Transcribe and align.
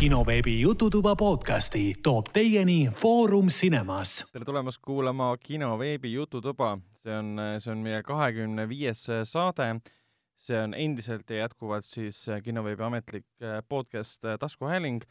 kinoveebi 0.00 0.60
Jututuba 0.60 1.16
podcasti 1.16 1.94
toob 2.02 2.26
teieni 2.32 2.88
Foorum 2.92 3.46
Cinemas. 3.46 4.26
tere 4.32 4.44
tulemast 4.44 4.80
kuulama 4.82 5.36
kinoveebi 5.36 6.12
Jututuba, 6.12 6.78
see 7.02 7.18
on, 7.18 7.36
see 7.58 7.72
on 7.72 7.82
meie 7.84 8.02
kahekümne 8.02 8.64
viies 8.68 9.04
saade. 9.24 9.80
see 10.38 10.62
on 10.62 10.74
endiselt 10.74 11.30
ja 11.30 11.36
jätkuvalt 11.36 11.84
siis 11.84 12.24
kinoveebi 12.44 12.82
ametlik 12.82 13.26
podcast 13.68 14.24
Taskuhääling. 14.40 15.02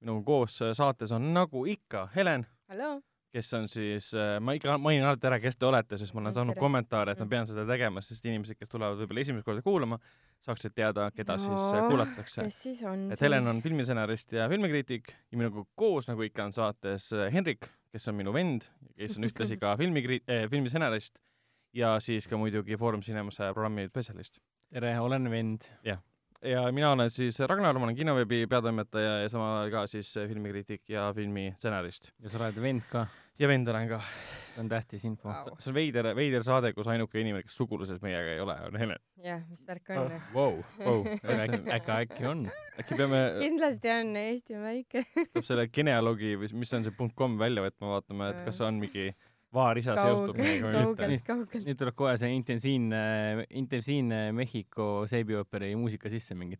minuga 0.00 0.24
koos 0.24 0.60
saates 0.72 1.12
on 1.12 1.34
nagu 1.34 1.64
ikka 1.64 2.08
Helen. 2.16 2.46
Kes 3.34 3.52
on 3.58 3.66
siis, 3.68 4.10
ma 4.40 4.54
ikka 4.56 4.76
mainin 4.80 5.04
alati 5.06 5.28
ära, 5.28 5.38
kes 5.42 5.58
te 5.58 5.66
olete, 5.68 5.98
sest 6.00 6.14
ma 6.16 6.22
olen 6.22 6.36
saanud 6.36 6.58
kommentaare, 6.60 7.12
et 7.12 7.20
ma 7.22 7.26
pean 7.30 7.48
seda 7.48 7.66
tegema, 7.68 8.02
sest 8.04 8.24
inimesed, 8.24 8.58
kes 8.58 8.70
tulevad 8.72 8.98
võib-olla 9.02 9.24
esimest 9.24 9.46
korda 9.46 9.64
kuulama, 9.66 9.98
saaksid 10.46 10.74
teada, 10.76 11.08
keda 11.14 11.36
no, 11.40 11.44
siis 11.44 11.86
kuulatakse. 11.90 12.46
kes 12.46 12.58
siis 12.68 12.82
on? 12.88 13.06
et 13.12 13.22
Helen 13.22 13.52
on 13.52 13.62
filmistsenarist 13.64 14.36
ja 14.38 14.48
filmikriitik 14.52 15.12
ja 15.12 15.40
minuga 15.40 15.66
koos, 15.74 16.08
nagu 16.10 16.26
ikka, 16.26 16.48
on 16.48 16.56
saates 16.56 17.10
Henrik, 17.34 17.68
kes 17.92 18.08
on 18.12 18.18
minu 18.18 18.34
vend, 18.36 18.68
kes 18.96 19.18
on 19.18 19.28
ühtlasi 19.28 19.60
ka 19.60 19.74
filmikri- 19.82 20.22
eh,, 20.24 20.46
filmistsenarist 20.52 21.20
ja 21.76 21.96
siis 22.00 22.28
ka 22.30 22.40
muidugi 22.40 22.78
Foorum 22.80 23.04
Cinemase 23.04 23.52
programmi 23.52 23.88
spetsialist. 23.90 24.40
tere, 24.72 24.98
olen 25.00 25.30
vend. 25.30 25.70
jah 25.84 26.00
ja 26.42 26.72
mina 26.72 26.90
olen 26.92 27.10
siis 27.10 27.38
Ragnar, 27.40 27.78
ma 27.78 27.86
olen 27.88 27.96
kinoveebi 27.96 28.46
peatoimetaja 28.50 29.20
ja 29.22 29.28
samal 29.32 29.60
ajal 29.60 29.70
ka 29.72 29.84
siis 29.90 30.10
filmikriitik 30.14 30.88
ja 30.88 31.10
filmistsenarist. 31.14 32.12
ja 32.22 32.32
sa 32.32 32.40
oled 32.40 32.60
vend 32.62 32.84
ka? 32.90 33.06
ja 33.38 33.48
vend 33.48 33.68
olen 33.68 33.88
ka. 33.88 34.00
see 34.54 34.62
on 34.62 34.68
tähtis 34.68 35.04
info 35.04 35.28
wow.. 35.28 35.56
see 35.58 35.70
on 35.70 35.76
veider, 35.76 36.08
veider 36.16 36.44
saade, 36.44 36.72
kus 36.76 36.88
ainuke 36.88 37.20
inimene, 37.20 37.44
kes 37.44 37.56
suguluses 37.56 38.00
meiega 38.04 38.34
ei 38.34 38.40
ole, 38.40 38.56
on 38.68 38.78
Helen. 38.80 39.02
jah, 39.24 39.42
mis 39.50 39.66
värk 39.68 39.92
on 39.92 40.02
oh,? 40.02 40.26
Wow, 40.34 40.60
wow. 40.80 41.06
äkki, 41.44 41.62
äkki, 41.78 41.96
äkki 41.98 42.28
on? 42.30 42.44
äkki 42.80 43.00
peame 43.00 43.22
kindlasti 43.40 43.92
on, 43.92 44.12
Eesti 44.24 44.58
on 44.58 44.66
väike 44.68 45.06
peab 45.14 45.48
selle 45.48 45.68
genealoogi 45.68 46.36
või 46.40 46.52
mis 46.64 46.76
on 46.76 46.86
see 46.86 47.08
.com 47.16 47.38
välja 47.40 47.64
võtma, 47.64 47.96
vaatama, 47.96 48.32
et 48.32 48.44
kas 48.48 48.60
on 48.64 48.80
mingi 48.82 49.10
vaarisa 49.54 49.94
seostub 49.98 50.40
meiega 50.40 50.72
või 50.72 50.82
mitte. 50.90 51.08
nüüd, 51.12 51.68
nüüd 51.68 51.78
tuleb 51.80 51.96
kohe 51.98 52.16
see 52.20 52.32
intensiivne, 52.36 53.46
intensiivne 53.62 54.20
Mehhiko 54.36 55.06
seebiooperi 55.10 55.74
muusika 55.78 56.12
sisse 56.12 56.34
mingi. 56.38 56.58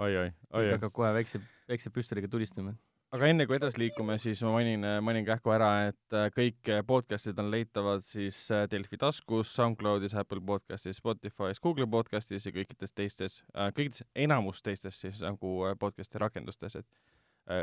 oi, 0.00 0.16
oi, 0.16 0.28
oi. 0.30 0.66
hakkab 0.72 0.96
kohe 0.96 1.12
väikse, 1.18 1.42
väikse 1.68 1.92
püstoliga 1.94 2.30
tulistama 2.32 2.74
aga 3.14 3.28
enne 3.30 3.44
kui 3.46 3.54
edasi 3.54 3.78
liikume, 3.78 4.16
siis 4.18 4.40
ma 4.42 4.50
mainin, 4.56 4.84
mainin 5.06 5.26
kähku 5.26 5.52
ära, 5.54 5.70
et 5.90 6.16
äh, 6.16 6.26
kõik 6.34 6.70
podcast'id 6.88 7.38
on 7.38 7.50
leitavad 7.52 8.02
siis 8.02 8.40
äh, 8.50 8.64
Delfi 8.70 8.98
taskus, 8.98 9.52
SoundCloudis, 9.54 10.16
Apple 10.18 10.42
podcastis, 10.46 10.98
Spotify's, 10.98 11.62
Google 11.62 11.86
podcastis 11.90 12.48
ja 12.48 12.54
kõikides 12.54 12.94
teistes, 12.94 13.38
äh, 13.54 13.70
kõikides, 13.76 14.02
enamus 14.26 14.62
teistes 14.66 14.98
siis 15.04 15.22
nagu 15.22 15.60
podcast'i 15.78 16.22
rakendustes, 16.22 16.80
et 16.82 16.88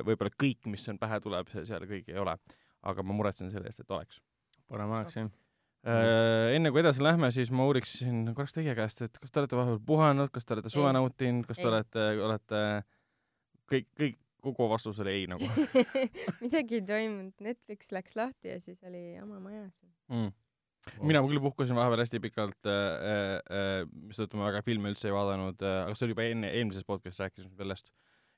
võib-olla 0.05 0.30
kõik, 0.38 0.67
mis 0.70 0.83
on 0.94 1.00
pähe 1.02 1.17
tuleb, 1.20 1.50
seal 1.52 1.83
kõik 1.89 2.11
ei 2.14 2.20
ole. 2.22 2.36
Aga 2.82 3.04
ma 3.06 3.14
muretsen 3.18 3.52
selle 3.54 3.70
eest, 3.70 3.84
et 3.84 3.92
oleks. 3.92 4.22
parem 4.72 4.98
oleks 4.98 5.20
jah. 5.20 5.30
Enne 5.82 6.70
kui 6.70 6.84
edasi 6.84 7.02
lähme, 7.02 7.32
siis 7.34 7.50
ma 7.50 7.66
uuriksin 7.66 8.28
korraks 8.36 8.54
teie 8.54 8.73
käest, 8.78 9.02
et 9.02 9.16
kas 9.18 9.32
te 9.34 9.42
olete 9.42 9.58
vahepeal 9.58 9.80
puhanud, 9.86 10.30
kas 10.34 10.46
te 10.46 10.54
olete 10.54 10.70
suve 10.70 10.92
nautinud, 10.94 11.48
kas 11.50 11.58
te 11.58 11.66
ei. 11.66 11.72
olete, 11.72 12.04
olete 12.28 12.60
kõik, 13.72 13.88
kõik 13.98 14.20
kogu 14.42 14.68
vastus 14.70 15.00
oli 15.02 15.14
ei 15.14 15.26
nagu 15.30 15.48
midagi 16.44 16.80
ei 16.80 16.86
toimunud, 16.86 17.34
Netflix 17.46 17.92
läks 17.94 18.16
lahti 18.18 18.54
ja 18.54 18.62
siis 18.62 18.82
oli 18.88 19.14
jama 19.14 19.40
majas 19.42 19.84
mm.. 20.10 20.32
Wow. 20.98 21.06
mina 21.12 21.22
küll 21.28 21.42
puhkasin 21.44 21.78
vahepeal 21.78 22.02
hästi 22.02 22.22
pikalt 22.23 22.70
äh,, 22.70 23.38
äh, 23.38 23.84
mistõttu 24.10 24.40
ma 24.40 24.48
väga 24.50 24.64
filme 24.66 24.90
üldse 24.90 25.12
ei 25.12 25.14
vaadanud 25.14 25.62
äh,, 25.62 25.84
aga 25.86 25.98
see 25.98 26.08
oli 26.08 26.16
juba 26.16 26.26
enne, 26.26 26.50
eelmises 26.58 26.88
podcastis 26.88 27.22
rääkisime 27.22 27.54
sellest. 27.60 27.94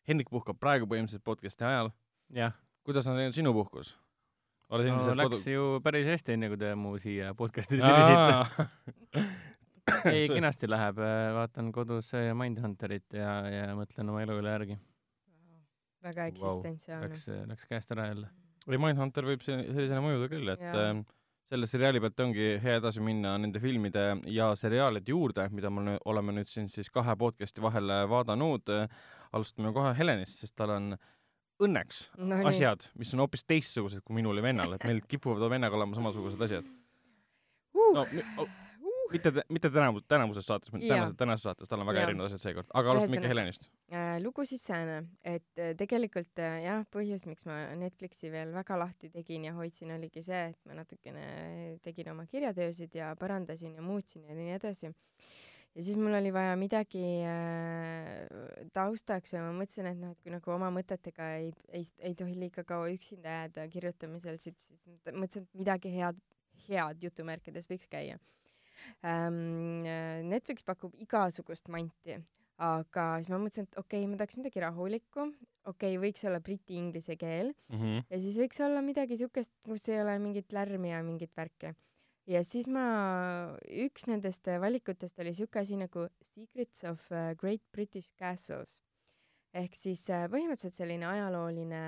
Hendrik 0.10 0.28
puhkab 0.34 0.60
praegu 0.60 0.90
põhimõtteliselt 0.92 1.24
podcasti 1.24 1.64
ajal. 1.64 1.94
jah. 2.36 2.58
kuidas 2.84 3.08
on 3.08 3.16
läinud 3.16 3.38
sinu 3.38 3.56
puhkus? 3.56 3.94
Oled 4.74 4.90
no, 4.90 5.16
läks 5.18 5.38
kodu... 5.38 5.54
ju 5.54 5.66
päris 5.86 6.08
hästi, 6.10 6.36
enne 6.38 6.50
kui 6.52 6.60
te 6.62 6.74
mu 6.80 6.96
siia 7.02 7.34
podcast'i 7.38 7.80
tulisite. 7.82 8.68
Ei, 10.14 10.30
kenasti 10.32 10.70
läheb, 10.70 11.00
äh, 11.04 11.30
vaatan 11.36 11.72
kodus 11.76 12.14
äh, 12.16 12.30
Mindhunterit 12.38 13.18
ja, 13.18 13.34
ja 13.52 13.66
mõtlen 13.76 14.10
oma 14.14 14.22
elu 14.24 14.38
üle 14.40 14.54
järgi. 14.54 14.78
Väga 16.04 16.30
eksistentsiaalne. 16.32 17.10
Wow.. 17.10 17.12
Läks, 17.12 17.28
läks 17.52 17.68
käest 17.68 17.92
ära 17.96 18.08
jälle. 18.10 18.30
või 18.68 18.80
Mindhunter 18.86 19.28
võib 19.28 19.44
sellisena 19.44 20.00
mõjuda 20.04 20.30
küll, 20.32 20.54
et 20.56 20.64
äh, 20.64 20.94
selle 21.52 21.68
seriaali 21.68 22.00
pealt 22.04 22.24
ongi 22.24 22.48
hea 22.64 22.78
edasi 22.80 23.04
minna 23.04 23.36
nende 23.38 23.60
filmide 23.64 24.06
ja 24.32 24.54
seriaalide 24.58 25.12
juurde, 25.12 25.50
mida 25.52 25.70
me 25.70 25.98
oleme 26.10 26.40
nüüd 26.40 26.50
siin 26.50 26.72
siis 26.72 26.90
kahe 26.90 27.16
podcast'i 27.20 27.64
vahel 27.64 27.92
vaadanud. 28.10 28.72
alustame 29.34 29.74
kohe 29.74 29.92
Helenist, 29.98 30.40
sest 30.40 30.56
tal 30.56 30.72
on 30.78 30.96
õnneks 31.62 32.08
no, 32.18 32.42
asjad, 32.50 32.88
mis 33.00 33.14
on 33.14 33.24
hoopis 33.24 33.46
teistsugused 33.46 34.04
kui 34.06 34.18
minul 34.18 34.40
ja 34.40 34.46
vennal, 34.46 34.76
et 34.78 34.86
meil 34.90 35.04
kipuvad 35.08 35.46
vennaga 35.52 35.78
olema 35.78 35.98
samasugused 36.00 36.42
asjad. 36.48 36.70
Uh.. 37.74 37.94
no 37.94 38.06
mitte, 39.14 39.32
mitte 39.50 39.70
tänavu, 39.70 40.02
tänavuses 40.02 40.46
saates, 40.46 40.72
tänases, 40.72 41.16
tänases 41.18 41.44
saates, 41.44 41.70
tal 41.70 41.82
on 41.82 41.88
väga 41.90 42.02
ja. 42.02 42.08
erinevad 42.08 42.30
asjad 42.30 42.42
seekord, 42.42 42.70
aga 42.74 42.92
alustame 42.92 43.20
ikka 43.20 43.32
Helenist. 43.32 43.68
äh,. 43.94 44.18
lugu 44.24 44.46
siis 44.50 44.64
sääne, 44.66 44.98
et 45.24 45.62
äh, 45.62 45.74
tegelikult 45.78 46.42
äh, 46.42 46.60
jah, 46.66 46.86
põhjus, 46.94 47.26
miks 47.30 47.46
ma 47.50 47.60
Netflixi 47.80 48.32
veel 48.34 48.54
väga 48.56 48.78
lahti 48.80 49.12
tegin 49.14 49.48
ja 49.50 49.54
hoidsin, 49.58 49.94
oligi 49.96 50.24
see, 50.26 50.44
et 50.54 50.60
ma 50.70 50.80
natukene 50.82 51.26
tegin 51.86 52.12
oma 52.14 52.26
kirjatöösid 52.30 52.96
ja 52.98 53.14
parandasin 53.20 53.76
ja 53.78 53.86
muutsin 53.86 54.26
ja 54.30 54.38
nii 54.38 54.56
edasi 54.58 54.94
ja 55.74 55.84
siis 55.84 55.98
mul 55.98 56.14
oli 56.18 56.32
vaja 56.34 56.54
midagi 56.60 57.04
äh, 57.28 58.68
taustaks 58.76 59.34
ja 59.34 59.42
ma 59.46 59.54
mõtlesin, 59.58 59.90
et 59.90 60.00
noh, 60.00 60.14
et 60.14 60.22
kui 60.22 60.34
nagu 60.34 60.54
oma 60.54 60.70
mõtetega 60.74 61.30
ei, 61.40 61.50
ei, 61.74 61.88
ei 62.10 62.18
tohi 62.18 62.36
liiga 62.38 62.66
kaua 62.68 62.92
üksinda 62.94 63.40
jääda 63.40 63.66
kirjutamisel, 63.74 64.38
siis, 64.44 64.68
siis 64.84 65.02
mõtlesin, 65.10 65.48
et 65.48 65.64
midagi 65.64 65.94
head, 65.96 66.20
head 66.68 67.08
jutumärkides 67.08 67.70
võiks 67.72 67.90
käia 67.92 68.20
ähm,. 69.08 69.88
Netflix 70.30 70.66
pakub 70.66 70.94
igasugust 71.02 71.68
manti, 71.74 72.20
aga 72.62 73.08
siis 73.22 73.32
ma 73.34 73.42
mõtlesin, 73.42 73.70
et 73.70 73.80
okei 73.82 74.04
okay,, 74.04 74.12
ma 74.12 74.20
tahaks 74.20 74.38
midagi 74.40 74.62
rahulikku, 74.64 75.26
okei 75.66 75.96
okay,, 75.96 76.02
võiks 76.06 76.28
olla 76.30 76.42
briti-inglise 76.44 77.18
keel 77.18 77.54
mm 77.72 77.80
-hmm. 77.80 78.06
ja 78.10 78.22
siis 78.22 78.38
võiks 78.44 78.62
olla 78.66 78.86
midagi 78.86 79.18
siukest, 79.18 79.52
kus 79.66 79.90
ei 79.90 80.02
ole 80.04 80.20
mingit 80.20 80.54
lärmi 80.54 80.94
ja 80.94 81.02
mingit 81.04 81.34
värki. 81.38 81.74
Ja 82.30 82.44
siis 82.48 82.68
ma, 82.72 82.86
üks 83.86 84.08
nendest 84.08 84.48
valikutest 84.62 85.20
oli 85.20 85.34
siuke 85.36 85.64
asi 85.64 85.78
nagu 85.80 86.08
Secrets 86.34 86.84
of 86.90 87.04
uh, 87.12 87.34
Great 87.40 87.64
British 87.76 88.12
Castles. 88.20 88.78
Ehk 89.54 89.76
siis 89.78 90.06
uh, 90.10 90.26
põhimõtteliselt 90.32 90.80
selline 90.80 91.08
ajalooline 91.10 91.84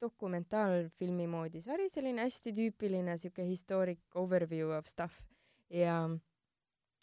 dokumentaalfilmi 0.00 1.26
moodi 1.30 1.62
sari, 1.64 1.88
selline 1.92 2.24
hästi 2.26 2.52
tüüpiline 2.56 3.16
siuke 3.20 3.44
historic 3.48 4.00
overview 4.14 4.72
of 4.76 4.88
stuff. 4.90 5.18
Ja 5.72 6.02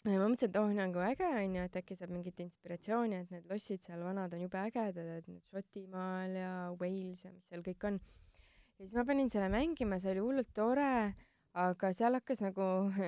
ja 0.04 0.18
ma 0.20 0.26
mõtlesin, 0.28 0.50
et 0.50 0.58
oh, 0.60 0.72
nagu 0.76 1.00
äge 1.00 1.28
onju, 1.40 1.62
et 1.64 1.76
äkki 1.80 1.96
saab 1.96 2.10
mingit 2.12 2.40
inspiratsiooni, 2.44 3.22
et 3.22 3.30
need 3.32 3.46
lossid 3.48 3.84
seal 3.84 4.02
vanad 4.04 4.34
on 4.36 4.42
jube 4.44 4.60
ägedad, 4.60 4.98
et 5.18 5.28
need 5.30 5.44
Šotimaal 5.48 6.36
ja 6.36 6.50
Wales 6.80 7.24
ja 7.24 7.32
mis 7.32 7.48
seal 7.48 7.64
kõik 7.64 7.86
on. 7.88 8.00
ja 8.78 8.84
siis 8.84 8.96
ma 8.98 9.06
panin 9.08 9.30
selle 9.32 9.48
mängima, 9.52 10.00
see 10.02 10.12
oli 10.12 10.24
hullult 10.26 10.52
tore 10.56 10.90
aga 11.54 11.90
seal 11.94 12.16
hakkas 12.18 12.40
nagu, 12.42 12.64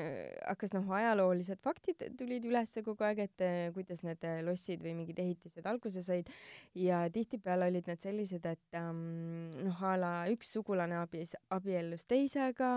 hakkas 0.50 0.74
noh, 0.76 0.86
ajaloolised 0.98 1.58
faktid 1.64 2.02
tulid 2.18 2.46
ülesse 2.46 2.82
kogu 2.86 3.06
aeg, 3.06 3.24
et 3.26 3.44
eh, 3.44 3.56
kuidas 3.74 4.04
need 4.06 4.22
eh, 4.26 4.38
lossid 4.46 4.84
või 4.84 4.94
mingid 5.00 5.18
ehitised 5.22 5.66
alguse 5.66 6.02
said 6.06 6.30
ja 6.78 7.02
tihtipeale 7.12 7.70
olid 7.72 7.90
need 7.90 8.02
sellised, 8.02 8.46
et 8.46 8.78
um, 8.78 9.50
noh, 9.50 9.82
a 9.82 9.96
la 9.98 10.12
üks 10.32 10.52
sugulane 10.54 10.98
abies, 11.00 11.34
abiellus 11.54 12.06
teisega, 12.06 12.72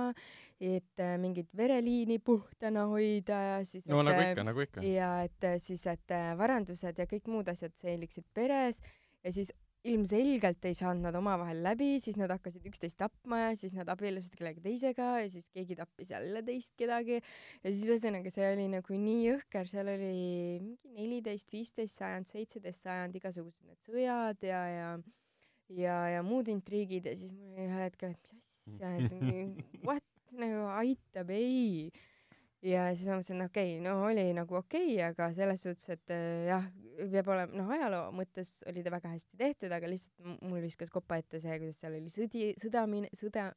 et 0.60 1.06
uh, 1.06 1.16
mingit 1.22 1.50
vereliini 1.56 2.20
puhtana 2.20 2.88
hoida 2.90 3.40
ja 3.46 3.62
siis 3.68 3.86
no 3.88 4.02
et, 4.02 4.10
nagu 4.10 4.26
ikka, 4.26 4.48
nagu 4.50 4.66
ikka. 4.66 4.86
ja 4.90 5.14
et 5.28 5.50
siis, 5.62 5.86
et 5.88 6.18
varandused 6.40 6.98
ja 6.98 7.08
kõik 7.10 7.30
muud 7.32 7.50
asjad 7.52 7.78
säiliksid 7.78 8.26
peres 8.34 8.82
ja 9.24 9.34
siis 9.36 9.54
ilmselgelt 9.88 10.66
ei 10.68 10.76
saanud 10.76 11.06
nad 11.08 11.16
omavahel 11.16 11.62
läbi, 11.64 11.94
siis 12.04 12.18
nad 12.20 12.32
hakkasid 12.34 12.66
üksteist 12.68 12.98
tapma 13.00 13.40
ja 13.46 13.54
siis 13.60 13.72
nad 13.78 13.88
abiellusid 13.92 14.36
kellegi 14.36 14.64
teisega 14.66 15.08
ja 15.22 15.30
siis 15.32 15.48
keegi 15.54 15.78
tappis 15.80 16.12
jälle 16.12 16.42
teist 16.44 16.74
kedagi. 16.80 17.22
Ja 17.64 17.72
siis 17.72 17.86
ühesõnaga 17.88 18.34
see 18.34 18.50
oli 18.52 18.68
nagu 18.74 19.00
nii 19.06 19.22
jõhker, 19.30 19.72
seal 19.72 19.94
oli 19.94 20.12
mingi 20.66 20.94
neliteist, 20.98 21.54
viisteist 21.56 22.02
sajand, 22.02 22.28
seitseteist 22.28 22.84
sajand, 22.84 23.16
igasugused 23.16 23.64
need 23.70 23.88
sõjad 23.88 24.48
ja, 24.50 24.66
ja 24.74 24.92
ja, 25.78 25.98
ja 26.16 26.22
muud 26.26 26.50
intriigid 26.52 27.08
ja 27.08 27.16
siis 27.18 27.34
mul 27.38 27.54
oli 27.54 27.68
ühel 27.68 27.84
hetkel, 27.86 28.16
et 28.18 28.34
mis 28.36 28.48
asja, 28.68 28.94
et 28.98 29.84
what, 29.86 30.06
nagu 30.40 30.64
aitab, 30.80 31.32
ei 31.34 31.92
ja 32.66 32.90
siis 32.94 33.08
ma 33.08 33.18
mõtlesin, 33.20 33.46
okei 33.46 33.74
okay,, 33.78 33.84
no 33.86 33.96
oli 34.08 34.26
nagu 34.36 34.60
okei 34.60 34.94
okay,, 34.98 35.10
aga 35.12 35.32
selles 35.36 35.64
suhtes, 35.64 35.90
et 35.96 36.14
äh, 36.14 36.46
jah, 36.50 36.68
peab 37.00 37.32
olema, 37.32 37.56
noh, 37.56 37.74
ajaloo 37.76 38.14
mõttes 38.16 38.60
oli 38.70 38.84
ta 38.86 38.94
väga 38.94 39.14
hästi 39.16 39.40
tehtud, 39.40 39.74
aga 39.76 39.90
lihtsalt 39.92 40.46
mul 40.46 40.64
viskas 40.66 40.92
kopa 40.94 41.20
ette 41.22 41.42
see, 41.44 41.60
kuidas 41.62 41.80
seal 41.80 41.96
oli 42.00 42.14
sõdi, 42.14 42.46
sõdamine, 42.60 43.12
sõda, 43.16 43.50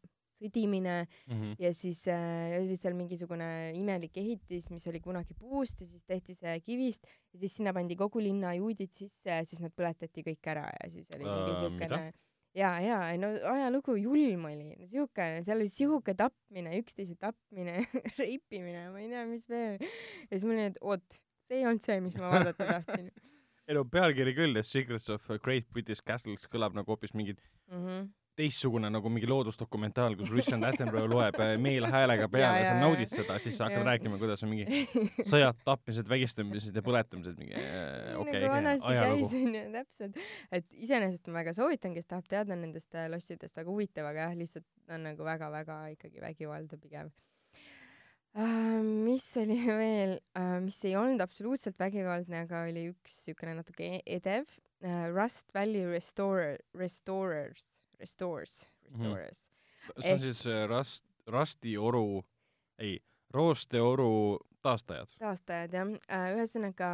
sõdimine 0.42 0.96
mm 1.02 1.34
-hmm. 1.34 1.54
ja 1.62 1.72
siis 1.74 2.04
äh, 2.10 2.58
oli 2.60 2.76
seal 2.78 2.94
mingisugune 2.98 3.72
imelik 3.78 4.16
ehitis, 4.18 4.70
mis 4.70 4.86
oli 4.90 5.00
kunagi 5.00 5.34
puust 5.38 5.80
ja 5.80 5.86
siis 5.86 6.02
tehti 6.06 6.34
see 6.34 6.60
kivist 6.60 7.06
ja 7.32 7.38
siis 7.38 7.56
sinna 7.56 7.72
pandi 7.72 7.96
kogu 7.96 8.22
linna 8.22 8.54
juudid 8.54 8.90
sisse 8.90 9.30
ja 9.30 9.44
siis 9.44 9.62
nad 9.62 9.74
põletati 9.74 10.22
kõik 10.22 10.50
ära 10.54 10.68
ja 10.82 10.90
siis 10.90 11.10
oli 11.14 11.24
mingi 11.24 11.58
siukene 11.58 12.08
uh, 12.08 12.31
ja, 12.58 12.72
ja 12.84 13.00
no 13.20 13.32
ajalugu 13.52 13.96
julm 14.00 14.46
oli, 14.50 14.86
sihuke, 14.90 15.28
seal 15.46 15.60
oli 15.60 15.72
sihuke 15.72 16.14
tapmine, 16.18 16.76
üksteise 16.82 17.16
tapmine 17.20 17.82
reipimine, 18.20 18.88
ma 18.92 19.02
ei 19.02 19.10
tea, 19.12 19.26
mis 19.30 19.48
veel. 19.50 19.82
ja 19.82 20.32
siis 20.32 20.46
mul 20.46 20.58
oli, 20.58 20.70
et 20.72 20.80
oot, 20.80 21.20
see 21.48 21.60
ei 21.60 21.68
olnud 21.68 21.84
see, 21.86 22.00
mis 22.04 22.16
ma 22.20 22.32
vaadata 22.36 22.68
tahtsin 22.76 23.10
ei 23.68 23.76
no 23.78 23.84
pealkiri 23.88 24.34
küll, 24.36 24.56
The 24.56 24.64
Secrets 24.66 25.08
of 25.12 25.28
Great 25.44 25.68
British 25.72 26.04
Castles 26.06 26.48
kõlab 26.50 26.76
nagu 26.76 26.92
hoopis 26.92 27.14
mingi 27.14 27.36
mm 27.36 27.86
-hmm. 27.86 28.08
Teistsugune 28.38 28.90
nagu 28.92 29.10
mingi 29.12 29.28
loodusdokumentaal, 29.28 30.16
kus 30.18 30.30
Richard 30.32 30.64
Attenborough 30.68 31.10
loeb 31.12 31.38
äh, 31.42 31.54
meelhäälega 31.60 32.28
peale 32.32 32.60
ja, 32.62 32.66
ja 32.66 32.70
sa 32.72 32.78
naudid 32.80 33.12
seda, 33.12 33.38
siis 33.42 33.58
sa 33.58 33.68
hakkad 33.68 33.82
ja. 33.82 33.88
rääkima, 33.90 34.20
kuidas 34.20 34.44
on 34.46 34.52
mingi 34.52 34.86
sõjad, 35.32 35.58
tapmised, 35.66 36.08
vägistamised 36.08 36.78
ja 36.78 36.84
põletamised, 36.86 37.36
mingi 37.40 37.56
äh, 37.58 38.12
okei 38.20 38.38
okay, 38.38 38.44
nagu 38.44 38.54
vanasti 38.54 38.94
käis 39.00 39.36
onju, 39.40 39.64
täpselt. 39.76 40.22
et 40.60 40.70
iseenesest 40.86 41.28
ma 41.28 41.40
väga 41.42 41.56
soovitan, 41.58 41.96
kes 41.96 42.08
tahab 42.08 42.30
teada 42.30 42.56
nendest 42.58 42.96
äh, 42.96 43.10
lossidest, 43.12 43.56
väga 43.58 43.68
huvitav, 43.72 44.08
aga 44.12 44.28
jah, 44.28 44.38
lihtsalt 44.38 44.68
on 44.92 45.06
nagu 45.10 45.28
väga-väga 45.28 45.82
ikkagi 45.96 46.24
vägivalda 46.24 46.80
pigem 46.80 47.12
Uh, 48.32 48.80
mis 48.80 49.26
oli 49.36 49.58
veel? 49.82 50.14
Uh,, 50.38 50.56
mis 50.64 50.78
ei 50.88 50.94
olnud 50.96 51.20
absoluutselt 51.20 51.76
vägivaldne, 51.76 52.46
aga 52.46 52.62
oli 52.64 52.86
üks 52.88 53.18
siukene 53.26 53.58
natuke 53.58 53.98
e-, 53.98 54.04
edev 54.16 54.46
uh,, 54.48 55.10
Rust 55.12 55.52
Valley 55.52 55.84
Restorer, 55.90 56.56
Restorers, 56.72 57.66
Restores, 58.02 58.58
Restorers 58.90 59.40
mm.. 59.46 60.02
see 60.02 60.12
on 60.12 60.18
Ehk... 60.18 60.26
siis 60.26 60.44
Rust, 60.70 61.06
Rusti 61.30 61.76
oru, 61.78 62.22
ei, 62.82 62.98
Roosteoru 63.32 64.38
taastajad. 64.62 65.16
taastajad 65.22 65.74
jah 65.78 65.88
uh,, 65.88 66.28
ühesõnaga 66.36 66.92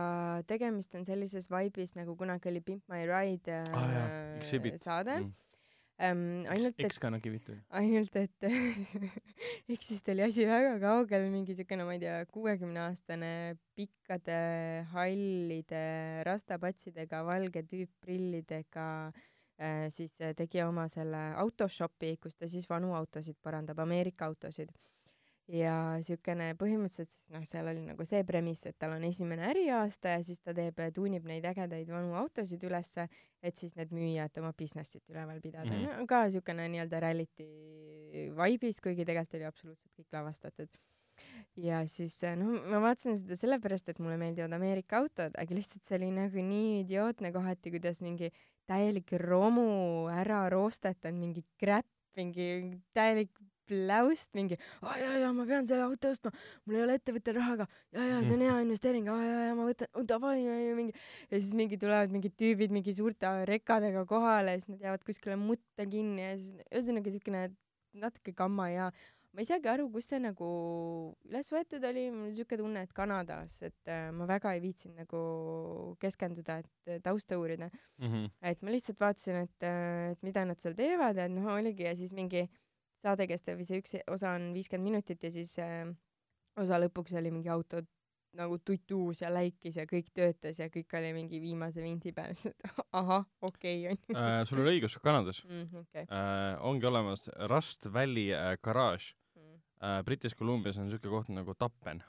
tegemist 0.49 0.95
on 0.99 1.05
sellises 1.09 1.51
vaibis 1.53 1.97
nagu 1.99 2.17
kunagi 2.19 2.53
oli 2.53 2.65
Pimp 2.65 2.89
My 2.93 3.05
Ride 3.09 3.63
uh, 3.67 3.77
ah, 3.77 3.93
jah, 4.41 4.73
saade 4.81 5.21
mm 5.21 5.37
ähm,. 5.99 6.45
ainult, 6.49 6.77
et. 6.79 6.87
ekskanakivitu. 6.89 7.57
ainult, 7.81 8.17
et 8.17 8.47
eksist 9.75 10.09
oli 10.13 10.23
asi 10.29 10.47
väga 10.47 10.77
kaugel, 10.83 11.27
mingi 11.33 11.57
siukene, 11.59 11.87
ma 11.89 11.97
ei 11.97 12.03
tea, 12.05 12.21
kuuekümneaastane 12.35 13.33
pikkade 13.79 14.39
hallide 14.93 15.83
rastapatsidega, 16.29 17.25
valge 17.27 17.65
tüüp 17.67 17.91
prillidega 18.05 18.87
äh, 19.09 19.27
siis 19.91 20.13
tegi 20.39 20.63
oma 20.63 20.85
selle 20.89 21.33
autoshopi, 21.43 22.17
kus 22.23 22.37
ta 22.37 22.47
siis 22.49 22.69
vanu 22.71 22.93
autosid 22.95 23.37
parandab, 23.43 23.81
Ameerika 23.83 24.29
autosid 24.31 24.71
ja 25.49 25.75
siukene 26.05 26.51
põhimõtteliselt 26.61 27.11
siis 27.11 27.29
noh, 27.33 27.45
seal 27.49 27.69
oli 27.71 27.83
nagu 27.87 28.05
see 28.07 28.21
premiss, 28.29 28.67
et 28.69 28.77
tal 28.81 28.95
on 28.99 29.05
esimene 29.09 29.47
äriaasta 29.49 30.17
ja 30.17 30.25
siis 30.25 30.43
ta 30.45 30.53
teeb, 30.57 30.81
tuunib 30.95 31.25
neid 31.29 31.47
ägedaid 31.49 31.89
vanu 31.93 32.13
autosid 32.21 32.65
ülesse, 32.69 33.09
et 33.43 33.57
siis 33.57 33.73
need 33.79 33.95
müüa, 33.97 34.29
et 34.29 34.43
oma 34.43 34.53
business'it 34.57 35.09
üleval 35.09 35.41
pidada 35.41 35.71
mm. 35.71 35.87
-hmm. 35.87 36.03
No, 36.03 36.07
ka 36.11 36.27
siukene 36.31 36.69
nii-öelda 36.75 37.01
reality 37.01 37.49
vibe'is, 38.37 38.83
kuigi 38.85 39.09
tegelikult 39.09 39.41
oli 39.41 39.49
absoluutselt 39.49 39.93
kõik 39.97 40.13
lavastatud. 40.13 40.69
ja 41.57 41.81
siis 41.87 42.21
noh, 42.37 42.61
ma 42.69 42.83
vaatasin 42.85 43.17
seda 43.19 43.37
sellepärast, 43.37 43.89
et 43.89 43.99
mulle 43.99 44.17
meeldivad 44.21 44.53
Ameerika 44.53 45.01
autod, 45.01 45.33
aga 45.35 45.55
lihtsalt 45.55 45.85
see 45.85 45.97
oli 45.97 46.13
nagu 46.13 46.45
nii 46.45 46.81
idiootne 46.85 47.33
kohati, 47.33 47.71
kuidas 47.71 48.03
mingi 48.05 48.31
täielik 48.69 49.13
romu 49.25 49.69
ära 50.13 50.45
roostetanud 50.53 51.21
mingi 51.21 51.45
crap, 51.61 51.87
mingi 52.19 52.49
täielik 52.97 53.33
pläust 53.69 54.33
mingi, 54.37 54.57
aa 54.81 54.97
jaa, 54.97 55.17
jaa, 55.23 55.33
ma 55.37 55.45
pean 55.49 55.67
selle 55.69 55.85
auto 55.85 56.11
ostma, 56.15 56.33
mul 56.65 56.79
ei 56.79 56.85
ole 56.87 56.97
ettevõttel 56.99 57.37
raha, 57.37 57.57
aga 57.59 57.67
jaa, 57.97 58.07
jaa, 58.13 58.23
see 58.25 58.37
on 58.39 58.45
hea 58.47 58.57
investeering, 58.65 59.11
aa 59.13 59.21
jaa, 59.21 59.43
jaa, 59.49 59.57
ma 59.59 59.69
võtan, 59.69 59.91
davai, 60.09 60.39
mingi. 60.79 60.95
ja 61.29 61.41
siis 61.41 61.53
mingi 61.59 61.79
tulevad 61.81 62.15
mingid 62.15 62.37
tüübid 62.41 62.73
mingi 62.75 62.95
suurte 62.97 63.33
rekadega 63.51 64.07
kohale 64.09 64.57
siis 64.57 64.73
nad 64.73 64.87
jäävad 64.87 65.05
kuskile 65.05 65.37
mutta 65.41 65.89
kinni 65.91 66.25
ja 66.25 66.35
siis 66.41 66.57
ühesõnaga 66.71 67.15
siukene 67.15 67.45
natuke 67.99 68.35
kamma 68.37 68.71
ja 68.73 68.91
ma 69.35 69.43
ei 69.43 69.49
saagi 69.49 69.69
aru, 69.71 69.89
kus 69.93 70.09
see 70.11 70.21
nagu 70.23 70.49
üles 71.29 71.51
võetud 71.53 71.85
oli, 71.89 72.07
mul 72.15 72.33
siuke 72.37 72.59
tunne, 72.61 72.85
et 72.87 72.95
Kanadas, 72.97 73.59
et 73.67 73.93
äh, 73.93 74.09
ma 74.15 74.29
väga 74.31 74.55
ei 74.57 74.63
viitsinud 74.65 75.03
nagu 75.05 75.21
keskenduda, 76.03 76.61
et 76.63 76.95
äh, 76.95 77.03
tausta 77.05 77.39
uurida 77.41 77.69
mm. 77.69 78.09
-hmm. 78.09 78.31
et 78.53 78.63
ma 78.63 78.75
lihtsalt 78.75 79.01
vaatasin, 79.01 79.43
et, 79.45 79.69
äh, 79.69 80.13
et 80.15 80.23
mida 80.27 80.45
nad 80.49 80.61
seal 80.61 80.75
teevad, 80.79 81.19
et 81.19 81.33
noh, 81.33 81.53
oligi 81.55 81.87
ja 81.87 81.95
siis 81.97 82.15
mingi 82.17 82.49
saade 83.05 83.29
kestab, 83.31 83.61
see 83.63 83.83
üks 83.83 83.95
osa 84.11 84.35
on 84.39 84.51
viiskümmend 84.57 84.91
minutit 84.91 85.23
ja 85.23 85.31
siis 85.31 85.59
äh, 85.63 85.87
osa 86.57 86.81
lõpuks 86.83 87.15
oli 87.19 87.31
mingi 87.31 87.53
auto 87.53 87.85
nagu 88.39 88.59
tutuus 88.65 89.23
ja 89.23 89.31
läikis 89.33 89.79
ja 89.81 89.87
kõik 89.89 90.11
töötas 90.17 90.61
ja 90.63 90.69
kõik 90.73 90.95
oli 90.99 91.13
mingi 91.17 91.41
viimase 91.43 91.83
vindi 91.85 92.13
peal, 92.17 92.35
siis 92.41 92.55
ahah, 92.93 93.27
okei 93.43 93.87
okay, 93.87 93.97
onju 93.97 94.19
äh,. 94.19 94.43
sul 94.49 94.63
oli 94.65 94.77
õigus, 94.77 94.99
Kanadas 95.03 95.43
mm, 95.47 95.83
okay. 95.85 96.07
äh, 96.07 96.53
ongi 96.67 96.89
olemas 96.89 97.29
Rust 97.51 97.91
Valley 97.93 98.31
äh, 98.37 98.55
garaaž 98.63 99.13
mm.. 99.37 99.59
Äh, 99.79 99.99
British 100.07 100.39
Columbias 100.39 100.79
on 100.79 100.91
siuke 100.93 101.11
koht 101.11 101.31
nagu 101.35 101.55
Tappen 101.59 102.03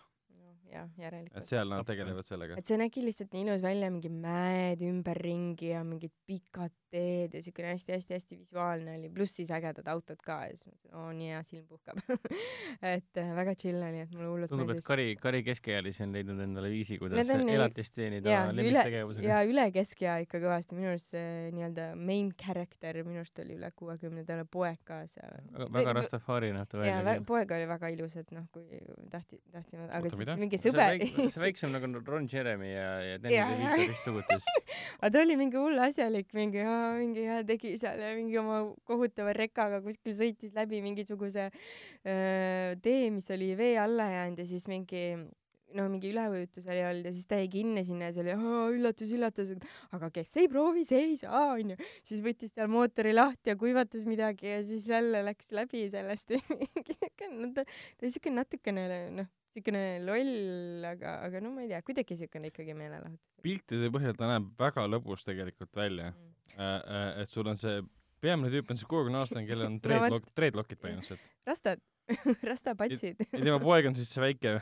jah, 0.70 0.90
järelikult. 1.00 1.38
et 1.40 1.50
seal 1.50 1.72
nad 1.72 1.88
tegelevad 1.88 2.28
sellega. 2.28 2.58
et 2.60 2.70
see 2.70 2.78
nägi 2.80 3.04
lihtsalt 3.04 3.34
nii 3.34 3.46
ilus 3.48 3.64
välja, 3.64 3.90
mingi 3.94 4.12
mäed 4.14 4.84
ümberringi 4.86 5.74
ja 5.74 5.84
mingid 5.88 6.14
pikad 6.30 6.76
teed 6.94 7.36
ja 7.38 7.41
siukene 7.44 7.74
hästi-hästi-hästi 7.74 8.38
visuaalne 8.39 8.97
oli, 9.00 9.09
pluss 9.13 9.36
siis 9.39 9.51
ägedad 9.53 9.88
autod 9.91 10.21
ka 10.25 10.41
ja 10.47 10.56
siis 10.56 10.68
mõtlesin, 10.68 10.95
oo 11.00 11.12
nii 11.15 11.31
hea, 11.33 11.41
silm 11.47 11.65
puhkab 11.69 12.00
et 12.95 13.21
äh, 13.21 13.31
väga 13.38 13.56
chill 13.59 13.81
oli, 13.83 14.03
et 14.06 14.13
mulle 14.15 14.30
hullult 14.33 14.53
tundub, 14.53 14.74
et 14.75 14.86
Kari, 14.86 15.07
Kari 15.21 15.44
keskealisi 15.47 16.03
on 16.06 16.15
leidnud 16.15 16.41
endale 16.45 16.71
viisi, 16.74 17.00
kuidas 17.01 17.30
elatist 17.30 17.95
teenida 17.97 18.41
lemmiktegevusega. 18.53 19.27
ja 19.30 19.41
üle 19.47 19.68
keskea 19.75 20.18
ikka 20.25 20.41
kõvasti, 20.44 20.77
minu 20.77 20.91
arust 20.94 21.13
see 21.13 21.50
nii-öelda 21.56 21.91
main 22.00 22.31
character 22.39 23.01
minu 23.06 23.24
arust 23.24 23.44
oli 23.44 23.57
üle 23.57 23.71
kuuekümne, 23.75 24.25
tal 24.27 24.44
oli 24.44 24.50
poeg 24.51 24.81
ka 24.88 25.01
seal. 25.12 25.39
väga 25.75 25.95
Rastafari 26.00 26.51
näeb 26.56 26.69
ta 26.71 26.81
välja. 26.81 27.00
jaa, 27.06 27.25
poeg 27.27 27.53
oli 27.57 27.69
väga 27.69 27.94
ilus, 27.95 28.18
et 28.19 28.33
noh, 28.35 28.47
kui 28.53 28.81
tahti, 29.12 29.42
tahtsime, 29.53 29.88
aga 29.89 30.09
Oota, 30.09 30.24
siis 30.24 30.42
mingi 30.42 30.62
sõber. 30.62 30.97
see 31.19 31.44
väiksem 31.44 31.74
nagu 31.75 31.92
Ron 32.06 32.27
Jeremy 32.31 32.71
ja, 32.71 32.89
ja 33.06 33.21
Danny 33.21 33.38
DeVito 33.38 33.92
vist 33.94 34.07
sugutis 34.07 34.50
aga 35.01 35.12
ta 35.13 35.24
oli 35.24 35.38
mingi 35.39 35.59
hull 35.59 35.83
asjalik, 35.83 36.30
mingi 36.38 36.63
mingi 37.00 37.26
ja 37.26 37.42
tegi 37.48 37.76
seal 37.81 38.00
ja 38.04 38.14
mingi 38.18 38.38
oma 38.42 38.62
kohutava 38.88 39.34
rekaga 39.38 39.81
kuskil 39.86 40.16
sõitis 40.18 40.56
läbi 40.58 40.81
mingisuguse 40.86 41.50
öö, 41.50 42.76
tee, 42.84 43.10
mis 43.14 43.30
oli 43.36 43.54
vee 43.60 43.76
alla 43.81 44.10
jäänud 44.12 44.44
ja 44.44 44.48
siis 44.50 44.68
mingi 44.72 45.04
no 45.78 45.86
mingi 45.92 46.10
üleujutus 46.14 46.68
oli 46.70 46.81
olnud 46.86 47.10
ja 47.10 47.14
siis 47.14 47.28
ta 47.30 47.40
jäi 47.40 47.50
kinni 47.54 47.84
sinna 47.86 48.10
ja 48.10 48.16
see 48.16 48.24
oli 48.26 48.78
üllatus, 48.78 49.12
üllatus, 49.16 49.52
aga 49.95 50.09
kes 50.14 50.31
ei 50.42 50.50
proovi, 50.52 50.86
see 50.88 51.02
ei 51.12 51.18
saa, 51.19 51.44
onju. 51.54 51.78
siis 52.07 52.24
võttis 52.26 52.54
seal 52.56 52.71
mootori 52.71 53.14
lahti 53.14 53.54
ja 53.54 53.57
kuivatas 53.59 54.07
midagi 54.09 54.50
ja 54.50 54.62
siis 54.66 54.88
jälle 54.90 55.21
läks 55.28 55.52
läbi 55.56 55.86
sellest 55.94 56.33
mingi 56.50 56.95
siuke, 56.95 57.30
no 57.33 57.52
ta, 57.54 57.66
ta 57.66 58.07
oli 58.07 58.16
siuke 58.16 58.33
natukene 58.33 58.88
noh, 59.19 59.30
siukene 59.56 59.83
loll, 60.06 60.85
aga, 60.89 61.19
aga 61.27 61.41
no 61.44 61.53
ma 61.56 61.65
ei 61.65 61.71
tea, 61.71 61.81
kuidagi 61.85 62.18
siukene 62.19 62.51
ikkagi 62.51 62.75
meelelahutus. 62.77 63.21
piltide 63.44 63.91
põhjal 63.94 64.18
ta 64.18 64.29
näeb 64.33 64.49
väga 64.59 64.85
lõbus 64.89 65.25
tegelikult 65.27 65.71
välja. 65.75 66.11
Mm.. 66.11 66.35
Äh, 66.59 66.65
äh, 66.65 67.21
et 67.23 67.33
sul 67.33 67.47
on 67.47 67.57
see, 67.59 67.79
peamine 68.21 68.51
tüüp 68.53 68.73
on 68.73 68.79
see 68.79 68.89
kuuekümne 68.89 69.21
aastane, 69.21 69.45
kellel 69.47 69.69
on 69.69 69.79
dreadlock 69.83 70.25
no,, 70.27 70.35
dreadlockid 70.37 70.81
põhimõtteliselt. 70.83 71.31
rastad 71.47 71.81
rastapatsid. 72.51 73.19
ja 73.21 73.41
tema 73.41 73.59
poeg 73.61 73.89
on 73.89 73.97
siis 73.97 74.09
see 74.11 74.23
väike 74.23 74.56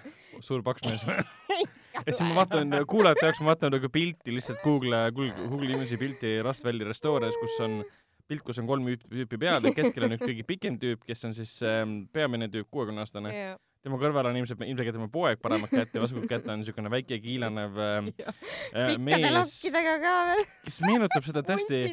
suur 0.44 0.64
paks 0.66 0.84
mees 0.84 1.06
ja 1.96 2.04
siis 2.10 2.26
ma 2.28 2.42
vaatan, 2.42 2.76
kuulajate 2.90 3.30
jaoks 3.30 3.40
ma 3.44 3.54
vaatan 3.54 3.72
nagu 3.78 3.90
pilti 3.94 4.36
lihtsalt 4.36 4.60
Google, 4.66 5.06
Google, 5.16 5.48
Google 5.48 5.78
Image'i 5.78 6.00
pilti 6.02 6.36
Rust 6.44 6.68
Valley 6.68 6.88
Restores, 6.88 7.40
kus 7.40 7.56
on 7.64 7.80
pilt, 8.28 8.44
kus 8.44 8.60
on 8.60 8.68
kolm 8.68 8.90
tüüpi 9.08 9.40
peal 9.40 9.64
ja 9.64 9.74
keskel 9.76 10.10
on 10.10 10.18
üks 10.18 10.28
kõige 10.28 10.44
pikem 10.48 10.80
tüüp, 10.82 11.08
kes 11.08 11.24
on 11.30 11.38
siis 11.38 11.56
ähm, 11.64 12.02
peamine 12.12 12.52
tüüp, 12.52 12.68
kuuekümne 12.72 13.06
aastane. 13.06 13.32
Yeah 13.34 13.56
tema 13.88 14.00
kõrval 14.04 14.30
on 14.32 14.40
ilmselt, 14.42 14.62
ilmselgelt 14.68 15.00
tema 15.00 15.10
poeg 15.12 15.42
paremat 15.44 15.74
kätt 15.74 15.98
ja 15.98 16.04
vasakut 16.04 16.30
kätt 16.30 16.48
on 16.52 16.62
niisugune 16.62 16.94
väike 16.94 17.20
kiilanev 17.24 17.82
äh, 17.82 17.98
äh 18.84 18.94
pikkade 18.96 19.34
lakkidega 19.40 19.98
ka 20.06 20.16
veel. 20.32 20.46
kes 20.68 20.80
meenutab 20.86 21.28
seda 21.32 21.46
tõesti 21.50 21.84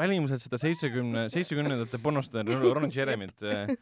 välimuselt 0.00 0.44
seda 0.44 0.60
seitsmekümne, 0.64 1.28
seitsmekümnendate 1.34 2.02
pornostaar 2.02 2.52
Ron 2.66 2.92
Jeremy't 2.92 3.46
äh,, 3.46 3.74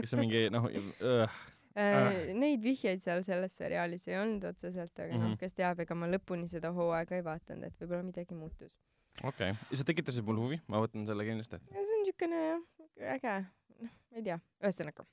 kes 0.00 0.16
on 0.16 0.24
mingi 0.24 0.46
noh 0.52 0.70
äh, 0.72 1.42
Äh, 1.72 2.32
neid 2.36 2.60
vihjeid 2.60 3.00
seal 3.00 3.22
selles 3.24 3.54
seriaalis 3.56 4.04
ei 4.10 4.18
olnud 4.20 4.44
otseselt, 4.50 4.92
aga 4.98 5.06
mm 5.06 5.12
-hmm. 5.12 5.22
noh, 5.22 5.28
mhm. 5.30 5.38
kes 5.40 5.54
teab, 5.56 5.78
ega 5.80 5.94
ma 5.96 6.08
lõpuni 6.10 6.48
seda 6.48 6.72
hooaega 6.76 7.16
ei 7.16 7.24
vaadanud, 7.24 7.64
et 7.64 7.78
võib-olla 7.80 8.02
midagi 8.04 8.36
muutus. 8.36 8.74
okei 9.22 9.50
okay., 9.50 9.70
ja 9.70 9.78
sa 9.80 9.84
tekitasid 9.88 10.24
mul 10.24 10.40
huvi, 10.42 10.60
ma 10.68 10.82
võtan 10.84 11.06
selle 11.08 11.24
kindlasti. 11.24 11.62
see 11.72 11.80
on 11.80 12.04
niisugune 12.04 12.42
jah, 12.44 12.60
äge, 13.14 13.36
noh, 13.78 13.96
ma 14.10 14.20
ei 14.20 14.26
tea, 14.28 14.38
ühesõnaga 14.60 15.06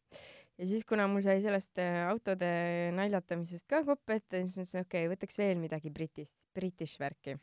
ja 0.60 0.68
siis, 0.68 0.84
kuna 0.88 1.08
mul 1.08 1.24
sai 1.26 1.40
sellest 1.44 1.80
äh, 1.82 2.02
autode 2.10 2.50
naljatamisest 2.98 3.68
ka 3.70 3.84
kopp 3.88 4.16
ette, 4.16 4.44
siis 4.46 4.58
mõtlesin, 4.60 4.88
okei 4.88 5.06
okay,, 5.06 5.14
võtaks 5.14 5.40
veel 5.40 5.62
midagi 5.62 5.94
britist, 5.94 6.36
british 6.56 7.00
värki. 7.00 7.38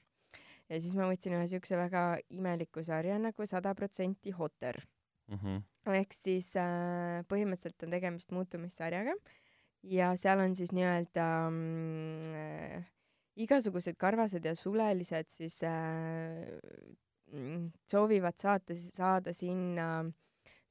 ja 0.69 0.81
siis 0.83 0.97
ma 0.99 1.09
võtsin 1.09 1.37
ühe 1.39 1.47
siukse 1.51 1.79
väga 1.79 2.05
imeliku 2.35 2.85
sarja 2.85 3.19
nagu 3.23 3.47
sada 3.49 3.75
protsenti 3.75 4.35
Hotter. 4.37 4.83
mm. 5.29 5.39
-hmm. 5.39 5.97
ehk 6.03 6.13
siis 6.13 6.53
äh, 6.57 7.25
põhimõtteliselt 7.31 7.87
on 7.87 7.97
tegemist 7.97 8.31
muutumissarjaga 8.33 9.17
ja 9.83 10.13
seal 10.17 10.43
on 10.43 10.55
siis 10.55 10.73
nii-öelda 10.75 11.27
mm, 11.51 12.35
äh, 12.35 12.85
igasugused 13.37 13.97
karvased 13.97 14.45
ja 14.45 14.55
sulelised 14.55 15.29
siis 15.31 15.63
äh, 15.63 16.47
mm, 17.33 17.73
soovivad 17.91 18.39
saata, 18.41 18.77
saada 18.77 19.33
sinna 19.33 20.05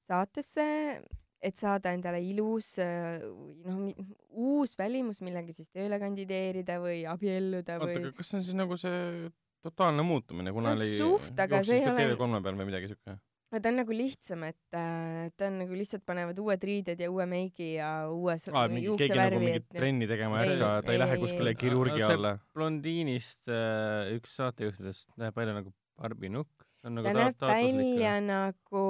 saatesse, 0.05 1.01
et 1.45 1.61
saada 1.61 1.93
endale 1.95 2.21
ilus 2.25 2.75
äh, 2.83 3.21
noh, 3.65 4.07
uus 4.35 4.75
välimus, 4.79 5.21
millega 5.25 5.53
siis 5.55 5.69
tööle 5.73 5.99
kandideerida 6.01 6.79
või 6.83 7.03
abielluda 7.09 7.79
või. 7.81 7.95
oota, 7.95 8.09
aga 8.09 8.17
kas 8.17 8.31
see 8.31 8.39
on 8.39 8.47
siis 8.49 8.57
nagu 8.57 8.79
see 8.81 9.29
totaalne 9.65 10.05
muutumine, 10.05 10.53
kuna 10.55 10.73
no, 10.73 10.81
oli 10.81 10.97
suht, 10.99 11.37
aga 11.41 11.63
see 11.65 11.81
ei 11.81 11.87
ole 11.89 12.11
TV3 12.17 12.43
peal 12.45 12.59
või 12.59 12.69
midagi 12.73 12.91
siuke? 12.91 13.17
ta 13.55 13.71
on 13.71 13.77
nagu 13.79 13.95
lihtsam, 13.95 14.43
et 14.47 14.75
äh, 14.75 15.29
ta 15.37 15.47
on 15.47 15.61
nagu 15.61 15.77
lihtsalt 15.77 16.03
panevad 16.07 16.39
uued 16.43 16.65
riided 16.67 16.99
ja 16.99 17.09
uue 17.11 17.27
meigi 17.29 17.75
ja 17.77 17.89
uue 18.11 18.35
ah, 18.35 18.67
keegi 18.67 19.15
nagu 19.15 19.39
mingit 19.39 19.63
et... 19.63 19.77
trenni 19.77 20.09
tegema 20.09 20.41
ei 20.41 20.51
hakka, 20.51 20.71
ta 20.81 20.91
ei, 20.91 20.97
ei 20.97 21.03
lähe 21.03 21.19
kuskile 21.21 21.55
kirurgi 21.59 22.03
alla. 22.03 22.35
blondiinist 22.57 23.51
äh, 23.51 24.11
üks 24.17 24.35
saatejuhtidest 24.41 25.13
näeb 25.21 25.37
välja 25.37 25.55
nagu 25.61 25.71
Barbi 25.95 26.29
Nukk. 26.33 26.54
Nagu 26.85 27.09
ta 27.09 27.13
näeb 27.17 27.41
välja 27.41 28.15
nagu, 28.21 28.85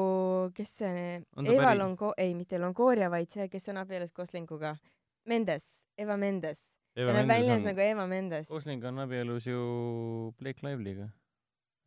kes 0.56 0.72
see, 0.82 1.04
Eva? 1.48 1.74
Longo-, 1.80 2.14
ei 2.18 2.34
mitte 2.36 2.60
Longoria, 2.60 3.10
vaid 3.14 3.32
see, 3.32 3.48
kes 3.52 3.70
on 3.72 3.80
abielus 3.84 4.12
Goslinguga. 4.16 4.76
Mendes, 5.26 5.70
Eva 5.98 6.18
Mendes. 6.20 6.64
ta 6.96 7.12
näeb 7.12 7.30
välja 7.30 7.56
on... 7.56 7.64
nagu 7.70 7.86
Eva 7.86 8.08
Mendes. 8.08 8.50
Gosling 8.50 8.84
on 8.86 9.00
abielus 9.06 9.48
ju 9.48 9.62
Blake 10.40 10.68
Lively'ga 10.68 11.10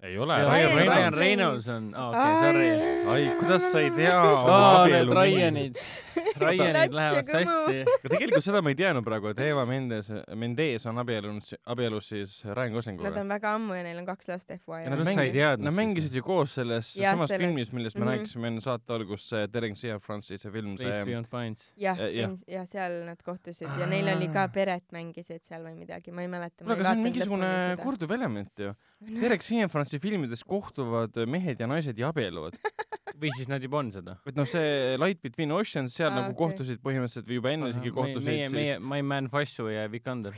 ei 0.03 0.19
ole. 0.19 0.37
Ryan 0.39 1.15
Reynolds 1.15 1.69
on, 1.69 1.95
okei, 1.95 2.35
sorry. 2.41 2.69
ai, 3.11 3.37
kuidas 3.39 3.73
sa 3.73 3.81
ei 3.81 3.91
tea 3.91 4.15
oma 4.23 4.83
abielu? 4.83 5.15
Ryanid, 5.15 5.81
Ryanid 6.43 6.97
lähevad 6.97 7.29
sassi. 7.29 7.83
aga 7.85 8.13
tegelikult 8.15 8.47
seda 8.47 8.63
ma 8.65 8.73
ei 8.73 8.79
teadnud 8.79 9.07
praegu, 9.07 9.33
et 9.33 9.43
Eva 9.47 9.65
Mendes, 9.69 10.11
Mendes 10.39 10.87
on 10.91 11.03
abiellunud, 11.05 11.53
abielus 11.75 12.11
siis 12.13 12.39
Ryan 12.47 12.77
Goslinguga. 12.79 13.11
Nad 13.11 13.23
on 13.23 13.35
väga 13.37 13.55
ammu 13.59 13.77
ja 13.79 13.85
neil 13.87 14.01
on 14.03 14.09
kaks 14.09 14.31
last, 14.33 14.49
FYI. 14.49 14.89
Nad, 14.89 15.05
mängi, 15.07 15.45
nad 15.65 15.77
mängisid 15.77 16.19
ju 16.19 16.25
koos 16.27 16.57
selles 16.59 16.95
ja, 16.97 17.15
samas 17.15 17.33
selles. 17.33 17.47
filmis, 17.47 17.73
millest 17.77 17.97
me 17.97 18.05
mm 18.05 18.09
-hmm. 18.09 18.17
rääkisime 18.17 18.53
enne 18.53 18.65
saate 18.65 18.93
algust, 18.97 19.29
see 19.29 19.49
Terence 19.49 19.89
Ian 19.89 20.01
Francis 20.01 20.43
see 20.43 20.53
film, 20.53 20.77
see. 20.79 20.89
Race 20.89 21.05
Beyond 21.05 21.29
Pines. 21.31 21.73
jah, 21.77 21.99
ja, 21.99 22.31
ja 22.47 22.65
seal 22.67 23.03
nad 23.07 23.23
kohtusid 23.25 23.69
ja 23.81 23.87
neil 23.87 24.09
oli 24.17 24.29
ka 24.33 24.49
peret 24.55 24.85
mängisid 24.95 25.43
seal 25.47 25.65
või 25.67 25.75
midagi, 25.79 26.13
ma 26.15 26.25
ei 26.25 26.31
mäleta. 26.33 26.65
kuule, 26.65 26.77
aga 26.77 26.89
see 26.89 26.97
on 26.97 27.05
mingisugune 27.07 27.51
korduv 27.83 28.15
element 28.17 28.65
ju 28.65 28.75
Derek 29.23 29.45
Cianfranci 29.47 30.01
filmides 30.03 30.45
kohtuvad 30.45 31.17
mehed 31.27 31.61
ja 31.61 31.67
naised 31.71 31.99
ja 31.99 32.13
abielluvad 32.13 32.59
või 33.19 33.31
siis 33.37 33.49
nad 33.51 33.63
juba 33.65 33.81
on 33.81 33.91
seda? 33.95 34.17
et 34.29 34.39
noh, 34.39 34.49
see 34.49 34.97
Light 35.01 35.23
Between 35.25 35.53
Oceans, 35.57 35.95
seal 35.95 36.11
ah, 36.11 36.17
nagu 36.21 36.33
okay. 36.33 36.39
kohtusid 36.41 36.83
põhimõtteliselt 36.85 37.29
või 37.29 37.39
juba 37.39 37.53
enne 37.55 37.71
isegi 37.73 37.93
kohtusid 37.95 38.29
meie, 38.29 38.49
siis 38.49 38.57
meie 38.57 38.79
My 38.83 39.05
Man 39.07 39.31
Fashu 39.33 39.69
ja 39.73 39.87
Vikander. 39.93 40.37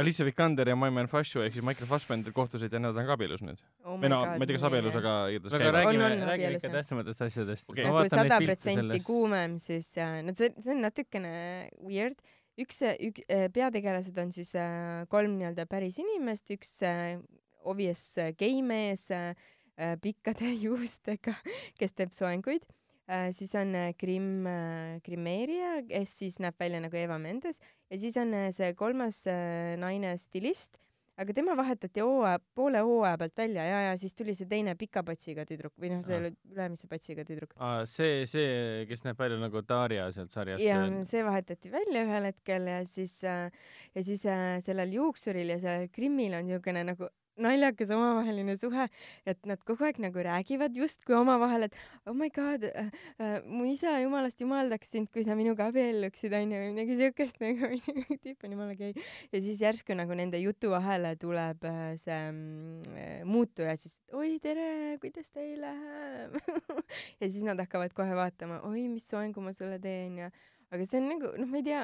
Alicia 0.00 0.26
Vikander 0.28 0.70
ja 0.72 0.78
My 0.78 0.92
Man 0.94 1.10
Fashu 1.12 1.42
ehk 1.44 1.56
siis 1.56 1.66
Michael 1.66 1.90
Fassbender 1.90 2.36
kohtusid 2.36 2.72
ja 2.72 2.82
nad 2.82 2.96
on 2.96 3.08
ka 3.08 3.16
abielus 3.18 3.44
nüüd 3.46 3.60
oh. 3.84 3.98
või 4.00 4.12
no 4.12 4.22
ma 4.24 4.38
ei 4.38 4.50
tea, 4.50 4.58
kas 4.58 4.68
abielus, 4.70 5.00
aga 5.02 5.16
igatahes 5.34 5.58
käivad. 5.58 5.80
räägime, 5.80 6.10
räägime 6.30 6.60
ikka 6.60 6.72
tähtsamatest 6.78 7.26
asjadest 7.28 7.70
okay.. 7.74 7.86
nagu 7.88 8.06
sada 8.12 8.40
protsenti 8.44 9.02
kuumem, 9.06 9.60
siis 9.62 9.92
äh, 10.00 10.18
no 10.26 10.36
see, 10.38 10.52
see 10.60 10.74
on 10.76 10.84
natukene 10.86 11.34
weird 11.84 12.20
üks, 12.60 12.80
üks 12.82 13.24
äh, 13.28 13.48
peategelased 13.52 14.16
on 14.20 14.32
siis 14.34 14.54
äh, 14.58 15.04
kolm 15.12 15.36
nii-öelda 15.40 15.66
päris 15.70 15.98
inimest, 16.00 16.48
üks 16.54 16.78
äh, 16.86 17.18
obvious 17.66 18.16
äh, 18.18 18.32
geimees 18.38 19.10
äh, 19.10 19.30
äh, 19.30 19.34
pikkade 20.02 20.50
juustega, 20.64 21.34
kes 21.78 21.96
teeb 21.96 22.14
soenguid 22.16 22.64
äh,. 23.10 23.30
siis 23.36 23.54
on 23.54 23.74
äh,, 23.74 23.92
Grimeeria, 25.04 25.82
kes 25.88 26.18
siis 26.22 26.40
näeb 26.42 26.58
välja 26.60 26.80
nagu 26.84 26.96
Eva 26.96 27.18
Mendes 27.18 27.60
ja 27.90 28.00
siis 28.00 28.16
on 28.20 28.34
see 28.54 28.74
kolmas 28.78 29.22
äh, 29.30 29.76
naine 29.80 30.16
stilist, 30.20 30.78
aga 31.16 31.32
tema 31.36 31.54
vahetati 31.56 32.02
hooaja, 32.04 32.40
poole 32.54 32.82
hooaja 32.84 33.18
pealt 33.20 33.36
välja 33.38 33.64
ja, 33.64 33.78
ja 33.86 33.92
siis 34.00 34.14
tuli 34.14 34.34
see 34.36 34.48
teine 34.50 34.74
pika 34.76 35.02
patsiga 35.06 35.46
tüdruk 35.48 35.72
või 35.80 35.94
noh, 35.94 36.02
see 36.04 36.32
ülemise 36.50 36.90
patsiga 36.90 37.24
tüdruk. 37.28 37.54
see, 37.88 38.26
see, 38.28 38.86
kes 38.90 39.06
näeb 39.06 39.20
välja 39.20 39.38
nagu 39.40 39.62
Darja 39.68 40.10
sealt 40.12 40.34
sarjast. 40.34 40.64
ja 40.64 40.82
see 41.08 41.24
vahetati 41.24 41.72
välja 41.72 42.04
ühel 42.08 42.30
hetkel 42.30 42.68
ja 42.72 42.80
siis 42.90 43.18
äh,, 43.24 43.48
ja 43.94 44.04
siis 44.04 44.26
äh, 44.28 44.58
sellel 44.64 44.92
juuksuril 44.98 45.54
ja 45.54 45.60
sellel 45.62 45.88
Grimmil 45.94 46.36
on 46.36 46.50
niisugune 46.50 46.84
nagu 46.92 47.08
naljakas 47.42 47.90
omavaheline 47.94 48.56
suhe, 48.60 48.86
et 49.28 49.48
nad 49.48 49.60
kogu 49.68 49.86
aeg 49.86 50.00
nagu 50.02 50.24
räägivad 50.26 50.76
justkui 50.76 51.16
omavahel, 51.18 51.68
et 51.68 51.76
oh 52.08 52.16
my 52.16 52.28
god 52.34 52.64
äh,, 52.68 52.90
äh, 53.20 53.36
mu 53.44 53.66
isa 53.68 53.96
jumalast 54.02 54.40
jumaldaks 54.40 54.92
sind, 54.94 55.10
kui 55.12 55.26
sa 55.26 55.36
minuga 55.38 55.68
abielluksid, 55.70 56.34
onju, 56.36 56.62
või 56.62 56.72
midagi 56.74 56.98
siukest 57.02 57.40
nagu, 57.44 57.70
tüüp 58.24 58.46
on 58.46 58.56
jumala 58.56 58.76
gei. 58.78 58.96
ja 59.32 59.42
siis 59.42 59.62
järsku 59.62 59.96
nagu 59.98 60.16
nende 60.18 60.40
jutu 60.42 60.72
vahele 60.72 61.14
tuleb 61.20 61.64
äh, 61.68 61.86
see 62.00 62.20
mm, 62.32 63.28
muutuja 63.28 63.76
siis, 63.80 63.98
oi 64.16 64.36
tere, 64.42 64.96
kuidas 65.02 65.32
teil 65.34 65.60
läheb 65.64 66.36
ja 67.20 67.28
siis 67.28 67.42
nad 67.46 67.60
hakkavad 67.62 67.96
kohe 67.96 68.16
vaatama, 68.16 68.62
oi, 68.68 68.88
mis 68.92 69.08
soengu 69.08 69.44
ma 69.44 69.54
sulle 69.56 69.80
teen 69.82 70.22
ja 70.24 70.30
aga 70.72 70.86
see 70.86 71.00
on 71.00 71.10
nagu, 71.12 71.32
noh, 71.38 71.50
ma 71.50 71.60
ei 71.60 71.66
tea, 71.66 71.82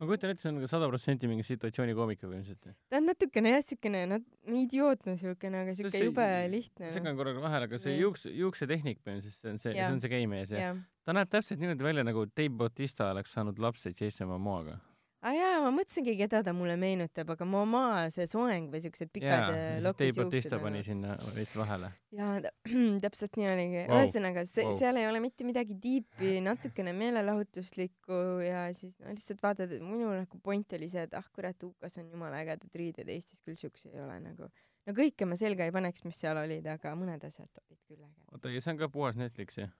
ma 0.00 0.08
kujutan 0.08 0.32
ette, 0.32 0.42
see 0.44 0.50
on 0.52 0.58
nagu 0.60 0.70
sada 0.70 0.88
protsenti 0.90 1.30
mingi 1.30 1.46
situatsioonikoomika 1.46 2.26
põhimõtteliselt. 2.26 2.74
ta 2.90 3.00
on 3.00 3.08
natukene 3.10 3.54
jah, 3.54 3.64
siukene, 3.64 4.02
noh, 4.10 4.26
idiootne 4.64 5.16
siukene, 5.20 5.62
aga 5.64 5.76
siuke 5.78 6.02
jube 6.04 6.26
lihtne. 6.52 6.90
segan 6.94 7.18
korraga 7.18 7.44
vahele, 7.44 7.70
aga 7.70 7.80
see 7.82 7.96
juukse, 8.00 8.32
juuksetehnik 8.36 9.00
põhimõtteliselt, 9.06 9.40
see 9.40 9.54
on 9.54 9.62
see, 9.62 9.78
see 9.78 9.88
on 9.92 10.02
see 10.04 10.12
geimees 10.12 10.52
ja, 10.54 10.68
ja 10.68 10.74
ta 11.06 11.14
näeb 11.16 11.30
täpselt 11.30 11.62
niimoodi 11.62 11.86
välja, 11.86 12.04
nagu 12.06 12.26
Dave 12.32 12.52
Bautista 12.64 13.12
oleks 13.14 13.32
saanud 13.36 13.60
lapse 13.62 13.92
Jason 13.94 14.28
Momoaga 14.32 14.80
aa 15.24 15.30
ah, 15.30 15.34
jaa, 15.34 15.60
ma 15.64 15.70
mõtlesingi, 15.72 16.12
keda 16.18 16.42
ta 16.44 16.52
mulle 16.54 16.74
meenutab, 16.80 17.30
aga 17.32 17.46
mu 17.48 17.62
oma 17.62 17.82
see 18.12 18.26
soeng 18.28 18.68
või 18.72 18.82
siuksed 18.84 19.10
pikad 19.14 19.48
yeah, 19.48 19.78
lokis 19.84 20.18
juuksed. 20.18 20.56
pani 20.60 20.82
sinna 20.84 21.16
veits 21.34 21.54
vahele. 21.56 21.88
jaa, 22.18 22.34
täpselt 23.04 23.38
nii 23.40 23.48
oligi 23.48 23.80
wow.. 23.80 23.96
ühesõnaga, 23.96 24.44
see 24.50 24.66
wow., 24.68 24.76
seal 24.82 25.00
ei 25.00 25.08
ole 25.08 25.22
mitte 25.24 25.46
midagi 25.48 25.78
tiipi, 25.82 26.34
natukene 26.44 26.92
meelelahutuslikku 27.00 28.20
ja 28.44 28.66
siis 28.76 28.92
no 29.00 29.16
lihtsalt 29.16 29.40
vaatad, 29.46 29.72
et 29.78 29.84
minu 29.84 30.12
nagu 30.12 30.42
point 30.44 30.76
oli 30.76 30.90
see, 30.92 31.06
et 31.08 31.16
ah 31.16 31.32
kurat, 31.32 31.64
UK-s 31.64 32.02
on 32.04 32.12
jumala 32.12 32.44
ägedad 32.44 32.76
riided, 32.76 33.08
Eestis 33.16 33.40
küll 33.40 33.56
siukseid 33.56 33.96
ei 33.96 34.04
ole 34.04 34.20
nagu. 34.20 34.52
no 34.86 34.96
kõike 35.00 35.28
ma 35.28 35.40
selga 35.40 35.64
ei 35.64 35.74
paneks, 35.74 36.04
mis 36.04 36.20
seal 36.20 36.44
olid, 36.44 36.68
aga 36.76 36.92
mõned 36.98 37.24
asjad 37.24 37.48
olid 37.64 37.80
küll 37.88 38.02
ägedad. 38.04 38.30
oota, 38.36 38.52
ja 38.52 38.60
see 38.60 38.76
on 38.76 38.84
ka 38.84 38.92
puhas 38.92 39.16
Netflix, 39.16 39.56
jah? 39.64 39.72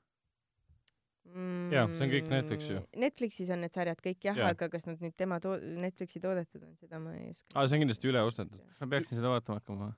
Mm,. 1.33 1.67
jaa, 1.75 1.87
see 1.93 2.07
on 2.07 2.13
kõik 2.15 2.31
Netflix 2.33 2.71
ju. 2.71 2.83
Netflixis 3.05 3.53
on 3.55 3.63
need 3.65 3.77
sarjad 3.77 4.01
kõik 4.05 4.29
jah 4.29 4.41
ja., 4.43 4.53
aga 4.55 4.71
kas 4.73 4.89
nad 4.89 5.03
nüüd 5.05 5.17
tema 5.19 5.41
to-, 5.43 5.59
Netflixi 5.59 6.23
toodetud 6.23 6.63
on, 6.63 6.75
seda 6.81 7.03
ma 7.03 7.15
ei 7.19 7.31
oska. 7.33 7.49
aa, 7.55 7.67
see 7.67 7.79
on 7.79 7.87
kindlasti 7.87 8.13
üle 8.13 8.25
ostetud. 8.27 8.63
kas 8.63 8.87
ma 8.87 8.91
peaksin 8.97 9.21
seda 9.21 9.35
vaatama 9.35 9.61
hakkama 9.61 9.93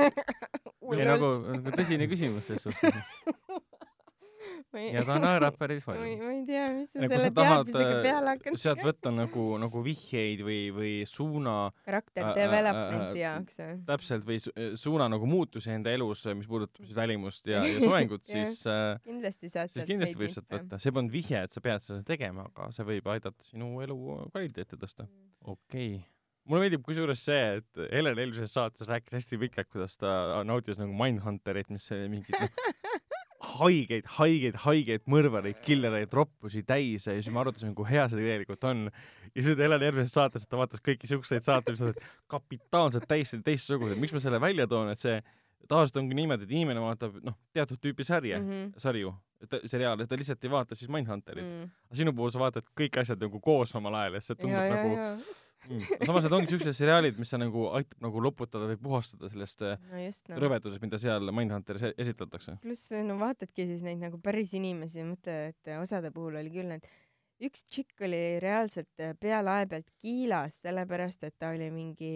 või? 0.90 1.02
nagu, 1.06 1.34
nagu 1.50 1.76
tõsine 1.78 2.10
küsimus 2.10 2.50
selles 2.50 2.66
suhtes 2.68 3.60
Ei... 4.78 4.92
ja 4.94 5.02
ta 5.06 5.16
naerab 5.18 5.56
päris 5.60 5.86
palju. 5.86 6.02
ma 6.20 6.32
ei 6.34 6.42
tea, 6.46 6.66
mis 6.76 6.90
sa 6.92 7.00
selle 7.00 7.30
teadmisega 7.34 7.94
äh, 7.96 8.02
peale 8.04 8.34
hakkad. 8.34 8.58
sealt 8.62 8.82
võtta 8.86 9.12
nagu, 9.14 9.46
nagu 9.62 9.82
vihjeid 9.86 10.44
või, 10.46 10.58
või 10.76 10.92
suuna. 11.10 11.56
karakter 11.86 12.28
äh, 12.28 12.36
development'i 12.38 13.00
äh, 13.00 13.10
äh, 13.10 13.22
jaoks 13.24 13.58
või? 13.62 13.80
täpselt, 13.88 14.28
või 14.28 14.38
su 14.44 14.54
suuna 14.84 15.08
nagu 15.10 15.26
muutusi 15.30 15.74
enda 15.74 15.94
elus, 15.94 16.22
mis 16.38 16.48
puudutab 16.50 16.86
siis 16.86 16.94
välimust 16.96 17.50
ja, 17.50 17.64
ja 17.66 17.82
soengut 17.88 18.28
siis 18.28 18.62
äh, 18.70 18.94
kindlasti 19.08 19.50
saad 19.52 19.74
siis 19.74 19.88
kindlasti 19.90 20.22
võib 20.22 20.36
sealt 20.36 20.54
võtta. 20.54 20.78
see 20.82 20.94
polnud 20.94 21.14
vihje, 21.14 21.42
et 21.48 21.56
sa 21.56 21.64
pead 21.64 21.84
seda 21.86 22.06
tegema, 22.06 22.46
aga 22.52 22.70
see 22.76 22.86
võib 22.94 23.10
aidata 23.10 23.50
sinu 23.50 23.74
elu 23.84 24.00
kvaliteeti 24.30 24.78
tõsta. 24.78 25.08
Mm. 25.10 25.28
okei 25.56 25.92
okay 25.98 26.08
mulle 26.50 26.64
meeldib 26.64 26.82
kusjuures 26.86 27.20
see, 27.22 27.42
et 27.60 27.80
Helen 27.92 28.18
eelmises 28.18 28.54
saates 28.56 28.88
rääkis 28.88 29.18
hästi 29.18 29.38
pikalt, 29.44 29.68
kuidas 29.70 29.96
ta 30.00 30.42
nautis 30.46 30.80
nagu 30.80 30.94
Mindhunterit, 30.96 31.70
mis 31.70 31.86
mingid 32.10 32.34
noh, 32.40 33.09
haigeid, 33.40 34.04
haigeid, 34.18 34.58
haigeid 34.64 35.06
mõrvareid, 35.08 35.60
killereid, 35.64 36.12
roppusi 36.12 36.62
täis 36.66 37.06
ja 37.08 37.14
siis 37.16 37.30
me 37.32 37.40
arutasime, 37.40 37.72
kui 37.76 37.88
hea 37.88 38.04
see 38.08 38.20
tegelikult 38.20 38.66
on. 38.68 38.86
ja 39.34 39.42
siis 39.42 39.58
Helen 39.58 39.84
järgmises 39.86 40.14
saates, 40.16 40.44
et 40.44 40.50
ta 40.50 40.60
vaatas 40.60 40.82
kõiki 40.84 41.08
siukseid 41.08 41.46
saateid, 41.46 41.76
mis 41.76 41.84
olid 41.86 42.02
kapitaalselt 42.30 43.08
täiesti 43.08 43.40
teistsugused. 43.46 44.00
miks 44.00 44.12
ma 44.12 44.20
selle 44.20 44.40
välja 44.40 44.66
toon, 44.68 44.92
et 44.92 45.00
see 45.00 45.16
tavaliselt 45.68 46.02
ongi 46.02 46.18
niimoodi, 46.18 46.44
et 46.44 46.54
inimene 46.56 46.82
vaatab 46.84 47.16
noh, 47.24 47.36
teatud 47.56 47.80
tüüpi 47.80 48.04
sarja 48.04 48.40
mm, 48.40 48.50
-hmm. 48.50 48.72
sarju, 48.82 49.14
seriaale, 49.64 50.06
ta 50.06 50.18
lihtsalt 50.18 50.44
ei 50.44 50.50
vaata 50.50 50.74
siis 50.74 50.90
Mindhunterit 50.90 51.44
mm. 51.44 51.62
-hmm. 51.62 51.70
aga 51.88 52.02
sinu 52.02 52.12
puhul 52.12 52.32
sa 52.34 52.42
vaatad 52.42 52.66
kõik 52.80 53.00
asjad 53.00 53.20
nagu 53.20 53.40
koos 53.40 53.74
omal 53.74 53.94
ajal 54.02 54.18
ja 54.18 54.20
see 54.20 54.36
tundub 54.36 54.60
ja, 54.60 54.74
nagu 54.74 54.96
ja, 54.96 55.12
ja 55.12 55.16
mm.. 55.68 56.06
samas 56.06 56.26
need 56.26 56.36
ongi 56.38 56.54
siuksed 56.54 56.76
seriaalid, 56.78 57.18
mis 57.20 57.32
sa 57.32 57.40
nagu 57.40 57.68
aitab 57.76 58.06
nagu 58.06 58.24
loputada 58.24 58.70
või 58.70 58.80
puhastada 58.80 59.30
sellest 59.32 59.62
äh, 59.66 59.76
no 59.90 60.02
just, 60.04 60.26
no. 60.30 60.40
rõvedusest, 60.40 60.82
mida 60.84 61.00
seal 61.02 61.32
Mindhunteris 61.36 61.90
e-, 61.90 61.94
esitatakse. 62.06 62.56
pluss 62.64 62.90
no 63.06 63.18
vaatadki 63.20 63.68
siis 63.68 63.84
neid 63.86 64.02
nagu 64.02 64.20
päris 64.22 64.54
inimesi, 64.58 65.04
mõtle, 65.06 65.38
et 65.52 65.72
osade 65.80 66.12
puhul 66.14 66.40
oli 66.40 66.52
küll 66.54 66.70
need 66.72 66.88
üks 67.46 67.64
tšikk 67.68 68.04
oli 68.08 68.22
reaalselt 68.42 69.02
äh, 69.02 69.16
pea 69.20 69.40
lae 69.44 69.66
pealt 69.68 69.88
kiilas, 70.02 70.60
sellepärast 70.64 71.24
et 71.28 71.36
ta 71.40 71.52
oli 71.54 71.70
mingi 71.72 72.14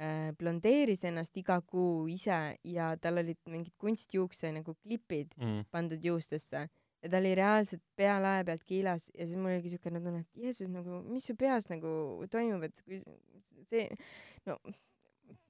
äh, 0.00 0.30
blondeeris 0.38 1.04
ennast 1.08 1.36
iga 1.40 1.60
kuu 1.64 2.06
ise 2.12 2.40
ja 2.64 2.90
tal 3.00 3.22
olid 3.22 3.40
mingid 3.48 3.74
kunstjuukse 3.80 4.52
nagu 4.56 4.76
klipid 4.82 5.32
mm. 5.38 5.68
pandud 5.72 6.04
juustesse 6.04 6.66
ja 7.02 7.10
ta 7.12 7.20
oli 7.20 7.34
reaalselt 7.38 7.82
pea 7.98 8.18
lae 8.22 8.42
pealt 8.46 8.64
kiilas 8.66 9.08
ja 9.14 9.26
siis 9.26 9.38
mul 9.38 9.54
oligi 9.54 9.72
siukene 9.74 10.02
tunne, 10.02 10.24
et 10.24 10.44
Jeesus 10.44 10.70
nagu, 10.72 11.02
mis 11.06 11.28
su 11.28 11.36
peas 11.38 11.68
nagu 11.70 11.90
toimub, 12.32 12.66
et 12.66 12.84
kui 12.84 13.00
see, 13.70 13.86
no 14.48 14.58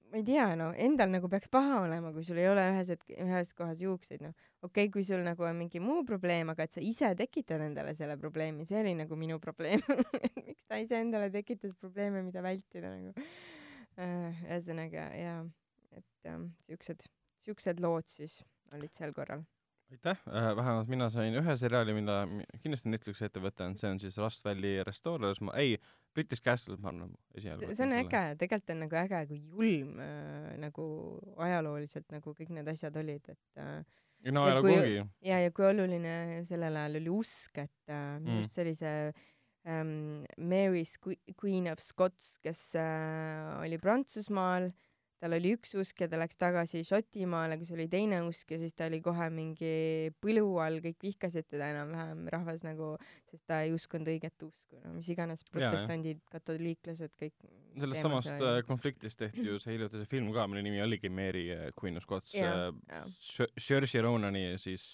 ma 0.09 0.21
ei 0.21 0.25
tea, 0.25 0.47
no 0.57 0.71
endal 0.81 1.11
nagu 1.13 1.29
peaks 1.29 1.51
paha 1.53 1.83
olema, 1.85 2.13
kui 2.15 2.25
sul 2.25 2.41
ei 2.41 2.49
ole 2.49 2.65
ühes 2.73 2.93
hetk, 2.95 3.11
ühes 3.25 3.53
kohas 3.57 3.83
juukseid, 3.85 4.25
noh. 4.25 4.47
okei 4.63 4.87
okay,, 4.89 4.93
kui 4.93 5.05
sul 5.09 5.25
nagu 5.25 5.45
on 5.45 5.59
mingi 5.61 5.83
muu 5.85 6.05
probleem, 6.09 6.53
aga 6.53 6.65
et 6.65 6.77
sa 6.77 6.85
ise 6.85 7.13
tekitad 7.19 7.65
endale 7.65 7.95
selle 7.99 8.17
probleemi, 8.21 8.67
see 8.69 8.81
oli 8.81 8.95
nagu 8.99 9.19
minu 9.21 9.41
probleem 9.43 9.85
miks 10.47 10.65
ta 10.69 10.81
ise 10.81 11.01
endale 11.01 11.31
tekitas 11.35 11.77
probleeme, 11.81 12.25
mida 12.27 12.45
vältida 12.45 12.93
nagu. 12.95 13.29
Äh, 13.99 14.43
ühesõnaga 14.47 15.09
jaa, 15.19 15.39
et 15.99 16.31
ähm, 16.31 16.53
siuksed, 16.69 17.09
siuksed 17.43 17.81
lood 17.83 18.07
siis 18.07 18.39
olid 18.77 18.95
sel 18.95 19.11
korral 19.17 19.43
aitäh 19.93 20.19
äh,, 20.29 20.57
vähemalt 20.57 20.89
mina 20.89 21.09
sain 21.11 21.37
ühe 21.41 21.55
seriaali, 21.57 21.95
mida 21.97 22.19
kindlasti 22.63 22.91
Netflixi 22.93 23.27
ette 23.29 23.43
võtta, 23.43 23.69
see 23.81 23.93
on 23.93 24.01
siis 24.03 24.19
Rust 24.21 24.45
Valley 24.45 24.83
Restorers, 24.87 25.41
ma, 25.45 25.55
ei, 25.61 25.79
British 26.17 26.45
Castle, 26.45 26.77
ma 26.83 26.91
arvan, 26.93 27.15
esialgu. 27.37 27.71
see 27.73 27.87
on 27.87 27.95
äge, 28.01 28.25
tegelikult 28.41 28.75
on 28.75 28.83
nagu 28.85 28.99
äge, 29.01 29.23
kui 29.31 29.41
julm 29.41 30.03
äh, 30.05 30.51
nagu 30.65 30.85
ajalooliselt 31.47 32.13
nagu 32.15 32.35
kõik 32.37 32.53
need 32.57 32.69
asjad 32.75 32.99
olid, 33.01 33.33
et 33.33 33.63
äh, 33.65 33.81
no 34.35 34.45
ajalugu 34.49 34.75
ongi. 34.75 35.01
ja, 35.31 35.41
ja 35.47 35.55
kui 35.57 35.69
oluline 35.71 36.15
sellel 36.49 36.83
ajal 36.83 37.01
oli 37.01 37.17
usk, 37.21 37.65
et 37.65 37.95
äh, 37.95 38.19
minu 38.21 38.39
mm. 38.39 38.43
arust 38.43 38.61
oli 38.65 38.77
see 38.79 38.99
ähm, 39.69 40.27
Mary's 40.37 40.99
Queen 41.01 41.73
of 41.73 41.81
Scots, 41.85 42.37
kes 42.45 42.75
äh, 42.77 43.57
oli 43.63 43.81
Prantsusmaal 43.81 44.69
äh, 44.69 44.88
tal 45.23 45.35
oli 45.35 45.53
üks 45.57 45.73
usk 45.79 46.03
ja 46.05 46.09
ta 46.11 46.19
läks 46.21 46.39
tagasi 46.39 46.85
Šotimaale, 46.87 47.57
kus 47.61 47.73
oli 47.75 47.89
teine 47.91 48.21
usk 48.27 48.53
ja 48.55 48.59
siis 48.61 48.75
ta 48.79 48.87
oli 48.87 49.01
kohe 49.03 49.29
mingi 49.35 49.71
põlu 50.23 50.45
all, 50.63 50.79
kõik 50.85 51.03
vihkasid 51.09 51.49
teda 51.51 51.71
enam-vähem, 51.75 52.25
rahvas 52.35 52.63
nagu, 52.67 52.93
sest 53.31 53.47
ta 53.51 53.61
ei 53.67 53.75
uskunud 53.75 54.11
õiget 54.13 54.47
usku, 54.47 54.79
no 54.85 54.95
mis 54.95 55.09
iganes, 55.13 55.43
protestandid, 55.51 56.23
katoliiklased, 56.33 57.15
kõik. 57.19 57.35
sellest 57.79 58.07
samast 58.07 58.31
äh, 58.35 58.61
konfliktist 58.69 59.21
tehti 59.23 59.47
ju 59.49 59.59
see 59.63 59.75
hiljuti 59.75 60.03
see 60.03 60.11
film 60.11 60.31
ka, 60.37 60.47
mille 60.51 60.63
nimi 60.67 60.83
oligi 60.85 61.11
Mary 61.11 61.49
äh, 61.55 61.69
Queen 61.79 61.99
of 61.99 62.07
Scots 62.07 62.35
äh,, 62.39 62.71
Saoirse 63.59 64.05
Ronani 64.05 64.53
siis 64.63 64.93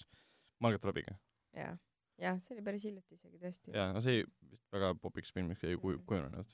Margaret 0.63 0.89
Robbiga. 0.89 1.19
jah, 1.55 1.77
jah, 2.21 2.41
see 2.41 2.57
oli 2.57 2.65
päris 2.65 2.87
hiljuti 2.89 3.19
isegi 3.19 3.37
tõesti. 3.41 3.75
jaa, 3.77 3.91
no 3.93 4.01
see 4.05 4.25
vist 4.49 4.65
väga 4.73 4.95
popiks 5.01 5.33
filmiks 5.35 5.63
ei 5.69 5.77
kujunenud 5.77 6.49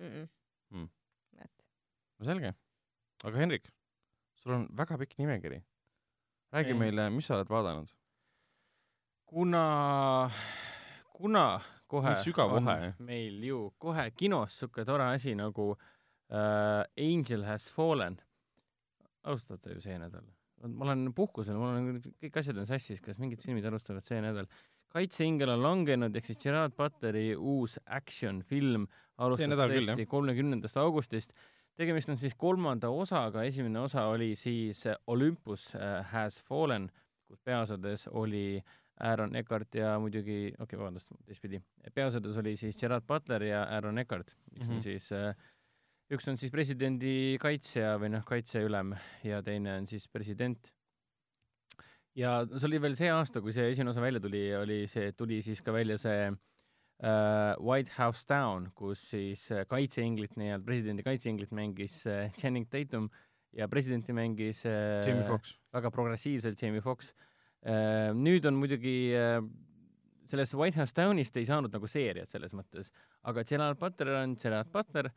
mm. 0.00 0.10
-mm. 0.10 0.28
Mm. 0.74 0.90
no 2.18 2.26
selge 2.26 2.54
aga 3.22 3.38
Henrik, 3.38 3.68
sul 4.42 4.56
on 4.56 4.68
väga 4.76 4.98
pikk 4.98 5.18
nimekiri. 5.18 5.62
räägi 6.52 6.74
Ei. 6.74 6.78
meile, 6.78 7.10
mis 7.10 7.26
sa 7.26 7.36
oled 7.38 7.48
vaadanud? 7.48 7.90
kuna, 9.32 10.30
kuna 11.12 11.60
kohe 11.86 12.12
on 12.44 12.64
vahe. 12.64 12.92
meil 12.98 13.44
ju 13.44 13.70
kohe 13.78 14.10
kinos 14.16 14.58
siuke 14.58 14.84
tore 14.84 15.04
asi 15.14 15.34
nagu 15.34 15.72
äh, 16.32 16.84
Angel 16.98 17.44
has 17.44 17.70
fallen. 17.72 18.18
alustate 19.22 19.72
ju 19.74 19.80
see 19.80 19.98
nädal. 19.98 20.26
ma 20.66 20.84
olen 20.84 21.12
puhkusel, 21.14 21.56
mul 21.56 21.78
on 21.78 22.02
kõik 22.20 22.36
asjad 22.38 22.58
on 22.58 22.66
sassis, 22.66 23.00
kas 23.00 23.18
mingid 23.18 23.42
filmid 23.42 23.64
alustavad 23.64 24.04
see 24.04 24.20
nädal. 24.20 24.50
kaitseingel 24.92 25.54
on 25.54 25.62
langenud 25.62 26.16
ehk 26.16 26.28
siis 26.28 26.38
Gerard 26.42 26.76
Butleri 26.76 27.32
uus 27.36 27.78
action 27.86 28.42
film 28.42 28.86
alustab 29.16 29.56
tõesti 29.56 30.06
kolmekümnendast 30.06 30.76
augustist 30.76 31.32
tegemist 31.78 32.10
on 32.12 32.18
siis 32.20 32.34
kolmanda 32.38 32.90
osaga, 32.90 33.44
esimene 33.48 33.80
osa 33.80 34.06
oli 34.12 34.34
siis 34.36 34.86
äh, 34.86 34.96
Olympus 35.06 35.72
äh, 35.74 36.04
Has 36.12 36.42
Fallen, 36.44 36.90
kus 37.28 37.40
peaosades 37.44 38.08
oli 38.12 38.62
Aaron 39.00 39.36
Eckhart 39.36 39.74
ja 39.74 39.96
muidugi, 39.98 40.52
okei 40.52 40.64
okay,, 40.66 40.78
vabandust, 40.78 41.14
teistpidi, 41.26 41.62
peaosades 41.94 42.36
oli 42.38 42.56
siis 42.60 42.76
Gerard 42.78 43.06
Butler 43.08 43.42
ja 43.48 43.64
Aaron 43.76 43.98
Eckhart, 43.98 44.36
üks 44.52 44.68
mm 44.68 44.68
-hmm. 44.68 44.70
on 44.70 44.76
mhm. 44.76 44.82
siis 44.82 45.10
üks 46.12 46.28
on 46.28 46.36
siis 46.36 46.52
presidendi 46.52 47.38
kaitsja 47.40 47.96
või 47.98 48.12
noh, 48.12 48.24
kaitseülem 48.24 48.94
ja 49.24 49.42
teine 49.42 49.78
on 49.78 49.86
siis 49.86 50.08
president. 50.08 50.72
ja 52.14 52.46
see 52.58 52.66
oli 52.68 52.80
veel 52.80 52.96
see 52.96 53.10
aasta, 53.10 53.40
kui 53.40 53.52
see 53.52 53.70
esimene 53.70 53.90
osa 53.90 54.00
välja 54.00 54.20
tuli, 54.20 54.54
oli 54.54 54.86
see, 54.86 55.12
tuli 55.12 55.42
siis 55.42 55.62
ka 55.62 55.72
välja 55.72 55.96
see 55.98 56.26
äh, 56.26 56.36
White 57.02 57.90
House 57.96 58.22
Down, 58.30 58.68
kus 58.78 59.02
siis 59.10 59.48
uh, 59.50 59.64
kaitseinglit, 59.66 60.36
nii-öelda 60.38 60.62
presidendi 60.66 61.02
kaitseinglit 61.02 61.50
mängis 61.56 61.98
uh, 62.06 62.28
Channing 62.38 62.68
Tatum 62.70 63.08
ja 63.52 63.66
presidenti 63.68 64.14
mängis 64.16 64.62
Jamie 64.64 65.26
Foxx. 65.28 65.56
väga 65.74 65.90
progressiivselt 65.92 66.62
Jamie 66.62 66.80
Foxx. 66.80 67.10
Nüüd 68.16 68.46
on 68.48 68.56
muidugi 68.58 68.94
sellest 70.32 70.54
White 70.56 70.80
House 70.80 70.94
Downist 70.96 71.36
ei 71.36 71.46
saanud 71.48 71.74
nagu 71.74 71.90
seeriat 71.90 72.30
selles 72.30 72.54
mõttes, 72.56 72.90
aga 73.28 73.44
Gerard 73.46 73.78
Butler 73.80 74.16
on 74.22 74.34
Gerard 74.40 74.70
Butler, 74.72 75.10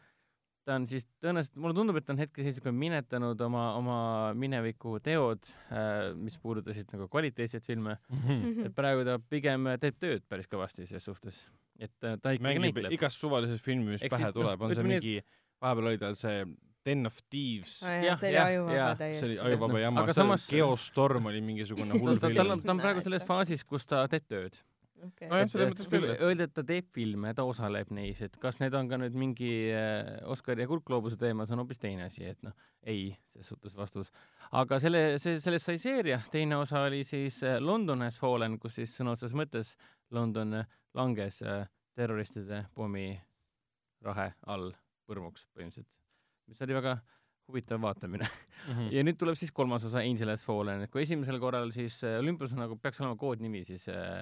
ta 0.65 0.80
on 0.80 0.88
siis 0.89 1.06
tõenäoliselt, 1.21 1.58
mulle 1.62 1.78
tundub, 1.78 2.00
et 2.00 2.08
ta 2.08 2.15
on 2.15 2.21
hetkeseisuga 2.24 2.74
minetanud 2.76 3.41
oma, 3.48 3.65
oma 3.80 3.98
mineviku 4.38 4.98
teod 5.06 5.45
äh,, 5.69 6.13
mis 6.17 6.38
puudutasid 6.41 6.89
nagu 6.93 7.08
kvaliteetseid 7.12 7.65
filme. 7.65 8.00
Mm, 8.10 8.26
-hmm. 8.26 8.65
et 8.69 8.76
praegu 8.76 9.06
ta 9.08 9.19
pigem 9.30 9.69
teeb 9.82 10.02
tööd 10.02 10.26
päris 10.30 10.50
kõvasti 10.52 10.89
ses 10.89 11.06
suhtes 11.06 11.45
et 11.80 12.08
äh, 12.08 12.20
ta 12.22 12.36
ikkagi 12.36 12.46
mängib 12.48 12.80
näitleb. 12.80 12.96
igas 12.98 13.18
suvalises 13.20 13.64
filmis, 13.64 14.00
mis 14.00 14.12
pähe 14.12 14.32
tuleb, 14.36 14.62
on 14.62 14.76
see 14.76 14.88
mingi, 14.88 15.18
vahepeal 15.64 15.92
oli 15.94 16.02
tal 16.02 16.20
see 16.20 16.46
Den 16.86 17.10
of 17.10 17.18
Thieves 17.34 17.80
oh,. 17.82 17.90
jah, 18.06 18.20
see 18.22 18.30
oli 18.30 18.42
ajuvaba 18.44 18.94
täiesti. 19.00 19.20
see 19.20 19.32
oli 19.32 19.40
ajuvaba 19.50 19.82
jama, 19.82 20.06
see 20.06 20.20
samas... 20.20 20.46
Geostorm 20.52 21.32
oli 21.32 21.42
mingisugune 21.42 21.98
hull 22.02 22.22
film. 22.22 22.38
ta 22.38 22.46
on, 22.46 22.64
ta 22.64 22.76
on 22.76 22.82
praegu 22.84 23.04
selles 23.06 23.26
faasis, 23.28 23.66
kus 23.68 23.90
ta 23.90 24.06
teeb 24.12 24.28
tööd 24.30 24.62
okay.. 25.04 25.30
nojah, 25.30 25.50
selles 25.52 25.72
mõttes 25.72 25.90
küll. 25.90 26.08
Öelda, 26.14 26.48
et 26.48 26.54
ta 26.56 26.64
teeb 26.68 26.88
filme, 26.96 27.34
ta 27.38 27.46
osaleb 27.48 27.92
neis, 27.96 28.22
et 28.26 28.38
kas 28.42 28.60
need 28.62 28.76
on 28.78 28.90
ka 28.92 29.00
nüüd 29.02 29.18
mingi 29.20 29.52
äh, 29.74 30.16
Oscari 30.32 30.66
ja 30.66 30.70
Kuldgloobuse 30.70 31.20
teema, 31.22 31.48
see 31.48 31.58
on 31.58 31.64
hoopis 31.64 31.82
teine 31.82 32.08
asi, 32.08 32.26
et 32.32 32.42
noh, 32.46 32.56
ei, 32.88 33.10
selles 33.34 33.52
suhtes 33.54 33.76
vastus. 33.78 34.14
aga 34.56 34.80
selle, 34.84 35.04
see, 35.22 35.40
sellest 35.42 35.72
sai 35.72 35.82
seeria, 35.82 36.22
teine 36.32 36.60
osa 36.62 36.86
oli 36.88 37.04
siis 37.08 37.42
äh, 37.46 37.60
London 37.64 38.06
has 38.06 38.20
fallen, 38.22 38.60
kus 38.62 38.80
siis 38.80 38.96
sõna 38.98 39.16
otseses 39.16 39.36
mõttes 39.38 39.76
London 40.16 40.62
langes 40.95 41.41
äh, 41.45 41.65
terroristide 41.95 42.65
pommirahe 42.75 44.31
all 44.47 44.71
põrmuks 45.05 45.45
põhimõtteliselt, 45.53 46.01
mis 46.49 46.65
oli 46.65 46.77
väga 46.77 46.97
huvitav 47.45 47.81
vaatamine 47.81 48.25
mm. 48.25 48.73
-hmm. 48.73 48.91
ja 48.95 49.03
nüüd 49.05 49.19
tuleb 49.21 49.38
siis 49.38 49.51
kolmas 49.53 49.86
osa 49.86 50.01
Angel 50.01 50.34
has 50.34 50.45
fallen, 50.45 50.81
et 50.81 50.91
kui 50.91 51.03
esimesel 51.03 51.39
korral 51.39 51.71
siis 51.75 52.01
äh, 52.03 52.19
Olympus 52.19 52.55
nagu 52.58 52.77
peaks 52.81 53.01
olema 53.01 53.15
koodnimi 53.21 53.63
siis 53.63 53.88
äh, 53.89 54.21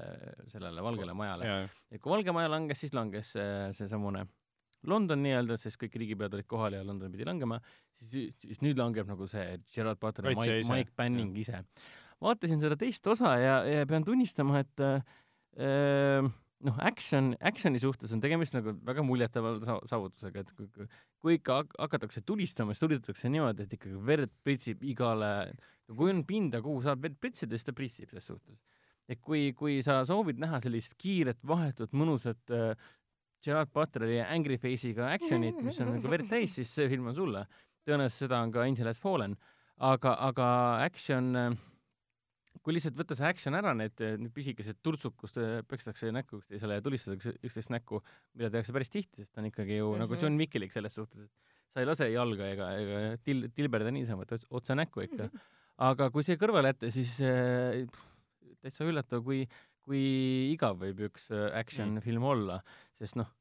sellele 0.51 0.83
Valgele 0.83 1.13
Majale. 1.13 1.69
et 1.91 2.01
kui 2.01 2.11
Valge 2.11 2.35
Maja 2.35 2.51
langes, 2.51 2.83
siis 2.83 2.93
langes 2.93 3.35
seesamune 3.77 4.27
London 4.83 5.21
nii-öelda, 5.23 5.57
sest 5.59 5.79
kõik 5.79 5.95
riigipead 5.99 6.33
olid 6.35 6.47
kohal 6.49 6.75
ja 6.75 6.83
London 6.83 7.11
pidi 7.13 7.25
langema, 7.27 7.59
siis, 7.95 8.35
siis 8.41 8.61
nüüd 8.63 8.79
langeb 8.79 9.07
nagu 9.07 9.27
see 9.31 9.57
Gerard 9.73 9.99
Butler 10.01 10.33
ja 10.33 10.39
Mike, 10.39 10.71
Mike 10.71 10.95
Banning 10.97 11.37
ja. 11.37 11.41
ise. 11.45 11.63
vaatasin 12.23 12.59
seda 12.59 12.75
teist 12.79 13.07
osa 13.07 13.37
ja, 13.39 13.57
ja 13.67 13.85
pean 13.87 14.03
tunnistama, 14.03 14.59
et 14.63 14.83
äh, 14.83 16.27
noh, 16.67 16.77
action, 16.85 17.33
action'i 17.43 17.81
suhtes 17.81 18.13
on 18.15 18.21
tegemist 18.23 18.55
nagu 18.55 18.73
väga 18.87 19.03
muljetavaldava 19.05 19.81
saavutusega, 19.89 20.43
et 20.43 20.53
kui, 20.57 20.87
kui 21.23 21.37
ikka 21.37 21.59
hakatakse 21.77 22.23
tulistama, 22.27 22.73
siis 22.73 22.83
tulistatakse 22.83 23.31
niimoodi, 23.33 23.65
et 23.65 23.75
ikkagi 23.77 23.99
verd 24.07 24.33
pritsib 24.45 24.83
igale, 24.87 25.31
kui 25.91 26.13
on 26.13 26.23
pinda, 26.27 26.61
kuhu 26.63 26.83
saab 26.85 27.03
verd 27.03 27.19
pritsida, 27.21 27.57
siis 27.57 27.67
ta 27.67 27.75
pritsib 27.75 28.13
ses 28.15 28.31
suhtes. 28.31 28.59
et 29.11 29.19
kui, 29.19 29.49
kui 29.51 29.81
sa 29.83 29.97
soovid 30.07 30.39
näha 30.39 30.61
sellist 30.63 30.95
kiiret, 30.95 31.41
vahetut, 31.43 31.91
mõnusat 31.91 32.53
äh, 32.55 32.85
Gerard 33.43 33.73
Butleri 33.75 34.21
Angry 34.23 34.55
Face'iga 34.57 35.09
action'it, 35.11 35.59
mis 35.59 35.79
on 35.83 35.91
nagu 35.97 36.11
verd 36.11 36.29
täis, 36.31 36.55
siis 36.55 36.71
see 36.71 36.87
film 36.87 37.11
on 37.11 37.17
sulle. 37.17 37.43
tõenäoliselt 37.83 38.23
seda 38.23 38.39
on 38.39 38.53
ka 38.55 38.63
Angel 38.63 38.87
Has 38.87 39.01
Fallen, 39.03 39.35
aga, 39.83 40.15
aga 40.29 40.47
action 40.85 41.35
äh, 41.35 41.57
kui 42.63 42.75
lihtsalt 42.75 42.95
võtta 42.95 43.15
see 43.17 43.27
action 43.27 43.57
ära, 43.57 43.73
need, 43.75 43.99
need 44.21 44.31
pisikesed 44.35 44.79
turtsud, 44.85 45.15
kus 45.19 45.35
pekstakse 45.69 46.11
näkku 46.15 46.39
üksteisele 46.39 46.77
ja 46.77 46.83
tulistatakse 46.85 47.35
üksteist 47.43 47.73
näkku, 47.73 47.99
mida 48.37 48.51
tehakse 48.53 48.75
päris 48.75 48.93
tihti, 48.93 49.23
sest 49.23 49.33
ta 49.33 49.43
on 49.43 49.49
ikkagi 49.49 49.81
ju 49.81 49.89
mm 49.89 49.95
-hmm. 49.95 50.05
nagu 50.05 50.19
John 50.21 50.39
Wickilik 50.39 50.71
selles 50.71 50.95
suhtes, 50.95 51.27
et 51.27 51.73
sa 51.73 51.81
ei 51.81 51.89
lase 51.89 52.09
jalga 52.13 52.47
ega, 52.53 52.69
ega 52.79 53.03
til-, 53.25 53.49
tilberda 53.55 53.91
niisama, 53.91 54.23
et 54.23 54.47
otse 54.49 54.75
näkku 54.75 55.03
ikka. 55.03 55.29
aga 55.77 56.09
kui 56.13 56.23
see 56.23 56.39
kõrvale 56.39 56.71
jätta, 56.71 56.89
siis 56.93 57.19
äh, 57.21 57.83
täitsa 58.61 58.85
üllatav, 58.85 59.23
kui, 59.25 59.47
kui 59.81 60.03
igav 60.53 60.77
võib 60.79 61.07
üks 61.09 61.31
äh, 61.31 61.49
action 61.59 61.97
mm. 61.97 62.05
film 62.05 62.23
olla, 62.23 62.61
sest 62.93 63.17
noh, 63.19 63.31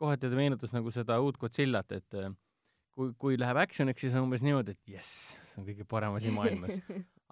kohati 0.00 0.30
ta 0.30 0.38
meenutas 0.38 0.72
nagu 0.72 0.90
seda 0.90 1.20
uut 1.20 1.38
Godzillat, 1.38 1.92
et 1.92 2.14
äh, 2.14 2.32
kui, 2.96 3.12
kui 3.14 3.38
läheb 3.38 3.60
action'iks, 3.62 4.06
siis 4.06 4.16
on 4.16 4.26
umbes 4.26 4.42
niimoodi, 4.42 4.74
et 4.74 4.96
jess, 4.96 5.36
see 5.52 5.60
on 5.62 5.68
kõige 5.68 5.86
parem 5.86 6.16
asi 6.18 6.32
maailmas 6.38 6.80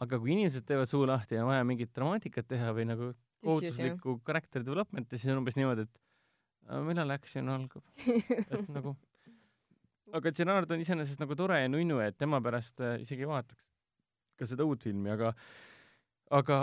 aga 0.01 0.21
kui 0.21 0.35
inimesed 0.37 0.65
teevad 0.69 0.89
suu 0.89 1.05
lahti 1.09 1.37
ja 1.37 1.45
on 1.45 1.53
vaja 1.53 1.67
mingit 1.69 1.93
dramaatikat 1.97 2.49
teha 2.49 2.73
või 2.77 2.89
nagu 2.89 3.13
kohustuslikku 3.45 4.21
character 4.27 4.65
development'i, 4.65 5.19
siis 5.19 5.33
on 5.33 5.41
umbes 5.43 5.57
niimoodi, 5.57 5.87
et 5.87 6.81
millal 6.87 7.17
action 7.17 7.49
algab 7.53 7.85
et 8.55 8.69
nagu 8.73 8.97
aga 10.17 10.33
Gerard 10.35 10.73
on 10.73 10.83
iseenesest 10.83 11.21
nagu 11.23 11.37
tore 11.39 11.61
ja 11.63 11.71
nunnu, 11.71 12.01
et 12.05 12.19
tema 12.19 12.41
pärast 12.45 12.83
äh, 12.85 12.99
isegi 13.05 13.29
vaataks 13.29 13.69
ka 14.41 14.49
seda 14.49 14.65
uut 14.67 14.85
filmi, 14.87 15.11
aga, 15.13 15.33
aga 16.37 16.61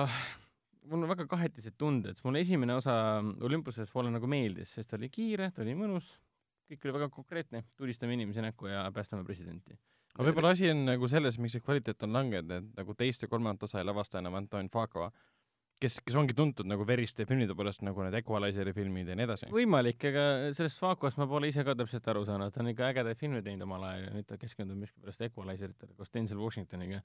mul 0.88 1.04
on 1.06 1.12
väga 1.12 1.28
kahetised 1.30 1.78
tunded, 1.80 2.18
sest 2.18 2.26
mulle 2.26 2.42
esimene 2.44 2.78
osa 2.78 2.96
Olympuses 3.46 3.92
Fallen 3.94 4.16
nagu 4.18 4.30
meeldis, 4.32 4.74
sest 4.78 4.92
ta 4.92 4.98
oli 5.00 5.12
kiire, 5.14 5.52
ta 5.54 5.64
oli 5.64 5.76
mõnus, 5.78 6.16
kõik 6.72 6.88
oli 6.88 6.96
väga 6.98 7.12
konkreetne, 7.14 7.64
tulistame 7.80 8.18
inimesi 8.18 8.44
näkku 8.44 8.72
ja 8.72 8.88
päästame 8.96 9.28
presidenti. 9.28 9.78
Aga 10.18 10.30
võib-olla 10.32 10.52
asi 10.56 10.70
on 10.74 10.86
nagu 10.88 11.08
selles, 11.12 11.38
miks 11.38 11.58
see 11.58 11.64
kvaliteet 11.64 12.04
on 12.08 12.16
langenud, 12.18 12.54
et 12.58 12.70
nagu 12.80 12.96
teist 12.98 13.22
ja 13.22 13.30
kolmandat 13.30 13.70
osa 13.70 13.82
ei 13.82 13.88
lavasta 13.88 14.18
enam 14.22 14.38
Anton 14.40 14.70
Fuqua, 14.74 15.12
kes, 15.82 16.00
kes 16.06 16.18
ongi 16.18 16.36
tuntud 16.38 16.68
nagu 16.70 16.86
veriste 16.88 17.26
filmide 17.30 17.56
poolest, 17.58 17.84
nagu 17.86 18.04
need 18.06 18.18
Equalizeri 18.20 18.74
filmid 18.76 19.12
ja 19.12 19.18
nii 19.18 19.28
edasi. 19.28 19.50
võimalik, 19.54 20.02
ega 20.10 20.26
sellest 20.58 20.82
Fuquast 20.82 21.22
ma 21.22 21.28
pole 21.30 21.52
ise 21.52 21.66
ka 21.68 21.76
täpselt 21.78 22.10
aru 22.14 22.26
saanud, 22.28 22.54
ta 22.54 22.64
on 22.64 22.72
ikka 22.74 22.92
ägedaid 22.92 23.20
filme 23.22 23.44
teinud 23.46 23.68
omal 23.68 23.86
ajal 23.92 24.08
ja 24.08 24.14
nüüd 24.18 24.30
ta 24.30 24.40
keskendub 24.42 24.80
miskipärast 24.82 25.26
Equalizeritele 25.30 25.98
koos 25.98 26.14
Denzel 26.14 26.42
Washingtoniga. 26.42 27.02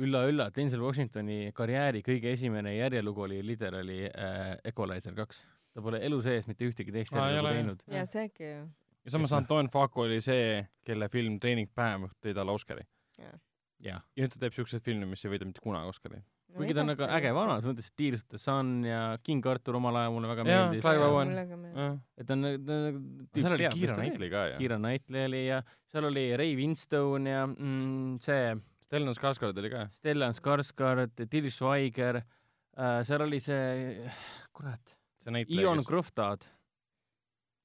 ülla-ülla, 0.00 0.48
Denzel 0.54 0.82
Washingtoni 0.82 1.52
karjääri 1.54 2.02
kõige 2.02 2.32
esimene 2.32 2.76
järjelugu 2.76 3.28
oli 3.28 3.42
literaali 3.46 4.00
äh, 4.08 4.56
Equalizer 4.64 5.14
kaks. 5.14 5.44
ta 5.74 5.82
pole 5.82 6.00
elu 6.06 6.22
sees 6.22 6.46
mitte 6.50 6.66
ühtegi 6.66 6.92
teist 6.92 7.12
järjelugu 7.12 7.46
ole, 7.46 7.54
teinud. 7.60 7.84
ja 7.90 8.06
seegi 8.06 8.50
ju. 8.50 8.64
Ja 9.04 9.10
samas 9.14 9.32
noh. 9.32 9.38
Anton 9.42 9.68
Fuqua 9.72 10.06
oli 10.08 10.20
see, 10.24 10.62
kelle 10.84 11.08
film 11.12 11.38
Training 11.40 11.70
Päev 11.74 12.08
tõi 12.22 12.34
talle 12.36 12.52
Oscari. 12.54 12.86
jah 13.20 13.38
ja 13.84 13.98
nüüd 14.16 14.32
ta 14.32 14.40
teeb 14.40 14.54
siukseid 14.56 14.84
filme, 14.84 15.06
mis 15.10 15.24
ei 15.24 15.32
võida 15.34 15.46
mitte 15.48 15.62
kunagi 15.64 15.90
Oscari. 15.90 16.20
kuigi 16.54 16.74
ta 16.76 16.84
on 16.84 16.90
nagu 16.92 17.06
äge 17.16 17.32
vana, 17.34 17.56
selles 17.58 17.72
mõttes, 17.72 17.88
et 17.90 17.96
Tears 17.98 18.22
of 18.22 18.28
the 18.30 18.38
Sun 18.38 18.68
ja 18.86 19.00
King 19.26 19.46
Arthur 19.50 19.76
omal 19.80 19.96
ajal 19.98 20.14
mulle 20.14 20.30
väga 20.30 20.44
meeldis 20.46 20.84
Clive. 20.84 21.08
Owen. 21.08 21.32
Et 22.16 22.26
ta 22.28 22.36
on 22.36 22.44
nagu- 22.46 22.60
ta 22.64 22.76
nagu 22.84 23.00
tüüp 23.34 23.40
seal 23.42 23.56
oli 23.56 23.64
teab, 23.64 23.74
mis 23.74 23.80
Keira 23.80 23.96
ta 23.96 24.00
teeb. 24.00 24.06
Knightley 24.06 24.30
ka 24.30 24.44
ju. 24.52 24.58
Keira 24.62 24.78
Knightley 24.78 25.24
oli 25.26 25.42
ja 25.48 25.58
seal 25.90 26.08
oli 26.12 26.24
Ray 26.38 26.54
Winstone 26.60 27.30
ja 27.34 27.42
mm, 27.50 28.20
see 28.22 28.54
Stellan 28.86 29.16
Skarsgård 29.18 29.58
oli 29.58 29.70
ka. 29.72 29.88
Stellan 29.98 30.36
Skarsgård, 30.38 31.26
Till 31.28 31.50
Schweiger 31.50 32.20
äh,, 32.22 33.02
seal 33.02 33.24
oli 33.26 33.40
see, 33.42 34.10
kurat, 34.54 34.94
Ion 35.48 35.82
kes, 35.82 35.88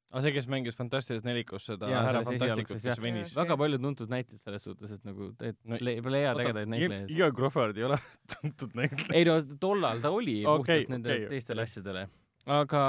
Aa 0.10 0.24
see, 0.26 0.32
kes 0.34 0.48
mängis 0.50 0.74
Fantastilises 0.78 1.26
nelikus 1.28 1.68
seda 1.70 1.86
Jaa, 1.92 2.00
härra 2.08 2.24
Fantastikut, 2.26 2.80
kes 2.82 3.02
venis. 3.04 3.34
väga 3.38 3.58
paljud 3.62 3.84
tuntud 3.84 4.10
näitlejad 4.10 4.42
selles 4.42 4.64
suhtes, 4.66 4.96
et 4.96 5.04
nagu 5.06 5.28
te- 5.38 5.52
No, 5.70 5.78
le- 5.86 6.00
leiad 6.02 6.40
ägedaid 6.42 6.72
näitlejaid. 6.72 7.12
Ian 7.14 7.36
Crawford 7.38 7.78
ei 7.78 7.84
ole 7.86 8.00
tuntud 8.34 8.74
näitleja. 8.80 9.14
ei 9.20 9.28
no 9.30 9.36
tollal 9.62 10.02
ta 10.02 10.10
oli 10.16 10.40
Okei, 10.46 10.86
puhtalt 10.86 10.90
nende 10.96 11.14
okei, 11.14 11.28
teistele 11.36 11.62
asjadele. 11.68 12.08
aga 12.50 12.82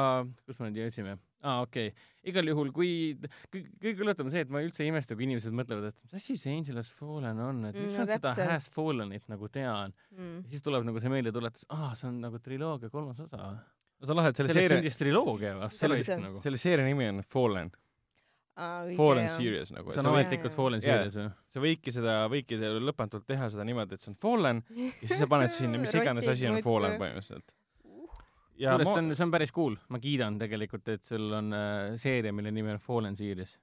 kus 0.47 0.61
me 0.63 0.71
nüüd 0.71 0.81
jõudsime? 0.81 1.19
aa, 1.45 1.59
okei 1.67 1.91
okay.. 1.93 2.09
igal 2.33 2.49
juhul, 2.49 2.71
kui 2.77 2.91
kõige, 3.53 3.93
üllatam 4.05 4.29
on 4.29 4.33
see, 4.33 4.43
et 4.47 4.51
ma 4.53 4.61
üldse 4.65 4.83
ei 4.85 4.89
imesta, 4.93 5.17
kui 5.17 5.25
inimesed 5.29 5.53
mõtlevad, 5.57 5.91
et 5.93 6.03
mis 6.05 6.17
asi 6.23 6.37
see 6.41 6.53
Angel 6.57 6.77
Has 6.81 6.91
Fallen 6.97 7.41
on, 7.41 7.61
et 7.69 7.77
Mm, 7.77 7.85
miks 7.91 7.99
no 8.01 8.07
ma 8.07 8.15
seda. 8.15 8.33
Has 8.55 8.69
Fallenit 8.73 9.29
nagu 9.33 9.49
tean. 9.53 9.93
Mm. 10.17 10.41
ja 10.47 10.55
siis 10.57 10.65
tuleb 10.65 10.85
nagu 10.89 11.01
see 11.05 11.13
meeldetuletus, 11.13 11.65
aa, 11.69 11.93
see 12.01 12.09
on 12.09 12.21
nagu 12.25 12.41
triloogia 12.45 12.89
kolmas 12.93 13.21
osa. 13.25 13.53
See 14.07 14.15
on 14.15 14.21
lahe, 14.21 14.33
et 14.33 14.41
selle 14.41 14.53
sellest 14.53 14.67
seeria, 14.67 14.81
sündis 14.81 14.99
triloogia 15.01 15.53
või? 15.59 15.71
Sellest 15.77 16.13
nagu. 16.17 16.43
selle 16.45 16.61
seeria 16.61 16.87
nimi 16.87 17.09
on 17.11 17.23
Fallen, 17.29 17.71
õige 18.61 18.99
Fallen 18.99 19.27
jah. 19.27 19.39
Series 19.39 19.73
nagu. 19.75 19.95
see 19.95 20.03
on 20.03 20.11
ametlikult 20.13 20.57
Fallen 20.57 20.85
series 20.85 21.17
või? 21.19 21.31
sa 21.55 21.65
võidki 21.65 21.95
seda, 21.95 22.17
võidki 22.33 22.59
lõpmatult 22.61 23.27
teha 23.29 23.49
seda 23.53 23.67
niimoodi, 23.69 23.97
et 23.97 24.05
see 24.05 24.13
on 24.13 24.19
Fallen 24.21 24.63
ja 24.75 24.93
siis 25.07 25.17
sa 25.23 25.31
paned 25.31 25.55
sinna 25.55 25.81
mis 25.81 25.97
iganes 26.01 26.29
asi 26.33 26.49
on. 26.51 26.61
Fallen 26.65 26.97
põhimõtteliselt. 27.01 27.57
ja 28.61 28.77
kusjuures 28.77 28.87
ma 28.87 28.95
see, 28.95 29.03
on, 29.05 29.17
see 29.17 29.27
on 29.29 29.35
päris 29.37 29.55
cool, 29.57 29.81
ma 29.89 30.03
kiidan 30.03 30.39
tegelikult, 30.41 30.93
et 30.97 31.05
sul 31.09 31.29
on 31.41 31.53
äh, 31.57 31.99
seeria, 32.01 32.33
mille 32.37 32.53
nimi 32.55 32.75
on 32.77 32.83
Fallen 32.85 33.19
series. 33.19 33.57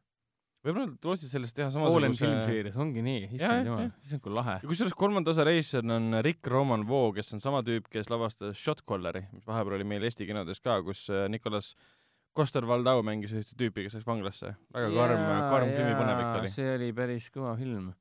Võib-olla 0.66 0.88
nad 0.88 1.06
lootsid 1.08 1.32
sellest 1.32 1.56
teha 1.58 1.70
samasuguse 1.74 2.18
film 2.20 2.40
series, 2.46 2.78
ongi 2.82 3.04
nii, 3.06 3.28
issand 3.38 3.70
jumal 3.70 3.86
on 3.88 4.24
kui 4.24 4.34
lahe. 4.34 4.58
ja 4.64 4.70
kusjuures 4.72 4.96
kolmanda 4.98 5.34
osa 5.34 5.46
reisijad 5.48 5.94
on 5.94 6.20
Rick 6.26 6.50
Roman 6.52 6.86
Voo, 6.90 7.12
kes 7.16 7.32
on 7.38 7.44
sama 7.44 7.62
tüüp, 7.68 7.88
kes 7.94 8.10
lavastas 8.12 8.58
Shot 8.60 8.84
Calleri, 8.90 9.26
mis 9.36 9.46
vahepeal 9.48 9.78
oli 9.78 9.88
meil 9.88 10.08
Eesti 10.08 10.28
kinodes 10.30 10.62
ka, 10.64 10.80
kus 10.86 11.06
äh, 11.14 11.28
Nicolas 11.32 11.74
Coster-Waldau 12.38 13.02
mängis 13.06 13.34
ühte 13.34 13.58
tüüpi, 13.58 13.88
kes 13.88 13.98
läks 13.98 14.08
vanglasse. 14.08 14.54
väga 14.76 14.92
karm, 14.94 15.26
karm 15.54 15.74
krimipõnevik 15.74 16.42
oli. 16.42 16.54
see 16.54 16.70
oli 16.76 16.92
päris 16.98 17.32
kõva 17.34 17.56
film. 17.60 17.92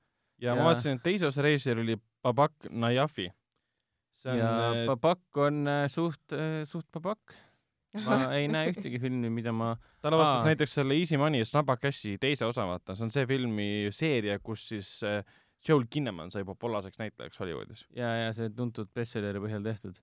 ja 0.42 0.52
jaa. 0.52 0.60
ma 0.60 0.70
vaatasin, 0.70 1.00
et 1.00 1.06
teise 1.06 1.28
osa 1.30 1.44
reisijal 1.46 1.84
oli 1.84 1.98
Babak 2.24 2.70
Najafi. 2.70 3.30
see 4.22 4.32
on 4.32 4.40
ja 4.42 4.52
äh, 4.72 4.84
Babak 4.88 5.44
on 5.48 5.66
äh, 5.70 5.84
suht, 5.92 6.24
suht 6.64 6.88
Babak. 6.92 7.36
Ma 8.04 8.18
ei 8.38 8.48
näe 8.50 8.72
ühtegi 8.72 9.00
filmi, 9.02 9.30
mida 9.32 9.54
ma, 9.56 9.72
ta 10.02 10.12
lavastas 10.12 10.44
Aa. 10.44 10.52
näiteks 10.52 10.76
selle 10.80 10.98
Easy 10.98 11.18
Money 11.20 11.42
ja 11.42 11.48
Snabba 11.48 11.78
Cashi 11.80 12.16
teise 12.22 12.48
osa, 12.48 12.66
vaata, 12.68 12.96
see 12.96 13.08
on 13.08 13.14
see 13.14 13.26
filmi 13.30 13.68
seeria, 13.94 14.38
kus 14.42 14.68
siis 14.72 14.92
äh, 15.06 15.20
Joel 15.66 15.86
Kinnaman 15.90 16.30
sai 16.34 16.44
populaarseks 16.46 17.00
näitlejaks 17.02 17.40
Hollywoodis. 17.42 17.86
ja, 17.96 18.12
ja 18.26 18.32
see 18.36 18.50
tuntud 18.54 18.92
bestselleri 18.94 19.42
põhjal 19.42 19.66
tehtud. 19.66 20.00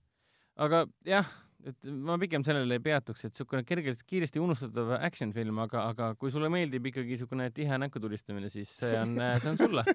aga 0.64 0.86
jah, 1.08 1.30
et 1.68 1.88
ma 2.10 2.18
pigem 2.22 2.44
sellele 2.46 2.80
ei 2.80 2.84
peatuks, 2.84 3.24
et 3.24 3.34
niisugune 3.34 3.64
kergelt 3.68 4.04
kiiresti 4.08 4.42
unustatav 4.44 4.96
action 5.00 5.32
film, 5.36 5.62
aga, 5.64 5.88
aga 5.94 6.14
kui 6.20 6.34
sulle 6.34 6.52
meeldib 6.54 6.92
ikkagi 6.92 7.16
niisugune 7.16 7.50
tihe 7.56 7.80
näkku 7.80 8.02
tulistamine, 8.04 8.52
siis 8.54 8.72
see 8.82 8.98
on, 9.00 9.16
see 9.44 9.54
on 9.54 9.62
sulle. 9.62 9.86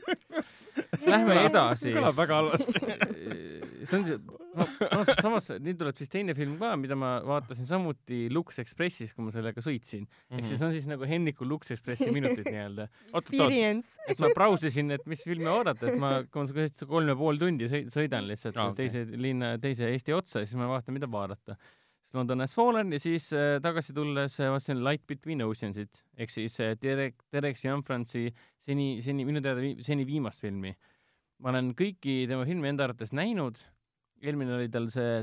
Lähme 1.06 1.34
edasi. 1.46 1.92
kõlab 1.94 2.16
väga 2.16 2.36
halvasti. 2.42 2.80
see 3.88 3.98
on 3.98 4.04
see, 4.08 4.16
samas, 4.58 5.10
samas 5.22 5.46
nüüd 5.62 5.76
tuleb 5.78 5.96
siis 6.00 6.10
teine 6.12 6.34
film 6.34 6.56
ka, 6.60 6.72
mida 6.80 6.96
ma 6.98 7.10
vaatasin 7.26 7.68
samuti 7.68 8.24
Lux 8.34 8.58
Expressis, 8.62 9.12
kui 9.14 9.26
ma 9.26 9.30
sellega 9.34 9.62
sõitsin. 9.64 10.06
ehk 10.32 10.44
siis 10.48 10.58
Mhm. 10.58 10.66
on 10.66 10.72
siis 10.74 10.86
nagu 10.90 11.06
Henniku 11.08 11.46
Lux 11.48 11.70
Expressi 11.74 12.08
minutid 12.14 12.48
nii-öelda. 12.48 12.88
Experience. 13.20 13.98
et 14.08 14.18
ma 14.24 14.32
brausisin, 14.34 14.90
et 14.96 15.06
mis 15.06 15.22
filme 15.24 15.50
oodata, 15.52 15.92
et 15.92 15.98
ma, 16.00 16.22
kui 16.24 16.42
ma 16.42 16.68
kolm 16.88 17.08
ja 17.12 17.16
pool 17.16 17.38
tundi 17.38 17.68
sõi- 17.70 17.86
sõidan 17.92 18.26
lihtsalt 18.28 18.56
ah, 18.56 18.72
okei. 18.72 18.88
teise 18.88 19.04
linna, 19.16 19.54
teise 19.62 19.86
Eesti 19.92 20.12
otsa 20.16 20.40
ja 20.42 20.46
siis 20.50 20.58
ma 20.58 20.66
vaatan, 20.72 20.94
mida 20.98 21.06
vaadata. 21.10 21.56
Siis 22.08 22.16
London 22.16 22.40
Has 22.40 22.54
Fallen 22.56 22.92
ja 22.92 22.98
siis 22.98 23.32
äh, 23.32 23.60
tagasi 23.62 23.92
tulles 23.92 24.40
äh, 24.40 24.48
vaatasin 24.48 24.84
Light 24.84 25.06
Between 25.06 25.42
Oceansit 25.44 26.02
ehk 26.16 26.30
siis 26.30 26.58
äh, 26.60 26.76
Derek, 26.82 27.20
Derek 27.32 27.56
Cianfranci 27.56 28.32
seni, 28.58 29.00
seni, 29.02 29.24
minu 29.24 29.42
teada 29.44 29.60
vi, 29.60 29.76
seni 29.82 30.06
viimast 30.06 30.40
filmi. 30.40 30.74
ma 31.38 31.50
olen 31.52 31.74
kõiki 31.76 32.26
tema 32.28 32.46
filme 32.48 32.68
enda 32.68 32.88
arvates 32.88 33.12
näinud. 33.12 33.60
eelmine 34.22 34.56
oli 34.56 34.68
tal 34.68 34.88
see, 34.90 35.22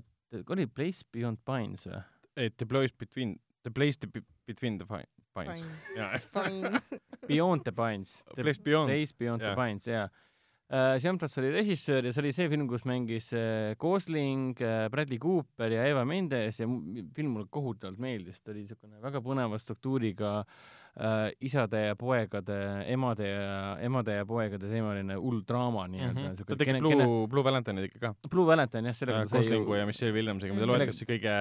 oli 0.50 0.68
Place 0.68 1.04
Beyond 1.12 1.42
Pines 1.46 1.88
või? 1.88 2.04
ei, 2.38 2.50
The 2.52 2.66
Place 2.66 2.94
Between, 2.98 3.40
The 3.64 3.72
Place 3.72 4.00
the, 4.00 4.22
Between 4.46 4.78
the 4.78 4.86
Pines. 4.86 5.66
Jaa, 5.96 6.18
Fine. 6.32 6.80
Beyond 7.28 7.66
the 7.66 7.72
Pines. 7.72 8.24
Place 8.36 8.62
Beyond. 8.62 8.90
Place 8.90 9.12
Beyond 9.18 9.42
Jah. 9.42 9.50
the 9.50 9.56
Pines, 9.56 9.88
jaa. 9.88 10.08
Jean-Francois 10.72 11.38
oli 11.44 11.52
režissöör 11.54 12.06
ja 12.08 12.12
see 12.14 12.24
oli 12.24 12.32
see 12.34 12.48
film, 12.50 12.68
kus 12.68 12.86
mängis 12.90 13.28
äh, 13.38 13.76
Gosling, 13.78 14.56
Bradley 14.90 15.20
Cooper 15.22 15.72
ja 15.72 15.84
Eva 15.86 16.06
Mendes 16.10 16.58
ja 16.60 16.66
film 17.14 17.36
mulle 17.36 17.46
kohutavalt 17.54 18.00
meeldis, 18.02 18.42
ta 18.42 18.50
oli 18.52 18.64
niisugune 18.64 18.98
väga 19.04 19.22
põneva 19.22 19.60
struktuuriga 19.62 20.32
äh, 20.42 21.30
isade 21.46 21.84
ja 21.92 21.96
poegade, 22.00 22.58
emade 22.90 23.28
ja, 23.30 23.78
emade 23.86 24.18
ja 24.18 24.26
poegade 24.26 24.66
teemaline 24.72 25.20
hull 25.22 25.44
draama 25.46 25.86
nii-öelda 25.92 26.32
Mhm. 26.34 26.44
ta 26.50 26.56
tegi 26.58 26.80
Blue, 26.82 27.28
Blue 27.28 27.44
Valentine'i 27.46 27.86
tegi 27.86 28.00
ka. 28.00 28.16
Blue 28.30 28.46
Valentine 28.50 28.90
jah, 28.90 28.96
sellega 28.98 29.22
ta 29.22 29.26
sai 29.36 29.40
Goslingu 29.44 29.76
ja 29.78 29.86
Michelle 29.86 30.14
Williamsiga, 30.18 30.54
mida 30.58 30.66
Mm. 30.66 30.72
loetakse 30.74 31.06
kõige 31.06 31.38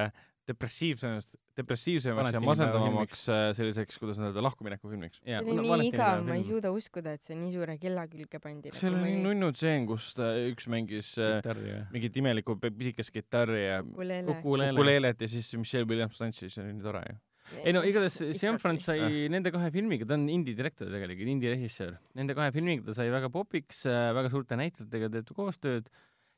depressiivsemast, 0.48 1.36
depressiivsemaks 1.56 2.36
ja 2.36 2.40
masendavamaks 2.44 3.24
äh, 3.32 3.42
selliseks, 3.56 3.98
kuidas 4.00 4.20
öelda, 4.20 4.42
lahkumineku 4.44 4.90
filmiks. 4.90 5.20
See 5.24 5.36
oli 5.40 5.56
no 5.56 5.78
nii 5.80 5.90
igav, 5.90 6.24
ma 6.26 6.36
ei 6.36 6.44
suuda 6.46 6.72
uskuda, 6.74 7.14
et 7.16 7.24
see 7.24 7.36
nii 7.38 7.52
suure 7.54 7.76
kella 7.80 8.06
külge 8.10 8.40
pandi. 8.42 8.72
seal 8.76 8.98
oli 8.98 9.16
nunnu 9.24 9.50
tseen, 9.56 9.86
kus 9.88 10.10
ta 10.18 10.32
üks 10.50 10.68
mängis 10.72 11.14
äh, 11.16 11.38
kitarri 11.40 11.70
ja 11.70 11.82
mingit 11.94 12.18
imelikku 12.20 12.58
pisikest 12.64 13.14
kitarri 13.14 13.62
ja 13.64 13.78
ukuleelet 13.84 15.24
ja 15.24 15.30
siis 15.30 15.52
Michelle 15.60 15.88
Williams 15.88 16.20
tantsis, 16.20 16.52
see 16.56 16.64
oli 16.64 16.74
nii 16.76 16.84
tore 16.84 17.04
ju. 17.08 17.20
ei 17.62 17.76
no 17.76 17.84
igatahes 17.84 18.40
Jean-Franc 18.40 18.84
sai 18.84 19.28
nende 19.32 19.52
kahe 19.54 19.70
filmiga, 19.72 20.08
ta 20.08 20.18
on 20.18 20.26
indie 20.32 20.56
direktor 20.58 20.90
tegelikult, 20.92 21.30
indie 21.36 21.54
režissöör, 21.54 21.96
nende 22.18 22.36
kahe 22.36 22.52
filmiga 22.56 22.84
ta 22.90 22.96
sai 23.00 23.08
väga 23.12 23.32
popiks, 23.32 23.86
väga 23.88 24.32
suurte 24.32 24.60
näitlejatega 24.60 25.12
tehtud 25.18 25.40
koostööd. 25.40 25.88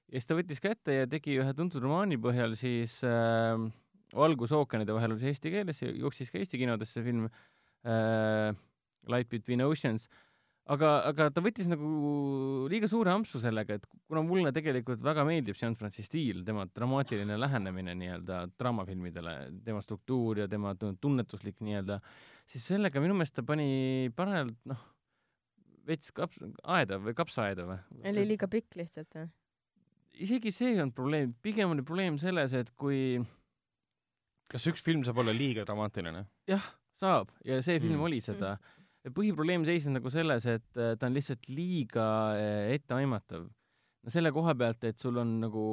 Ja 0.06 0.20
siis 0.20 0.28
ta 0.30 0.36
võttis 0.38 0.62
kätte 0.62 0.94
ja 0.94 1.06
tegi 1.10 1.34
ühe 1.42 1.52
tuntud 1.58 1.82
romaani 1.82 2.14
põhjal 2.22 2.52
siis 2.58 3.00
äh, 3.02 3.58
Valgus 4.14 4.52
ookeanide 4.54 4.94
vahel 4.94 5.16
oli 5.16 5.22
see 5.24 5.32
eesti 5.34 5.50
keeles, 5.50 5.82
jooksis 5.82 6.30
ka 6.30 6.38
Eesti 6.38 6.60
kinodes 6.60 6.92
see 6.94 7.02
film 7.06 7.26
äh, 7.26 8.54
Light 9.10 9.30
Between 9.30 9.64
Oceans, 9.66 10.06
aga, 10.70 10.90
aga 11.10 11.28
ta 11.34 11.42
võttis 11.44 11.68
nagu 11.70 12.66
liiga 12.70 12.88
suure 12.90 13.12
ampsu 13.12 13.40
sellega, 13.42 13.78
et 13.78 13.86
kuna 14.06 14.22
mulle 14.26 14.52
tegelikult 14.54 15.02
väga 15.04 15.24
meeldib 15.26 15.58
Jean-Franci 15.58 16.04
stiil, 16.06 16.42
tema 16.46 16.66
dramaatiline 16.66 17.38
lähenemine 17.38 17.94
nii-öelda 17.98 18.42
draamafilmidele, 18.58 19.36
tema 19.66 19.82
struktuur 19.84 20.44
ja 20.44 20.50
tema 20.50 20.74
tu- 20.78 20.94
tunnetuslik 21.02 21.62
nii-öelda, 21.66 22.00
siis 22.50 22.66
sellega 22.74 23.02
minu 23.02 23.16
meelest 23.18 23.38
ta 23.38 23.46
pani 23.46 24.12
parajalt 24.16 24.58
noh, 24.70 24.84
veits 25.86 26.14
kaps-, 26.14 26.42
aeda 26.78 26.98
või 27.02 27.14
kapsaaeda 27.18 27.66
või? 27.68 27.80
oli 28.10 28.26
liiga 28.34 28.50
pikk 28.50 28.78
lihtsalt 28.82 29.18
või? 29.18 29.30
isegi 30.26 30.50
see 30.54 30.72
ei 30.72 30.80
olnud 30.80 30.96
probleem, 30.96 31.34
pigem 31.44 31.74
oli 31.74 31.84
probleem 31.86 32.16
selles, 32.18 32.54
et 32.56 32.70
kui 32.80 33.20
kas 34.50 34.66
üks 34.70 34.82
film 34.84 35.04
saab 35.06 35.22
olla 35.22 35.34
liiga 35.34 35.66
dramaatiline? 35.68 36.26
jah, 36.50 36.66
saab 36.98 37.32
ja 37.44 37.60
see 37.62 37.78
film 37.80 37.96
Mm. 37.96 38.00
mm. 38.00 38.08
oli 38.08 38.20
seda. 38.24 38.56
põhiprobleem 39.06 39.62
seisneb 39.62 40.00
nagu 40.00 40.10
selles, 40.10 40.46
et 40.50 40.78
äh, 40.82 40.96
ta 40.98 41.06
on 41.06 41.14
lihtsalt 41.14 41.46
liiga 41.48 42.06
äh, 42.34 42.72
etteaimatav. 42.74 43.44
no 43.46 44.10
selle 44.10 44.32
koha 44.34 44.54
pealt, 44.58 44.82
et 44.84 44.98
sul 44.98 45.18
on 45.22 45.36
nagu, 45.44 45.66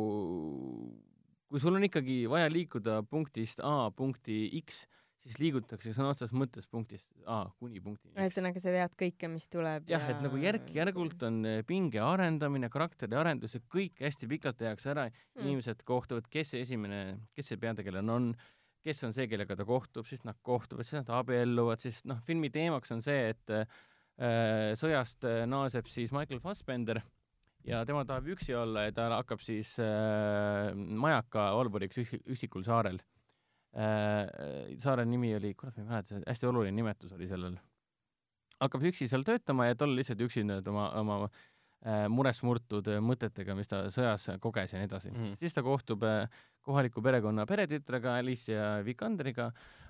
kui 1.50 1.62
sul 1.62 1.78
on 1.78 1.88
ikkagi 1.88 2.24
vaja 2.30 2.52
liikuda 2.52 3.02
punktist 3.10 3.64
A 3.66 3.90
punkti 3.96 4.46
X, 4.62 4.84
siis 5.24 5.40
liigutakse 5.40 5.94
sõna 5.96 6.12
otseses 6.14 6.36
mõttes 6.36 6.68
punktist 6.70 7.08
A 7.26 7.46
kuni 7.58 7.82
punktini 7.82 8.14
X. 8.14 8.20
ühesõnaga, 8.22 8.62
sa 8.62 8.74
tead 8.76 8.96
kõike, 9.02 9.30
mis 9.34 9.50
tuleb 9.50 9.90
jah 9.90 10.04
ja..., 10.04 10.14
et 10.14 10.22
nagu 10.26 10.38
järk-järgult 10.42 11.26
on 11.30 11.44
äh, 11.50 11.62
pinge 11.66 12.02
arendamine, 12.06 12.70
karakteri 12.74 13.18
arendus 13.18 13.58
ja 13.58 13.64
kõik 13.66 14.02
hästi 14.04 14.30
pikalt 14.30 14.62
tehakse 14.62 14.94
ära 14.94 15.08
mm., 15.10 15.46
inimesed 15.46 15.86
kohtuvad, 15.88 16.28
kes 16.30 16.54
see 16.54 16.66
esimene, 16.68 17.06
kes 17.34 17.54
see 17.54 17.62
peategelane 17.62 18.14
on, 18.14 18.34
kes 18.84 19.04
on 19.08 19.16
see, 19.16 19.28
kellega 19.32 19.56
ta 19.58 19.66
kohtub, 19.68 20.08
siis 20.10 20.24
nad 20.28 20.38
kohtuvad, 20.46 20.88
siis 20.88 21.02
nad 21.02 21.12
abielluvad, 21.22 21.82
siis 21.84 22.02
noh, 22.10 22.20
filmi 22.28 22.52
teemaks 22.54 22.92
on 22.96 23.04
see, 23.06 23.32
et 23.34 23.54
äh, 23.56 24.74
sõjast 24.80 25.28
äh, 25.30 25.44
naaseb 25.50 25.88
siis 25.92 26.14
Michael 26.16 26.42
Fassbender 26.44 27.02
ja 27.68 27.84
tema 27.88 28.04
tahab 28.08 28.28
üksi 28.36 28.56
olla 28.58 28.88
ja 28.88 28.96
ta 28.96 29.10
hakkab 29.16 29.42
siis 29.44 29.76
äh, 29.82 30.72
majaka 30.76 31.52
valvuriks 31.58 32.02
üksikul 32.04 32.66
saarel 32.68 33.00
äh,. 33.74 34.76
saare 34.84 35.06
nimi 35.10 35.34
oli, 35.38 35.54
kurat, 35.58 35.78
ma 35.80 35.84
ei 35.84 35.90
mäleta, 35.90 36.22
hästi 36.28 36.50
oluline 36.50 36.76
nimetus 36.76 37.16
oli 37.16 37.30
sellel. 37.32 37.58
hakkab 38.60 38.84
üksi 38.92 39.08
seal 39.10 39.26
töötama 39.28 39.70
ja 39.70 39.76
ta 39.80 39.88
on 39.88 39.96
lihtsalt 39.98 40.22
üksinda 40.28 40.60
oma, 40.70 40.90
oma 41.00 41.20
äh, 41.24 42.06
mures 42.12 42.44
murtud 42.44 42.92
mõtetega, 43.02 43.56
mis 43.56 43.72
ta 43.72 43.86
sõjas 43.96 44.30
koges 44.44 44.76
ja 44.76 44.82
nii 44.82 44.92
edasi 44.92 45.14
mm. 45.14 45.38
siis 45.40 45.56
ta 45.56 45.64
kohtub 45.64 46.04
äh, 46.08 46.28
kohaliku 46.64 47.04
perekonna 47.04 47.46
peretütrega, 47.50 48.18
Alicia 48.22 48.68
Vikanderiga, 48.86 49.50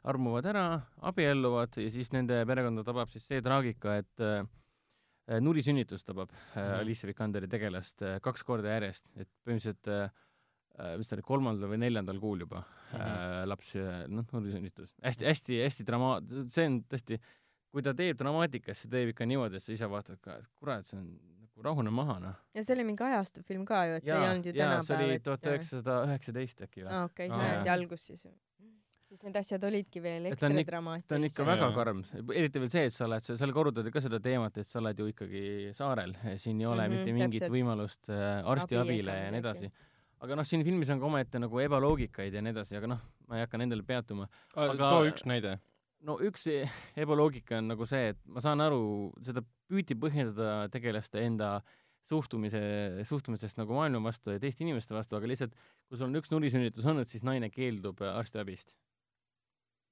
armuvad 0.09 0.47
ära, 0.51 0.65
abielluvad 1.09 1.77
ja 1.79 1.91
siis 1.93 2.11
nende 2.15 2.41
perekonda 2.49 2.83
tabab 2.87 3.11
siis 3.13 3.27
see 3.29 3.43
traagika, 3.45 3.97
et 4.01 4.23
äh, 4.25 4.43
nurisünnitus 5.39 6.03
tabab 6.03 6.31
mm 6.31 6.61
-hmm. 6.61 6.79
Alicia 6.79 7.07
Vikanderi 7.07 7.47
tegelast 7.47 8.01
äh, 8.01 8.19
kaks 8.21 8.43
korda 8.43 8.75
järjest, 8.75 9.05
et 9.15 9.29
põhimõtteliselt 9.45 9.87
äh, 9.87 10.09
äh 10.79 10.97
mis 10.97 11.07
ta 11.07 11.15
oli, 11.15 11.21
kolmandal 11.21 11.69
või 11.69 11.77
neljandal 11.77 12.19
kuul 12.19 12.39
juba 12.39 12.59
mm 12.59 12.97
-hmm. 12.97 13.01
äh, 13.01 13.45
laps, 13.47 13.73
noh, 14.07 14.25
nurisünnitus. 14.31 14.95
hästi-hästi-hästi 15.03 15.85
drama-, 15.85 16.21
see 16.47 16.65
on 16.65 16.83
tõesti, 16.83 17.19
kui 17.71 17.81
ta 17.81 17.93
teeb 17.93 18.17
dramaatikas, 18.17 18.81
see 18.81 18.89
teeb 18.89 19.09
ikka 19.09 19.25
niimoodi, 19.25 19.55
et 19.55 19.63
sa 19.63 19.71
ise 19.73 19.89
vaatad 19.89 20.19
ka, 20.21 20.37
et 20.37 20.49
kurat, 20.55 20.85
see 20.85 20.99
on 20.99 21.17
nagu 21.53 21.67
rahune 21.67 21.91
maha, 21.93 22.17
noh. 22.19 22.39
ja 22.53 22.63
see 22.63 22.73
oli 22.75 22.87
mingi 22.87 23.05
ajastufilm 23.05 23.65
ka 23.65 23.83
ju, 23.85 23.99
et 23.99 24.07
ja, 24.07 24.15
see 24.15 24.23
ei 24.23 24.31
olnud 24.31 24.47
ju 24.47 24.53
tänapäev. 24.57 24.87
see 24.87 25.05
oli 25.05 25.19
tuhat 25.27 25.51
üheksasada 25.51 25.99
üheksateist 26.07 26.65
äkki 26.65 26.81
või? 26.81 26.89
aa, 26.89 27.05
okei 27.09 27.29
okay,, 27.29 27.37
sajandi 27.37 27.73
algus 27.75 28.07
siis. 28.09 28.25
siis 29.09 29.23
need 29.27 29.37
asjad 29.37 29.67
olidki 29.69 30.01
veel 30.01 30.27
ekstra 30.31 30.49
dramaatilised. 30.49 31.09
ta 31.11 31.19
on 31.19 31.29
ikka 31.29 31.47
väga 31.51 31.71
karm, 31.77 32.03
eriti 32.33 32.63
veel 32.63 32.73
see, 32.73 32.85
et 32.89 32.97
sa 32.97 33.05
oled, 33.05 33.29
seal 33.29 33.53
korrutati 33.53 33.93
ka 33.93 34.01
seda 34.01 34.19
teemat, 34.23 34.57
et 34.57 34.69
sa 34.69 34.81
oled 34.81 35.03
ju 35.03 35.09
ikkagi 35.13 35.43
saarel, 35.77 36.15
siin 36.41 36.61
ei 36.61 36.69
ole 36.69 36.87
mm 36.87 36.93
-hmm, 36.93 36.97
mitte 36.97 37.17
mingit 37.19 37.45
täpselt. 37.45 37.57
võimalust 37.57 38.09
äh, 38.09 38.53
arstiabile 38.55 39.19
ja 39.25 39.33
nii 39.33 39.43
edasi 39.45 39.73
aga 40.23 40.39
noh, 40.39 40.47
siin 40.47 40.63
filmis 40.63 40.89
on 40.89 41.01
ka 41.01 41.05
omaette 41.05 41.39
nagu 41.41 41.59
ebaloogikaid 41.59 42.33
ja 42.33 42.41
nii 42.41 42.55
edasi, 42.55 42.77
aga 42.79 42.95
noh, 42.95 43.05
ma 43.27 43.37
ei 43.37 43.45
hakka 43.45 43.59
nendele 43.59 43.83
peatuma. 43.83 44.29
aga 44.55 44.77
too 44.79 45.05
üks 45.09 45.25
näide. 45.29 45.57
No 46.07 46.17
üks 46.23 46.47
ebaloogika 47.03 47.59
on 47.61 47.71
nagu 47.73 47.87
see, 47.89 48.11
et 48.13 48.19
ma 48.29 48.43
saan 48.43 48.63
aru, 48.63 48.83
seda 49.25 49.43
püüti 49.71 49.97
põhjendada 49.99 50.67
tegelaste 50.73 51.23
enda 51.23 51.57
suhtumise, 52.07 52.59
suhtumisest 53.07 53.59
nagu 53.61 53.75
maailma 53.77 54.01
vastu 54.09 54.33
ja 54.35 54.41
teiste 54.41 54.65
inimeste 54.65 54.95
vastu, 54.95 55.15
aga 55.15 55.29
lihtsalt 55.29 55.53
kui 55.87 55.97
sul 55.97 56.09
on 56.09 56.19
üks 56.19 56.31
nurisünnitus 56.33 56.87
olnud, 56.89 57.07
siis 57.07 57.23
naine 57.23 57.49
keeldub 57.53 58.03
arstiabist. 58.13 58.75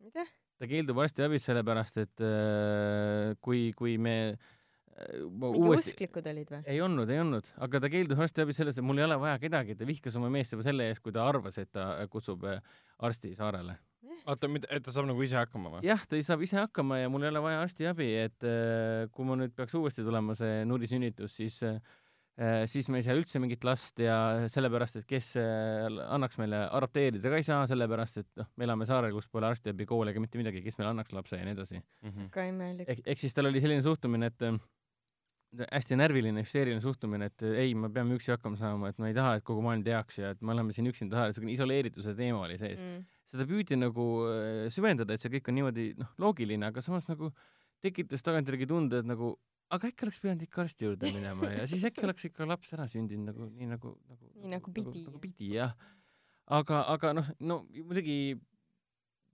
mida? 0.03 0.25
ta 0.61 0.67
keeldub 0.69 0.99
arstiabist 1.01 1.47
sellepärast, 1.47 2.01
et 2.03 2.23
äh, 2.25 3.31
kui, 3.41 3.71
kui 3.77 3.95
me 3.97 4.15
äh, 4.27 5.21
mingi 5.23 5.61
uuesti... 5.63 5.95
usklikud 5.95 6.27
olid 6.33 6.51
või? 6.51 6.61
ei 6.75 6.83
olnud, 6.83 7.09
ei 7.15 7.23
olnud, 7.23 7.47
aga 7.63 7.81
ta 7.85 7.91
keeldus 7.93 8.19
arstiabist 8.27 8.61
sellest, 8.61 8.81
et 8.83 8.85
mul 8.85 8.99
ei 8.99 9.07
ole 9.07 9.17
vaja 9.23 9.39
kedagi, 9.41 9.77
ta 9.79 9.87
vihkas 9.87 10.19
oma 10.19 10.29
meest 10.33 10.57
juba 10.57 10.67
selle 10.67 10.91
eest, 10.91 11.01
kui 11.05 11.15
ta 11.15 11.23
arvas, 11.31 11.57
et 11.63 11.71
ta 11.71 11.93
kutsub 12.11 12.43
äh, 12.51 12.59
arsti 13.07 13.31
saarele 13.39 13.79
oota, 14.29 14.49
mida, 14.51 14.69
et 14.73 14.83
ta 14.85 14.93
saab 14.93 15.07
nagu 15.09 15.23
ise 15.25 15.37
hakkama 15.39 15.75
või? 15.75 15.87
jah, 15.87 16.03
ta 16.09 16.19
saab 16.25 16.43
ise 16.45 16.59
hakkama 16.59 17.01
ja 17.01 17.09
mul 17.11 17.25
ei 17.25 17.31
ole 17.31 17.43
vaja 17.43 17.63
arstiabi, 17.65 18.09
et 18.27 18.47
äh, 18.47 19.07
kui 19.15 19.27
mul 19.27 19.41
nüüd 19.43 19.55
peaks 19.57 19.75
uuesti 19.77 20.05
tulema 20.05 20.35
see 20.37 20.61
nurisünnitus, 20.69 21.37
siis 21.39 21.59
äh, 21.67 21.79
siis 22.71 22.89
me 22.91 23.01
ei 23.01 23.05
saa 23.05 23.17
üldse 23.17 23.41
mingit 23.43 23.65
last 23.67 24.01
ja 24.01 24.47
sellepärast, 24.51 25.01
et 25.01 25.07
kes 25.09 25.33
äh, 25.41 25.87
annaks 26.07 26.39
meile 26.41 26.63
adopteerida 26.69 27.31
ka 27.33 27.39
ei 27.41 27.47
saa, 27.47 27.63
sellepärast 27.69 28.21
et 28.23 28.29
noh, 28.41 28.51
me 28.57 28.67
elame 28.67 28.89
saarel, 28.89 29.15
kus 29.15 29.29
pole 29.31 29.49
arstiabi, 29.49 29.87
kooli 29.89 30.13
ega 30.13 30.23
mitte 30.23 30.41
midagi, 30.41 30.63
kes 30.65 30.77
meile 30.79 30.93
annaks 30.93 31.15
lapse 31.17 31.39
ja 31.39 31.47
nii 31.47 31.57
edasi 31.57 31.79
mm. 31.79 32.11
-hmm. 32.11 32.29
ka 32.35 32.45
imelik. 32.49 32.89
ehk, 32.89 33.01
ehk 33.05 33.25
siis 33.25 33.35
tal 33.37 33.49
oli 33.51 33.63
selline 33.63 33.85
suhtumine, 33.85 34.31
et 34.31 34.47
hästi 35.67 35.97
närviline, 35.99 36.45
hüsteeriline 36.45 36.79
suhtumine, 36.79 37.27
et 37.27 37.43
ei, 37.43 37.73
me 37.75 37.89
peame 37.91 38.15
üksi 38.15 38.31
hakkama 38.31 38.55
saama, 38.55 38.87
et 38.87 39.01
ma 39.03 39.09
ei 39.09 39.15
taha, 39.17 39.33
et 39.35 39.43
kogu 39.43 39.59
maailm 39.65 39.83
teaks 39.83 40.21
ja 40.21 40.29
et 40.31 40.39
me 40.41 40.53
oleme 40.53 40.71
siin 40.71 40.87
üksinda 40.87 41.17
saarel, 41.17 41.33
niisugune 41.33 41.57
isoleerituse 41.57 42.13
teema 42.15 42.45
oli 42.45 42.55
sees 42.61 42.79
mm 42.79 43.01
seda 43.31 43.47
püüdi 43.47 43.77
nagu 43.79 44.07
äh, 44.27 44.67
süvendada, 44.73 45.15
et 45.15 45.23
see 45.23 45.31
kõik 45.37 45.49
on 45.49 45.59
niimoodi 45.59 45.87
noh, 45.99 46.11
loogiline, 46.21 46.67
aga 46.67 46.83
samas 46.85 47.07
nagu 47.09 47.31
tekitas 47.81 48.25
tagantjärgi 48.25 48.67
tunde, 48.69 49.01
et 49.01 49.07
nagu 49.09 49.35
aga 49.71 49.89
äkki 49.91 50.05
oleks 50.07 50.19
pidanud 50.21 50.43
ikka 50.45 50.65
arsti 50.65 50.87
juurde 50.87 51.11
minema 51.15 51.49
ja 51.53 51.65
siis 51.69 51.85
äkki 51.87 52.03
oleks 52.07 52.27
ikka 52.27 52.47
laps 52.49 52.73
ära 52.75 52.87
sündinud 52.91 53.31
nagu 53.31 53.47
nii 53.47 53.69
nagu, 53.71 53.95
nagu 54.11 54.31
nii 54.35 54.53
nagu 54.55 54.73
pidi 54.75 54.87
nagu,. 54.89 55.03
nagu 55.07 55.21
pidi 55.23 55.51
jah. 55.55 55.75
aga, 56.59 56.83
aga 56.95 57.13
noh, 57.15 57.29
no 57.39 57.61
muidugi 57.79 58.17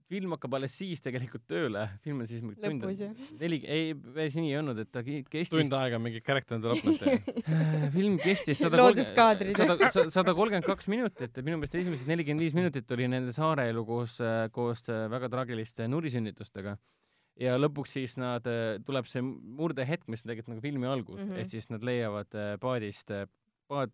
film 0.08 0.32
hakkab 0.34 0.56
alles 0.58 0.74
siis 0.78 1.02
tegelikult 1.04 1.44
tööle, 1.50 1.84
film 2.04 2.22
on 2.22 2.28
siis 2.28 2.42
mingi 2.44 2.60
tund, 2.62 2.84
neli, 3.40 3.60
ei, 3.68 3.94
päris 3.96 4.36
nii 4.38 4.52
ei 4.52 4.58
olnud, 4.60 4.80
et 4.80 4.90
ta 4.92 5.02
kestis 5.04 5.52
tund 5.52 5.74
aega 5.76 6.00
mingi 6.02 6.22
character 6.24 6.60
development 6.62 7.02
film 7.96 8.16
kestis 8.22 8.62
sada 8.62 8.80
kolmkümmend, 8.80 10.12
sada 10.14 10.34
kolmkümmend 10.38 10.68
kaks 10.68 10.88
minutit, 10.92 11.26
et 11.28 11.42
minu 11.44 11.60
meelest 11.60 11.76
esimesed 11.82 12.10
nelikümmend 12.10 12.46
viis 12.46 12.56
minutit 12.56 12.94
oli 12.96 13.08
nende 13.12 13.34
saare 13.36 13.68
elu 13.72 13.84
koos, 13.88 14.16
koos 14.54 14.86
väga 14.88 15.28
traagiliste 15.34 15.88
nurisünnitustega. 15.92 16.78
ja 17.38 17.58
lõpuks 17.60 17.98
siis 17.98 18.16
nad, 18.18 18.48
tuleb 18.86 19.08
see 19.10 19.24
murdehetk, 19.24 20.08
mis 20.08 20.24
on 20.24 20.32
tegelikult 20.32 20.54
nagu 20.56 20.64
filmi 20.64 20.88
algus. 20.88 21.20
Mm, 21.20 21.28
-hmm. 21.28 21.42
et 21.44 21.52
siis 21.52 21.68
nad 21.70 21.84
leiavad 21.84 22.40
paadist, 22.60 23.12
paad, 23.68 23.92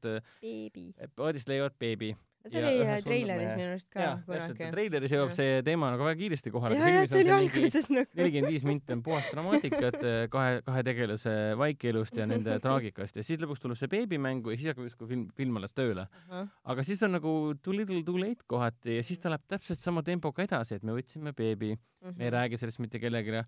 paadist 1.18 1.50
leiavad 1.50 1.74
beebi 1.78 2.14
see 2.50 2.60
oli 2.60 2.82
äh, 2.84 2.98
treileris 3.04 3.50
minu 3.56 3.68
arust 3.72 3.88
ka 3.92 4.08
kunagi. 4.26 4.68
treileris 4.74 5.14
jõuab 5.14 5.32
see 5.36 5.60
teema 5.66 5.90
nagu 5.94 6.06
väga 6.06 6.18
kiiresti 6.20 6.52
kohale. 6.54 6.78
ja, 6.78 6.90
ja 6.92 7.06
see 7.08 7.22
oli 7.22 7.32
alguses 7.36 7.88
nagu. 7.92 8.18
nelikümmend 8.20 8.52
viis 8.52 8.66
minti 8.68 8.96
on 8.96 9.02
puhast 9.06 9.30
dramaatikat 9.32 9.98
äh, 10.00 10.18
kahe, 10.32 10.58
kahe 10.66 10.84
tegelase 10.86 11.34
vaikelust 11.60 12.20
ja 12.20 12.28
nende 12.30 12.58
traagikast 12.64 13.20
ja 13.20 13.26
siis 13.26 13.40
lõpuks 13.42 13.64
tuleb 13.64 13.80
see 13.80 13.92
beebimängu 13.94 14.52
ja 14.52 14.60
siis 14.60 14.72
hakkab 14.72 14.90
justkui 14.90 15.10
film, 15.14 15.24
film 15.38 15.60
alles 15.60 15.76
tööle 15.76 16.04
uh. 16.04 16.34
-huh. 16.34 16.50
aga 16.74 16.86
siis 16.86 17.02
on 17.06 17.16
nagu 17.16 17.34
too 17.62 17.76
little 17.76 18.02
too 18.04 18.20
late 18.20 18.44
kohati 18.46 19.00
ja 19.00 19.06
siis 19.06 19.22
ta 19.22 19.32
läheb 19.32 19.48
täpselt 19.48 19.80
sama 19.80 20.04
tempoga 20.04 20.44
edasi, 20.44 20.76
et 20.76 20.84
me 20.84 20.96
võtsime 20.96 21.32
beebi 21.32 21.72
uh, 21.72 21.78
-huh. 21.78 22.12
me 22.12 22.28
ei 22.28 22.30
mhm. 22.30 22.36
räägi 22.36 22.60
sellest 22.60 22.84
mitte 22.84 23.00
kellelegi. 23.00 23.44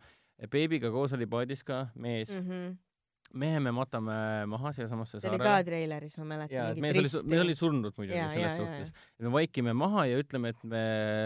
beebiga 0.50 0.90
koos 0.90 1.12
oli 1.12 1.26
paadis 1.26 1.64
ka 1.64 1.88
mees 1.94 2.30
uh. 2.30 2.44
-huh 2.44 2.85
mehe 3.34 3.60
me 3.62 3.72
matame 3.74 4.16
maha 4.50 4.72
siiasamasse 4.76 5.20
saarele. 5.20 5.38
see 5.38 5.38
oli 5.38 5.48
ka 5.48 5.68
treileris, 5.68 6.16
ma 6.20 6.26
mäletan. 6.32 6.80
mees 6.82 6.98
oli, 7.00 7.22
mees 7.32 7.44
oli 7.44 7.56
surnud 7.58 7.96
muidugi 7.98 8.18
ja, 8.18 8.28
selles 8.32 8.44
ja, 8.44 8.52
suhtes. 8.58 9.08
me 9.24 9.32
vaikime 9.34 9.74
maha 9.76 10.06
ja 10.10 10.20
ütleme, 10.22 10.52
et 10.54 10.66
me, 10.68 10.82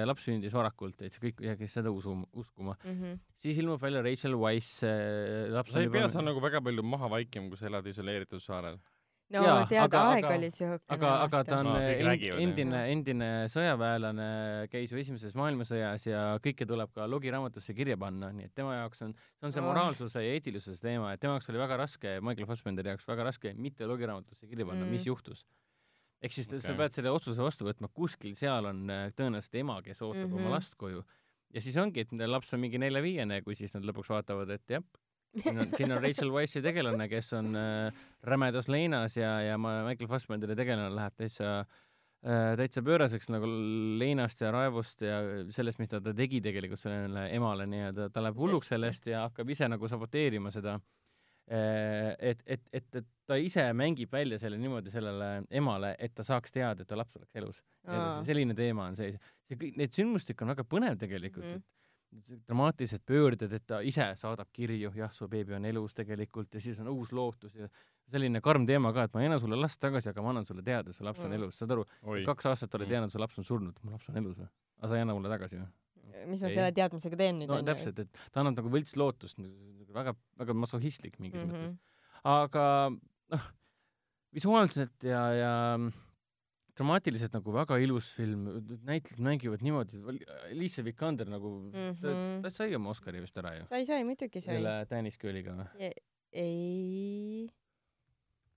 laps 0.08 0.28
sündis 0.28 0.56
varakult, 0.56 1.02
et 1.06 1.16
see 1.16 1.26
kõik 1.28 1.42
jäägi 1.44 1.68
seda 1.70 1.92
usu, 1.94 2.16
uskuma 2.32 2.76
mm. 2.84 2.94
-hmm. 2.94 3.18
siis 3.40 3.60
ilmub 3.60 3.82
välja 3.82 4.04
Rachel 4.06 4.38
Wise 4.40 4.86
äh,. 4.86 5.66
sa 5.68 5.82
ei 5.84 5.92
pea 5.92 6.08
seal 6.08 6.24
nagu 6.24 6.40
väga 6.42 6.62
palju 6.64 6.82
maha 6.82 7.10
vaikima, 7.18 7.48
kui 7.52 7.60
sa 7.60 7.68
elad 7.70 7.86
isoleeritud 7.86 8.42
saarel 8.42 8.80
no 9.34 9.42
ja, 9.44 9.54
tead, 9.70 9.94
aeg 9.94 10.24
aga, 10.24 10.32
oli 10.36 10.48
siukene. 10.52 10.96
aga, 10.96 11.10
aga 11.26 11.40
ta 11.46 11.58
on 11.62 11.68
no, 11.68 11.76
endine, 12.42 12.80
endine 12.92 13.28
sõjaväelane, 13.52 14.26
käis 14.72 14.92
ju 14.92 14.98
Esimeses 15.00 15.36
maailmasõjas 15.38 16.06
ja 16.08 16.24
kõike 16.42 16.66
tuleb 16.68 16.92
ka 16.96 17.06
logiraamatusse 17.10 17.74
kirja 17.76 17.98
panna, 18.00 18.32
nii 18.34 18.48
et 18.50 18.54
tema 18.56 18.76
jaoks 18.80 19.04
on, 19.06 19.14
see 19.38 19.48
on 19.48 19.54
see 19.54 19.64
moraalsuse 19.64 20.24
ja 20.24 20.34
eetilisuse 20.34 20.82
teema, 20.82 21.12
et 21.14 21.22
tema 21.22 21.36
jaoks 21.36 21.50
oli 21.52 21.62
väga 21.62 21.78
raske, 21.84 22.16
Michael 22.26 22.50
Fassbenderi 22.50 22.94
jaoks 22.94 23.06
väga 23.08 23.28
raske 23.30 23.54
mitte 23.56 23.88
logiraamatusse 23.90 24.50
kirja 24.50 24.66
panna 24.66 24.84
mm., 24.84 24.96
mis 24.98 25.06
juhtus. 25.06 25.44
ehk 26.20 26.34
siis 26.34 26.50
okay. 26.50 26.64
sa 26.66 26.76
pead 26.76 26.96
selle 26.96 27.14
otsuse 27.14 27.42
vastu 27.44 27.68
võtma, 27.68 27.88
kuskil 27.94 28.34
seal 28.38 28.66
on 28.72 28.82
äh, 28.90 29.06
tõenäoliselt 29.16 29.60
ema, 29.62 29.78
kes 29.86 30.02
ootab 30.02 30.26
mm 30.26 30.34
-hmm. 30.34 30.46
oma 30.50 30.56
last 30.58 30.74
koju. 30.80 31.04
ja 31.54 31.62
siis 31.62 31.76
ongi, 31.76 32.02
et 32.02 32.12
laps 32.26 32.54
on 32.54 32.60
mingi 32.60 32.78
nelja-viiene, 32.78 33.42
kui 33.46 33.54
siis 33.54 33.74
nad 33.74 33.86
lõpuks 33.86 34.10
vaatavad, 34.10 34.50
et 34.50 34.76
jah, 34.78 34.82
siin 35.36 35.58
on, 35.58 35.68
siin 35.76 35.92
on 35.92 36.02
Rachel 36.02 36.32
Wise'i 36.34 36.62
tegelane, 36.64 37.06
kes 37.10 37.32
on 37.38 37.54
äh, 37.58 38.02
rämedas 38.26 38.68
leinas 38.68 39.16
ja, 39.16 39.36
ja 39.44 39.58
Michael 39.58 40.10
Fassbenderi 40.10 40.56
tegelane 40.58 40.90
läheb 40.94 41.16
täitsa 41.18 41.50
äh, 41.60 42.54
täitsa 42.58 42.82
pööraseks 42.86 43.30
nagu 43.32 43.50
leinast 44.00 44.42
ja 44.42 44.52
raevust 44.54 45.04
ja 45.06 45.20
sellest, 45.54 45.82
mis 45.82 45.92
ta, 45.92 46.02
ta 46.04 46.14
tegi 46.16 46.42
tegelikult 46.44 46.82
sellele 46.82 47.28
emale 47.36 47.68
nii-öelda, 47.70 48.10
ta 48.12 48.24
läheb 48.24 48.40
hulluks 48.40 48.72
sellest 48.74 49.10
ja 49.12 49.26
hakkab 49.28 49.54
ise 49.54 49.70
nagu 49.70 49.90
saboteerima 49.90 50.52
seda 50.54 50.78
äh,. 51.50 52.14
et, 52.18 52.42
et, 52.46 52.66
et, 52.72 52.86
et 53.02 53.10
ta 53.26 53.38
ise 53.38 53.64
mängib 53.76 54.12
välja 54.12 54.38
selle 54.42 54.58
niimoodi 54.58 54.90
sellele 54.90 55.44
emale, 55.50 55.94
et 55.98 56.14
ta 56.14 56.26
saaks 56.26 56.54
teada, 56.54 56.82
et 56.82 56.90
ta 56.90 56.98
laps 56.98 57.18
oleks 57.18 57.36
elus. 57.38 57.62
selline 58.26 58.54
teema 58.58 58.90
on 58.90 58.98
see, 58.98 59.14
see 59.46 59.58
kõik, 59.58 59.76
need 59.78 59.94
sündmustik 59.94 60.42
on 60.42 60.54
väga 60.54 60.66
põnev 60.66 60.98
tegelikult 60.98 61.46
mm, 61.46 61.54
-hmm. 61.54 61.62
et 61.62 61.79
dramaatilised 62.48 63.02
pöörded, 63.06 63.52
et 63.52 63.66
ta 63.66 63.80
ise 63.86 64.06
saadab 64.18 64.48
kirju, 64.52 64.90
jah, 64.96 65.12
su 65.14 65.28
beebi 65.30 65.54
on 65.54 65.64
elus 65.68 65.94
tegelikult 65.94 66.54
ja 66.54 66.60
siis 66.60 66.80
on 66.82 66.88
uus 66.90 67.12
lootus 67.14 67.54
ja 67.54 67.68
selline 68.10 68.40
karm 68.42 68.66
teema 68.66 68.92
ka, 68.92 69.04
et 69.06 69.14
ma 69.14 69.22
ei 69.22 69.28
anna 69.30 69.38
sulle 69.38 69.58
last 69.58 69.78
tagasi, 69.82 70.10
aga 70.10 70.24
ma 70.24 70.32
annan 70.32 70.46
sulle 70.48 70.64
teada, 70.66 70.92
su 70.92 71.04
laps 71.06 71.20
on 71.22 71.30
Mm. 71.30 71.38
elus, 71.38 71.58
saad 71.58 71.70
aru, 71.76 71.84
kaks 72.26 72.46
aastat 72.50 72.74
oled 72.74 72.88
Mm. 72.88 72.90
teadnud, 72.90 73.12
su 73.14 73.22
laps 73.22 73.38
on 73.38 73.44
surnud, 73.44 73.78
mu 73.82 73.92
laps 73.92 74.08
on 74.10 74.16
elus 74.16 74.36
või? 74.38 74.48
aga 74.80 74.88
sa 74.88 74.96
ei 74.96 75.04
anna 75.04 75.14
mulle 75.14 75.30
tagasi 75.30 75.60
või? 75.60 75.70
mis 76.26 76.42
ma 76.42 76.48
Ei. 76.48 76.54
selle 76.54 76.72
teadmisega 76.72 77.16
teen 77.16 77.38
nüüd 77.38 77.48
no 77.48 77.62
täpselt, 77.62 77.98
et 77.98 78.18
ta 78.32 78.42
annab 78.42 78.58
nagu 78.58 78.72
võltslootust, 78.74 79.38
väga, 79.94 80.14
väga 80.36 80.54
masohhistlik 80.54 81.18
mingis 81.20 81.44
mm. 81.44 81.50
-hmm. 81.50 81.62
mõttes. 81.62 81.78
aga 82.24 82.66
noh, 83.36 83.46
visuaalselt 84.34 85.06
ja, 85.06 85.22
ja 85.34 85.52
dramaatiliselt 86.80 87.36
nagu 87.36 87.54
väga 87.54 87.78
ilus 87.84 88.10
film, 88.16 88.46
näitlejad 88.88 89.22
mängivad 89.24 89.64
niimoodi, 89.64 90.00
Alicia 90.48 90.84
Vikander 90.86 91.28
nagu 91.28 91.52
mm, 91.68 91.90
-hmm. 91.92 92.00
ta, 92.00 92.48
ta 92.48 92.50
sai 92.54 92.74
oma 92.76 92.90
Oscari 92.94 93.20
vist 93.20 93.36
ära 93.36 93.54
ju. 93.58 93.66
sai, 93.68 93.84
sai, 93.86 94.04
muidugi 94.04 94.40
sai. 94.40 94.56
selle 94.56 94.76
Danish 94.90 95.20
Girliga 95.20 95.56
või? 95.58 95.90
ei, 96.32 97.50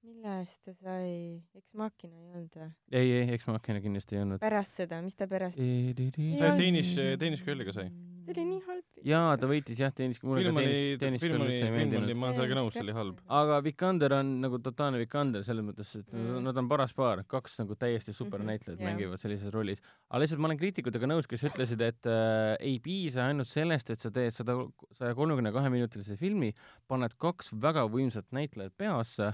mille 0.03 0.39
eest 0.39 0.61
ta 0.63 0.73
sai, 0.79 1.41
eks 1.57 1.75
Makina 1.79 2.15
ei 2.15 2.31
olnud 2.31 2.57
või? 2.61 2.71
ei, 2.91 3.11
ei, 3.19 3.29
eks 3.35 3.47
Makina 3.51 3.83
kindlasti 3.83 4.15
ei 4.17 4.23
olnud. 4.23 4.39
pärast 4.39 4.79
seda, 4.79 5.01
mis 5.03 5.15
ta 5.19 5.27
pärast? 5.27 5.59
sai 5.59 6.55
Danish, 6.59 6.95
Danish 7.19 7.43
Girliga 7.43 7.75
sai. 7.75 7.91
See 8.25 8.33
oli 8.33 8.43
nii 8.49 8.61
halb. 8.67 8.83
jaa, 9.09 9.35
ta 9.37 9.47
võitis 9.49 9.79
jah, 9.83 9.91
Danish, 9.97 10.23
mulle 10.23 10.43
ka 10.43 10.49
film 10.49 10.59
Girl 10.59 11.41
oli, 11.41 11.53
üldse 11.53 11.67
ei 11.67 11.73
meeldinud. 11.75 12.13
ma 12.17 12.27
olen 12.29 12.37
sellega 12.37 12.57
nõus, 12.59 12.73
see 12.77 12.83
oli 12.85 12.95
halb. 12.97 13.19
aga 13.39 13.59
Vikander 13.65 14.15
on 14.19 14.31
nagu 14.43 14.59
totaalne 14.63 15.01
Vikander 15.01 15.43
selles 15.43 15.65
mõttes, 15.67 15.93
et 15.99 16.07
Mm. 16.13 16.27
mm. 16.29 16.43
nad 16.47 16.57
on 16.57 16.67
paras 16.69 16.93
paar, 16.93 17.23
kaks 17.27 17.59
nagu 17.59 17.75
täiesti 17.75 18.13
super 18.13 18.39
Mhm, 18.39 18.47
näitlejad 18.51 18.79
jah. 18.79 18.85
mängivad 18.89 19.19
sellises 19.19 19.51
rollis. 19.53 19.81
aga 20.09 20.21
lihtsalt 20.23 20.39
ma 20.39 20.47
olen 20.47 20.57
kriitikutega 20.61 21.07
nõus, 21.09 21.27
kes 21.27 21.43
ütlesid, 21.49 21.81
et 21.81 22.05
äh, 22.05 22.55
ei 22.59 22.79
piisa 22.79 23.27
ainult 23.27 23.47
sellest, 23.47 23.89
et 23.89 23.99
sa 23.99 24.09
teed 24.11 24.31
sada, 24.31 24.55
saja 24.93 25.13
kolmekümne 25.15 25.51
kahe 25.51 25.69
minutilise 25.69 26.17
filmi, 26.17 26.53
paned 26.87 27.15
kaks 27.17 27.51
väga 27.59 27.87
võimsat 27.89 28.25
näitlejat 28.31 28.73
peasse 28.77 29.33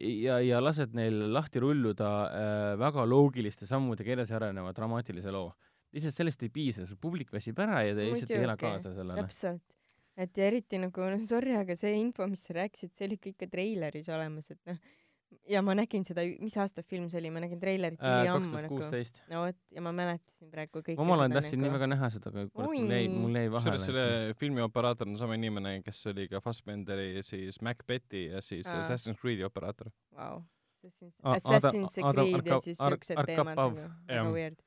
ja, 0.00 0.38
ja 0.40 0.60
lased 0.60 0.94
neil 0.94 1.32
lahti 1.32 1.60
rulluda 1.60 2.10
äh, 2.30 2.78
väga 2.78 3.04
loogiliste 3.06 3.66
sammudega 3.66 4.12
edasi 4.16 4.34
areneva 4.34 4.72
dramaatilise 4.72 5.30
loo. 5.34 5.52
Lihtsalt 5.94 6.16
sellest 6.16 6.46
ei 6.46 6.54
piisa, 6.54 6.86
su 6.86 6.96
publik 7.00 7.32
väsib 7.34 7.58
ära 7.62 7.82
ja 7.86 7.96
ta 7.96 8.06
lihtsalt 8.06 8.32
ei 8.34 8.46
ela 8.46 8.56
kaasa 8.60 8.94
sellele. 8.94 9.24
täpselt. 9.24 9.76
et 10.20 10.36
ja 10.38 10.48
eriti 10.50 10.80
nagu, 10.82 11.10
no 11.12 11.20
sorry, 11.26 11.54
aga 11.58 11.76
see 11.78 11.92
info, 11.98 12.26
mis 12.30 12.42
sa 12.46 12.56
rääkisid, 12.60 12.94
see 12.96 13.10
oli 13.10 13.20
kõik 13.28 13.38
ka 13.40 13.50
treileris 13.50 14.10
olemas, 14.12 14.50
et 14.54 14.60
noh, 14.68 14.78
ja 15.50 15.62
ma 15.64 15.74
nägin 15.78 16.04
seda, 16.06 16.24
mis 16.42 16.56
aasta 16.60 16.82
film 16.86 17.08
see 17.10 17.20
oli, 17.20 17.32
ma 17.34 17.42
nägin 17.42 17.60
treilerit 17.62 18.02
üliammu 18.02 18.50
tuhat 18.50 18.66
nagu. 18.66 19.02
no 19.32 19.42
vot, 19.44 19.58
ja 19.74 19.84
ma 19.86 19.92
mäletasin 19.96 20.52
praegu 20.52 20.82
kõike 20.82 20.98
ma 20.98 21.06
omal 21.06 21.24
ajal 21.24 21.32
seda 21.32 21.40
tahtsin 21.40 21.64
nii 21.64 21.72
väga 21.74 21.90
näha 21.90 22.10
seda, 22.14 22.32
aga 22.34 22.46
kurat, 22.48 22.70
mul 22.70 22.94
jäi, 22.94 23.10
mul 23.14 23.40
jäi 23.40 23.50
kusjuures 23.54 23.84
vahele. 23.86 23.88
selle 23.88 24.38
filmi 24.42 24.64
operaator 24.66 25.10
on 25.10 25.18
sama 25.20 25.38
inimene, 25.38 25.76
kes 25.86 26.04
oli 26.12 26.28
ka 26.30 26.42
Fassbenderi 26.44 27.24
siis 27.26 27.60
Macbethi 27.66 28.26
ja 28.30 28.42
siis 28.44 28.66
Aa. 28.68 28.82
Assassin's 28.84 29.20
Creed'i 29.22 29.46
operaator. 29.46 29.92
Vau, 30.16 30.42
Assassin's, 30.80 31.20
Assassin's 31.22 32.00
Creed 32.00 32.50
ja 32.50 32.60
siis 32.64 32.78
siuksed 32.80 33.24
teemad 33.30 33.58
nagu, 33.58 33.88
väga 34.08 34.26
weird. 34.34 34.58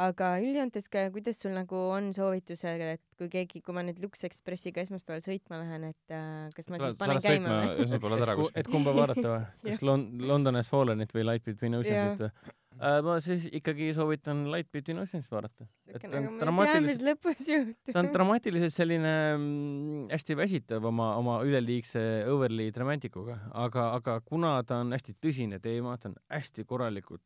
Aga 0.00 0.30
üldjoontes 0.42 0.88
ka, 0.92 1.06
kuidas 1.14 1.40
sul 1.42 1.54
nagu 1.56 1.78
on 1.94 2.10
soovitused, 2.16 2.84
et 2.96 3.02
kui 3.18 3.30
keegi, 3.32 3.62
kui 3.64 3.76
ma 3.76 3.84
nüüd 3.86 4.00
Lux 4.02 4.26
Expressiga 4.28 4.84
esmaspäeval 4.84 5.24
sõitma 5.24 5.60
lähen, 5.62 5.88
et 5.92 6.14
äh, 6.14 6.46
kas 6.56 6.70
ma 6.72 6.80
siis 6.82 6.98
panen 7.00 7.22
käima 7.24 7.54
või? 7.54 7.72
esmaspäeval 7.86 8.26
ära 8.26 8.36
et, 8.36 8.38
ku- 8.38 8.46
kuskil. 8.46 8.62
et 8.62 8.70
kumba 8.76 8.94
vaadata 8.96 9.32
või? 9.32 9.42
kas 9.70 9.82
Lon-, 9.86 10.06
London 10.32 10.60
has 10.60 10.70
fallen'it 10.72 11.16
või 11.16 11.26
Light 11.30 11.48
Between 11.48 11.80
Oceansit 11.80 12.26
või? 12.26 12.54
ma 12.76 13.14
siis 13.24 13.46
ikkagi 13.56 13.86
soovitan 13.96 14.42
Light 14.52 14.68
Between 14.72 14.98
Oceansit 15.00 15.32
vaadata. 15.32 15.64
et 15.88 16.02
ta 16.02 18.02
on 18.02 18.10
dramaatiliselt, 18.12 18.74
selline 18.74 19.14
mm, 19.36 20.02
hästi 20.12 20.36
väsitav 20.36 20.84
oma, 20.84 21.14
oma 21.16 21.38
üleliigse 21.46 22.02
overly 22.28 22.68
dramantikuga, 22.76 23.38
aga, 23.64 23.88
aga 23.96 24.18
kuna 24.28 24.58
ta 24.68 24.82
on 24.84 24.92
hästi 24.92 25.16
tõsine 25.24 25.60
teema, 25.64 25.96
ta 25.96 26.10
on 26.10 26.18
hästi 26.32 26.66
korralikult 26.68 27.24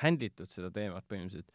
handle 0.00 0.30
itud 0.30 0.52
seda 0.52 0.70
teemat 0.72 1.06
põhimõtteliselt, 1.10 1.50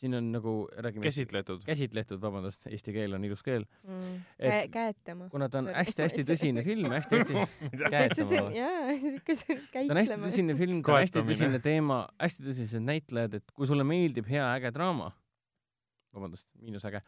siin 0.00 0.16
on 0.16 0.30
nagu, 0.32 0.52
räägime 0.76 1.04
käsitletud. 1.04 1.62
käsitletud, 1.66 2.20
vabandust, 2.22 2.66
eesti 2.70 2.92
keel 2.96 3.14
on 3.16 3.24
ilus 3.28 3.42
keel, 3.44 3.66
mm.. 3.84 4.20
et- 4.38 4.70
käetama. 4.72 5.28
kuna 5.32 5.48
ta 5.52 5.60
on 5.60 5.70
hästi-hästi 5.74 6.24
tõsine 6.28 6.64
film, 6.64 6.88
hästi-hästi 6.94 7.36
jaa, 8.60 8.94
siuke 9.02 9.36
see 9.36 9.56
ta 9.56 9.82
on 9.84 10.00
hästi 10.00 10.14
käitlema. 10.14 10.22
tõsine 10.26 10.56
film, 10.58 10.82
ta 10.86 10.94
on 10.94 11.02
hästi 11.04 11.24
tõsine 11.32 11.60
teema, 11.64 12.00
hästi 12.22 12.46
tõsised 12.48 12.86
näitlejad, 12.86 13.36
et 13.40 13.52
kui 13.56 13.68
sulle 13.68 13.84
meeldib 13.86 14.30
hea 14.30 14.46
äge 14.54 14.72
draama, 14.76 15.10
vabandust, 16.16 16.48
miinusäge, 16.62 17.04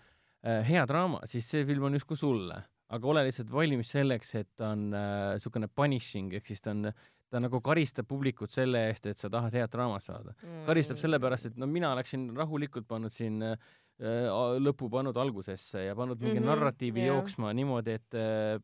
hea 0.69 0.85
draama, 0.91 1.23
siis 1.31 1.49
see 1.49 1.65
film 1.67 1.89
on 1.89 1.97
justkui 1.97 2.21
sulle, 2.21 2.61
aga 2.93 3.09
ole 3.09 3.25
lihtsalt 3.29 3.51
valmis 3.53 3.95
selleks, 3.97 4.35
et 4.43 4.51
ta 4.59 4.75
on 4.77 4.91
niisugune 4.93 5.71
äh, 5.71 5.75
punishing 5.75 6.35
ehk 6.37 6.51
siis 6.51 6.61
ta 6.61 6.75
on, 6.77 6.91
ta 7.33 7.41
nagu 7.41 7.63
karistab 7.65 8.09
publikut 8.09 8.53
selle 8.53 8.87
eest, 8.91 9.07
et 9.09 9.21
sa 9.21 9.31
tahad 9.33 9.55
head 9.57 9.73
draamat 9.73 10.05
saada. 10.05 10.35
Mm. 10.43 10.67
karistab 10.69 11.01
sellepärast, 11.01 11.53
et 11.53 11.57
no 11.61 11.69
mina 11.71 11.95
oleksin 11.97 12.29
rahulikult 12.37 12.89
pannud 12.89 13.15
siin 13.15 13.41
äh, 13.47 13.57
lõpu 14.61 14.91
pannud 14.93 15.17
algusesse 15.17 15.87
ja 15.87 15.97
pannud 15.97 16.21
mingi 16.21 16.41
mm 16.41 16.45
-hmm, 16.45 16.53
narratiivi 16.53 17.07
yeah. 17.07 17.15
jooksma 17.15 17.53
niimoodi, 17.57 17.97
et 18.01 18.19
äh, 18.19 18.61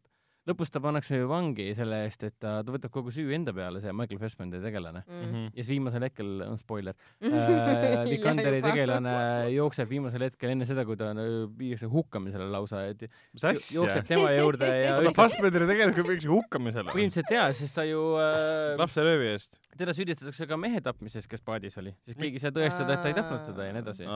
lõpus 0.49 0.73
ta 0.73 0.81
pannakse 0.83 1.19
ju 1.19 1.29
vangi 1.31 1.69
selle 1.77 2.03
eest, 2.07 2.25
et 2.29 2.37
ta, 2.41 2.59
ta 2.65 2.75
võtab 2.75 2.93
kogu 2.95 3.13
süü 3.15 3.33
enda 3.37 3.53
peale, 3.57 3.83
see 3.85 3.93
Michael 3.97 4.21
Fassbenderi 4.23 4.65
tegelane. 4.65 5.03
mm. 5.07 5.49
ja 5.53 5.63
siis 5.63 5.73
viimasel 5.75 6.07
hetkel, 6.07 6.45
spoiler 6.61 6.97
äh, 6.97 8.05
Vikanderi 8.13 8.63
tegelane 8.65 9.15
jookseb 9.55 9.91
viimasel 9.91 10.29
hetkel 10.29 10.55
enne 10.55 10.69
seda, 10.69 10.85
kui 10.89 10.99
ta 11.01 11.11
äh, 11.15 11.33
viiakse 11.59 11.91
hukkamisele 11.93 12.49
lausa, 12.53 12.85
et 12.93 13.05
asja 13.09 13.79
jookseb? 13.79 14.07
tema 14.09 14.31
juurde 14.37 14.71
ja 14.71 14.95
oota, 15.01 15.15
Fassbenderi 15.19 15.69
tegelikult 15.71 16.13
viiakse 16.15 16.33
hukkamisele. 16.33 16.95
põhimõtteliselt 16.95 17.35
jaa, 17.37 17.51
sest 17.57 17.77
ta 17.79 17.85
ju 17.89 18.07
äh, 18.23 18.79
lapseröövi 18.81 19.35
eest. 19.35 19.61
teda 19.79 19.97
süüdistatakse 19.97 20.49
ka 20.49 20.61
mehe 20.61 20.81
tapmises, 20.85 21.29
kes 21.31 21.45
paadis 21.45 21.79
oli, 21.83 21.93
siis 22.07 22.19
keegi 22.19 22.41
ei 22.41 22.47
saa 22.47 22.55
tõestada, 22.55 22.97
et 22.97 23.05
ta 23.05 23.13
ei 23.13 23.19
tapnud 23.19 23.45
teda 23.51 23.69
ja 23.69 23.77
nii 23.77 23.85
edasi. 23.85 24.09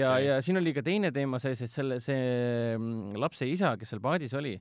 ja, 0.00 0.10
ja 0.22 0.42
siin 0.44 0.60
oli 0.60 0.74
ka 0.76 0.84
teine 0.86 1.12
teema 1.14 1.40
sees, 1.42 1.62
et 1.66 1.72
selle, 1.72 2.00
see 2.02 2.20
mm, 2.76 3.16
lapse 3.20 3.48
isa, 3.48 3.76
kes 3.80 3.94
seal 3.94 4.02
paadis 4.04 4.34
oli, 4.38 4.56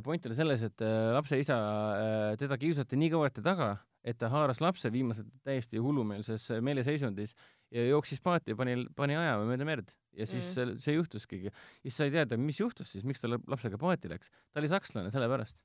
point 0.00 0.24
oli 0.26 0.34
selles, 0.38 0.62
et 0.64 0.80
äh, 0.80 1.10
lapse 1.12 1.36
isa, 1.40 1.56
teda 2.40 2.56
kiusati 2.60 2.96
nii 2.96 3.10
kõvasti 3.12 3.42
taga, 3.44 3.74
et 4.02 4.16
ta 4.18 4.28
haaras 4.32 4.58
lapse 4.64 4.88
viimasel 4.90 5.26
täiesti 5.46 5.78
hullumeelses 5.82 6.48
äh, 6.56 6.62
meeleseisundis 6.64 7.34
ja 7.70 7.84
jooksis 7.90 8.20
paati 8.24 8.54
ja 8.54 8.56
pani, 8.58 8.78
pani 8.96 9.14
ajama 9.18 9.44
mööda 9.50 9.64
merd. 9.68 9.92
ja 10.12 10.26
siis 10.26 10.56
Mm. 10.56 10.72
mm. 10.72 10.78
see 10.84 10.94
juhtuski. 10.94 11.44
ja 11.44 11.52
siis 11.82 11.96
sai 11.96 12.10
teada, 12.10 12.36
mis 12.36 12.58
juhtus 12.60 12.90
siis, 12.92 13.04
miks 13.04 13.20
ta 13.20 13.28
lap- 13.28 13.46
lapsega 13.48 13.78
paati 13.78 14.08
läks. 14.08 14.30
ta 14.52 14.60
oli 14.60 14.68
sakslane 14.68 15.10
sellepärast, 15.10 15.62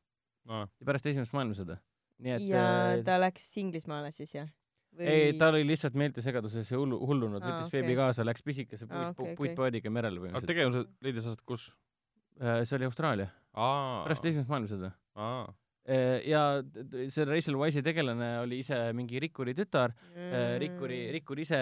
pärast 0.85 1.05
esimest 1.07 1.33
maailmasõda. 1.33 1.79
nii 2.19 2.31
et 2.35 2.47
ja 2.49 2.67
äh, 2.97 3.03
ta 3.03 3.17
läks 3.19 3.49
Inglismaale 3.57 4.11
siis 4.11 4.35
jah? 4.35 4.47
ei, 4.97 5.33
ta 5.37 5.49
oli 5.49 5.65
lihtsalt 5.67 5.93
meeltesegaduses 5.93 6.71
ja 6.71 6.77
hullu, 6.77 6.97
hullunud, 7.05 7.41
Aa, 7.43 7.49
võttis 7.49 7.67
okei. 7.67 7.81
beebi 7.81 7.95
kaasa, 7.99 8.23
läks 8.25 8.41
pisikese 8.43 8.87
puit 8.87 8.97
ah,, 8.97 9.11
okay, 9.13 9.35
puitpaadiga 9.35 9.89
merele 9.93 10.17
aga 10.17 10.25
põhimõtteliselt. 10.25 10.47
tegevused 10.53 10.87
leidis 11.05 11.27
aset 11.27 11.41
kus? 11.45 11.67
see 12.37 12.75
oli 12.77 12.85
Austraalia, 12.85 13.27
aa. 13.27 13.46
Pärast 14.05 14.27
esimest 14.29 14.51
maailmasõda. 14.51 14.91
aa. 15.17 15.47
ja 16.27 16.41
see 17.07 17.23
Rachel 17.23 17.55
Wise'i 17.55 17.81
tegelane 17.85 18.25
oli 18.41 18.57
ise 18.59 18.75
mingi 18.97 19.21
rikkuri 19.23 19.53
tütar 19.55 19.93
mm., 19.95 20.57
rikkuri, 20.63 20.97
rikkur 21.15 21.39
ise 21.39 21.59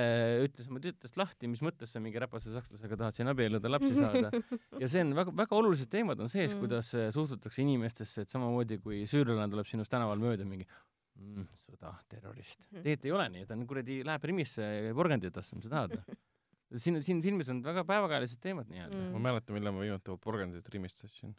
ütles 0.48 0.72
oma 0.72 0.82
tütrest 0.82 1.20
lahti, 1.22 1.46
mis 1.52 1.62
mõttes 1.62 1.94
sa 1.94 2.02
mingi 2.02 2.18
räpase 2.24 2.50
sakslasega 2.56 2.98
tahad 3.04 3.20
siin 3.20 3.30
abielluda, 3.30 3.70
lapsi 3.70 3.94
saada. 3.94 4.32
ja 4.82 4.90
see 4.90 5.06
on 5.06 5.14
väga, 5.20 5.36
väga 5.44 5.60
olulised 5.60 5.92
teemad 5.94 6.20
on 6.26 6.32
sees 6.34 6.56
Mm. 6.56 6.58
mm., 6.58 6.66
kuidas 6.66 6.90
äh, 6.98 7.12
suhtutakse 7.14 7.62
inimestesse, 7.62 8.26
et 8.26 8.34
samamoodi 8.34 8.80
kui 8.82 9.04
süürlane 9.10 9.46
tuleb 9.54 9.70
sinust 9.70 9.94
tänaval 9.94 10.18
mööda 10.26 10.46
mingi 10.50 10.66
mm, 10.66 11.46
sõda, 11.68 11.94
terrorist. 12.10 12.66
Mhm. 12.72 12.82
tegelikult 12.82 13.06
ei 13.12 13.14
ole 13.22 13.30
nii, 13.38 13.46
ta 13.46 13.54
on 13.60 13.66
kuradi, 13.70 14.02
läheb 14.10 14.26
Rimisse 14.34 14.72
porgandit 14.98 15.38
ostma, 15.38 15.62
mis 15.62 15.70
sa 15.70 15.76
tahad 15.78 16.00
või? 16.00 16.18
siin, 16.82 16.98
siin 17.06 17.22
filmis 17.22 17.50
on 17.54 17.62
väga 17.64 17.86
päevakajalised 17.88 18.42
teemad 18.42 18.74
nii-öelda 18.74 18.96
Mm. 18.98 19.04
mm.. 19.06 19.12
ma 19.14 19.22
ei 19.22 19.28
mäleta, 19.30 19.54
millal 19.54 19.76
ma 19.78 19.86
viimati 19.86 20.18
porgandit 20.24 20.74
Rimist 20.74 21.06
ostsin. 21.06 21.36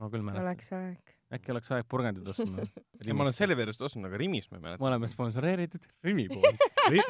Ma 0.00 0.08
küll 0.12 0.24
mäletan. 0.24 0.46
oleks 0.46 0.70
aeg. 0.72 1.12
äkki 1.36 1.52
oleks 1.54 1.70
aeg 1.76 1.86
porgandit 1.90 2.26
ostma 2.32 2.64
ma 3.16 3.24
olen 3.26 3.36
Selverist 3.36 3.82
ostnud, 3.84 4.08
aga 4.08 4.18
Rimist 4.20 4.50
ma 4.50 4.58
ei 4.58 4.62
me 4.62 4.68
mäleta. 4.68 4.86
oleme 4.88 5.10
sponsoreeritud 5.10 5.86
Rimi 6.06 6.26
poolt. 6.30 6.66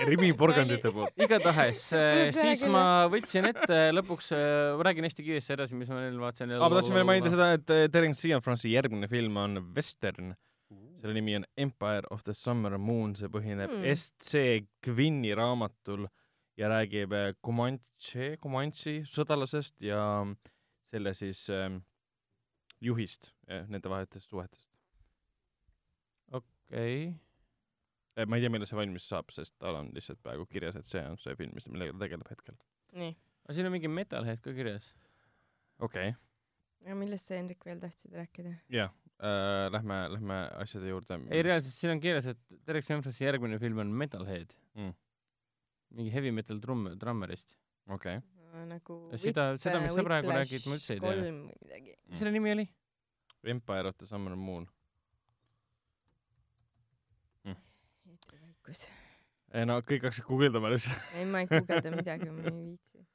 Rimi 0.08 0.30
porgandite 0.38 0.92
poolt. 0.94 1.16
igatahes 1.24 1.86
äh, 1.98 2.04
Kuule, 2.28 2.36
siis 2.36 2.66
ma 2.70 2.84
võtsin 3.12 3.48
ette 3.50 3.80
lõpuks, 3.94 4.30
ma 4.78 4.86
räägin 4.90 5.08
hästi 5.08 5.26
kiiresti 5.26 5.56
edasi, 5.56 5.78
mis 5.80 5.90
ma 5.90 6.02
veel 6.02 6.20
vaatasin. 6.22 6.54
aa, 6.58 6.66
ma 6.66 6.78
tahtsin 6.78 6.98
veel 6.98 7.08
mainida 7.08 7.32
seda, 7.32 7.50
et 7.58 7.74
äh, 7.74 7.88
Terence 7.92 8.22
Cianfrance'i 8.26 8.74
järgmine 8.74 9.10
film 9.10 9.38
on 9.40 9.60
Western. 9.76 10.34
selle 11.00 11.14
nimi 11.16 11.32
on 11.38 11.46
Empire 11.56 12.04
of 12.12 12.22
the 12.26 12.34
Summer 12.36 12.76
Moon, 12.78 13.14
see 13.16 13.30
põhineb 13.32 13.70
mm. 13.72 13.86
S.C. 13.94 14.66
Gwynni 14.84 15.32
raamatul 15.34 16.04
ja 16.60 16.68
räägib 16.68 17.14
äh, 17.16 17.30
Comanche, 17.40 18.34
Comanche 18.42 19.00
sõdalasest 19.08 19.78
ja 19.80 20.02
selle 20.90 21.14
siis 21.16 21.46
ähm, 21.54 21.80
juhist 22.80 23.32
äh, 23.48 23.66
nende 23.68 23.90
vahelistest 23.92 24.28
suhetest. 24.30 24.70
okei, 26.32 27.14
Äh, 28.18 28.26
ma 28.26 28.36
ei 28.36 28.42
tea, 28.42 28.50
millal 28.52 28.66
see 28.68 28.76
valmis 28.78 29.04
saab, 29.06 29.30
sest 29.32 29.54
tal 29.62 29.76
on 29.78 29.92
lihtsalt 29.94 30.18
praegu 30.24 30.42
kirjas, 30.50 30.74
et 30.76 30.88
see 30.88 31.00
on 31.06 31.14
see 31.22 31.34
film, 31.38 31.52
mis, 31.56 31.68
millega 31.70 31.94
ta 31.94 32.02
tegeleb 32.04 32.30
hetkel. 32.32 32.56
nii. 32.98 33.12
aga 33.46 33.54
siin 33.56 33.68
on 33.68 33.72
mingi 33.76 33.88
Metalhead 33.92 34.40
ka 34.44 34.52
kirjas. 34.56 34.88
okei 35.78 36.10
okay., 36.10 36.16
aga 36.88 36.96
millest 36.98 37.30
sa, 37.30 37.36
Hendrik, 37.38 37.62
veel 37.64 37.78
tahtsid 37.80 38.16
rääkida? 38.18 38.56
jah 38.74 38.90
äh,, 39.22 39.68
lähme, 39.72 40.00
lähme 40.16 40.40
asjade 40.58 40.90
juurde. 40.90 41.20
ei, 41.30 41.44
reaalselt 41.46 41.76
siin 41.76 41.94
on 41.94 42.02
kirjas, 42.02 42.26
et 42.34 42.42
Derek 42.66 42.88
Jamesi 42.90 43.24
järgmine 43.24 43.58
film 43.62 43.78
on 43.86 43.94
Metalhead 44.02 44.56
Mm. 44.74 44.92
mingi 45.98 46.12
heavy 46.14 46.30
metal 46.30 46.58
trumm, 46.62 46.90
trummerist. 46.98 47.56
okei 47.88 48.18
okay., 48.18 48.39
nagu 48.70 48.96
Seda- 49.20 49.54
seda, 49.60 49.80
mis 49.82 49.94
sa 49.94 50.04
praegu 50.06 50.32
räägid, 50.34 50.66
ma 50.68 50.76
üldse 50.78 50.96
ei 50.96 51.00
tea. 51.00 51.06
kolm 51.06 51.22
või 51.24 51.32
midagi. 51.62 51.94
mis 52.08 52.18
selle 52.22 52.32
nimi 52.34 52.52
oli? 52.56 52.66
Empire 53.54 53.88
of 53.88 53.96
the 53.96 54.06
Summer 54.06 54.36
Moon. 54.36 54.66
eetrivaikus. 57.46 58.84
ei 59.54 59.66
no 59.66 59.78
kõik 59.86 60.04
hakkasid 60.06 60.26
guugeldama 60.28 60.70
lihtsalt. 60.74 61.08
ei, 61.18 61.24
ma 61.30 61.42
ei 61.44 61.50
guugelda 61.50 61.94
midagi, 61.94 62.30
ma 62.34 62.44
ei 62.44 62.54
viitsi. 62.58 63.06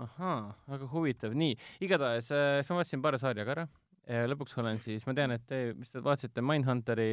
ahaa, 0.00 0.40
väga 0.70 0.90
huvitav, 0.94 1.36
nii, 1.36 1.54
igatahes 1.84 2.32
äh, 2.32 2.58
siis 2.60 2.72
ma 2.72 2.80
vaatasin 2.80 3.04
paari 3.04 3.20
sarja 3.22 3.44
ka 3.46 3.56
ära 3.58 3.68
ja 4.10 4.26
lõpuks 4.30 4.56
olen 4.58 4.80
siis, 4.82 5.04
ma 5.06 5.14
tean, 5.14 5.36
et 5.36 5.44
te, 5.46 5.62
mis 5.76 5.92
te 5.92 6.00
vaatasite 6.02 6.42
Mindhunteri 6.42 7.10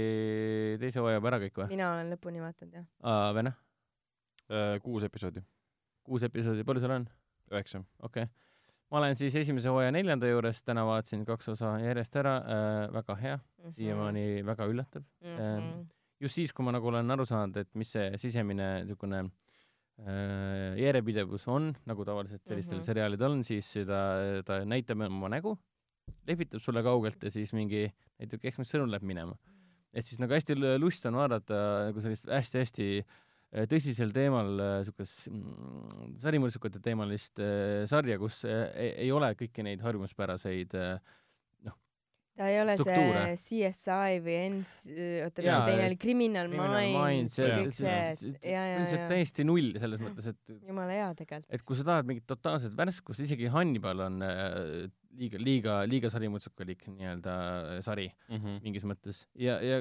teise 0.81 1.03
hooaja 1.03 1.19
juba 1.19 1.33
ära 1.33 1.41
kõik 1.43 1.63
või? 1.63 1.71
mina 1.75 1.91
olen 1.97 2.13
lõpuni 2.15 2.41
vaadanud, 2.41 2.79
jah. 2.79 2.87
aa, 3.03 3.31
või 3.35 3.49
noh, 3.49 3.57
Äh, 4.47 4.77
kuus 4.79 5.03
episoodi, 5.03 5.41
kuus 6.07 6.23
episoodi, 6.27 6.63
palju 6.67 6.83
seal 6.83 6.95
on? 7.01 7.07
üheksa. 7.51 7.83
okei 8.03 8.23
okay.. 8.27 8.33
ma 8.91 9.01
olen 9.01 9.15
siis 9.19 9.35
esimese 9.39 9.71
hooaja 9.71 9.91
neljanda 9.95 10.29
juures, 10.31 10.63
täna 10.63 10.85
vaatasin 10.87 11.25
kaks 11.27 11.53
osa 11.55 11.75
järjest 11.83 12.15
ära 12.23 12.37
äh,, 12.39 12.79
väga 12.95 13.15
hea, 13.21 13.37
Mhm. 13.67 13.73
siiamaani 13.75 14.25
väga 14.47 14.67
üllatav. 14.71 15.03
Mhm. 15.21 15.39
ähm, 15.43 15.87
just 16.23 16.35
siis, 16.39 16.53
kui 16.55 16.65
ma 16.65 16.71
nagu 16.71 16.87
olen 16.87 17.11
aru 17.11 17.25
saanud, 17.27 17.57
et 17.57 17.69
mis 17.75 17.91
see 17.91 18.05
sisemine 18.17 18.67
niisugune 18.85 19.25
äh, 19.25 20.77
järjepidevus 20.79 21.47
on, 21.51 21.73
nagu 21.89 22.05
tavaliselt 22.05 22.43
sellistel 22.47 22.77
mm 22.77 22.77
Mhm. 22.77 22.81
-hmm. 22.81 22.85
seriaalidel 22.85 23.31
on, 23.31 23.43
siis 23.43 23.71
seda, 23.73 23.99
ta 24.45 24.63
näitab 24.65 25.01
oma 25.01 25.29
nägu, 25.29 25.57
lehvitab 26.27 26.61
sulle 26.61 26.83
kaugelt 26.83 27.23
ja 27.23 27.31
siis 27.31 27.53
mingi 27.53 27.91
näitab, 28.19 28.39
eks 28.43 28.57
mis 28.57 28.71
sõnum 28.73 28.89
läheb 28.91 29.03
minema. 29.03 29.35
et 29.93 30.05
siis 30.05 30.19
nagu 30.19 30.33
hästi 30.33 30.55
lust 30.77 31.05
on 31.05 31.15
vaadata 31.15 31.87
nagu 31.89 32.01
sellist 32.01 32.27
hästi-hästi 32.27 32.99
äh, 32.99 33.05
tõsisel 33.71 34.11
teemal 34.15 34.49
niisugust 34.57 35.29
mm, 35.31 36.17
sarimõrtsukate 36.23 36.81
teemalist 36.83 37.39
äh, 37.39 37.85
sarja, 37.89 38.17
kus 38.19 38.41
äh, 38.47 38.65
ei, 38.75 38.91
ei 39.07 39.13
ole 39.15 39.31
kõiki 39.39 39.63
neid 39.65 39.83
harjumuspäraseid 39.85 40.75
äh, 40.75 40.97
ta 42.37 42.49
ei 42.51 42.59
ole 42.61 42.75
struktuure. 42.77 43.23
see 43.39 43.69
CSI 43.71 44.19
või 44.25 44.35
NS, 44.51 44.73
oota, 45.25 45.43
mis 45.43 45.51
see 45.51 45.69
teine 45.71 45.87
oli, 45.87 45.97
Criminal 46.01 46.51
Minds 46.53 47.39
ja 47.39 47.49
kõik 47.53 47.77
see, 47.77 47.95
et 48.11 48.45
ja, 48.45 48.61
ja, 48.73 48.83
ja, 48.83 49.07
täiesti 49.09 49.45
null 49.47 49.73
selles 49.81 50.03
mõttes, 50.03 50.29
et 50.33 50.53
jumala 50.69 50.93
hea 50.93 51.09
tegelikult. 51.17 51.49
et 51.57 51.65
kui 51.65 51.79
sa 51.79 51.87
tahad 51.87 52.09
mingit 52.09 52.27
totaalset 52.29 52.77
värskust, 52.77 53.23
isegi 53.25 53.49
Hannibal 53.53 54.05
on 54.05 54.21
äh, 54.25 54.85
liiga, 55.17 55.39
liiga, 55.41 55.75
liiga 55.89 56.09
sarimutsukalik 56.13 56.85
nii-öelda 56.93 57.35
äh, 57.75 57.81
sari 57.85 58.07
Mhm. 58.29 58.59
mingis 58.63 58.85
mõttes 58.85 59.23
ja, 59.35 59.57
ja 59.63 59.79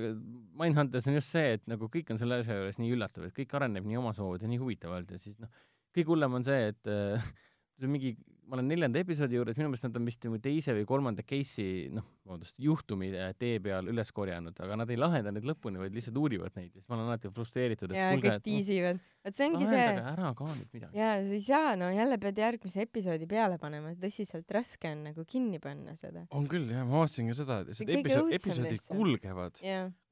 Mindhunters 0.56 1.06
on 1.10 1.14
just 1.18 1.28
see, 1.34 1.56
et 1.58 1.66
nagu 1.70 1.88
kõik 1.92 2.10
on 2.14 2.18
selle 2.20 2.40
asja 2.42 2.56
juures 2.58 2.78
nii 2.80 2.94
üllatav, 2.96 3.26
et 3.28 3.34
kõik 3.36 3.54
areneb 3.58 3.84
nii 3.86 3.98
omasoodi 4.00 4.46
ja 4.46 4.52
nii 4.52 4.60
huvitavalt 4.62 5.10
ja 5.12 5.18
siis 5.20 5.38
noh, 5.42 5.48
kõige 5.96 6.12
hullem 6.14 6.34
on 6.40 6.44
see, 6.46 6.72
et 6.72 6.90
äh, 6.92 7.20
see 7.76 7.86
on 7.88 7.92
mingi, 7.92 8.12
ma 8.46 8.56
olen 8.56 8.68
neljanda 8.70 9.00
episoodi 9.02 9.36
juures, 9.36 9.56
minu 9.58 9.70
meelest 9.70 9.86
nad 9.86 9.96
on 9.98 10.06
vist 10.08 10.22
nagu 10.24 10.38
teise 10.42 10.74
või 10.76 10.86
kolmanda 10.88 11.24
case'i, 11.26 11.88
noh, 11.92 12.06
vabandust, 12.26 12.54
juhtumi 12.62 13.10
äh, 13.12 13.32
tee 13.38 13.58
peal 13.62 13.90
üles 13.90 14.12
korjanud, 14.16 14.56
aga 14.64 14.78
nad 14.80 14.92
ei 14.92 14.98
lahenda 15.00 15.32
neid 15.34 15.48
lõpuni, 15.48 15.80
vaid 15.82 15.96
lihtsalt 15.96 16.16
uurivad 16.20 16.56
neid 16.58 16.70
ja 16.70 16.80
siis 16.80 16.86
ma 16.86 16.96
olen 16.98 17.10
alati 17.10 17.32
frustreeritud, 17.34 17.92
et 17.92 18.00
ja 18.00 18.08
kuulge, 18.14 18.32
et 18.32 18.38
noh, 18.38 18.46
tiisivad. 18.46 19.02
vot 19.26 19.40
see 19.40 19.50
ongi 19.50 19.68
see, 19.72 19.84
ära 20.12 20.32
ka 20.38 20.48
nüüd 20.52 20.78
midagi. 20.78 21.02
ja 21.02 21.12
sa 21.26 21.36
ei 21.36 21.44
saa, 21.48 21.76
no 21.80 21.90
jälle 21.92 22.20
pead 22.22 22.42
järgmise 22.44 22.86
episoodi 22.86 23.28
peale 23.30 23.60
panema, 23.62 23.92
tõsiselt 24.00 24.56
raske 24.56 24.94
on 24.94 25.04
nagu 25.10 25.26
kinni 25.28 25.60
panna 25.62 25.96
seda. 25.98 26.26
on 26.30 26.48
küll 26.50 26.70
jah, 26.72 26.86
ma 26.88 27.02
vaatasin 27.02 27.32
ka 27.32 27.38
seda, 27.42 27.62
et 27.66 27.96
episood, 28.00 28.34
episoodid 28.40 28.88
kulgevad 28.88 29.64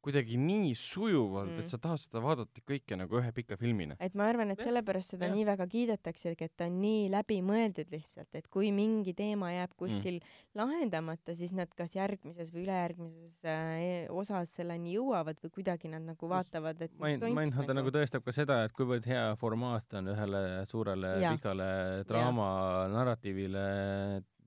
kuidagi 0.04 0.38
nii 0.40 0.74
sujuvalt 0.78 1.48
mm., 1.48 1.54
Mm. 1.54 1.62
et 1.62 1.70
sa 1.70 1.78
tahad 1.80 2.00
seda 2.02 2.20
vaadata 2.24 2.62
kõike 2.66 2.96
nagu 2.98 3.18
ühe 3.20 3.30
pika 3.36 3.56
filmina. 3.60 3.96
et 4.00 4.14
ma 4.18 4.28
arvan, 4.30 4.50
et 4.52 4.60
sellepärast 4.60 5.14
seda 5.14 5.28
jah. 5.28 5.34
nii 5.36 5.46
väga 5.48 5.66
kiidetaksegi, 5.70 6.48
et 6.48 6.54
ta 6.56 6.68
on 6.68 6.80
nii 6.82 7.08
läbimõeldud 7.12 7.92
lihtsalt, 7.92 8.30
et 8.34 8.48
kui 8.52 8.70
mingi 8.74 9.14
teema 9.14 9.52
jääb 9.54 9.74
kuskil 9.78 10.18
mm. 10.18 10.34
lahendamata, 10.60 11.34
siis 11.34 11.54
nad 11.56 11.72
kas 11.76 11.96
järgmises 11.96 12.52
või 12.54 12.64
ülejärgmises 12.66 13.40
äh, 13.48 14.12
osas 14.12 14.52
selleni 14.58 14.96
jõuavad 14.96 15.40
või 15.44 15.54
kuidagi 15.58 15.90
nad 15.92 16.04
nagu 16.04 16.28
vaatavad, 16.30 16.80
et 16.80 16.92
mis 16.92 17.14
Mind, 17.14 17.24
toimus 17.24 17.40
Mindhunter 17.40 17.80
nagu 17.80 17.94
tõestab 17.94 18.24
ka 18.26 18.34
seda, 18.36 18.62
et 18.66 18.76
kuivõrd 18.76 19.06
hea 19.08 19.26
formaat 19.40 19.98
on 20.00 20.12
ühele 20.14 20.44
suurele 20.70 21.16
pikale 21.24 21.68
draama 22.08 22.48
narratiivile 22.92 23.66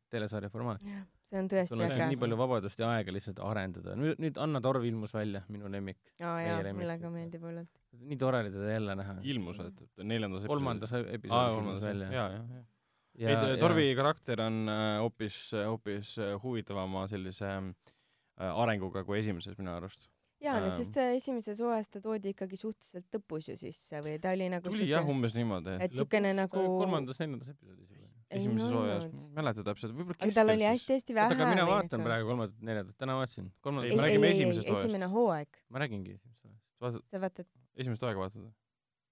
telesarja 0.10 0.50
formaat. 0.50 0.84
See 1.28 1.40
on 1.42 1.50
tõesti 1.52 1.74
sul 1.74 1.84
on 1.84 1.92
äge 1.92 2.08
nii. 2.12 2.20
palju 2.22 2.38
vabadust 2.40 2.82
ja 2.82 2.90
aega 2.96 3.14
lihtsalt 3.16 3.42
arendada. 3.44 3.96
nüüd, 4.00 4.20
nüüd 4.24 4.40
Anna 4.44 4.62
Torv 4.64 4.86
ilmus 4.88 5.14
välja, 5.18 5.44
minu 5.52 5.70
lemmik. 5.72 6.00
aa 6.22 6.40
jaa 6.44 6.74
mulle 6.78 6.98
ka 7.02 7.12
meeldib 7.14 7.46
hullult. 7.48 7.72
nii 8.00 8.20
tore 8.22 8.42
oli 8.46 8.54
teda 8.54 8.74
jälle 8.74 8.96
näha. 9.02 9.18
ilmus, 9.34 9.62
et 9.66 10.04
neljandas 10.14 10.48
kolmandas 10.48 10.94
aa, 10.94 11.04
episoodis 11.04 11.54
ilmus 11.54 11.60
kolmandas 11.60 11.88
välja. 11.90 12.12
jaa, 12.16 12.28
jah, 12.38 12.52
jah. 12.58 13.48
ei, 13.52 13.58
Torvi 13.64 13.88
karakter 13.98 14.44
on 14.46 14.62
äh, 14.72 14.84
hoopis, 15.04 15.40
hoopis 15.58 16.18
äh, 16.22 16.36
huvitavama 16.44 17.08
sellise 17.12 17.50
äh, 17.58 18.62
arenguga 18.64 19.04
kui 19.04 19.20
esimeses 19.20 19.60
minu 19.60 19.76
arust. 19.76 20.08
jaa, 20.40 20.60
no 20.62 20.72
Ähm. 20.72 20.78
sest 20.80 20.98
esimeses 21.04 21.60
hooajas 21.60 21.92
ta 21.92 22.02
toodi 22.02 22.36
ikkagi 22.36 22.60
suhteliselt 22.64 23.20
lõpus 23.20 23.52
ju 23.52 23.60
sisse 23.60 24.04
või 24.06 24.20
ta 24.22 24.32
oli 24.38 24.48
nagu 24.54 24.72
tuli 24.72 24.88
jah, 24.88 25.08
umbes 25.16 25.36
niimoodi. 25.36 25.76
et 25.84 25.98
siukene 25.98 26.36
nagu 26.38 26.68
kolmandas-neljandas 26.86 27.52
episoodis 27.58 27.90
juba. 27.92 28.07
Esimeses 28.30 28.74
hooajas, 28.74 29.08
ma 29.14 29.24
ei 29.24 29.36
mäleta 29.40 29.66
täpselt, 29.68 29.96
võib-olla 29.96 30.20
aga 30.20 30.36
tal 30.36 30.52
oli 30.52 30.64
keskel 30.64 30.76
hästi-hästi 30.76 31.18
vähe 31.18 31.28
oota, 31.30 31.38
aga 31.40 31.50
mina 31.54 31.66
või 31.66 31.74
vaatan 31.74 32.06
praegu 32.08 32.32
kolmandat-neljandat, 32.32 32.98
täna 33.04 33.18
vaatasin. 33.22 33.50
Kolmandat 33.64 33.96
me 33.96 34.08
räägime 34.08 34.32
esimesest 34.36 34.68
hooajast. 34.68 34.86
esimene 34.86 35.12
hooaeg, 35.14 35.60
ma 35.70 35.84
räägingi 35.84 36.16
esimesest 36.18 36.48
hooajast. 36.48 37.12
sa 37.12 37.22
vaatad, 37.24 37.52
esimest 37.84 38.08
aega 38.08 38.26
vaatad? 38.26 38.50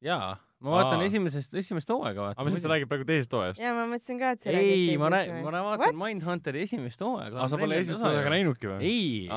jaa, 0.06 0.36
ma 0.62 0.72
vaatan 0.76 1.01
Aa. 1.01 1.08
esimesest, 1.10 1.53
esimest 1.60 1.89
hooaega 1.91 2.28
aga 2.30 2.36
vaatan 2.36 2.51
mis. 2.53 2.62
sa 2.64 2.70
räägid 2.72 2.89
praegu 2.91 3.06
teisest 3.10 3.34
hooajast? 3.36 3.60
jaa, 3.62 3.74
ma 3.78 3.86
mõtlesin 3.91 4.20
ka, 4.22 4.32
et 4.36 4.45
sa 4.45 4.53
ei, 4.53 4.97
ma 5.01 5.10
või? 5.10 5.41
ma 5.45 5.53
rää- 5.56 5.64
vaatan 5.70 5.97
Mindhunteri 5.99 6.62
esimest 6.68 7.01
hooaega. 7.06 7.39
aa, 7.41 7.47
sa 7.51 7.60
pole 7.62 7.80
esimest 7.82 8.06
hooaega? 8.06 8.34
näinudki 8.36 8.70
või? 8.72 8.80
ei. 8.86 9.30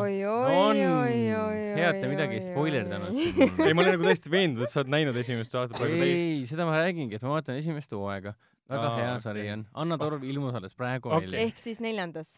oi, 0.00 0.14
oi, 0.24 0.52
on. 0.54 0.76
oi, 0.76 0.86
oi, 0.86 1.18
oi. 1.40 1.58
Hea, 1.76 1.90
et 1.94 2.00
te 2.02 2.10
midagi 2.10 2.36
ei 2.40 2.44
spoilerdanud 2.46 3.10
ei, 3.20 3.74
ma 3.74 3.82
olin 3.84 3.94
nagu 3.96 4.06
täiesti 4.08 4.32
veendunud, 4.32 4.66
et 4.66 4.72
sa 4.74 4.82
oled 4.84 4.92
näinud 4.96 5.18
esimest, 5.22 5.52
sa 5.54 5.64
vaatad 5.64 5.78
praegu 5.80 5.98
teist. 6.00 6.30
ei, 6.30 6.46
seda 6.50 6.66
ma 6.68 6.78
räägingi, 6.82 7.18
et 7.20 7.26
ma 7.26 7.34
vaatan 7.36 7.58
esimest 7.60 7.92
hooaega. 7.96 8.34
väga 8.70 8.86
Aa, 8.86 8.98
hea 9.02 9.14
sari 9.24 9.48
on. 9.54 9.66
Anna 9.82 9.98
Torv 9.98 10.22
ilmus 10.24 10.54
alles 10.54 10.74
praegu 10.78 11.10
Okei. 11.10 11.26
välja. 11.26 11.46
ehk 11.48 11.58
siis 11.58 11.80
neljandas. 11.82 12.36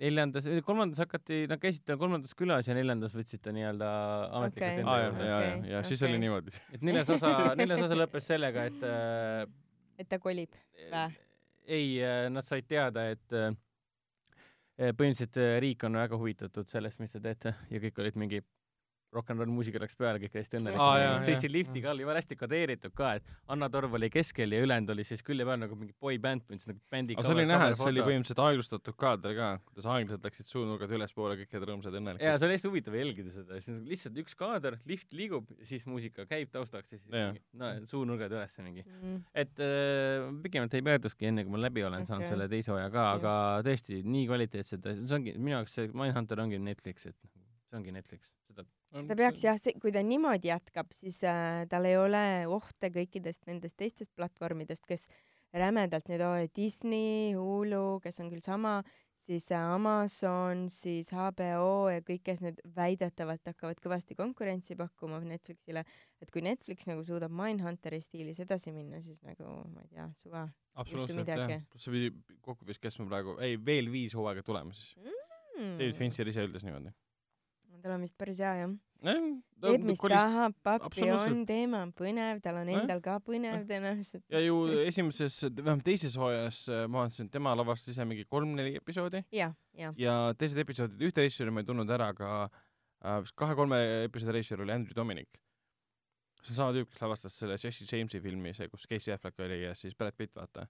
neljandas, 0.00 0.46
kolmandas 0.66 0.98
hakati, 1.04 1.44
nad 1.50 1.60
käisid 1.62 1.92
kolmandas 1.98 2.34
külas 2.38 2.66
ja 2.66 2.74
neljandas 2.74 3.14
võtsid 3.14 3.42
ta 3.44 3.54
nii-öelda 3.54 3.88
ametlikult 4.40 4.66
Okei. 4.66 4.82
enda 4.82 4.96
juurde 5.04 5.26
ja, 5.28 5.40
ja, 5.40 5.50
ja, 5.50 5.72
ja 5.74 5.82
siis 5.86 6.02
okei. 6.02 6.10
oli 6.10 6.22
niimoodi. 6.24 6.54
et 6.74 6.86
neljas 6.86 7.12
osa, 7.14 7.32
neljas 7.60 7.84
osa 7.86 7.98
lõppes 7.98 8.30
sellega, 8.32 8.66
et 8.70 8.86
äh, 8.86 9.44
et 10.02 10.10
ta 10.10 10.18
kolib 10.22 10.56
Vä? 10.90 11.04
ei, 11.70 11.92
nad 12.34 12.46
said 12.46 12.66
teada, 12.70 13.06
et 13.14 13.36
äh, 13.36 13.52
põhimõtteliselt 14.80 15.38
äh, 15.38 15.58
riik 15.62 15.86
on 15.86 16.00
väga 16.00 16.18
huvitatud 16.18 16.70
sellest, 16.70 16.98
mis 17.02 17.14
te 17.14 17.22
teete 17.22 17.54
ja 17.70 17.82
kõik 17.84 18.02
olid 18.02 18.18
mingi 18.18 18.42
rock 19.14 19.32
n 19.34 19.40
roll 19.42 19.50
muusika 19.50 19.80
läks 19.82 19.96
peale, 19.98 20.20
kõik 20.22 20.36
hästi 20.38 20.58
õnnelikud 20.60 21.00
jaa,. 21.02 21.14
sõitsid 21.24 21.48
jaa. 21.48 21.54
liftiga 21.56 21.90
all, 21.90 22.02
jumala 22.02 22.20
hästi 22.20 22.36
kodeeritud 22.38 22.94
ka, 22.96 23.14
et 23.18 23.32
Anna 23.50 23.68
Torv 23.72 23.96
oli 23.98 24.10
keskel 24.12 24.54
ja 24.54 24.60
ülejäänud 24.62 24.92
oli 24.94 25.04
siis 25.06 25.24
külje 25.26 25.46
peal 25.48 25.58
nagu 25.58 25.78
mingi 25.78 25.94
boy-bänd, 25.98 26.44
põhimõtteliselt 26.46 26.72
nagu 26.76 26.94
bändi 26.94 27.16
aga 27.18 27.26
see 27.26 27.36
oli 27.36 27.46
näha, 27.50 27.70
et 27.72 27.80
see 27.80 27.88
oli 27.90 28.04
põhimõtteliselt 28.06 28.42
aeglustatud 28.44 28.98
kaader 29.00 29.34
ka, 29.38 29.48
kuidas 29.70 29.88
aeglaselt 29.94 30.28
läksid 30.28 30.50
suunurgad 30.52 30.94
ülespoole, 30.98 31.38
kõik 31.40 31.58
olid 31.58 31.68
rõõmsad 31.72 31.90
ja 31.90 31.96
jaa, 31.96 32.02
õnnelikud. 32.04 32.38
see 32.42 32.48
oli 32.48 32.58
hästi 32.58 32.70
huvitav 32.70 32.98
jälgida 33.00 33.34
seda, 33.34 33.58
siis 33.58 33.74
on 33.74 33.82
lihtsalt 33.90 34.22
üks 34.22 34.38
kaader, 34.38 34.78
lift 34.90 35.18
liigub 35.18 35.50
siis 35.66 35.86
muusika 35.90 36.26
käib 36.30 36.54
taustaks 36.54 36.94
ja 36.94 37.00
siis 37.00 37.10
Jaa. 37.10 37.32
mingi, 37.34 37.44
no 37.58 37.72
suunurgad 37.90 38.36
üles 38.36 38.58
mingi. 38.62 38.86
mm.. 38.86 39.20
et 39.42 39.64
äh, 39.66 40.30
pikemalt 40.44 40.78
ei 40.78 40.86
peatuski 40.86 41.30
enne, 41.30 41.46
kui 41.46 41.56
ma 41.56 41.64
läbi 41.66 41.82
olen 41.82 42.04
okay. 42.04 42.12
saanud 42.12 42.30
selle 42.30 42.46
teise 42.52 42.70
hooaja 42.74 42.90
ka, 42.94 43.06
aga 43.18 43.34
tõesti 43.66 44.04
nii 44.06 44.26
kvaliteetsed 44.30 44.90
see 45.02 45.16
ongi 45.18 45.34
minu 45.38 45.58
jaoks 45.58 45.78
see 45.78 45.90
Mindhunter 45.90 46.44
ongi 46.44 46.60
Netflix, 46.62 47.08
et 47.10 47.16
see 47.18 47.78
ongi 47.78 47.94
Netflix, 47.94 48.34
seda 48.50 48.66
ta 48.90 49.16
peaks 49.18 49.44
jah, 49.44 49.58
kui 49.82 49.92
ta 49.94 50.02
niimoodi 50.06 50.50
jätkab, 50.50 50.94
siis 50.96 51.20
äh, 51.26 51.64
tal 51.70 51.86
ei 51.88 51.98
ole 51.98 52.22
ohte 52.50 52.90
kõikidest 52.94 53.46
nendest 53.50 53.78
teistest 53.78 54.10
platvormidest, 54.18 54.86
kes 54.88 55.06
rämedalt 55.54 56.10
nüüd 56.10 56.24
oh, 56.26 56.40
Disney, 56.56 57.36
Hulu, 57.38 58.00
kes 58.04 58.20
on 58.22 58.30
küll 58.32 58.42
sama, 58.44 58.80
siis 59.20 59.50
äh, 59.54 59.72
Amazon, 59.74 60.66
siis 60.72 61.10
HBO 61.14 61.90
ja 61.92 62.02
kõik, 62.06 62.22
kes 62.26 62.42
nüüd 62.44 62.60
väidetavalt 62.76 63.50
hakkavad 63.50 63.82
kõvasti 63.82 64.16
konkurentsi 64.18 64.78
pakkuma 64.78 65.20
Netflixile, 65.26 65.84
et 66.22 66.32
kui 66.34 66.42
Netflix 66.46 66.88
nagu 66.90 67.04
suudab 67.06 67.34
Mindhunteri 67.34 68.00
stiilis 68.02 68.42
edasi 68.42 68.74
minna, 68.74 69.02
siis 69.04 69.22
nagu 69.26 69.60
ma 69.74 69.84
ei 69.86 69.92
tea, 69.94 70.08
suva 70.18 70.46
absoluutselt 70.80 71.30
jah, 71.30 71.60
see 71.76 71.94
pidi 71.94 72.10
kokku 72.42 72.66
vist 72.68 72.82
kestma 72.82 73.08
praegu, 73.10 73.36
ei 73.44 73.58
veel 73.58 73.90
viis 73.92 74.14
hooaega 74.18 74.42
tulema 74.46 74.74
siis. 74.74 74.96
mm. 74.98 75.78
David 75.78 75.98
Fincher 75.98 76.30
ise 76.30 76.46
ütles 76.46 76.66
niimoodi. 76.66 76.94
Tal 77.82 77.96
on 77.96 78.06
vist 78.06 78.16
päris 78.20 78.40
hea 78.42 78.54
jah. 78.62 78.78
Teeb, 79.00 79.84
mis 79.88 80.00
tahab, 80.00 80.54
pappi 80.64 81.06
on, 81.12 81.42
teema 81.48 81.82
on 81.86 81.92
põnev, 81.96 82.40
tal 82.44 82.58
on 82.60 82.68
Jah. 82.68 82.82
endal 82.82 83.00
ka 83.04 83.14
põnev 83.24 83.62
tõenäoliselt. 83.68 84.24
ja 84.32 84.40
ju 84.44 84.58
esimeses, 84.84 85.38
vähemalt 85.56 85.84
teises 85.86 86.16
hooajas 86.20 86.58
äh, 86.68 86.82
ma 86.88 87.04
vaatasin, 87.04 87.30
et 87.30 87.32
tema 87.32 87.54
lavastas 87.56 87.94
ise 87.94 88.04
mingi 88.08 88.26
kolm-neli 88.28 88.74
episoodi 88.80 89.22
jah, 89.36 89.54
jah. 89.76 89.96
ja 90.00 90.16
teised 90.40 90.60
episoodid, 90.60 91.00
ühte 91.08 91.24
režissööri 91.24 91.54
ma 91.56 91.64
ei 91.64 91.68
tundnud 91.68 91.92
ära, 91.96 92.10
aga 92.12 92.32
äh, 92.44 93.32
kahe-kolme 93.40 93.80
episoodi 94.08 94.36
režissöör 94.36 94.66
oli 94.66 94.76
Andrew 94.76 94.96
Dominic. 94.96 95.40
see 96.42 96.52
on 96.52 96.60
sama 96.60 96.76
tüüp, 96.76 96.92
kes 96.92 97.00
lavastas 97.04 97.40
selle 97.40 97.56
Jesse 97.60 97.88
Jamesi 97.88 98.20
filmi, 98.20 98.52
see, 98.56 98.68
kus 98.68 98.84
Casey 98.88 99.16
Affleck 99.16 99.40
oli 99.40 99.62
ja 99.62 99.72
siis 99.76 99.96
Brad 99.96 100.16
Pitt, 100.16 100.36
vaata 100.36 100.68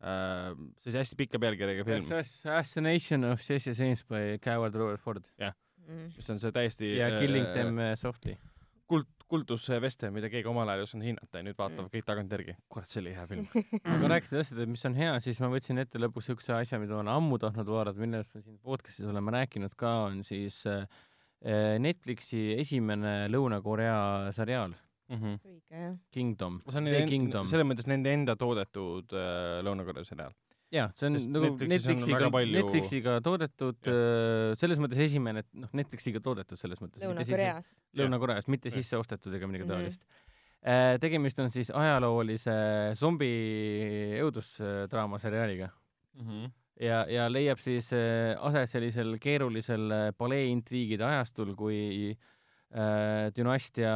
äh,. 0.00 0.56
see 0.80 0.92
oli 0.92 1.02
hästi 1.02 1.20
pika 1.20 1.40
pealkirjaga 1.44 1.84
film, 1.88 2.08
Assassination 2.20 3.32
of 3.32 3.44
Jesse 3.44 3.76
James 3.76 4.04
by 4.08 4.40
Coward 4.40 4.80
Robert 4.80 5.04
Ford 5.04 5.28
Mm. 5.86 6.12
mis 6.18 6.30
on 6.32 6.40
see 6.42 6.54
täiesti 6.54 6.92
ja 6.96 7.10
Killing 7.18 7.46
äh, 7.46 7.52
Them 7.54 7.80
Softly. 7.98 8.36
kult, 8.90 9.10
kultusveste, 9.30 10.10
mida 10.14 10.30
keegi 10.30 10.48
omal 10.50 10.68
ajal 10.70 10.82
ei 10.82 10.86
osanud 10.86 11.08
hinnata 11.08 11.40
ja 11.40 11.46
nüüd 11.46 11.58
vaatavad 11.58 11.90
kõik 11.92 12.06
tagantjärgi. 12.06 12.56
kurat, 12.70 12.90
see 12.90 13.02
oli 13.02 13.14
hea 13.16 13.26
film. 13.30 13.46
aga 13.96 14.12
rääkides 14.14 14.44
asjadest, 14.44 14.70
mis 14.70 14.86
on 14.88 14.96
hea, 14.98 15.12
siis 15.24 15.42
ma 15.42 15.50
võtsin 15.52 15.82
ette 15.82 16.02
lõpuks 16.02 16.30
siukse 16.30 16.54
asja, 16.56 16.80
mida 16.82 16.94
ma 16.94 17.02
olen 17.02 17.12
ammu 17.16 17.38
tahtnud 17.42 17.70
vaadata, 17.70 18.02
millest 18.02 18.34
me 18.34 18.42
siin 18.44 18.58
podcast'is 18.62 19.10
oleme 19.10 19.34
rääkinud 19.34 19.74
ka, 19.78 19.92
on 20.08 20.22
siis 20.26 20.62
äh, 20.70 20.86
äh, 21.42 21.76
Netflixi 21.82 22.48
esimene 22.62 23.18
Lõuna-Korea 23.32 24.34
seriaal 24.36 24.76
õige 25.06 25.70
jah. 25.70 25.94
Kingdom. 26.12 26.60
see 26.66 26.80
on 26.80 26.88
nende 26.88 27.44
selles 27.50 27.66
mõttes 27.66 27.86
nende 27.86 28.12
enda 28.12 28.36
toodetud 28.38 29.12
äh, 29.14 29.60
Lõuna-Korea 29.66 30.06
seriaal. 30.06 30.34
jaa, 30.74 30.88
see 30.92 31.06
on 31.08 31.18
Sest 31.18 31.28
nagu 31.30 31.50
Netflixiga 31.60 32.18
väga, 32.18 32.30
palju- 32.34 32.56
Netflixiga 32.58 33.16
toodetud, 33.24 33.78
selles 34.58 34.78
mõttes 34.82 34.98
esimene, 35.06 35.44
et 35.44 35.50
noh, 35.54 35.70
Netflixiga 35.78 36.20
toodetud 36.20 36.58
selles 36.58 36.80
mõttes. 36.82 37.02
Lõuna-Koreas. 37.06 37.74
Lõuna-Koreas, 37.96 38.48
mitte 38.48 38.70
sisse 38.74 38.98
ostetud 38.98 39.34
ega 39.34 39.46
midagi 39.46 39.64
Mhm. 39.64 39.72
taolist. 39.72 40.02
tegemist 41.00 41.38
on 41.38 41.50
siis 41.50 41.70
ajaloolise 41.70 42.54
zombi 42.98 43.28
õudusdraama 44.24 45.18
seriaaliga 45.22 45.68
ja, 46.80 47.04
ja 47.08 47.28
leiab 47.30 47.60
siis 47.62 47.92
äh, 47.92 48.34
aset 48.40 48.70
sellisel 48.72 49.14
keerulisel 49.22 49.90
äh, 49.92 50.10
paleeintriigide 50.18 51.04
ajastul, 51.06 51.54
kui 51.54 52.10
äh, 52.16 53.30
dünastia 53.36 53.92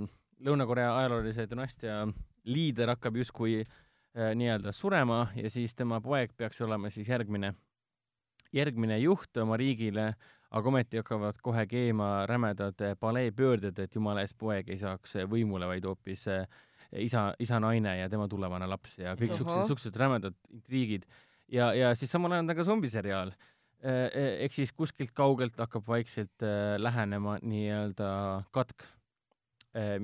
äh,, 0.00 0.08
Lõuna-Korea 0.42 0.96
ajaloolise 0.98 1.44
dünastia 1.46 2.00
liider 2.50 2.88
hakkab 2.96 3.14
justkui 3.20 3.60
äh, 3.60 3.66
nii-öelda 4.12 4.72
surema 4.76 5.26
ja 5.36 5.50
siis 5.50 5.74
tema 5.74 6.00
poeg 6.04 6.34
peaks 6.36 6.60
olema 6.60 6.90
siis 6.92 7.08
järgmine, 7.08 7.54
järgmine 8.52 8.98
juht 9.00 9.36
oma 9.40 9.56
riigile, 9.56 10.12
aga 10.52 10.68
ometi 10.68 11.00
hakkavad 11.00 11.38
kohe 11.44 11.64
keema 11.68 12.10
rämedad 12.28 12.84
äh, 12.84 12.96
paleepöörded, 13.00 13.78
et 13.80 13.96
jumala 13.96 14.24
eest 14.24 14.36
poeg 14.38 14.68
ei 14.72 14.78
saaks 14.80 15.16
äh, 15.16 15.28
võimule, 15.28 15.68
vaid 15.70 15.86
hoopis 15.88 16.26
äh, 16.30 16.44
isa, 17.00 17.30
isa-naine 17.40 17.96
ja 18.02 18.10
tema 18.12 18.28
tulevane 18.28 18.68
laps 18.68 18.98
ja 19.00 19.16
kõik 19.18 19.32
siuksed, 19.38 19.64
siuksed 19.70 19.96
rämedad 19.96 20.36
intriigid. 20.52 21.08
Ja, 21.52 21.72
ja 21.76 21.94
siis 21.96 22.12
samal 22.12 22.34
ajal 22.34 22.44
on 22.44 22.52
ta 22.52 22.56
ka 22.56 22.68
zombiseriaal. 22.68 23.34
ehk 23.82 24.52
siis 24.54 24.70
kuskilt 24.72 25.10
kaugelt 25.10 25.56
hakkab 25.58 25.88
vaikselt 25.88 26.44
äh, 26.46 26.76
lähenema 26.78 27.38
nii-öelda 27.42 28.10
katk, 28.54 28.84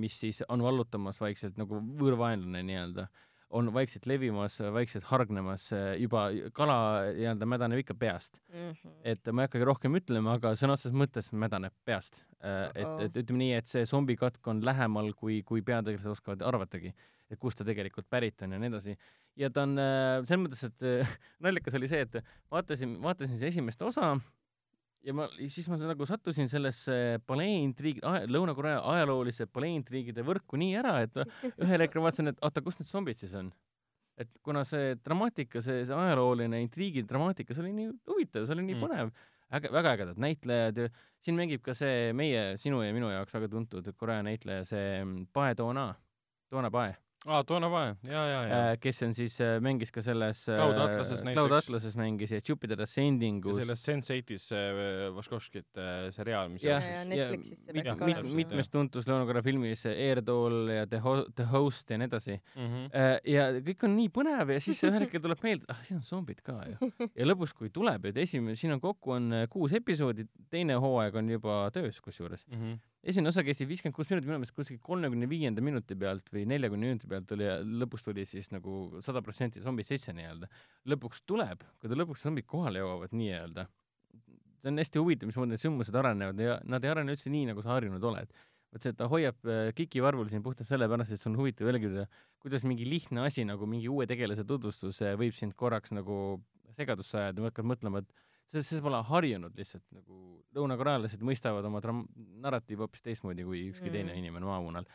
mis 0.00 0.14
siis 0.16 0.40
on 0.48 0.62
vallutamas 0.64 1.20
vaikselt 1.20 1.58
nagu 1.60 1.76
võõrvaenlane 2.00 2.62
nii-öelda, 2.64 3.04
on 3.50 3.70
vaikselt 3.72 4.06
levimas, 4.06 4.58
vaikselt 4.72 5.06
hargnemas, 5.08 5.70
juba 5.98 6.26
kala 6.56 6.78
nii-öelda 7.16 7.48
mädaneb 7.48 7.82
ikka 7.82 7.96
peast. 7.98 8.42
Mhm. 8.52 8.96
et 9.04 9.30
ma 9.32 9.42
ei 9.42 9.48
hakkagi 9.48 9.68
rohkem 9.68 9.96
ütlema, 9.96 10.36
aga 10.36 10.52
sõna 10.58 10.76
otseses 10.76 10.96
mõttes 10.96 11.32
mädaneb 11.32 11.72
peast. 11.84 12.24
et, 12.42 12.84
Uh-oh. 12.84 13.00
et 13.02 13.16
ütleme 13.16 13.40
nii, 13.42 13.52
et 13.58 13.66
see 13.66 13.84
zombikatk 13.88 14.46
on 14.46 14.60
lähemal, 14.64 15.12
kui, 15.18 15.40
kui 15.42 15.62
peategelased 15.62 16.12
oskavad 16.12 16.44
arvatagi, 16.46 16.92
et 17.30 17.38
kust 17.40 17.58
ta 17.58 17.66
tegelikult 17.66 18.06
pärit 18.10 18.42
on 18.42 18.52
ja 18.52 18.60
nii 18.60 18.70
edasi. 18.70 18.96
ja 19.36 19.50
ta 19.50 19.64
on 19.66 19.78
äh, 19.78 20.20
selles 20.28 20.44
mõttes, 20.44 20.64
et 20.68 20.86
äh, 20.86 21.16
naljakas 21.44 21.78
oli 21.80 21.88
see, 21.90 22.04
et 22.06 22.20
vaatasin, 22.52 22.98
vaatasin 23.02 23.34
siis 23.34 23.54
esimest 23.54 23.82
osa 23.82 24.14
ja 25.06 25.14
ma, 25.14 25.28
siis 25.46 25.68
ma 25.70 25.78
nagu 25.80 26.06
sattusin 26.08 26.50
sellesse 26.50 27.18
paleeintriigi, 27.26 28.02
Lõuna-Korea 28.30 28.82
ajaloolise 28.94 29.46
paleeintriigide 29.50 30.24
võrku 30.26 30.58
nii 30.60 30.74
ära, 30.80 30.98
et 31.06 31.16
ühel 31.64 31.84
hetkel 31.84 32.04
vaatasin, 32.04 32.32
et 32.32 32.44
oota, 32.44 32.64
kus 32.64 32.80
need 32.80 32.90
zombid 32.90 33.18
siis 33.18 33.34
on? 33.38 33.52
et 34.18 34.40
kuna 34.42 34.64
see 34.66 34.96
dramaatika, 34.98 35.60
see, 35.62 35.84
see 35.86 35.94
ajalooline 35.94 36.58
intriigi 36.58 37.04
dramaatika, 37.06 37.54
see 37.54 37.62
oli 37.62 37.74
nii 37.76 37.90
huvitav, 38.10 38.48
see 38.48 38.56
oli 38.56 38.64
nii 38.66 38.74
Mm. 38.74 38.80
mm. 38.80 38.88
põnev, 38.88 39.12
äge, 39.54 39.70
väga 39.76 39.92
ägedad 39.94 40.18
näitlejad 40.24 40.80
ja 40.82 40.86
siin 41.22 41.38
mängib 41.38 41.62
ka 41.62 41.74
see 41.78 42.10
meie, 42.18 42.56
sinu 42.58 42.82
ja 42.82 42.90
minu 42.96 43.12
jaoks 43.12 43.36
väga 43.36 43.50
tuntud 43.52 43.92
Korea 43.96 44.24
näitleja, 44.26 44.64
see 44.66 44.88
mm, 45.04 45.28
Pae 45.32 45.54
Doona, 45.54 45.92
Doona 46.50 46.70
Pae, 46.74 46.96
aa, 47.28 47.42
Toona 47.44 47.68
Pae, 47.72 47.90
ja, 48.08 48.22
ja, 48.32 48.38
ja. 48.48 48.76
kes 48.80 49.02
on 49.06 49.12
siis, 49.16 49.36
mängis 49.64 49.92
ka 49.94 50.02
selles 50.04 50.44
Cloud 50.48 50.78
Atlases 50.80 51.20
Cloud 51.22 51.50
näiteks. 51.52 51.58
Atlases 51.68 51.96
mängis 52.00 52.32
ja 52.32 52.40
Jupiter 52.48 52.80
Ascending 52.82 53.44
ja 53.44 53.50
us 53.52 53.60
selles 53.60 53.82
Sense8-is 53.88 54.46
see 54.48 55.10
Vaškovskite 55.16 55.86
seriaal, 56.16 56.48
mis 56.52 56.62
jah, 56.64 56.82
Ja 56.82 56.98
ja 56.98 57.04
Netflixis 57.04 57.60
see 57.64 57.76
mit- 57.76 58.00
mit- 58.08 58.34
mitmes 58.42 58.70
tuntus 58.72 59.06
Lõuna-Korea 59.08 59.42
filmis 59.44 59.84
Airdoll 59.90 60.70
ja 60.72 60.86
The, 60.86 61.00
Ho 61.04 61.14
The 61.36 61.44
Host 61.52 61.90
ja 61.90 61.98
nii 62.00 62.08
edasi 62.10 62.38
mm. 62.38 62.66
-hmm. 62.66 62.88
Äh, 62.94 63.18
ja 63.34 63.48
kõik 63.60 63.84
on 63.84 63.96
nii 63.96 64.08
põnev 64.14 64.52
ja 64.54 64.60
siis 64.60 64.82
ühel 64.88 65.04
hetkel 65.04 65.20
tuleb 65.20 65.42
meelde, 65.42 65.64
ah 65.68 65.82
siin 65.84 65.98
on 66.00 66.02
zombid 66.04 66.40
ka 66.42 66.56
ju. 66.70 66.90
ja 67.14 67.26
lõpus, 67.26 67.52
kui 67.54 67.70
tuleb, 67.70 68.04
et 68.06 68.16
esimene, 68.16 68.56
siin 68.56 68.72
on 68.72 68.80
kokku 68.80 69.12
on 69.12 69.32
äh, 69.32 69.48
kuus 69.50 69.72
episoodi, 69.72 70.24
teine 70.50 70.74
hooaeg 70.80 71.14
on 71.14 71.28
juba 71.30 71.70
töös 71.74 72.00
kusjuures. 72.00 72.46
Mm 72.48 72.56
-hmm. 72.62 72.78
Esimene 73.02 73.30
osa 73.30 73.44
kestis 73.46 73.68
viiskümmend 73.68 73.96
kuus 73.96 74.10
minutit, 74.10 74.26
minu 74.28 74.40
meelest 74.40 74.56
kuskil 74.56 74.80
kolmekümne 74.84 75.28
viienda 75.30 75.62
minuti 75.64 75.96
pealt 75.98 76.28
või 76.34 76.44
neljakümne 76.50 76.90
minuti 76.90 77.10
pealt 77.10 77.30
oli, 77.36 77.46
lõpus 77.82 78.04
tuli 78.06 78.24
siis 78.28 78.50
nagu 78.54 79.00
sada 79.04 79.22
protsenti 79.24 79.62
zombid 79.64 79.88
sisse 79.88 80.14
nii-öelda. 80.16 80.50
lõpuks 80.90 81.22
tuleb, 81.26 81.62
kui 81.78 81.90
ta 81.90 81.98
lõpuks 81.98 82.26
zombid 82.26 82.48
kohale 82.50 82.82
jõuavad 82.82 83.14
nii-öelda, 83.14 83.68
see 84.58 84.72
on 84.72 84.82
hästi 84.82 85.02
huvitav, 85.02 85.30
mismoodi 85.30 85.54
need 85.54 85.62
sündmused 85.62 85.98
arenevad 85.98 86.42
ja 86.42 86.58
nad 86.66 86.84
ei 86.84 86.92
arene 86.92 87.14
üldse 87.14 87.30
nii, 87.30 87.46
nagu 87.52 87.62
sa 87.62 87.76
harjunud 87.76 88.04
oled. 88.10 88.32
vot 88.68 88.84
see, 88.84 88.92
et 88.92 88.98
ta 88.98 89.06
hoiab 89.08 89.46
äh, 89.48 89.70
kiki 89.72 90.02
varvul 90.04 90.28
siin 90.28 90.42
puhtalt 90.44 90.68
sellepärast, 90.68 91.14
et 91.14 91.22
see 91.22 91.30
on 91.30 91.38
huvitav 91.38 91.70
jälgida, 91.70 92.04
kuidas 92.42 92.66
mingi 92.68 92.84
lihtne 92.84 93.22
asi 93.24 93.46
nagu 93.48 93.66
mingi 93.66 93.88
uue 93.88 94.04
tegelase 94.10 94.44
tutvustus 94.44 95.00
võib 95.16 95.38
sind 95.38 95.54
korraks 95.56 95.94
nagu 95.96 96.42
segadusse 96.76 97.16
ajada, 97.22 97.46
hakkad 97.48 97.66
mõtlema, 97.66 98.02
et 98.02 98.27
see, 98.52 98.62
see 98.64 98.80
pole 98.84 99.00
harjunud 99.10 99.56
lihtsalt 99.58 99.84
nagu 99.94 100.18
lõunakorealased 100.56 101.22
mõistavad 101.26 101.66
oma 101.68 101.82
dram-, 101.84 102.06
narratiivi 102.42 102.84
hoopis 102.84 103.04
teistmoodi 103.04 103.44
kui 103.46 103.66
ükski 103.72 103.88
Mm. 103.88 103.94
teine 103.96 104.16
inimene 104.18 104.48
maamunal. 104.48 104.88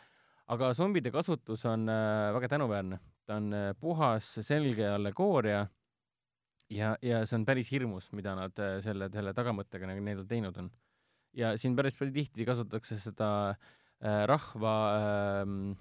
aga 0.47 0.73
zombide 0.75 1.11
kasutus 1.11 1.65
on 1.65 1.87
äh, 1.89 2.33
väga 2.35 2.49
tänuväärne, 2.57 2.99
ta 3.25 3.37
on 3.39 3.53
äh, 3.53 3.73
puhas 3.79 4.27
selge 4.41 4.87
allegooria 4.89 5.67
ja, 6.69 6.97
ja 7.01 7.21
see 7.25 7.37
on 7.39 7.45
päris 7.45 7.71
hirmus, 7.71 8.11
mida 8.11 8.35
nad 8.35 8.59
äh, 8.59 8.79
selle, 8.83 9.09
selle 9.13 9.33
tagamõttega 9.33 9.87
nagu 9.87 10.03
neil 10.03 10.25
teinud 10.27 10.57
on. 10.57 10.71
ja 11.33 11.55
siin 11.57 11.75
päris 11.75 11.95
palju 11.97 12.13
tihti 12.13 12.45
kasutatakse 12.45 12.99
seda 12.99 13.29
äh, 13.49 14.25
rahva 14.29 14.75
äh,, 14.97 15.77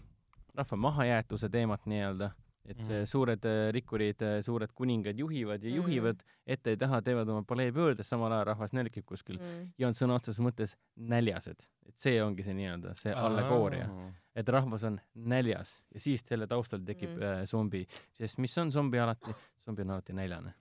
rahva 0.55 0.77
mahajäetuse 0.77 1.49
teemat 1.49 1.87
nii-öelda, 1.89 2.31
et 2.65 2.79
see 2.85 3.01
Mhm. 3.01 3.07
suured 3.11 3.45
äh, 3.45 3.73
rikkurid, 3.75 4.23
suured 4.43 4.71
kuningad 4.73 5.19
juhivad 5.19 5.63
ja 5.65 5.71
Mhm. 5.71 5.77
juhivad, 5.77 6.23
ette 6.47 6.71
ei 6.71 6.77
taha, 6.77 7.01
teevad 7.03 7.29
oma 7.29 7.43
paleepöördes, 7.43 8.09
samal 8.09 8.33
ajal 8.33 8.45
rahvas 8.47 8.73
nälgib 8.73 9.05
kuskil 9.05 9.39
Mm. 9.41 9.73
ja 9.79 9.89
on 9.89 9.95
sõna 9.95 10.15
otseses 10.15 10.39
mõttes 10.41 10.77
näljased. 10.97 11.67
et 11.89 11.97
see 11.99 12.23
ongi 12.23 12.43
see 12.45 12.55
nii-öelda, 12.55 12.95
see 12.97 13.13
allegooria, 13.13 13.89
et 14.37 14.49
rahvas 14.49 14.85
on 14.85 15.01
näljas 15.17 15.83
ja 15.93 16.01
siis 16.01 16.23
selle 16.25 16.47
taustal 16.47 16.81
tekib 16.81 17.11
Mm. 17.11 17.17
mm. 17.19 17.23
äh, 17.23 17.45
zombi, 17.47 17.87
sest 18.13 18.39
mis 18.39 18.57
on 18.59 18.71
zombi 18.71 18.99
alati, 18.99 19.35
zombi 19.65 19.83
on 19.83 19.91
alati 19.91 20.13
näljane. 20.13 20.55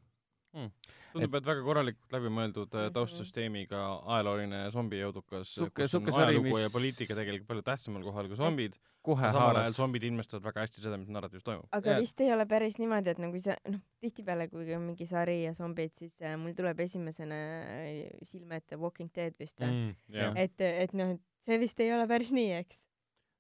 tundub, 0.52 1.36
et 1.36 1.46
väga 1.48 1.64
korralikult 1.66 2.12
läbimõeldud 2.16 2.74
äh, 2.76 2.86
Mhm. 2.86 2.94
taustsüsteemiga 2.96 3.82
ajalooline 4.18 4.62
zombijõudukas, 4.72 5.52
kus 5.76 5.96
on 5.96 6.08
ajalugu 6.12 6.50
mis- 6.50 6.60
ja 6.66 6.70
poliitika 6.74 7.16
tegelikult 7.16 7.48
palju 7.48 7.64
tähtsamal 7.68 8.04
kohal 8.04 8.28
kui 8.28 8.36
zombid. 8.40 8.78
kohe 9.02 9.32
samal 9.32 9.50
ajal 9.56 9.56
haaras. 9.64 9.76
zombid 9.76 10.04
ilmestavad 10.04 10.44
väga 10.44 10.62
hästi 10.62 10.82
seda, 10.84 10.98
mis 10.98 11.10
narratiivis 11.10 11.44
toimub. 11.44 11.66
aga 11.72 11.90
Jaa. 11.96 12.00
vist 12.00 12.22
ei 12.22 12.32
ole 12.34 12.46
päris 12.46 12.78
niimoodi, 12.80 13.10
et 13.10 13.18
nagu 13.20 13.40
sa, 13.42 13.56
noh, 13.68 13.80
tihtipeale, 14.00 14.48
kui 14.50 14.76
on 14.76 14.82
mingi 14.82 15.08
sari 15.08 15.44
ja 15.44 15.54
zombid, 15.54 15.92
siis 15.96 16.16
äh, 16.22 16.38
mul 16.38 16.54
tuleb 16.54 16.80
esimesena 16.80 17.36
äh, 17.36 18.12
silme 18.24 18.56
ette 18.62 18.78
Walking 18.78 19.10
Dead 19.16 19.34
vist 19.40 19.58
või 19.60 19.72
mm.? 19.72 19.96
jah, 20.14 20.34
et, 20.38 20.62
et 20.62 20.94
noh, 20.94 21.16
et 21.16 21.22
see 21.48 21.58
vist 21.60 21.80
ei 21.80 21.92
ole 21.94 22.08
päris 22.08 22.32
nii, 22.32 22.52
eks? 22.62 22.88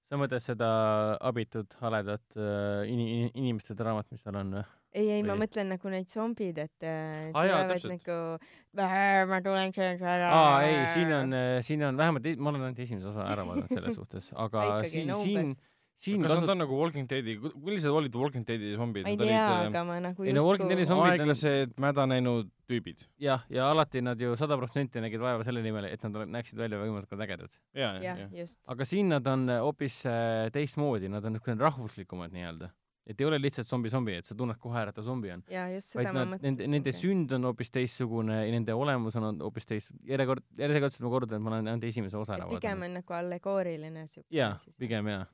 sa 0.09 0.17
mõtled 0.19 0.41
seda 0.43 1.17
abitut 1.21 1.73
haledat 1.79 2.23
äh, 2.35 2.83
ini-, 2.89 3.31
inimeste 3.35 3.75
draamat, 3.75 4.09
mis 4.11 4.21
seal 4.25 4.35
on 4.35 4.51
või? 4.57 4.63
ei, 4.93 5.07
ei, 5.17 5.23
ma 5.23 5.35
mõtlen 5.39 5.69
nagu 5.71 5.89
neid 5.93 6.09
zombid, 6.11 6.57
et 6.65 6.83
äh, 6.83 7.31
Aa, 7.33 7.45
jaa, 7.47 7.63
tulevad 7.63 7.73
täpselt. 7.77 8.05
nagu, 8.05 9.27
ma 9.31 9.41
tulen 9.45 9.73
söön 9.75 9.97
su 9.99 10.05
ära. 10.05 10.29
aa, 10.35 10.61
ei, 10.67 10.85
siin 10.93 11.11
on, 11.17 11.35
siin 11.63 11.83
on 11.87 11.97
vähemalt, 11.97 12.31
ma 12.37 12.49
olen 12.53 12.61
ainult 12.69 12.79
esimese 12.85 13.07
osa 13.13 13.27
ära 13.31 13.45
vaadanud 13.47 13.71
selles 13.71 13.95
suhtes, 14.01 14.31
aga 14.35 14.65
Ikkagi, 14.71 14.89
siin 14.95 15.07
no, 15.13 15.19
siin 15.23 15.53
siin 16.01 16.23
kas 16.25 16.31
kasut- 16.31 16.41
nad 16.47 16.49
on 16.55 16.57
nagu 16.63 16.77
Walking 16.79 17.05
Deadi, 17.05 17.35
millised 17.61 17.93
olid 17.93 18.15
Walking 18.17 18.41
Deadi 18.47 18.71
zombid? 18.75 19.03
ma 19.05 19.11
ei 19.13 19.17
tea, 19.21 19.41
aga 19.67 19.83
ma 19.85 19.99
nagu 20.01 20.23
Ei 20.25 20.33
no 20.33 20.41
Walking 20.47 20.71
Deadi 20.71 20.85
zombid 20.89 21.11
on- 21.13 21.19
aeglased 21.19 21.75
mädanenud 21.77 22.49
tüübid. 22.67 23.03
jah, 23.21 23.43
ja 23.53 23.67
alati 23.69 24.01
nad 24.01 24.17
ju 24.19 24.33
sada 24.35 24.57
protsenti 24.57 24.97
nägid 25.03 25.21
vaeva 25.21 25.45
selle 25.45 25.61
nimel, 25.61 25.85
et 25.93 26.01
nad 26.07 26.25
näeksid 26.25 26.57
välja 26.57 26.79
võimalikult 26.81 27.21
ägedad. 27.21 27.53
ja, 27.77 27.93
ja, 27.93 28.01
jah 28.01 28.17
ja., 28.23 28.29
just. 28.41 28.57
aga 28.67 28.83
siin 28.89 29.13
nad 29.13 29.27
on 29.29 29.45
äh, 29.49 29.59
hoopis 29.61 30.01
äh, 30.09 30.49
teistmoodi, 30.51 31.07
nad 31.07 31.23
on 31.23 31.37
niisugused 31.37 31.61
rahvuslikumad 31.61 32.33
nii-öelda. 32.33 32.71
Et 33.07 33.21
ei 33.21 33.27
ole 33.27 33.39
lihtsalt 33.41 33.67
zombi-zombi, 33.67 34.15
et 34.21 34.27
sa 34.27 34.35
tunned 34.37 34.59
kohe 34.61 34.77
ära, 34.81 34.93
et 34.93 34.97
ta 34.97 35.03
zombi 35.05 35.31
on. 35.33 35.43
vaid 35.49 36.09
nad, 36.13 36.35
nende, 36.43 36.67
nende 36.69 36.93
sünd 36.95 37.33
on 37.37 37.49
hoopis 37.49 37.73
teistsugune 37.73 38.41
ja 38.43 38.53
nende 38.53 38.75
olemus 38.77 39.17
on 39.19 39.41
hoopis 39.41 39.69
teist, 39.69 39.93
järjekord, 40.07 40.45
järjekordselt 40.61 41.05
ma 41.07 41.13
kordan, 41.15 41.39
et 41.39 41.45
ma 41.45 41.53
olen 41.55 41.71
ainult 41.73 41.87
esimese 41.89 42.19
osa 42.19 42.37
ära 42.37 42.47
et 42.47 42.55
pigem 42.55 42.77
vaadanud. 42.77 42.89
on 42.89 42.99
nagu 42.99 43.17
allegooriline 43.17 44.05
siuke. 44.11 44.27
jaa, 44.37 44.53
pigem 44.81 45.09
jaa. 45.11 45.25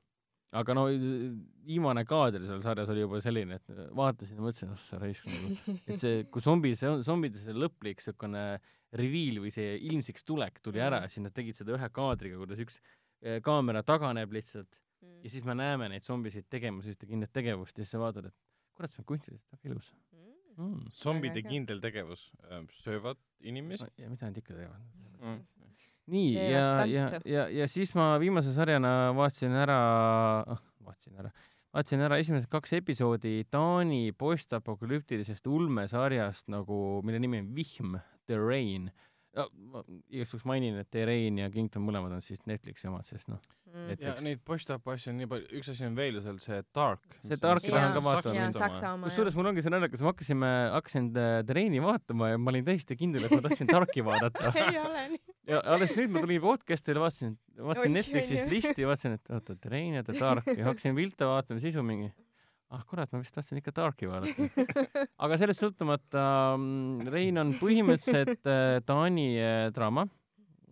aga 0.61 0.77
no 0.77 0.87
viimane 1.67 2.05
kaader 2.07 2.47
seal 2.47 2.63
sarjas 2.63 2.93
oli 2.95 3.03
juba 3.03 3.21
selline, 3.23 3.59
et 3.59 3.83
vaatasin 3.99 4.39
ja 4.39 4.47
mõtlesin, 4.47 4.71
oh 4.71 4.81
sa 4.81 5.01
raisk 5.03 5.27
nagu, 5.27 5.53
et 5.89 5.99
see, 5.99 6.23
kui 6.31 6.43
zombi, 6.43 6.73
see 6.79 6.95
zombide 7.05 7.43
see 7.43 7.57
lõplik 7.57 7.99
niisugune 7.99 8.47
reveal 8.95 9.41
või 9.43 9.51
see 9.51 9.75
ilmsiks 9.89 10.23
tulek 10.23 10.61
tuli 10.63 10.79
ära 10.79 11.03
siis 11.11 11.25
nad 11.25 11.35
tegid 11.35 11.59
seda 11.59 11.75
ühe 11.75 11.91
kaadriga, 11.91 12.39
kuidas 12.39 12.63
üks 12.63 12.79
eh, 12.79 13.41
kaamera 13.43 13.83
taganeb 13.83 14.31
lihtsalt 14.31 14.79
Mm. 15.01 15.19
ja 15.23 15.29
siis 15.29 15.45
me 15.45 15.53
näeme 15.57 15.89
neid 15.91 16.05
zombisid 16.05 16.47
tegemas 16.49 16.87
ühte 16.89 17.05
kindlat 17.09 17.33
tegevust 17.35 17.77
ja 17.77 17.85
siis 17.85 17.93
sa 17.93 18.01
vaatad, 18.01 18.31
et 18.31 18.35
kurat, 18.77 18.93
see 18.93 19.03
on 19.03 19.09
kunstiliselt 19.11 19.51
väga 19.53 19.73
ilus 19.73 19.91
mm.. 20.57 20.87
zombide 20.93 21.35
Väga 21.35 21.43
äge. 21.43 21.51
kindel 21.53 21.83
tegevus, 21.83 22.23
söövad 22.81 23.19
inimesi 23.45 23.85
No, 23.85 23.91
ja 23.97 24.09
mida 24.09 24.31
nad 24.31 24.39
ikka 24.41 24.55
teevad 24.57 24.81
mm.. 25.21 25.43
nii, 26.13 26.31
ja, 26.35 26.63
ja 26.89 27.11
ja, 27.25 27.45
ja 27.61 27.67
siis 27.69 27.93
ma 27.97 28.15
viimase 28.21 28.53
sarjana 28.55 29.13
vaatasin 29.17 29.53
ära, 29.65 29.77
ah, 30.55 30.63
vaatasin 30.87 31.21
ära, 31.21 31.33
vaatasin 31.75 32.05
ära 32.07 32.17
esimesed 32.23 32.49
kaks 32.51 32.73
episoodi 32.79 33.41
Taani 33.51 34.13
postapokalüptilisest 34.17 35.47
ulmesarjast 35.51 36.49
nagu, 36.53 37.01
mille 37.05 37.21
nimi 37.21 37.43
on 37.43 37.51
Vihm, 37.55 37.99
The 38.25 38.39
Rain. 38.41 38.89
Ma 39.73 39.83
igaks 40.09 40.33
juhuks 40.33 40.45
mainin, 40.49 40.77
et 40.81 40.89
The 40.91 41.05
Rain 41.05 41.37
ja 41.37 41.49
Kingdom 41.53 41.85
mõlemad 41.87 42.15
on 42.17 42.21
siis 42.25 42.39
Netflixi 42.49 42.87
omad, 42.89 43.05
sest 43.05 43.29
noh, 43.29 43.39
Mm. 43.67 43.89
et- 43.91 43.99
ja 44.01 44.13
neid 44.23 44.39
post-up 44.47 44.87
asju 44.87 45.11
on 45.11 45.17
nii 45.19 45.27
palju, 45.27 45.47
üks 45.59 45.67
asi 45.69 45.83
on 45.85 45.95
veel 45.95 46.21
seal 46.23 46.37
see 46.39 46.61
Dark. 46.73 47.01
See 47.27 47.35
Darki 47.35 47.69
tahan 47.69 47.93
ka 47.93 48.01
vaatama. 48.01 49.03
kusjuures 49.03 49.35
mul 49.35 49.49
ongi 49.51 49.61
see 49.61 49.69
naljakas, 49.73 50.01
ma 50.01 50.13
hakkasin, 50.13 50.45
hakkasin 50.73 51.09
äh, 51.11 51.43
The 51.45 51.53
Raini 51.53 51.81
vaatama 51.83 52.29
ja 52.31 52.37
ma 52.39 52.49
olin 52.53 52.63
täiesti 52.65 52.95
kindel, 52.97 53.25
et 53.27 53.31
ma 53.35 53.41
tahtsin 53.43 53.67
Darki 53.67 54.01
vaadata. 54.07 54.53
ei 54.63 54.79
ole 54.79 55.03
nii. 55.09 55.19
ja 55.51 55.59
alles 55.75 55.91
nüüd 55.99 56.09
ma 56.15 56.23
tulin 56.23 56.41
podcast'ile, 56.41 57.03
vaatasin, 57.03 57.35
vaatasin 57.59 57.93
Netflixist 57.99 58.47
listi 58.49 58.81
ja 58.81 58.87
vaatasin, 58.87 59.19
et 59.19 59.29
oota, 59.35 59.55
The 59.55 59.69
Rain 59.75 59.99
ja 59.99 60.03
The 60.07 60.15
Dark 60.19 60.47
ja 60.47 60.65
hakkasin 60.71 60.95
pilte 60.95 61.27
vaatama, 61.27 61.59
siis 61.59 61.75
on 61.75 61.85
mingi 61.91 62.09
ah 62.73 62.83
kurat, 62.87 63.11
ma 63.13 63.21
vist 63.23 63.35
tahtsin 63.35 63.61
ikka 63.61 63.73
Darki 63.75 64.09
vaadata. 64.09 64.47
aga 65.23 65.39
sellest 65.39 65.63
sõltumata 65.63 66.27
mm, 66.57 67.09
Rein 67.13 67.41
on 67.41 67.55
põhimõtteliselt 67.59 68.47
äh, 68.51 68.77
Taani 68.87 69.29
äh, 69.39 69.65
draama, 69.75 70.07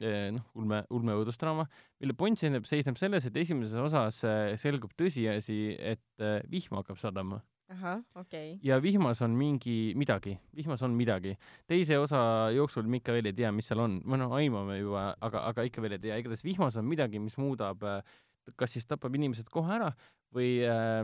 noh, 0.01 0.45
ulme, 0.59 0.81
ulme 0.91 1.15
õudusdraama, 1.21 1.65
mille 2.03 2.15
point 2.19 2.39
seisneb, 2.39 2.67
seisneb 2.67 2.99
selles, 2.99 3.27
et 3.29 3.37
esimeses 3.39 3.79
osas 3.79 4.21
äh, 4.27 4.53
selgub 4.59 4.91
tõsiasi, 4.99 5.59
et 5.79 6.23
äh, 6.23 6.41
vihm 6.51 6.75
hakkab 6.81 6.99
sadama 6.99 7.41
ahah, 7.71 8.01
okei. 8.19 8.59
ja 8.63 8.77
vihmas 8.81 9.21
on 9.25 9.33
mingi 9.37 9.93
midagi, 9.97 10.35
vihmas 10.55 10.83
on 10.85 10.93
midagi. 10.97 11.35
teise 11.67 11.97
osa 11.97 12.51
jooksul 12.53 12.85
me 12.85 12.99
ikka 13.01 13.15
veel 13.15 13.31
ei 13.31 13.37
tea, 13.37 13.51
mis 13.55 13.71
seal 13.71 13.81
on, 13.81 13.97
või 14.05 14.21
noh, 14.21 14.35
aimame 14.37 14.77
juba, 14.79 15.07
aga, 15.25 15.47
aga 15.49 15.65
ikka 15.65 15.81
veel 15.81 15.97
ei 15.97 16.03
tea, 16.03 16.19
igatahes 16.21 16.45
vihmas 16.45 16.77
on 16.77 16.85
midagi, 16.85 17.19
mis 17.19 17.37
muudab, 17.41 17.81
kas 18.59 18.75
siis 18.75 18.85
tapab 18.85 19.15
inimesed 19.17 19.49
kohe 19.49 19.79
ära 19.79 19.89
või 20.35 20.59
äh, 20.67 21.01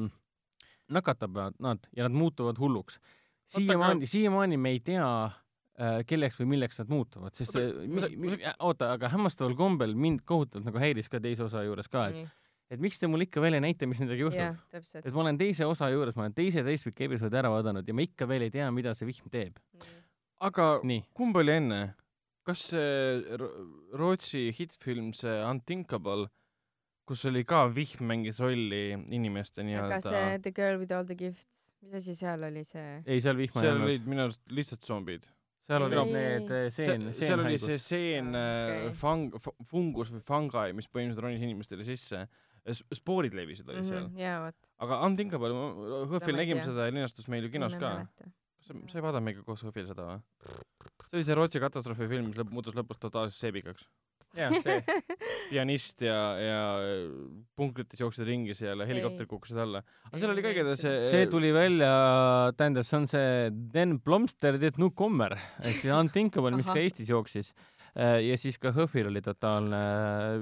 nakatab 0.92 1.38
nad 1.60 1.88
ja 1.96 2.04
nad 2.08 2.12
muutuvad 2.16 2.60
hulluks. 2.60 3.00
siiamaani, 3.52 4.08
siiamaani 4.08 4.58
me 4.58 4.70
ei 4.76 4.80
tea 4.80 5.08
äh, 5.26 6.02
kelleks 6.08 6.38
või 6.42 6.50
milleks 6.54 6.80
nad 6.80 6.90
muutuvad, 6.94 7.34
sest 7.36 7.56
Oota, 7.56 7.82
äh, 7.84 8.16
mi- 8.18 8.38
oota, 8.60 8.92
aga 8.96 9.10
hämmastaval 9.12 9.56
kombel 9.60 9.96
mind 9.96 10.22
kohutavalt 10.26 10.66
nagu 10.70 10.80
häiris 10.80 11.10
ka 11.12 11.20
teise 11.20 11.44
osa 11.44 11.64
juures 11.68 11.88
ka, 11.92 12.06
et, 12.12 12.30
et 12.72 12.80
miks 12.80 13.00
te 13.02 13.08
mulle 13.12 13.26
ikka 13.28 13.42
veel 13.44 13.58
ei 13.60 13.64
näita, 13.66 13.88
mis 13.90 14.00
nendega 14.04 14.24
juhtub 14.30 14.76
et 15.08 15.14
ma 15.16 15.22
olen 15.26 15.38
teise 15.42 15.66
osa 15.68 15.90
juures, 15.92 16.16
ma 16.16 16.28
olen 16.28 16.34
teise 16.38 16.64
täispikka 16.64 17.04
episoodi 17.10 17.36
ära 17.42 17.50
vaadanud 17.52 17.88
ja 17.88 17.94
ma 17.98 18.06
ikka 18.08 18.28
veel 18.30 18.46
ei 18.48 18.52
tea, 18.54 18.70
mida 18.72 18.94
see 18.96 19.10
vihm 19.10 19.28
teeb. 19.34 19.58
aga 20.40 20.70
nii, 20.84 21.04
kumb 21.14 21.36
oli 21.42 21.52
enne? 21.60 21.82
kas 22.48 22.64
see 22.72 23.38
Ro- 23.38 23.52
Rootsi 24.00 24.48
hittfilm, 24.58 25.12
see 25.14 25.36
Unthinkable, 25.46 26.26
kus 27.12 27.28
oli 27.28 27.44
ka 27.48 27.66
vihm 27.76 28.08
mängis 28.08 28.40
rolli 28.42 28.96
inimeste 29.12 29.62
aga 29.62 29.68
nii-öelda 29.68 30.00
see 30.06 30.40
The 30.48 30.54
Girl 30.56 30.80
with 30.80 30.96
all 30.96 31.08
the 31.08 31.18
gifts, 31.20 31.72
mis 31.84 32.00
asi 32.00 32.16
seal 32.16 32.48
oli 32.48 32.64
see? 32.68 33.02
ei 33.06 33.22
seal 33.24 33.38
vihma 33.40 33.60
ei 33.62 33.68
seal 33.68 33.78
olnud 33.78 33.90
olid, 33.90 34.10
minu 34.14 34.26
arust 34.28 34.54
lihtsalt 34.60 34.88
zombid. 34.88 35.28
seal 35.68 35.88
ei, 35.88 36.06
need 36.16 36.54
eh, 36.56 36.68
seen, 36.76 37.10
seal 37.18 37.44
oli 37.44 37.58
see 37.62 37.80
seenhaigus. 37.82 37.90
seen 37.90 38.32
äh, 38.38 38.76
okei. 38.78 38.94
fang-, 39.04 39.68
fungus 39.72 40.14
või 40.16 40.24
fungi, 40.28 40.78
mis 40.78 40.88
põhimõtteliselt 40.88 41.26
ronis 41.28 41.46
inimestele 41.48 41.88
sisse. 41.88 42.26
spoorid 42.94 43.34
levisid 43.34 43.70
olid 43.74 43.88
seal. 43.90 44.12
jaa, 44.20 44.38
vot. 44.46 44.70
aga 44.86 45.02
Unthinkable, 45.08 45.56
ei 46.22 46.38
nägime 46.38 46.64
seda 46.64 46.88
ja 46.88 46.96
linastus 46.96 47.28
meil 47.34 47.48
ju 47.48 47.54
kinos 47.58 47.76
ka. 47.82 47.98
sa, 48.62 48.78
sa 48.78 49.00
ei 49.00 49.04
vaadanud 49.04 49.28
meiega 49.28 49.44
koos 49.48 49.66
Hõhvil 49.68 49.90
seda 49.90 50.14
või? 50.14 50.22
see 51.12 51.20
oli 51.20 51.28
see 51.28 51.36
Rootsi 51.36 51.60
katastroofifilm, 51.60 52.30
mis 52.32 52.40
lõpp, 52.40 52.54
muutus 52.56 52.78
lõpus 52.78 53.00
totaalselt 53.02 53.36
seebikaks. 53.36 53.84
jah, 54.38 54.54
see. 54.64 55.02
pianist 55.50 56.04
ja, 56.06 56.20
ja 56.40 56.62
punkrites 57.58 58.00
jooksid 58.02 58.26
ringi 58.28 58.56
seal 58.58 58.84
ja 58.84 58.88
helikopter 58.88 59.26
Ei. 59.26 59.32
kukkusid 59.32 59.60
alla. 59.64 59.84
aga 60.08 60.22
seal 60.22 60.34
oli 60.34 60.46
ka 60.46 60.54
igatahes 60.56 60.84
see 60.86 61.04
see 61.10 61.28
tuli 61.32 61.52
välja, 61.56 61.92
tähendab, 62.60 62.88
see 62.88 63.00
on 63.02 63.10
see 63.12 63.52
Den 63.76 64.00
Blomster 64.00 64.60
det 64.62 64.78
nu 64.82 64.92
kommer 64.96 65.36
ehk 65.36 65.84
siis 65.84 65.94
Unthinkable, 65.96 66.56
mis 66.58 66.70
ka. 66.72 66.80
Eestis 66.82 67.12
jooksis. 67.12 67.54
ja 67.96 68.38
siis 68.40 68.56
ka 68.62 68.72
Hõhvil 68.72 69.10
oli 69.10 69.22
totaalne, 69.24 69.80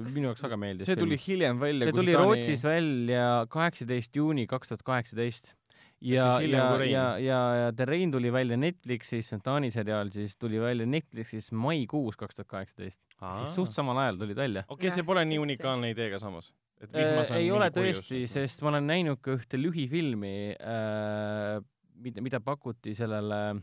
minu 0.06 0.30
jaoks 0.30 0.44
väga 0.46 0.60
meeldis. 0.60 0.90
see 0.90 0.98
tuli 1.00 1.18
hiljem 1.18 1.62
välja. 1.62 1.90
see 1.90 1.98
tuli 2.02 2.18
Rootsis 2.18 2.66
välja 2.66 3.46
kaheksateist 3.50 4.20
juuni 4.22 4.46
kaks 4.50 4.70
tuhat 4.70 4.86
kaheksateist 4.86 5.54
ja, 6.00 6.40
ja 6.40 6.64
ja, 6.86 7.04
ja, 7.18 7.40
ja 7.60 7.72
The 7.76 7.84
Rain 7.88 8.12
tuli 8.12 8.30
välja 8.32 8.56
Netflixis, 8.56 9.28
see 9.28 9.36
on 9.36 9.42
Taani 9.44 9.70
seriaal, 9.70 10.10
siis 10.14 10.36
tuli 10.40 10.60
välja 10.60 10.86
Netflixis 10.88 11.50
maikuus 11.52 12.16
kaks 12.20 12.38
tuhat 12.38 12.48
kaheksateist. 12.48 13.00
siis 13.38 13.54
suht 13.54 13.72
samal 13.76 13.98
ajal 14.04 14.20
tulid 14.22 14.36
välja. 14.40 14.64
okei, 14.68 14.90
see 14.90 15.02
Jah, 15.02 15.06
pole 15.12 15.24
nii 15.28 15.38
unikaalne 15.42 15.90
idee 15.94 16.10
ka 16.10 16.18
samas. 16.22 16.52
et 16.80 16.88
Äh, 16.94 17.02
vihmas 17.04 17.30
on 17.30 17.36
ei 17.36 17.50
ole 17.52 17.68
tõesti, 17.70 18.22
sest 18.26 18.62
ma 18.62 18.72
olen 18.72 18.86
näinud 18.88 19.20
ka 19.20 19.36
ühte 19.36 19.60
lühifilmi 19.60 20.56
äh,, 20.56 21.60
mida, 22.00 22.22
mida 22.24 22.40
pakuti 22.40 22.94
sellele 22.96 23.60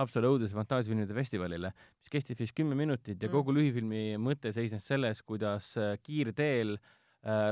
Haapsalu 0.00 0.30
õudus- 0.32 0.54
ja 0.54 0.56
fantaasiafilmide 0.56 1.12
festivalile, 1.14 1.72
mis 2.00 2.08
kestis 2.10 2.38
vist 2.38 2.54
kümme 2.56 2.74
minutit 2.74 3.20
ja 3.22 3.28
Mm. 3.28 3.32
kogu 3.32 3.52
lühifilmi 3.52 4.16
mõte 4.18 4.52
seisnes 4.52 4.86
selles, 4.86 5.20
kuidas 5.22 5.76
äh, 5.76 5.98
kiirteel 6.02 6.74
äh, 6.78 6.99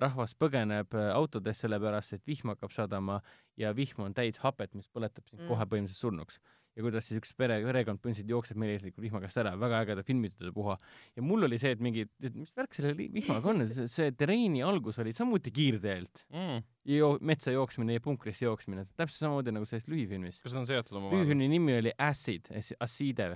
rahvas 0.00 0.32
põgeneb 0.34 0.94
äh, 0.96 1.10
autodest 1.12 1.60
sellepärast, 1.64 2.12
et 2.16 2.22
vihm 2.26 2.54
hakkab 2.54 2.72
sadama 2.72 3.20
ja 3.56 3.74
vihm 3.76 4.00
on 4.06 4.14
täis 4.14 4.38
hapet, 4.44 4.74
mis 4.74 4.88
põletab 4.88 5.26
sind 5.28 5.42
Mm. 5.42 5.48
kohe 5.48 5.64
põhimõtteliselt 5.66 6.00
surnuks. 6.06 6.40
ja 6.78 6.82
kuidas 6.86 7.08
siis 7.08 7.18
üks 7.18 7.32
pere, 7.34 7.56
perekond 7.66 7.98
põhimõtteliselt 7.98 8.30
jookseb 8.30 8.56
meeleheitlikult 8.62 9.02
vihma 9.02 9.20
käest 9.20 9.40
ära, 9.42 9.56
väga 9.58 9.80
ägeda 9.82 10.04
filmitud 10.06 10.52
puha 10.54 10.76
ja 11.16 11.22
mul 11.26 11.42
oli 11.48 11.58
see, 11.58 11.72
et 11.74 11.80
mingi, 11.82 12.04
et 12.22 12.36
mis 12.38 12.52
värk 12.54 12.72
selle 12.76 12.92
vihmaga 12.96 13.50
on, 13.50 13.64
see, 13.90 14.12
terreeni 14.14 14.62
algus 14.62 15.00
oli 15.02 15.12
samuti 15.12 15.50
kiirteelt 15.50 16.22
mm.. 16.30 16.62
ja 16.86 17.00
joo- 17.02 17.18
metsa 17.20 17.50
jooksmine 17.50 17.98
ja 17.98 18.00
punkrisse 18.00 18.44
jooksmine, 18.46 18.84
täpselt 18.94 19.18
samamoodi 19.24 19.56
nagu 19.56 19.66
selles 19.66 19.88
lühifilmis. 19.90 20.38
kas 20.40 20.54
nad 20.54 20.60
on 20.62 20.70
seotud 20.70 20.96
omavahel? 21.00 21.18
lühifilmi 21.24 21.48
nimi 21.50 21.78
oli 21.80 21.92
Acid, 21.98 22.46
Acide, 22.80 23.32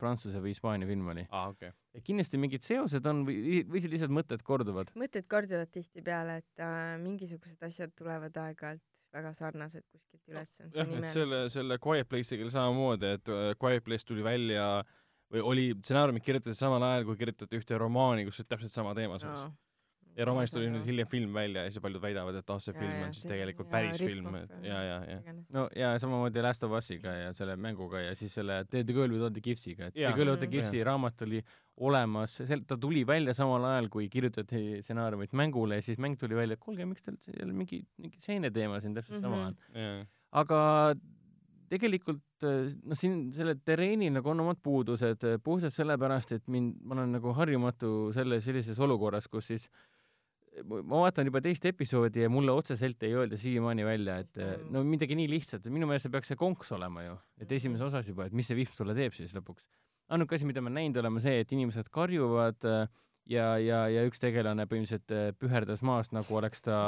prantsuse 0.00 0.42
või 0.42 0.50
hispaania 0.54 0.88
film 0.88 1.06
oli. 1.12 1.22
aa, 1.30 1.52
okei. 1.54 1.70
kindlasti 2.04 2.40
mingid 2.42 2.66
seosed 2.66 3.06
on 3.06 3.22
või, 3.28 3.62
või 3.68 3.82
siis 3.82 3.92
lihtsalt 3.94 4.14
mõtted 4.16 4.42
korduvad. 4.46 4.90
mõtted 4.98 5.28
korduvad 5.30 5.70
tihtipeale, 5.74 6.40
et 6.42 6.66
äh, 6.66 6.96
mingisugused 7.02 7.62
asjad 7.68 7.94
tulevad 7.98 8.36
aeg-ajalt 8.42 8.82
väga 9.16 9.32
sarnased 9.36 9.86
kuskilt 9.86 10.34
üles. 10.34 10.54
jah, 10.74 10.90
on 10.90 11.04
et 11.04 11.14
selle, 11.14 11.42
selle 11.52 11.78
Quiet 11.82 12.08
Place'iga 12.10 12.46
oli 12.46 12.54
samamoodi, 12.54 13.12
et 13.20 13.30
äh, 13.32 13.50
Quiet 13.62 13.84
Place 13.86 14.08
tuli 14.08 14.24
välja 14.26 14.66
või 15.32 15.42
oli 15.52 15.68
stsenaariumid 15.78 16.24
kirjutati 16.26 16.58
samal 16.58 16.82
ajal, 16.86 17.06
kui 17.08 17.18
kirjutati 17.18 17.58
ühte 17.58 17.78
romaani, 17.78 18.26
kus 18.26 18.42
oli 18.42 18.50
täpselt 18.50 18.74
sama 18.74 18.94
teema 18.98 19.18
sees. 19.22 19.46
Ja 20.16 20.26
romaanist 20.28 20.56
tuli 20.56 20.70
nüüd 20.72 20.86
hiljem 20.88 21.08
film 21.12 21.34
välja 21.36 21.66
ja 21.66 21.72
siis 21.72 21.82
paljud 21.84 22.02
väidavad, 22.02 22.38
et 22.40 22.50
ah, 22.50 22.60
see 22.62 22.74
film 22.76 23.04
on 23.04 23.14
siis 23.14 23.28
tegelikult 23.28 23.70
päris 23.72 24.00
film, 24.00 24.34
et 24.40 24.54
ja, 24.64 24.80
ja, 24.82 24.98
ja. 25.10 25.36
no 25.52 25.66
ja 25.76 25.92
samamoodi 26.02 26.44
Last 26.44 26.64
of 26.66 26.74
Us'iga 26.78 27.12
ja 27.18 27.32
selle 27.36 27.56
mänguga 27.60 28.00
ja 28.00 28.14
siis 28.18 28.34
selle 28.38 28.62
The 28.64 28.84
The 28.84 28.96
Girl 28.96 29.12
with 29.12 29.28
all 29.28 29.34
the 29.34 29.44
Gifts'iga, 29.44 29.90
et 29.90 29.96
The 29.96 30.06
Jaa. 30.06 30.14
Girl 30.16 30.32
with 30.32 30.42
the 30.42 30.46
Mm. 30.46 30.52
Giftsi 30.56 30.84
raamat 30.84 31.22
oli 31.26 31.40
olemas, 31.86 32.36
sel-, 32.48 32.64
ta 32.66 32.78
tuli 32.80 33.02
välja 33.06 33.34
samal 33.36 33.64
ajal, 33.68 33.90
kui 33.92 34.08
kirjutati 34.08 34.80
stsenaariumit 34.82 35.34
mängule 35.36 35.80
ja 35.80 35.84
siis 35.84 35.98
mäng 36.00 36.16
tuli 36.20 36.38
välja, 36.38 36.56
et 36.56 36.62
kuulge, 36.62 36.86
miks 36.88 37.04
teil 37.04 37.18
jälle 37.36 37.52
mingi, 37.52 37.82
mingi 38.00 38.22
seeneteema 38.22 38.80
siin 38.80 38.94
täpselt 38.96 39.20
sama 39.20 39.42
on. 39.50 39.58
Mhm. 39.74 40.06
aga 40.36 40.60
tegelikult 41.70 42.46
äh, 42.46 42.70
noh, 42.86 42.98
siin 42.98 43.32
sellel 43.34 43.58
terreenil 43.66 44.14
nagu 44.14 44.30
on 44.30 44.44
omad 44.44 44.60
puudused 44.62 45.26
äh, 45.26 45.36
puhtalt 45.42 45.74
sellepärast, 45.74 46.36
et 46.36 46.46
mind, 46.52 46.76
ma 46.84 46.96
olen 46.96 47.16
nagu 47.18 47.34
harjumatu 47.36 48.12
selle, 48.16 48.40
sellises 48.44 48.80
olukorras, 48.82 49.28
kus 49.28 49.50
siis 49.52 49.68
ma 50.64 51.02
vaatan 51.04 51.28
juba 51.28 51.42
teist 51.44 51.64
episoodi 51.68 52.24
ja 52.24 52.32
mulle 52.32 52.54
otseselt 52.56 53.02
ei 53.06 53.14
öelda 53.16 53.38
siiamaani 53.40 53.86
välja, 53.86 54.18
et 54.24 54.32
toimub? 54.36 54.70
no 54.72 54.84
midagi 54.88 55.18
nii 55.18 55.30
lihtsat, 55.30 55.66
minu 55.72 55.88
meelest 55.88 56.08
see 56.08 56.14
peaks 56.14 56.32
see 56.32 56.40
konks 56.40 56.72
olema 56.76 57.04
ju, 57.06 57.16
et 57.42 57.56
esimeses 57.58 57.88
osas 57.90 58.08
juba, 58.08 58.28
et 58.28 58.36
mis 58.36 58.48
see 58.48 58.58
vihm 58.58 58.76
sulle 58.76 58.96
teeb 58.96 59.16
siis 59.16 59.34
lõpuks. 59.36 59.66
ainuke 60.14 60.38
asi, 60.38 60.48
mida 60.48 60.62
me 60.64 60.72
näinud 60.72 61.02
oleme, 61.02 61.20
see, 61.24 61.42
et 61.42 61.52
inimesed 61.52 61.90
karjuvad 61.92 62.68
äh, 62.70 62.86
ja, 63.30 63.46
ja, 63.60 63.80
ja 63.90 64.04
üks 64.06 64.20
tegelane 64.22 64.66
põhimõtteliselt 64.70 65.14
äh, 65.14 65.30
püherdas 65.38 65.82
maast, 65.86 66.14
nagu 66.16 66.38
oleks 66.38 66.62
ta 66.66 66.78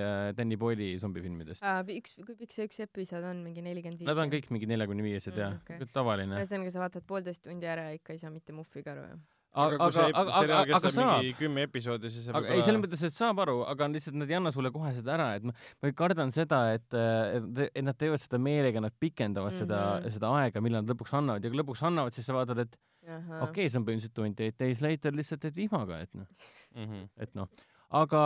äh, 0.00 0.32
Danny 0.36 0.58
Boyle'i 0.60 0.96
zombifilmidest. 1.02 1.64
üks, 1.94 2.16
kui 2.18 2.36
pikk 2.38 2.54
see 2.54 2.68
üks 2.68 2.82
episood 2.84 3.26
on, 3.26 3.42
mingi 3.46 3.64
nelikümmend 3.64 4.02
viis? 4.02 4.08
Nad 4.08 4.20
on 4.22 4.32
kõik 4.32 4.50
mingi 4.54 4.68
neljakümne 4.70 5.06
viiesed 5.06 5.34
Mm, 5.36 5.40
ja 5.42 5.48
okei. 5.60 5.78
okay. 5.82 5.92
tavaline. 5.92 6.38
ühesõnaga, 6.40 6.74
sa 6.74 6.80
vaatad 6.80 7.06
poolteist 7.06 7.42
tundi 7.44 7.68
ära 7.68 7.90
ja 7.90 7.98
ikka 7.98 8.14
ei 8.14 8.20
saa 8.22 8.30
mitte 8.34 8.54
muhvigi 8.56 8.92
aru, 8.92 9.06
jah? 9.10 9.24
Aga 9.56 9.76
aga, 9.86 10.06
aga, 10.20 10.32
aga, 10.40 10.78
aga 10.78 10.90
saab 10.92 11.12
mingi 11.22 11.34
kümme 11.38 11.64
episoodi, 11.66 12.10
siis 12.12 12.28
aga 12.28 12.54
ei, 12.54 12.64
selles 12.66 12.82
mõttes, 12.82 13.04
et 13.08 13.14
saab 13.16 13.40
aru, 13.44 13.56
aga 13.72 13.88
lihtsalt 13.92 14.18
nad 14.20 14.32
ei 14.32 14.36
anna 14.38 14.52
sulle 14.54 14.72
kohe 14.74 14.92
seda 14.96 15.14
ära, 15.16 15.28
et 15.38 15.46
ma, 15.48 15.54
ma 15.82 15.92
kardan 15.96 16.32
seda, 16.34 16.60
et, 16.76 16.96
et, 16.96 17.78
nad 17.86 17.96
teevad 17.98 18.20
seda 18.22 18.40
meelega, 18.42 18.82
nad 18.84 18.94
pikendavad 19.00 19.52
mm 19.52 19.56
-hmm. 19.56 19.64
seda 19.64 19.80
Mhm., 19.86 20.16
seda 20.16 20.32
aega, 20.40 20.62
millal 20.64 20.84
nad 20.84 20.92
lõpuks 20.92 21.14
annavad 21.16 21.44
ja 21.44 21.52
kui 21.52 21.60
lõpuks 21.60 21.82
annavad, 21.88 22.14
siis 22.16 22.26
sa 22.28 22.36
vaatad, 22.36 22.64
et 22.66 22.76
okei 23.06 23.48
okay,, 23.48 23.68
see 23.70 23.80
on 23.80 23.86
põhimõtteliselt 23.86 24.16
twenty 24.18 24.46
eight 24.48 24.58
days 24.60 24.82
later 24.84 25.14
lihtsalt, 25.16 25.44
et 25.48 25.56
vihmaga, 25.56 26.00
et 26.04 26.14
noh, 26.14 26.26
Mhm. 26.74 27.08
et 27.16 27.34
noh, 27.38 27.48
aga 27.90 28.22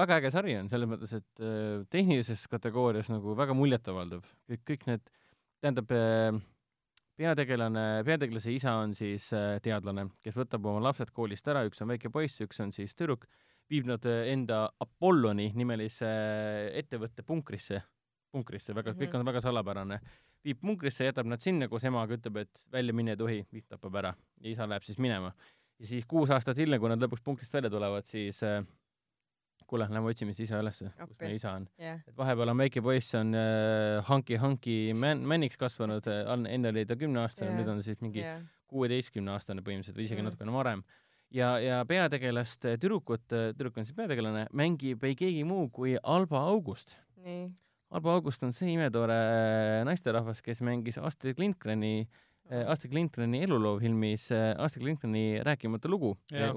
väga 0.00 0.20
äge 0.20 0.30
sari 0.32 0.56
on 0.56 0.68
selles 0.72 0.88
mõttes, 0.88 1.12
et 1.16 1.44
äh, 1.44 1.84
tehnilises 1.90 2.46
kategoorias 2.48 3.10
nagu 3.12 3.36
väga 3.36 3.54
muljetavaldav, 3.54 4.24
kõik, 4.48 4.64
kõik 4.72 4.86
need, 4.86 5.12
tähendab 5.60 5.92
äh, 5.92 6.40
peategelane, 7.20 7.84
peategelase 8.06 8.54
isa 8.54 8.74
on 8.80 8.94
siis 8.96 9.28
äh, 9.36 9.58
teadlane, 9.64 10.06
kes 10.24 10.36
võtab 10.40 10.66
oma 10.70 10.82
lapsed 10.88 11.12
koolist 11.16 11.48
ära, 11.50 11.66
üks 11.68 11.82
on 11.84 11.92
väike 11.92 12.10
poiss, 12.12 12.40
üks 12.44 12.60
on 12.64 12.72
siis 12.74 12.96
tüdruk, 12.96 13.26
viib 13.70 13.88
nad 13.90 14.06
äh, 14.08 14.30
enda 14.32 14.64
Apolloni 14.80 15.50
nimelise 15.58 16.08
äh, 16.08 16.70
ettevõtte 16.80 17.24
punkrisse, 17.26 17.82
punkrisse, 18.32 18.74
väga, 18.76 18.94
kõik 18.98 19.16
on 19.18 19.26
väga 19.28 19.44
salapärane, 19.44 20.00
viib 20.46 20.60
punkrisse, 20.64 21.08
jätab 21.08 21.28
nad 21.28 21.42
sinna 21.44 21.68
koos 21.68 21.84
emaga, 21.88 22.16
ütleb, 22.16 22.40
et 22.46 22.64
välja 22.72 22.96
minna 22.96 23.16
ei 23.16 23.20
tohi, 23.20 23.40
vihm 23.52 23.68
tapab 23.68 24.00
ära. 24.00 24.14
Ja 24.40 24.54
isa 24.54 24.68
läheb 24.70 24.86
siis 24.86 25.00
minema. 25.02 25.34
ja 25.80 25.88
siis 25.88 26.06
kuus 26.08 26.30
aastat 26.32 26.58
hiljem, 26.60 26.80
kui 26.80 26.92
nad 26.92 27.00
lõpuks 27.00 27.24
punkrist 27.24 27.54
välja 27.56 27.72
tulevad, 27.72 28.08
siis 28.08 28.42
äh, 28.46 28.62
kuule, 29.70 29.86
lähme 29.86 30.10
otsime 30.10 30.34
siis 30.34 30.48
isa 30.50 30.58
ülesse, 30.62 30.90
kus 30.98 31.18
meie 31.20 31.36
isa 31.38 31.52
on. 31.56 31.68
jah, 31.78 32.00
et 32.10 32.16
vahepeal 32.18 32.50
on 32.52 32.58
väike 32.64 32.82
poiss 32.84 33.14
on 33.18 33.30
äh, 33.38 34.00
hanki-hanki 34.08 34.78
man-, 34.98 35.22
männiks 35.30 35.60
kasvanud, 35.60 36.06
enne 36.10 36.72
oli 36.74 36.84
ta 36.88 36.96
kümneaastane 36.98 37.52
yeah., 37.52 37.60
nüüd 37.60 37.70
on 37.70 37.82
siis 37.86 38.02
mingi 38.02 38.24
kuueteistkümneaastane 38.70 39.62
põhimõtteliselt 39.66 39.98
või 39.98 40.06
isegi 40.08 40.22
Mm. 40.22 40.28
natukene 40.30 40.52
varem. 40.54 40.82
ja, 41.30 41.52
ja 41.62 41.80
peategelast, 41.86 42.66
tüdrukut, 42.82 43.24
tüdruk 43.30 43.76
on 43.78 43.86
siis 43.86 43.96
peategelane, 43.96 44.46
mängib 44.52 45.04
ei 45.06 45.14
keegi 45.18 45.44
muu 45.46 45.68
kui 45.70 45.96
Alba 46.02 46.42
August. 46.50 46.96
Alba 47.90 48.12
August 48.14 48.42
on 48.46 48.52
see 48.54 48.72
imetore 48.76 49.14
äh, 49.14 49.84
naisterahvas, 49.86 50.42
kes 50.42 50.60
mängis 50.62 50.98
Astrid 50.98 51.38
Lindgreni, 51.42 52.08
Astrid 52.50 52.92
Lindgreni 52.96 53.42
eluloo 53.46 53.76
filmis 53.78 54.24
äh, 54.34 54.50
Astrid 54.58 54.82
Lindgreni 54.88 55.40
rääkimatu 55.46 55.88
lugu, 55.92 56.08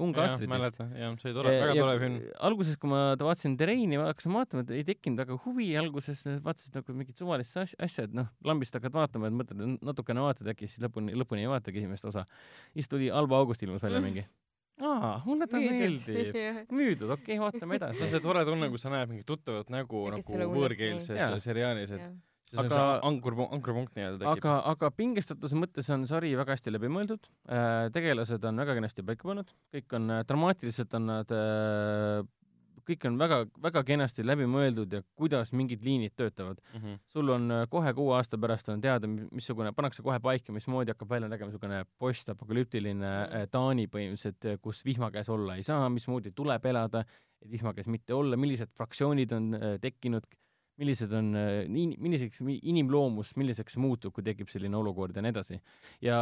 Unga 0.02 0.24
Astridist. 0.24 0.50
mäletan, 0.50 0.90
jah, 0.98 1.12
see 1.22 1.30
oli 1.30 1.36
tore, 1.38 1.52
väga 1.60 1.74
tore 1.78 1.98
film. 2.02 2.16
alguses, 2.48 2.76
kui 2.82 2.90
ma 2.90 3.02
ta 3.16 3.28
vaatasin 3.28 3.54
Terraini, 3.60 3.96
hakkasin 4.02 4.34
vaatama, 4.34 4.64
et 4.66 4.70
ei 4.74 4.84
tekkinud 4.90 5.22
väga 5.22 5.38
huvi, 5.46 5.68
alguses 5.78 6.24
vaatasin 6.42 6.74
nagu 6.80 6.96
mingit 6.98 7.16
suvalist 7.22 7.56
as- 7.62 7.76
asja, 7.78 8.04
et 8.08 8.14
noh, 8.18 8.26
lambist 8.44 8.74
hakkad 8.74 8.92
vaatama, 8.98 9.30
et 9.30 9.38
mõtled, 9.38 9.62
et 9.76 9.84
natukene 9.86 10.24
vaatad, 10.26 10.50
äkki 10.50 10.66
siis 10.66 10.82
lõpuni, 10.82 11.14
lõpuni 11.14 11.46
ei 11.46 11.52
vaatagi 11.54 11.78
esimest 11.84 12.04
osa. 12.10 12.24
siis 12.74 12.88
tuli 12.90 13.10
Alba 13.10 13.38
August 13.38 13.62
ilmus 13.62 13.82
välja 13.82 14.00
Mm. 14.00 14.04
mingi. 14.10 14.26
aa, 14.82 15.22
mulle 15.24 15.46
ta 15.46 15.56
meeldib. 15.62 16.34
müüdud, 16.74 17.10
okei 17.14 17.36
okay,, 17.36 17.38
vaatame 17.38 17.78
see 17.78 17.86
on 17.86 17.92
edasi. 17.94 18.10
see 18.10 18.20
tore 18.20 18.42
tunne, 18.44 18.68
kui 18.68 18.78
sa 18.82 18.90
näed 18.90 19.08
mingit 19.08 19.26
tuttavat 19.26 19.70
nägu 19.70 20.08
Ja 20.10 20.16
kes 20.18 20.26
nagu 20.34 20.54
võõrkeelses 20.58 21.38
seriaalis, 21.46 21.90
et 21.94 22.00
on 22.02 22.18
Aga- 22.54 23.00
ankur, 23.02 23.34
ankurpunkt 23.50 23.96
nii-öelda 23.96 24.20
tekib. 24.20 24.44
aga, 24.44 24.58
aga 24.70 24.90
pingestatuse 24.94 25.56
mõttes 25.58 25.88
on 25.90 26.06
sari 26.06 26.34
väga 26.38 26.54
hästi 26.54 26.70
läbi 26.70 26.90
mõeldud, 26.92 27.26
tegelased 27.96 28.44
on 28.44 28.62
väga 28.62 28.76
kenasti 28.78 29.02
paika 29.02 29.26
pannud, 29.26 29.50
kõik 29.74 29.96
on, 29.98 30.12
dramaatiliselt 30.28 30.94
on 30.94 31.06
nad, 31.10 31.34
kõik 32.88 33.06
on 33.08 33.16
väga, 33.20 33.38
väga 33.64 33.82
kenasti 33.86 34.24
läbi 34.26 34.46
mõeldud 34.50 34.92
ja 34.92 35.00
kuidas 35.18 35.52
mingid 35.56 35.84
liinid 35.86 36.14
töötavad. 36.16 36.60
Mhm. 36.74 37.00
sul 37.06 37.30
on 37.30 37.50
äh, 37.50 37.66
kohe 37.70 37.92
kuue 37.96 38.14
aasta 38.16 38.38
pärast 38.38 38.68
on 38.68 38.80
teada, 38.80 39.08
missugune, 39.08 39.72
pannakse 39.72 40.02
kohe 40.02 40.18
paika, 40.20 40.52
mismoodi 40.52 40.92
hakkab 40.92 41.10
välja 41.10 41.28
nägema 41.28 41.50
niisugune 41.50 41.84
postapokalüptiline 41.98 42.94
Mm. 43.04 43.34
mm. 43.40 43.50
Taani 43.50 43.86
põhimõtteliselt, 43.86 44.60
kus 44.62 44.84
vihma 44.84 45.10
käes 45.10 45.28
olla 45.28 45.56
ei 45.56 45.62
saa, 45.62 45.88
mismoodi 45.88 46.32
tuleb 46.34 46.64
elada, 46.66 47.04
et 47.42 47.50
vihma 47.50 47.74
käes 47.74 47.86
mitte 47.86 48.14
olla, 48.14 48.36
millised 48.36 48.70
fraktsioonid 48.76 49.32
on 49.32 49.54
äh, 49.54 49.78
tekkinud, 49.80 50.26
millised 50.80 51.12
on 51.14 51.34
äh,, 51.38 51.68
milliseks 51.70 52.40
mi- 52.42 52.58
inimloomus, 52.70 53.34
milliseks 53.38 53.76
muutub, 53.78 54.14
kui 54.14 54.24
tekib 54.26 54.50
selline 54.50 54.76
olukord 54.76 55.14
ja 55.16 55.22
nii 55.22 55.34
edasi. 55.34 55.60
ja 56.02 56.18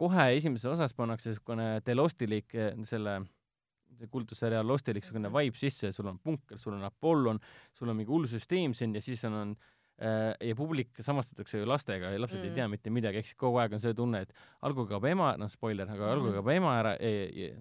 kohe 0.00 0.30
esimeses 0.36 0.70
osas 0.72 0.94
pannakse 0.96 1.30
niisugune 1.34 1.68
telostilik 1.84 2.54
äh, 2.56 2.72
selle 2.88 3.20
see 4.00 4.08
kultusseriaal 4.08 4.66
Lostilik 4.68 5.04
niisugune 5.04 5.30
vibe 5.34 5.58
sisse, 5.60 5.92
sul 5.92 6.08
on 6.10 6.18
punker, 6.22 6.58
sul 6.58 6.76
on 6.76 6.86
Apollon, 6.88 7.40
sul 7.76 7.90
on 7.92 7.98
mingi 7.98 8.12
hull 8.12 8.28
süsteem 8.30 8.74
siin 8.76 8.94
ja 8.96 9.02
siis 9.04 9.24
on, 9.28 9.36
on 9.42 9.54
ja 10.00 10.54
publik 10.56 10.96
samastatakse 11.04 11.58
ju 11.60 11.66
lastega 11.68 12.08
ja 12.14 12.18
lapsed 12.22 12.38
mm. 12.40 12.44
ei 12.44 12.50
Mm. 12.50 12.54
tea 12.56 12.68
mitte 12.72 12.90
midagi, 12.90 13.18
ehk 13.20 13.26
siis 13.28 13.36
kogu 13.36 13.58
aeg 13.60 13.72
on 13.76 13.80
see 13.82 13.92
tunne, 13.94 14.22
et 14.24 14.32
algul 14.62 14.86
kaob 14.88 15.04
ema, 15.04 15.34
noh 15.36 15.48
spoiler, 15.52 15.88
aga 15.92 16.08
algul 16.14 16.30
Mhm. 16.30 16.36
kaob 16.38 16.48
ema 16.54 16.70
ära, 16.80 16.94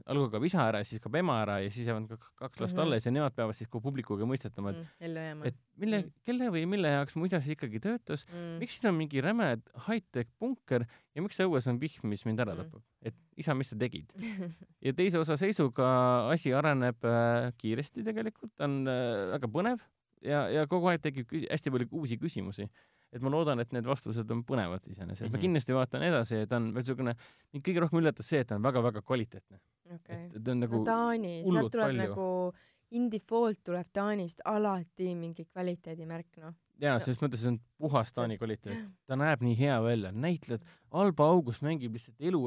algul 0.07 0.29
kaob 0.31 0.45
isa 0.47 0.61
ära 0.69 0.79
ja 0.79 0.87
siis 0.87 1.01
kaob 1.03 1.15
ema 1.19 1.41
ära 1.43 1.57
ja 1.63 1.69
siis 1.69 1.87
jäävad 1.87 2.07
ka 2.07 2.17
kaks 2.45 2.61
last 2.61 2.77
Mhm. 2.77 2.85
alles 2.85 3.05
ja 3.05 3.11
nemad 3.11 3.35
peavad 3.35 3.55
siis 3.59 3.67
koos 3.69 3.83
publikuga 3.83 4.23
mõistetama, 4.25 4.71
et 4.71 4.87
ellu 5.01 5.19
jääma. 5.19 5.45
et 5.45 5.55
mille 5.77 6.01
Mm., 6.01 6.11
kelle 6.25 6.49
või 6.49 6.65
mille 6.65 6.87
jaoks 6.87 7.15
mu 7.15 7.25
isa 7.25 7.39
see 7.41 7.55
ikkagi 7.55 7.79
töötas, 7.79 8.25
mm. 8.31 8.57
miks 8.59 8.79
siin 8.79 8.89
on 8.89 8.95
mingi 8.97 9.21
räme 9.21 9.61
high-tech 9.87 10.27
punker 10.39 10.85
ja 11.15 11.21
miks 11.21 11.37
õues 11.39 11.67
on 11.67 11.79
vihm, 11.79 12.07
mis 12.07 12.23
mind 12.25 12.39
ära 12.39 12.53
Mm. 12.55 12.63
tapab, 12.63 12.81
et 13.03 13.13
isa, 13.37 13.53
mis 13.53 13.67
sa 13.69 13.75
tegid? 13.75 14.11
ja 14.85 14.93
teise 14.93 15.19
osa 15.19 15.35
seisuga 15.37 16.29
asi 16.31 16.53
areneb 16.53 17.03
äh, 17.03 17.51
kiiresti 17.57 18.03
tegelikult, 18.03 18.51
on 18.59 18.85
äh, 18.87 19.31
väga 19.35 19.47
põnev 19.47 19.79
ja, 20.21 20.47
ja 20.49 20.67
kogu 20.67 20.87
aeg 20.91 21.01
tekib 21.01 21.31
hästi 21.49 21.71
palju 21.71 21.87
uusi 21.91 22.17
küsimusi. 22.17 22.69
et 23.11 23.21
ma 23.25 23.29
loodan, 23.33 23.59
et 23.59 23.71
need 23.73 23.85
vastused 23.89 24.29
on 24.31 24.43
põnevad 24.45 24.83
iseenesest 24.85 25.21
mm, 25.21 25.27
-hmm. 25.27 25.31
ma 25.31 25.37
Mhm. 25.37 25.41
kindlasti 25.41 25.73
vaatan 25.73 26.03
edasi, 26.03 26.45
ta 26.47 26.55
on 26.57 26.73
niisugune, 26.73 27.15
mind 27.53 27.63
kõige 27.65 27.79
rohkem 27.81 27.99
üllatas 28.03 28.27
see, 28.29 28.39
et 28.39 28.47
ta 28.47 28.55
on 28.55 28.61
väga-väga 28.61 29.01
kvaliteetne. 29.01 29.59
okei. 29.95 30.25
et 30.35 30.43
ta 30.43 30.51
on 30.51 30.59
nagu 30.59 30.77
no 30.77 30.83
Taani, 30.83 31.43
sealt 31.43 31.71
tuleb 31.71 31.87
palju. 31.87 32.01
nagu, 32.07 32.53
Indie 32.91 33.19
Fault 33.29 33.59
tuleb 33.63 33.87
Taanist 33.93 34.41
alati 34.45 35.15
mingi 35.15 35.45
kvaliteedimärk, 35.45 36.37
noh. 36.37 36.53
jaa, 36.81 36.93
no- 36.93 36.99
selles 36.99 37.17
mõttes 37.21 37.47
on 37.47 37.59
puhas 37.79 38.13
Taani 38.13 38.37
kvaliteet, 38.37 38.85
ta 39.07 39.15
näeb 39.15 39.41
nii 39.41 39.57
hea 39.57 39.81
välja, 39.81 40.11
näitlejad, 40.11 40.61
Alba 40.91 41.23
August 41.29 41.61
mängib 41.61 41.93
lihtsalt 41.93 42.15
elu, 42.19 42.39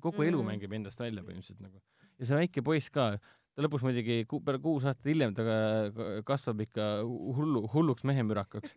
kogu 0.00 0.22
elu 0.22 0.42
Mhm. 0.42 0.46
mängib 0.50 0.72
endast 0.72 0.98
välja 1.00 1.22
põhimõtteliselt 1.22 1.60
nagu. 1.60 1.80
ja 2.18 2.26
see 2.26 2.36
väike 2.36 2.62
poiss 2.62 2.88
ka, 2.90 3.18
ta 3.54 3.62
lõpuks 3.62 3.82
muidugi 3.86 4.24
ku- 4.26 4.40
peale 4.44 4.58
kuus 4.58 4.84
aastat 4.84 5.06
hiljem 5.06 5.34
ta 5.34 5.44
ka- 5.46 6.22
kasvab 6.26 6.60
ikka 6.66 6.88
hullu, 7.06 7.66
hulluks 7.72 8.04
mehemürakaks. 8.04 8.74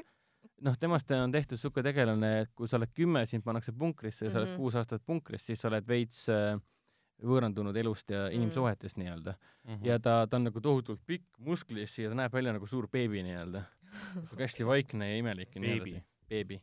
noh, 0.62 0.76
temast 0.80 1.12
on 1.12 1.32
tehtud 1.32 1.58
niisugune 1.58 1.84
tegelane, 1.84 2.32
et 2.42 2.50
kui 2.56 2.68
sa 2.68 2.78
oled 2.78 2.90
kümme, 2.94 3.26
sind 3.30 3.44
pannakse 3.46 3.72
punkrisse 3.78 4.26
ja 4.26 4.32
sa 4.32 4.40
oled 4.40 4.50
Mhm. 4.54 4.58
kuus 4.58 4.76
aastat 4.76 5.04
punkris, 5.06 5.42
siis 5.46 5.60
sa 5.62 5.68
oled 5.70 5.86
veits 5.88 6.28
äh, 6.30 6.58
võõrandunud 7.24 7.76
elust 7.78 8.10
ja 8.14 8.28
Mhm. 8.28 8.36
inimsuhetest 8.42 8.98
nii-öelda. 8.98 9.36
Mhm. 9.66 9.86
ja 9.86 9.98
ta, 10.00 10.26
ta 10.28 10.38
on 10.38 10.44
nagu 10.44 10.60
tohutult 10.62 11.02
pikk, 11.06 11.26
musklis 11.40 11.98
ja 12.00 12.10
ta 12.10 12.16
näeb 12.16 12.32
välja 12.34 12.54
nagu 12.54 12.66
suur 12.68 12.88
beebi 12.88 13.24
nii-öelda. 13.24 13.66
hästi 14.38 14.66
vaikne 14.66 15.10
ja 15.10 15.18
imelik 15.18 15.56
ja 15.56 15.62
nii 15.62 15.78
edasi. 15.78 16.04
beebi. 16.30 16.62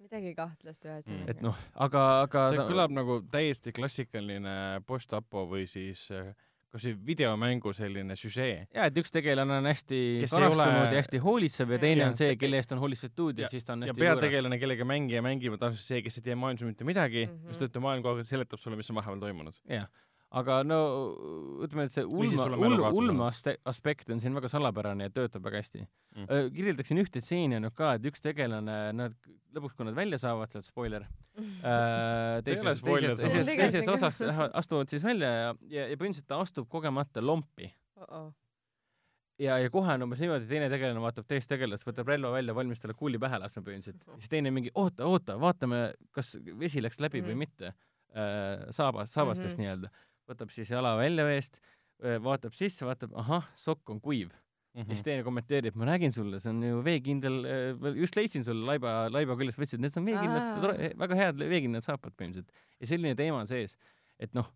midagi 0.00 0.34
kahtlast 0.34 0.84
ühesõnaga. 0.84 1.30
et 1.30 1.40
noh, 1.42 1.56
aga, 1.76 2.22
aga 2.22 2.50
see 2.50 2.56
ta- 2.58 2.68
kõlab 2.68 2.90
nagu 2.92 3.20
täiesti 3.32 3.72
klassikaline 3.72 4.82
post-apo 4.86 5.46
või 5.48 5.66
siis 5.66 6.10
äh, 6.10 6.34
kas 6.74 6.84
või 6.88 6.94
videomängu 7.12 7.70
selline 7.76 8.16
süžee. 8.18 8.66
jaa, 8.74 8.88
et 8.90 8.96
üks 8.98 9.12
tegelane 9.14 9.60
on 9.60 9.68
hästi 9.70 9.98
karastunud 10.26 10.80
ole- 10.80 10.96
ja 10.96 11.02
hästi 11.02 11.20
hoolitsev 11.22 11.70
ja 11.76 11.78
teine 11.78 12.00
Jah. 12.02 12.08
on 12.10 12.18
see, 12.18 12.36
kelle 12.40 12.58
eest 12.58 12.72
on 12.74 12.80
hoolitsetud 12.82 13.38
ja, 13.38 13.44
Ja- 13.44 13.46
ja 13.46 13.52
siis 13.54 13.64
ta 13.68 13.76
on 13.76 13.82
ja 13.86 13.92
hästi 13.92 14.00
võõras. 14.00 14.20
peategelane, 14.20 14.58
kellega 14.58 14.84
mängija 14.84 15.22
mängib, 15.22 15.54
on 15.62 15.76
see, 15.78 16.02
kes 16.02 16.18
ei 16.18 16.22
tea 16.30 16.36
maailmas 16.36 16.66
mitte 16.66 16.84
midagi 16.88 17.26
mm. 17.26 17.30
-hmm. 17.36 17.52
mistõttu 17.54 17.80
maailm 17.84 18.02
kogu 18.02 18.18
aeg 18.24 18.26
seletab 18.26 18.58
sulle, 18.58 18.76
mis 18.76 18.90
on 18.90 18.96
vahepeal 18.96 19.20
toimunud. 19.20 19.54
jah, 19.68 19.86
aga 20.34 20.58
no 20.66 20.78
ütleme, 21.64 21.86
et 21.86 21.94
see 21.94 22.04
ulme 22.04 22.42
olnud. 22.90 23.22
aste- 23.28 23.56
aspekt 23.70 24.10
on 24.10 24.20
siin 24.22 24.34
väga 24.34 24.50
salapärane 24.52 25.08
ja 25.08 25.14
töötab 25.20 25.44
väga 25.46 25.62
hästi 25.62 25.84
Mm. 26.14 26.26
mm.. 26.28 26.50
kirjeldaksin 26.54 26.98
ühte 27.02 27.20
stseeni 27.20 27.58
ju 27.58 27.70
ka, 27.74 27.94
et 27.98 28.04
üks 28.06 28.22
tegelane, 28.22 28.76
nad 28.94 29.16
lõpuks, 29.54 29.74
kui 29.74 29.86
nad 29.88 29.96
välja 29.98 30.18
saavad 30.22 30.52
sealt, 30.52 30.66
spoiler 30.66 31.02
äh,, 31.40 32.38
teises, 32.46 32.78
spoiler, 32.78 33.16
teises, 33.18 33.46
teises, 33.46 33.72
teises 33.72 33.88
osas 33.90 34.20
astuvad 34.54 34.88
siis 34.92 35.02
välja 35.02 35.30
ja, 35.32 35.48
ja, 35.68 35.88
ja 35.90 35.96
põhimõtteliselt 35.98 36.30
ta 36.30 36.38
astub 36.44 36.68
kogemata 36.70 37.22
lompi 37.24 37.66
ja, 39.42 39.58
ja 39.58 39.70
kohe 39.74 39.96
on 39.96 40.06
umbes 40.06 40.22
niimoodi, 40.22 40.46
teine 40.50 40.68
tegelane 40.72 41.02
vaatab 41.02 41.26
teist 41.30 41.50
tegelast, 41.50 41.86
võtab 41.88 42.10
relva 42.12 42.30
välja, 42.36 42.54
valmis 42.56 42.82
talle 42.82 42.94
kuuli 42.98 43.18
pähe 43.22 43.40
laskma 43.42 43.64
põhimõtteliselt. 43.66 44.06
siis 44.20 44.30
teine 44.30 44.52
mingi 44.54 44.70
oota, 44.78 45.08
oota, 45.10 45.38
vaatame, 45.40 45.80
kas 46.14 46.36
vesi 46.60 46.82
läks 46.84 47.00
läbi 47.02 47.20
mm 47.20 47.24
-hmm. 47.24 47.30
või 47.30 47.34
Mhm. 47.34 47.38
mitte 47.38 47.66
äh,. 48.14 48.70
saabas, 48.70 49.12
saabastest 49.12 49.58
mm. 49.58 49.64
-hmm. 49.64 49.66
nii-öelda. 49.66 49.90
Võtab 50.30 50.50
siis 50.54 50.70
jala 50.72 50.94
välja 50.98 51.24
veest, 51.28 51.60
vaatab 52.24 52.54
sisse, 52.56 52.84
vaatab, 52.88 53.12
ahah, 53.20 53.46
sokk 53.60 53.90
on 53.94 54.00
kuiv 54.00 54.30
mm. 54.32 54.40
Mhm. 54.74 54.88
ja 54.90 54.96
siis 54.96 55.04
teine 55.06 55.22
kommenteerib, 55.22 55.76
ma 55.78 55.86
räägin 55.86 56.12
sulle, 56.12 56.40
see 56.42 56.50
on 56.50 56.62
ju 56.66 56.80
veekindel, 56.82 57.36
just 58.00 58.16
leidsin 58.18 58.42
sulle 58.44 58.66
laiba, 58.72 59.06
laiba 59.14 59.36
küljest, 59.38 59.60
võtsid, 59.62 59.78
need 59.84 59.94
on 60.00 60.08
veekindlad 60.08 60.96
väga 60.98 61.18
head 61.20 61.38
veekindlad 61.44 61.86
saapad 61.86 62.16
põhimõtteliselt. 62.18 62.50
ja 62.80 62.86
selline 62.90 63.14
teema 63.14 63.38
on 63.44 63.46
sees, 63.50 63.76
et 64.18 64.34
noh, 64.34 64.48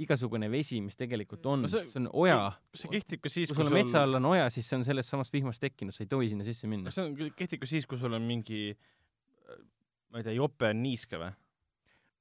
igasugune 0.00 0.46
vesi, 0.48 0.78
mis 0.80 0.94
tegelikult 0.96 1.44
on, 1.50 1.62
No 1.66 1.68
see- 1.68 1.82
see 1.90 1.98
on 1.98 2.06
oja, 2.14 2.52
see 2.78 2.88
kehtib 2.92 3.20
ka 3.24 3.28
siis, 3.28 3.50
kui 3.50 3.64
sul 3.66 3.74
metsa 3.74 4.04
all 4.06 4.14
on 4.20 4.24
oja, 4.30 4.46
siis 4.54 4.68
see 4.70 4.78
on 4.78 4.84
sellest 4.86 5.10
samast 5.10 5.32
vihmast 5.34 5.60
tekkinud, 5.60 5.92
sa 5.92 6.04
ei 6.04 6.08
tohi 6.14 6.28
sinna 6.30 6.46
sisse 6.46 6.70
minna 6.70 6.92
see 6.94 7.04
on, 7.08 7.16
kehtib 7.36 7.60
ka 7.60 7.66
siis, 7.66 7.86
kui 7.90 7.98
sul 7.98 8.14
on 8.14 8.22
mingi 8.22 8.70
ma 10.14 10.22
ei 10.22 10.24
tea, 10.26 10.36
jope 10.38 10.70
on 10.70 10.80
niiske 10.86 11.18
või? 11.20 11.34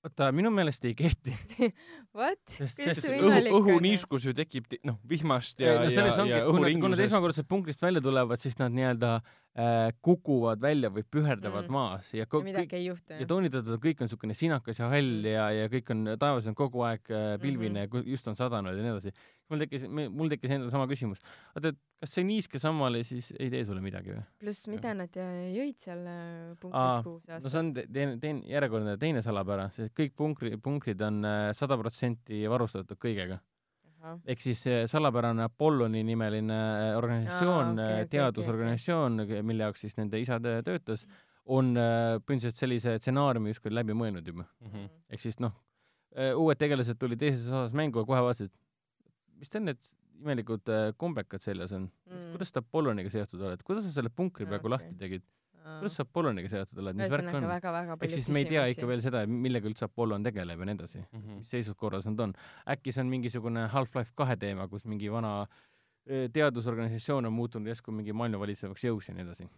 oota, 0.06 0.30
minu 0.36 0.50
meelest 0.54 0.86
ei 0.88 0.94
kehti. 0.98 1.34
What? 2.18 2.40
Sest- 2.50 2.80
kuidas 2.80 2.98
sest 2.98 3.06
see 3.08 3.18
õhu, 3.18 3.28
võimalik 3.30 3.52
on? 3.54 3.60
õhuniiskus 3.62 4.26
ju 4.30 4.34
tekib 4.38 4.66
noh, 4.88 4.98
vihmast 5.10 5.60
ja, 5.62 5.76
no 5.78 5.90
ja, 5.90 5.92
ja 5.92 6.06
et 6.10 6.16
kui 6.18 6.30
nad, 6.32 6.48
õhuringlusest. 6.54 7.06
esmakordselt 7.10 7.48
punktist 7.52 7.84
välja 7.86 8.02
tulevad, 8.02 8.42
siis 8.42 8.58
nad 8.60 8.74
nii-öelda 8.74 9.12
äh, 9.20 9.92
kukuvad 10.06 10.62
välja 10.64 10.90
või 10.94 11.04
püherdavad 11.06 11.68
Mm. 11.70 11.74
maas 11.76 12.14
ja 12.14 12.26
ja 12.26 12.42
midagi 12.44 12.76
ei 12.80 12.86
juhtu, 12.88 13.14
ja 13.20 13.26
toonitatud, 13.30 13.74
et 13.76 13.84
kõik 13.84 14.00
on 14.02 14.08
niisugune 14.10 14.34
sinakas 14.38 14.80
ja 14.80 14.90
hall 14.90 15.20
Mm. 15.20 15.26
ja, 15.34 15.50
ja 15.52 15.68
kõik 15.70 15.92
on, 15.94 16.06
taevas 16.20 16.48
on 16.48 16.56
kogu 16.56 16.82
aeg 16.88 17.02
äh, 17.12 17.38
pilvine 17.42 17.86
mm, 17.86 17.92
-hmm. 17.92 18.08
just 18.08 18.28
on 18.28 18.36
sadanud 18.36 18.76
ja 18.76 18.82
nii 18.82 18.92
edasi. 18.96 19.14
Mul 19.50 19.64
tekkis, 19.64 19.86
mul 19.90 20.30
tekkis 20.30 20.52
endal 20.56 20.70
sama 20.74 20.86
küsimus. 20.90 21.20
oota, 21.56 21.72
et 21.74 21.78
kas 22.04 22.12
see 22.16 22.24
niiske 22.28 22.60
sammale 22.62 23.02
siis 23.08 23.32
ei 23.40 23.50
tee 23.50 23.64
sulle 23.66 23.82
midagi 23.82 24.14
või? 24.14 24.24
pluss, 24.44 24.68
mida 24.72 24.94
nad 24.94 25.16
äh, 25.18 25.50
jõid 25.56 25.78
seal 25.82 26.04
äh, 26.06 26.16
Aa, 26.16 26.56
punktis 26.62 27.04
kuus 27.06 27.24
no 27.28 27.34
aastat 27.38 27.52
see 27.54 27.60
on 27.64 27.72
te- 27.74 27.88
teine, 27.92 28.18
teine, 28.22 28.44
järjekordne 28.50 28.98
teine 29.02 29.22
salapära, 29.26 29.70
sest 29.76 29.94
kõik 29.98 30.14
punkri, 30.18 30.56
punkrid 30.62 31.02
on 31.06 31.22
sada 31.58 31.78
protsenti 31.82 32.44
varustatud 32.50 32.98
kõigega. 33.02 33.40
Ehk 34.32 34.40
siis 34.40 34.62
salapärane 34.88 35.44
Apolloni 35.44 36.06
nimeline 36.08 36.56
äh, 36.56 36.94
organisatsioon 36.96 37.74
Aa, 37.74 37.74
okei, 37.74 37.84
okei, 37.84 38.04
okei, 38.06 38.12
teadusorganisatsioon, 38.14 39.18
mille 39.44 39.66
jaoks 39.68 39.82
siis 39.84 39.98
nende 40.00 40.22
isa 40.24 40.38
tö- 40.40 40.62
töötas, 40.64 41.04
on 41.50 41.74
äh, 41.76 42.16
põhimõtteliselt 42.24 42.62
sellise 42.62 42.94
stsenaariumi 43.02 43.52
justkui 43.52 43.74
läbi 43.74 43.98
mõelnud 43.98 44.24
juba. 44.30 44.46
Mhm. 44.64 44.86
ehk 45.10 45.20
siis 45.26 45.40
noh, 45.44 45.52
uued 46.40 46.58
tegelased 46.58 46.98
tulid 47.02 47.20
teises 47.22 47.48
osas 47.52 47.74
mängu 47.78 48.00
ja 48.02 48.06
kohe 48.08 48.22
vaatasid, 48.26 48.50
mis 49.40 49.50
teil 49.50 49.64
need 49.64 49.82
imelikud 50.20 50.68
äh, 50.70 50.92
kombekad 51.00 51.42
seljas 51.44 51.72
on 51.78 51.90
Mm. 52.10 52.32
kuidas 52.36 52.50
sa 52.52 52.60
Apolloniga 52.64 53.10
seotud 53.14 53.42
oled, 53.42 53.62
kuidas 53.64 53.86
sa 53.86 53.92
selle 54.02 54.10
punkri 54.10 54.46
praegu 54.50 54.68
okei. 54.68 54.72
lahti 54.76 54.96
tegid, 55.00 55.24
kuidas 55.80 55.96
sa 56.00 56.04
Apolloniga 56.04 56.50
seotud 56.52 56.82
oled, 56.84 56.96
mis 57.00 57.12
värk 57.14 57.34
on? 57.38 57.46
ehk 58.02 58.12
siis 58.12 58.28
me 58.34 58.40
ei 58.44 58.46
tea 58.50 58.66
ikka 58.74 58.88
veel 58.90 59.02
seda, 59.06 59.22
millega 59.28 59.70
üldse 59.70 59.86
Apollon 59.88 60.24
tegeleb 60.26 60.60
ja 60.60 60.66
nii 60.66 60.76
edasi, 60.80 61.04
Mhm. 61.14 61.38
mis 61.40 61.50
seisukorras 61.54 62.06
nad 62.10 62.20
on. 62.20 62.34
äkki 62.68 62.92
see 62.92 63.02
on 63.02 63.10
mingisugune 63.14 63.68
Half-Life 63.70 64.12
kahe 64.16 64.36
teema, 64.36 64.68
kus 64.68 64.86
mingi 64.86 65.10
vana 65.12 65.48
öö, 66.10 66.28
teadusorganisatsioon 66.34 67.26
on 67.30 67.34
muutunud 67.34 67.68
järsku 67.70 67.92
mingi 67.92 68.14
maailma 68.14 68.40
valitsevaks 68.40 68.84
jõuks 68.84 69.08
ja 69.10 69.14
nii 69.16 69.24
edasi. 69.28 69.50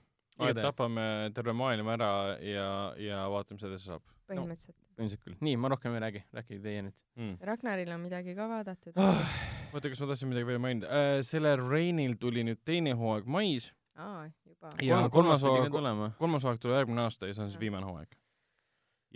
et 0.41 0.57
tapame 0.61 1.31
terve 1.33 1.53
maailma 1.53 1.93
ära 1.93 2.11
ja, 2.41 2.93
ja 2.97 3.25
vaatame, 3.29 3.57
mis 3.59 3.63
edasi 3.69 3.85
saab 3.85 4.01
põhimõtteliselt. 4.27 4.75
põhimõtteliselt 4.97 5.23
küll. 5.23 5.35
nii, 5.41 5.55
ma 5.57 5.69
rohkem 5.69 5.93
ei 5.95 5.99
räägi, 5.99 6.23
rääkige 6.33 6.61
teie 6.61 6.81
nüüd. 6.81 6.93
mm.. 7.15 7.37
Ragnaril 7.41 7.91
on 7.93 7.99
midagi 8.01 8.35
ka 8.35 8.47
vaadatud 8.49 8.93
Ah. 8.97 9.60
oota, 9.73 9.91
kas 9.91 10.01
ma 10.03 10.09
tahtsin 10.11 10.31
midagi 10.31 10.47
veel 10.47 10.61
mainida 10.63 10.87
äh,? 10.89 11.19
sellel 11.27 11.61
Rainil 11.63 12.17
tuli 12.21 12.43
nüüd 12.47 12.61
teine 12.67 12.95
hooaeg 12.97 13.29
mais 13.29 13.69
aa, 13.95 14.25
juba. 14.45 14.73
ja 14.85 15.03
kolmas 15.13 15.43
hooaeg, 15.45 15.71
kolmas 16.19 16.47
hooaeg 16.47 16.63
tuleb 16.63 16.81
järgmine 16.81 17.05
aasta 17.05 17.29
ja 17.29 17.37
see 17.37 17.45
on 17.45 17.53
siis 17.53 17.61
viimane 17.61 17.87
hooaeg. 17.87 18.17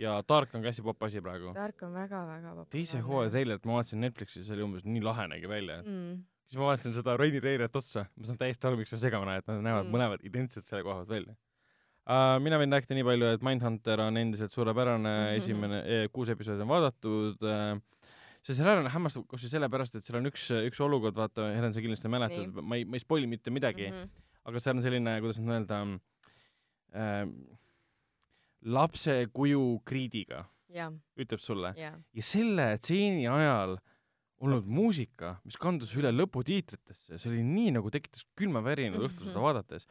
ja 0.02 0.18
Dark 0.28 0.54
on 0.54 0.62
ka 0.64 0.70
hästi 0.70 0.84
popp 0.84 1.02
asi 1.08 1.22
praegu. 1.24 1.52
Dark 1.56 1.82
on 1.82 1.94
väga-väga 1.96 2.48
populaarne. 2.48 2.70
teise 2.72 3.00
hooaja 3.04 3.32
treilerit 3.34 3.64
ma 3.68 3.78
vaatasin 3.78 4.02
Netflixis, 4.04 4.46
see 4.46 4.56
oli 4.58 4.66
umbes 4.66 4.84
nii 4.84 5.04
lahe 5.04 5.28
nägi 5.32 5.48
välja, 5.48 5.80
mm.. 5.82 6.22
siis 6.50 6.60
ma 6.60 6.70
vaatasin 6.70 6.94
seda 6.98 7.16
Raini 7.16 7.40
treilerit 7.40 7.76
otsa, 7.82 8.06
ma 8.16 8.28
saan 8.28 8.38
täiesti 8.40 8.68
aru, 8.68 8.80
miks 8.82 8.92
see 8.94 9.02
segamini, 9.06 9.40
et 9.40 9.50
nad 9.50 9.62
näevad 9.64 9.84
Mm. 9.84 9.90
mm. 9.90 9.96
mõlemad 9.98 10.26
identselt 10.28 10.68
selle 10.68 10.84
koha 10.86 11.02
pealt 11.02 11.14
välja 11.16 11.36
uh,. 12.06 12.36
mina 12.42 12.60
võin 12.60 12.76
rääkida 12.76 12.98
nii 12.98 13.06
palju, 13.06 13.32
et 13.34 13.44
Mindhunter 13.46 14.02
on 14.06 14.20
endiselt 14.20 14.54
suurepärane 14.54 15.10
mm, 15.10 15.26
-hmm. 15.26 15.42
esimene 15.42 15.82
eh,, 15.84 16.08
kuus 16.12 16.28
episoodi 16.32 16.66
on 16.66 16.72
vaadatud 16.74 17.42
uh,. 17.42 17.80
See 18.46 18.54
seriaal 18.54 18.84
on 18.84 18.90
hämmastav 18.94 19.24
kusjuures 19.26 19.52
sellepärast, 19.56 19.96
et 19.98 20.06
seal 20.06 20.20
on 20.20 20.28
üks, 20.30 20.46
üks 20.68 20.80
olukord, 20.84 21.16
vaata, 21.18 21.48
Helen, 21.56 21.74
sa 21.74 21.82
kindlasti 21.82 22.10
mäletad, 22.12 22.54
ma 22.62 22.78
ei, 22.78 22.84
ma 22.86 22.98
ei 22.98 23.02
spoil'i 23.02 23.26
mitte 23.30 23.50
midagi 23.50 23.88
mm, 23.90 23.96
Mhm. 23.96 24.06
-hmm. 24.06 24.24
aga 24.46 24.60
seal 24.62 24.76
on 24.76 24.82
selline, 24.86 25.16
kuidas 25.24 25.40
nüüd 25.42 25.54
öelda 25.56 25.80
äh,, 26.94 27.26
lapse 28.62 29.26
kuju 29.34 29.80
kriidiga, 29.86 30.44
jah, 30.72 30.92
ütleb 31.18 31.42
sulle. 31.42 31.74
jah. 31.78 31.98
ja 32.14 32.22
selle 32.22 32.70
stseeni 32.80 33.26
ajal 33.30 33.76
olnud 34.44 34.66
muusika, 34.68 35.36
mis 35.48 35.56
kandus 35.56 35.94
üle 35.96 36.10
lõputiitritesse, 36.12 37.16
see 37.18 37.30
oli 37.30 37.42
nii 37.46 37.70
nagu 37.78 37.90
tekitas 37.90 38.26
külmavärina 38.36 38.98
õhtul 39.00 39.30
seda 39.30 39.40
vaadates. 39.40 39.86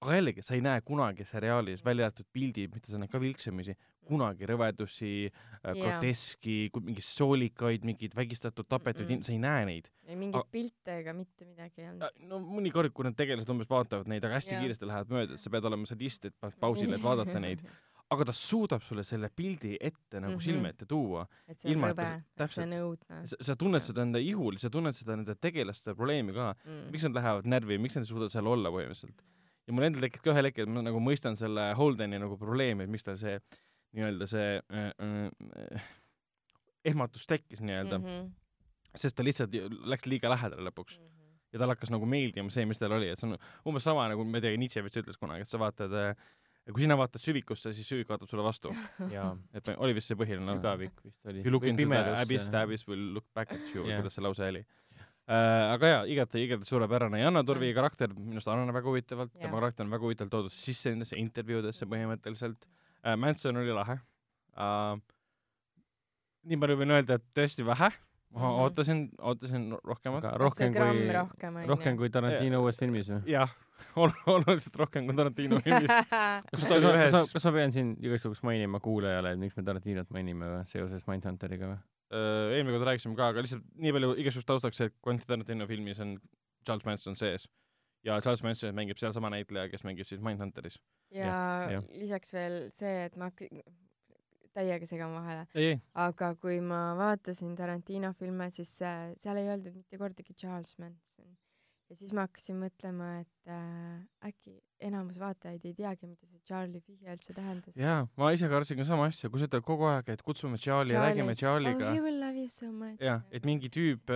Aga 0.00 0.16
jällegi, 0.16 0.42
sa 0.44 0.56
ei 0.56 0.62
näe 0.64 0.80
kunagi 0.86 1.24
seriaalis, 1.28 1.82
välja 1.84 2.08
arvatud 2.08 2.28
pildid, 2.32 2.72
mitte 2.74 2.92
sa 2.92 3.00
näed 3.00 3.10
ka 3.12 3.20
vilksamisi, 3.20 3.74
kunagi 4.08 4.48
rõvedusi 4.48 5.10
äh,, 5.28 5.34
Jaa. 5.64 5.74
groteski, 5.76 6.56
mingeid 6.78 7.04
soolikaid, 7.04 7.84
mingeid 7.86 8.16
vägistatud, 8.16 8.68
tapetud 8.68 9.04
mm, 9.04 9.20
-mm. 9.20 9.28
sa 9.28 9.34
ei 9.34 9.42
näe 9.42 9.66
neid. 9.68 9.92
ei 10.08 10.16
mingeid 10.16 10.48
pilte 10.50 10.96
ega 11.02 11.14
mitte 11.16 11.44
midagi 11.44 11.84
ei 11.84 11.90
olnud. 11.90 12.24
no 12.32 12.40
mõnikord, 12.40 12.94
kui 12.96 13.06
need 13.06 13.18
tegelased 13.18 13.52
umbes 13.52 13.68
vaatavad 13.70 14.08
neid, 14.10 14.24
aga 14.24 14.40
hästi 14.40 14.56
Jaa. 14.56 14.64
kiiresti 14.64 14.88
lähevad 14.88 15.14
mööda, 15.16 15.36
et 15.36 15.44
sa 15.44 15.52
pead 15.52 15.68
olema 15.70 15.86
sadist, 15.86 16.24
et 16.24 16.36
paned 16.40 16.58
pausile, 16.60 16.96
et 16.96 17.04
vaadata 17.04 17.40
neid. 17.40 17.64
aga 18.10 18.26
ta 18.26 18.32
suudab 18.34 18.82
sulle 18.82 19.04
selle 19.06 19.28
pildi 19.30 19.76
ette 19.78 20.18
nagu 20.18 20.32
mm. 20.32 20.38
-hmm. 20.38 20.44
silme 20.44 20.68
ette 20.72 20.86
tuua. 20.86 21.26
et 21.46 21.58
see 21.58 21.76
on 21.76 21.84
rõve 21.84 22.06
et 22.16 22.54
see 22.56 22.64
on 22.64 22.72
õudne. 22.78 23.20
sa, 23.40 23.56
tunned 23.56 23.84
seda 23.86 24.02
enda 24.02 24.18
ihul, 24.18 24.56
sa 24.58 24.70
tunned 24.70 24.96
seda 24.96 25.16
nende 25.16 25.34
tegelaste 25.34 25.94
probleemi 25.94 26.34
ka. 26.34 26.54
Mm. 26.64 26.88
miks 26.90 27.04
nad 27.06 27.20
lähevad 27.20 27.46
närvi, 27.46 27.78
miks 27.78 27.94
nad 27.94 28.08
ei 28.08 28.10
suuda 28.10 28.28
seal 28.32 28.50
olla 28.50 28.72
põhimõtteliselt. 28.74 29.22
Ja 29.66 29.74
mul 29.76 29.86
endal 29.88 30.02
tekib 30.06 30.22
ka 30.24 30.32
ühel 30.34 30.48
hetkel, 30.50 30.66
ma 30.70 30.82
nagu 30.86 31.00
mõistan 31.02 31.36
selle 31.38 31.70
Holdeni 31.78 32.18
nagu 32.22 32.36
probleemi, 32.40 32.84
et 32.86 32.90
miks 32.92 33.04
tal 33.06 33.18
see 33.20 33.36
nii-öelda 33.96 34.26
see 34.30 34.60
äh, 34.72 34.90
äh, 35.02 35.88
ehmatus 36.84 37.26
tekkis 37.26 37.60
nii-öelda 37.60 37.98
mm, 37.98 38.04
Mhm. 38.04 38.20
-hmm. 38.26 38.30
sest 38.96 39.16
ta 39.16 39.24
lihtsalt 39.26 39.54
läks 39.86 40.06
liiga 40.06 40.30
lähedale 40.32 40.70
lõpuks 40.70 40.98
Mhm. 40.98 41.08
ja 41.52 41.58
tal 41.58 41.68
hakkas 41.74 41.90
nagu 41.90 42.06
meeldima 42.06 42.50
see, 42.50 42.64
mis 42.66 42.78
tal 42.78 42.92
oli, 42.92 43.08
et 43.10 43.18
see 43.18 43.28
on 43.30 43.38
umbes 43.66 43.84
sama 43.84 44.08
nagu, 44.08 44.24
ma 44.24 44.38
ei 44.38 44.40
tea, 44.46 44.56
Nietzsche 44.56 44.82
vist 44.82 44.96
ütles 44.96 45.18
kunagi, 45.18 45.42
et 45.42 45.48
sa 45.48 45.58
vaatad 45.58 45.92
äh, 45.92 46.14
kui 46.72 46.82
sina 46.84 46.96
vaatad 46.96 47.18
süvikusse, 47.18 47.72
siis 47.74 47.88
süvik 47.88 48.08
vaatab 48.08 48.28
sulle 48.28 48.44
vastu. 48.44 48.70
et 49.54 49.68
oli 49.76 49.94
vist 49.94 50.06
see 50.08 50.16
põhiline 50.16 50.44
no.. 50.46 50.54
sügavik 50.54 50.92
vist 51.04 51.26
oli. 51.26 51.42
You 51.42 51.50
look 51.50 51.64
into 51.64 51.82
the 51.86 52.20
abyss, 52.22 52.48
the 52.48 52.62
abyss 52.62 52.86
will 52.86 53.14
look 53.14 53.26
back 53.34 53.52
at 53.52 53.60
you 53.74 53.84
kuidas 54.00 54.14
see 54.14 54.22
lause 54.22 54.42
oli. 54.46 54.64
Aga 55.28 55.86
jaa, 55.92 56.04
igati, 56.10 56.40
igati 56.46 56.64
suurepärane 56.66 57.20
ja 57.20 57.28
Anna 57.28 57.42
Turvi 57.44 57.68
Mm. 57.70 57.74
karakter 57.76 58.08
minu 58.16 58.38
arust 58.40 58.48
areneb 58.48 58.74
väga 58.74 58.88
huvitavalt 58.88 59.32
tema 59.38 59.60
karakter 59.60 59.84
on 59.86 59.90
väga 59.92 60.02
huvitavalt 60.08 60.30
toodud 60.32 60.50
sisse 60.52 60.90
nendesse 60.90 61.16
intervjuudesse 61.16 61.86
põhimõtteliselt 61.86 62.66
uh,. 62.66 63.16
Manson 63.16 63.56
oli 63.56 63.70
lahe 63.76 63.98
uh,. 64.56 64.98
nii 66.50 66.56
palju 66.60 66.76
võin 66.80 66.94
öelda, 66.96 67.18
et 67.20 67.26
tõesti 67.36 67.64
vähe, 67.66 67.90
ma 68.30 68.40
Mhm. 68.40 68.60
ootasin, 68.64 69.00
ootasin 69.18 69.64
rohkemat 69.84 70.24
rohkem 70.38 70.72
kui, 70.74 71.12
rohkem 71.12 71.56
rohkem 71.68 71.96
kui 71.98 72.10
Tarantino 72.10 72.60
uues 72.62 72.78
filmis 72.78 73.08
või? 73.10 73.22
jah, 73.26 73.50
oluliselt 74.34 74.76
rohkem 74.76 75.06
kui 75.06 75.14
Tarantino 75.18 75.58
filmis. 75.66 75.90
kas 75.90 76.66
ma, 76.70 77.24
kas 77.32 77.44
ma, 77.44 77.52
pean 77.52 77.72
siin 77.72 77.96
igaks 78.00 78.24
juhuks 78.24 78.42
mainima 78.46 78.80
kuulajale, 78.80 79.32
et 79.34 79.38
miks 79.42 79.56
me 79.58 79.62
Tarantinot 79.66 80.10
mainime 80.10 80.46
või 80.56 80.64
seoses 80.70 81.06
Mindhunteriga 81.10 81.72
või? 81.74 81.78
Äh, 82.10 82.56
eelmine 82.56 82.74
kord 82.74 82.88
rääkisime 82.88 83.14
ka, 83.14 83.28
aga 83.30 83.42
lihtsalt 83.44 83.66
nii 83.78 83.92
palju 83.94 84.14
igaks 84.18 84.34
juhuks 84.38 84.48
taustaks, 84.48 84.80
et 84.82 84.94
Quentin 85.06 85.28
Tarantino 85.28 85.66
filmis 85.70 86.00
on 86.02 86.16
Charles 86.66 86.86
Manson 86.88 87.14
sees. 87.16 87.46
ja 88.02 88.16
Charles 88.24 88.42
Manson 88.42 88.74
mängib 88.74 88.98
seal 88.98 89.12
sama 89.12 89.30
näitleja, 89.30 89.68
kes 89.70 89.84
mängib 89.86 90.08
siis 90.08 90.22
Mindhunteris. 90.24 90.80
ja 91.14 91.36
jah. 91.70 91.86
lisaks 91.94 92.34
veel 92.34 92.56
see, 92.74 93.04
et 93.04 93.16
ma 93.20 93.30
täiega 94.56 94.88
segan 94.90 95.14
vahele, 95.14 95.76
aga 95.94 96.32
kui 96.42 96.58
ma 96.64 96.80
vaatasin 96.98 97.54
Tarantino 97.58 98.10
filme, 98.18 98.50
siis 98.50 98.72
äh, 98.82 99.12
seal 99.20 99.38
ei 99.38 99.52
öeldud 99.52 99.78
mitte 99.78 100.00
kordagi 100.00 100.34
Charles 100.34 100.74
Manson. 100.82 101.30
Ja 101.90 101.96
siis 101.98 102.12
ma 102.14 102.22
hakkasin 102.28 102.56
mõtlema, 102.60 103.06
et 103.24 103.50
äh, 103.50 104.28
äkki 104.30 104.52
enamus 104.86 105.18
vaatajaid 105.18 105.64
ei 105.66 105.74
teagi, 105.74 106.06
mida 106.06 106.26
see 106.30 106.38
Charlie 106.46 106.80
vihje 106.86 107.10
üldse 107.16 107.34
tähendas. 107.34 107.74
jaa, 107.76 108.04
ma 108.16 108.30
ise 108.36 108.48
kartsin 108.52 108.78
ka 108.78 108.86
sama 108.86 109.08
asja, 109.10 109.28
kui 109.32 109.42
sa 109.42 109.48
ütled 109.50 109.64
kogu 109.66 109.88
aeg, 109.90 110.08
et 110.14 110.22
kutsume 110.22 110.56
Charlie, 110.58 110.94
Charlie., 110.94 111.10
räägime 111.10 111.34
Charlie'ga 111.40 111.90
Oh, 111.90 111.94
he. 111.98 112.00
will 112.04 112.20
love 112.22 112.38
you 112.38 112.48
so 112.48 112.70
much. 112.72 113.00
jah, 113.02 113.24
et 113.30 113.44
mingi 113.48 113.68
tüüp, 113.74 114.06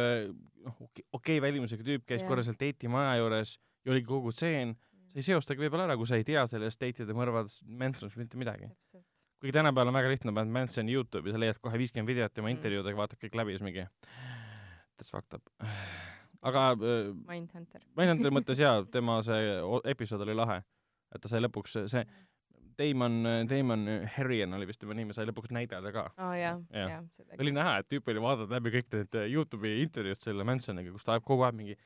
noh, 0.65 0.79
okei 0.87 1.05
okay, 1.19 1.41
välimusega 1.43 1.83
tüüp 1.85 2.07
käis 2.07 2.23
Jah. 2.23 2.29
korra 2.31 2.47
seal 2.47 2.57
date'i 2.61 2.89
maja 2.89 3.19
juures 3.21 3.57
ja 3.85 3.93
oligi 3.93 4.07
kogu 4.07 4.33
tseen, 4.33 4.77
sa 5.11 5.19
ei 5.21 5.27
seostagi 5.27 5.61
võib-olla 5.67 5.89
ära, 5.91 5.97
kui 5.99 6.07
sa 6.07 6.17
ei 6.17 6.25
tea 6.25 6.47
sellest 6.51 6.81
date'ide 6.81 7.13
mõrvad 7.15 7.51
Mansonist 7.67 8.17
mitte 8.23 8.39
midagi. 8.39 8.71
kuigi 9.43 9.53
tänapäeval 9.59 9.91
on 9.91 9.99
väga 9.99 10.09
lihtne, 10.15 10.33
paned 10.33 10.55
Mansoni 10.55 10.95
Youtube'i, 10.95 11.35
sa 11.35 11.43
leiad 11.43 11.59
kohe 11.61 11.77
viiskümmend 11.77 12.09
videot 12.09 12.33
tema 12.33 12.49
Mm. 12.49 12.57
intervjuudega, 12.57 12.97
vaatad 12.97 13.19
kõik 13.21 13.35
läbi 13.37 13.53
ja 13.53 13.59
siis 13.59 13.67
mingi 13.67 13.85
that's 14.97 15.11
fucked 15.11 15.35
up. 15.35 15.51
Aga 16.45 16.67
äh, 16.75 17.09
Mindhunter. 17.29 17.83
Mindhunteri 17.99 18.35
mõttes 18.37 18.61
jaa, 18.63 18.85
tema 18.97 19.19
see 19.27 19.57
episood 19.91 20.23
oli 20.27 20.37
lahe, 20.37 20.61
et 21.15 21.23
ta 21.25 21.31
sai 21.33 21.43
lõpuks 21.45 21.81
see 21.91 22.05
Damon, 22.75 23.21
Damon 23.47 23.85
Harrion 24.17 24.53
oli 24.57 24.67
vist 24.67 24.81
tema 24.83 24.97
nimi, 24.99 25.15
sai 25.15 25.29
lõpuks 25.29 25.53
näidata 25.55 25.93
ka. 25.95 26.09
aa 26.19 26.33
jaa, 26.37 26.57
Jah. 26.75 26.89
jah, 26.91 27.05
seda 27.15 27.37
oli 27.39 27.53
näha, 27.55 27.77
et 27.79 27.89
tüüp 27.93 28.09
oli 28.11 28.23
vaadanud 28.25 28.51
läbi 28.51 28.73
kõik 28.75 28.89
need 28.97 29.15
äh, 29.21 29.29
Youtube'i 29.31 29.83
intervjuud 29.85 30.23
selle 30.25 30.47
Mansoniga, 30.49 30.91
kus 30.91 31.07
ta 31.07 31.15
ajab 31.15 31.25
kogu 31.29 31.47
aeg 31.47 31.55
mingi 31.55 31.77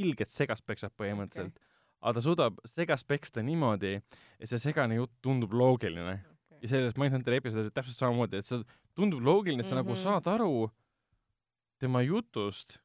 ilget 0.00 0.30
segast 0.32 0.64
peksab 0.66 0.94
põhimõtteliselt 0.96 1.52
okay.. 1.52 1.68
aga 2.00 2.14
ta 2.16 2.24
suudab 2.24 2.60
segast 2.64 3.06
peksta 3.10 3.42
niimoodi, 3.44 3.98
et 4.40 4.48
see 4.48 4.58
segane 4.62 4.96
jutt 4.96 5.12
tundub 5.20 5.52
loogiline. 5.52 6.20
ja 6.62 6.68
selles 6.68 6.96
Mindhunteri 6.96 7.36
episoodis 7.42 7.72
täpselt 7.76 7.96
samamoodi, 8.00 8.40
et 8.40 8.48
see 8.48 8.62
tundub 8.96 9.20
loogiline, 9.24 9.62
sa 9.62 9.74
mm 9.74 9.80
-hmm. 9.80 9.82
nagu 9.84 9.92
Mhm. 9.92 10.02
saad 10.02 10.26
aru 10.26 10.70
tema 11.78 12.02
jutust. 12.02 12.78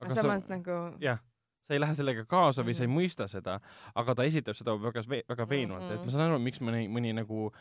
Aga 0.00 0.14
samas 0.14 0.48
nagu 0.48 0.96
jah, 1.00 1.18
sa 1.68 1.74
ei 1.74 1.80
lähe 1.80 1.94
sellega 1.94 2.24
kaasa 2.24 2.62
või 2.62 2.66
mm 2.66 2.70
-hmm. 2.70 2.76
sa 2.76 2.82
ei 2.82 2.88
Mhm. 2.88 2.96
mõista 2.98 3.28
seda, 3.28 3.60
aga 3.94 4.14
ta 4.14 4.22
esitab 4.24 4.54
seda 4.56 4.74
väga, 4.80 5.02
väga 5.28 5.48
veenvalt 5.48 5.82
mm, 5.82 5.88
-hmm. 5.88 5.92
et 5.94 5.98
Mhm. 6.00 6.04
ma 6.04 6.10
saan 6.10 6.30
aru, 6.30 6.38
miks 6.38 6.60
mõni, 6.60 6.88
mõni 6.88 7.14
nagu 7.14 7.52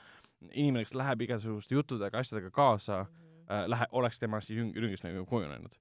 inimene, 0.51 0.83
kes 0.83 0.93
läheb 0.95 1.21
igasuguste 1.21 1.75
juttudega, 1.75 2.17
asjadega 2.19 2.49
kaasa 2.51 3.03
Mhm. 3.03 3.49
äh, 3.49 3.65
lähe-, 3.67 3.87
oleks 3.91 4.19
tema 4.19 4.41
siis 4.41 4.59
jüng-, 4.59 4.73
rüngis 4.75 5.03
nagu 5.03 5.25
kujunenud 5.25 5.71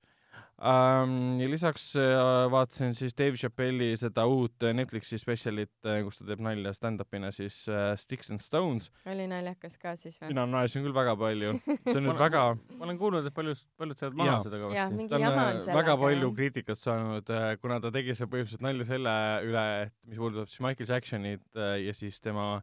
ähm,. 0.62 1.40
ja 1.40 1.48
lisaks 1.50 1.92
äh, 1.96 2.50
vaatasin 2.50 2.94
siis 2.94 3.14
Dave 3.18 3.36
Chappelli 3.36 3.92
seda 3.98 4.24
uut 4.30 4.62
äh, 4.62 4.74
Netflixi 4.76 5.18
spetsialit 5.20 5.72
äh,, 5.88 6.02
kus 6.06 6.20
ta 6.20 6.26
teeb 6.28 6.42
nalja 6.44 6.72
stand-up'ina 6.76 7.32
siis 7.34 7.62
äh, 7.70 7.92
Sticks 8.00 8.30
and 8.30 8.44
Stones. 8.44 8.90
oli 9.10 9.26
naljakas 9.30 9.78
ka 9.82 9.94
siis 9.98 10.20
või? 10.22 10.32
mina 10.32 10.46
naersin 10.50 10.86
küll 10.86 10.96
väga 10.96 11.16
palju, 11.18 11.54
see 11.66 11.96
on 11.96 12.04
nüüd 12.08 12.20
väga, 12.20 12.44
ma 12.78 12.88
olen 12.88 13.00
kuulnud, 13.00 13.28
et 13.28 13.36
paljud, 13.36 13.64
paljud 13.80 14.02
saavad 14.02 14.20
maha 14.22 14.36
seda 14.44 14.60
jah, 14.60 14.66
kõvasti. 14.66 15.08
ta 15.10 15.20
on 15.20 15.28
äh, 15.30 15.72
väga 15.80 15.96
palju 16.04 16.34
kriitikat 16.38 16.82
saanud, 16.82 17.32
kuna 17.62 17.80
ta 17.82 17.94
tegi 17.94 18.18
seal 18.18 18.30
põhimõtteliselt 18.32 18.66
nalja 18.68 18.90
selle 18.92 19.16
üle, 19.48 19.66
et 19.86 19.96
mis 20.06 20.22
puudutab 20.22 20.52
siis 20.52 20.62
Michael 20.64 20.94
Jacksonit 20.94 21.64
ja 21.86 21.96
siis 21.96 22.20
tema 22.22 22.54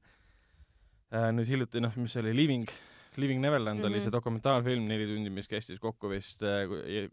nüüd 1.10 1.48
hiljuti 1.50 1.82
noh, 1.82 1.96
mis 1.98 2.14
see 2.14 2.22
oli, 2.22 2.36
Living, 2.38 2.70
Living 3.18 3.42
Neverland 3.42 3.80
mm 3.80 3.84
-hmm. 3.84 3.88
oli 3.88 3.96
Mhm. 3.98 4.04
see 4.04 4.12
dokumentaalfilm 4.12 4.88
neli 4.88 5.06
tundi, 5.08 5.30
mis 5.30 5.48
kestis 5.48 5.80
kokku 5.80 6.10
vist, 6.10 6.40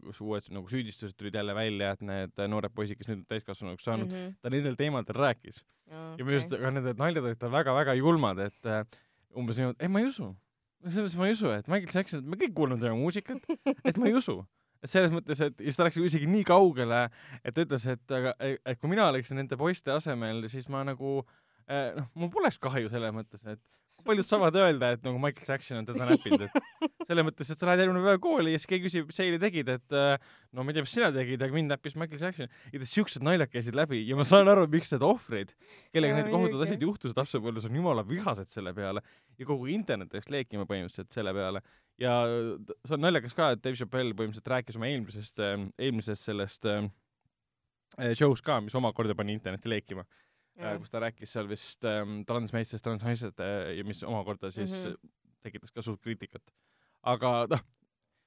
kus 0.05 0.21
uued 0.21 0.49
nagu 0.51 0.67
süüdistused 0.69 1.15
tulid 1.17 1.33
jälle 1.35 1.55
välja, 1.55 1.91
et 1.91 2.01
need 2.01 2.31
äh, 2.39 2.47
noored 2.47 2.71
poisid, 2.75 2.97
kes 2.97 3.07
nüüd 3.07 3.17
on 3.19 3.25
täiskasvanuks 3.29 3.83
saanud 3.83 4.07
mm, 4.07 4.13
Mhm. 4.13 4.27
-hmm. 4.27 4.35
ta 4.41 4.49
nendel 4.49 4.75
teemadel 4.75 5.15
rääkis 5.15 5.63
ja 6.17 6.25
minu 6.25 6.31
arust 6.37 6.49
ka 6.49 6.71
need 6.71 6.97
naljad 6.97 7.23
olid 7.25 7.37
tal 7.39 7.51
väga-väga 7.51 7.93
julmad, 7.95 8.39
et 8.39 8.65
äh, 8.65 8.83
umbes 9.35 9.57
niimoodi, 9.57 9.75
ei 9.79 9.87
ma 9.87 9.99
ei 9.99 10.05
usu. 10.07 10.35
selles 10.87 11.13
mõttes 11.13 11.17
ma 11.17 11.25
ei 11.27 11.31
usu, 11.33 11.49
et 11.51 11.67
Michael 11.67 11.91
Jackson, 11.95 12.23
me 12.25 12.35
kõik 12.37 12.53
kuulame 12.53 12.79
tema 12.81 12.95
muusikat, 12.95 13.37
et 13.85 13.97
ma 13.97 14.05
ei 14.07 14.13
usu. 14.13 14.45
et 14.83 14.89
selles 14.89 15.11
mõttes, 15.11 15.41
et 15.41 15.53
ja 15.59 15.63
siis 15.65 15.75
ta 15.77 15.83
läks 15.83 15.97
isegi 15.97 16.27
nii 16.27 16.43
kaugele, 16.43 17.09
et 17.43 17.53
ta 17.55 17.61
ütles, 17.65 17.85
et 17.91 18.11
aga, 18.11 18.33
et 18.65 18.79
kui 18.79 18.89
mina 18.89 19.07
oleksin 19.09 19.35
nende 19.35 19.57
poiste 19.57 19.91
asemel, 19.91 20.47
siis 20.47 20.69
ma 20.69 20.83
nagu 20.83 21.23
eh, 21.23 21.25
noh, 21.67 22.07
mul 22.15 22.31
poleks 22.31 22.59
kahju 22.63 22.89
selles 22.91 23.13
mõttes, 23.15 23.43
et 23.47 23.77
paljud 24.07 24.27
saavad 24.27 24.55
öelda, 24.55 24.93
et 24.95 25.03
nagu 25.05 25.19
Michael 25.21 25.49
Jackson 25.49 25.81
on 25.81 25.87
teda 25.87 26.05
näppinud, 26.07 26.43
et 26.45 27.07
selles 27.09 27.25
mõttes, 27.27 27.49
et 27.51 27.59
sa 27.59 27.67
lähed 27.69 27.81
järgmine 27.83 28.03
päev 28.05 28.19
kooli 28.23 28.53
ja 28.53 28.59
siis 28.59 28.69
keegi 28.71 28.85
küsib, 28.87 29.07
mis 29.09 29.17
sa 29.17 29.25
eile 29.25 29.39
tegid, 29.41 29.71
et 29.73 29.95
äh, 29.97 30.27
no 30.55 30.63
ma 30.63 30.71
ei 30.71 30.77
tea, 30.77 30.85
mis 30.85 30.93
sina 30.95 31.09
tegid, 31.15 31.41
aga 31.43 31.55
mind 31.55 31.73
näppis 31.73 31.97
Michael 31.99 32.21
Jackson. 32.21 32.51
ja 32.73 32.89
siuksed 32.91 33.25
naljad 33.25 33.51
käisid 33.51 33.77
läbi 33.77 34.03
ja 34.07 34.17
ma 34.19 34.25
saan 34.27 34.47
aru, 34.51 34.67
miks 34.71 34.93
need 34.93 35.05
ohvrid, 35.07 35.51
kellega 35.95 36.19
need 36.19 36.29
kohutavad 36.33 36.67
asjad 36.67 36.85
juhtusid 36.87 37.19
lapsepõlves, 37.19 37.67
on 37.67 37.79
jumala 37.81 38.05
vihased 38.07 38.53
selle 38.53 38.73
peale 38.77 39.03
ja 39.37 39.49
kogu 39.49 39.67
internet 39.73 40.15
läks 40.15 40.31
leekima 40.33 40.67
põhimõtteliselt 40.69 41.11
selle 41.17 41.33
peale. 41.35 41.63
ja 42.01 42.21
t- 42.69 42.77
see 42.87 42.95
on 42.99 43.03
naljakas 43.07 43.35
ka, 43.35 43.51
et 43.55 43.65
Dave 43.65 43.79
Chappelle 43.79 44.15
põhimõtteliselt 44.15 44.53
rääkis 44.55 44.79
oma 44.79 44.87
eelmisest, 44.91 45.43
eelmisest 45.75 46.31
sellest 46.31 46.69
äh, 46.71 46.87
show'st 48.13 48.45
ka, 48.45 48.61
mis 48.63 48.77
omakorda 48.77 49.17
pani 49.17 49.35
internetti 49.35 49.71
leekima 49.71 50.05
kus 50.81 50.93
ta 50.93 51.01
rääkis 51.03 51.33
seal 51.35 51.49
vist 51.49 51.85
ähm, 51.85 52.21
transmeestest, 52.29 52.83
transnaised 52.83 53.41
äh, 53.43 53.73
ja 53.77 53.83
mis 53.87 54.03
omakorda 54.03 54.51
siis 54.51 54.71
mm. 54.71 54.93
-hmm. 54.93 55.09
tekitas 55.45 55.71
ka 55.71 55.81
suurt 55.81 56.01
kriitikat. 56.01 56.53
aga 57.03 57.47
noh, 57.49 57.65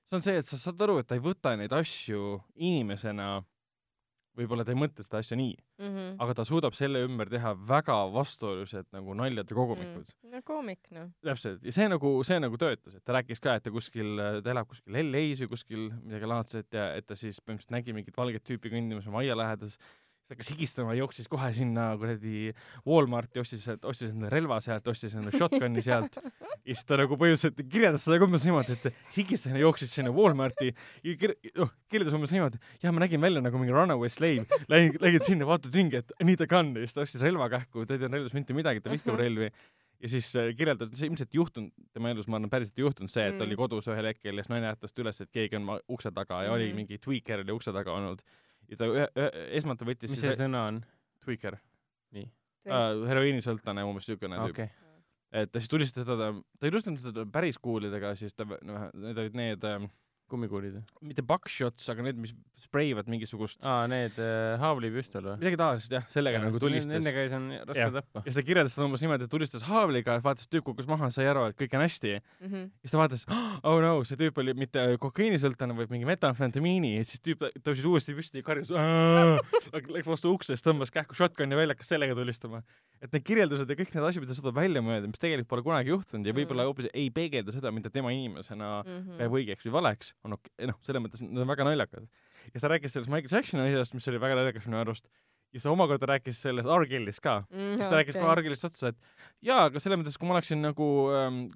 see 0.07 0.16
on 0.16 0.22
see, 0.22 0.37
et 0.39 0.47
sa 0.47 0.59
saad 0.59 0.83
aru, 0.83 0.99
et 0.99 1.07
ta 1.07 1.18
ei 1.18 1.24
võta 1.24 1.57
neid 1.57 1.72
asju 1.72 2.41
inimesena, 2.55 3.43
võib-olla 4.39 4.64
ta 4.64 4.72
ei 4.72 4.78
mõtle 4.78 5.05
seda 5.05 5.18
asja 5.18 5.37
nii, 5.37 5.57
Mhm. 5.81 6.18
aga 6.20 6.35
ta 6.37 6.45
suudab 6.45 6.74
selle 6.76 7.01
ümber 7.07 7.31
teha 7.33 7.55
väga 7.55 7.95
vastuolulised 8.12 8.91
nagu 8.93 9.14
naljad 9.16 9.49
ja 9.49 9.57
kogumikud 9.57 10.05
mm.. 10.05 10.33
no 10.35 10.43
koomik 10.45 10.91
noh. 10.93 11.07
täpselt, 11.24 11.62
ja 11.64 11.72
see 11.72 11.87
nagu, 11.89 12.11
see 12.28 12.37
nagu 12.43 12.59
töötas, 12.61 12.99
et 12.99 13.05
ta 13.07 13.16
rääkis 13.16 13.41
ka, 13.41 13.55
et 13.57 13.64
ta 13.64 13.72
kuskil, 13.72 14.20
ta 14.45 14.53
elab 14.53 14.68
kuskil 14.68 14.99
LA-s 15.01 15.41
või 15.45 15.51
kuskil 15.55 15.87
midagi 16.03 16.28
laadset 16.28 16.76
ja 16.76 16.91
et 16.99 17.09
ta 17.09 17.16
siis 17.16 17.41
põhimõtteliselt 17.41 17.72
nägi 17.72 17.97
mingit 17.97 18.20
valget 18.20 18.45
tüüpi 18.45 18.74
kõndimas 18.74 19.09
oma 19.09 19.22
aia 19.24 19.39
lähedas, 19.41 19.78
ta 20.31 20.37
hakkas 20.37 20.51
higistama, 20.53 20.95
jooksis 20.95 21.26
kohe 21.26 21.49
sinna 21.57 21.89
kuradi 21.99 22.53
Walmarti, 22.87 23.41
ostis 23.43 23.64
ostis 23.83 24.12
endale 24.12 24.31
relva 24.31 24.61
sealt, 24.62 24.87
ostis 24.93 25.16
endale 25.18 25.35
shotgun'i 25.35 25.83
sealt 25.83 26.20
ja 26.22 26.31
siis 26.70 26.85
ta 26.87 27.01
nagu 27.01 27.18
põhimõtteliselt 27.18 27.59
kirjeldas 27.72 28.05
seda 28.07 28.20
ka 28.22 28.28
umbes 28.28 28.47
niimoodi, 28.47 28.76
et 28.78 28.95
higistas 29.16 29.51
ja 29.51 29.64
jooksis 29.64 29.91
sinna 29.99 30.12
Walmarti 30.14 30.70
ja 30.70 31.16
kir-, 31.18 31.35
noh, 31.59 31.72
kirjeldas 31.91 32.14
umbes 32.14 32.31
niimoodi, 32.37 32.62
jah, 32.85 32.95
ma 32.95 33.03
nägin 33.03 33.20
välja 33.26 33.43
nagu 33.43 33.59
mingi 33.59 33.74
runaway 33.74 34.09
slave, 34.14 34.47
lägin, 34.70 34.95
lägin 35.03 35.26
sinna, 35.26 35.51
vaatad 35.51 35.74
ringi, 35.74 35.99
et 36.05 36.14
need 36.22 36.41
a 36.41 36.47
gun 36.47 36.72
ja 36.78 36.87
siis 36.87 36.95
ta 36.95 37.03
ostis 37.09 37.26
relva 37.26 37.51
kähku, 37.51 37.83
ta 37.85 37.99
ei 37.99 38.05
teadnud 38.05 38.20
relvast 38.20 38.39
mitte 38.39 38.55
midagi, 38.57 38.81
ta 38.87 38.95
vihkab 38.95 39.16
Mhm. 39.16 39.22
relvi 39.24 39.51
ja 40.01 40.09
siis 40.09 40.31
äh, 40.39 40.53
kirjeldas, 40.57 40.95
see 40.97 41.11
ilmselt 41.11 41.35
juhtunud, 41.37 41.72
tema 41.93 42.09
elus 42.14 42.28
ma 42.31 42.39
arvan, 42.39 42.49
päriselt 42.55 42.78
ei 42.78 42.87
juhtunud 42.87 43.11
see, 43.12 43.26
et 43.26 43.35
ta 43.37 43.43
Mm. 43.45 43.49
oli 43.51 43.57
kodus 43.59 43.89
ühel 43.91 44.07
hetkel 44.09 44.33
ja 44.39 44.45
siis 44.47 44.49
naine 44.55 44.70
ärkas 44.70 44.95
ta 44.95 45.03
üles, 45.03 45.18
et 45.20 45.28
keegi 45.35 45.59
on 45.59 45.66
ma- 45.66 45.81
ukse 45.93 46.09
taga 46.14 46.39
ja 46.47 46.53
oli 46.55 46.68
Mhm. 46.70 46.76
mingi 46.76 46.99
tweaker 47.03 47.43
oli 47.43 47.53
ukse 47.53 47.72
taga 47.74 47.93
olnud 47.99 48.22
ja 48.70 48.78
ta 48.80 48.88
ühe, 48.90 49.06
ühe, 49.08 49.30
esmalt 49.60 49.80
ta 49.80 49.88
võttis 49.88 50.12
mis 50.12 50.22
siis 50.22 50.34
see 50.34 50.44
sõna 50.44 50.66
on? 50.70 50.82
tweaker 51.24 51.58
nii, 52.16 52.28
äh,, 52.70 52.92
heroiinisõltlane 53.10 53.84
umbes 53.86 54.08
niisugune 54.08 54.38
tüüp 54.40 54.54
okei. 54.56 54.70
et 55.42 55.52
ta 55.52 55.62
siis 55.62 55.72
tulistas 55.72 56.06
teda, 56.08 56.30
ta 56.32 56.68
ei 56.68 56.74
tulistanud 56.74 57.02
teda 57.10 57.26
päris 57.32 57.60
kuulidega, 57.62 58.14
siis 58.18 58.36
ta, 58.36 58.46
noh, 58.46 58.86
need 58.94 59.20
olid 59.24 59.38
need 59.38 59.66
äh, 59.68 59.88
kummikuulid 60.31 60.78
või? 60.78 60.83
mitte 61.11 61.22
buckshots, 61.26 61.89
aga 61.93 62.07
need, 62.07 62.16
mis 62.22 62.33
spreivad 62.61 63.09
mingisugust 63.11 63.64
aa, 63.66 63.87
need 63.91 64.16
äh, 64.20 64.55
haavlipüstol 64.62 65.24
või? 65.33 65.37
midagi 65.43 65.59
taolist 65.61 65.91
jah, 65.97 66.07
sellega 66.12 66.41
nagu 66.45 66.61
tulistas. 66.62 66.91
Nendega 66.93 67.24
ei 67.24 67.31
saa 67.33 67.41
raske 67.66 67.81
Jah. 67.83 67.93
tappa. 67.99 68.22
ja 68.24 68.31
siis 68.31 68.39
ta 68.41 68.47
kirjeldas 68.47 68.74
seda 68.76 68.87
umbes 68.89 69.03
niimoodi, 69.05 69.26
et 69.28 69.33
tulistas 69.33 69.64
haavliga, 69.68 70.18
vaatas, 70.24 70.49
tüüp 70.53 70.64
kukkus 70.70 70.89
maha, 70.91 71.11
sai 71.14 71.26
aru, 71.33 71.47
et 71.51 71.57
kõik 71.61 71.74
on 71.78 71.85
hästi 71.87 72.14
ja 72.14 72.20
Mhm. 72.41 72.70
siis 72.85 72.93
ta 72.95 72.99
vaatas, 73.03 73.26
oh 73.64 73.81
no, 73.83 73.93
see 74.05 74.16
tüüp 74.20 74.39
oli 74.43 74.55
mitte 74.55 74.85
kokaiinisõltlane, 75.01 75.76
vaid 75.76 75.91
mingi 75.91 76.07
metamfetamiini 76.09 76.97
ja 76.99 77.05
siis 77.05 77.20
tüüp 77.24 77.43
tõusis 77.64 77.85
uuesti 77.89 78.14
püsti 78.16 78.41
ja 78.41 78.47
karjus, 78.47 78.70
läks 79.72 80.09
vastu 80.09 80.33
ukse, 80.35 80.55
siis 80.55 80.64
tõmbas 80.64 80.93
kähku 80.95 81.16
shotgun'i 81.18 81.57
välja, 81.59 81.74
hakkas 81.76 81.91
sellega 81.93 82.14
tulistama. 82.18 82.62
et 83.01 83.12
need 83.14 83.24
kirjeldused 83.24 83.70
ja 83.70 83.76
kõik 83.78 83.95
need 83.95 84.05
asjad, 84.05 84.20
mida 84.20 84.35
ta 84.35 84.37
suudab 84.37 84.59
välja 84.61 84.83
mõelda, 84.85 85.09
mis 85.09 85.20
tegelikult 85.22 85.49
pole 85.49 85.62
kunagi 85.64 85.89
juhtunud 85.89 86.26
ja 86.28 86.35
võib-olla 86.37 86.66
Mm. 86.66 86.68
hoopis 86.68 86.89
ei 86.93 87.09
peegelda 87.11 87.53
seda, 87.55 87.70
mida 87.72 87.89
tema 87.91 88.11
inimesena 88.12 88.83
Mhm. 88.85 89.16
peab 89.16 89.33
õigeks 89.33 89.64
või 89.64 89.72
valeks, 89.72 90.12
on 90.24 90.36
okei, 90.36 90.66
noh, 90.68 90.76
selles 90.86 91.02
mõttes 91.04 91.22
need 91.24 91.40
on 91.42 91.48
väga 91.48 91.64
naljakad. 91.68 92.06
ja 92.44 92.52
siis 92.54 92.62
ta 92.64 92.68
rääkis 92.72 92.92
sellest 92.96 93.10
Michael 93.12 93.36
Jacksoni 93.38 93.66
asjast, 93.68 93.94
mis 93.96 94.08
oli 94.12 94.20
väga 94.22 94.36
naljakas 94.40 94.66
minu 94.68 94.80
arust, 94.80 95.06
ja 95.52 95.60
ta 95.64 95.70
omakorda 95.72 96.06
rääkis 96.12 96.38
sellest 96.44 96.68
R. 96.70 96.84
Kellist 96.90 97.22
ka 97.24 97.38
siis 97.50 97.86
ta 97.86 97.96
rääkis 97.96 98.14
kohe 98.18 98.28
Argilist 98.30 98.64
otsa, 98.68 98.92
et 98.92 98.98
jaa, 99.42 99.64
aga 99.70 99.80
selles 99.82 99.98
mõttes, 99.98 100.18
kui 100.20 100.28
ma 100.28 100.36
oleksin 100.36 100.60
nagu, 100.62 100.86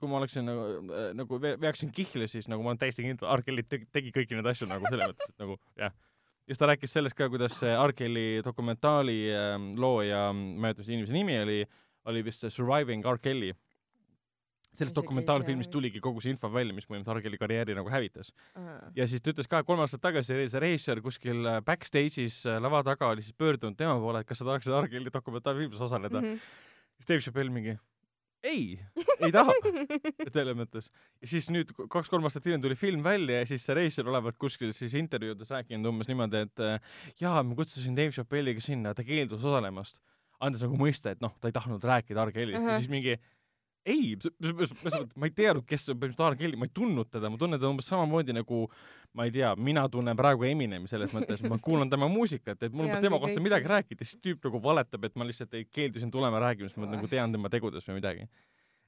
kui 0.00 0.08
ma 0.10 0.18
oleksin 0.18 0.48
nagu, 0.48 0.64
nagu 1.20 1.38
ve- 1.42 1.54
veaksin 1.62 1.92
kihli, 1.94 2.26
siis 2.28 2.48
nagu 2.50 2.62
ma 2.64 2.72
olen 2.72 2.80
täiesti 2.82 3.04
kindel, 3.06 3.28
Argeli 3.30 3.62
tegi, 3.62 3.86
tegi 3.92 4.10
kõiki 4.16 4.34
neid 4.38 4.48
asju 4.50 4.66
nagu 4.70 4.88
selles 4.90 5.12
mõttes, 5.12 5.30
et 5.30 5.38
nagu 5.44 5.58
jah. 5.78 5.92
ja 5.94 6.52
siis 6.52 6.58
ta 6.60 6.66
rääkis 6.72 6.92
sellest 6.96 7.16
ka, 7.16 7.28
kuidas 7.32 7.54
see 7.60 7.70
Argeli 7.76 8.42
dokumentaali 8.44 9.18
ähm, 9.32 9.70
looja, 9.80 10.32
ma 10.32 10.50
ei 10.56 10.60
mäleta, 10.66 10.82
mis 10.82 10.90
inimese 10.92 11.12
nimi 11.14 11.38
oli, 11.44 11.60
oli 12.10 12.24
vist 12.26 12.40
see 12.44 12.50
Surviving 12.52 13.06
R. 13.06 13.18
Kelly. 13.22 13.52
Sellest 14.78 14.96
dokumentaalfilmist 14.98 15.72
tuligi 15.72 16.02
kogu 16.04 16.22
see 16.24 16.34
info 16.34 16.50
välja, 16.52 16.74
mis 16.76 16.86
põhimõtteliselt 16.88 17.16
Argeli 17.16 17.40
karjääri 17.40 17.78
nagu 17.78 17.90
hävitas. 17.92 18.32
Aa. 18.58 18.76
ja 18.96 19.08
siis 19.10 19.22
ta 19.22 19.34
ütles 19.34 19.50
ka, 19.50 19.62
kolm 19.66 19.84
aastat 19.84 20.02
tagasi 20.04 20.44
see 20.50 20.62
režissöör 20.62 21.02
kuskil 21.04 21.46
äh, 21.46 21.62
backstage'is 21.64 22.42
äh, 22.48 22.60
lava 22.62 22.82
taga 22.86 23.12
oli 23.14 23.24
siis 23.24 23.36
pöördunud 23.38 23.78
tema 23.78 23.96
poole, 24.02 24.24
et 24.24 24.28
kas 24.28 24.42
sa 24.42 24.50
tahaksid 24.50 24.74
Argeli 24.74 25.12
dokumentaalfilmis 25.14 25.80
osaleda 25.80 26.20
mm. 26.20 26.30
-hmm. 26.34 26.62
siis 26.98 27.08
Dave 27.08 27.20
Chappelle 27.20 27.54
mingi 27.54 27.78
ei, 28.44 28.78
ei 29.24 29.32
taha, 29.32 29.54
selles 30.34 30.56
mõttes. 30.58 30.90
ja 31.22 31.30
siis 31.30 31.48
nüüd 31.52 31.70
kaks-kolm 31.90 32.26
aastat 32.28 32.46
hiljem 32.46 32.64
tuli 32.64 32.76
film 32.78 33.04
välja 33.04 33.40
ja 33.40 33.48
siis 33.48 33.64
see 33.64 33.76
režissöör 33.78 34.10
olevat 34.12 34.38
kuskil 34.40 34.74
siis 34.76 34.94
intervjuudes 34.98 35.50
rääkinud 35.50 35.88
umbes 35.92 36.10
niimoodi, 36.10 36.44
et 36.48 36.64
äh, 36.64 36.98
jaa, 37.20 37.42
ma 37.42 37.56
kutsusin 37.58 37.96
Dave 37.96 38.14
Chappelle'iga 38.16 38.64
sinna, 38.64 38.94
ta 38.94 39.06
keeldus 39.06 39.44
osalemast, 39.44 39.96
andes 40.44 40.64
nagu 40.64 40.76
mõista, 40.78 41.14
et 41.14 41.24
noh, 41.24 41.32
ta 41.40 41.48
ei 41.48 41.56
tahtnud 41.56 41.84
rääkida 41.84 42.26
R. 42.26 42.34
Kellist 42.34 42.60
ja 42.60 42.66
Ahah. 42.66 42.82
siis 42.82 42.92
mingi 42.92 43.16
ei, 43.86 44.14
ma 45.20 45.28
ei 45.28 45.34
teadnud, 45.36 45.64
kes 45.68 45.88
on 45.92 45.98
põhimõtteliselt 46.00 46.32
R. 46.32 46.36
Kelly, 46.40 46.56
ma 46.60 46.68
ei 46.68 46.72
tundnud 46.74 47.10
teda, 47.12 47.30
ma 47.30 47.36
tunnen 47.40 47.60
teda 47.60 47.70
umbes 47.70 47.88
samamoodi 47.90 48.32
nagu 48.36 48.62
ma 49.14 49.26
ei 49.28 49.34
tea, 49.34 49.50
mina 49.60 49.84
tunnen 49.92 50.16
praegu 50.18 50.46
Eminemi 50.48 50.88
selles 50.90 51.12
mõttes, 51.14 51.42
ma 51.48 51.58
kuulan 51.62 51.90
tema 51.92 52.08
muusikat, 52.10 52.62
et 52.66 52.72
mul 52.72 52.88
on 52.88 53.04
tema 53.04 53.20
kohta 53.22 53.42
midagi 53.44 53.68
rääkida, 53.70 54.02
siis 54.08 54.18
tüüp 54.24 54.48
nagu 54.48 54.62
valetab, 54.64 55.04
et 55.04 55.14
ma 55.20 55.26
lihtsalt 55.28 55.54
ei 55.54 55.68
keeldusin 55.70 56.10
tulema 56.10 56.40
rääkima, 56.42 56.68
sest 56.72 56.80
ma 56.82 56.88
nagu 56.90 57.06
tean 57.12 57.32
tema 57.36 57.52
tegudest 57.52 57.88
või 57.92 58.00
midagi. 58.00 58.26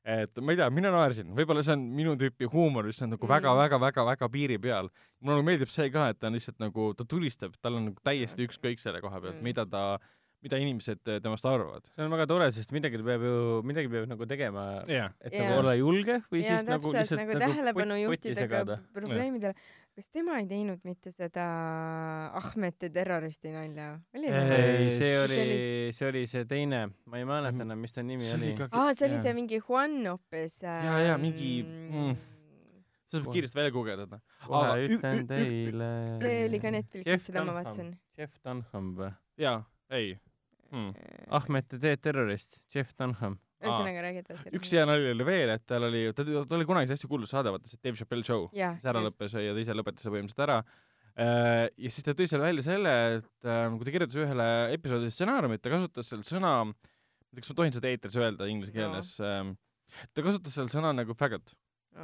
et 0.06 0.38
ma 0.38 0.52
ei 0.54 0.58
tea, 0.60 0.68
mina 0.70 0.90
naersin, 0.94 1.32
võib-olla 1.34 1.64
see 1.66 1.72
on 1.74 1.80
minu 1.98 2.12
tüüpi 2.14 2.46
huumor, 2.52 2.86
mis 2.86 3.00
on 3.02 3.10
nagu 3.10 3.26
Mm. 3.26 3.32
väga-väga-väga-väga 3.32 4.28
piiri 4.30 4.58
peal. 4.62 4.88
mulle 5.20 5.34
nagu 5.40 5.46
meeldib 5.48 5.68
see 5.68 5.90
ka, 5.90 6.08
et 6.10 6.18
ta 6.20 6.28
on 6.28 6.34
lihtsalt 6.34 6.60
nagu, 6.62 6.94
ta 6.94 7.04
tulistab, 7.04 7.54
tal 7.60 7.74
on 7.74 7.84
nagu 7.90 7.96
täiesti 8.04 8.46
ükskõik 8.46 8.78
selle 8.78 9.00
koha 9.00 9.20
pealt, 9.20 9.40
Mm. 9.40 9.42
mida 9.42 9.66
ta, 9.66 9.98
mida 10.46 10.60
inimesed 10.62 11.02
äh, 11.10 11.18
temast 11.22 11.46
arvavad. 11.48 11.86
see 11.94 12.04
on 12.04 12.12
väga 12.14 12.26
tore, 12.30 12.46
sest 12.54 12.70
midagi 12.74 13.00
peab 13.02 13.24
ju, 13.26 13.38
midagi 13.66 13.90
peab 13.92 14.06
nagu 14.10 14.28
tegema, 14.30 14.66
jah, 14.90 15.10
et 15.20 15.34
Jaa. 15.34 15.48
nagu 15.48 15.62
olla 15.64 15.74
julge 15.78 16.20
või 16.30 16.42
ja 16.44 16.60
siis 16.60 16.68
nagu 16.68 16.92
lihtsalt 16.94 17.22
nagu 17.22 17.40
tähelepanu 17.42 17.98
pott- 17.98 18.12
potti 18.14 18.34
juhtida 18.34 18.46
ka 18.52 18.78
probleemidele. 18.94 19.54
kas 19.96 20.10
tema 20.12 20.38
ei 20.42 20.46
teinud 20.50 20.82
mitte 20.86 21.10
seda 21.14 21.46
Ahmeti 22.36 22.90
terroristi 22.92 23.52
nalja? 23.54 23.88
Ei, 24.14 24.26
nagu? 24.28 24.54
ei, 24.60 24.90
see 24.92 25.00
see 25.00 25.18
oli 25.24 25.40
see 25.96 26.08
oli 26.12 26.24
see 26.30 26.46
teine, 26.48 26.82
ma 27.10 27.20
ei 27.20 27.28
mäleta 27.28 27.66
enam, 27.66 27.82
mis 27.82 27.96
ta 27.96 28.04
nimi 28.06 28.30
oli. 28.36 28.54
aa, 28.70 28.94
see 28.94 29.08
oli 29.10 29.20
see 29.24 29.34
mingi 29.36 29.60
Juan 29.62 29.98
hoopis. 30.06 30.60
Jaa, 30.62 31.00
jaa, 31.08 31.18
mingi- 31.22 31.64
mm. 31.64 32.14
sa 33.08 33.18
saad 33.18 33.32
kiiresti 33.32 33.58
välja 33.58 33.74
guugeldada. 33.74 34.20
kohe 34.46 34.86
ütlen 34.90 35.26
teile. 35.30 35.90
see 36.22 36.38
oli 36.50 36.62
ka 36.62 36.74
Netflixis, 36.76 37.30
seda 37.30 37.46
ma 37.48 37.56
vaatasin. 37.62 37.96
Jeff 38.20 38.38
Dunham 38.44 38.94
või? 39.00 39.10
jaa, 39.40 39.58
ei 39.90 40.14
hmm.. 40.70 41.10
Ahmed 41.38 41.68
the 41.70 41.80
Dead 41.82 42.02
Terrorist, 42.02 42.60
Jeff 42.72 42.94
Dunham. 42.98 43.38
ühesõnaga 43.62 44.02
räägid 44.04 44.26
edasi. 44.28 44.52
üks 44.58 44.72
hea 44.76 44.84
nali 44.88 45.12
oli 45.14 45.26
veel, 45.26 45.54
et 45.56 45.64
tal 45.68 45.86
oli, 45.88 46.02
ta, 46.16 46.26
ta 46.26 46.58
oli 46.58 46.66
kunagi 46.68 46.92
hästi 46.92 47.08
kuulus 47.10 47.32
saade, 47.32 47.52
vaata 47.54 47.70
see 47.70 47.80
Dave 47.80 47.96
Chappelle 47.98 48.26
show, 48.26 48.48
see 48.52 48.92
ära 48.92 49.02
lõppes 49.04 49.36
ja 49.40 49.54
ta 49.56 49.64
ise 49.64 49.76
lõpetas 49.76 50.08
põhimõtteliselt 50.08 50.44
ära. 50.46 50.58
ja 51.16 51.92
siis 51.92 52.04
ta 52.04 52.16
tõi 52.16 52.28
seal 52.28 52.44
välja 52.44 52.66
selle, 52.66 52.96
et 53.20 53.48
äh, 53.48 53.68
kui 53.72 53.88
ta 53.88 53.94
kirjutas 53.94 54.20
ühele 54.20 54.48
episoodi 54.76 55.12
stsenaariumit, 55.14 55.64
ta 55.64 55.72
kasutas 55.72 56.12
seal 56.12 56.26
sõna, 56.28 56.56
kas 57.38 57.52
ma 57.52 57.60
tohin 57.62 57.76
seda 57.76 57.92
eetris 57.92 58.18
öelda 58.20 58.50
inglise 58.52 58.76
keeles 58.76 59.14
no., 59.22 59.56
ta 60.12 60.26
kasutas 60.26 60.52
seal 60.58 60.68
sõna 60.68 60.92
nagu 60.92 61.16
faggot 61.16 61.54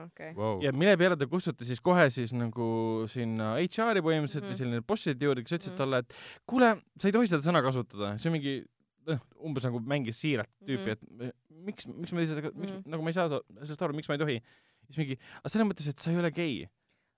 okei. 0.05 0.33
Wow. 0.37 0.63
ja 0.63 0.73
mille 0.73 0.97
peale 0.97 1.17
ta 1.17 1.27
kustutas 1.27 1.67
siis 1.67 1.81
kohe 1.81 2.09
siis 2.11 2.33
nagu 2.33 3.05
sinna 3.13 3.55
HR-i 3.61 4.01
põhimõtteliselt 4.01 4.43
mm 4.43 4.49
Mhm. 4.49 4.53
-hmm. 4.53 4.53
või 4.53 4.59
selline 4.59 4.81
bosside 4.87 5.25
juurde, 5.25 5.43
kes 5.45 5.53
ütlesid 5.59 5.73
Mhm. 5.73 5.79
talle, 5.79 5.99
et 5.99 6.15
kuule, 6.47 6.71
sa 6.99 7.09
ei 7.09 7.13
tohi 7.13 7.27
seda 7.27 7.43
sõna 7.43 7.63
kasutada, 7.63 8.19
see 8.19 8.29
on 8.31 8.33
mingi 8.39 8.65
noh, 9.07 9.19
umbes 9.45 9.65
nagu 9.65 9.81
mängis 9.81 10.17
siiralt 10.21 10.49
tüüpi 10.65 10.95
Mhm. 10.95 11.07
mm, 11.11 11.19
-hmm. 11.19 11.29
et 11.29 11.35
miks, 11.51 11.87
miks 11.87 12.13
ma 12.13 12.21
sellega, 12.27 12.51
miks 12.55 12.73
mm, 12.73 12.77
Mhm. 12.77 12.83
-hmm. 12.83 12.91
nagu 12.91 13.03
ma 13.03 13.09
ei 13.11 13.15
saa 13.15 13.29
sa- 13.29 13.43
sellest 13.61 13.83
aru, 13.83 13.95
miks 13.95 14.09
ma 14.09 14.15
ei 14.15 14.19
tohi. 14.19 14.41
siis 14.87 14.97
mingi, 14.99 15.19
aga 15.39 15.49
selles 15.49 15.67
mõttes, 15.69 15.89
et 15.89 15.99
sa 15.99 16.11
ei 16.11 16.17
ole 16.19 16.31
gei. 16.31 16.69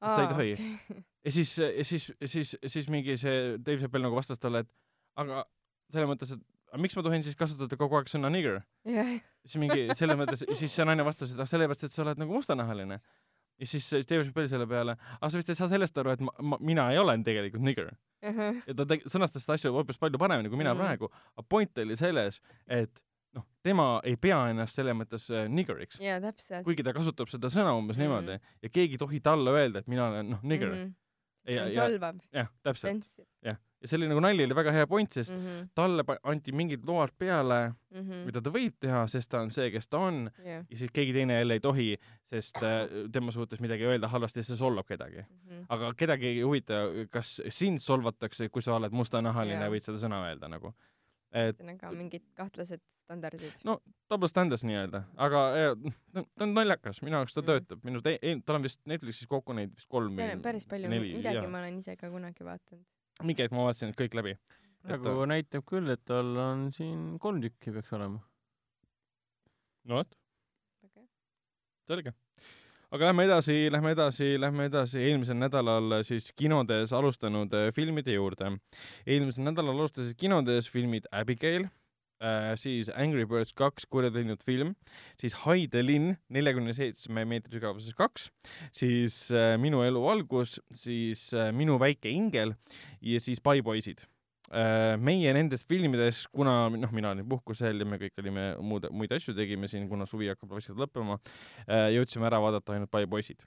sa 0.04 0.20
ei 0.22 0.28
tohi. 0.28 0.78
ja 1.24 1.30
siis, 1.30 1.58
ja 1.58 1.84
siis, 1.84 2.12
siis, 2.26 2.56
siis 2.66 2.88
mingi 2.90 3.16
see 3.16 3.56
Dave 3.58 3.78
Chappelle 3.78 4.02
nagu 4.04 4.14
vastas 4.16 4.38
talle, 4.38 4.58
et 4.60 4.68
aga 5.16 5.44
selles 5.90 6.08
mõttes, 6.08 6.32
et 6.32 6.40
aga 6.74 6.82
miks 6.82 6.96
ma 6.98 7.04
tohin 7.06 7.22
siis 7.22 7.36
kasutada 7.38 7.78
kogu 7.78 8.00
aeg 8.00 8.10
sõna 8.10 8.30
nigger. 8.34 8.58
jah, 8.90 9.12
siis 9.46 9.60
mingi 9.62 9.86
selles 9.94 10.18
mõttes, 10.18 10.42
siis 10.58 10.74
see 10.74 10.86
naine 10.88 11.06
vastas, 11.06 11.30
et 11.30 11.40
ah 11.42 11.48
sellepärast, 11.48 11.86
et 11.86 11.94
sa 11.94 12.02
oled 12.02 12.18
nagu 12.18 12.34
mustanahaline. 12.34 12.98
ja 13.62 13.68
siis 13.70 13.86
Dave 13.94 14.24
Chappelle 14.26 14.50
selle 14.50 14.66
peale, 14.66 14.96
aga 15.20 15.30
sa 15.30 15.38
vist 15.38 15.52
ei 15.54 15.58
saa 15.60 15.70
sellest 15.70 15.98
aru, 16.02 16.16
et 16.16 16.24
ma, 16.26 16.34
ma, 16.42 16.58
mina 16.58 16.88
ei 16.90 16.98
ole 16.98 17.14
tegelikult 17.26 17.62
nigger. 17.62 17.92
ja 18.24 18.74
ta 18.74 18.88
tegi, 18.90 19.06
sõnastas 19.12 19.46
seda 19.46 19.58
asja 19.58 19.70
hoopis 19.74 20.00
palju 20.02 20.18
paremini 20.18 20.50
kui 20.50 20.58
mina 20.58 20.74
mm. 20.74 20.82
praegu, 20.82 21.10
aga 21.36 21.46
point 21.54 21.82
oli 21.84 21.98
selles, 22.00 22.40
et 22.66 23.02
noh, 23.38 23.46
tema 23.62 23.86
ei 24.08 24.18
pea 24.18 24.40
ennast 24.50 24.80
selles 24.80 24.98
mõttes 24.98 25.28
äh, 25.30 25.46
niggeriks, 25.50 26.00
täpselt. 26.24 26.64
kuigi 26.66 26.86
ta 26.86 26.94
kasutab 26.96 27.30
seda 27.30 27.52
sõna 27.54 27.76
umbes 27.78 28.00
mm. 28.00 28.02
-hmm. 28.02 28.26
niimoodi 28.26 28.66
ja 28.66 28.74
keegi 28.80 28.98
ei 28.98 29.04
tohi 29.04 29.22
talle 29.22 29.54
öelda, 29.54 29.84
et 29.84 29.90
mina 29.94 30.08
olen 30.10 30.34
noh, 30.34 30.42
nigger 30.42 30.74
mm. 30.74 30.82
-hmm. 30.82 31.46
see 31.46 31.62
on 31.62 31.72
solvav, 31.78 32.18
jah, 32.32 32.50
täpselt, 32.66 32.90
sensiv. 32.90 33.62
Ja 33.84 33.90
see 33.90 33.98
oli 34.00 34.08
nagu 34.08 34.22
nali 34.24 34.46
oli 34.46 34.56
väga 34.56 34.72
hea 34.72 34.86
point, 34.88 35.12
sest 35.12 35.34
mm. 35.34 35.42
-hmm. 35.44 35.66
talle 35.76 36.04
anti 36.22 36.52
mingid 36.56 36.86
load 36.88 37.12
peale, 37.18 37.74
mida 38.24 38.40
ta 38.40 38.52
võib 38.54 38.78
teha, 38.80 39.04
sest 39.12 39.30
ta 39.30 39.42
on 39.44 39.52
see, 39.54 39.68
kes 39.74 39.88
ta 39.88 40.00
on 40.06 40.30
jah. 40.44 40.64
ja 40.70 40.78
siis 40.80 40.92
keegi 40.92 41.12
teine 41.12 41.36
jälle 41.38 41.58
ei 41.58 41.60
tohi, 41.60 41.90
sest 42.30 42.62
äh, 42.62 42.88
tema 43.12 43.34
suhtes 43.34 43.60
midagi 43.60 43.84
öelda 43.84 44.08
halvasti, 44.08 44.42
see 44.42 44.56
solvab 44.56 44.88
kedagi. 44.88 45.26
Mhm. 45.26 45.66
aga 45.68 45.92
kedagi 45.94 46.32
ei 46.32 46.42
huvita, 46.42 46.80
kas 47.10 47.40
sind 47.48 47.78
solvatakse, 47.78 48.48
kui 48.48 48.62
sa 48.62 48.74
oled 48.78 48.92
mustanahaline 48.92 49.60
yeah., 49.60 49.72
võid 49.76 49.84
seda 49.84 50.00
sõna 50.00 50.24
öelda 50.28 50.48
nagu. 50.48 50.74
et 51.34 51.60
ühesõnaga 51.60 51.90
mingid 51.92 52.22
kahtlased 52.34 52.80
standardid. 53.04 53.52
no 53.64 53.78
double 54.10 54.28
standards 54.28 54.64
nii-öelda, 54.64 55.02
aga 55.26 55.42
ja, 55.58 55.74
no, 56.14 56.24
ta 56.24 56.46
on 56.46 56.54
naljakas, 56.56 57.02
minu 57.04 57.20
jaoks 57.20 57.36
ta 57.36 57.42
Mm. 57.42 57.50
töötab, 57.50 57.84
minu 57.84 58.00
te-, 58.04 58.18
tal 58.46 58.58
on 58.58 58.64
vist 58.64 58.80
Netflixis 58.88 59.28
kokku 59.28 59.52
neid 59.56 59.74
vist 59.74 59.88
kolm 59.88 60.16
päris 60.42 60.66
palju, 60.66 60.88
midagi 60.88 61.36
jaa. 61.36 61.48
ma 61.50 61.60
olen 61.60 61.78
ise 61.82 61.96
ka 62.00 62.10
kunagi 62.10 62.46
vaadanud. 62.46 62.84
Mingi 63.22 63.44
hetk 63.44 63.54
ma 63.54 63.68
vaatasin 63.68 63.90
need 63.90 64.00
kõik 64.00 64.16
läbi. 64.18 64.34
praegu 64.84 65.24
näitab 65.30 65.64
küll, 65.68 65.88
et 65.94 66.02
tal 66.04 66.34
on 66.40 66.66
siin 66.72 67.16
kolm 67.22 67.40
tükki 67.44 67.72
peaks 67.72 67.92
olema. 67.96 68.20
no 69.84 70.00
vot, 70.00 70.18
okei. 70.84 71.06
selge. 71.88 72.14
aga 72.90 73.10
lähme 73.10 73.28
edasi, 73.28 73.58
lähme 73.70 73.94
edasi, 73.96 74.34
lähme 74.40 74.68
edasi 74.70 74.98
eelmisel 75.04 75.38
nädalal 75.38 76.00
siis 76.04 76.32
kinodes 76.36 76.92
alustanud 76.92 77.54
äh, 77.54 77.70
filmide 77.76 78.18
juurde. 78.18 78.56
eelmisel 79.06 79.46
nädalal 79.50 79.78
alustasid 79.78 80.18
kinodes 80.18 80.70
filmid 80.70 81.06
Abigail 81.12 81.68
äh,, 82.22 82.54
siis 82.60 82.90
Angry 82.90 83.24
Birds 83.28 83.54
kaks, 83.56 83.86
kurjateinud 83.90 84.42
film, 84.44 84.74
siis 85.20 85.36
Haide 85.44 85.82
linn 85.84 86.14
neljakümne 86.32 86.74
seitsme 86.76 87.24
meetri 87.28 87.58
sügavuses 87.58 87.96
kaks, 87.98 88.28
siis 88.74 89.26
äh, 89.34 89.54
Minu 89.60 89.82
elu 89.86 90.02
algus, 90.10 90.58
siis 90.74 91.26
äh, 91.34 91.50
Minu 91.54 91.78
väike 91.82 92.12
ingel 92.12 92.54
ja 93.02 93.22
siis 93.22 93.42
Pai 93.44 93.60
poisid 93.64 94.04
äh,. 94.50 94.94
meie 95.00 95.32
nendes 95.36 95.66
filmides, 95.68 96.24
kuna 96.32 96.68
noh, 96.70 96.94
mina 96.94 97.14
olin 97.14 97.28
puhkusel 97.28 97.82
ja 97.82 97.88
me 97.88 97.98
kõik 98.02 98.22
olime 98.22 98.46
muud, 98.62 98.88
muid 98.94 99.12
asju 99.14 99.34
tegime 99.36 99.70
siin, 99.70 99.88
kuna 99.90 100.06
suvi 100.06 100.30
hakkab 100.32 100.56
vaikselt 100.56 100.80
lõppema 100.80 101.18
äh,, 101.66 101.90
jõudsime 101.96 102.30
ära 102.30 102.40
vaadata 102.42 102.76
ainult 102.76 102.92
Pai 102.94 103.06
poisid 103.10 103.42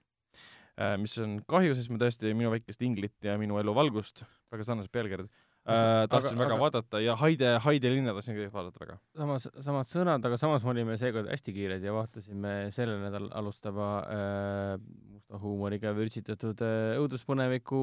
äh,. 0.77 0.97
mis 1.01 1.17
on 1.23 1.39
kahju, 1.47 1.77
sest 1.77 1.93
ma 1.93 2.01
tõesti 2.03 2.33
Minu 2.33 2.53
väikest 2.55 2.83
inglit 2.85 3.15
ja 3.23 3.37
Minu 3.41 3.61
elu 3.61 3.75
valgust, 3.77 4.25
väga 4.53 4.67
sarnased 4.67 4.93
pealkirjad 4.93 5.31
tahtsin 5.67 6.33
aga- 6.33 6.39
väga 6.43 6.53
aga- 6.55 6.61
vaadata 6.61 7.01
ja 7.03 7.15
Haide, 7.19 7.49
Haide 7.65 7.89
linna 7.91 8.13
tahtsin 8.15 8.35
kõigepealt 8.37 8.53
vaadata 8.53 8.79
väga. 8.85 8.97
samas, 9.17 9.47
samad 9.59 9.85
sõnad, 9.91 10.25
aga 10.25 10.37
samas 10.37 10.63
me 10.63 10.69
olime 10.75 10.97
seekord 10.97 11.27
hästi 11.31 11.53
kiired 11.53 11.83
ja 11.83 11.91
vaatasime 11.95 12.71
sellel 12.71 12.99
nädalal 13.03 13.31
alustava 13.41 13.89
äh, 14.07 14.77
musta 15.11 15.39
huumoriga 15.41 15.91
vürtsitatud 15.97 16.61
äh, 16.61 16.97
õuduspuneviku 17.01 17.81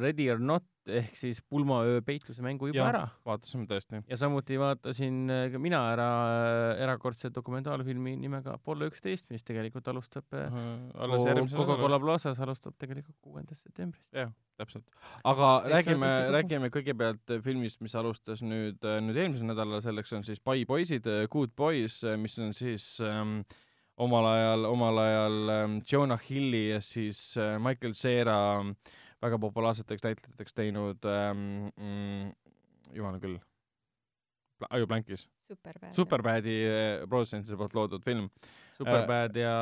Ready 0.00 0.30
or 0.30 0.38
Not 0.40 0.64
ehk 0.88 1.16
siis 1.18 1.40
pulmaöö 1.42 2.00
peitluse 2.04 2.42
mängu 2.42 2.70
juba 2.70 2.78
Jah. 2.78 2.88
ära. 2.88 3.02
vaatasime 3.26 3.66
tõesti. 3.68 4.00
ja 4.08 4.18
samuti 4.20 4.58
vaatasin 4.60 5.30
äh, 5.30 5.46
ka 5.52 5.60
mina 5.62 5.80
ära 5.92 6.08
äh, 6.30 6.82
erakordse 6.84 7.30
dokumentaalfilmi 7.34 8.16
nimega 8.20 8.54
Apollo 8.56 8.88
üksteist, 8.90 9.28
mis 9.30 9.44
tegelikult 9.44 9.88
alustab 9.92 10.24
äh, 10.32 10.48
järgmisel 11.26 11.58
Coca-Cola 11.58 12.00
Plazas 12.00 12.40
alustab 12.40 12.78
tegelikult 12.80 13.18
kuuendast 13.20 13.64
septembrist. 13.64 14.06
jah, 14.16 14.32
täpselt. 14.60 14.86
aga 15.24 15.54
Et 15.64 15.72
räägime 15.76 16.12
räägime 16.36 16.70
kõigepealt 16.72 17.38
filmist, 17.44 17.80
mis 17.84 17.94
alustas 17.94 18.42
nüüd, 18.42 18.80
nüüd 18.80 19.16
eelmisel 19.16 19.50
nädalal, 19.52 19.82
selleks 19.84 20.12
on 20.16 20.24
siis 20.24 20.40
Pai 20.40 20.64
poisid, 20.64 21.08
Good 21.30 21.56
Boys, 21.56 22.02
mis 22.18 22.38
on 22.40 22.54
siis 22.56 22.96
ähm, 23.04 23.42
omal 24.00 24.26
ajal, 24.32 24.64
omal 24.64 24.98
ajal 24.98 25.52
ähm, 25.54 25.78
Jonah 25.92 26.20
Hilli 26.28 26.70
ja 26.70 26.80
siis 26.80 27.36
äh, 27.36 27.58
Michael 27.58 27.94
Cera 27.94 28.60
ähm, 28.60 28.74
väga 29.22 29.38
populaarseteks 29.42 30.02
näitlejateks 30.04 30.54
teinud 30.56 31.04
ähm, 31.08 31.70
mm, 31.76 32.32
jumal 32.96 33.18
küll, 33.22 33.38
aju 34.70 34.86
plankis, 34.90 35.26
superbad. 35.48 35.94
Superbadi 35.96 36.56
äh, 36.68 37.08
produtsentide 37.08 37.56
poolt 37.60 37.74
loodud 37.76 38.04
film. 38.04 38.28
Superbad 38.78 39.36
ja 39.36 39.54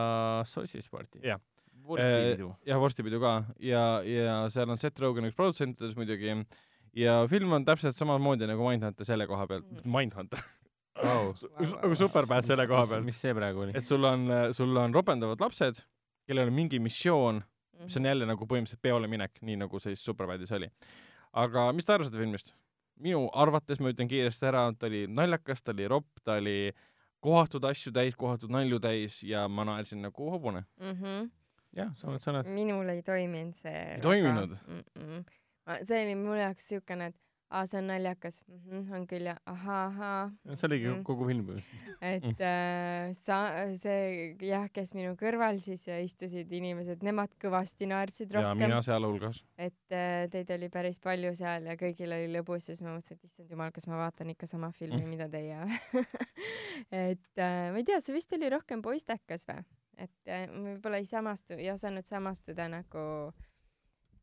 Sossis 0.46 0.88
Party. 0.90 1.20
jah. 1.26 1.40
vorstipidu. 1.88 2.52
jah, 2.68 2.78
vorstipidu 2.80 3.20
ka 3.22 3.32
ja, 3.64 3.82
ja 4.04 4.38
seal 4.52 4.68
on 4.70 4.78
Seth 4.78 5.00
Rogen 5.00 5.24
üks 5.30 5.36
produtsentidest 5.38 5.96
muidugi 5.96 6.34
ja 6.98 7.14
film 7.30 7.52
on 7.56 7.64
täpselt 7.64 7.96
samamoodi 7.96 8.46
nagu 8.50 8.66
Mindhunter 8.66 9.06
selle 9.09 9.26
koha 9.26 9.46
pealt 9.48 9.66
Mhm., 9.70 9.90
Mindhunter, 9.96 10.42
Wow. 10.98 11.32
nagu 11.82 11.94
Superbad 11.96 12.44
selle 12.44 12.66
koha 12.66 12.84
pealt, 12.90 13.04
mis 13.06 13.16
see 13.22 13.32
praegu 13.34 13.62
oli? 13.64 13.72
et 13.78 13.86
sul 13.86 14.04
on, 14.04 14.26
sul 14.52 14.76
on 14.76 14.94
ropendavad 14.94 15.40
lapsed, 15.40 15.80
kellel 16.26 16.50
on 16.50 16.54
mingi 16.59 16.78
missioon, 16.82 17.40
mis 17.85 17.97
on 17.97 18.09
jälle 18.11 18.26
nagu 18.26 18.47
põhimõtteliselt 18.47 18.83
peole 18.83 19.11
minek, 19.11 19.43
nii 19.43 19.57
nagu 19.64 19.81
siis 19.83 20.05
Superbadis 20.05 20.53
oli. 20.53 20.70
aga 21.33 21.72
mis 21.72 21.87
te 21.87 21.95
arvasite 21.95 22.18
filmist? 22.18 22.55
minu 22.98 23.28
arvates, 23.35 23.81
ma 23.81 23.93
ütlen 23.93 24.09
kiiresti 24.11 24.48
ära, 24.51 24.65
ta 24.78 24.89
oli 24.89 25.05
naljakas, 25.07 25.62
ta 25.62 25.74
oli 25.74 25.89
ropp, 25.90 26.09
ta 26.24 26.39
oli 26.40 26.73
kohatud 27.24 27.65
asju 27.69 27.93
täis, 27.94 28.16
kohatud 28.19 28.51
nalju 28.51 28.81
täis 28.82 29.20
ja 29.27 29.44
ma 29.48 29.66
naersin 29.69 30.02
nagu 30.02 30.31
hobune. 30.32 30.65
Mhm. 30.81 31.31
jah, 31.77 31.93
samad 32.01 32.24
sõnad. 32.24 32.48
minul 32.51 32.89
ei 32.90 33.02
toiminud 33.07 33.55
see. 33.59 33.81
Ei 33.94 34.02
toiminud? 34.02 34.57
mm? 34.66 34.85
-mm. 34.97 35.24
see 35.85 36.02
oli 36.05 36.15
mu 36.19 36.35
jaoks 36.35 36.69
siukene, 36.69 37.12
et 37.12 37.16
aa, 37.51 37.65
see 37.66 37.79
on 37.81 37.87
naljakas 37.89 38.43
mm, 38.47 38.59
-hmm, 38.69 38.95
on 38.97 39.07
küll 39.09 39.25
ja 39.31 39.35
ahaa, 39.47 39.85
ahaa. 39.87 40.55
see 40.55 40.66
oligi 40.69 40.89
Mhm. 40.89 41.03
kogu 41.09 41.27
film 41.27 41.47
põhimõtteliselt. 41.47 41.97
et 42.03 42.25
Mm. 42.25 42.43
äh, 42.45 43.12
sa, 43.16 43.39
see 43.77 44.37
jah, 44.41 44.66
kes 44.73 44.93
minu 44.95 45.15
kõrval 45.16 45.61
siis 45.65 45.87
istusid 45.89 46.53
inimesed, 46.53 47.03
nemad 47.03 47.31
kõvasti 47.41 47.87
naersid 47.89 48.33
ja 48.33 48.41
rohkem 48.43 48.59
mina. 48.69 48.83
sealhulgas. 48.83 49.43
et 49.57 49.93
äh, 49.97 50.29
teid 50.31 50.51
oli 50.51 50.69
päris 50.69 51.01
palju 51.01 51.35
seal 51.35 51.65
ja 51.66 51.77
kõigil 51.77 52.12
oli 52.12 52.29
lõbus 52.37 52.69
ja 52.69 52.77
siis 52.77 52.83
ma 52.83 52.97
mõtlesin, 52.99 53.16
et 53.16 53.25
issand 53.25 53.51
jumal, 53.51 53.70
kas 53.73 53.87
ma 53.87 53.97
vaatan 53.97 54.31
ikka 54.31 54.47
sama 54.47 54.70
filmi, 54.73 55.03
Mm. 55.03 55.09
mida 55.09 55.29
teie. 55.29 55.59
et 56.93 57.39
äh, 57.39 57.70
ma 57.73 57.77
ei 57.79 57.85
tea, 57.85 58.01
see 58.01 58.15
vist 58.15 58.33
oli 58.33 58.49
rohkem 58.51 58.83
poistekas 58.83 59.47
või? 59.49 59.65
et 59.99 60.11
äh, 60.31 60.47
võib-olla 60.53 61.01
ei 61.01 61.07
samastu, 61.07 61.55
ei 61.59 61.70
osanud 61.73 62.05
samastuda 62.07 62.69
nagu 62.70 63.33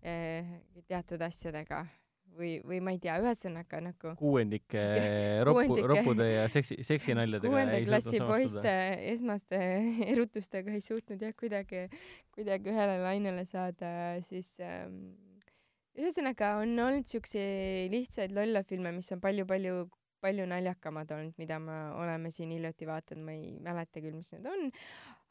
äh, 0.06 0.46
teatud 0.88 1.22
asjadega 1.26 1.86
või, 2.38 2.52
või 2.68 2.80
ma 2.84 2.94
ei 2.96 3.02
tea, 3.02 3.18
ühesõnaga 3.24 3.82
nagu 3.84 4.14
kuuendike 4.20 4.84
ropu, 5.48 5.78
roppude 5.92 6.30
ja 6.30 6.48
seksi, 6.52 6.80
seksinaljadega 6.86 7.52
kuuenda 7.52 7.82
klassi 7.88 8.22
poiste 8.24 8.76
esmaste 9.14 9.62
erutustega 10.14 10.76
ei 10.76 10.84
suutnud 10.86 11.22
jah 11.22 11.36
kuidagi, 11.38 11.86
kuidagi 12.36 12.74
ühele 12.74 12.98
lainele 13.04 13.46
saada, 13.50 13.92
siis 14.26 14.52
ähm, 14.64 15.16
ühesõnaga 15.96 16.58
on 16.62 16.76
olnud 16.88 17.08
siukseid 17.10 17.94
lihtsaid 17.94 18.36
lolle 18.36 18.66
filme, 18.68 18.96
mis 18.96 19.12
on 19.16 19.24
palju-palju 19.24 19.86
palju 20.26 20.46
naljakamad 20.50 21.12
olnud, 21.14 21.36
mida 21.38 21.60
me 21.62 21.76
oleme 22.00 22.32
siin 22.34 22.50
hiljuti 22.56 22.88
vaadanud, 22.90 23.26
ma 23.28 23.36
ei 23.36 23.52
mäleta 23.62 24.02
küll, 24.02 24.16
mis 24.18 24.32
need 24.34 24.48
on, 24.50 24.72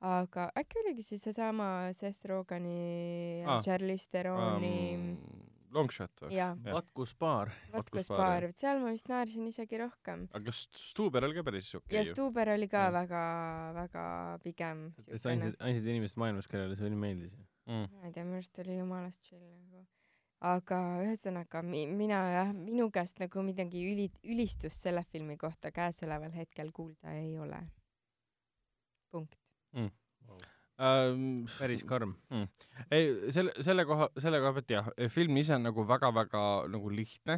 aga 0.05 0.49
äkki 0.61 0.83
oligi 0.85 1.03
siis 1.07 1.25
seesama 1.27 1.91
Seth 1.97 2.29
Rogani 2.31 3.43
Aa. 3.47 3.59
Charlize 3.65 4.11
Theron'i 4.13 4.77
um,. 4.99 5.44
Longshot 5.75 6.23
või? 6.25 6.31
ja 6.35 6.51
jah. 6.53 6.75
vatkuspaar. 6.77 7.51
Vatkuspaar 7.73 7.79
Vatkuspaar,, 7.79 8.47
vot 8.51 8.63
seal 8.63 8.81
ma 8.83 8.93
vist 8.95 9.11
naersin 9.11 9.49
isegi 9.51 9.81
rohkem. 9.81 10.27
aga 10.33 10.45
kas 10.51 10.63
Stuber 10.79 11.27
oli 11.29 11.39
ka 11.39 11.47
päris 11.47 11.73
okei 11.75 11.97
ja 11.97 12.03
okay, 12.03 12.11
ju? 12.11 12.15
Stuber 12.15 12.53
oli 12.55 12.69
ka 12.71 12.87
Jah. 12.87 12.95
väga, 12.99 13.25
väga 13.81 14.05
pigem 14.45 14.87
sest 15.01 15.27
ainsad, 15.31 15.59
ainsad 15.61 15.91
inimesed 15.91 16.21
maailmas, 16.23 16.49
kellele 16.51 16.79
see 16.79 16.95
meeldis. 16.95 17.35
Mm. 17.67 17.89
ma 17.91 18.09
ei 18.09 18.15
tea, 18.15 18.25
minu 18.29 18.41
arust 18.41 18.63
oli 18.65 18.79
jumalast 18.79 19.23
chill 19.25 19.43
nagu. 19.43 19.85
aga 20.45 20.81
ühesõnaga 21.07 21.65
mi-, 21.65 21.87
mina 22.03 22.21
jah, 22.35 22.53
minu 22.55 22.91
käest 22.95 23.23
nagu 23.23 23.47
midagi 23.47 23.83
üli-, 23.93 24.13
ülistust 24.23 24.85
selle 24.85 25.05
filmi 25.11 25.39
kohta 25.41 25.73
käesoleval 25.75 26.35
hetkel 26.37 26.73
kuulda 26.77 27.17
ei 27.19 27.39
ole. 27.39 27.63
punkt. 29.11 29.39
Ähm, 30.83 31.45
päris 31.55 31.85
karm. 31.87 32.17
ei, 32.91 33.31
selle, 33.31 33.53
selle 33.63 33.85
koha, 33.87 34.09
selle 34.19 34.41
koha 34.43 34.57
pealt 34.57 34.73
jah, 34.75 34.89
film 35.15 35.37
ise 35.39 35.55
on 35.55 35.69
nagu 35.69 35.85
väga-väga 35.87 36.41
nagu 36.73 36.91
lihtne, 36.91 37.37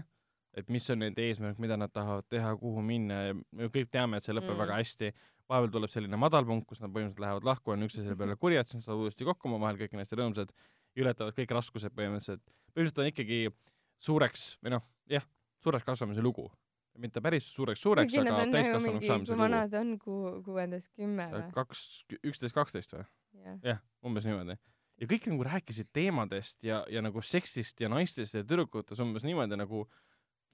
et 0.57 0.71
mis 0.73 0.87
on 0.91 1.03
nende 1.05 1.21
eesmärk, 1.21 1.59
mida 1.61 1.77
nad 1.77 1.93
tahavad 1.93 2.25
teha, 2.33 2.55
kuhu 2.57 2.81
minna 2.85 3.19
ja 3.27 3.35
me 3.37 3.69
kõik 3.73 3.91
teame, 3.93 4.17
et 4.17 4.25
see 4.25 4.33
lõpeb 4.33 4.55
Mm. 4.55 4.57
mm. 4.57 4.65
väga 4.65 4.79
hästi. 4.81 5.13
vahepeal 5.47 5.71
tuleb 5.71 5.93
selline 5.93 6.19
madalpunkt, 6.19 6.65
kus 6.67 6.81
nad 6.81 6.91
põhimõtteliselt 6.91 7.23
lähevad 7.23 7.45
lahku, 7.47 7.71
on 7.71 7.87
üksteise 7.87 8.17
peale 8.19 8.35
kurjad, 8.43 8.67
siis 8.67 8.81
nad 8.81 8.89
saavad 8.89 9.05
uuesti 9.05 9.29
kokku 9.29 9.47
omavahel, 9.47 9.77
kõik 9.79 9.93
on 9.95 10.03
hästi 10.03 10.19
rõõmsad, 10.19 10.55
ületavad 10.97 11.37
kõik 11.37 11.53
raskused 11.55 11.95
põhimõtteliselt. 11.95 12.43
põhimõtteliselt 12.73 13.03
on 13.05 13.11
ikkagi 13.13 13.41
suureks 14.09 14.47
või 14.65 14.75
noh, 14.75 14.89
jah, 15.13 15.29
suureks 15.63 15.85
kasvamise 15.85 16.25
lugu. 16.25 16.51
mitte 16.97 17.21
päris 17.21 17.45
suureks 17.53 17.83
suureks, 17.85 18.15
aga 18.17 18.25
nagu 18.25 18.53
täiskasvanuks 18.55 19.07
saamise 19.07 19.29
kui 19.29 19.37
lugu. 19.37 19.43
vanad 19.43 19.75
on, 19.77 19.99
ku-, 20.01 20.43
kuuendas 20.47 20.89
kümme 20.97 21.27
või? 21.29 21.43
kaks, 21.53 21.83
üksteist, 22.25 22.55
kaksteist 22.57 22.95
või? 22.97 23.05
jah. 23.45 23.61
jah, 23.65 23.81
umbes 24.07 24.27
niimoodi. 24.29 24.57
ja 25.01 25.09
kõik 25.11 25.29
nagu 25.31 25.47
rääkisid 25.47 25.91
teemadest 25.93 26.63
ja, 26.65 26.83
ja 26.91 27.03
nagu 27.05 27.23
seksist 27.23 27.81
ja 27.81 27.91
naistest 27.93 28.35
ja 28.35 28.45
tüdrukutest 28.45 29.03
umbes 29.05 29.27
niimoodi 29.27 29.59
nagu, 29.61 29.85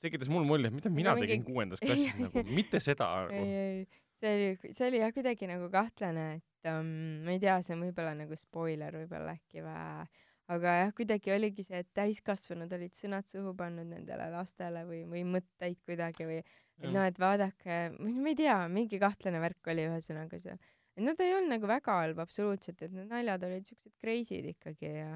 tekitas 0.03 0.31
mul 0.33 0.47
mulje, 0.49 0.71
et 0.71 0.75
mida 0.75 0.91
mina 0.91 1.15
mingi- 1.15 1.29
tegin 1.29 1.45
kuuendas 1.47 1.83
klassis 1.83 2.19
nagu, 2.19 2.43
mitte 2.59 2.81
seda 2.83 3.13
ei, 3.29 3.29
nagu. 3.29 3.45
ei, 3.45 3.87
see 4.23 4.35
oli, 4.35 4.75
see 4.75 4.89
oli 4.89 5.05
jah 5.05 5.15
kuidagi 5.15 5.51
nagu 5.51 5.71
kahtlane, 5.73 6.27
et 6.41 6.73
um, 6.73 6.93
ma 7.27 7.37
ei 7.37 7.43
tea, 7.43 7.61
see 7.63 7.77
on 7.77 7.87
võib-olla 7.87 8.17
nagu 8.19 8.39
spoiler 8.39 8.99
võib-olla 9.03 9.37
äkki 9.39 9.63
või, 9.63 10.11
aga 10.53 10.75
jah, 10.81 10.91
kuidagi 10.97 11.33
oligi 11.37 11.65
see, 11.67 11.85
et 11.85 11.89
täiskasvanud 11.95 12.73
olid 12.75 12.99
sõnad 12.99 13.31
suhu 13.31 13.55
pannud 13.57 13.89
nendele 13.95 14.27
lastele 14.35 14.83
või, 14.89 15.05
või 15.09 15.23
mõtteid 15.39 15.79
kuidagi 15.87 16.27
või 16.27 16.43
et 16.83 16.91
noh, 16.91 17.05
et 17.07 17.19
vaadake, 17.21 17.79
ma 17.99 18.31
ei 18.33 18.39
tea, 18.39 18.57
mingi 18.73 18.99
kahtlane 19.03 19.41
värk 19.43 19.71
oli 19.71 19.87
ühesõnaga 19.87 20.41
seal. 20.43 20.59
Nad 21.01 21.21
ei 21.25 21.35
olnud 21.37 21.55
nagu 21.55 21.69
väga 21.71 21.99
halb 22.03 22.23
absoluutselt, 22.25 22.83
et 22.83 22.93
need 22.93 23.09
naljad 23.13 23.45
olid 23.49 23.69
siuksed 23.69 23.95
crazy'd 24.03 24.49
ikkagi 24.53 24.91
ja 24.93 25.13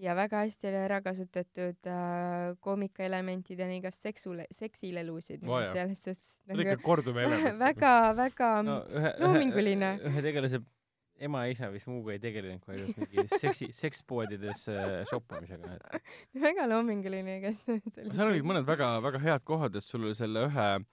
ja 0.00 0.14
väga 0.16 0.44
hästi 0.46 0.68
oli 0.70 0.80
ära 0.80 1.00
kasutatud 1.04 1.88
äh, 1.92 2.56
koomikaelementideni 2.64 3.80
kas 3.84 4.00
seksule, 4.02 4.46
seksilelusid 4.54 5.44
jaa. 5.44 5.72
selles 5.74 6.04
suhtes 6.04 6.30
nagu 6.48 6.64
ikka 6.64 6.76
korduv 6.84 7.20
element. 7.24 7.58
väga, 7.60 7.94
väga 8.16 8.50
no 8.64 8.78
ühe, 8.88 9.14
loominguline. 9.20 9.90
ühe, 10.08 10.22
tegelase 10.24 10.62
ema 11.20 11.44
ja 11.44 11.52
isa 11.52 11.68
vist 11.72 11.90
muuga 11.90 12.14
ei 12.14 12.22
tegelenud, 12.22 12.62
kui 12.64 12.78
ainult 12.78 12.96
mingi 12.96 13.26
seksi, 13.34 13.68
sekspoodides 13.76 14.64
äh, 14.72 14.94
shoppamisega. 15.10 15.76
väga 16.46 16.64
loominguline 16.70 17.36
igatahes. 17.42 18.00
seal 18.00 18.26
olid 18.30 18.48
mõned 18.48 18.64
väga-väga 18.68 19.20
head 19.26 19.44
kohad, 19.44 19.76
et 19.76 19.84
sul 19.84 20.08
selle 20.16 20.48
ühe 20.48 20.68
äh, 20.78 20.88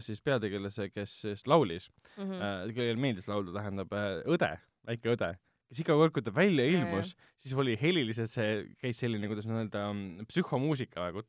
siis 0.00 0.22
peategelase, 0.24 0.88
kes 0.90 1.20
siis 1.20 1.46
laulis 1.46 1.90
mm. 2.16 2.22
-hmm. 2.22 2.40
äh,, 2.40 2.74
kellele 2.74 3.00
meeldis 3.00 3.28
laulda, 3.28 3.52
tähendab 3.58 3.92
äh, 3.92 4.22
õde, 4.24 4.54
väike 4.88 5.12
õde, 5.14 5.34
kes 5.68 5.82
iga 5.84 5.96
kord, 6.00 6.14
kui 6.16 6.24
ta 6.24 6.32
välja 6.34 6.64
ilmus, 6.64 7.14
siis 7.36 7.54
oli 7.54 7.76
heliliselt 7.80 8.32
see, 8.32 8.64
käis 8.80 8.98
selline, 8.98 9.28
kuidas 9.28 9.46
öelda, 9.46 9.84
psühhomuusika 10.30 11.10
nagu 11.10 11.24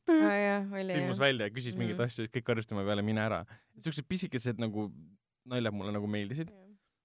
ilmus 0.95 1.19
välja 1.19 1.49
ja 1.49 1.53
küsis 1.53 1.75
mingeid 1.75 1.97
Mhm. 1.97 2.05
asju, 2.07 2.29
kõik 2.31 2.47
karjusid 2.47 2.69
tema 2.69 2.85
peale, 2.87 3.01
mine 3.01 3.21
ära. 3.21 3.45
siuksed 3.79 4.07
pisikesed 4.07 4.59
nagu 4.59 4.91
naljad 5.45 5.73
mulle 5.73 5.91
nagu 5.91 6.07
meeldisid 6.07 6.49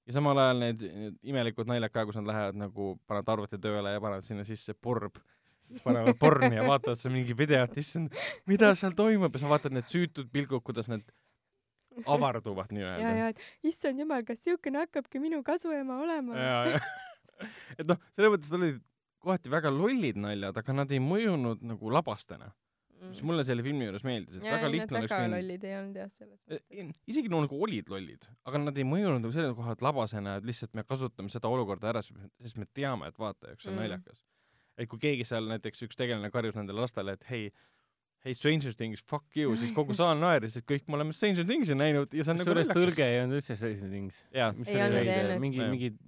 ja 0.06 0.12
samal 0.12 0.38
ajal 0.38 0.60
need, 0.60 0.82
need 0.82 1.16
imelikud 1.32 1.68
naljad 1.68 1.92
ka, 1.92 2.04
kus 2.06 2.18
nad 2.18 2.28
lähevad 2.28 2.58
nagu, 2.60 2.94
panevad 3.08 3.32
arvuti 3.34 3.58
tööle 3.58 3.94
ja 3.94 4.02
panevad 4.04 4.26
sinna 4.28 4.44
sisse 4.44 4.74
porb, 4.74 5.18
panevad 5.84 6.18
porni 6.20 6.54
ja 6.58 6.66
vaatavad 6.66 7.00
seal 7.00 7.14
mingi 7.14 7.36
videot, 7.36 7.76
issand, 7.80 8.14
mida 8.50 8.74
seal 8.78 8.94
toimub 8.96 9.34
ja 9.34 9.42
sa 9.42 9.52
vaatad 9.52 9.74
need 9.74 9.88
süütud 9.88 10.30
pilgud, 10.32 10.62
kuidas 10.66 10.90
need 10.92 11.06
avarduvad 12.16 12.72
ja, 12.72 12.76
nii-öelda. 12.78 13.14
ja, 13.20 13.28
et 13.34 13.70
issand 13.72 14.00
jumal, 14.02 14.24
kas 14.26 14.42
siukene 14.44 14.82
hakkabki 14.84 15.20
minu 15.22 15.42
kasuema 15.46 16.00
olema? 16.04 16.36
ja, 16.38 16.58
ja 16.74 16.82
et 17.78 17.86
noh, 17.88 17.98
selles 18.14 18.32
mõttes 18.36 18.52
olid 18.54 18.82
kohati 19.24 19.50
väga 19.52 19.70
lollid 19.72 20.18
naljad, 20.20 20.56
aga 20.60 20.74
nad 20.76 20.90
ei 20.92 21.00
mõjunud 21.00 21.62
nagu 21.64 21.90
labastena, 21.90 22.50
mis 23.04 23.22
mulle 23.26 23.44
selle 23.44 23.64
filmi 23.64 23.86
juures 23.88 24.04
meeldis, 24.06 24.36
et 24.36 24.42
Mm. 24.44 24.46
ja, 24.48 24.52
väga 24.56 24.66
ja 24.68 24.72
lihtne 24.74 24.98
oleks 25.00 25.12
väga 25.12 25.30
lollid 25.32 25.64
ei 25.64 25.74
olnud 25.78 25.96
jah, 26.00 26.10
selles 26.12 26.38
mõttes. 26.40 26.62
Eh, 26.70 26.92
isegi 27.12 27.32
no 27.32 27.40
nagu 27.44 27.58
olid 27.66 27.88
lollid, 27.92 28.28
aga 28.48 28.60
nad 28.62 28.78
ei 28.80 28.86
mõjunud 28.88 29.20
nagu 29.24 29.32
selle 29.34 29.54
koha 29.56 29.72
pealt 29.74 29.82
labasena, 29.88 30.36
et 30.40 30.44
lihtsalt 30.48 30.74
me 30.76 30.84
kasutame 30.88 31.32
seda 31.32 31.48
olukorda 31.52 31.90
ära, 31.92 32.02
sest 32.04 32.56
me 32.60 32.68
teame, 32.76 33.08
et 33.08 33.18
vaataja 33.20 33.54
jaoks 33.54 33.66
on 33.66 33.72
Mm. 33.72 33.76
mm. 33.76 33.82
naljakas. 33.82 34.22
et 34.76 34.88
kui 34.90 34.98
keegi 34.98 35.24
seal 35.24 35.46
näiteks 35.46 35.84
üks 35.86 35.96
tegelane 35.96 36.30
karjus 36.34 36.56
nendele 36.58 36.80
lastele, 36.84 37.12
et 37.14 37.24
hei, 37.30 37.50
hei 38.24 38.34
Stranger 38.34 38.72
Things, 38.76 39.02
fuck 39.04 39.36
you, 39.36 39.52
siis 39.60 39.72
kogu 39.76 39.94
saal 40.00 40.16
naeris, 40.20 40.56
et 40.60 40.64
kõik 40.68 40.86
me 40.88 40.96
oleme 40.98 41.12
Stranger 41.16 41.44
Things'i 41.48 41.76
näinud 41.76 42.14
ja 42.16 42.24
see 42.24 42.32
on 42.34 42.40
nagu 42.40 42.48
kusjuures 42.50 42.72
tõlge 42.72 43.04
ei 43.04 43.20
olnud 43.22 43.40
üldse 43.40 43.56
sellised 43.60 43.90
things. 43.92 44.22
mingi, 45.42 45.60
Jah. 45.60 45.70
mingid 45.70 45.98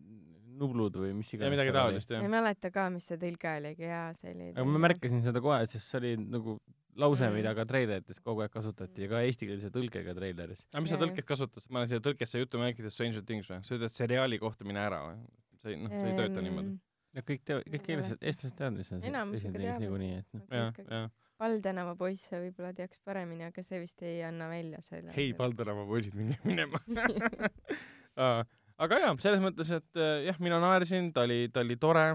nublud 0.56 0.96
või 0.96 1.12
mis 1.18 1.28
ja 1.34 1.36
iganes. 1.36 1.52
midagi 1.52 1.72
taolist 1.76 2.10
jah 2.14 2.24
ei. 2.24 2.30
mäleta 2.32 2.70
ka, 2.72 2.86
mis 2.94 3.04
see 3.10 3.18
tõlge 3.20 3.50
oligi, 3.58 3.84
jaa, 3.90 4.08
see 4.16 4.32
oli. 4.32 4.48
aga 4.54 4.64
ma 4.64 4.82
märkasin 4.86 5.20
seda 5.26 5.42
kohe, 5.44 5.60
sest 5.68 5.90
see 5.92 6.00
oli 6.00 6.14
nagu 6.24 6.56
lause 6.96 7.26
Mm. 7.26 7.28
mm., 7.28 7.36
mida 7.36 7.50
ka 7.58 7.66
treilerites 7.68 8.22
kogu 8.24 8.40
aeg 8.40 8.54
kasutati 8.54 9.04
ja 9.04 9.08
ka 9.10 9.20
eestikeelse 9.28 9.68
tõlgega 9.74 10.14
treileris. 10.16 10.64
aga 10.72 10.80
mis 10.80 10.94
sa 10.94 10.96
tõlkes 11.02 11.26
kasutasid, 11.28 11.68
ma 11.70 11.82
olen 11.82 11.90
siia 11.92 12.00
tõlkesse 12.00 12.40
jutumärkides 12.40 12.96
Stranger 12.96 13.20
Things 13.28 13.50
või? 13.52 13.60
sa 13.68 13.76
ütled 13.76 13.92
seriaali 13.92 14.38
kohta 14.40 14.64
mine 14.64 14.80
ära 14.80 15.02
või? 15.10 15.20
see 15.60 15.74
ei, 15.74 15.82
noh, 15.82 15.92
see 15.92 16.08
ei 16.14 16.16
tööta 16.16 16.40
niimoodi. 16.48 16.72
ja 17.20 17.26
kõik 17.28 17.44
teavad, 17.44 17.68
kõik 17.76 17.92
eestlased, 17.92 18.24
eestlased 18.24 18.56
teavad, 18.56 18.80
mis 18.80 18.92
on 18.96 19.04
see 19.04 19.12
Stranger 19.12 19.60
Things 19.60 19.84
niikuinii, 19.84 20.12
et 20.22 20.40
noh. 20.40 20.48
jah, 20.56 20.80
jah. 20.88 21.10
Pall 21.36 21.58
tänava 21.60 21.92
poisse 22.00 22.38
võib-olla 22.40 22.70
teaks 22.76 23.00
paremini, 23.04 23.44
aga 23.44 23.62
see 23.64 23.80
vist 23.82 24.00
ei 24.06 24.22
anna 24.24 24.46
välja 24.48 24.78
selle. 24.84 25.12
hei, 25.16 25.34
Valderama 25.36 25.84
poisid, 25.88 26.14
minge 26.16 26.38
minema. 26.48 26.80
aga 28.84 28.98
jaa, 29.02 29.12
selles 29.20 29.42
mõttes, 29.44 29.70
et 29.76 30.00
äh, 30.00 30.22
jah, 30.30 30.38
mina 30.42 30.58
naersin, 30.62 31.10
ta 31.16 31.26
oli, 31.26 31.46
ta 31.52 31.60
oli 31.64 31.76
tore, 31.80 32.06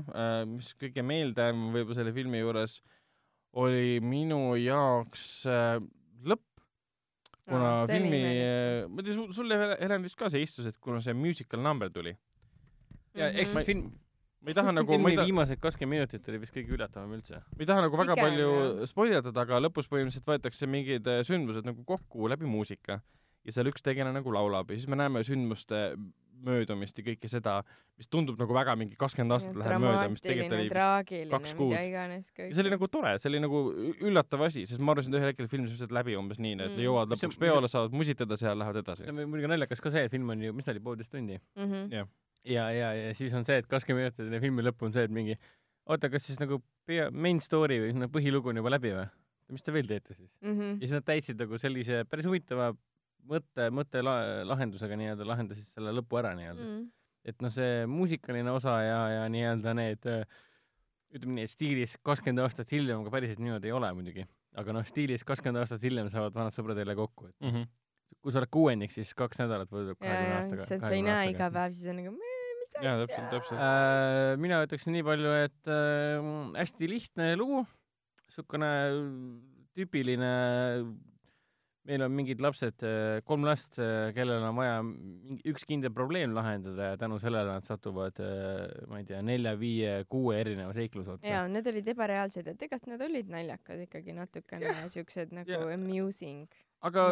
mis 0.50 0.72
kõige 0.82 1.04
meeldejäävam 1.06 1.70
võib-olla 1.76 2.00
selle 2.02 2.14
filmi 2.18 2.42
juures 2.42 2.80
oli 3.62 4.00
minu 4.02 4.56
jaoks 4.58 5.28
äh, 5.50 5.78
lõpp, 6.26 6.46
kuna 7.50 7.72
oli 7.84 7.92
filmi 7.98 8.22
ma 8.24 9.02
ei 9.02 9.08
tea, 9.10 9.26
sulle 9.36 9.58
Helen- 9.60 9.80
Helen 9.82 10.06
vist 10.08 10.18
ka 10.20 10.30
see 10.32 10.46
istus, 10.46 10.70
et 10.70 10.78
kuna 10.82 11.02
see 11.04 11.14
musical 11.18 11.62
number 11.62 11.92
tuli, 11.94 12.14
ja 13.18 13.28
eks 13.34 13.54
Mhm. 13.58 13.66
film, 13.68 13.90
ma 14.42 14.52
ei 14.54 14.58
taha 14.58 14.72
nagu, 14.80 14.98
ma 15.02 15.12
ei 15.12 15.20
taha, 15.20 15.28
viimased 15.30 15.62
kakskümmend 15.62 16.00
minutit 16.02 16.30
oli 16.32 16.42
vist 16.44 16.56
kõige 16.56 16.76
üllatavam 16.78 17.14
üldse. 17.18 17.42
ma 17.42 17.62
ei 17.64 17.70
taha 17.70 17.86
nagu 17.88 18.00
väga 18.02 18.16
Pigem, 18.18 18.28
palju 18.30 18.50
jah. 18.56 18.88
spoiletada, 18.94 19.46
aga 19.46 19.60
lõpus 19.68 19.90
põhimõtteliselt 19.92 20.32
võetakse 20.34 20.70
mingid 20.70 21.08
äh, 21.12 21.22
sündmused 21.28 21.68
nagu 21.68 21.84
kokku 21.88 22.30
läbi 22.32 22.50
muusika 22.50 23.02
ja 23.46 23.54
seal 23.56 23.70
üks 23.72 23.82
tegelane 23.86 24.18
nagu 24.20 24.34
laulab 24.34 24.70
ja 24.72 24.78
siis 24.80 24.90
me 24.92 25.00
näeme 25.00 25.24
sündmuste 25.28 25.92
möödumist 26.42 26.98
ja 26.98 27.04
kõike 27.06 27.30
seda, 27.30 27.60
mis 28.02 28.08
tundub 28.10 28.40
nagu 28.42 28.54
väga 28.56 28.74
mingi 28.80 28.96
kakskümmend 28.98 29.36
aastat 29.36 29.58
läheb 29.62 29.82
mööda, 29.84 30.08
mis 30.10 30.24
tegelikult 30.26 30.56
oli 30.58 31.28
kaks 31.30 31.54
kuud. 31.58 31.70
mida 31.76 31.84
iganes 31.86 32.32
kõik. 32.34 32.48
ja 32.50 32.58
see 32.58 32.64
oli 32.66 32.72
nagu 32.74 32.88
tore, 32.90 33.12
see 33.22 33.30
oli 33.30 33.42
nagu 33.44 33.62
üllatav 34.10 34.46
asi, 34.48 34.64
sest 34.66 34.82
ma 34.82 34.96
arvasin, 34.96 35.14
et 35.14 35.20
ühel 35.20 35.30
hetkel 35.36 35.50
film 35.52 35.68
saab 35.68 35.76
lihtsalt 35.76 35.94
läbi 36.00 36.18
umbes 36.18 36.42
nii, 36.42 36.56
et 36.58 36.72
Mm. 36.72 36.82
jõuavad 36.88 37.14
lõpuks 37.14 37.38
peole, 37.46 37.70
saavad 37.70 37.94
musitada 37.94 38.38
seal, 38.42 38.58
lähevad 38.58 38.82
edasi 38.82 39.06
see. 39.06 39.14
on 39.14 39.22
muidugi 39.30 39.52
naljakas 39.54 39.82
ka 39.86 39.92
see, 39.94 40.06
et 40.10 40.12
film 40.18 40.34
on 40.34 40.42
ju, 40.42 40.54
mis 40.58 40.66
ta 40.66 40.74
oli, 40.74 40.82
poolteist 40.82 41.12
tundi. 41.14 41.38
Mhm. 41.62 41.92
jah, 41.94 42.08
ja, 42.46 42.70
ja, 42.74 42.94
ja 42.98 43.14
siis 43.18 43.34
on 43.38 43.46
see, 43.48 43.58
et 43.62 43.68
kakskümmend 43.68 44.04
minutit 44.08 44.26
enne 44.28 44.40
filmi 44.44 44.64
lõppu 44.66 44.88
on 44.88 44.94
see, 44.96 45.04
et 45.08 45.12
mingi 45.14 45.36
oota, 45.90 46.10
kas 46.10 46.26
siis 46.26 46.40
nagu 46.42 46.62
pea, 46.88 47.10
main 47.12 47.40
story 47.44 47.80
või 47.84 47.98
nagu 47.98 48.12
põhilugu 48.14 48.50
on 48.54 48.62
juba 48.62 48.74
läbi 48.74 48.94
või? 48.98 49.08
mis 49.52 49.66
te 49.68 49.74
veel 49.76 49.88
teete 49.90 50.14
siis? 50.16 50.32
Mhm. 50.42 50.78
ja 50.80 50.88
siis 50.88 50.96
nad 50.96 51.06
täitsid 51.10 51.42
nagu 51.44 51.58
sellise 51.60 52.06
päris 52.08 52.26
huvitava 52.30 52.72
mõtte, 53.28 53.68
mõtte 53.76 54.02
la- 54.04 54.46
lahendusega 54.48 54.96
nii-öelda 54.98 55.28
lahendasid 55.28 55.68
selle 55.68 55.92
lõpu 55.94 56.18
ära 56.22 56.32
nii-öelda. 56.38 56.64
Mhm. 56.64 56.86
et 57.26 57.42
noh, 57.44 57.52
see 57.54 57.84
muusikaline 57.86 58.50
osa 58.52 58.78
ja, 58.82 59.02
ja 59.20 59.26
nii-öelda 59.30 59.76
need 59.78 60.08
ütleme 61.12 61.36
nii, 61.42 61.46
et 61.46 61.52
stiilis 61.52 61.98
kakskümmend 62.08 62.46
aastat 62.46 62.72
hiljem, 62.72 63.04
aga 63.04 63.12
päriselt 63.14 63.42
niimoodi 63.44 63.70
ei 63.70 63.76
ole 63.76 63.92
muidugi. 63.94 64.26
aga 64.56 64.74
noh, 64.76 64.88
stiilis 64.88 65.24
kakskümmend 65.28 65.62
aastat 65.62 65.84
hiljem 65.84 66.10
saavad 66.12 66.36
vanad 66.36 66.56
sõbrad 66.56 66.80
jälle 66.82 66.96
kokku, 66.96 67.28
et 67.28 67.36
mm. 67.40 67.50
-hmm. 67.56 67.68
kui 68.22 68.32
sa 68.32 68.40
oled 68.42 68.52
kuuendik, 68.52 68.92
siis 68.92 69.14
kaks 69.16 69.40
nädalat 69.40 69.70
ja, 69.72 69.96
kahekümne 69.96 70.30
ja 70.32 70.38
aastaga. 70.40 70.66
sa 70.66 70.94
ei 70.96 71.02
näe 71.06 71.30
iga 71.32 71.52
päev, 71.52 71.72
siis 71.76 71.88
on 71.92 71.96
nagu 72.02 72.12
"Meh, 72.12 72.31
mis 72.78 72.88
Jaa, 72.88 72.96
asja?" 72.96 73.06
täpselt, 73.06 73.30
täpselt. 73.36 73.62
Äh, 73.62 74.34
mina 74.42 74.64
ütleksin 74.66 74.96
nii 74.98 75.06
palju, 75.08 75.38
et 75.46 75.72
äh, 75.72 76.34
hästi 76.58 76.90
lihtne 76.92 77.32
lugu, 77.40 77.64
niisugune 78.28 78.74
tüüpiline, 79.76 80.32
meil 81.88 82.06
on 82.06 82.14
mingid 82.14 82.42
lapsed, 82.44 82.84
kolm 83.26 83.46
last, 83.48 83.80
kellel 84.16 84.44
on 84.46 84.58
vaja 84.60 84.82
mingi 84.86 85.42
üks 85.50 85.64
kindel 85.68 85.94
probleem 85.96 86.36
lahendada 86.36 86.92
ja 86.92 87.00
tänu 87.02 87.18
sellele 87.24 87.56
nad 87.56 87.66
satuvad, 87.66 88.20
ma 88.92 89.00
ei 89.02 89.08
tea, 89.08 89.22
nelja, 89.26 89.56
viie, 89.60 89.96
kuue 90.12 90.38
erineva 90.44 90.76
seikluse 90.78 91.16
otsa. 91.16 91.32
jaa, 91.32 91.48
need 91.50 91.72
olid 91.72 91.88
ebareaalsed 91.96 92.52
ja 92.52 92.54
tegelikult 92.54 92.92
nad 92.94 93.06
olid 93.08 93.32
naljakad 93.34 93.82
ikkagi 93.88 94.14
natukene 94.18 94.76
siuksed 94.94 95.34
nagu 95.40 95.56
Jaa. 95.56 95.72
amusing. 95.74 96.46
Aga 96.88 97.08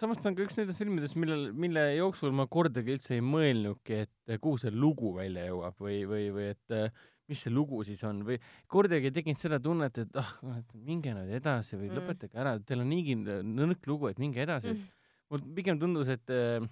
samas 0.00 0.20
ta 0.20 0.30
on 0.30 0.36
ka 0.36 0.44
üks 0.46 0.56
nendest 0.58 0.80
filmidest, 0.80 1.16
millel, 1.20 1.50
mille 1.52 1.82
jooksul 1.98 2.32
ma 2.36 2.46
kordagi 2.50 2.94
üldse 2.96 3.18
ei 3.18 3.24
mõelnudki, 3.24 4.04
et 4.06 4.38
kuhu 4.40 4.60
see 4.62 4.72
lugu 4.72 5.14
välja 5.18 5.48
jõuab 5.50 5.82
või, 5.84 5.98
või, 6.08 6.28
või 6.34 6.46
et 6.54 6.76
äh, 6.76 7.04
mis 7.30 7.40
see 7.44 7.52
lugu 7.52 7.80
siis 7.88 8.02
on 8.04 8.22
või 8.26 8.38
kordagi 8.70 9.08
ei 9.10 9.16
tekkinud 9.16 9.40
seda 9.40 9.58
tunnet, 9.62 9.98
et 10.02 10.16
ah, 10.20 10.30
minge 10.74 11.14
nüüd 11.16 11.32
edasi 11.40 11.78
või 11.78 11.90
Mm. 11.90 11.98
lõpetage 12.00 12.40
ära, 12.40 12.56
teil 12.60 12.84
on 12.84 12.90
niigi 12.92 13.16
nõrk 13.18 13.86
lugu, 13.88 14.08
et 14.10 14.20
minge 14.20 14.40
edasi 14.44 14.72
mm.. 14.72 14.88
mul 15.32 15.44
pigem 15.56 15.80
tundus, 15.80 16.10
et 16.12 16.32
äh, 16.32 16.64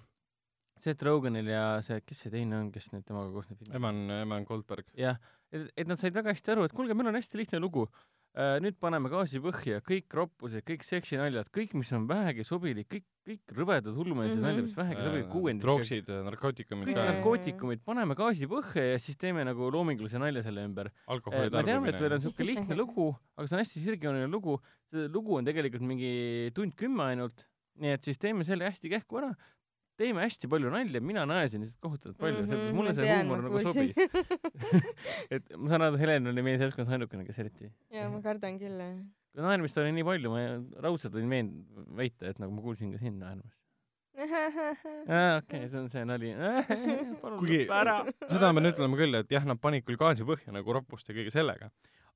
Seth 0.83 1.05
Rogenil 1.05 1.47
ja 1.47 1.63
see, 1.85 2.01
kes 2.03 2.25
see 2.25 2.33
teine 2.33 2.57
on, 2.59 2.71
kes 2.73 2.89
nüüd 2.91 3.05
temaga 3.07 3.31
koos 3.31 3.47
need 3.49 3.61
filmid 3.61 3.77
Eman, 3.77 4.01
Eman 4.23 4.45
Goldberg. 4.49 4.89
jah, 4.97 5.21
et, 5.53 5.69
et 5.77 5.87
nad 5.87 6.01
said 6.01 6.17
väga 6.17 6.33
hästi 6.33 6.53
aru, 6.55 6.65
et 6.67 6.73
kuulge, 6.75 6.97
meil 6.97 7.13
on 7.13 7.17
hästi 7.17 7.39
lihtne 7.39 7.61
lugu. 7.63 7.85
Nüüd 8.33 8.77
paneme 8.81 9.09
gaasi 9.13 9.37
põhja, 9.43 9.77
kõik 9.85 10.13
roppused, 10.17 10.63
kõik 10.65 10.81
seksinaljad, 10.87 11.51
kõik, 11.53 11.75
mis 11.77 11.91
on 11.93 12.07
vähegi 12.09 12.41
sobilik, 12.47 12.87
kõik, 12.89 13.03
kõik 13.27 13.53
rõvedad 13.53 13.93
hullumeelsed 13.93 14.39
Mhm. 14.39 14.45
naljad, 14.47 14.63
mis 14.63 14.75
vähegi 14.75 15.03
sobilik 15.05 15.29
kuuendik. 15.29 15.61
droogsid, 15.63 16.07
narkootikumid 16.25 16.87
kõik 16.87 16.97
narkootikumid, 17.11 17.83
paneme 17.85 18.15
gaasi 18.15 18.47
põhja 18.49 18.87
ja 18.93 18.97
siis 18.97 19.17
teeme 19.17 19.45
nagu 19.45 19.69
loomingulise 19.69 20.17
nalja 20.17 20.41
selle 20.41 20.65
ümber. 20.65 20.89
me 21.07 21.63
teame, 21.63 21.89
et 21.89 21.99
meil 22.01 22.13
on 22.13 22.19
siuke 22.21 22.43
lihtne 22.45 22.75
lugu, 22.75 23.15
aga 23.37 23.47
see 23.47 23.55
on 23.55 23.61
hästi 23.63 23.79
sirgjooneline 23.85 24.31
lugu. 24.31 24.59
see 24.91 25.07
lugu 25.09 25.37
on 25.37 25.45
tegelikult 25.45 25.81
mingi 25.81 26.51
tund 26.53 26.73
kümme 26.75 27.03
ainult, 27.03 27.45
nii 27.79 27.93
et 27.93 28.01
siis 28.03 28.17
teeme 28.17 28.43
selle 28.43 28.65
hästi 28.65 28.89
kähku 28.89 29.17
ära. 29.21 29.35
Teeme 29.99 30.23
hästi 30.25 30.49
palju 30.51 30.71
nalja, 30.73 31.01
mina 31.03 31.25
naersin 31.29 31.63
lihtsalt 31.63 31.81
kohutavalt 31.83 32.19
palju 32.21 32.43
mm, 32.43 32.51
-hmm, 32.51 32.77
mulle 32.77 32.93
see 32.97 33.09
huumor 33.09 33.43
nagu 33.45 33.63
sobis. 33.67 33.97
et 35.35 35.51
ma 35.57 35.71
saan 35.71 35.87
aru, 35.87 35.97
et 35.97 36.03
Helen 36.03 36.31
oli 36.33 36.45
meie 36.45 36.61
seltskonnas 36.61 36.93
ainukene, 36.97 37.25
kes 37.27 37.41
eriti 37.43 37.69
jaa, 37.93 38.07
ma 38.11 38.21
kardan 38.25 38.57
küll, 38.61 38.79
jah. 38.81 38.95
naermist 39.49 39.77
oli 39.81 39.93
nii 39.97 40.07
palju, 40.07 40.33
ma 40.33 40.45
raudselt 40.87 41.13
võin 41.17 41.29
veend-, 41.35 41.83
väita, 41.99 42.31
et 42.31 42.41
nagu 42.41 42.55
ma 42.55 42.65
kuulsin 42.65 42.93
ka 42.95 43.01
sind 43.01 43.21
naermas. 43.21 43.53
aa, 45.09 45.39
okei, 45.39 45.63
see 45.67 45.79
on 45.79 45.89
see 45.89 46.03
nali. 46.05 46.33
palun 47.21 47.39
Kuigi- 47.39 47.63
lõppe 47.63 47.79
ära. 47.79 47.95
seda 48.27 48.51
ma 48.51 48.61
pean 48.61 48.69
ütlema 48.69 48.99
küll, 48.99 49.21
et 49.21 49.33
jah, 49.33 49.45
nad 49.49 49.61
panid 49.61 49.85
küll 49.87 49.97
gaasi 50.01 50.25
põhja 50.27 50.53
nagu 50.53 50.77
roppuste 50.77 51.13
ja 51.13 51.21
kõige 51.21 51.33
sellega, 51.33 51.69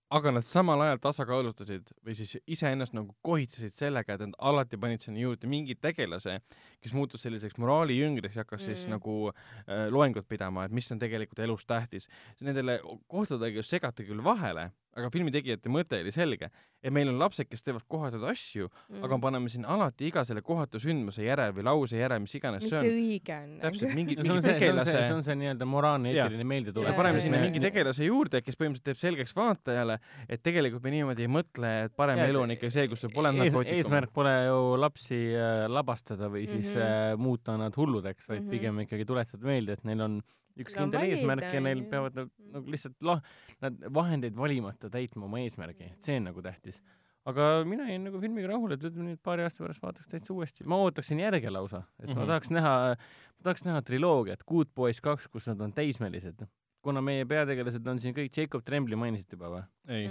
aga 0.10 0.32
nad 0.32 0.46
samal 0.48 0.82
ajal 0.86 1.00
tasakaalutasid 1.04 1.92
või 2.06 2.16
siis 2.16 2.38
iseennast 2.48 2.96
nagu 2.96 3.12
kohitsesid 3.28 3.76
sellega, 3.76 4.16
et 4.16 4.24
nad 4.24 4.36
alati 4.50 4.80
panid 4.80 5.04
sinna 5.04 5.20
juurde 5.20 5.50
mingi 5.52 5.76
tegelase, 5.76 6.38
kes 6.84 6.96
muutus 6.96 7.26
selliseks 7.26 7.60
moraalijüngriks 7.60 8.38
ja 8.38 8.46
hakkas 8.46 8.64
mm. 8.64 8.68
siis 8.70 8.92
nagu 8.92 9.18
äh, 9.30 9.88
loengut 9.92 10.28
pidama, 10.30 10.66
et 10.66 10.76
mis 10.76 10.88
on 10.96 11.02
tegelikult 11.02 11.44
elus 11.44 11.66
tähtis. 11.68 12.08
Nendele 12.42 12.80
kohtadega 13.12 13.64
segati 13.68 14.08
küll 14.08 14.24
vahele, 14.24 14.70
aga 14.98 15.10
filmi 15.14 15.32
tegijate 15.34 15.70
mõte 15.70 16.00
oli 16.02 16.12
selge, 16.12 16.50
et 16.82 16.94
meil 16.94 17.10
on 17.12 17.20
lapsed, 17.22 17.46
kes 17.50 17.62
teevad 17.66 17.84
kohatuid 17.90 18.24
asju 18.32 18.66
mm., 18.68 19.04
aga 19.06 19.18
paneme 19.22 19.50
siin 19.54 19.66
alati 19.70 20.08
iga 20.10 20.24
selle 20.28 20.42
kohatu 20.46 20.80
sündmuse 20.82 21.24
järel 21.26 21.54
või 21.56 21.66
lause 21.68 22.00
järel, 22.00 22.20
mis 22.24 22.34
iganes 22.40 22.64
mis 22.66 22.72
see 22.72 22.82
see 22.82 22.90
on, 22.92 22.98
õige 22.98 23.38
on? 23.38 23.52
täpselt 23.62 23.94
mingi, 23.98 24.16
no 24.18 24.24
see 24.24 24.28
mingi 24.28 24.38
on 24.38 24.42
see, 24.42 24.48
see 24.48 24.48
on 24.48 24.48
see, 24.48 24.60
tegelase 24.60 24.96
see 25.08 25.22
see 25.28 25.38
nii-öelda 25.44 25.68
moraalne 25.70 26.14
eetiline 26.14 26.48
meeldetulek. 26.54 26.90
Jaa, 26.92 26.98
paneme 26.98 27.22
sinna 27.24 27.42
mingi 27.44 27.62
tegelase 27.64 28.08
juurde, 28.10 28.42
kes 28.46 28.58
põhimõtteliselt 28.58 28.90
teeb 28.92 29.02
selgeks 29.04 29.36
vaatajale, 29.38 30.00
et 30.30 30.44
tegelikult 30.46 30.84
me 30.88 30.96
niimoodi 30.96 31.28
ei 31.28 31.32
mõtle, 31.38 31.74
et 31.88 31.96
parem 31.98 32.22
Jaa, 32.24 32.32
elu 32.34 32.42
on 32.46 32.56
ikka 32.58 32.72
see, 32.74 32.88
kus 32.92 33.06
sul 33.06 33.14
pole 33.14 33.32
narkootikum. 33.36 33.78
eesmärk 33.78 34.14
pole 34.18 34.34
ju 34.48 34.58
lapsi 34.82 35.22
äh, 35.36 35.68
labastada 35.70 36.32
või 36.34 36.48
siis 36.50 36.74
Mhm. 36.74 36.82
äh, 36.82 37.16
muuta 37.18 37.58
nad 37.58 37.76
hulludeks, 37.78 38.28
vaid 38.30 38.42
Mhm. 38.44 38.50
pigem 38.50 38.80
ikkagi 38.86 39.06
tuletada 39.06 39.46
meelde, 39.46 39.74
et 39.78 39.84
neil 39.86 40.02
on 40.02 40.22
üks 40.64 40.76
on 40.78 40.88
kindel 40.92 41.12
eesmärk 41.12 41.50
ja 41.54 41.62
neil 41.64 41.84
on 41.84 41.90
peavad 41.92 42.16
nad 42.16 42.32
nagu 42.54 42.72
lihtsalt 42.74 43.04
lah-, 43.04 43.22
nad 43.62 43.84
vahendeid 43.94 44.36
valimata 44.38 44.90
täitma 44.94 45.26
oma 45.28 45.42
eesmärgi, 45.44 45.92
et 45.94 46.02
see 46.08 46.18
on 46.20 46.30
nagu 46.32 46.44
tähtis. 46.46 46.82
aga 47.28 47.48
mina 47.68 47.84
jäin 47.90 48.06
nagu 48.08 48.20
filmiga 48.24 48.48
rahule, 48.54 48.78
et 48.78 48.86
ütleme 48.88 49.10
nüüd 49.10 49.20
paari 49.24 49.44
aasta 49.44 49.66
pärast 49.66 49.82
vaataks 49.84 50.08
täitsa 50.08 50.34
uuesti, 50.34 50.64
ma 50.64 50.78
ootaksin 50.86 51.20
järge 51.20 51.50
lausa, 51.52 51.84
et 52.00 52.08
mm 52.08 52.14
-hmm. 52.14 52.16
ma 52.16 52.22
Mhm. 52.22 52.28
tahaks 52.28 52.52
näha, 52.52 52.76
ma 52.96 53.44
tahaks 53.44 53.66
näha 53.66 53.82
triloogiat 53.82 54.44
Good 54.48 54.72
Boys 54.76 55.02
kaks, 55.02 55.28
kus 55.28 55.48
nad 55.48 55.62
on 55.62 55.74
teismelised. 55.74 56.48
kuna 56.82 57.02
meie 57.02 57.26
peategelased 57.26 57.88
on 57.88 58.00
siin 58.00 58.14
kõik, 58.16 58.32
Jacob 58.38 58.64
Trembli 58.64 58.96
mainisite 58.96 59.36
juba 59.36 59.50
või? 59.50 59.64
ei, 59.90 60.10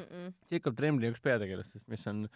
Jacob 0.51 0.77
Trembli 0.77 1.09
üks 1.11 1.21
peategelastest, 1.23 1.89
mis 1.89 2.07
on 2.07 2.29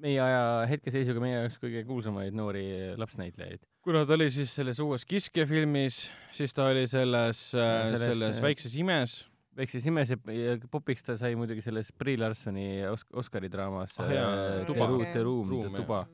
meie 0.00 0.20
aja 0.22 0.66
hetkeseisuga 0.70 1.20
meie 1.22 1.34
jaoks 1.42 1.58
kõige 1.62 1.82
kuulsamaid 1.88 2.34
noori 2.36 2.64
lapsnäitlejaid. 3.00 3.60
kuna 3.84 4.04
ta 4.06 4.14
oli 4.16 4.30
siis 4.30 4.54
selles 4.54 4.80
uues 4.80 5.04
Kiskja 5.08 5.46
filmis, 5.46 6.10
siis 6.32 6.54
ta 6.56 6.66
oli 6.72 6.86
selles, 6.86 7.50
Selles, 7.50 7.98
selles, 8.00 8.06
selles 8.14 8.38
äh, 8.38 8.42
Väikses 8.42 8.76
imes. 8.80 9.16
väikses 9.56 9.86
imes 9.90 10.10
ja, 10.14 10.54
popiks 10.70 11.02
ta 11.04 11.16
sai 11.20 11.34
muidugi 11.36 11.60
selles 11.64 11.92
Brie 11.92 12.16
Larsoni 12.16 12.82
Os-, 12.88 13.06
Oscari 13.12 13.48
draamas 13.52 13.98
Ah, 14.00 14.12
jaa, 14.12 14.30
äh, 14.60 14.66
Tuba. 14.66 14.86
The 14.86 14.92
Room, 14.92 15.04
The 15.12 15.22
Room, 15.22 15.48
Ruum, 15.50 15.62
The 15.62 15.70
jah. 15.70 15.82
Tuba. 15.84 16.06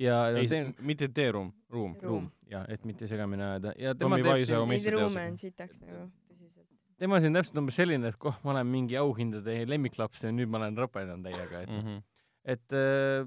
ja 0.00 0.16
no, 0.32 0.38
ei 0.38 0.48
teen-, 0.48 0.74
mitte 0.80 1.08
Teeruum, 1.08 1.52
Ruum. 1.70 1.94
Ruum, 2.02 2.30
ja 2.50 2.64
et 2.68 2.84
mitte 2.88 3.06
segamini 3.06 3.42
ajada 3.44 3.74
ja 3.78 3.94
tema 3.94 4.16
Tommy 4.16 4.24
teeb 4.24 4.46
siin, 4.48 4.68
Neid 4.74 4.90
ruume 4.96 5.26
on 5.30 5.36
sitaks 5.36 5.80
nagu 5.84 6.06
tõsiselt. 6.30 6.66
tema 6.98 7.20
siin 7.20 7.36
täpselt 7.36 7.58
umbes 7.60 7.76
selline, 7.76 8.08
et 8.08 8.16
koh, 8.18 8.34
ma 8.44 8.54
olen 8.56 8.66
mingi 8.66 8.96
auhindade 8.96 9.60
lemmiklaps 9.68 10.24
ja 10.24 10.32
nüüd 10.32 10.48
ma 10.50 10.58
olen 10.62 10.78
ropendanud 10.78 11.28
täiega, 11.28 11.62
et 11.66 11.68
Mm 11.70 11.82
-hmm. 11.84 12.02
Et 12.44 12.76
äh, 12.76 13.26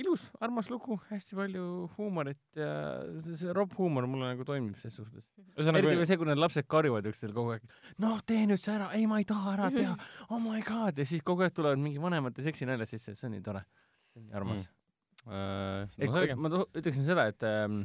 ilus, 0.00 0.24
armas 0.42 0.70
lugu, 0.70 0.96
hästi 1.10 1.36
palju 1.38 1.66
huumorit 1.96 2.40
ja 2.58 2.70
see, 3.22 3.36
see 3.38 3.52
ropp 3.56 3.76
huumor 3.78 4.08
mulle 4.10 4.32
nagu 4.32 4.44
toimib 4.44 4.76
ses 4.82 4.96
suhtes. 4.98 5.22
eriti 5.38 5.54
ühesõnaga 5.60 5.92
veel, 5.92 6.02
see, 6.08 6.18
kui 6.20 6.28
need 6.28 6.42
lapsed 6.42 6.66
karjuvad 6.70 7.06
üksteisele 7.12 7.36
kogu 7.36 7.54
aeg, 7.54 7.70
noh, 8.02 8.18
tee 8.26 8.42
nüüd 8.50 8.60
see 8.62 8.74
ära, 8.74 8.90
ei, 8.98 9.06
ma 9.10 9.20
ei 9.22 9.28
taha 9.28 9.54
ära 9.54 9.70
teha, 9.74 9.94
oh 10.28 10.42
my 10.42 10.60
god, 10.66 10.98
ja 10.98 11.06
siis 11.06 11.22
kogu 11.26 11.46
aeg 11.46 11.54
tulevad 11.56 11.80
mingi 11.80 12.02
vanemate 12.02 12.44
seksinaljad 12.44 12.90
sisse, 12.90 13.14
see 13.14 13.30
on 13.30 13.36
nii 13.36 13.46
tore. 13.46 13.64
see 14.10 14.22
on 14.22 14.28
nii 14.28 14.38
armas 14.42 14.68
Mm. 15.20 15.32
äh, 15.36 15.82
et 15.98 16.08
no 16.08 16.14
selge. 16.16 16.34
ma 16.40 16.48
ütleksin 16.80 17.04
seda, 17.04 17.26
et 17.28 17.42
ähm, 17.44 17.82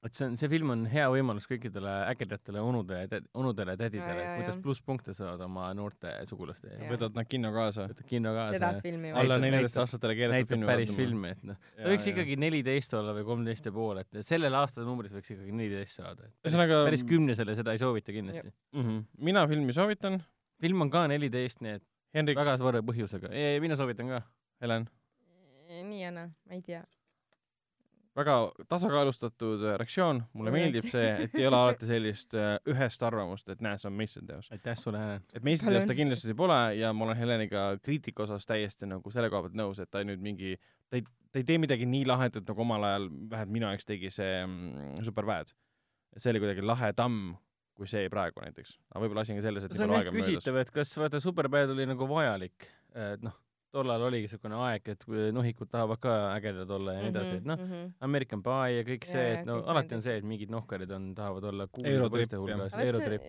et 0.00 0.16
see 0.16 0.24
on, 0.24 0.36
see 0.40 0.48
film 0.48 0.72
on 0.72 0.84
hea 0.88 1.04
võimalus 1.12 1.44
kõikidele 1.48 1.90
ägedatele 2.08 2.62
onude 2.64 3.00
onudele 3.36 3.74
tädidele 3.80 4.24
kuidas 4.38 4.56
plusspunkte 4.64 5.12
saada 5.16 5.44
oma 5.44 5.66
noorte 5.76 6.12
sugulaste 6.28 6.70
Jaa. 6.72 6.88
võtad 6.92 7.18
nad 7.18 7.28
kinno 7.28 7.50
kaasa. 7.52 7.84
võtad 7.90 8.08
kinno 8.08 8.32
seda 8.54 8.70
kaasa 8.80 9.20
alla 9.20 9.38
neljateistaastastele 9.42 10.16
keelatud 10.16 10.38
näitab 10.38 10.56
filmi 10.56 10.70
päris. 10.72 10.94
filmi, 10.96 11.32
et 11.36 11.42
noh, 11.50 11.58
ta 11.76 11.92
võiks 11.92 12.08
ikkagi 12.14 12.38
neliteist 12.40 12.96
olla 12.96 13.14
või 13.18 13.26
kolmteist 13.28 13.68
ja 13.68 13.74
pool, 13.76 14.00
et 14.00 14.20
sellel 14.26 14.56
aastal 14.62 14.88
numbris 14.88 15.12
võiks 15.12 15.34
ikkagi 15.36 15.52
neliteist 15.52 16.00
saada. 16.00 16.30
päris, 16.30 16.38
Ühesõnaga- 16.48 16.84
päris 16.88 17.04
kümnesele 17.12 17.56
seda 17.58 17.76
ei 17.76 17.82
soovita 17.82 18.14
kindlasti. 18.16 18.48
mm. 18.72 18.86
-hmm. 18.86 19.04
mina 19.30 19.46
filmi 19.48 19.76
soovitan. 19.76 20.22
film 20.60 20.80
on 20.86 20.90
ka 20.90 21.06
neliteist, 21.08 21.60
nii 21.60 21.76
et 21.76 21.84
Henrik, 22.14 22.38
väga 22.38 22.56
suure 22.58 22.80
põhjusega. 22.80 23.28
mina 23.60 23.76
soovitan 23.76 24.08
ka. 24.08 24.22
Helen, 24.60 24.88
nii 25.68 26.02
ja 26.02 26.10
naa, 26.10 26.32
ma 26.46 26.56
ei 26.56 26.62
tea. 26.62 26.82
Väga 28.16 28.34
tasakaalustatud 28.68 29.62
äh, 29.64 29.76
reaktsioon, 29.78 30.22
mulle 30.34 30.52
meeldib 30.54 30.86
see, 30.90 31.10
et 31.26 31.36
ei 31.38 31.46
ole 31.46 31.58
alati 31.58 31.86
sellist 31.88 32.34
äh, 32.34 32.56
ühest 32.70 33.02
arvamust, 33.06 33.48
et 33.52 33.62
näe, 33.64 33.78
see 33.78 33.90
on 33.90 33.96
meistriteos. 33.98 34.50
aitäh 34.54 34.78
sulle, 34.78 35.02
Helen. 35.02 35.26
et 35.34 35.46
meistriteos 35.46 35.86
ta 35.88 35.96
kindlasti 35.98 36.34
pole 36.38 36.58
ja 36.78 36.92
ma 36.96 37.06
olen 37.06 37.20
Heleniga 37.20 37.66
kriitika 37.82 38.26
osas 38.26 38.46
täiesti 38.48 38.88
nagu 38.90 39.14
selle 39.14 39.30
koha 39.30 39.46
pealt 39.46 39.58
nõus, 39.58 39.82
et 39.82 39.90
ta 39.90 40.02
nüüd 40.06 40.22
mingi, 40.24 40.56
ta 40.90 40.98
ei, 40.98 41.04
ta 41.30 41.42
ei 41.42 41.46
tee 41.46 41.60
midagi 41.62 41.86
nii 41.90 42.08
lahedat, 42.10 42.46
nagu 42.50 42.66
omal 42.66 42.88
ajal 42.88 43.06
vähemalt 43.30 43.54
minu 43.58 43.70
jaoks 43.70 43.86
tegi 43.88 44.10
see 44.14 44.40
mm, 44.42 45.04
Superbad. 45.06 45.54
et 46.16 46.24
see 46.24 46.34
oli 46.34 46.42
kuidagi 46.42 46.66
lahedam 46.66 47.20
kui 47.78 47.88
see 47.88 48.10
praegu 48.12 48.42
näiteks. 48.44 48.74
aga 48.90 49.04
võib-olla 49.04 49.22
asi 49.24 49.32
on 49.36 49.38
ka 49.40 49.46
selles, 49.46 49.64
et 49.64 49.76
see 49.76 49.86
on 49.86 49.94
jah 49.96 50.10
küsitav, 50.12 50.58
et 50.60 50.74
kas 50.74 50.96
vaata 50.98 51.22
Superbad 51.22 51.76
oli 51.76 51.86
nagu 51.88 52.10
vajalik, 52.10 52.66
et 52.92 53.22
noh, 53.24 53.38
tollal 53.72 54.02
oligi 54.08 54.26
niisugune 54.26 54.56
aeg, 54.66 54.88
et 54.94 55.04
kui 55.06 55.28
nohikud 55.32 55.68
tahavad 55.70 56.00
ka 56.02 56.14
ägedad 56.36 56.70
olla 56.74 56.94
ja 56.96 57.00
nii 57.04 57.10
edasi, 57.12 57.36
et 57.40 57.44
noh, 57.46 57.58
-hmm. 57.58 57.92
American 58.06 58.42
Pie 58.42 58.72
ja 58.76 58.82
kõik 58.88 59.04
see, 59.06 59.26
et 59.40 59.46
no 59.46 59.58
alati 59.72 59.94
on 59.94 60.02
see, 60.02 60.16
et 60.18 60.24
mingid 60.24 60.50
nohkarid 60.50 60.90
on, 60.96 61.14
tahavad 61.14 61.44
olla 61.52 61.66
kuulda 61.72 61.90
poiste 62.10 62.36
hulgas, 62.36 62.72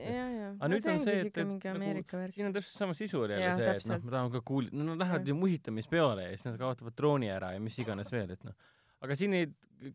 jaa. 0.02 0.52
Aga 0.60 0.68
nüüd 0.74 0.82
on 0.92 1.00
see, 1.06 1.14
et- 1.22 1.38
et 1.38 1.48
nagu 1.74 1.80
siin 2.36 2.46
on 2.48 2.54
täpselt 2.54 2.78
sama 2.78 2.94
sisu 2.94 3.22
oli 3.22 3.34
jälle 3.34 3.56
see, 3.56 3.66
et 3.76 3.86
noh, 3.90 4.04
ma 4.04 4.12
tahan 4.18 4.32
ka 4.32 4.42
kuul-, 4.52 4.70
no 4.72 4.84
nad 4.84 4.98
lähevad 5.06 5.28
ju 5.28 5.36
musitamispeole 5.36 6.22
ja 6.24 6.30
siis 6.38 6.46
nad 6.46 6.58
kaotavad 6.60 6.94
trooni 6.96 7.30
ära 7.30 7.54
ja 7.54 7.60
mis 7.60 7.78
iganes 7.80 8.12
veel, 8.12 8.32
et 8.32 8.44
noh. 8.44 8.54
aga 9.02 9.16
siin 9.16 9.34
ei, 9.34 9.48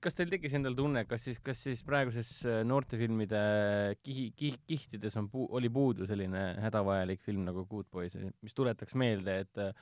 kas 0.02 0.14
teil 0.18 0.28
tekkis 0.31 0.55
endal 0.59 0.74
tunne, 0.74 1.05
kas 1.06 1.23
siis, 1.24 1.39
kas 1.39 1.60
siis 1.62 1.82
praeguses 1.86 2.31
äh, 2.44 2.64
noortefilmide 2.66 3.97
kihi, 4.02 4.32
kihi, 4.36 4.56
kihtides 4.66 5.16
on 5.16 5.28
puu-, 5.31 5.47
oli 5.55 5.68
puudu 5.70 6.06
selline 6.06 6.56
hädavajalik 6.64 7.20
film 7.23 7.44
nagu 7.44 7.64
Good 7.70 7.86
Boys, 7.93 8.16
mis 8.43 8.55
tuletaks 8.55 8.94
meelde, 8.98 9.39
et 9.44 9.59
äh, 9.59 9.73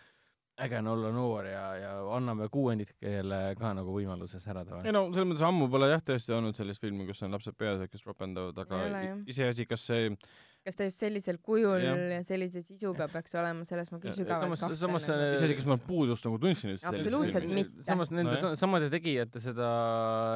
äge 0.63 0.79
on 0.79 0.87
olla 0.87 1.11
noor 1.11 1.47
ja, 1.51 1.63
ja 1.77 1.93
anname 2.15 2.47
kuuendikele 2.53 3.41
ka 3.59 3.73
nagu 3.75 3.95
võimaluse 3.97 4.39
särada 4.43 4.77
või? 4.77 4.87
ei 4.87 4.95
no 4.95 5.09
selles 5.11 5.33
mõttes 5.33 5.47
ammu 5.49 5.67
pole 5.73 5.89
jah 5.91 6.03
tõesti 6.07 6.35
olnud 6.37 6.55
sellist 6.59 6.83
filmi, 6.85 7.07
kus 7.09 7.23
on 7.27 7.35
lapsed 7.35 7.57
peas, 7.59 7.83
kes 7.91 8.05
ropendavad, 8.07 8.59
aga 8.63 8.83
jah. 8.87 9.17
iseasi, 9.27 9.67
kas 9.67 9.87
see 9.91 10.13
kas 10.65 10.79
ta 10.79 10.87
just 10.87 11.03
sellisel 11.03 11.37
kujul 11.45 11.83
Jah. 11.83 11.99
ja, 11.99 12.05
ja 12.17 12.21
sellise 12.25 12.63
sisuga 12.65 13.09
peaks 13.13 13.35
olema, 13.37 13.67
selles 13.69 13.91
ma 13.93 13.99
küll 14.01 14.15
Ja- 14.15 14.21
sügavalt 14.21 14.55
kahtlen. 14.55 14.79
samas 14.81 15.05
see- 15.05 15.33
iseasi, 15.35 15.57
kas 15.59 15.67
ma 15.69 15.77
puudust 15.77 16.25
nagu 16.25 16.39
tundsin 16.41 16.71
üldse 16.73 16.87
sellisest 16.87 17.09
Absoluutselt 17.11 17.51
mitte. 17.51 17.83
samas 17.85 18.15
nende 18.15 18.39
no 18.41 18.55
samade 18.57 18.89
tegijate 18.95 19.43
seda 19.45 19.69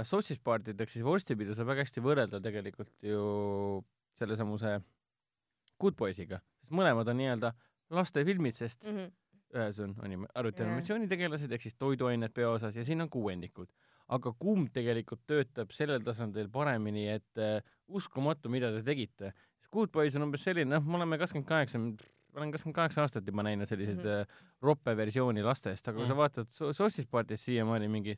sotsispartit 0.05 0.81
ehk 0.81 0.91
siis 0.93 1.07
vorstipidu 1.07 1.55
saab 1.57 1.71
väga 1.73 1.87
hästi 1.87 2.05
võrrelda 2.05 2.43
tegelikult 2.45 2.91
ju 3.07 3.23
sellesamuse 4.19 4.81
Good 5.79 5.95
Boysiga, 5.97 6.43
sest 6.61 6.75
mõlemad 6.75 7.09
on 7.09 7.17
nii-öelda 7.23 7.55
lastefilmid, 7.95 8.53
sest 8.53 8.85
mm. 8.85 8.97
-hmm. 8.97 9.11
Ühes 9.55 9.79
on 9.81 9.95
anim-, 10.05 10.27
Jaa. 10.27 10.33
arvutianimatsioonitegelased 10.43 11.53
ehk 11.53 11.63
siis 11.63 11.75
toiduained 11.81 12.33
peaosas 12.35 12.77
ja 12.77 12.85
siin 12.85 13.01
on 13.01 13.09
kuuendikud. 13.11 13.69
aga 14.09 14.33
kumb 14.41 14.71
tegelikult 14.73 15.21
töötab 15.29 15.71
sellel 15.77 16.01
tasandil 16.01 16.47
paremini, 16.49 17.03
et 17.13 17.37
uh, 17.45 17.59
uskumatu, 17.89 18.49
mida 18.49 18.71
te 18.73 18.81
tegite. 18.83 19.35
Good 19.73 19.91
Boys 19.93 20.15
on 20.17 20.23
umbes 20.23 20.43
selline, 20.49 20.65
noh, 20.71 20.81
me 20.81 20.97
oleme 20.97 21.19
kakskümmend 21.21 21.45
kaheksa, 21.49 21.79
ma 21.79 22.41
olen 22.41 22.51
kakskümmend 22.55 22.75
kaheksa 22.79 23.03
aastat 23.03 23.27
juba 23.29 23.43
näinud 23.45 23.69
selliseid 23.69 23.99
mm 24.01 24.09
-hmm. 24.09 24.39
roppe 24.63 24.97
versiooni 24.97 25.43
lastest, 25.45 25.89
aga 25.89 25.99
kui 25.99 26.07
sa 26.07 26.15
Mhm. 26.15 26.19
vaatad 26.23 26.47
so 26.51 26.73
Sossispartis 26.73 27.45
siiamaani 27.45 27.89
mingi 27.89 28.17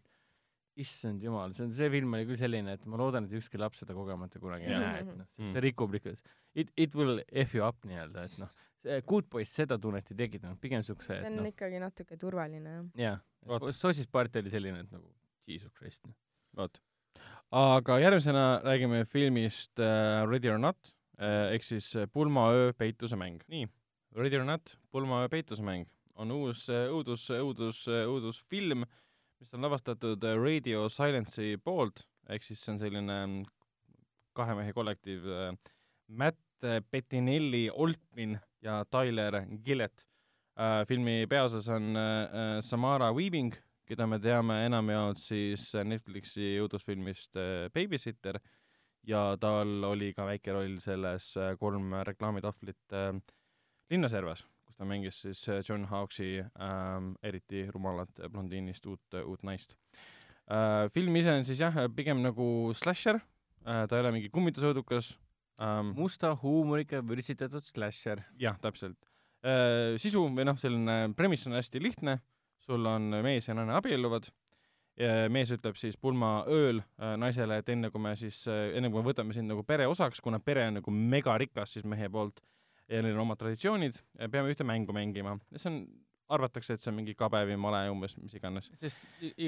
issand 0.77 1.23
jumal, 1.23 1.52
see 1.52 1.65
on, 1.66 1.73
see 1.73 1.90
film 1.90 2.15
oli 2.15 2.24
küll 2.28 2.39
selline, 2.39 2.73
et 2.73 2.86
ma 2.86 2.97
loodan, 2.97 3.24
et 3.27 3.32
ükski 3.40 3.59
laps 3.59 3.81
seda 3.82 3.93
kogemata 3.97 4.39
kunagi 4.39 4.65
ei 4.70 4.78
näe, 4.78 5.01
et 5.01 5.16
noh, 5.19 5.27
Mm. 5.39 5.51
see 5.52 5.61
rikub 5.61 5.94
ikka, 5.94 6.15
it, 6.55 6.70
it 6.77 6.94
will 6.94 7.19
F 7.32 7.55
you 7.55 7.66
up 7.66 7.77
nii-öelda, 7.85 8.24
et 8.31 8.39
noh, 8.39 8.48
Good 8.82 9.28
Boys 9.32 9.52
seda 9.55 9.78
tunnet 9.78 10.09
ei 10.12 10.16
tekitanud, 10.23 10.61
pigem 10.62 10.85
siukse, 10.86 11.11
see 11.12 11.19
et 11.20 11.28
on 11.28 11.40
noh, 11.43 11.48
ikkagi 11.51 11.81
natuke 11.82 12.16
turvaline 12.20 12.77
jah. 12.77 12.86
jaa, 13.01 13.16
Vot. 13.51 13.69
sossispart 13.77 14.40
oli 14.40 14.52
selline, 14.52 14.85
et 14.86 14.94
nagu 14.94 15.11
jesus 15.51 15.73
christ. 15.77 16.07
noh. 16.07 16.16
vot. 16.57 16.81
aga 17.51 17.98
järgmisena 18.01 18.47
räägime 18.65 19.05
filmist 19.11 19.82
äh, 19.82 20.24
Ready 20.31 20.52
or 20.52 20.59
Not 20.59 20.94
äh, 21.20 21.52
ehk 21.55 21.66
siis 21.66 21.93
äh, 21.97 22.09
Pulmaöö 22.12 22.73
peitusemäng. 22.73 23.43
nii, 23.48 23.69
Ready 24.16 24.40
or 24.40 24.44
Not, 24.48 24.77
Pulmaöö 24.90 25.28
peitusemäng 25.28 25.89
on 26.20 26.32
uus 26.35 26.66
äh, 26.69 26.89
õudus, 26.93 27.24
õudus, 27.32 27.85
õudusfilm, 27.89 28.85
mis 29.40 29.57
on 29.57 29.65
lavastatud 29.65 30.24
äh, 30.28 30.36
Radio 30.36 30.86
Silence'i 30.93 31.57
poolt, 31.65 32.05
ehk 32.28 32.44
siis 32.44 32.61
see 32.61 32.74
on 32.74 32.81
selline 32.82 33.19
mm, 33.24 33.43
kahe 34.36 34.57
mehe 34.59 34.74
kollektiiv 34.77 35.27
äh, 35.27 35.51
Matt 36.11 36.39
Bettinelli 36.61 37.70
Oltmin 37.73 38.35
ja 38.62 38.85
Tyler 38.85 39.45
Gillett. 39.65 40.07
Äh, 40.61 40.85
filmi 40.89 41.27
peaosas 41.27 41.69
on 41.69 41.97
äh, 41.97 42.23
äh, 42.23 42.61
Samara 42.61 43.12
Weaving, 43.15 43.55
keda 43.89 44.07
me 44.07 44.19
teame 44.20 44.65
enamjaolt 44.66 45.19
siis 45.19 45.70
Netflixi 45.85 46.57
õudusfilmist 46.61 47.39
Babysitter. 47.74 48.39
Ja 49.09 49.37
tal 49.41 49.81
oli 49.89 50.11
ka 50.12 50.27
väike 50.28 50.53
roll 50.53 50.77
selles 50.85 51.31
kolm 51.59 51.95
reklaamitahvlit 52.05 52.95
linnaservas, 53.91 54.43
kus 54.66 54.77
ta 54.77 54.85
mängis 54.85 55.23
siis 55.24 55.41
John 55.66 55.87
Hawkesi 55.89 56.43
ähm, 56.61 57.15
eriti 57.24 57.65
rumalat 57.73 58.20
blondiinist 58.28 58.87
uut, 58.87 59.16
uut 59.24 59.43
naist. 59.43 59.73
Äh,. 60.51 60.91
film 60.93 61.16
ise 61.16 61.32
on 61.32 61.49
siis 61.49 61.65
jah, 61.65 61.81
pigem 61.97 62.20
nagu 62.23 62.74
slasher. 62.77 63.23
Äh,, 63.65 63.87
ta 63.89 63.97
ei 63.97 64.05
ole 64.05 64.12
mingi 64.19 64.31
kummitusõudukas 64.31 65.15
ähm, 65.62 65.95
musta 65.97 66.35
huumoriga 66.43 67.03
vürtsitatud 67.07 67.66
slasher. 67.69 68.24
jah, 68.41 68.59
täpselt. 68.61 68.99
sisu 69.97 70.27
või 70.37 70.45
noh, 70.45 70.59
selline 70.61 71.15
premiss 71.16 71.47
on 71.49 71.57
hästi 71.57 71.81
lihtne, 71.81 72.19
sul 72.61 72.85
on 72.85 73.07
mees 73.24 73.47
ja 73.49 73.55
naine 73.57 73.73
abielluvad, 73.73 74.27
mees 75.32 75.49
ütleb 75.55 75.78
siis 75.81 75.97
pulmaööl 75.97 76.82
äh, 76.82 77.15
naisele, 77.16 77.57
et 77.62 77.69
enne 77.73 77.89
kui 77.89 78.03
me 78.05 78.12
siis, 78.20 78.43
enne 78.51 78.91
kui 78.91 79.01
me 79.01 79.07
võtame 79.07 79.32
sind 79.32 79.49
nagu 79.49 79.65
pere 79.65 79.87
osaks, 79.89 80.20
kuna 80.20 80.43
pere 80.45 80.66
on 80.69 80.77
nagu 80.82 80.93
megarikas 80.93 81.78
siis 81.78 81.89
mehe 81.89 82.11
poolt 82.12 82.43
ja 82.91 83.01
neil 83.03 83.16
on 83.16 83.24
omad 83.24 83.41
traditsioonid, 83.41 84.01
peame 84.31 84.53
ühte 84.53 84.66
mängu 84.66 84.95
mängima. 84.95 85.37
see 85.57 85.70
on, 85.70 85.81
arvatakse, 86.31 86.74
et 86.77 86.81
see 86.82 86.90
on 86.93 86.97
mingi 87.01 87.15
kabe 87.19 87.40
või 87.48 87.57
male 87.61 87.81
umbes, 87.90 88.15
mis 88.23 88.35
iganes. 88.39 88.70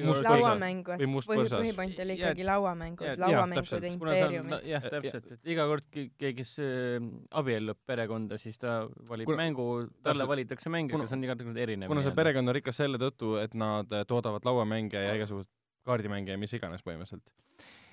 lauamängu, 0.02 0.96
või 0.98 1.46
põhipoint 1.48 2.00
oli 2.04 2.16
ikkagi 2.18 2.46
lauamängud, 2.46 3.06
ja- 3.06 3.16
lauamängude 3.22 3.90
impeeriumid. 3.92 4.56
jah, 4.68 4.82
täpselt, 4.82 5.30
et 5.36 5.46
iga 5.54 5.66
kord 5.70 5.86
ke- 5.90 6.09
keegi, 6.18 6.36
kes 6.42 6.56
äh, 6.59 6.98
abiellub 7.38 7.78
perekonda, 7.86 8.38
siis 8.38 8.59
ta 8.59 8.82
valib 9.09 9.26
Kuna- 9.30 9.42
mängu, 9.44 9.66
talle 10.02 10.22
täpselt. 10.22 10.28
valitakse 10.34 10.70
mäng, 10.70 10.92
aga 10.94 11.06
see 11.06 11.16
on 11.18 11.24
igatpidi 11.24 11.60
erinev. 11.66 11.88
kuna 11.88 12.02
see 12.02 12.14
perekond 12.16 12.48
on 12.48 12.54
rikas 12.54 12.76
selle 12.76 12.98
tõttu, 12.98 13.36
et 13.42 13.54
nad 13.54 13.86
toodavad 14.09 14.44
lauamänge 14.44 14.94
ja 15.06 15.14
igasuguseid 15.14 15.50
kaardimänge 15.86 16.30
ja 16.30 16.38
mis 16.38 16.52
iganes 16.54 16.82
põhimõtteliselt. 16.82 17.26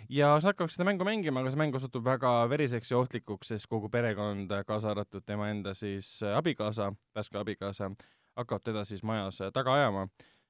ja 0.09 0.39
sa 0.41 0.49
hakkaks 0.51 0.75
seda 0.77 0.85
mängu 0.89 1.05
mängima, 1.05 1.41
aga 1.41 1.51
see 1.51 1.57
mäng 1.59 1.75
osutub 1.75 2.03
väga 2.05 2.47
veriseks 2.49 2.91
ja 2.91 2.97
ohtlikuks, 2.97 3.47
sest 3.53 3.67
kogu 3.67 3.89
perekond, 3.89 4.49
kaasa 4.65 4.91
arvatud 4.91 5.25
tema 5.25 5.49
enda 5.49 5.73
siis 5.73 6.19
abikaasa, 6.23 6.91
värske 7.15 7.37
abikaasa, 7.37 7.91
hakkab 8.39 8.63
teda 8.65 8.85
siis 8.87 9.03
majas 9.05 9.41
äh, 9.43 9.51
taga 9.55 9.75
ajama. 9.75 10.07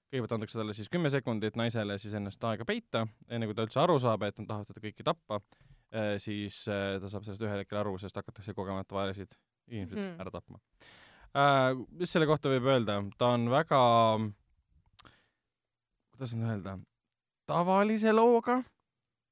kõigepealt 0.09 0.37
antakse 0.39 0.57
talle 0.57 0.73
siis 0.73 0.89
kümme 0.89 1.09
sekundit 1.13 1.57
naisele 1.59 1.97
siis 2.01 2.13
ennast 2.17 2.43
aega 2.49 2.65
peita, 2.65 3.03
enne 3.29 3.45
kui 3.49 3.53
ta 3.57 3.65
üldse 3.67 3.81
aru 3.81 3.99
saab, 4.01 4.23
et 4.25 4.39
nad 4.41 4.47
tahavad 4.49 4.71
teda 4.71 4.81
kõiki 4.87 5.05
tappa, 5.05 5.37
siis 6.21 6.63
äh, 6.69 6.95
ta 7.01 7.09
saab 7.09 7.27
sellest 7.27 7.41
ühel 7.45 7.61
hetkel 7.61 7.77
aru, 7.83 7.93
sest 8.01 8.17
hakatakse 8.17 8.53
kogemata 8.57 8.95
vaeresid 8.97 9.35
inimesed 9.69 9.97
Mhm. 9.97 10.19
ära 10.21 10.31
tapma 10.33 10.57
äh, 11.37 11.77
mis 11.97 12.09
selle 12.09 12.25
kohta 12.29 12.49
võib 12.49 12.65
öelda, 12.73 12.99
ta 13.17 13.33
on 13.35 13.45
väga, 13.53 13.79
kuidas 16.13 16.33
nüüd 16.35 16.49
öelda, 16.55 16.73
tavalise 17.49 18.11
looga 18.13 18.59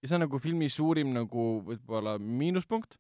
ja 0.02 0.08
see 0.10 0.16
on 0.18 0.26
nagu 0.28 0.40
filmi 0.42 0.70
suurim 0.70 1.10
nagu 1.16 1.48
võib-olla 1.66 2.18
miinuspunkt, 2.22 3.00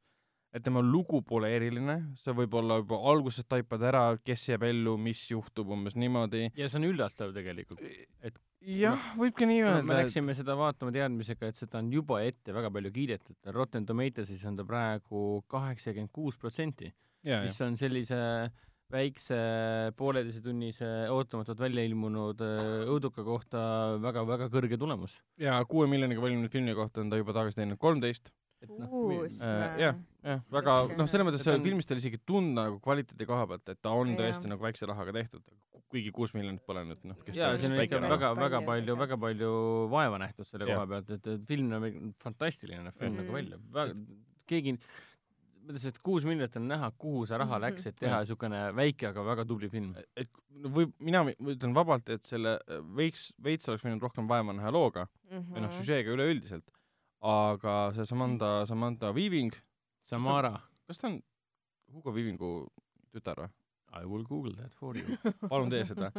et 0.57 0.65
tema 0.65 0.81
lugu 0.83 1.21
pole 1.25 1.51
eriline, 1.53 1.97
sa 2.17 2.33
võib-olla 2.37 2.79
juba 2.81 2.99
alguses 3.11 3.47
taipad 3.49 3.83
ära, 3.85 4.03
kes 4.23 4.49
jääb 4.49 4.67
ellu, 4.67 4.97
mis 5.01 5.23
juhtub, 5.31 5.71
umbes 5.75 5.97
niimoodi. 5.99 6.47
ja 6.57 6.69
see 6.69 6.81
on 6.81 6.89
üllatav 6.89 7.33
tegelikult. 7.35 7.83
et 8.25 8.39
jah, 8.67 9.09
võibki 9.19 9.47
nii 9.49 9.63
no, 9.63 9.71
me 9.71 9.81
öelda, 9.81 9.99
läksime 10.01 10.35
seda 10.37 10.57
vaatama 10.59 10.93
teadmisega, 10.95 11.51
et 11.51 11.59
seda 11.59 11.81
on 11.81 11.91
juba 11.93 12.21
ette 12.25 12.55
väga 12.55 12.71
palju 12.73 12.93
kiidetud. 12.95 13.37
Rotten 13.55 13.85
Tomatoesis 13.87 14.45
on 14.49 14.57
ta 14.59 14.65
praegu 14.67 15.43
kaheksakümmend 15.51 16.13
kuus 16.15 16.39
protsenti, 16.41 16.91
mis 17.27 17.61
on 17.63 17.77
sellise 17.79 18.17
väikse 18.91 19.37
pooleteisetunnise 19.99 20.87
ootamatult 21.11 21.59
välja 21.59 21.83
ilmunud 21.83 22.39
äh, 22.43 22.67
õuduka 22.87 23.23
kohta 23.25 23.59
väga-väga 24.03 24.47
kõrge 24.53 24.79
tulemus. 24.79 25.17
ja 25.37 25.59
kuue 25.67 25.89
miljoniga 25.91 26.23
valminud 26.23 26.51
filmi 26.51 26.75
kohta 26.75 27.03
on 27.03 27.11
ta 27.11 27.19
juba 27.19 27.35
tagasi 27.35 27.59
teinud 27.59 27.79
kolmteist. 27.81 28.31
Et 28.61 28.69
noh, 28.79 28.89
uus 28.91 29.41
Äh, 29.41 29.77
jah, 29.79 29.95
jah, 30.23 30.39
väga, 30.51 30.75
noh, 30.97 31.07
selles 31.07 31.27
mõttes 31.27 31.47
on- 31.53 31.63
filmist 31.63 31.91
oli 31.91 31.99
isegi 32.03 32.19
tunda 32.25 32.63
nagu 32.67 32.79
kvaliteedi 32.79 33.25
koha 33.29 33.45
pealt, 33.47 33.69
et 33.69 33.81
ta 33.81 33.89
on 33.91 34.07
Jaa. 34.15 34.17
tõesti 34.21 34.47
nagu 34.49 34.63
väikse 34.63 34.87
rahaga 34.89 35.13
tehtud, 35.13 35.43
kuigi 35.89 36.11
kuus 36.11 36.33
miljonit 36.33 36.65
pole 36.65 36.83
nüüd 36.83 37.03
noh. 37.05 37.15
teab, 37.25 37.59
siin 37.59 37.71
on 37.71 37.79
ikka 37.85 37.99
väga, 38.01 38.33
väga 38.35 38.61
palju 38.65 38.95
väga 38.97 39.17
palju 39.17 39.51
vaeva 39.89 40.17
nähtud 40.19 40.45
selle 40.49 40.65
Jah. 40.67 40.75
koha 40.81 40.87
pealt, 40.87 41.09
et, 41.11 41.27
et 41.27 41.45
film 41.47 41.71
on 41.73 42.13
fantastiline 42.19 42.83
näeb 42.83 42.97
film 42.97 43.13
Mhm. 43.13 43.21
nagu 43.23 43.33
välja. 43.71 43.93
keegi, 44.47 44.77
mõtles, 45.67 45.85
et 45.85 45.97
kuus 46.01 46.23
miljonit 46.23 46.55
on 46.55 46.67
näha, 46.67 46.91
kuhu 46.97 47.25
see 47.27 47.37
raha 47.37 47.59
läks, 47.59 47.85
et 47.87 47.95
teha 47.99 48.15
Jah. 48.15 48.25
niisugune 48.25 48.73
väike, 48.73 49.07
aga 49.09 49.23
väga 49.23 49.45
tubli 49.45 49.69
film. 49.69 49.95
et 50.15 50.27
no 50.55 50.69
võib, 50.69 50.93
mina 50.99 51.23
mi- 51.23 51.35
ütlen 51.35 51.73
vabalt, 51.75 52.09
et 52.09 52.25
selle 52.25 52.57
võiks, 52.95 53.31
veits 53.39 53.67
oleks 53.69 53.83
võinud 53.83 54.01
rohkem 54.01 54.27
vaeva 54.27 54.53
näha 54.55 54.71
looga 54.71 55.07
või 55.29 55.61
noh, 55.61 55.69
Mhm. 55.69 55.77
süžeega 55.81 56.09
üleüldiselt, 56.15 56.63
aga 57.21 57.77
see 57.95 58.05
Samantha, 58.05 58.65
Samantha 58.69 59.13
Weaving, 59.15 59.53
Samara, 60.03 60.53
kas 60.87 61.01
ta 61.01 61.09
on 61.11 61.21
Hugo 61.93 62.13
Weavingu 62.15 62.51
tütar 63.13 63.39
või? 63.41 63.53
I 63.97 64.05
will 64.05 64.23
google 64.23 64.51
that 64.59 64.73
for 64.73 64.95
you. 64.97 65.15
palun 65.51 65.71
tee 65.71 65.83
seda. 65.87 66.09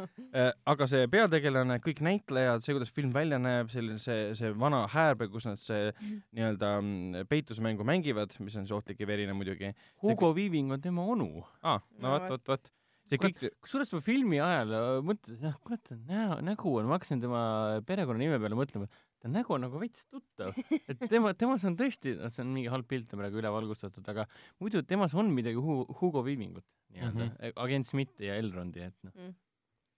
aga 0.73 0.87
see 0.91 1.09
peategelane, 1.13 1.77
kõik 1.85 2.01
näitlejad, 2.05 2.65
see, 2.65 2.75
kuidas 2.77 2.91
film 2.95 3.13
välja 3.15 3.39
näeb, 3.43 3.69
selline 3.73 4.01
see, 4.03 4.33
see 4.39 4.55
vana 4.57 4.83
häärbe, 4.91 5.29
kus 5.33 5.47
nad 5.49 5.61
see 5.63 5.93
nii-öelda 6.01 6.73
mm, 6.81 7.29
peitusmängu 7.31 7.87
mängivad, 7.87 8.35
mis 8.41 8.57
on 8.57 8.67
siis 8.67 8.75
ohtlik 8.75 9.05
ja 9.05 9.09
verine 9.11 9.37
muidugi. 9.37 9.75
Hugo 10.03 10.33
Weaving 10.33 10.73
on 10.75 10.83
tema 10.83 11.05
onu. 11.13 11.45
aa, 11.63 11.79
no 12.01 12.17
vot, 12.17 12.29
vot, 12.33 12.53
vot. 12.55 12.73
see 13.09 13.21
kõik, 13.21 13.45
kusjuures 13.65 13.93
ma 13.95 14.03
filmi 14.05 14.41
ajal 14.43 14.75
äh, 14.81 14.89
mõtlesin, 15.13 15.51
jah, 15.51 15.61
kurat, 15.65 15.85
ta 15.85 16.01
näo, 16.09 16.41
nägu 16.49 16.73
on, 16.81 16.89
ma 16.89 16.99
hakkasin 16.99 17.23
tema 17.23 17.43
perekonnanime 17.89 18.41
peale 18.41 18.59
mõtlema, 18.59 18.89
ta 19.23 19.31
nägu 19.33 19.55
on 19.57 19.65
nagu 19.67 19.81
veits 19.83 20.07
tuttav. 20.07 20.55
et 20.91 21.01
tema, 21.11 21.33
temas 21.39 21.65
on 21.69 21.77
tõesti, 21.79 22.15
noh, 22.19 22.33
see 22.33 22.45
on 22.45 22.53
mingi 22.55 22.71
halb 22.73 22.89
pilt 22.91 23.13
on 23.15 23.23
praegu 23.23 23.41
üle 23.41 23.53
valgustatud, 23.55 24.07
aga 24.13 24.27
muidu 24.63 24.83
temas 24.87 25.17
on 25.19 25.33
midagi 25.35 25.61
Hu- 25.63 25.87
Hugo 26.01 26.23
Weavingut 26.27 26.67
nii-öelda 26.95 27.25
mm. 27.25 27.35
-hmm. 27.35 27.59
agent 27.65 27.87
Smithi 27.87 28.31
ja 28.31 28.39
Elrondi, 28.41 28.87
et 28.89 28.97
noh, 29.07 29.33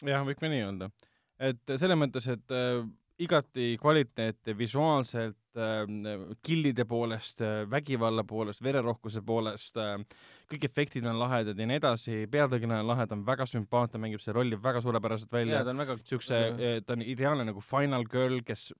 jah, 0.09 0.25
võib 0.27 0.41
ka 0.41 0.51
nii 0.51 0.65
öelda. 0.67 0.91
et 1.39 1.77
selles 1.77 1.99
mõttes, 1.99 2.27
et 2.33 2.57
äh, 2.57 2.81
igati 3.21 3.77
kvaliteetne 3.81 4.57
visuaalselt 4.59 5.40
killide 6.47 6.85
poolest 6.89 7.41
äh,, 7.43 7.65
vägivalla 7.71 8.25
poolest, 8.25 8.63
vererohkuse 8.63 9.23
poolest 9.27 9.77
äh,, 9.81 9.97
kõik 10.51 10.67
efektid 10.69 11.07
on 11.07 11.19
lahedad 11.19 11.59
ja 11.59 11.67
nii 11.67 11.81
edasi, 11.81 12.21
peategelane 12.31 12.85
on 12.85 12.91
lahe, 12.93 13.07
ta 13.07 13.17
on 13.19 13.27
väga 13.27 13.47
sümpaatne, 13.51 14.01
mängib 14.03 14.23
seda 14.23 14.39
rolli 14.39 14.59
väga 14.63 14.83
suurepäraselt 14.85 15.33
välja 15.33 15.65
ta 15.65 15.75
on 15.75 15.83
väga 15.85 15.99
siukse, 16.05 16.41
ta 16.87 16.97
on 16.97 17.03
ideaalne 17.03 17.49
nagu 17.51 17.63
final 17.65 18.07
girl, 18.11 18.41
kes 18.47 18.71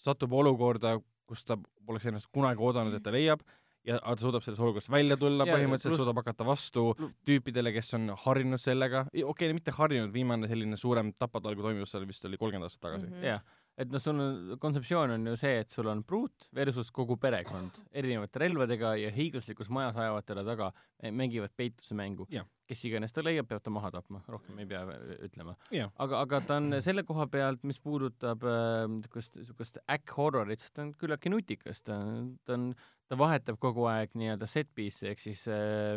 satub 0.00 0.32
olukorda, 0.32 0.98
kus 1.30 1.44
ta 1.46 1.58
poleks 1.86 2.10
ennast 2.10 2.30
kunagi 2.34 2.62
oodanud, 2.62 2.94
et 2.96 3.04
ta 3.04 3.14
leiab 3.14 3.42
ja 3.86 3.98
ta 4.00 4.16
suudab 4.20 4.44
sellest 4.44 4.60
olukorrast 4.60 4.90
välja 4.92 5.16
tulla, 5.20 5.46
Ja, 5.48 5.56
põhimõtteliselt 5.56 6.00
suudab 6.02 6.20
hakata 6.20 6.44
vastu 6.46 6.90
tüüpidele, 7.26 7.72
kes 7.72 7.94
on 7.96 8.10
harjunud 8.24 8.60
sellega, 8.60 9.06
okei 9.08 9.24
okay,, 9.24 9.54
mitte 9.56 9.74
harjunud, 9.76 10.12
viimane 10.12 10.50
selline 10.50 10.76
suurem 10.80 11.14
tapatalgu 11.18 11.64
toimus 11.64 11.92
seal 11.94 12.06
vist 12.08 12.24
oli 12.28 12.38
kolmkümmend 12.40 12.68
aastat 12.68 12.84
tagasi 12.88 13.08
mm. 13.08 13.16
Mhm. 13.16 13.26
jah, 13.30 13.40
et 13.80 13.90
noh, 13.92 14.02
sul 14.02 14.18
on, 14.20 14.54
kontseptsioon 14.60 15.14
on 15.14 15.28
ju 15.30 15.36
see, 15.40 15.60
et 15.62 15.72
sul 15.72 15.88
on 15.90 16.02
pruut 16.06 16.48
versus 16.56 16.90
kogu 16.94 17.16
perekond 17.20 17.80
erinevate 18.00 18.42
relvadega 18.42 18.94
ja 19.00 19.12
hiiglaslikus 19.14 19.70
majas 19.72 19.98
ajavad 20.00 20.26
talle 20.28 20.44
taga, 20.46 20.70
mängivad 21.16 21.54
peitusemängu 21.56 22.26
Jah.. 22.32 22.48
kes 22.68 22.84
iganes 22.88 23.14
ta 23.16 23.24
leiab, 23.24 23.48
peab 23.50 23.64
ta 23.64 23.72
maha 23.74 23.92
tapma, 23.94 24.22
rohkem 24.30 24.60
ei 24.62 24.68
pea 24.70 24.82
äh, 24.94 25.14
ütlema. 25.26 25.56
aga, 25.72 26.20
aga 26.20 26.42
ta 26.46 26.60
on 26.60 26.76
selle 26.84 27.04
koha 27.08 27.26
pealt, 27.32 27.64
mis 27.68 27.80
puudutab 27.82 28.44
äh, 28.46 28.84
niisugust, 28.98 29.40
niisugust 29.40 29.80
äkk-horrorit, 29.86 30.62
siis 30.62 30.76
ta 30.76 30.84
on 30.86 30.94
küllaltki 31.00 31.32
nutikas, 31.32 31.84
ta, 31.86 31.98
ta 32.44 32.58
on, 32.58 32.70
ta 33.08 33.18
vahetab 33.20 33.58
kogu 33.62 33.88
aeg 33.90 34.12
nii-öelda 34.18 34.50
set 34.50 34.70
piece'i 34.76 35.14
ehk 35.14 35.24
siis 35.24 35.46
äh, 35.50 35.96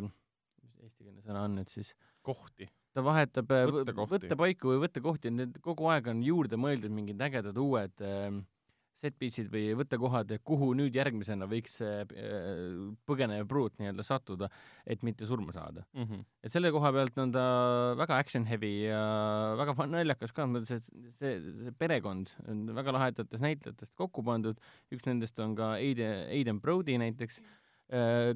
mis 0.63 0.79
eestikeelne 0.87 1.25
sõna 1.25 1.45
on 1.49 1.59
nüüd 1.59 1.71
siis, 1.73 1.93
kohti. 2.23 2.69
Ta 2.93 3.03
vahetab 3.05 3.51
äh, 3.53 3.67
võttepaiku 4.13 4.73
või 4.73 4.81
võttekohti, 4.85 5.33
need 5.33 5.59
kogu 5.65 5.89
aeg 5.93 6.09
on 6.13 6.23
juurde 6.25 6.59
mõeldud 6.61 6.93
mingid 6.93 7.21
ägedad 7.25 7.57
uued 7.57 8.03
äh, 8.05 8.29
set 9.03 9.15
piece'id 9.19 9.49
või 9.51 9.73
võttekohad, 9.77 10.31
kuhu 10.47 10.69
nüüd 10.77 10.95
järgmisena 10.95 11.47
võiks 11.49 11.79
see 11.81 12.03
äh, 12.03 12.83
põgenev 13.09 13.47
pruut 13.49 13.75
nii-öelda 13.79 14.05
sattuda, 14.05 14.49
et 14.85 15.03
mitte 15.03 15.27
surma 15.29 15.55
saada. 15.55 15.83
Mm 15.97 16.05
-hmm. 16.05 16.25
et 16.43 16.53
selle 16.53 16.71
koha 16.71 16.91
pealt 16.95 17.17
on 17.17 17.33
ta 17.33 17.45
väga 17.99 18.17
action 18.17 18.45
heavy 18.45 18.71
ja 18.85 19.01
väga 19.59 19.75
naljakas 19.87 20.31
ka, 20.31 20.47
et 20.61 20.69
see, 20.69 20.79
see 21.17 21.73
perekond 21.77 22.31
on 22.47 22.65
väga 22.75 22.95
lahedatest 22.99 23.43
näitlejatest 23.43 23.95
kokku 23.95 24.23
pandud, 24.23 24.59
üks 24.93 25.05
nendest 25.09 25.39
on 25.39 25.55
ka 25.55 25.73
Aiden, 25.79 26.29
Aiden 26.29 26.61
Brody 26.61 26.97
näiteks, 26.97 27.41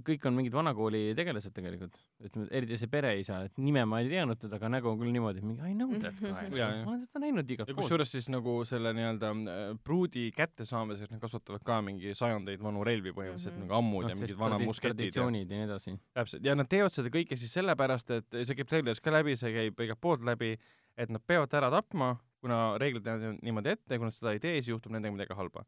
kõik 0.05 0.25
on 0.27 0.35
mingid 0.37 0.53
vanakooli 0.53 1.13
tegelased 1.17 1.53
tegelikult, 1.55 1.95
ütleme, 2.21 2.47
eriti 2.51 2.77
see 2.77 2.89
pereisa, 2.91 3.39
et 3.47 3.57
nime 3.57 3.85
ma 3.89 4.01
ei 4.03 4.09
teadnud 4.11 4.37
teda, 4.37 4.57
aga 4.59 4.69
nägu 4.69 4.89
on 4.91 4.99
küll 4.99 5.11
niimoodi, 5.15 5.39
et 5.39 5.47
mingi 5.47 5.61
I 5.65 5.73
know 5.73 5.89
that 5.97 6.13
guy, 6.19 6.29
Jaa, 6.59 6.67
jaa. 6.75 6.83
ma 6.85 6.91
olen 6.91 7.05
teda 7.07 7.21
näinud 7.23 7.49
igalt 7.55 7.69
ja 7.71 7.73
poolt. 7.73 7.87
kusjuures 7.87 8.11
siis 8.11 8.27
nagu 8.29 8.57
selle 8.69 8.93
nii-öelda 8.93 9.31
äh, 9.33 9.63
pruudi 9.83 10.27
kättesaamiseks 10.35 11.11
nad 11.15 11.21
kasutavad 11.23 11.63
ka 11.65 11.79
mingi 11.81 12.13
sajandeid 12.17 12.61
vanu 12.61 12.83
relvi 12.83 13.11
põhimõtteliselt 13.15 13.57
Mhm. 13.57 13.63
mm 13.63 13.63
-hmm. 13.63 13.71
nagu 13.71 13.79
ammud 13.79 14.09
ja 14.09 14.15
mingid 14.15 14.37
vanad 14.37 14.61
musketid 14.67 14.91
ja 14.91 14.95
traditsioonid 14.97 15.49
ja 15.51 15.57
nii 15.57 15.65
edasi. 15.69 15.99
täpselt, 16.13 16.45
ja 16.45 16.55
nad 16.55 16.67
teevad 16.69 16.91
seda 16.91 17.09
kõike 17.09 17.35
siis 17.35 17.53
sellepärast, 17.53 18.11
et 18.11 18.25
see 18.43 18.55
käib 18.55 18.67
treileris 18.67 19.01
ka 19.01 19.11
läbi, 19.11 19.35
see 19.35 19.51
käib 19.53 19.79
igalt 19.79 20.01
poolt 20.01 20.21
läbi, 20.21 20.57
et 20.97 21.09
nad 21.09 21.21
peavad 21.25 21.53
ära 21.53 21.69
tapma, 21.71 22.17
kuna 22.43 22.57
reeglid 22.81 23.07
näevad 23.07 23.39
niimoodi 23.45 23.71
ette 23.73 23.95
ja 23.95 24.01
kui 24.01 24.07
nad 24.07 24.15
seda 24.15 24.33
ei 24.35 24.41
tee, 24.43 24.57
siis 24.59 24.69
juhtub 24.73 24.93
nendega 24.93 25.15
midagi 25.15 25.37
halba. 25.37 25.63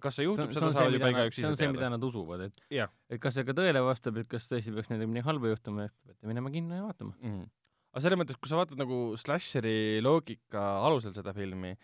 kas 0.00 0.20
see 0.20 0.26
juhtub, 0.28 0.52
seda 0.54 0.70
saavad 0.76 0.94
juba 0.94 1.10
igaüks 1.14 1.40
see 1.40 1.46
on 1.48 1.56
ise 1.56 1.62
see, 1.64 1.72
mida 1.72 1.82
teada. 1.84 1.96
nad 1.96 2.06
usuvad, 2.06 2.44
et 2.48 2.62
jah 2.74 2.92
et 3.10 3.22
kas 3.22 3.34
see 3.38 3.46
ka 3.48 3.56
tõele 3.58 3.82
vastab, 3.86 4.20
et 4.22 4.30
kas 4.30 4.46
tõesti 4.50 4.74
peaks 4.76 4.92
nendega 4.92 5.10
midagi 5.10 5.28
halba 5.30 5.50
juhtuma, 5.54 5.88
et 5.88 5.96
peate 6.06 6.30
minema 6.30 6.52
kinno 6.54 6.78
ja 6.78 6.84
vaatama. 6.86 7.16
mm. 7.18 7.32
-hmm. 7.32 7.50
aga 7.92 8.04
selles 8.06 8.20
mõttes, 8.22 8.38
kui 8.40 8.52
sa 8.52 8.60
vaatad 8.62 8.78
nagu 8.78 9.00
slasheri 9.24 10.00
loogika 10.02 10.64
alusel 10.86 11.14
seda 11.18 11.34
filmi, 11.34 11.74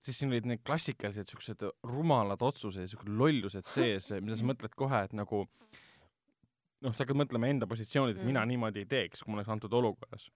siis 0.00 0.18
siin 0.18 0.30
olid 0.32 0.46
need 0.48 0.62
klassikalised 0.64 1.28
siuksed 1.34 1.66
rumalad 1.82 2.42
otsused 2.42 2.86
ja 2.86 2.88
siuksed 2.88 3.10
lollused 3.10 3.66
sees, 3.76 4.10
mida 4.20 4.36
sa 4.36 4.46
mõtled 4.46 4.76
kohe, 4.76 5.02
et 5.04 5.12
nagu 5.12 5.46
noh, 6.80 6.94
sa 6.94 7.04
hakkad 7.04 7.18
mõtlema 7.24 7.50
enda 7.50 7.66
positsioonilt, 7.68 8.16
et 8.16 8.22
Mm. 8.22 8.32
mina 8.32 8.44
niimoodi 8.46 8.84
ei 8.84 8.88
teeks, 8.88 9.22
kui 9.22 9.32
ma 9.32 9.40
oleks 9.40 9.50
antud 9.52 9.72
olukorras. 9.72 10.30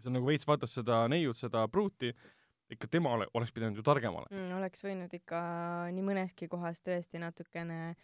sa 0.00 0.10
nagu 0.10 0.26
veits 0.26 0.46
vaatad 0.46 0.68
seda 0.68 1.04
neiut, 1.08 1.36
seda 1.38 1.68
pruuti, 1.68 2.08
ikka 2.70 2.88
tema 2.90 3.12
ole, 3.16 3.28
oleks 3.34 3.52
pidanud 3.52 3.76
ju 3.76 3.84
targem 3.86 4.14
olema. 4.14 4.30
mm,. 4.32 4.56
oleks 4.58 4.84
võinud 4.84 5.14
ikka 5.20 5.40
nii 5.94 6.04
mõneski 6.04 6.48
kohas 6.48 6.82
tõesti 6.84 7.20
natukene 7.22 7.94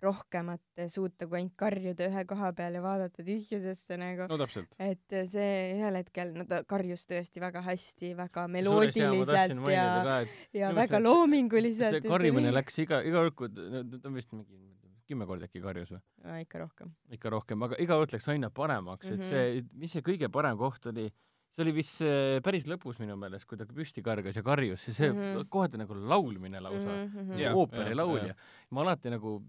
rohkemat 0.00 0.80
suuta 0.88 1.26
kui 1.28 1.42
ainult 1.42 1.56
karjuda 1.60 2.06
ühe 2.08 2.22
koha 2.28 2.50
peal 2.56 2.78
ja 2.78 2.82
vaadata 2.84 3.24
tühjusesse 3.24 3.98
nagu. 4.00 4.26
no 4.32 4.38
täpselt. 4.40 4.72
et 4.80 5.16
see 5.28 5.52
ühel 5.76 5.98
hetkel, 6.00 6.32
no 6.38 6.46
ta 6.48 6.62
karjus 6.68 7.04
tõesti 7.10 7.42
väga 7.42 7.62
hästi, 7.66 8.14
väga 8.16 8.46
meloodiliselt 8.48 9.56
mainida 9.60 9.74
ja, 9.74 10.18
ja 10.56 10.72
minu 10.72 10.80
väga 10.80 10.96
see- 10.96 11.04
loominguliselt. 11.04 11.98
see 11.98 12.08
karjumine 12.08 12.52
läks 12.54 12.80
iga, 12.86 13.02
iga 13.04 13.26
kord, 13.28 13.36
kui 13.58 14.00
ta 14.00 14.14
vist 14.16 14.32
mingi 14.32 14.70
kümme 15.10 15.26
korda 15.26 15.48
äkki 15.48 15.62
karjus 15.64 15.90
või? 15.92 16.00
ikka 16.44 16.62
rohkem. 16.64 16.94
ikka 17.16 17.32
rohkem, 17.36 17.66
aga 17.66 17.78
iga 17.82 17.98
kord 18.00 18.14
läks 18.16 18.28
aina 18.32 18.50
paremaks 18.50 19.10
mm, 19.10 19.12
-hmm. 19.12 19.24
Mhm. 19.26 19.26
et 19.26 19.64
see, 19.68 19.78
mis 19.84 19.92
see 19.96 20.06
kõige 20.06 20.30
parem 20.32 20.58
koht 20.58 20.86
oli, 20.92 21.10
see 21.50 21.64
oli 21.64 21.74
vist 21.80 22.00
see 22.00 22.42
päris 22.46 22.66
lõpus 22.70 23.00
minu 23.02 23.16
meelest, 23.20 23.46
kui 23.50 23.58
ta 23.58 23.66
püsti 23.68 24.04
kargas 24.06 24.38
ja 24.38 24.44
karjus 24.46 24.86
ja 24.88 24.94
see 24.96 25.10
mm. 25.10 25.22
-hmm. 25.22 25.48
kohati 25.52 25.80
nagu 25.80 25.96
laulmine 25.96 26.60
lausa 26.60 26.90
mm, 26.90 27.08
-hmm. 27.14 27.40
Jah. 27.40 27.56
ooperilaulja. 27.56 28.34
ma 28.70 28.84
alati 28.84 29.10
nagu, 29.10 29.40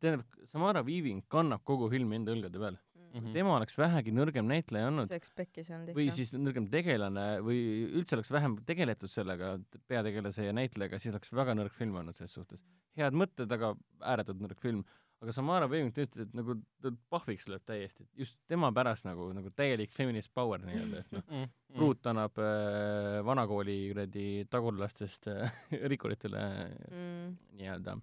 tähendab, 0.00 0.26
Samara 0.44 0.82
Weaving 0.82 1.24
kannab 1.28 1.64
kogu 1.64 1.88
filmi 1.90 2.16
enda 2.16 2.32
õlgade 2.32 2.60
peal 2.60 2.76
mm. 2.76 3.20
-hmm. 3.20 3.32
tema 3.32 3.56
oleks 3.56 3.78
vähegi 3.78 4.12
nõrgem 4.12 4.48
näitleja 4.50 4.90
olnud 4.90 5.08
see 5.08 5.16
oleks 5.16 5.32
pekkis 5.40 5.70
olnud 5.70 5.96
või 5.96 6.08
ikka. 6.08 6.16
siis 6.16 6.34
nõrgem 6.36 6.68
tegelane 6.70 7.26
või 7.46 7.60
üldse 8.00 8.16
oleks 8.18 8.32
vähem 8.32 8.58
tegeletud 8.66 9.12
sellega, 9.12 9.56
peategelase 9.88 10.44
ja 10.44 10.52
näitlejaga, 10.52 10.98
siis 10.98 11.14
oleks 11.14 11.32
väga 11.32 11.56
nõrk 11.56 11.72
film 11.72 11.96
olnud 12.02 12.16
selles 12.16 12.36
suhtes. 12.36 12.60
head 12.96 13.16
mõtted, 13.16 13.52
aga 13.52 13.74
ääretult 14.00 14.40
nõrk 14.40 14.60
film. 14.60 14.84
Aga 15.26 15.34
Samara 15.34 15.66
Weaving, 15.66 15.90
ta 15.94 16.04
ütles, 16.06 16.28
et 16.28 16.34
nagu 16.38 16.54
ta 16.82 16.92
pahviks 17.10 17.48
lööb 17.50 17.64
täiesti, 17.66 18.06
et 18.06 18.22
just 18.22 18.36
tema 18.46 18.70
pärast 18.74 19.08
nagu, 19.08 19.26
nagu 19.34 19.50
täielik 19.58 19.90
feminist 19.94 20.30
power 20.34 20.62
nii-öelda, 20.62 21.02
et 21.02 21.16
noh, 21.16 21.24
Mm. 21.26 21.48
pruut 21.74 22.06
annab 22.06 22.38
äh, 22.40 23.18
vanakooli 23.26 23.74
kuradi 23.90 24.26
tagurlastest 24.48 25.26
äh, 25.28 25.50
rikkuritele 25.90 26.44
mm,. 26.92 27.32
nii-öelda 27.58 27.96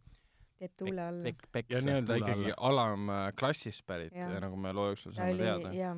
teeb 0.60 0.76
tuule 0.78 1.02
alla. 1.08 1.32
ja 1.70 1.82
nii-öelda 1.82 2.18
ikkagi 2.20 2.52
alamklassist 2.58 3.86
pärit, 3.88 4.14
Jaa. 4.16 4.40
nagu 4.44 4.60
me 4.60 4.74
loo 4.76 4.90
jooksul 4.92 5.16
saame 5.16 5.40
teada. 5.40 5.72
jaa. 5.74 5.96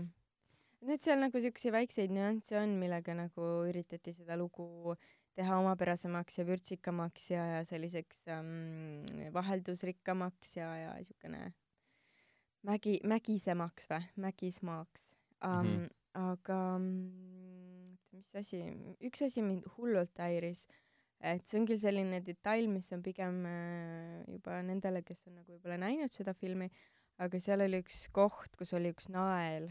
nüüd 0.85 1.01
seal 1.03 1.19
nagu 1.25 1.41
siukseid 1.41 1.73
väikseid 1.73 2.13
nüansse 2.13 2.59
on, 2.61 2.77
millega 2.79 3.17
nagu 3.17 3.49
üritati 3.71 4.13
seda 4.13 4.37
lugu 4.37 4.95
teha 5.35 5.57
omapärasemaks 5.59 6.39
ja 6.39 6.45
vürtsikamaks 6.47 7.29
ja, 7.31 7.43
ja 7.57 7.61
selliseks 7.67 8.23
ähm, 8.31 9.03
vaheldusrikkamaks 9.35 10.55
ja, 10.57 10.69
ja 10.79 10.95
siukene 11.03 11.49
mägi, 12.65 12.99
mägisemaks 13.03 13.89
või, 13.91 14.07
mägismaaks 14.27 15.07
um,. 15.43 15.51
Mm. 15.51 15.75
-hmm. 15.75 15.93
aga 16.15 16.59
mis 18.15 18.35
asi, 18.39 18.61
üks 19.03 19.23
asi 19.25 19.43
mind 19.43 19.65
hullult 19.75 20.17
häiris, 20.21 20.65
et 21.19 21.43
see 21.47 21.59
on 21.59 21.67
küll 21.69 21.81
selline 21.81 22.21
detail, 22.23 22.69
mis 22.71 22.91
on 22.95 23.03
pigem 23.03 23.41
äh, 23.49 24.21
juba 24.31 24.61
nendele, 24.63 25.03
kes 25.03 25.25
on 25.27 25.41
nagu 25.41 25.55
võib-olla 25.55 25.79
näinud 25.83 26.13
seda 26.15 26.33
filmi, 26.33 26.69
aga 27.19 27.39
seal 27.43 27.65
oli 27.65 27.81
üks 27.83 28.05
koht, 28.15 28.55
kus 28.59 28.73
oli 28.77 28.93
üks 28.95 29.09
nael. 29.11 29.69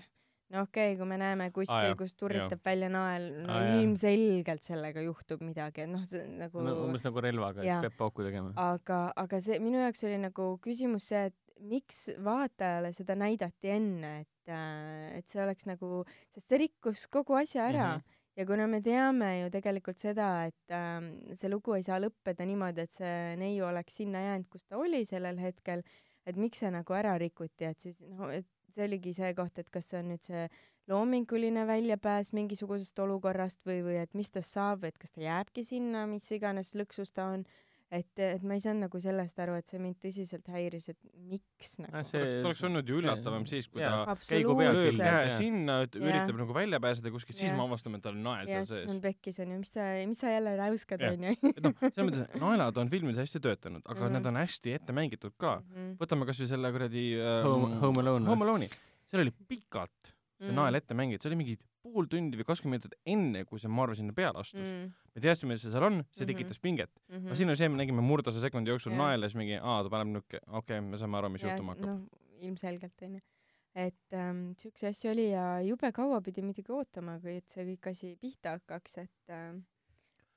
No 0.53 0.65
okei 0.67 0.93
okay,, 0.93 0.99
kui 0.99 1.09
me 1.09 1.19
näeme 1.21 1.49
kuskil 1.55 1.77
ah, 1.77 1.87
jah, 1.91 1.97
kus 1.99 2.13
turritab 2.19 2.61
välja 2.67 2.91
nael, 2.93 3.29
no 3.47 3.55
ah, 3.55 3.63
jah. 3.69 3.79
ilmselgelt 3.81 4.67
sellega 4.67 5.05
juhtub 5.05 5.45
midagi, 5.45 5.87
et 5.87 5.93
noh, 5.93 6.05
see 6.09 6.25
nagu 6.41 6.65
no, 6.65 6.75
umbes 6.89 7.07
nagu 7.07 7.23
relvaga, 7.25 7.65
et 7.65 7.87
peab 7.87 7.97
pauku 8.01 8.27
tegema. 8.27 8.53
aga, 8.61 9.07
aga 9.25 9.41
see 9.45 9.61
minu 9.65 9.81
jaoks 9.81 10.05
oli 10.09 10.21
nagu 10.27 10.51
küsimus 10.65 11.09
see, 11.13 11.25
et 11.31 11.41
miks 11.65 12.09
vaatajale 12.25 12.91
seda 12.97 13.17
näidati 13.19 13.73
enne, 13.77 14.17
et 14.25 14.53
äh,, 14.53 15.21
et 15.21 15.31
see 15.31 15.43
oleks 15.45 15.69
nagu, 15.71 16.03
sest 16.35 16.51
see 16.51 16.65
rikkus 16.67 17.07
kogu 17.13 17.39
asja 17.41 17.69
ära 17.71 17.87
mm. 17.95 18.01
-hmm. 18.01 18.23
ja 18.37 18.47
kuna 18.47 18.67
me 18.69 18.83
teame 18.85 19.31
ju 19.41 19.51
tegelikult 19.55 20.03
seda, 20.03 20.31
et 20.51 20.75
äh, 20.75 21.37
see 21.39 21.51
lugu 21.51 21.79
ei 21.79 21.87
saa 21.87 22.01
lõppeda 22.03 22.47
niimoodi, 22.47 22.85
et 22.85 22.91
see 22.91 23.37
neiu 23.41 23.67
oleks 23.71 24.03
sinna 24.03 24.21
jäänud, 24.29 24.51
kus 24.51 24.67
ta 24.69 24.77
oli 24.77 25.05
sellel 25.09 25.39
hetkel, 25.39 25.83
et 26.27 26.37
miks 26.37 26.59
see 26.59 26.71
nagu 26.71 26.95
ära 26.97 27.17
rikuti, 27.19 27.65
et 27.65 27.81
siis 27.81 28.01
noh, 28.01 28.29
et 28.33 28.47
see 28.75 28.87
oligi 28.89 29.15
see 29.17 29.35
koht, 29.39 29.59
et 29.59 29.71
kas 29.75 29.91
see 29.91 30.01
on 30.01 30.11
nüüd 30.13 30.25
see 30.27 30.47
loominguline 30.93 31.65
väljapääs 31.69 32.33
mingisugusest 32.37 32.99
olukorrast 33.05 33.63
või, 33.69 33.81
või 33.87 34.01
et 34.03 34.15
mis 34.19 34.31
tast 34.35 34.57
saab, 34.57 34.85
et 34.85 34.99
kas 35.01 35.15
ta 35.15 35.25
jääbki 35.25 35.65
sinna, 35.65 36.05
mis 36.11 36.27
iganes 36.37 36.75
lõksus 36.77 37.15
ta 37.17 37.31
on 37.37 37.47
et, 37.95 38.11
et 38.19 38.43
ma 38.43 38.57
ei 38.57 38.63
saanud 38.65 38.83
nagu 38.89 38.99
sellest 39.01 39.39
aru, 39.45 39.55
et 39.61 39.69
see 39.71 39.79
mind 39.79 39.97
tõsiselt 40.03 40.49
häiris, 40.51 40.89
et 40.93 40.99
miks 41.31 41.77
nagu 41.79 41.93
Ah, 41.95 42.03
no,. 42.03 42.09
see- 42.09 42.21
oleks, 42.23 42.41
ta 42.43 42.49
oleks 42.51 42.63
olnud 42.69 42.89
ju 42.91 42.97
see- 42.97 43.03
üllatavam 43.05 43.47
siis, 43.51 43.69
kui 43.71 43.83
jaa. 43.85 44.05
ta 44.09 44.17
käigu 44.29 44.57
pealt 44.59 44.79
lööb 44.81 44.99
käe 44.99 45.29
sinna, 45.37 45.77
üritab 46.01 46.41
nagu 46.43 46.57
välja 46.57 46.81
pääseda 46.83 47.13
kuskilt, 47.15 47.39
siis 47.39 47.53
me 47.55 47.63
avastame, 47.67 48.01
et 48.01 48.07
tal 48.09 48.17
on 48.19 48.23
nael 48.27 48.47
seal 48.51 48.67
siis 48.67 48.81
sees 48.83 48.91
on 48.95 49.01
pekkis 49.05 49.39
onju, 49.45 49.59
mis 49.63 49.73
sa, 49.77 49.87
mis 50.11 50.19
sa 50.25 50.33
jälle 50.35 50.57
räuskad 50.59 51.05
onju. 51.11 51.35
et 51.53 51.63
noh, 51.69 51.75
selles 51.87 52.09
mõttes 52.11 52.41
naelad 52.41 52.77
on 52.83 52.91
filmides 52.91 53.23
hästi 53.25 53.41
töötanud, 53.47 53.83
aga 53.85 54.01
mm. 54.01 54.07
-hmm. 54.07 54.13
need 54.19 54.27
on 54.33 54.41
hästi 54.43 54.75
ette 54.81 54.93
mängitud 54.93 55.37
ka. 55.39 55.61
Mhm. 55.71 55.93
võtame 56.03 56.27
kasvõi 56.27 56.49
selle 56.51 56.73
kuradi 56.75 57.05
äh, 57.21 57.45
Home- 57.47 57.79
Home 57.81 58.01
Alone 58.03 58.25
või? 58.27 58.29
Home 58.35 58.45
Alone'i, 58.49 58.69
seal 59.07 59.23
oli 59.23 59.31
pikalt 59.49 60.13
see 60.41 60.49
Mhm. 60.51 60.57
nael 60.59 60.75
ette 60.75 60.95
mängitud, 60.95 61.23
see 61.23 61.31
oli 61.31 61.37
mingi 61.45 61.59
pool 61.85 62.09
tundi 62.11 62.41
või 62.41 62.47
kakskümmend 62.49 62.87
minutit 62.89 62.99
enne, 63.15 63.45
kui 63.49 63.61
see 63.63 63.71
Marv 63.71 63.95
sinna 63.99 64.17
peale 64.17 64.41
astus 64.41 64.61
mm.. 64.61 64.85
mm 64.85 64.93
me 65.15 65.23
teadsime, 65.23 65.55
et 65.55 65.63
see 65.63 65.71
seal 65.71 65.85
on, 65.87 66.01
see 66.11 66.25
Mhm. 66.25 66.31
tekitas 66.33 66.59
pinget. 66.59 66.91
-hmm. 67.09 67.27
aga 67.29 67.37
siin 67.39 67.49
oli 67.53 67.57
see, 67.61 67.69
me 67.71 67.79
nägime 67.79 68.03
murdosa 68.03 68.41
sekundi 68.43 68.73
jooksul 68.73 68.93
Jah. 68.93 68.99
naela, 68.99 69.29
siis 69.29 69.37
mingi, 69.39 69.61
aa, 69.63 69.83
ta 69.87 69.91
paneb 69.93 70.09
niuke, 70.17 70.41
okei 70.47 70.79
okay,, 70.79 70.81
me 70.81 70.99
saame 70.99 71.19
aru, 71.21 71.29
mis 71.31 71.43
Ja, 71.45 71.53
juhtuma 71.53 71.77
hakkab. 71.77 71.87
noh, 71.87 72.01
ilmselgelt 72.49 73.03
onju. 73.07 73.21
et 73.75 74.13
ähm, 74.15 74.41
siukse 74.59 74.87
asju 74.91 75.11
oli 75.11 75.29
ja 75.31 75.45
jube 75.67 75.93
kaua 75.93 76.21
pidi 76.23 76.43
muidugi 76.43 76.71
ootama, 76.73 77.19
kui 77.21 77.37
et 77.37 77.49
see 77.51 77.65
kõik 77.69 77.89
asi 77.91 78.17
pihta 78.21 78.57
hakkaks, 78.59 78.99
et 79.03 79.31
ähm, 79.35 79.63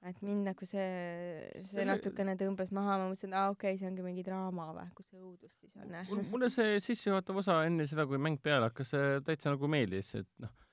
et 0.05 0.21
mind 0.21 0.45
nagu 0.45 0.65
see, 0.69 1.49
see 1.71 1.85
natukene 1.85 2.35
tõmbas 2.37 2.69
maha, 2.71 2.97
ma 3.01 3.09
mõtlesin, 3.09 3.33
et 3.33 3.37
aa 3.41 3.49
okei 3.49 3.73
okay,, 3.73 3.77
see 3.81 3.89
ongi 3.89 4.05
mingi 4.05 4.23
draama 4.25 4.69
või, 4.77 4.87
kus 4.97 5.09
see 5.09 5.21
õudus 5.21 5.57
siis 5.57 5.73
on. 5.81 5.93
mul, 6.09 6.23
mulle 6.31 6.49
see 6.53 6.77
sissejuhatav 6.85 7.41
osa 7.41 7.63
enne 7.65 7.87
seda, 7.89 8.05
kui 8.05 8.17
mäng 8.21 8.37
peale 8.41 8.69
hakkas, 8.69 8.93
täitsa 9.25 9.53
nagu 9.53 9.67
meeldis, 9.67 10.13
et 10.21 10.29
noh 10.37 10.49
äh,, 10.53 10.66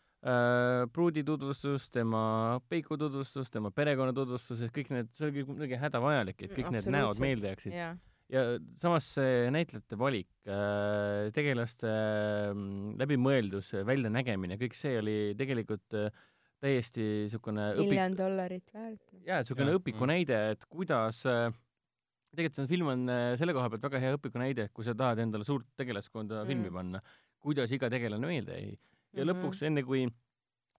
Pruudi 0.95 1.21
tutvustus, 1.27 1.91
tema 1.93 2.59
Peiku 2.69 2.97
tutvustus, 2.97 3.51
tema 3.53 3.69
perekonna 3.75 4.15
tutvustus, 4.17 4.63
et 4.65 4.73
kõik 4.73 4.89
need, 4.95 5.11
see 5.13 5.29
oli 5.29 5.45
muidugi 5.45 5.77
hädavajalik, 5.77 6.39
et 6.47 6.55
kõik 6.57 6.71
need 6.73 6.89
näod 6.95 7.21
meelde 7.21 7.51
jääksid. 7.51 7.75
jaa, 7.77 7.91
ja 8.33 8.45
samas 8.81 9.09
see 9.19 9.51
näitlejate 9.53 9.99
valik 10.01 10.31
äh,, 10.49 11.29
tegelaste 11.37 11.91
äh, 11.91 12.55
läbimõeldus, 13.03 13.75
väljanägemine, 13.85 14.57
kõik 14.61 14.79
see 14.79 14.97
oli 15.03 15.19
tegelikult 15.37 15.99
äh, 16.01 16.25
täiesti 16.65 17.05
niisugune 17.27 17.69
miljon 17.83 18.17
dollarit 18.17 18.73
väärt. 18.73 19.05
jaa, 19.27 19.43
niisugune 19.43 19.75
Jah, 19.75 19.81
õpiku 19.81 20.07
mm. 20.07 20.13
näide, 20.15 20.41
et 20.55 20.65
kuidas 20.73 21.21
äh, 21.29 21.51
tegelikult 22.35 22.63
see 22.63 22.71
film 22.71 22.91
on 22.95 23.05
äh, 23.13 23.27
selle 23.41 23.55
koha 23.57 23.71
pealt 23.73 23.87
väga 23.89 24.01
hea 24.03 24.17
õpiku 24.17 24.41
näide, 24.43 24.69
kui 24.75 24.87
sa 24.87 24.97
tahad 24.99 25.21
endale 25.25 25.47
suurt 25.47 25.69
tegelaskonda 25.79 26.43
Mm. 26.43 26.51
filmi 26.51 26.73
panna, 26.75 27.03
kuidas 27.45 27.73
iga 27.77 27.91
tegelane 27.93 28.27
meelde 28.27 28.59
jäi. 28.59 28.75
Ja 29.15 29.25
Mhm. 29.25 29.31
lõpuks, 29.31 29.63
enne 29.67 29.83
kui, 29.87 30.05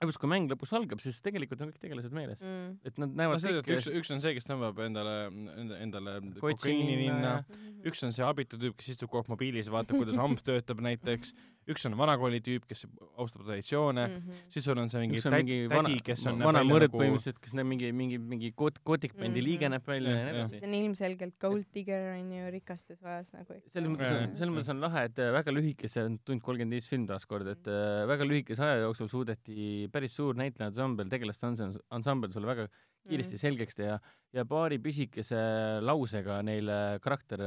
lõpuks 0.03 0.17
kui 0.19 0.29
mäng 0.29 0.49
lõpus 0.51 0.73
algab, 0.75 0.99
siis 1.01 1.21
tegelikult 1.23 1.61
on 1.61 1.71
kõik 1.71 1.79
tegelased 1.79 2.11
meeles. 2.11 2.41
mm. 2.41 2.79
et 2.85 2.97
nad 2.97 3.09
no 3.09 3.15
näevad 3.23 3.41
see, 3.41 3.53
et 3.57 3.65
kõik 3.65 3.77
üks, 3.79 3.87
üks 4.01 4.11
on 4.11 4.21
see, 4.21 4.33
kes 4.35 4.45
tõmbab 4.45 4.79
endale, 4.85 5.15
enda, 5.57 5.77
endale 5.79 6.15
kokaiini 6.41 6.97
ninna 7.05 7.31
ja-, 7.39 7.59
üks 7.85 8.03
on 8.03 8.11
see 8.13 8.25
abitu 8.25 8.57
tüüp, 8.59 8.75
kes 8.75 8.89
istub 8.95 9.09
kogu 9.09 9.23
aeg 9.23 9.29
mobiilis 9.31 9.65
ja 9.67 9.71
vaatab, 9.71 9.97
kuidas 10.01 10.17
amp 10.19 10.41
töötab 10.43 10.81
näiteks, 10.83 11.33
üks 11.67 11.85
on 11.89 11.95
vanakooli 11.97 12.39
tüüp, 12.45 12.65
kes 12.69 12.83
austab 13.17 13.41
traditsioone 13.45 14.03
mm, 14.07 14.11
Mhm. 14.15 14.29
-hmm. 14.31 14.49
siis 14.53 14.65
sul 14.65 14.77
on 14.77 14.89
see 14.89 14.99
mingi 15.01 15.17
on 15.17 15.31
tädi 15.33 15.43
mingi, 15.43 15.55
tädi 15.69 15.75
vana, 15.75 15.89
kes 16.05 16.25
on 16.27 16.39
vana 16.39 16.61
mõrd 16.63 16.85
nagu... 16.87 16.99
põhimõtteliselt, 16.99 17.39
kes 17.41 17.53
näeb 17.57 17.67
mingi, 17.67 17.91
mingi, 17.91 18.17
mingi 18.17 18.51
kot-, 18.53 18.79
kotikbändi 18.83 19.39
Mhm. 19.41 19.45
liige 19.49 19.69
näeb 19.69 19.85
välja 19.87 20.09
Jah, 20.11 20.19
ja 20.19 20.25
nii 20.31 20.39
edasi. 20.39 20.59
see 20.59 20.67
on 20.67 20.73
ilmselgelt 20.73 21.37
gold 21.39 21.65
digger 21.73 22.11
onju 22.19 22.51
rikastes 22.51 23.01
vajas 23.01 23.33
nagu. 23.33 23.53
selles 23.67 23.89
mõttes 23.89 24.13
on, 24.13 24.35
selles 24.35 24.53
mõttes 24.55 24.69
on 24.69 24.79
lahe, 24.81 25.05
et 25.05 25.17
äh, 25.19 25.31
väga 25.33 25.51
lühikese, 25.51 26.05
tund 26.25 26.41
kolmkümmend 26.41 26.71
viis 26.77 26.89
film 26.89 27.07
taaskord, 27.07 27.47
et 27.47 27.67
äh, 27.67 28.05
väga 28.07 28.23
lühikese 28.25 28.59
aja 28.61 28.81
jooksul 28.85 29.07
suudeti 29.09 29.87
päris 29.91 30.13
suur 30.15 30.35
näitleja 30.35 30.67
ansambel, 30.69 31.09
tegelaste 31.09 31.47
ans- 31.47 31.79
ansambel 31.89 32.31
sulle 32.31 32.45
väga 32.47 32.67
Mm. 33.05 33.09
kiiresti 33.09 33.37
selgeks 33.37 33.75
teha 33.75 33.99
ja 34.33 34.45
paari 34.45 34.79
pisikese 34.79 35.35
lausega 35.81 36.41
neile 36.41 36.97
karakter, 37.03 37.37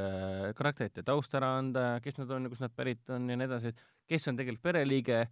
karakterite 0.55 1.03
taust 1.03 1.35
ära 1.35 1.59
anda, 1.59 1.99
kes 2.01 2.17
nad 2.21 2.31
on 2.31 2.45
ja 2.47 2.49
kust 2.53 2.61
nad 2.63 2.71
pärit 2.77 3.11
on 3.11 3.29
ja 3.29 3.37
nii 3.37 3.49
edasi, 3.49 3.73
et 3.73 3.81
kes 4.09 4.29
on 4.29 4.37
tegelikult 4.37 4.63
pereliige, 4.63 5.23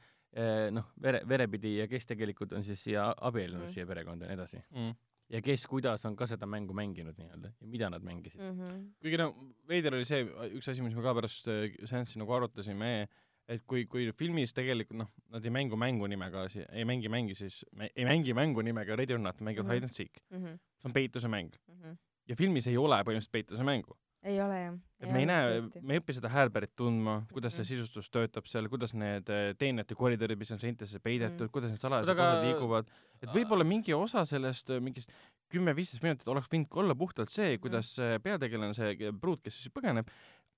noh, 0.76 0.90
vere, 1.02 1.22
verepidi 1.28 1.76
ja 1.78 1.86
kes 1.88 2.06
tegelikult 2.06 2.52
on 2.52 2.62
siis 2.66 2.82
siia 2.84 3.08
abiellunud 3.24 3.66
Mm. 3.70 3.72
siia 3.72 3.86
perekonda 3.88 4.26
ja 4.26 4.34
nii 4.34 4.36
edasi. 4.40 4.58
mm.. 4.74 4.90
ja 5.32 5.40
kes, 5.42 5.64
kuidas 5.66 6.04
on 6.06 6.16
ka 6.16 6.26
seda 6.28 6.46
mängu 6.46 6.74
mänginud 6.76 7.16
nii-öelda 7.18 7.52
ja 7.60 7.66
mida 7.66 7.88
nad 7.90 8.02
mängisid. 8.04 8.40
Mhm. 8.40 8.82
kuigi 9.00 9.16
noh, 9.18 9.32
veider 9.68 9.94
oli 9.96 10.04
see 10.04 10.22
üks 10.58 10.68
asi, 10.70 10.82
mis 10.84 10.94
me 10.94 11.02
ka 11.02 11.14
pärast 11.16 11.48
äh, 11.48 11.70
seanssi 11.88 12.18
nagu 12.20 12.32
arutasime, 12.36 13.08
et 13.48 13.62
kui, 13.66 13.86
kui 13.86 14.10
filmis 14.18 14.52
tegelikult 14.52 14.98
noh, 14.98 15.08
nad 15.30 15.44
ei 15.44 15.50
mängu 15.54 15.76
mängu 15.78 16.06
nimega, 16.10 16.46
ei 16.72 16.84
mängi 16.84 17.08
mängi, 17.08 17.34
siis 17.38 17.64
me 17.72 17.90
ei 17.96 18.04
mängi 18.04 18.34
mängu 18.34 18.60
nimega 18.62 18.96
Ready 18.96 19.14
or 19.14 19.18
Not, 19.22 19.40
mängivad 19.40 19.66
Mhm. 19.66 19.74
Hide 19.74 19.84
and 19.86 19.92
Seek. 19.94 20.20
Mhm. 20.30 20.46
see 20.82 20.84
on 20.90 20.92
peituse 20.92 21.28
mäng. 21.28 21.50
Mhm. 21.68 21.96
ja 22.28 22.34
filmis 22.36 22.66
ei 22.66 22.76
ole 22.76 22.96
põhimõtteliselt 23.02 23.30
peituse 23.32 23.62
mängu. 23.64 23.96
Ei 24.26 24.40
ole 24.42 24.56
jah. 24.60 24.74
et 25.00 25.10
me 25.12 25.20
ei 25.22 25.26
näe, 25.28 25.58
me 25.82 25.94
ei 25.96 26.00
õpi 26.00 26.14
seda 26.16 26.28
häälpärit 26.32 26.72
tundma, 26.76 27.18
kuidas 27.32 27.54
see 27.56 27.62
Mhm. 27.64 27.68
sisustus 27.68 28.08
töötab 28.10 28.46
seal, 28.50 28.68
kuidas 28.72 28.94
need 28.94 29.28
äh, 29.30 29.52
teenete 29.58 29.94
koridorid, 29.94 30.38
mis 30.38 30.50
on 30.52 30.58
seintesse 30.62 30.98
peidetud, 31.00 31.46
Mhm. 31.48 31.52
kuidas 31.54 31.70
need 31.70 31.80
salajased 31.84 32.10
aga- 32.14 32.30
osad 32.32 32.46
liiguvad, 32.48 32.86
et 33.22 33.28
võib-olla 33.30 33.64
mingi 33.64 33.92
osa 33.94 34.24
sellest 34.24 34.70
äh, 34.70 34.80
mingist 34.80 35.10
kümme-viisteist 35.52 36.02
minutit 36.02 36.28
oleks 36.28 36.48
võinud 36.52 36.72
olla 36.82 36.94
puhtalt 36.94 37.28
see, 37.30 37.58
kuidas 37.58 37.94
see 37.94 38.18
peategelane, 38.18 38.74
see 38.74 39.12
pruut, 39.20 39.42
kes 39.42 39.54
siis 39.62 39.72
põgeneb, 39.72 40.08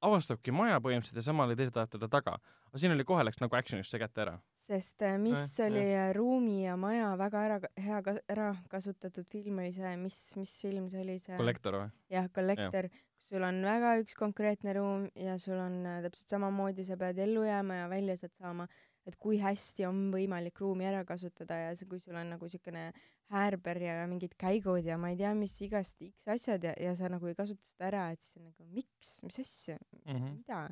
avastabki 0.02 0.52
maja 0.54 0.78
põhimõtteliselt 0.80 1.16
ja 1.18 1.22
samal 1.26 1.48
ajal 1.50 1.56
teised 1.58 1.76
ajavad 1.76 1.90
teda 1.96 2.08
taga. 2.08 2.36
aga 2.68 2.78
siin 2.78 2.92
oli 2.94 3.04
kohe 3.04 3.24
läks 3.24 3.40
nagu 3.40 3.56
action'ist 3.56 3.90
see 3.90 3.98
kätte 3.98 4.22
ära. 4.22 4.38
sest 4.68 5.02
äh, 5.02 5.16
mis 5.18 5.56
Jah, 5.58 5.66
oli 5.70 5.82
äh, 5.96 6.12
ruumi 6.14 6.64
ja 6.66 6.76
maja 6.76 7.16
väga 7.18 7.38
ära, 7.46 7.60
hea 7.76 8.02
ka-, 8.02 8.20
ära 8.28 8.54
kasutatud 8.68 9.24
film 9.26 9.58
oli 9.58 9.72
see, 9.72 9.96
mis, 9.96 10.18
mis 10.36 10.52
film 10.62 10.88
see 10.88 11.00
oli 11.00 11.18
see? 11.18 11.36
kollektor 11.36 11.72
või? 11.72 11.90
jah, 12.10 12.28
kollektor, 12.28 12.88
kus 12.90 13.07
sul 13.28 13.44
on 13.44 13.60
väga 13.64 13.94
üks 14.02 14.14
konkreetne 14.18 14.72
ruum 14.78 15.06
ja 15.18 15.36
sul 15.38 15.58
on 15.60 15.82
äh, 15.86 16.00
täpselt 16.06 16.34
samamoodi, 16.36 16.84
sa 16.88 16.96
pead 17.00 17.18
ellu 17.24 17.44
jääma 17.44 17.82
ja 17.82 17.88
välja 17.92 18.16
sealt 18.16 18.34
saama, 18.40 18.68
et 19.08 19.16
kui 19.20 19.38
hästi 19.40 19.86
on 19.88 20.08
võimalik 20.12 20.58
ruumi 20.60 20.84
ära 20.88 21.04
kasutada 21.08 21.56
ja 21.66 21.76
see, 21.76 21.88
kui 21.88 22.00
sul 22.00 22.16
on 22.16 22.34
nagu 22.34 22.48
siukene 22.48 22.90
häärber 23.32 23.80
ja 23.84 23.94
mingid 24.08 24.32
käigud 24.40 24.86
ja 24.88 24.96
ma 25.00 25.10
ei 25.12 25.18
tea, 25.20 25.34
mis 25.36 25.54
igast 25.64 26.00
X 26.04 26.28
asjad 26.32 26.64
ja, 26.64 26.72
ja 26.80 26.94
sa 26.96 27.10
nagu 27.12 27.28
ei 27.28 27.36
kasuta 27.36 27.64
seda 27.68 27.88
ära, 27.90 28.04
et 28.14 28.24
siis 28.24 28.38
on 28.40 28.46
nagu 28.48 28.64
miks, 28.72 29.18
mis 29.28 29.40
asja, 29.44 29.76
mida? 30.08 30.62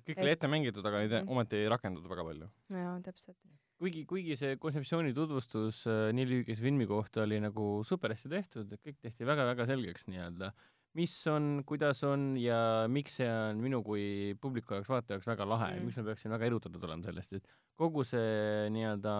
kõik 0.00 0.20
oli 0.22 0.32
ette 0.32 0.48
mängitud, 0.48 0.86
aga 0.86 1.02
neid 1.02 1.12
Mhm. 1.18 1.28
ometi 1.34 1.58
ei 1.60 1.68
rakendatud 1.68 2.08
väga 2.08 2.24
palju. 2.24 2.48
jaa, 2.72 2.94
täpselt. 3.04 3.36
kuigi, 3.80 4.04
kuigi 4.08 4.36
see 4.36 4.56
kontseptsiooni 4.56 5.12
tutvustus 5.16 5.82
äh, 5.88 6.08
nii 6.16 6.26
lühikese 6.28 6.64
filmi 6.64 6.86
kohta 6.88 7.22
oli 7.26 7.40
nagu 7.40 7.82
super 7.84 8.14
hästi 8.14 8.28
tehtud, 8.32 8.72
et 8.72 8.80
kõik 8.84 9.00
tehti 9.00 9.24
väga-väga 9.28 9.66
selgeks 9.68 10.08
nii-öelda, 10.08 10.52
mis 10.98 11.12
on, 11.30 11.62
kuidas 11.66 12.00
on 12.04 12.34
ja 12.40 12.86
miks 12.90 13.20
see 13.20 13.28
on 13.30 13.60
minu 13.62 13.82
kui 13.86 14.34
publiku 14.40 14.74
jaoks, 14.74 14.88
vaataja 14.90 15.16
jaoks 15.18 15.28
väga 15.30 15.46
lahe 15.46 15.68
mm. 15.74 15.78
Mm. 15.80 15.86
miks 15.90 16.00
ma 16.00 16.06
peaksin 16.10 16.32
väga 16.34 16.48
erutatud 16.50 16.82
olema 16.88 17.06
sellest, 17.06 17.32
et 17.38 17.46
kogu 17.78 18.02
see 18.04 18.66
nii-öelda 18.74 19.14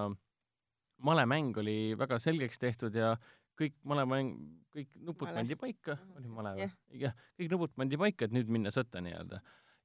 malemäng 1.06 1.56
oli 1.62 1.94
väga 1.98 2.18
selgeks 2.20 2.58
tehtud 2.60 2.94
ja 2.98 3.14
kõik 3.60 3.74
malemäng, 3.84 4.34
kõik 4.72 4.88
nupud 5.04 5.28
Male. 5.28 5.36
pandi 5.42 5.56
paika, 5.60 5.96
Mhm. 5.96 6.16
oli 6.16 6.28
male 6.28 6.50
või 6.56 6.60
Jah.? 6.64 6.74
jah, 7.06 7.14
kõik 7.38 7.50
nupud 7.52 7.74
pandi 7.76 7.96
paika, 8.00 8.24
et 8.24 8.32
nüüd 8.32 8.48
minna 8.48 8.70
sõtta 8.72 9.00
nii-öelda 9.04 9.40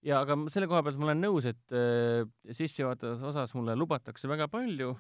ja 0.06 0.20
aga 0.22 0.38
selle 0.54 0.68
koha 0.68 0.84
pealt 0.84 0.98
ma 0.98 1.06
olen 1.10 1.22
nõus, 1.22 1.46
et 1.50 1.72
äh, 1.76 2.26
sissejuhatavas 2.52 3.22
osas 3.22 3.54
mulle 3.58 3.76
lubatakse 3.76 4.28
väga 4.30 4.48
palju, 4.48 4.96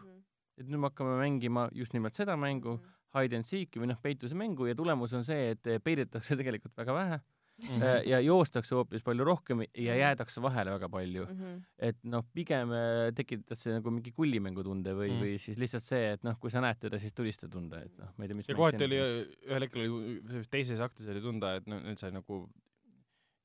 et 0.57 0.68
nüüd 0.68 0.80
me 0.80 0.90
hakkame 0.90 1.18
mängima 1.20 1.70
just 1.74 1.94
nimelt 1.94 2.14
seda 2.16 2.36
mängu, 2.38 2.80
hide 3.15 3.35
and 3.39 3.45
seek'i 3.47 3.79
või 3.81 3.87
noh, 3.93 3.97
peituse 4.03 4.35
mängu 4.35 4.67
ja 4.69 4.75
tulemus 4.75 5.13
on 5.13 5.23
see, 5.23 5.51
et 5.55 5.67
äh, 5.67 5.79
peidetakse 5.83 6.35
tegelikult 6.41 6.75
väga 6.77 6.93
vähe 6.99 7.21
Mhm. 7.55 7.83
äh, 7.87 8.01
ja 8.03 8.17
joostakse 8.19 8.75
hoopis 8.75 8.99
palju 9.01 9.23
rohkem 9.23 9.61
ja 9.63 9.93
Mhm. 9.93 9.99
jäädakse 10.01 10.41
vahele 10.43 10.73
väga 10.73 10.89
palju. 10.91 11.23
et 11.79 11.95
noh, 12.03 12.21
pigem 12.35 12.69
äh, 12.75 13.13
tekitas 13.15 13.61
see 13.63 13.71
nagu 13.77 13.91
mingi 13.95 14.11
kullimängutunde 14.11 14.91
või 14.91 15.07
Mhm. 15.07 15.15
mm., 15.15 15.23
või 15.23 15.39
siis 15.39 15.57
lihtsalt 15.57 15.83
see, 15.87 16.11
et 16.17 16.23
noh, 16.27 16.35
kui 16.37 16.51
sa 16.51 16.59
näed 16.59 16.75
teda, 16.81 16.99
siis 16.99 17.13
tulista 17.15 17.47
tunda, 17.47 17.79
et 17.85 17.95
noh, 17.97 18.09
ma 18.17 18.25
ei 18.25 18.27
tea, 18.27 18.35
mis 18.35 18.49
ja 18.49 18.55
kohati 18.55 18.83
oli 18.83 18.99
ühel 18.99 19.61
hetkel 19.63 19.87
oli 19.87 20.43
teises 20.51 20.79
aktis 20.83 21.07
oli 21.07 21.21
tunda, 21.21 21.55
et 21.55 21.65
no 21.71 21.79
nüüd 21.79 21.97
sai 21.97 22.11
nagu 22.11 22.49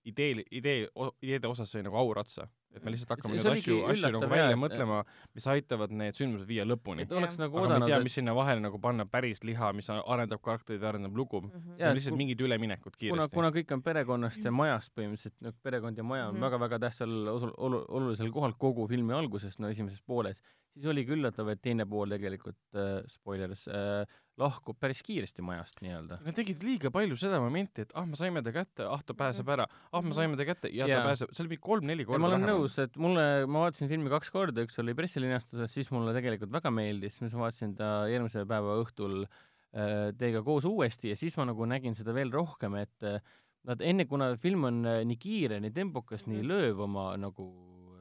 idee, 0.04 0.44
idee, 0.50 0.88
ideede 1.22 1.48
osas 1.48 1.70
sai 1.70 1.82
nagu 1.82 1.96
aur 1.96 2.18
otsa. 2.18 2.48
et 2.70 2.84
me 2.86 2.92
lihtsalt 2.94 3.10
hakkame 3.10 3.34
neid 3.34 3.46
asju, 3.50 3.76
asju 3.90 4.04
nagu 4.06 4.18
välja 4.30 4.50
jah, 4.52 4.58
mõtlema, 4.62 4.98
mis 5.34 5.46
aitavad 5.50 5.90
need 5.90 6.14
sündmused 6.14 6.46
viia 6.46 6.62
lõpuni 6.62 7.02
et. 7.02 7.10
oleks 7.18 7.34
nagu 7.40 7.58
aga 7.58 7.64
me 7.64 7.66
ei 7.66 7.72
oodanud, 7.74 7.88
tea, 7.90 7.98
mis 8.04 8.14
sinna 8.14 8.34
vahele 8.38 8.62
nagu 8.62 8.78
panna 8.78 9.06
päris 9.10 9.42
liha, 9.42 9.72
mis 9.74 9.88
arendab 9.90 10.38
karakterid, 10.44 10.84
arendab 10.86 11.16
lugu. 11.18 11.40
Mhm. 11.48 11.80
Jaa, 11.80 11.90
et 11.90 11.98
lihtsalt 11.98 12.16
mingid 12.16 12.38
üleminekud 12.46 12.94
kuna, 12.94 13.00
kiiresti. 13.02 13.34
kuna 13.34 13.50
kõik 13.56 13.74
on 13.74 13.82
perekonnast 13.82 14.44
ja 14.46 14.52
majast 14.54 14.94
põhimõtteliselt, 14.94 15.34
noh, 15.40 15.52
perekond 15.66 15.98
ja 15.98 16.04
maja 16.06 16.28
on 16.28 16.34
Mhm. 16.38 16.44
väga-väga 16.46 16.78
tähtsal 16.86 17.10
osul-, 17.34 17.56
olu-, 17.58 17.84
olulisel 17.88 18.30
kohal 18.30 18.54
kogu 18.54 18.86
filmi 18.88 19.12
alguses, 19.18 19.58
no 19.58 19.68
esimeses 19.68 20.00
pooles, 20.06 20.38
siis 20.72 20.86
oligi 20.86 21.10
üllatav, 21.10 21.50
et 21.50 21.60
teine 21.60 21.86
pool 21.90 22.08
tegelikult 22.08 22.56
äh,, 22.78 23.02
spoilers 23.10 23.66
äh,, 23.66 24.06
lahkub 24.40 24.78
päris 24.80 25.02
kiiresti 25.04 25.42
majast 25.44 25.82
nii-öelda. 25.84 26.16
Nad 26.24 26.34
tegid 26.36 26.62
liiga 26.64 26.90
palju 26.94 27.16
seda 27.20 27.38
momenti, 27.42 27.84
et 27.84 27.92
ah, 27.94 28.06
me 28.08 28.16
saime 28.18 28.42
ta 28.42 28.52
kätte, 28.54 28.86
ah 28.88 29.02
ta 29.06 29.14
pääseb 29.14 29.48
ära, 29.52 29.66
ah 29.92 30.00
me 30.00 30.08
Mhm. 30.10 30.16
saime 30.16 30.36
ta 30.40 30.46
kätte 30.48 30.70
ja 30.72 30.86
Jaa. 30.88 31.02
ta 31.02 31.10
pääseb, 31.10 31.34
see 31.36 31.44
oli 31.44 31.52
mingi 31.54 31.64
kolm-neli 31.68 32.04
korda 32.08 32.22
ma 32.24 32.30
olen 32.32 32.46
nõus, 32.48 32.78
et 32.82 32.96
mulle, 32.96 33.26
ma 33.46 33.66
vaatasin 33.66 33.88
filmi 33.92 34.08
kaks 34.10 34.30
korda, 34.32 34.64
üks 34.64 34.78
oli 34.80 34.94
pressilinastuses, 34.96 35.70
siis 35.72 35.90
mulle 35.92 36.14
tegelikult 36.16 36.50
väga 36.52 36.70
meeldis, 36.72 37.18
siis 37.20 37.32
ma 37.36 37.46
vaatasin 37.46 37.76
ta 37.76 37.90
järgmise 38.10 38.46
päeva 38.48 38.78
õhtul 38.82 39.26
äh, 39.26 40.10
teiega 40.18 40.42
koos 40.42 40.64
uuesti 40.64 41.12
ja 41.12 41.16
siis 41.16 41.36
ma 41.38 41.44
nagu 41.44 41.66
nägin 41.68 41.94
seda 41.94 42.12
veel 42.16 42.32
rohkem, 42.32 42.74
et 42.80 43.02
äh, 43.06 43.20
nad 43.68 43.80
enne, 43.84 44.06
kuna 44.08 44.32
film 44.40 44.64
on 44.64 44.80
äh, 44.86 45.02
nii 45.04 45.16
kiire, 45.20 45.60
nii 45.60 45.70
tempokas 45.70 46.26
mm, 46.26 46.32
-hmm. 46.32 46.36
nii 46.36 46.42
Mhm. 46.42 46.50
lööv 46.50 46.80
oma 46.88 47.16
nagu 47.20 47.50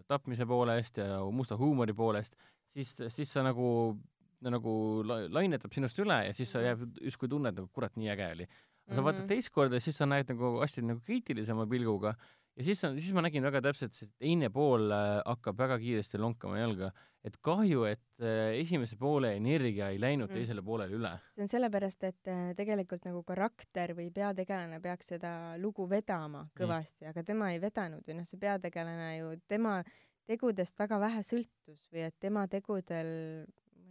tapmise 0.07 0.45
poolest 0.49 0.98
ja 0.98 1.06
nagu 1.20 1.32
musta 1.32 1.57
huumori 1.57 1.94
poolest, 1.94 2.34
siis, 2.74 2.95
siis 3.10 3.30
sa 3.34 3.44
nagu 3.44 3.98
no 4.41 4.49
nagu 4.56 5.03
la- 5.03 5.28
lainetab 5.28 5.74
sinust 5.74 5.99
üle 5.99 6.26
ja 6.28 6.34
siis 6.34 6.52
sa 6.52 6.60
Mhm. 6.60 6.66
jääb 6.68 6.99
justkui 7.10 7.28
tunned 7.30 7.56
nagu 7.56 7.68
kurat, 7.74 7.95
nii 7.95 8.10
äge 8.16 8.32
oli. 8.32 8.48
aga 8.90 8.95
sa 8.95 9.02
Mhm. 9.02 9.06
vaatad 9.06 9.28
teist 9.28 9.49
korda, 9.53 9.80
siis 9.80 9.98
sa 9.98 10.06
näed 10.06 10.28
nagu 10.30 10.60
asju 10.61 10.82
nagu 10.84 10.99
kriitilisema 11.06 11.68
pilguga 11.70 12.16
ja 12.57 12.64
siis, 12.64 12.80
siis 12.80 13.14
ma 13.14 13.22
nägin 13.22 13.44
väga 13.44 13.61
täpselt, 13.61 13.94
see 13.94 14.07
teine 14.20 14.49
pool 14.49 14.90
äh, 14.91 15.22
hakkab 15.26 15.56
väga 15.57 15.78
kiiresti 15.78 16.18
lonkama 16.18 16.57
jalga, 16.57 16.91
et 17.24 17.38
kahju, 17.41 17.84
et 17.86 17.99
äh, 18.20 18.57
esimese 18.60 18.98
poole 18.98 19.36
energia 19.36 19.90
ei 19.90 19.99
läinud 19.99 20.30
Mm. 20.30 20.34
teisele 20.34 20.61
poolele 20.64 20.95
üle 20.98 21.20
see 21.36 21.41
on 21.44 21.48
sellepärast, 21.48 22.03
et 22.03 22.28
äh, 22.28 22.53
tegelikult 22.56 23.06
nagu 23.06 23.22
karakter 23.24 23.94
või 23.94 24.10
peategelane 24.11 24.82
peaks 24.82 25.07
seda 25.07 25.56
lugu 25.60 25.88
vedama 25.88 26.49
kõvasti 26.57 27.06
mm., 27.06 27.10
aga 27.10 27.24
tema 27.24 27.52
ei 27.52 27.60
vedanud 27.60 28.02
või 28.07 28.16
noh, 28.16 28.26
see 28.26 28.40
peategelane 28.40 29.18
ju 29.20 29.36
tema 29.48 29.84
tegudest 30.28 30.76
väga 30.80 30.99
vähe 30.99 31.22
sõltus 31.22 31.86
või 31.94 32.07
et 32.07 32.16
tema 32.20 32.48
tegudel 32.48 33.45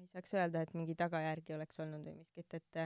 ei 0.08 0.16
saaks 0.18 0.34
öelda, 0.34 0.62
et 0.64 0.72
mingi 0.74 0.94
tagajärgi 0.98 1.54
oleks 1.54 1.80
olnud 1.84 2.04
või 2.08 2.16
miskit, 2.18 2.54
et 2.54 2.76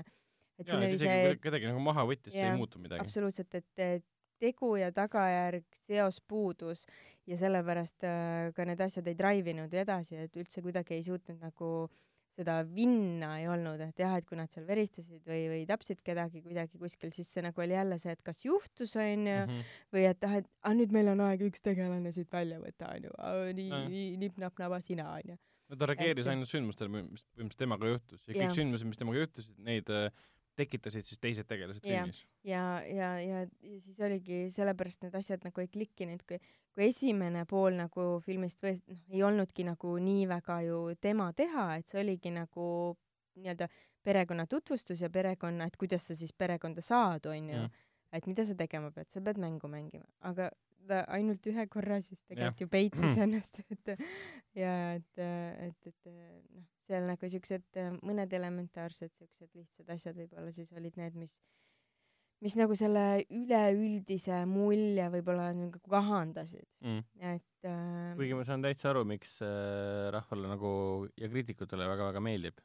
et 0.58 0.68
siin 0.68 0.82
et 0.82 0.88
oli 0.90 0.98
see 1.00 1.18
kui 1.32 1.38
kedagi 1.48 1.70
nagu 1.70 1.80
maha 1.80 2.04
võttis, 2.08 2.34
see 2.34 2.44
ei 2.50 2.56
muutu 2.58 2.78
midagi. 2.82 3.00
absoluutselt, 3.04 3.54
et 3.54 3.78
et 3.86 4.04
tegu 4.42 4.74
ja 4.76 4.90
tagajärg 4.90 5.64
seos 5.86 6.18
puudus 6.26 6.84
ja 7.30 7.36
sellepärast 7.38 8.02
äh, 8.04 8.50
ka 8.56 8.64
need 8.66 8.80
asjad 8.82 9.06
ei 9.06 9.14
drive 9.14 9.52
inud 9.54 9.72
edasi, 9.74 10.16
et 10.18 10.34
üldse 10.36 10.62
kuidagi 10.64 10.96
ei 10.98 11.04
suutnud 11.06 11.38
nagu 11.40 11.68
seda 12.32 12.62
vinna 12.64 13.34
ei 13.38 13.46
olnud, 13.52 13.78
et 13.84 13.98
jah, 14.00 14.14
et 14.16 14.24
kui 14.26 14.38
nad 14.40 14.50
seal 14.50 14.64
veristasid 14.66 15.20
või, 15.28 15.42
või 15.52 15.62
tapsid 15.68 16.00
kedagi 16.02 16.40
kuidagi 16.42 16.78
kuskil, 16.80 17.12
siis 17.12 17.28
see 17.28 17.42
nagu 17.44 17.60
oli 17.60 17.76
jälle 17.76 17.98
see, 18.00 18.14
et 18.16 18.22
kas 18.24 18.40
juhtus, 18.44 18.94
onju, 18.96 19.36
Mhm. 19.46 19.60
või 19.92 20.06
et 20.08 20.24
ah, 20.24 20.36
et 20.40 20.48
ah, 20.64 20.72
nüüd 20.74 20.90
meil 20.96 21.08
on 21.12 21.20
aeg 21.28 21.44
üks 21.50 21.60
tegelane 21.62 22.10
siit 22.12 22.32
välja 22.32 22.58
võtta, 22.58 22.88
onju, 22.96 23.12
nii 23.60 23.70
nii 23.92 24.16
nipp-napp-naba 24.24 24.80
sina, 24.80 25.10
onju. 25.20 25.36
No 25.72 25.78
ta 25.80 25.88
reageeris 25.88 26.28
ainult 26.30 26.50
sündmustele, 26.50 26.92
mis 26.92 27.24
põhimõtteliselt 27.32 27.64
temaga 27.64 27.90
juhtus 27.94 28.26
ja 28.28 28.34
Jah. 28.34 28.42
kõik 28.44 28.58
sündmused, 28.60 28.88
mis 28.90 29.00
temaga 29.00 29.22
juhtusid, 29.24 29.58
neid 29.64 29.92
äh, 29.92 30.08
tekitasid 30.60 31.08
siis 31.08 31.20
teised 31.22 31.48
tegelased 31.48 31.84
Jah. 31.88 32.04
filmis. 32.04 32.18
ja, 32.44 32.64
ja, 32.84 33.12
ja, 33.24 33.44
ja 33.44 33.78
siis 33.80 34.00
oligi 34.04 34.42
sellepärast 34.52 35.06
need 35.06 35.14
asjad 35.16 35.46
nagu 35.46 35.62
ei 35.62 35.70
klikkinud, 35.72 36.24
kui, 36.28 36.40
kui 36.76 36.88
esimene 36.90 37.46
pool 37.48 37.78
nagu 37.78 38.08
filmist 38.24 38.60
või 38.64 38.76
noh, 38.76 39.06
ei 39.16 39.22
olnudki 39.24 39.64
nagu 39.68 39.94
nii 40.08 40.26
väga 40.28 40.58
ju 40.68 40.82
tema 41.00 41.30
teha, 41.36 41.70
et 41.80 41.88
see 41.88 42.02
oligi 42.04 42.34
nagu 42.34 42.66
nii-öelda 43.40 43.70
perekonna 44.04 44.44
tutvustus 44.50 45.00
ja 45.00 45.08
perekonna, 45.14 45.70
et 45.70 45.78
kuidas 45.80 46.04
sa 46.10 46.16
siis 46.18 46.34
perekonda 46.36 46.84
saad, 46.84 47.30
onju 47.32 47.62
Mm.. 47.62 47.88
et 48.12 48.26
mida 48.28 48.44
sa 48.44 48.54
tegema 48.58 48.90
pead, 48.92 49.08
sa 49.08 49.22
pead 49.24 49.38
mängu 49.40 49.68
mängima, 49.72 50.04
aga 50.20 50.50
ta 50.88 51.02
ainult 51.14 51.46
ühe 51.46 51.66
korra 51.70 52.00
siis 52.04 52.22
tegelikult 52.28 52.60
ju 52.64 52.68
peitis 52.72 53.18
ennast, 53.24 53.58
et 53.74 53.94
ja 54.58 54.74
et, 54.98 55.22
et, 55.22 55.90
et 55.92 56.12
noh, 56.12 56.66
seal 56.88 57.06
nagu 57.08 57.28
siuksed 57.34 57.80
mõned 58.02 58.32
elementaarsed 58.38 59.12
siuksed 59.16 59.50
lihtsad 59.54 59.90
asjad 59.94 60.18
võib-olla 60.18 60.52
siis 60.52 60.72
olid 60.76 60.96
need, 61.00 61.14
mis 61.18 61.38
mis 62.42 62.56
nagu 62.58 62.74
selle 62.74 63.22
üleüldise 63.30 64.40
mulje 64.50 65.04
võib-olla 65.14 65.52
nagu 65.54 65.78
kahandasid, 65.88 66.66
Mm. 66.82 67.04
et 67.22 67.68
äh, 67.70 68.16
kuigi 68.18 68.34
ma 68.34 68.42
saan 68.48 68.64
täitsa 68.64 68.90
aru, 68.90 69.04
miks 69.06 69.36
äh, 69.46 70.08
rahvale 70.10 70.50
nagu 70.50 70.72
ja 71.20 71.28
kriitikutele 71.30 71.86
väga-väga 71.86 72.20
meeldib. 72.24 72.58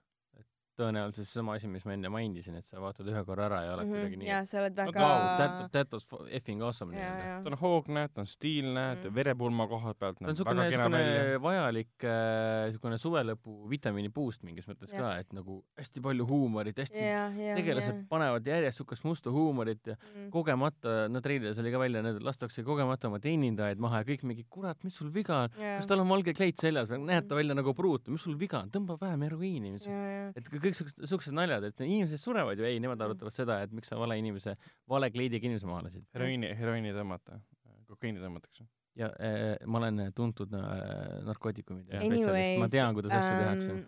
Tõenäoliselt 0.78 1.28
seesama 1.28 1.58
asi, 1.58 1.70
mis 1.72 1.86
ma 1.88 1.96
enne 1.96 2.12
mainisin, 2.14 2.58
et 2.60 2.68
sa 2.68 2.82
vaatad 2.82 3.08
ühe 3.10 3.24
korra 3.28 3.48
ära 3.50 3.62
ja 3.66 3.76
oled 3.76 3.92
kuidagi 3.92 4.22
nii, 4.22 4.30
ja 4.30 4.42
sa 4.48 4.62
oled 4.62 4.78
No 4.78 4.86
väga 4.92 5.02
wow, 5.02 5.26
that, 5.40 5.72
that 5.74 5.96
was 5.96 6.06
effing 6.30 6.62
awesome 6.64 6.94
ja, 6.94 7.02
nii-öelda. 7.02 7.28
ja 7.28 7.38
ta 7.44 7.52
on 7.52 7.58
hoogne, 7.62 8.04
ta 8.14 8.24
on 8.24 8.30
stiilne 8.30 8.84
mm. 8.84 9.02
Mm., 9.02 9.16
verepulma 9.18 9.68
koha 9.72 9.94
pealt 9.98 10.20
ta 10.20 10.26
on 10.26 10.30
näeb 10.30 10.36
niisugune, 10.36 10.62
väga 10.62 10.76
kena 10.76 10.90
välja. 10.94 11.14
niisugune 11.18 11.44
vajalik 11.48 12.08
äh, 12.08 12.66
niisugune 12.70 13.00
suvelõpu 13.02 13.58
vitamiini 13.72 14.12
boost 14.14 14.46
mingis 14.48 14.70
mõttes 14.70 14.94
Jah. 14.94 15.02
ka, 15.02 15.14
et 15.24 15.34
nagu 15.36 15.60
hästi 15.80 16.04
palju 16.08 16.28
huumorit, 16.30 16.78
hästi 16.84 17.02
ja, 17.02 17.26
ja, 17.34 17.58
tegelased 17.58 18.04
panevad 18.12 18.48
järjest 18.48 18.78
niisugust 18.78 19.08
musta 19.08 19.34
huumorit 19.34 19.94
ja 19.94 19.96
mm. 19.98 20.30
kogemata, 20.34 21.08
no 21.10 21.22
treileris 21.24 21.60
oli 21.62 21.72
ka 21.74 21.82
välja, 21.82 22.04
need 22.06 22.22
lastakse 22.26 22.64
kogemata 22.68 23.10
oma 23.10 23.20
teenindajaid 23.24 23.82
maha 23.82 24.04
ja 24.04 24.08
kõik 24.12 24.26
mingi, 24.28 24.46
kurat, 24.50 24.78
mis 24.86 24.98
sul 24.98 25.10
viga 25.14 25.44
on, 25.46 25.58
ja, 25.58 25.78
kas 25.82 25.90
tal 25.90 26.04
on 26.04 26.12
valge 26.12 26.36
kleit 26.38 26.62
seljas 26.62 26.92
või 26.92 27.02
näeb 27.08 27.28
ta 27.30 27.38
välja 27.38 27.58
nagu 27.58 27.74
pruut, 27.78 28.08
mis 28.14 28.24
sul 28.24 28.38
viga 28.40 28.62
on, 28.62 28.72
tõmba 28.74 29.00
vähem 29.02 29.26
heroiini, 29.28 29.74
mis 29.78 29.88
ja, 29.90 29.98
ja 29.98 30.28
et 30.38 30.52
kõik 30.52 30.67
siuksed, 30.76 31.06
siuksed 31.08 31.36
naljad, 31.36 31.64
et 31.70 31.84
inimesed 31.86 32.20
surevad 32.22 32.60
ju, 32.60 32.66
ei, 32.68 32.80
nemad 32.84 32.98
Mm. 32.98 33.06
arutavad 33.12 33.34
seda, 33.36 33.62
et 33.64 33.72
miks 33.72 33.88
sa 33.92 33.98
vale 34.00 34.18
inimese, 34.20 34.56
vale 34.90 35.10
kleidiga 35.14 35.48
inimese 35.48 35.70
maha 35.70 35.86
lasid. 35.88 36.06
heroiini, 36.16 36.50
heroiini 36.58 36.94
tõmmata, 36.96 37.40
kokaiini 37.88 38.20
tõmmatakse. 38.24 38.68
ja 38.98 39.12
äh, 39.22 39.58
ma 39.66 39.78
olen 39.78 40.12
tuntud 40.18 40.54
äh, 40.58 41.24
narkootikumide 41.28 42.00
spetsialist, 42.02 42.60
ma 42.60 42.68
tean, 42.74 42.96
kuidas 42.98 43.14
asju 43.14 43.36
tehakse 43.44 43.72
ähm,. 43.72 43.84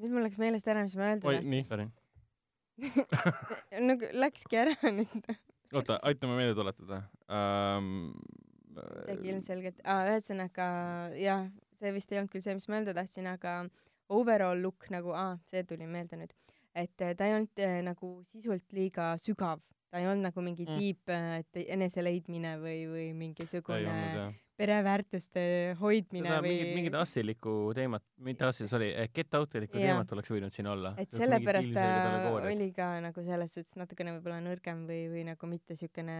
nüüd 0.00 0.12
mul 0.14 0.26
läks 0.28 0.38
meelest 0.38 0.68
ära, 0.68 0.82
mis 0.84 0.96
ma 1.00 1.08
öelda 1.10 1.30
oi, 1.30 1.40
nii, 1.42 1.64
Sorry. 1.64 1.88
nagu 3.88 4.10
läkski 4.20 4.60
ära 4.60 4.92
nüüd 4.92 5.32
oota, 5.72 5.96
aita 6.02 6.28
ma 6.28 6.36
meelde 6.38 6.54
tuletada 6.58 7.02
um,. 7.26 8.12
tegi 9.08 9.32
ilmselgelt 9.32 9.80
ah,, 9.84 10.04
ühesõnaga 10.12 10.66
jah, 11.18 11.48
see 11.80 11.92
vist 11.96 12.12
ei 12.12 12.20
olnud 12.20 12.32
küll 12.32 12.44
see, 12.44 12.54
mis 12.58 12.68
ma 12.68 12.78
öelda 12.80 12.94
tahtsin, 13.00 13.28
aga 13.32 13.62
overall 14.10 14.60
look 14.62 14.90
nagu, 14.92 15.14
aa, 15.16 15.38
see 15.50 15.64
tuli 15.68 15.88
meelde 15.90 16.18
nüüd, 16.20 16.36
et 16.74 17.02
eh, 17.06 17.16
ta 17.16 17.28
ei 17.28 17.36
olnud 17.38 17.64
eh, 17.64 17.80
nagu 17.86 18.12
sisult 18.30 18.76
liiga 18.76 19.12
sügav, 19.22 19.62
ta 19.90 20.02
ei 20.02 20.06
olnud 20.10 20.28
nagu 20.28 20.44
mingi 20.44 20.66
Mm. 20.66 20.78
deep 20.78 21.10
mm. 21.10 21.66
eneseleidmine 21.78 22.54
või, 22.62 22.78
või 22.90 23.08
mingisugune 23.24 23.96
pereväärtuste 24.60 25.42
hoidmine 25.80 26.28
seda 26.28 26.40
või 26.44 26.52
mingit, 26.52 26.74
mingit 26.76 26.96
assilikku 27.00 27.54
teemat, 27.76 28.04
mitte 28.26 28.44
assi, 28.44 28.68
sorry, 28.68 28.90
get 29.16 29.34
out'ilikku 29.38 29.78
Jaa. 29.78 29.94
teemat 29.94 30.12
oleks 30.16 30.32
võinud 30.34 30.54
siin 30.54 30.68
olla. 30.68 30.92
et 31.00 31.12
sellepärast 31.16 31.72
ta 31.74 31.86
oli 32.42 32.70
ka 32.76 32.92
nagu 33.00 33.24
selles 33.24 33.54
suhtes 33.56 33.78
natukene 33.80 34.18
võib-olla 34.18 34.40
nõrgem 34.44 34.84
või, 34.90 35.06
või 35.14 35.24
nagu 35.30 35.50
mitte 35.50 35.76
siukene, 35.80 36.18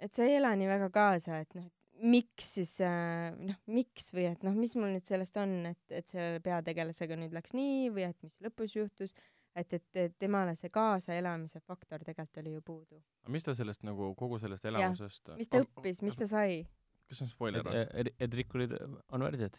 et 0.00 0.14
sa 0.14 0.24
ei 0.24 0.38
ela 0.38 0.54
nii 0.56 0.70
väga 0.70 0.88
kaasa, 0.94 1.42
et 1.44 1.58
noh, 1.58 1.68
miks 2.02 2.52
siis 2.58 2.74
äh, 2.84 3.32
noh, 3.34 3.58
miks 3.70 4.12
või 4.14 4.28
et 4.30 4.44
noh, 4.46 4.54
mis 4.56 4.74
mul 4.78 4.92
nüüd 4.94 5.06
sellest 5.08 5.36
on, 5.40 5.54
et, 5.72 5.82
et 5.90 6.08
selle 6.10 6.42
peategelasega 6.44 7.18
nüüd 7.18 7.34
läks 7.36 7.54
nii 7.56 7.88
või 7.94 8.06
et 8.08 8.18
mis 8.24 8.34
lõpus 8.44 8.76
juhtus, 8.76 9.14
et, 9.58 9.72
et, 9.72 9.86
et 9.98 10.14
temale 10.20 10.54
see 10.58 10.70
kaasaelamise 10.74 11.60
faktor 11.66 12.04
tegelikult 12.06 12.42
oli 12.42 12.54
ju 12.54 12.64
puudu. 12.64 13.00
aga 13.24 13.34
mis 13.34 13.46
ta 13.46 13.54
sellest 13.58 13.84
nagu 13.86 14.12
kogu 14.18 14.38
sellest 14.42 14.68
elamusest 14.70 15.32
mis 15.38 15.50
ta 15.50 15.62
õppis, 15.64 16.02
mis 16.06 16.18
ta 16.18 16.28
sai? 16.30 16.62
kas 17.08 17.20
see 17.20 17.26
on 17.28 17.32
spoiler 17.32 17.64
et, 17.64 17.70
või? 17.72 17.84
et, 18.04 18.12
et 18.26 18.38
rikkurid 18.42 18.74
on 18.78 19.26
värdjad. 19.26 19.58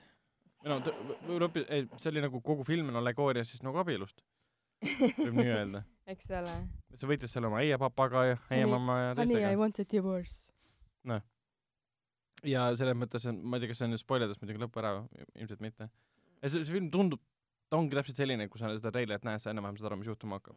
no 0.70 0.80
ta 0.86 0.94
võib-olla 0.96 1.50
õppis, 1.50 1.68
ei, 1.76 1.88
see 1.98 2.14
oli 2.14 2.26
nagu 2.26 2.44
kogu 2.46 2.68
film 2.68 2.94
on 2.94 3.02
allegooria 3.02 3.48
siis 3.48 3.64
nagu 3.66 3.82
abielust, 3.82 4.24
võib 4.86 5.42
nii 5.42 5.52
öelda. 5.56 5.84
eks 6.14 6.32
ole. 6.40 6.56
sa 6.96 7.10
võitles 7.10 7.36
seal 7.36 7.50
oma 7.50 7.66
eiepapaga 7.66 8.26
ja 8.32 8.40
Honey- 8.46 8.64
eiemamma 8.64 9.02
ja 9.02 9.12
Honey, 9.12 9.26
I 9.26 9.36
teistega. 9.36 9.60
want 9.60 9.84
a 9.84 9.88
divorce. 9.92 10.40
Ja 12.44 12.70
selles 12.80 12.96
mõttes 12.96 13.26
on, 13.30 13.42
ma 13.44 13.58
ei 13.58 13.62
tea, 13.66 13.70
kas 13.74 13.78
see 13.82 13.86
on 13.90 13.92
nüüd 13.96 14.04
spoilerdas 14.04 14.40
muidugi 14.42 14.62
lõpp 14.64 14.78
ära, 14.82 14.94
ilmselt 15.36 15.60
mitte. 15.62 15.90
see, 16.46 16.64
see 16.64 16.74
film 16.74 16.90
tundub, 16.94 17.20
ta 17.70 17.78
ongi 17.78 17.96
täpselt 17.98 18.18
selline, 18.18 18.48
kui 18.50 18.60
sa 18.62 18.72
seda 18.78 18.92
treilerit 18.92 19.24
näed, 19.28 19.42
sa 19.44 19.52
enam-vähem 19.52 19.78
saad 19.78 19.92
aru, 19.92 19.98
mis 20.02 20.08
juhtuma 20.08 20.40
hakkab. 20.40 20.56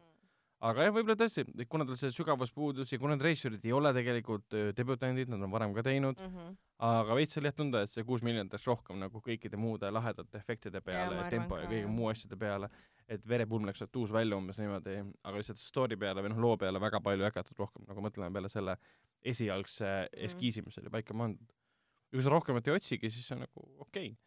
aga 0.63 0.85
jah, 0.85 0.93
võib-olla 0.95 1.17
tõesti, 1.19 1.43
kuna 1.67 1.83
tal 1.85 1.97
see 1.99 2.09
sügavus 2.15 2.53
puudus 2.55 2.91
ja 2.93 2.97
kuna 2.97 3.17
need 3.17 3.25
reissurid 3.25 3.65
ei 3.67 3.73
ole 3.75 3.91
tegelikult 3.93 4.47
debütandid, 4.77 5.27
nad 5.27 5.41
on 5.43 5.51
varem 5.51 5.73
ka 5.75 5.83
teinud, 5.83 6.15
Mhm. 6.17 6.53
aga 6.79 7.15
veits 7.19 7.35
oli 7.37 7.49
jah 7.51 7.55
tunda, 7.57 7.81
et 7.83 7.89
see 7.89 8.03
kuus 8.07 8.21
miljonit 8.23 8.53
läks 8.53 8.63
rohkem 8.65 8.97
nagu 8.97 9.19
kõikide 9.21 9.57
muude 9.59 9.91
lahedate 9.91 10.37
efektide 10.39 10.79
peale 10.81 11.15
ja 11.19 11.29
tempo 11.29 11.55
ka, 11.55 11.61
ja 11.63 11.67
kõige 11.67 11.81
jah. 11.83 11.89
muu 11.91 12.07
asjade 12.07 12.39
peale, 12.39 12.69
et 13.09 13.27
verepulm 13.27 13.65
läks 13.67 13.79
sealt 13.83 13.95
uus 13.99 14.09
välja 14.15 14.37
umbes 14.39 14.55
niimoodi, 14.57 14.95
aga 15.25 15.37
lihtsalt 15.37 15.59
story 15.59 15.97
peale 15.97 16.21
või 16.23 16.29
noh, 16.31 16.39
loo 16.39 16.55
peale 16.57 16.79
väga 16.79 17.01
palju 17.03 17.19
ei 17.25 17.29
hakatud 17.29 17.59
rohkem 17.59 17.83
nagu 17.85 17.99
mõtlema 18.01 18.31
peale 18.31 18.47
selle 18.49 18.77
esialgse 19.23 19.83
Mhm. 20.13 20.25
eskiisi, 20.25 20.63
mis 20.65 20.77
oli 20.77 20.89
paika 20.89 21.13
pandud. 21.13 21.51
Ja 22.13 22.19
kui 22.19 22.23
sa 22.25 22.29
rohkemat 22.35 22.67
ei 22.69 22.75
otsigi, 22.77 23.09
siis 23.09 23.25
see 23.27 23.35
on 23.39 23.43
nagu 23.47 23.65
okei 23.87 24.11
okay.. 24.13 24.19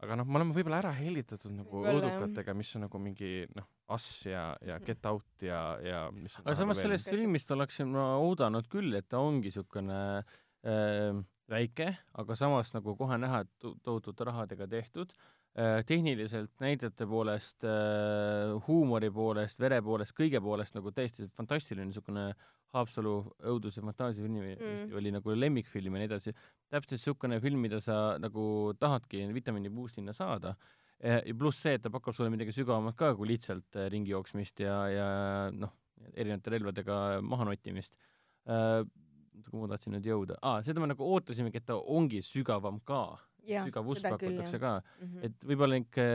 Aga 0.00 0.14
noh, 0.16 0.24
me 0.24 0.38
oleme 0.38 0.54
võib-olla 0.56 0.78
ära 0.80 0.92
hellitatud 0.96 1.50
nagu 1.52 1.82
õudukatega, 1.82 2.54
mis 2.56 2.70
on 2.78 2.84
nagu 2.86 2.98
mingi 3.02 3.42
noh, 3.58 3.66
Us 3.92 4.06
ja, 4.24 4.52
ja 4.64 4.78
Mhm. 4.78 4.84
Get 4.86 5.06
Out 5.10 5.42
ja, 5.44 5.58
ja 5.84 5.98
mis 6.14 6.36
on 6.38 6.46
aga 6.46 6.54
samas 6.56 6.78
veel. 6.78 6.86
sellest 6.86 7.10
filmist 7.12 7.50
oleksin 7.52 7.90
ma 7.92 8.04
oodanud 8.22 8.68
küll, 8.70 8.94
et 8.96 9.08
ta 9.10 9.18
ongi 9.20 9.50
siukene 9.52 9.98
äh, 10.22 11.18
väike, 11.50 11.90
aga 12.22 12.36
samas 12.38 12.72
nagu 12.76 12.94
kohe 12.96 13.18
näha, 13.20 13.42
et 13.44 13.50
to- 13.60 13.74
tohutute 13.84 14.24
rahadega 14.30 14.68
tehtud 14.70 15.12
äh,, 15.58 15.82
tehniliselt 15.84 16.54
näidete 16.64 17.04
poolest 17.10 17.64
äh,, 17.64 18.54
huumori 18.68 19.10
poolest, 19.10 19.60
vere 19.60 19.82
poolest, 19.82 20.14
kõige 20.16 20.40
poolest 20.40 20.78
nagu 20.78 20.92
täiesti 20.96 21.28
fantastiline 21.36 21.90
niisugune 21.90 22.30
Haapsalu 22.74 23.12
õudus- 23.48 23.76
ja 23.78 23.82
fantaasiafilm 23.82 24.34
Mm. 24.38 24.92
oli 24.96 25.10
nagu 25.14 25.34
lemmikfilm 25.34 25.94
ja 25.94 26.02
nii 26.02 26.08
edasi. 26.10 26.34
täpselt 26.68 26.98
niisugune 26.98 27.40
film, 27.40 27.60
mida 27.60 27.80
sa 27.80 28.18
nagu 28.18 28.74
tahadki 28.78 29.22
vitamiini 29.32 29.70
boost'ina 29.70 30.12
saada. 30.12 30.54
ja 31.00 31.34
pluss 31.34 31.60
see, 31.62 31.74
et 31.74 31.82
ta 31.82 31.90
pakub 31.90 32.12
sulle 32.12 32.28
midagi 32.28 32.50
sügavamat 32.52 32.96
ka 32.96 33.14
kui 33.14 33.28
lihtsalt 33.28 33.76
äh, 33.76 33.88
ringi 33.88 34.10
jooksmist 34.10 34.58
ja, 34.60 34.88
ja 34.90 35.50
noh, 35.54 35.70
erinevate 36.14 36.50
relvadega 36.50 37.20
mahanottimist 37.22 37.96
äh,. 38.48 38.84
kuhu 39.50 39.60
ma 39.62 39.68
tahtsin 39.68 39.94
nüüd 39.94 40.04
jõuda 40.04 40.36
ah,, 40.42 40.60
seda 40.66 40.80
me 40.80 40.88
nagu 40.90 41.04
ootasimegi, 41.06 41.56
et 41.56 41.66
ta 41.66 41.76
ongi 41.78 42.18
sügavam 42.26 42.80
ka, 42.84 43.16
jah, 43.48 43.68
sügavust 43.68 44.04
seda 44.04 44.18
küll 44.20 44.36
pakutakse 44.38 44.58
jah. 44.58 44.82
ka, 44.82 45.12
et 45.28 45.46
võib-olla 45.50 45.78
ikka, 45.82 46.08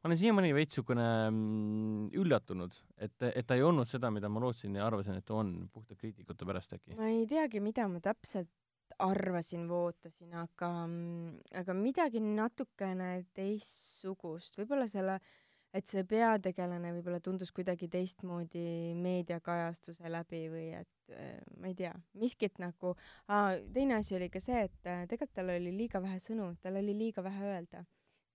ma 0.00 0.10
olen 0.10 0.20
siiamaani 0.20 0.52
veits 0.56 0.76
niisugune 0.76 1.08
mm, 1.30 2.04
üllatunud, 2.22 2.76
et, 2.98 3.16
et 3.30 3.46
ta 3.46 3.56
ei 3.56 3.64
olnud 3.66 3.88
seda, 3.90 4.10
mida 4.14 4.30
ma 4.32 4.42
lootsin 4.44 4.76
ja 4.76 4.86
arvasin, 4.86 5.18
et 5.20 5.26
ta 5.26 5.38
on 5.40 5.54
puhtalt 5.72 6.00
kriitikute 6.00 6.48
pärast 6.48 6.76
äkki. 6.76 6.96
ma 6.98 7.10
ei 7.12 7.26
teagi, 7.30 7.62
mida 7.64 7.88
ma 7.90 8.02
täpselt 8.04 8.52
arvasin 9.02 9.66
või 9.68 9.88
ootasin, 9.88 10.32
aga, 10.40 10.70
aga 11.60 11.76
midagi 11.76 12.22
natukene 12.22 13.10
teistsugust, 13.36 14.56
võib-olla 14.60 14.86
selle, 14.90 15.18
et 15.76 15.88
see 15.90 16.04
peategelane 16.08 16.94
võib-olla 16.96 17.20
tundus 17.20 17.52
kuidagi 17.52 17.88
teistmoodi 17.92 18.94
meediakajastuse 19.00 20.12
läbi 20.12 20.46
või 20.52 20.70
et 20.78 20.95
äh, 21.14 21.38
ma 21.60 21.70
ei 21.70 21.74
tea, 21.78 21.92
miskit 22.20 22.58
nagu, 22.62 22.94
teine 23.74 23.94
asi 24.00 24.16
oli 24.18 24.28
ka 24.32 24.40
see, 24.40 24.64
et 24.68 24.86
äh, 24.90 25.04
tegelikult 25.10 25.34
tal 25.38 25.52
oli 25.56 25.72
liiga 25.76 26.00
vähe 26.02 26.18
sõnu, 26.22 26.52
tal 26.62 26.78
oli 26.82 26.94
liiga 26.96 27.22
vähe 27.26 27.52
öelda. 27.54 27.84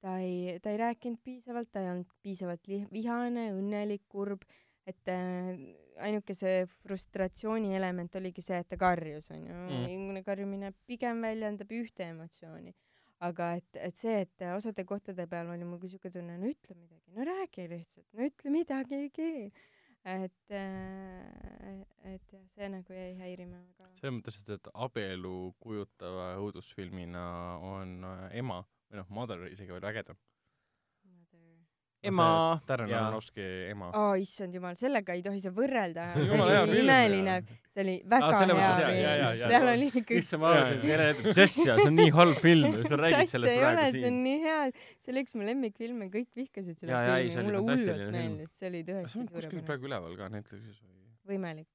ta 0.01 0.15
ei, 0.17 0.57
ta 0.63 0.71
ei 0.73 0.77
rääkinud 0.81 1.19
piisavalt, 1.23 1.69
ta 1.71 1.81
ei 1.83 1.91
olnud 1.91 2.09
piisavalt 2.25 2.67
li- 2.67 2.87
vihane, 2.91 3.51
õnnelik, 3.53 4.01
kurb, 4.09 4.41
et 4.89 5.11
äh, 5.13 5.51
ainuke 6.01 6.33
see 6.33 6.63
frustratsiooni 6.81 7.75
element 7.77 8.15
oligi 8.17 8.41
see, 8.41 8.57
et 8.63 8.69
ta 8.71 8.77
karjus, 8.81 9.29
onju 9.31 9.53
Mm. 9.53 9.83
mm.. 9.85 10.23
karjumine 10.25 10.71
pigem 10.89 11.21
väljendab 11.21 11.69
ühte 11.77 12.07
emotsiooni. 12.09 12.73
aga 13.21 13.51
et, 13.59 13.77
et 13.77 13.93
see, 13.93 14.21
et 14.25 14.41
osade 14.55 14.81
kohtade 14.89 15.27
peal 15.29 15.51
oli 15.53 15.63
mul 15.63 15.77
ka 15.77 15.87
siuke 15.87 16.09
tunne, 16.09 16.39
no 16.41 16.47
ütle 16.49 16.73
midagi, 16.73 17.11
no 17.13 17.25
räägi 17.27 17.67
lihtsalt, 17.69 18.07
no 18.17 18.25
ütle 18.25 18.49
midagigi. 18.49 19.51
et, 20.05 20.51
et 20.51 22.33
jah, 22.33 22.45
see 22.55 22.69
nagu 22.73 22.95
jäi 22.95 23.13
häirima 23.19 23.59
väga. 23.61 23.89
selles 23.99 24.15
mõttes, 24.17 24.39
et, 24.41 24.49
et 24.57 24.69
abielu 24.73 25.35
kujutava 25.61 26.31
õudusfilmina 26.41 27.25
on 27.71 27.97
äh, 28.07 28.27
Ema 28.41 28.61
või 28.89 29.01
noh, 29.01 29.11
Mother 29.13 29.45
isegi 29.51 29.73
veel 29.75 29.89
ägedam. 29.91 30.19
Ema. 32.09 32.27
Darren 32.67 32.89
ja 32.89 33.01
Aronofsky 33.05 33.47
Ema. 33.69 33.89
aa, 33.93 34.13
issand 34.21 34.55
jumal, 34.55 34.77
sellega 34.79 35.15
ei 35.17 35.23
tohi 35.25 35.41
sa 35.43 35.51
võrrelda. 35.55 36.07
see 36.17 36.39
oli 36.41 36.79
imeline, 36.81 37.35
see 37.71 37.83
oli 37.85 37.95
väga 38.13 38.31
selles 38.39 38.61
hea 38.61 38.71
film, 38.79 39.27
seal 39.41 39.67
oli 39.73 39.89
kõik 39.97 40.13
issand, 40.17 40.43
ma 40.43 40.53
arvasin, 40.55 40.79
et 40.79 40.87
meile 40.87 41.09
näitab, 41.09 41.27
mis 41.27 41.41
asja, 41.45 41.75
see 41.81 41.89
on 41.89 41.99
nii 41.99 42.15
halb 42.17 42.41
film, 42.45 42.79
sa 42.87 43.01
räägid 43.03 43.33
sellest 43.35 43.59
praegu 43.61 43.83
see 43.83 43.91
on 43.91 44.07
siin. 44.07 44.23
nii 44.27 44.39
hea, 44.47 44.61
see 45.05 45.15
oli 45.15 45.25
üks 45.27 45.37
mu 45.37 45.47
lemmikfilme, 45.49 46.09
kõik 46.15 46.41
vihkasid 46.41 46.81
seda 46.81 47.03
filmi, 47.05 47.35
see 47.35 47.43
oli 47.43 47.51
mulle 47.51 47.63
hullult 47.67 48.15
meeldis, 48.17 48.57
see 48.57 48.71
oli 48.71 48.83
kas 48.87 48.89
see 48.89 48.97
tõesti 48.97 49.21
on 49.21 49.29
kuskil 49.29 49.45
suurepärane. 49.45 49.67
praegu 49.69 49.91
üleval 49.91 50.17
ka 50.19 50.31
Netflixis 50.33 50.81
või? 50.81 50.97
võimalik, 51.35 51.69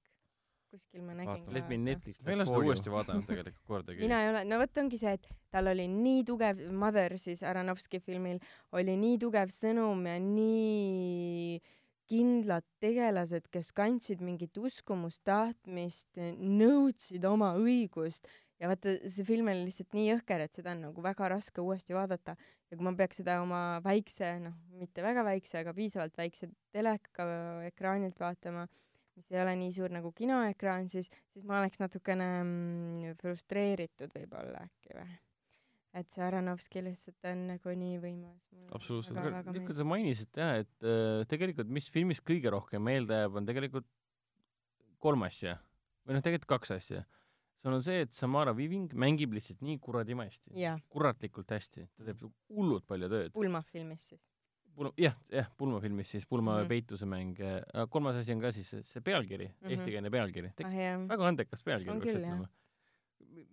kuskil 0.77 1.05
ma 1.07 1.17
nägin. 1.17 1.47
Let 1.55 1.71
me 1.73 1.79
Netflix 1.81 2.21
ma 2.23 2.33
ei 2.33 2.39
ole 2.39 2.47
seda 2.49 2.63
uuesti 2.65 2.93
vaadanud 2.93 3.27
tegelikult 3.31 3.65
kordagi. 3.73 4.05
mina 4.05 4.21
ei 4.25 4.31
ole, 4.35 4.45
no 4.49 4.61
vot 4.63 4.83
ongi 4.85 5.01
see, 5.01 5.17
et 5.19 5.33
tal 5.55 5.73
oli 5.73 5.89
nii 5.93 6.23
tugev, 6.29 6.61
Mother 6.85 7.17
siis 7.23 7.43
Aronovski 7.47 8.01
filmil 8.05 8.39
oli 8.77 8.97
nii 9.01 9.19
tugev 9.25 9.53
sõnum 9.55 10.07
ja 10.09 10.21
nii 10.23 11.59
kindlad 12.07 12.63
tegelased, 12.83 13.49
kes 13.51 13.73
kandsid 13.75 14.21
mingit 14.23 14.55
uskumust, 14.63 15.25
tahtmist, 15.27 16.09
nõudsid 16.39 17.25
oma 17.27 17.57
õigust 17.59 18.29
ja 18.61 18.71
vaata, 18.71 18.95
see 19.11 19.27
film 19.27 19.51
oli 19.53 19.67
lihtsalt 19.67 19.97
nii 19.97 20.07
jõhker, 20.13 20.45
et 20.47 20.57
seda 20.57 20.73
on 20.77 20.85
nagu 20.89 21.05
väga 21.05 21.29
raske 21.35 21.63
uuesti 21.63 21.97
vaadata 21.97 22.37
ja 22.39 22.77
kui 22.77 22.87
ma 22.87 22.95
peaks 22.99 23.21
seda 23.21 23.41
oma 23.43 23.81
väikse, 23.85 24.37
noh, 24.45 24.57
mitte 24.81 25.05
väga 25.05 25.25
väikse, 25.27 25.61
aga 25.61 25.75
piisavalt 25.77 26.17
väikse 26.19 26.49
teleka 26.75 27.27
ekraanilt 27.69 28.21
vaatama, 28.23 28.67
mis 29.17 29.31
ei 29.33 29.41
ole 29.43 29.55
nii 29.59 29.73
suur 29.75 29.93
nagu 29.93 30.11
kinoekraan, 30.17 30.89
siis, 30.93 31.09
siis 31.33 31.45
ma 31.49 31.61
oleks 31.63 31.81
natukene 31.83 32.29
mm, 32.43 33.17
frustreeritud 33.21 34.13
võib-olla 34.15 34.67
äkki 34.67 34.97
või. 34.97 35.17
et 35.97 36.11
see 36.13 36.25
Aronovski 36.27 36.83
lihtsalt 36.85 37.29
on 37.31 37.47
nagu 37.55 37.77
nii 37.81 38.01
võimas. 38.03 38.41
Absoluutselt. 38.77 39.17
väga 39.17 39.45
nüüd, 39.49 39.65
kui 39.69 39.79
te 39.79 39.87
mainisite 39.89 40.43
jah, 40.43 40.63
et 40.65 40.89
äh, 40.89 41.25
tegelikult 41.31 41.73
mis 41.73 41.89
filmist 41.93 42.25
kõige 42.27 42.53
rohkem 42.53 42.85
meelde 42.85 43.23
jääb, 43.23 43.41
on 43.41 43.49
tegelikult 43.49 43.89
kolm 45.03 45.25
asja 45.29 45.57
või 46.07 46.19
noh, 46.19 46.25
tegelikult 46.25 46.53
kaks 46.57 46.77
asja. 46.77 47.05
see 47.63 47.73
on 47.73 47.83
see, 47.83 48.05
et 48.05 48.15
Samara 48.15 48.53
Viving 48.57 48.93
mängib 48.95 49.33
lihtsalt 49.35 49.65
nii 49.65 49.81
kuradi 49.83 50.15
hästi, 50.19 50.53
kuratlikult 50.93 51.51
hästi, 51.51 51.89
ta 51.97 52.11
teeb 52.11 52.27
hullult 52.53 52.87
palju 52.87 53.09
tööd. 53.11 53.33
Pulma 53.35 53.65
filmis 53.73 54.05
siis. 54.13 54.36
Pulma, 54.77 54.93
jah, 55.01 55.15
jah, 55.33 55.47
Pulma 55.57 55.81
filmis 55.81 56.11
siis 56.13 56.27
Pulma 56.29 56.53
mm. 56.53 56.63
-hmm. 56.63 56.69
peituse 56.69 57.07
mäng. 57.07 57.39
kolmas 57.91 58.21
asi 58.21 58.33
on 58.33 58.41
ka 58.41 58.53
siis 58.53 58.75
see, 58.83 59.01
pealkiri 59.01 59.47
mm. 59.47 59.55
-hmm. 59.55 59.71
eestikeelne 59.71 60.11
pealkiri. 60.11 60.53
ah 60.65 60.77
jah, 60.77 61.09
väga 61.09 61.29
andekas 61.33 61.63
pealkiri 61.63 61.91
On 61.91 62.01
peaks 62.01 62.19
ütlema. 62.19 62.49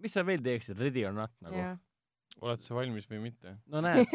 mis 0.04 0.14
sa 0.14 0.26
veel 0.26 0.44
teeksid, 0.44 0.78
Ready 0.78 1.06
or 1.06 1.14
not 1.14 1.32
nagu? 1.42 1.80
oled 2.42 2.64
sa 2.64 2.78
valmis 2.78 3.06
või 3.10 3.20
mitte? 3.28 3.58
no 3.72 3.82
näed, 3.84 4.10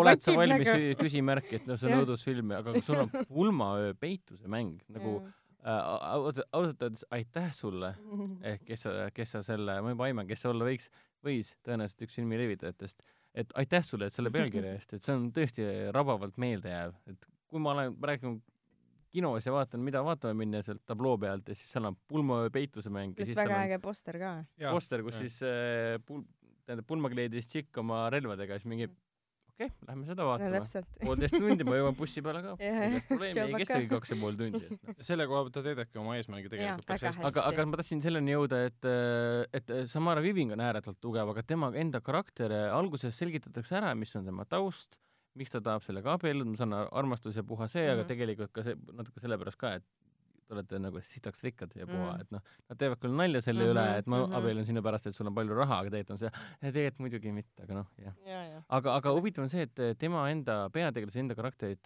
oled 0.00 0.22
sa 0.22 0.34
valmis 0.36 0.66
nagu 0.66 0.80
nagu..., 0.80 0.98
küsimärk, 1.02 1.52
et 1.58 1.68
noh, 1.68 1.78
see 1.78 1.90
on 1.90 2.02
õudusfilm, 2.02 2.54
aga 2.58 2.74
kui 2.74 2.84
sul 2.84 3.04
on 3.04 3.12
pulmaöö 3.30 3.94
peituse 3.98 4.50
mäng 4.50 4.82
nagu 4.92 5.14
äh, 5.22 5.70
ausalt, 5.70 6.42
ausalt 6.50 6.86
öeldes 6.88 7.04
aitäh 7.14 7.50
sulle, 7.56 7.94
ehk 8.52 8.66
kes 8.68 8.86
sa, 8.88 8.92
kes 9.14 9.36
sa 9.36 9.44
selle, 9.46 9.78
ma 9.84 9.94
juba 9.94 10.08
aiman, 10.10 10.28
kes 10.28 10.44
see 10.44 10.52
olla 10.52 10.68
võiks, 10.68 10.90
võis 11.24 11.54
tõenäoliselt 11.66 12.08
üks 12.08 12.18
filmi 12.18 12.40
levitajatest, 12.40 13.04
et 13.34 13.52
aitäh 13.60 13.84
sulle, 13.86 14.08
et 14.08 14.16
selle 14.16 14.32
pealkirja 14.36 14.76
eest, 14.76 14.96
et 14.96 15.04
see 15.04 15.14
on 15.16 15.28
tõesti 15.34 15.66
rabavalt 15.94 16.40
meeldejääv, 16.42 16.96
et 17.12 17.28
kui 17.52 17.62
ma 17.62 17.74
olen 17.76 17.96
rääkinud 18.00 18.40
kinos 19.12 19.46
ja 19.46 19.52
vaatan, 19.52 19.82
mida 19.84 20.00
vaatama 20.04 20.38
minna 20.40 20.62
sealt 20.64 20.82
tabloo 20.88 21.18
pealt 21.20 21.48
ja 21.48 21.56
siis 21.56 21.72
seal 21.74 21.90
on 21.90 21.96
pulmaöö 22.08 22.50
peituse 22.52 22.92
mäng 22.92 23.12
ja 23.12 23.20
pluss 23.20 23.32
siis 23.32 23.40
väga 23.40 23.58
äge 23.66 23.78
poster 23.84 24.18
ka. 24.20 24.30
poster, 24.70 25.04
kus 25.04 25.18
jah. 25.18 25.26
siis 25.26 25.42
äh, 25.44 25.98
pul-, 26.08 26.24
tähendab 26.66 26.88
pulmakleidis 26.88 27.50
tšikk 27.50 27.82
oma 27.82 28.06
relvadega, 28.12 28.56
siis 28.56 28.70
mingi 28.72 28.88
okei 29.62 29.70
okay,, 29.70 29.88
lähme 29.88 30.08
seda 30.08 30.22
no 30.22 30.28
vaatama. 30.30 30.60
täpselt. 30.60 30.88
poolteist 31.06 31.36
tundi 31.36 31.66
ma 31.68 31.78
jõuan 31.78 31.98
bussi 31.98 32.24
peale 32.24 32.42
ka. 32.44 32.56
Ei 32.58 33.02
probleemi, 33.08 33.44
ei 33.44 33.60
kestagi 33.62 33.90
kaks 33.92 34.14
ja 34.14 34.18
pool 34.22 34.40
tundi, 34.40 34.62
et 34.66 34.88
noh. 34.88 34.98
selle 35.10 35.28
koha 35.30 35.44
pealt 35.46 35.56
ta 35.58 35.64
täidabki 35.68 36.02
oma 36.02 36.16
eesmärgi 36.18 36.52
tegelikult 36.52 36.90
päris 36.90 37.06
hästi. 37.10 37.24
aga, 37.30 37.46
aga 37.52 37.68
ma 37.68 37.80
tahtsin 37.80 38.02
selleni 38.04 38.34
jõuda, 38.34 38.60
et, 38.70 38.90
et 39.60 39.72
Samara 39.92 40.24
Viving 40.24 40.52
on 40.56 40.64
ääretult 40.64 41.00
tugev, 41.02 41.32
aga 41.34 41.46
tema 41.46 41.72
enda 41.84 42.02
karakter 42.04 42.54
alguses 42.72 43.16
selgitatakse 43.18 43.78
ära, 43.80 43.94
mis 43.98 44.14
on 44.18 44.28
tema 44.28 44.46
taust, 44.48 44.98
miks 45.38 45.52
ta 45.54 45.62
tahab 45.64 45.84
sellega 45.86 46.16
abielluda, 46.18 46.50
ma 46.52 46.60
saan 46.60 46.76
aru, 46.76 46.90
armastus 47.02 47.38
ja 47.38 47.44
puha 47.46 47.68
see 47.68 47.80
mm, 47.82 47.88
-hmm. 47.88 47.92
aga 47.92 48.02
Mhm. 48.02 48.08
tegelikult 48.08 48.52
ka 48.52 48.62
see, 48.66 48.76
natuke 48.92 49.20
sellepärast 49.20 49.58
ka, 49.58 49.74
et 49.80 49.84
te 50.48 50.54
olete 50.54 50.78
nagu 50.82 51.00
sitaks 51.00 51.42
rikkad 51.44 51.72
ja 51.76 51.86
puha 51.86 52.12
Mhm. 52.12 52.20
et 52.20 52.30
noh, 52.32 52.40
nad 52.70 52.78
teevad 52.78 52.98
küll 53.00 53.14
nalja 53.16 53.40
selle 53.42 53.64
Mhm, 53.64 53.70
üle, 53.72 53.84
et 53.98 54.06
ma 54.06 54.22
mhm. 54.26 54.34
abiellun 54.34 54.66
sinu 54.66 54.82
pärast, 54.82 55.06
et 55.06 55.14
sul 55.14 55.26
on 55.26 55.34
palju 55.34 55.54
raha, 55.54 55.78
aga 55.80 55.90
tegelikult 55.90 56.10
on 56.10 56.18
see, 56.18 56.30
tegelikult 56.72 56.98
muidugi 57.00 57.32
mitte, 57.32 57.62
aga 57.62 57.74
noh, 57.74 57.86
jah. 57.98 58.14
ja, 58.26 58.42
ja. 58.50 58.62
aga, 58.68 58.94
aga 58.96 59.10
huvitav 59.16 59.42
on 59.44 59.48
see, 59.48 59.62
et 59.62 59.98
tema 59.98 60.28
enda, 60.30 60.68
peategelase 60.70 61.18
enda 61.20 61.34
karakterit, 61.34 61.82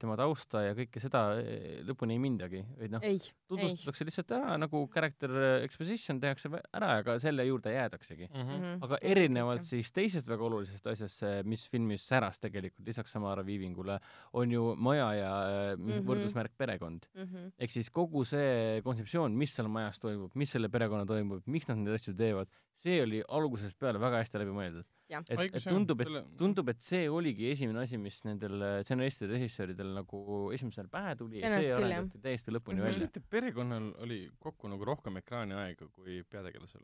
tema 0.00 0.16
tausta 0.16 0.62
ja 0.64 0.74
kõike 0.76 1.00
seda 1.02 1.22
eh, 1.40 1.80
lõpuni 1.86 2.16
ei 2.16 2.22
mindagi, 2.22 2.62
vaid 2.78 2.94
noh, 2.94 3.04
ei, 3.06 3.20
tutvustatakse 3.50 4.06
lihtsalt 4.08 4.30
ära 4.36 4.56
nagu 4.60 4.82
character 4.92 5.34
exposition 5.64 6.20
tehakse 6.22 6.50
ära, 6.72 6.96
aga 7.02 7.18
selle 7.22 7.44
juurde 7.48 7.72
jäädaksegi. 7.74 8.28
Mhm. 8.30 8.82
aga 8.86 8.98
erinevalt 9.02 9.64
siis 9.66 9.92
teisest 9.92 10.28
väga 10.30 10.44
olulisest 10.48 10.86
asjast, 10.86 11.22
mis 11.44 11.66
filmis 11.70 12.02
säras 12.06 12.38
tegelikult 12.40 12.86
lisaks 12.86 13.12
Samara 13.12 13.42
Viivingule, 13.46 13.98
on 14.34 14.50
ju 14.50 14.74
maja 14.76 15.10
ja 15.14 15.32
äh, 15.40 15.76
mm 15.76 15.80
Mhm. 15.80 15.90
-hmm. 15.90 16.06
võrdusmärk 16.06 16.52
perekond. 16.56 17.06
Mhm. 17.50 17.62
ehk 17.66 17.70
siis 17.70 17.90
kogu 17.90 18.24
see 18.24 18.80
kontseptsioon, 18.86 19.34
mis 19.36 19.52
seal 19.54 19.68
majas 19.68 19.98
toimub, 20.00 20.34
mis 20.34 20.50
selle 20.50 20.68
perekonna 20.68 21.04
toimub, 21.06 21.42
miks 21.46 21.68
nad 21.68 21.76
neid 21.78 21.94
asju 21.98 22.14
teevad, 22.16 22.48
see 22.80 23.02
oli 23.02 23.22
algusest 23.28 23.76
peale 23.78 23.98
väga 24.00 24.22
hästi 24.22 24.38
läbi 24.40 24.54
mõeldud. 24.56 24.84
Et, 25.10 25.40
et 25.58 25.64
tundub, 25.66 26.00
et 26.00 26.08
tundub, 26.38 26.68
et 26.70 26.80
see 26.80 27.08
oligi 27.10 27.50
esimene 27.50 27.80
asi, 27.82 27.98
mis 27.98 28.20
nendel 28.24 28.62
stsenaristidel, 28.84 29.32
režissööridel 29.34 29.90
nagu 29.96 30.50
esimesel 30.54 30.86
pähe 30.88 31.16
tuli 31.18 31.40
ja 31.42 31.50
see 31.60 31.72
arendati 31.74 32.18
täiesti 32.22 32.54
lõpuni 32.54 32.78
Mhm. 32.78 32.86
kas 32.86 32.94
välja. 32.94 33.08
mitte 33.08 33.20
perekonnal 33.28 33.92
oli 34.06 34.30
kokku 34.38 34.68
nagu 34.70 34.84
rohkem 34.84 35.16
ekraaniaega 35.18 35.88
kui 35.92 36.22
peategelasel? 36.30 36.80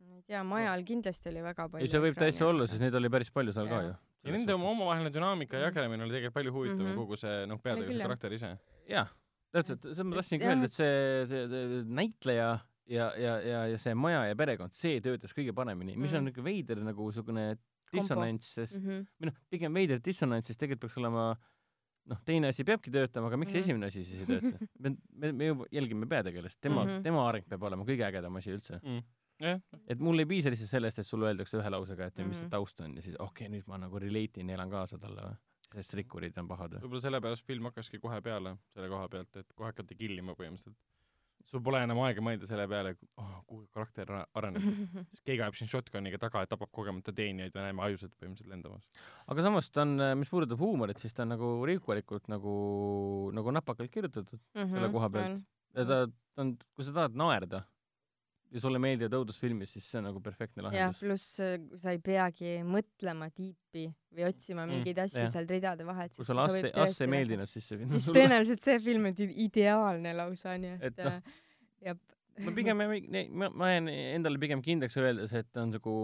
ma 0.00 0.16
ei 0.16 0.22
tea, 0.26 0.42
majal 0.42 0.82
kindlasti 0.82 1.28
oli 1.28 1.42
väga 1.44 1.68
palju 1.68 1.84
ei, 1.84 1.88
see 1.92 2.00
võib 2.00 2.16
täitsa 2.16 2.46
olla, 2.48 2.66
sest 2.66 2.80
neid 2.80 2.94
oli 2.94 3.08
päris 3.12 3.30
palju 3.30 3.52
seal 3.52 3.68
ka 3.68 3.74
Jaa. 3.82 3.90
ju. 3.90 3.94
ja 4.24 4.32
nende 4.32 4.54
oma 4.54 4.70
omavaheline 4.72 5.12
dünaamika 5.12 5.56
ja 5.60 5.66
Mhm. 5.68 5.76
jagelemine 5.76 6.02
oli 6.02 6.10
tegelikult 6.16 6.34
palju 6.34 6.52
huvitavam 6.52 6.86
Mhm. 6.88 6.96
kogu 6.96 7.16
see 7.20 7.46
noh, 7.46 7.58
peategelase 7.60 8.02
karakter 8.02 8.32
ise. 8.32 8.58
jah, 8.88 9.08
täpselt, 9.52 9.82
seda 9.82 10.04
ma 10.08 10.16
tahtsingi 10.20 10.46
öelda, 10.46 10.64
et 10.70 10.72
see, 10.76 11.26
see, 11.30 11.44
see 11.50 11.82
näitleja 12.00 12.50
ja, 12.90 13.10
ja, 13.18 13.34
ja, 13.44 13.60
ja 13.72 13.78
see 13.78 13.94
maja 13.94 14.24
ja 14.30 14.36
perekond, 14.38 14.72
see 14.76 15.00
töötas 15.04 15.34
kõige 15.36 15.52
paremini, 15.56 15.96
mis 15.96 16.12
on 16.14 16.24
Mm. 16.24 16.30
niisugune 16.30 16.50
veider 16.50 16.82
nagu 16.84 17.06
niisugune 17.10 17.46
dissonants, 17.92 18.52
sest 18.54 18.78
mm 18.78 18.86
-hmm. 18.86 19.06
või 19.20 19.26
noh, 19.30 19.38
pigem 19.50 19.74
veider 19.74 20.00
dissonants, 20.04 20.46
sest 20.46 20.60
tegelikult 20.60 20.80
peaks 20.88 20.98
olema 20.98 21.24
noh, 22.10 22.18
teine 22.24 22.48
asi 22.48 22.64
peabki 22.64 22.90
töötama, 22.90 23.26
aga 23.26 23.36
miks 23.36 23.52
mm. 23.52 23.56
Mhm. 23.58 23.64
esimene 23.64 23.86
asi 23.86 24.04
siis 24.04 24.20
ei 24.20 24.26
tööta? 24.26 24.66
me, 24.82 24.96
me, 25.12 25.32
me 25.32 25.46
ju 25.46 25.64
jälgime 25.72 26.06
peategelast, 26.06 26.60
tema 26.60 26.84
mm. 26.84 26.90
-hmm. 26.90 27.02
tema 27.02 27.28
areng 27.28 27.46
peab 27.48 27.62
olema 27.62 27.84
kõige 27.84 28.06
ägedam 28.06 28.36
asi 28.36 28.50
üldse. 28.54 28.80
jah, 29.40 29.60
et 29.88 29.98
mul 29.98 30.18
ei 30.18 30.26
piisa 30.26 30.50
lihtsalt 30.50 30.68
sellest, 30.70 30.98
et 30.98 31.06
sulle 31.06 31.26
öeldakse 31.30 31.56
ühe 31.58 31.70
lausega, 31.70 32.06
et 32.06 32.16
mm 32.16 32.24
-hmm. 32.24 32.28
mis 32.28 32.36
see 32.36 32.44
Mhm. 32.46 32.50
taust 32.50 32.80
on 32.80 32.94
ja 32.96 33.02
siis 33.02 33.16
okei 33.18 33.46
okay,, 33.46 33.56
nüüd 33.58 33.66
ma 33.66 33.78
nagu 33.78 33.98
relate 33.98 34.40
in 34.40 34.48
ja 34.48 34.54
elan 34.54 34.70
kaasa 34.70 34.98
talle 34.98 35.20
või, 35.22 35.36
sest 35.74 35.94
rikkurid 35.98 36.38
on 36.42 36.48
pahad 36.50 36.72
või? 36.76 36.80
võib-olla 36.84 37.04
sellepärast 37.06 37.44
film 37.46 37.68
hakkaski 37.70 38.00
kohe 38.02 38.20
peale 38.24 38.56
selle 38.74 38.88
koha 38.92 39.08
pealt, 39.12 39.36
et 39.36 39.52
kohe 39.54 39.70
hakati 39.72 39.94
killima 39.98 40.34
põhimõtteliselt. 40.38 40.76
sul 41.50 41.62
pole 41.66 41.80
enam 41.82 41.98
aega 42.04 42.22
mõelda 42.22 42.46
selle 42.46 42.66
peale, 42.70 42.92
oh, 43.18 43.30
kuhu 43.48 43.64
karakter 43.74 44.06
ara- 44.12 44.26
areneb. 44.38 44.62
siis 45.10 45.22
keegi 45.26 45.42
ajab 45.42 45.56
sind 45.58 45.70
shotgun'iga 45.72 46.18
taga 46.22 46.44
ja 46.44 46.50
tapab 46.52 46.70
kogemata 46.70 47.10
teenijaid 47.16 47.54
ja 47.58 47.64
näeme 47.66 47.82
ajusid 47.88 48.12
põhimõtteliselt 48.20 48.52
lendamas. 48.52 48.86
aga 49.26 49.42
samas 49.48 49.70
ta 49.74 49.82
on, 49.82 49.96
mis 50.20 50.30
puudutab 50.30 50.62
huumorit, 50.62 50.98
siis 51.02 51.14
ta 51.16 51.24
on 51.26 51.32
nagu 51.34 51.50
rikkalikult 51.66 52.28
nagu, 52.30 52.54
nagu 53.34 53.50
napakalt 53.56 53.90
kirjutatud 53.90 54.38
Mhm, 54.54 54.74
selle 54.76 54.92
koha 54.94 55.10
pealt. 55.10 55.42
ja 55.74 55.84
ta, 55.86 56.00
ta 56.36 56.42
on, 56.46 56.54
kui 56.76 56.84
sa 56.86 56.92
tahad 57.00 57.14
naerda, 57.18 57.64
ja 58.50 58.60
sulle 58.62 58.78
meeldivad 58.82 59.14
õudusfilmid, 59.20 59.68
siis 59.70 59.86
see 59.86 59.98
on 60.00 60.08
nagu 60.08 60.20
perfektne 60.24 60.62
jah, 60.64 60.70
lahendus. 60.72 61.00
pluss 61.04 61.40
äh, 61.44 61.56
sa 61.78 61.92
ei 61.94 62.00
peagi 62.02 62.56
mõtlema 62.66 63.28
tiipi 63.34 63.86
või 64.16 64.26
otsima 64.26 64.64
Mm, 64.66 64.72
mingeid 64.80 64.98
asju 65.04 65.22
jah. 65.22 65.30
seal 65.32 65.46
ridade 65.50 65.86
vahelt. 65.86 66.16
kui 66.16 66.26
sulle 66.26 66.42
Ass, 66.42 66.64
Ass 66.74 67.00
ei. 67.04 67.10
meeldinud, 67.12 67.48
siis 67.50 67.68
see 67.70 67.78
film 67.80 67.94
siis 67.94 68.08
tõenäoliselt 68.10 68.66
see 68.66 68.78
film 68.82 69.06
on 69.12 69.20
ideaalne 69.46 70.14
lausa, 70.18 70.56
nii 70.58 70.72
et, 70.78 70.82
Et 70.90 71.04
noh, 71.04 71.20
äh, 71.20 71.38
jah, 71.86 71.96
ma 72.40 72.52
pigem, 72.56 72.82
ma, 72.82 73.70
jään 73.74 73.88
endale 73.92 74.38
pigem 74.42 74.62
kindlaks 74.64 74.96
öeldes, 74.98 75.32
et 75.38 75.56
on 75.60 75.70
nagu 75.76 75.94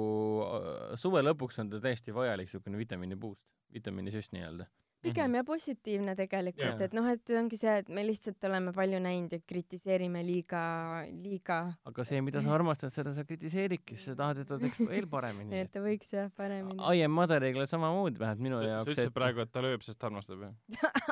äh, 0.47 0.97
suve 1.01 1.23
lõpuks 1.27 1.59
on 1.63 1.71
ta 1.75 1.81
täiesti 1.83 2.15
vajalik 2.15 2.47
niisugune 2.51 2.79
vitamiini 2.79 3.17
boost, 3.19 3.43
vitamiinisüst 3.75 4.35
nii-öelda. 4.37 4.67
Pigem 5.07 5.37
ja 5.39 5.45
positiivne 5.47 6.15
tegelikult 6.19 6.81
Jaa., 6.81 6.89
et 6.89 6.97
noh, 6.97 7.07
et 7.11 7.33
ongi 7.39 7.59
see, 7.61 7.75
et 7.83 7.91
me 7.93 8.05
lihtsalt 8.07 8.47
oleme 8.49 8.73
palju 8.77 9.01
näinud 9.03 9.35
ja 9.37 9.41
kritiseerime 9.43 10.23
liiga, 10.27 10.63
liiga, 11.11 11.61
aga 11.89 12.07
see, 12.09 12.21
mida 12.25 12.43
sa 12.45 12.55
armastad, 12.57 12.93
seda 12.95 13.15
sa 13.17 13.25
kritiseeridki, 13.29 13.99
sa 14.01 14.17
tahad, 14.19 14.43
et 14.43 14.51
ta 14.51 14.59
teeks 14.63 14.83
veel 14.87 15.09
paremini 15.11 15.57
et. 15.63 15.73
ta 15.73 15.83
võiks 15.85 16.13
jah 16.15 16.31
paremini. 16.37 16.79
I 16.81 17.05
am 17.07 17.15
Mother'iga 17.17 17.67
samamoodi 17.71 18.23
vähemalt 18.23 18.45
minu 18.47 18.61
sa, 18.61 18.65
sa 18.65 18.73
jaoks. 18.73 18.93
ütlesid 18.95 19.17
praegu, 19.17 19.45
et 19.47 19.53
ta 19.55 19.65
lööb, 19.65 19.87
sest 19.87 20.09
armastab 20.09 20.47
ju? 20.47 20.53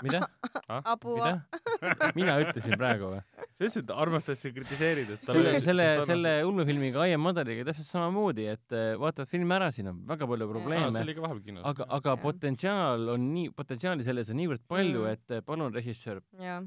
mida? 0.06 0.24
abu, 0.80 1.16
mina 2.18 2.38
ütlesin 2.42 2.78
praegu 2.80 3.14
või? 3.14 3.22
sa 3.54 3.62
ütlesid, 3.62 3.84
et 3.84 3.94
armastad, 3.94 4.38
sa 4.40 4.52
kritiseerid, 4.54 5.12
et 5.16 5.22
ta 5.24 5.32
selle 5.32 5.52
lööb, 5.52 5.64
selle, 5.64 5.88
selle 6.08 6.34
ulmefilmiga 6.48 7.06
I 7.08 7.14
am 7.16 7.24
Mother'iga 7.26 7.66
täpselt 7.68 7.88
samamoodi, 7.88 8.48
et 8.54 8.74
äh, 8.74 8.94
vaatad 9.00 9.30
filmi 9.30 9.54
ära, 9.56 9.70
siin 9.74 9.92
on 9.92 10.00
väga 10.08 10.28
palju 10.30 10.46
aa, 10.46 10.50
see 10.50 10.58
probleeme, 10.58 11.04
oli 11.04 11.16
ka 11.16 11.24
vahepeal 11.24 11.44
kinos. 11.48 11.66
aga, 11.70 11.86
aga 11.98 12.14
Jah. 12.14 12.22
potentsiaal 12.24 13.08
on 13.14 13.28
nii, 13.34 13.52
potentsiaali 13.84 14.04
selles 14.06 14.30
on 14.32 14.38
niivõrd 14.40 14.62
palju 14.68 15.02
Mm., 15.04 15.12
et 15.12 15.44
palun, 15.44 15.72
režissöör, 15.74 16.20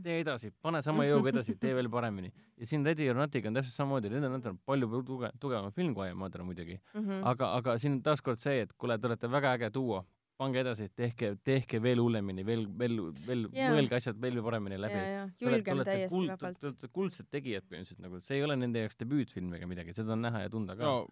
tee 0.04 0.20
edasi, 0.22 0.52
pane 0.62 0.82
sama 0.86 1.04
jõuga 1.08 1.32
edasi, 1.34 1.56
tee 1.60 1.74
veel 1.74 1.90
paremini. 1.90 2.32
ja 2.58 2.66
siin 2.66 2.86
Ready 2.86 3.10
or 3.10 3.16
Notiga 3.16 3.48
on 3.50 3.54
täpselt 3.56 3.74
samamoodi, 3.74 4.10
Ready 4.10 4.26
or 4.26 4.30
Not 4.36 4.46
on 4.46 4.60
palju 4.66 4.88
tuge-, 5.04 5.32
tugevam 5.40 5.72
film 5.74 5.94
kui 5.96 6.08
I 6.08 6.12
am 6.12 6.18
Mother 6.18 6.42
muidugi, 6.44 6.80
Mhm. 6.94 7.24
aga, 7.24 7.54
aga 7.58 7.78
siin 7.80 7.94
on 7.94 8.02
taaskord 8.02 8.40
see, 8.40 8.62
et 8.62 8.74
kuule, 8.78 8.98
te 9.00 9.08
olete 9.08 9.28
väga 9.30 9.54
äge 9.58 9.72
duo, 9.74 10.06
pange 10.38 10.60
edasi, 10.62 10.90
tehke, 10.96 11.36
tehke 11.44 11.82
veel 11.82 11.98
hullemini, 11.98 12.44
veel, 12.46 12.68
veel, 12.78 13.12
veel 13.26 13.48
Jaa. 13.54 13.72
mõelge 13.74 13.96
asjad 13.98 14.20
veel 14.22 14.42
paremini 14.44 14.78
läbi 14.78 15.00
julgem 15.42 15.74
olete 15.80 15.92
täiesti 15.92 16.14
kuld- 16.16 16.30
vabalt 16.30 16.60
Te. 16.60 16.68
olete 16.68 16.88
kuldsed 16.94 17.26
tegijad 17.32 17.64
põhimõtteliselt 17.66 18.00
nagu, 18.00 18.20
see 18.22 18.38
ei 18.38 18.44
ole 18.44 18.56
nende 18.56 18.80
jaoks 18.80 18.98
debüütfilm 18.98 19.54
ega 19.56 19.66
midagi, 19.66 19.94
seda 19.96 20.12
on 20.14 20.22
näha 20.22 20.42
ja 20.42 20.50
tunda 20.50 20.76
ka 20.76 20.84
no 20.84 21.08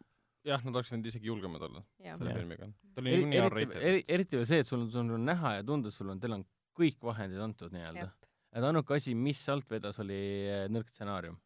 jah, 0.45 0.61
nad 0.65 0.75
oleks 0.75 0.91
võinud 0.93 1.09
isegi 1.09 1.31
julgemad 1.31 1.63
olla 1.69 1.81
selle 2.01 2.35
filmiga. 2.35 2.69
ta 2.93 3.01
oli 3.03 3.15
eri, 3.15 3.23
niikuinii 3.23 3.41
eriti, 3.41 3.55
R-rated. 3.55 3.87
eri, 3.89 4.05
eriti 4.17 4.39
veel 4.39 4.49
see, 4.51 4.61
et 4.63 4.69
sul 4.69 4.83
on, 4.83 4.91
sul 4.93 5.15
on 5.17 5.25
näha 5.25 5.57
ja 5.57 5.65
tunda, 5.67 5.91
sul 5.93 6.13
on, 6.13 6.21
teil 6.21 6.37
on 6.37 6.45
kõik 6.75 7.01
vahendid 7.03 7.41
antud 7.41 7.73
nii-öelda 7.73 8.11
et 8.55 8.63
ainuke 8.63 8.95
asi, 8.95 9.15
mis 9.19 9.41
alt 9.51 9.67
vedas, 9.71 9.99
oli 10.03 10.21
eh, 10.47 10.63
nõrk 10.71 10.91
stsenaarium. 10.93 11.37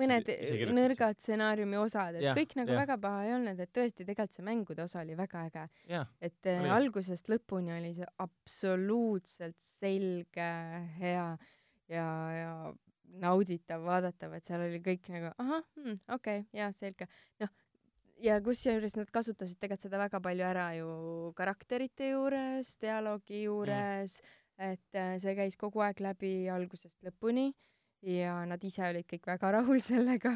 mõned 0.00 0.28
nõrgad 0.72 1.18
stsenaariumi 1.20 1.76
osad, 1.76 2.16
et 2.16 2.24
Jah, 2.24 2.36
kõik 2.38 2.54
nagu 2.56 2.72
jah. 2.72 2.80
väga 2.80 2.96
paha 3.02 3.24
ei 3.26 3.34
olnud, 3.36 3.58
et 3.60 3.72
tõesti 3.76 4.06
tegelikult 4.08 4.36
see 4.36 4.44
mängude 4.46 4.84
osa 4.86 5.02
oli 5.02 5.16
väga 5.18 5.42
äge. 5.50 5.64
et 6.20 6.48
äh, 6.48 6.62
Oli. 6.62 6.70
algusest 6.78 7.28
lõpuni 7.28 7.74
oli 7.76 7.92
see 7.98 8.08
absoluutselt 8.24 9.58
selge, 9.60 10.52
hea 10.96 11.26
ja, 11.92 12.06
ja 12.38 12.54
nauditav, 13.20 13.84
vaadatav, 13.84 14.38
et 14.38 14.48
seal 14.48 14.64
oli 14.64 14.80
kõik 14.80 15.10
nagu 15.12 15.34
ahah 15.36 15.60
hmm,, 15.76 16.00
okei 16.08 16.40
okay,, 16.40 16.48
jaa, 16.56 16.72
selge. 16.72 17.10
noh, 17.42 17.52
ja 18.20 18.36
kusjuures 18.44 18.96
nad 18.98 19.10
kasutasid 19.12 19.58
tegelikult 19.60 19.86
seda 19.86 20.00
väga 20.02 20.20
palju 20.24 20.44
ära 20.46 20.66
ju 20.76 20.90
karakterite 21.38 22.12
juures, 22.12 22.76
dialoogi 22.82 23.44
juures 23.46 24.20
mm., 24.20 24.36
et 24.60 24.96
äh, 24.98 25.14
see 25.22 25.32
käis 25.38 25.56
kogu 25.56 25.80
aeg 25.80 26.02
läbi 26.04 26.32
algusest 26.52 26.98
lõpuni 27.06 27.46
ja 28.04 28.34
nad 28.48 28.62
ise 28.64 28.82
olid 28.84 29.06
kõik 29.08 29.28
väga 29.28 29.52
rahul 29.56 29.80
sellega 29.84 30.34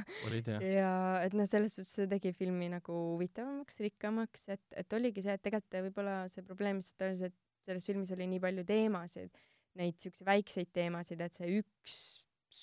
ja 0.65 0.93
et 1.24 1.36
noh, 1.36 1.48
selles 1.48 1.77
suhtes 1.77 1.93
see 1.98 2.09
tegi 2.09 2.32
filmi 2.36 2.70
nagu 2.73 2.97
huvitavamaks, 3.15 3.81
rikkamaks, 3.85 4.48
et, 4.56 4.65
et 4.73 4.97
oligi 4.97 5.24
see, 5.24 5.36
et 5.36 5.44
tegelikult 5.44 5.81
võib-olla 5.89 6.16
see 6.32 6.44
probleem 6.47 6.81
lihtsalt 6.81 7.09
oli 7.09 7.20
see, 7.20 7.32
et 7.32 7.69
selles 7.69 7.86
filmis 7.86 8.12
oli 8.16 8.28
nii 8.32 8.43
palju 8.44 8.65
teemasid, 8.69 9.44
neid 9.81 10.01
siukseid 10.01 10.28
väikseid 10.28 10.73
teemasid, 10.77 11.24
et 11.24 11.36
see 11.36 11.61
üks 11.61 12.01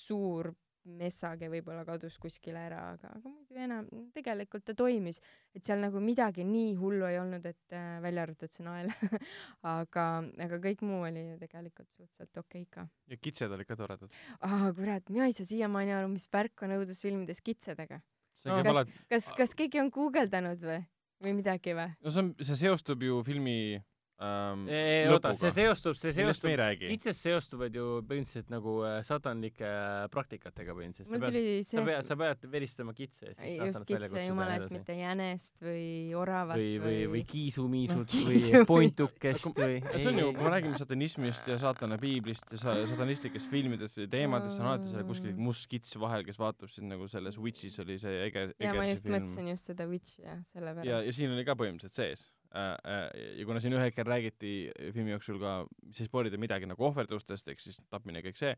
suur 0.02 0.52
message 0.84 1.48
võib-olla 1.52 1.84
kadus 1.86 2.16
kuskile 2.22 2.58
ära, 2.66 2.80
aga, 2.94 3.12
aga 3.18 3.30
muidu 3.30 3.60
enam, 3.64 3.88
tegelikult 4.16 4.64
ta 4.66 4.74
toimis, 4.78 5.20
et 5.54 5.64
seal 5.66 5.82
nagu 5.82 6.00
midagi 6.02 6.46
nii 6.46 6.74
hullu 6.80 7.06
ei 7.08 7.18
olnud, 7.20 7.46
et 7.46 7.76
äh, 7.76 7.98
välja 8.04 8.26
arvatud 8.26 8.54
see 8.54 8.66
nael 8.66 8.90
aga, 9.76 10.06
aga 10.46 10.60
kõik 10.66 10.82
muu 10.86 11.04
oli 11.06 11.26
ju 11.32 11.36
tegelikult 11.42 11.90
suhteliselt 11.94 12.42
okei 12.42 12.66
ka. 12.70 12.86
ja 13.12 13.20
kitsed 13.20 13.52
olid 13.54 13.68
ka 13.68 13.78
toredad. 13.78 14.10
aa 14.40 14.72
kurat, 14.76 15.12
mina 15.12 15.30
ei 15.30 15.36
saa 15.36 15.48
siiamaani 15.48 15.94
aru, 15.98 16.10
mis 16.16 16.26
värk 16.32 16.66
on 16.66 16.76
õudusfilmides 16.80 17.42
kitsedega 17.44 18.02
see 18.42 18.50
Kas- 18.50 18.72
alati, 18.74 18.98
kas, 19.10 19.30
kas 19.38 19.54
keegi 19.58 19.80
on 19.82 19.90
guugeldanud 19.94 20.62
või, 20.66 20.82
või 21.22 21.36
midagi 21.38 21.76
või? 21.78 21.90
no 22.02 22.10
see 22.14 22.24
on, 22.24 22.34
see 22.42 22.58
seostub 22.64 23.02
ju 23.06 23.22
filmi 23.26 23.78
ähm, 24.22 24.64
oota, 25.12 25.32
see 25.38 25.50
seostub, 25.54 25.96
see 25.98 26.12
ei 26.12 26.16
seostub, 26.16 26.52
räägi. 26.58 26.88
kitsed 26.92 27.16
seostuvad 27.18 27.74
ju 27.76 27.86
põhimõtteliselt 28.08 28.52
nagu 28.52 28.76
äh, 28.86 28.98
satanlike 29.06 29.66
äh, 29.66 30.06
praktikatega 30.12 30.76
põhimõtteliselt. 30.78 31.12
mul 31.12 31.20
sa 31.20 31.26
pead, 31.26 31.36
tuli 31.36 31.62
sa 31.62 31.70
see, 31.70 31.84
pead, 31.88 32.08
sa 32.08 32.18
pead 32.22 32.46
veristama 32.52 32.94
kitse 32.96 33.30
ja 33.30 33.36
siis 33.38 33.60
just 33.60 33.86
kitse 33.88 34.24
jumala 34.26 34.56
eest, 34.58 34.74
mitte 34.74 34.96
jänest 34.98 35.56
või 35.64 35.86
oravat 36.18 36.60
või, 36.60 36.70
või, 36.82 36.98
või 37.16 37.24
kiisumiisut 37.32 38.16
või 38.18 38.38
Kiisumiisut. 38.38 38.68
pointukest 38.68 39.48
või 39.58 39.80
see 39.96 40.10
on 40.12 40.20
ju, 40.22 40.28
kui 40.36 40.46
me 40.46 40.54
räägime 40.56 40.80
satanismist 40.80 41.50
ja 41.52 41.58
saatana 41.62 41.98
piiblist 42.02 42.46
ja 42.54 42.60
sa- 42.62 42.78
satanistlikest 42.90 43.50
filmidest 43.52 43.98
või 44.00 44.10
teemadest, 44.12 44.60
on 44.60 44.70
alati 44.72 44.92
seal 44.92 45.06
kuskil 45.08 45.34
must 45.38 45.68
kits 45.70 45.96
vahel, 46.00 46.24
kes 46.26 46.38
vaatab 46.40 46.70
sind 46.72 46.92
nagu 46.92 47.08
selles 47.10 47.38
Witchis 47.42 47.78
oli 47.82 47.98
see 48.02 48.26
ege, 48.28 48.48
ja 48.62 48.74
ma 48.76 48.86
just 48.90 49.08
mõtlesin 49.08 49.50
just 49.52 49.72
seda 49.72 49.88
Witchi 49.90 50.22
jah, 50.22 50.38
ja, 50.38 50.44
sellepärast. 50.54 50.92
ja 51.08 51.16
siin 51.16 51.34
oli 51.34 51.44
ka 51.48 51.56
põhimõtteliselt 51.58 51.98
sees 51.98 52.26
ja 52.52 53.48
kuna 53.48 53.60
siin 53.62 53.72
ühel 53.76 53.88
hetkel 53.88 54.06
räägiti 54.06 54.52
filmi 54.92 55.14
jooksul 55.14 55.40
ka, 55.40 55.58
siis 55.90 56.04
ei 56.04 56.10
spoilida 56.10 56.40
midagi 56.40 56.68
nagu 56.68 56.88
ohverdustest 56.88 57.48
ehk 57.48 57.62
siis 57.64 57.78
tapmine 57.92 58.20
ja 58.20 58.26
kõik 58.28 58.40
see, 58.40 58.56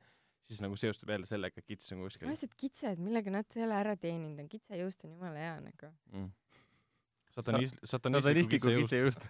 siis 0.49 0.63
nagu 0.65 0.77
seostub 0.77 1.11
jälle 1.15 1.29
sellega, 1.29 1.61
et 1.61 1.67
kits 1.67 1.93
on 1.95 2.05
kuskil 2.05 2.29
vaesed 2.29 2.57
kitsed, 2.59 3.03
millega 3.03 3.33
nad 3.33 3.51
selle 3.55 3.77
ära 3.79 3.95
teeninud 4.01 4.41
on, 4.43 4.49
kitsejuust 4.51 5.07
on 5.07 5.15
jumala 5.15 5.45
hea 5.45 5.55
nagu. 5.63 5.91
mm.. 6.13 6.27
satanis-, 7.37 7.77
satanistliku 7.87 8.27
satanistliku 8.27 8.67
kitse 8.67 8.83
kitsejuust. 8.83 9.29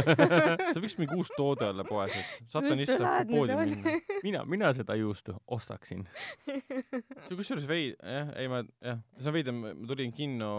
see 0.72 0.84
võiks 0.86 0.98
mingi 1.02 1.20
uus 1.20 1.32
toode 1.36 1.68
olla 1.68 1.86
poes, 1.86 2.16
et 2.16 2.50
satanist 2.56 2.96
saab 2.96 3.30
poodi 3.30 3.58
minna. 3.60 3.96
mina, 4.26 4.44
mina 4.56 4.72
seda 4.76 4.96
juustu 4.98 5.36
ostaksin. 5.58 6.06
see 6.48 7.36
kusjuures 7.36 7.68
veid-, 7.70 8.00
jah, 8.00 8.32
ei 8.40 8.50
ma, 8.50 8.64
jah, 8.80 9.04
see 9.20 9.32
on 9.32 9.38
veider, 9.38 9.60
ma 9.60 9.76
tulin 9.92 10.16
kinno 10.16 10.50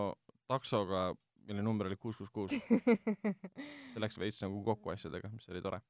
taksoga, 0.51 1.09
mille 1.47 1.63
number 1.65 1.89
oli 1.89 1.97
kuus, 1.99 2.17
kuus, 2.17 2.29
kuus. 2.33 2.51
see 3.93 4.03
läks 4.03 4.19
veits 4.21 4.41
nagu 4.43 4.61
kokku 4.65 4.93
asjadega, 4.93 5.31
mis 5.33 5.49
oli 5.51 5.61
tore. 5.63 5.81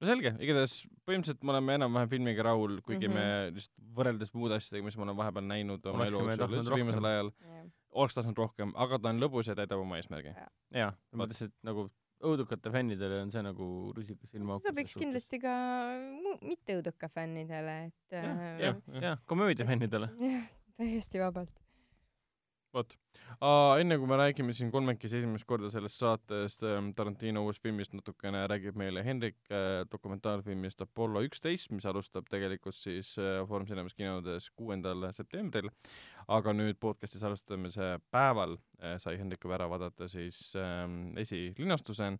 no 0.00 0.08
selge, 0.08 0.34
igatahes 0.40 0.76
põhimõtteliselt 1.08 1.44
me 1.44 1.54
oleme 1.54 1.78
enam-vähem 1.80 2.12
filmiga 2.14 2.46
rahul, 2.50 2.80
kuigi 2.86 3.08
mm 3.08 3.14
-hmm. 3.14 3.46
me 3.50 3.56
lihtsalt 3.56 3.88
võrreldes 4.00 4.34
muude 4.34 4.58
asjadega, 4.60 4.86
mis 4.88 4.96
me 4.96 5.06
oleme 5.06 5.22
vahepeal 5.22 5.48
näinud 5.48 5.86
oma 5.92 6.08
elu 6.08 6.24
jooksul 6.24 6.76
viimasel 6.76 7.00
rohkem. 7.00 7.10
ajal, 7.12 7.32
oleks 7.90 8.18
tahtnud 8.18 8.44
rohkem, 8.44 8.76
aga 8.76 8.98
ta 8.98 9.14
on 9.14 9.24
lõbus 9.24 9.50
ja 9.50 9.58
täidab 9.58 9.82
oma 9.82 10.00
eesmärgi. 10.00 10.36
jaa, 10.82 10.94
ma 11.12 11.24
mõtlesin, 11.24 11.52
et 11.52 11.58
nagu 11.66 11.90
õudukate 12.20 12.72
fännidele 12.72 13.22
on 13.24 13.32
see 13.32 13.42
nagu 13.44 13.66
rusikas 13.96 14.34
ilma 14.36 14.58
see 14.60 14.70
sobiks. 14.70 14.96
kindlasti 15.00 15.40
ka 15.42 15.54
mu- 16.20 16.38
mitte-õuduka 16.44 17.08
fännidele, 17.12 17.76
et 17.88 18.16
jah, 18.16 18.28
äh, 18.30 18.60
jah, 18.66 18.80
jah, 19.06 19.22
komöödia 19.26 19.66
fännidele. 19.68 20.10
jah, 20.26 20.48
täiesti 20.76 21.22
vabalt. 21.22 21.59
vot, 22.74 22.92
enne 23.80 23.96
kui 23.98 24.08
me 24.10 24.16
räägime 24.20 24.54
siin 24.54 24.70
kolmekesi 24.72 25.18
esimest 25.20 25.46
korda 25.48 25.70
sellest 25.72 25.98
saatest 26.00 26.62
ähm, 26.66 26.92
Tarantino 26.96 27.42
uuest 27.46 27.62
filmist 27.64 27.94
natukene, 27.96 28.44
räägib 28.50 28.78
meile 28.78 29.02
Hendrik 29.06 29.38
äh, 29.50 29.82
dokumentaalfilmist 29.90 30.82
Apollo 30.84 31.24
üksteist, 31.26 31.72
mis 31.74 31.86
alustab 31.90 32.28
tegelikult 32.30 32.78
siis 32.78 33.12
äh, 33.18 33.40
Foorum 33.48 33.66
Cinemas 33.68 33.96
kinodes 33.98 34.50
kuuendal 34.56 35.08
septembril, 35.16 35.70
aga 36.30 36.54
nüüd 36.54 36.78
podcastis 36.82 37.24
alustamise 37.26 37.96
päeval 38.14 38.56
äh, 38.78 38.98
sai 39.02 39.16
Hendrik 39.20 39.44
juba 39.44 39.58
ära 39.58 39.70
vaadata 39.70 40.08
siis 40.10 40.40
ähm, 40.58 41.16
esilinastuse, 41.20 42.12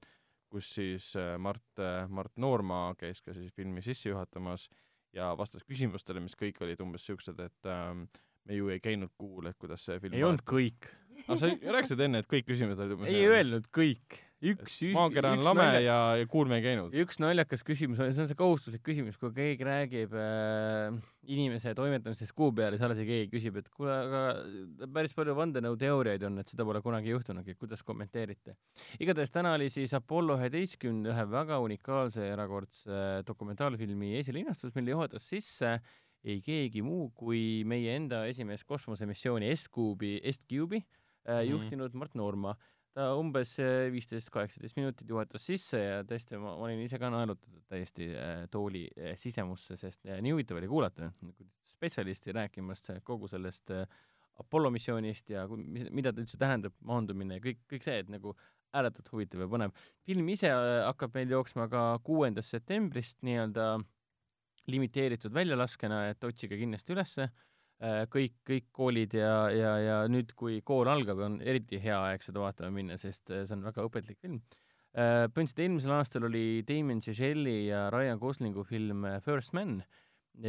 kus 0.50 0.74
siis 0.80 1.12
äh, 1.18 1.36
Mart 1.38 1.78
äh,, 1.78 2.08
Mart 2.10 2.34
Noorma 2.42 2.88
käis 2.98 3.22
ka 3.22 3.36
siis 3.36 3.54
filmi 3.54 3.84
sisse 3.86 4.10
juhatamas 4.10 4.66
ja 5.14 5.30
vastas 5.38 5.62
küsimustele, 5.66 6.22
mis 6.22 6.36
kõik 6.38 6.58
olid 6.62 6.82
umbes 6.82 7.06
siuksed, 7.06 7.38
et 7.42 7.70
ähm, 7.70 8.04
me 8.48 8.58
ju 8.58 8.72
ei 8.72 8.80
käinud 8.82 9.12
kuul, 9.18 9.50
et 9.50 9.58
kuidas 9.60 9.84
see 9.86 10.00
film 10.02 10.16
ei 10.16 10.24
olnud 10.26 10.42
kõik. 10.48 10.90
aga 11.26 11.38
sa 11.42 11.52
rääkisid 11.76 12.02
enne, 12.06 12.24
et 12.24 12.30
kõik 12.30 12.48
küsimused 12.48 12.82
olid 12.82 12.96
umbes 12.96 13.12
ei 13.12 13.28
öelnud 13.28 13.68
kõik. 13.74 14.20
üks, 14.40 14.78
maakera 14.96 15.34
on 15.36 15.42
lame 15.44 15.66
ja, 15.84 15.96
ja 16.16 16.28
kuul 16.30 16.48
me 16.48 16.60
ei 16.60 16.64
käinud. 16.64 16.94
üks 17.02 17.20
naljakas 17.20 17.64
küsimus 17.66 18.00
on, 18.00 18.12
see 18.16 18.24
on 18.24 18.30
see 18.30 18.38
kohustuslik 18.38 18.84
küsimus, 18.86 19.20
kui 19.20 19.32
keegi 19.36 19.66
räägib 19.68 20.16
äh, 20.16 20.96
inimese 21.28 21.74
toimetamisest 21.76 22.32
kuu 22.36 22.48
peal, 22.56 22.72
siis 22.74 22.86
alati 22.88 23.04
keegi 23.06 23.28
küsib, 23.34 23.60
et 23.60 23.68
kuule, 23.74 23.92
aga 23.92 24.88
päris 24.96 25.14
palju 25.18 25.36
vandenõuteooriaid 25.36 26.24
on, 26.30 26.40
et 26.40 26.50
seda 26.50 26.64
pole 26.66 26.80
kunagi 26.84 27.12
juhtunudki, 27.12 27.58
kuidas 27.60 27.84
kommenteerite? 27.86 28.56
igatahes 28.98 29.34
täna 29.34 29.52
oli 29.58 29.68
siis 29.72 29.92
Apollo 29.98 30.40
üheteistkümne 30.40 31.12
ühe 31.12 31.26
väga 31.36 31.60
unikaalse 31.60 32.24
ja 32.24 32.38
erakordse 32.38 33.02
dokumentaalfilmi 33.28 34.16
esilinastus, 34.24 34.72
mille 34.78 34.96
juhatas 34.96 35.28
sisse 35.28 35.76
ei 36.24 36.40
keegi 36.44 36.82
muu 36.82 37.10
kui 37.16 37.62
meie 37.64 37.94
enda 37.96 38.24
esimest 38.28 38.64
kosmosemissiooni 38.68 39.48
S-Cube'i, 39.56 40.20
S-Cube'i 40.32 40.82
äh, 40.82 41.40
Mhm. 41.40 41.50
juhtinud 41.50 41.94
Mart 41.94 42.14
Noorma. 42.14 42.56
ta 42.92 43.12
umbes 43.14 43.52
äh, 43.62 43.86
viisteist, 43.92 44.30
kaheksateist 44.34 44.76
minutit 44.76 45.08
juhatas 45.08 45.44
sisse 45.46 45.78
ja 45.78 46.00
tõesti, 46.02 46.34
ma, 46.42 46.56
olin 46.58 46.80
ise 46.82 46.98
ka 46.98 47.06
naelutatud 47.10 47.62
täiesti 47.70 48.08
äh, 48.18 48.48
tooli 48.50 48.88
äh, 48.98 49.12
sisemusse, 49.16 49.76
sest 49.78 50.06
äh, 50.10 50.18
nii 50.20 50.32
huvitav 50.34 50.58
oli 50.58 50.66
kuulata 50.68 51.12
spetsialisti 51.70 52.32
rääkimas 52.34 52.82
äh, 52.90 52.98
kogu 53.06 53.28
sellest 53.30 53.70
äh, 53.70 53.86
Apollo 54.42 54.70
missioonist 54.74 55.30
ja 55.30 55.46
mis, 55.54 55.86
mida 55.94 56.10
ta 56.12 56.20
üldse 56.24 56.38
tähendab, 56.40 56.74
maandumine 56.82 57.38
ja 57.38 57.44
kõik, 57.44 57.60
kõik 57.70 57.86
see, 57.86 57.98
et 58.02 58.10
nagu 58.10 58.34
ääretult 58.74 59.08
huvitav 59.12 59.40
ja 59.44 59.48
põnev. 59.54 59.70
film 60.06 60.28
ise 60.34 60.50
äh, 60.50 60.82
hakkab 60.88 61.14
meil 61.14 61.30
jooksma 61.30 61.68
ka 61.70 61.84
kuuendast 62.02 62.50
septembrist 62.56 63.22
nii-öelda 63.22 63.78
limiteeritud 64.70 65.34
väljalaskena, 65.34 66.04
et 66.12 66.24
otsige 66.24 66.58
kindlasti 66.60 66.94
ülesse 66.94 67.26
äh, 67.26 68.04
kõik, 68.12 68.36
kõik 68.46 68.68
koolid 68.76 69.16
ja, 69.18 69.34
ja, 69.54 69.76
ja 69.84 70.00
nüüd, 70.10 70.34
kui 70.38 70.60
kool 70.66 70.90
algab, 70.92 71.22
on 71.26 71.40
eriti 71.42 71.80
hea 71.82 71.98
aeg 72.10 72.26
seda 72.26 72.42
vaatama 72.44 72.72
minna, 72.74 72.98
sest 73.00 73.32
äh, 73.32 73.44
see 73.46 73.56
on 73.58 73.64
väga 73.68 73.86
õpetlik 73.86 74.20
film. 74.20 74.42
põhimõtteliselt 74.90 75.60
eelmisel 75.62 75.92
aastal 75.94 76.24
oli 76.26 76.64
Damien 76.66 77.00
Chazelle 77.00 77.52
ja 77.68 77.84
Ryan 77.94 78.18
Goslingu 78.18 78.64
film 78.66 79.04
äh, 79.06 79.20
First 79.22 79.54
Man, 79.54 79.82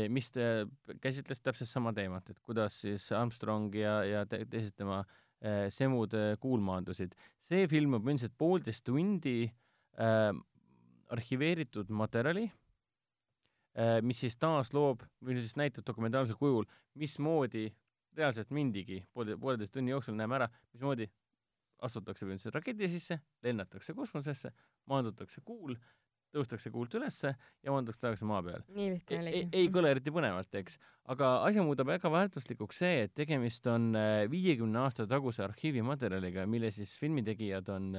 mis 0.09 0.31
äh, 0.37 0.63
käsitles 1.01 1.41
täpselt 1.41 1.69
sama 1.69 1.91
teemat, 1.93 2.29
et 2.29 2.39
kuidas 2.39 2.79
siis 2.81 3.11
Armstrong 3.11 3.73
ja, 3.75 3.99
ja 4.05 4.23
te, 4.25 4.39
teised 4.49 4.73
tema 4.77 5.03
äh, 5.03 5.67
semud 5.69 6.13
äh, 6.13 6.37
kuulmaandusid. 6.39 7.15
see 7.41 7.67
film 7.67 7.97
on 7.97 8.03
põhimõtteliselt 8.03 8.37
poolteist 8.37 8.85
tundi 8.85 9.51
äh, 9.99 10.31
arhiveeritud 11.11 11.89
materjali 11.89 12.45
äh, 12.47 12.60
mis 14.03 14.19
siis 14.19 14.35
taas 14.35 14.73
loob 14.75 15.05
või 15.23 15.37
siis 15.39 15.55
näitab 15.55 15.85
dokumentaalsel 15.87 16.35
kujul, 16.35 16.65
mismoodi 16.99 17.69
reaalselt 18.17 18.51
mindigi 18.51 18.99
poole, 19.13 19.37
pooleteist 19.39 19.73
tunni 19.75 19.93
jooksul 19.93 20.17
näeme 20.19 20.35
ära, 20.41 20.49
mismoodi 20.73 21.07
astutakse 21.85 22.25
põhimõtteliselt 22.25 22.57
raketi 22.57 22.89
sisse, 22.91 23.17
lennatakse 23.45 23.95
kosmosesse, 23.97 24.51
maandutakse 24.91 25.41
kuul, 25.45 25.77
tõustakse 26.35 26.71
kuult 26.71 26.93
ülesse 26.99 27.31
ja 27.31 27.73
maandutakse 27.73 28.05
tagasi 28.05 28.27
maa 28.27 28.41
peale 28.45 28.63
nii 28.75 28.89
lihtne 28.93 29.17
ei, 29.17 29.23
oligi. 29.23 29.47
ei 29.59 29.71
kõla 29.73 29.93
eriti 29.95 30.13
põnevalt, 30.15 30.59
eks, 30.61 30.77
aga 31.11 31.31
asja 31.47 31.65
muudab 31.67 31.89
väga 31.91 32.11
väärtuslikuks 32.13 32.83
see, 32.83 33.07
et 33.07 33.15
tegemist 33.17 33.67
on 33.71 33.89
äh, 33.99 34.25
viiekümne 34.31 34.83
aasta 34.83 35.07
taguse 35.09 35.43
arhiivimaterjaliga, 35.47 36.45
mille 36.47 36.71
siis 36.75 36.93
filmitegijad 37.01 37.73
on, 37.75 37.91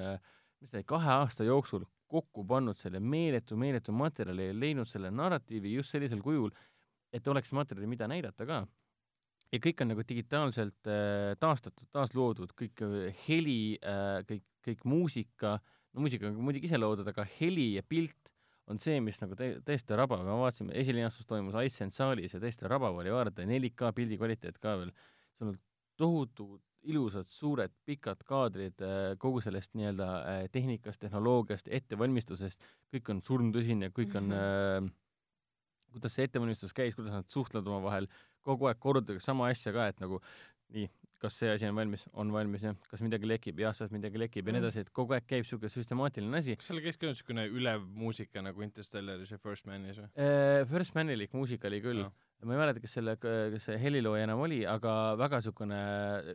mis 0.63 0.71
ta 0.71 0.81
oli, 0.81 0.89
kahe 0.95 1.19
aasta 1.19 1.49
jooksul 1.49 1.85
kokku 2.13 2.45
pannud 2.49 2.79
selle 2.81 3.01
meeletu, 3.01 3.57
meeletu 3.59 3.95
materjali 3.97 4.51
ja 4.51 4.57
leidnud 4.57 4.89
selle 4.91 5.11
narratiivi 5.15 5.75
just 5.77 5.95
sellisel 5.95 6.23
kujul, 6.25 6.53
et 7.13 7.29
oleks 7.29 7.53
materjali, 7.57 7.89
mida 7.91 8.09
näidata 8.11 8.47
ka. 8.49 8.63
ja 9.53 9.61
kõik 9.61 9.83
on 9.85 9.93
nagu 9.93 10.05
digitaalselt 10.09 10.89
äh, 10.89 11.35
taastatud, 11.41 11.89
taasloodud, 11.93 12.55
kõik 12.57 12.85
äh, 12.87 13.25
heli 13.27 13.77
äh,, 13.85 14.23
kõik, 14.29 14.45
kõik 14.65 14.85
muusika, 14.89 15.59
no 15.93 16.05
muusika 16.05 16.31
on 16.31 16.39
muidugi 16.41 16.71
ise 16.71 16.81
loodud, 16.81 17.09
aga 17.09 17.27
heli 17.39 17.75
ja 17.77 17.83
pilt 17.85 18.33
on 18.71 18.81
see, 18.81 19.01
mis 19.05 19.21
nagu 19.21 19.37
tä-, 19.37 19.59
täiesti 19.67 19.99
rabav, 19.99 20.25
me 20.25 20.39
vaatasime, 20.41 20.73
esilinastus 20.81 21.29
toimus 21.29 21.59
Iceland 21.61 21.93
saalis 21.97 22.33
ja 22.33 22.41
täiesti 22.41 22.71
rabav 22.71 22.97
oli 23.03 23.13
vaadata, 23.13 23.45
4K 23.49 23.93
pildi 23.97 24.17
kvaliteet 24.21 24.61
ka 24.63 24.79
veel, 24.81 24.95
seal 25.37 25.53
on 25.53 25.59
tohutud 26.01 26.63
ilusad 26.83 27.29
suured 27.31 27.71
pikad 27.87 28.25
kaadrid 28.27 28.81
äh, 28.83 29.13
kogu 29.23 29.41
sellest 29.45 29.75
nii-öelda 29.79 30.09
äh, 30.23 30.41
tehnikast, 30.53 31.01
tehnoloogiast, 31.05 31.69
ettevalmistusest, 31.71 32.63
kõik 32.95 33.11
on 33.15 33.21
surmtõsine, 33.23 33.93
kõik 33.95 34.17
on 34.19 34.33
Mhm. 34.33 34.89
äh, 34.89 34.91
kuidas 35.93 36.15
see 36.17 36.25
ettevalmistus 36.25 36.73
käis, 36.73 36.95
kuidas 36.97 37.13
nad 37.13 37.29
suhtlevad 37.29 37.67
omavahel, 37.69 38.07
kogu 38.43 38.67
aeg 38.67 38.79
kordatakse 38.81 39.25
sama 39.29 39.47
asja 39.53 39.73
ka, 39.73 39.87
et 39.93 40.01
nagu 40.01 40.19
nii, 40.73 40.89
kas 41.23 41.37
see 41.39 41.51
asi 41.53 41.67
on 41.69 41.77
valmis, 41.77 42.09
on 42.19 42.33
valmis 42.33 42.63
jah, 42.65 42.75
kas 42.91 43.03
midagi 43.05 43.29
lekib, 43.29 43.61
jah, 43.61 43.75
sealt 43.77 43.93
midagi 43.95 44.19
lekib 44.19 44.47
ja 44.49 44.53
nii 44.57 44.61
Mm. 44.61 44.65
edasi, 44.65 44.81
et 44.81 44.91
kogu 44.91 45.13
aeg 45.15 45.27
käib 45.29 45.45
niisugune 45.45 45.69
süstemaatiline 45.71 46.39
asi. 46.41 46.57
kas 46.57 46.67
seal 46.73 46.81
käis 46.81 46.97
ka 46.99 47.07
niisugune 47.07 47.45
ülev 47.53 47.85
muusika 47.95 48.43
nagu 48.43 48.63
Interstellaris 48.65 49.31
ja 49.31 49.39
First 49.39 49.67
Manis 49.67 49.99
või? 50.01 50.09
First 50.73 50.95
Manilik 50.97 51.33
muusika 51.37 51.69
oli 51.69 51.81
küll 51.85 52.01
Jah. 52.03 52.13
Ma 52.45 52.55
ei 52.57 52.59
mäleta, 52.63 52.81
kes 52.83 52.95
selle, 52.99 53.17
kes 53.23 53.65
see 53.69 53.79
helilooja 53.79 54.25
enam 54.27 54.41
oli, 54.43 54.63
aga 54.67 54.93
väga 55.21 55.39
niisugune 55.43 55.81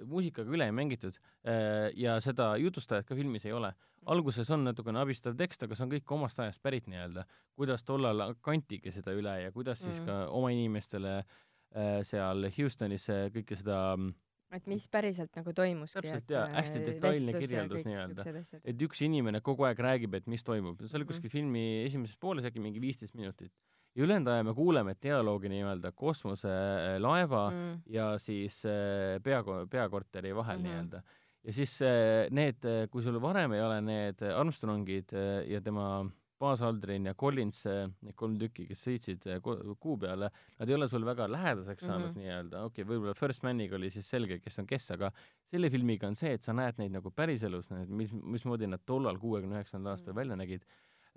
muusikaga 0.07 0.53
üle 0.55 0.67
mängitud 0.71 1.17
äh, 1.43 1.89
ja 1.99 2.17
seda 2.23 2.53
jutustajat 2.61 3.05
ka 3.09 3.15
filmis 3.15 3.45
ei 3.45 3.53
ole. 3.57 3.73
alguses 4.07 4.49
on 4.55 4.63
natukene 4.63 5.01
abistav 5.01 5.35
tekst, 5.35 5.63
aga 5.63 5.75
see 5.75 5.83
on 5.83 5.91
kõik 5.91 6.11
omast 6.15 6.39
ajast 6.39 6.61
pärit 6.63 6.85
nii-öelda, 6.87 7.25
kuidas 7.59 7.83
tollal 7.83 8.35
kantigi 8.41 8.91
seda 8.95 9.11
üle 9.11 9.33
ja 9.43 9.51
kuidas 9.51 9.81
siis 9.83 9.99
Mm. 9.99 10.05
ka 10.05 10.15
oma 10.31 10.51
inimestele 10.55 11.17
äh, 11.17 11.99
seal 12.07 12.47
Houstonis 12.57 13.09
äh, 13.09 13.27
kõike 13.33 13.57
seda 13.59 13.97
mm, 13.97 14.13
et 14.55 14.67
mis 14.71 14.85
päriselt 14.87 15.33
nagu 15.35 15.51
toimuski. 15.51 15.99
Täpselt, 16.05 16.29
jaa, 16.31 16.45
hästi 16.53 16.79
detailne 16.85 17.33
kirjeldus 17.35 17.83
nii-öelda. 17.83 18.23
et 18.63 18.81
üks 18.87 19.01
inimene 19.03 19.41
kogu 19.43 19.65
aeg 19.67 19.79
räägib, 19.83 20.15
et 20.15 20.27
mis 20.31 20.43
toimub. 20.47 20.79
see 20.85 20.95
oli 20.95 21.03
Mhm. 21.03 21.11
kuskil 21.11 21.29
filmi 21.33 21.83
esimeses 21.83 22.15
pooles 22.15 22.45
äkki 22.47 22.61
mingi 22.63 22.79
viisteist 22.79 23.15
minutit. 23.15 23.51
Ja 23.97 24.03
ülejäänud 24.05 24.27
aja 24.29 24.43
me 24.45 24.53
kuuleme 24.53 24.93
dialoogi 25.01 25.49
nii-öelda 25.49 25.91
kosmoselaeva 25.97 27.49
mm. 27.49 27.55
mm. 27.55 27.79
ja 27.93 28.11
siis 28.21 28.61
äh, 28.65 29.17
pea, 29.23 29.41
peakorteri 29.69 30.35
vahel 30.35 30.57
mm 30.59 30.63
Mhm. 30.63 30.69
-hmm. 30.69 30.77
nii-öelda. 30.77 31.01
ja 31.43 31.53
siis 31.53 31.81
äh, 31.81 32.27
need, 32.31 32.61
kui 32.91 33.01
sul 33.03 33.21
varem 33.21 33.51
ei 33.53 33.61
ole 33.61 33.81
need 33.81 34.21
Armstrongid 34.35 35.11
ja 35.47 35.61
tema 35.61 36.05
Buzz 36.39 36.61
Aldrin 36.61 37.05
ja 37.05 37.13
Collins, 37.15 37.63
need 38.01 38.13
kolm 38.15 38.35
tükki, 38.37 38.67
kes 38.67 38.83
sõitsid 38.87 39.23
kuu 39.79 39.95
peale, 39.97 40.29
nad 40.59 40.69
ei 40.69 40.75
ole 40.75 40.87
sul 40.87 41.05
väga 41.05 41.25
lähedaseks 41.31 41.85
saanud 41.85 42.01
mm 42.01 42.11
Mhm. 42.11 42.19
-hmm. 42.19 42.21
nii-öelda, 42.21 42.63
okei 42.63 42.83
okay,, 42.83 42.93
võib-olla 42.95 43.13
First 43.17 43.43
Maniga 43.43 43.75
oli 43.75 43.89
siis 43.89 44.09
selge, 44.09 44.39
kes 44.39 44.59
on 44.59 44.67
kes, 44.67 44.91
aga 44.91 45.11
selle 45.43 45.69
filmiga 45.69 46.07
on 46.07 46.15
see, 46.15 46.33
et 46.33 46.41
sa 46.41 46.53
näed 46.53 46.77
neid 46.77 46.91
nagu 46.91 47.09
päriselus, 47.11 47.69
mis, 47.87 48.13
mismoodi 48.13 48.67
nad 48.67 48.79
tollal, 48.85 49.17
kuuekümne 49.17 49.55
üheksandal 49.55 49.91
aastal 49.91 50.13
Mhm. 50.13 50.19
välja 50.19 50.35
nägid. 50.35 50.61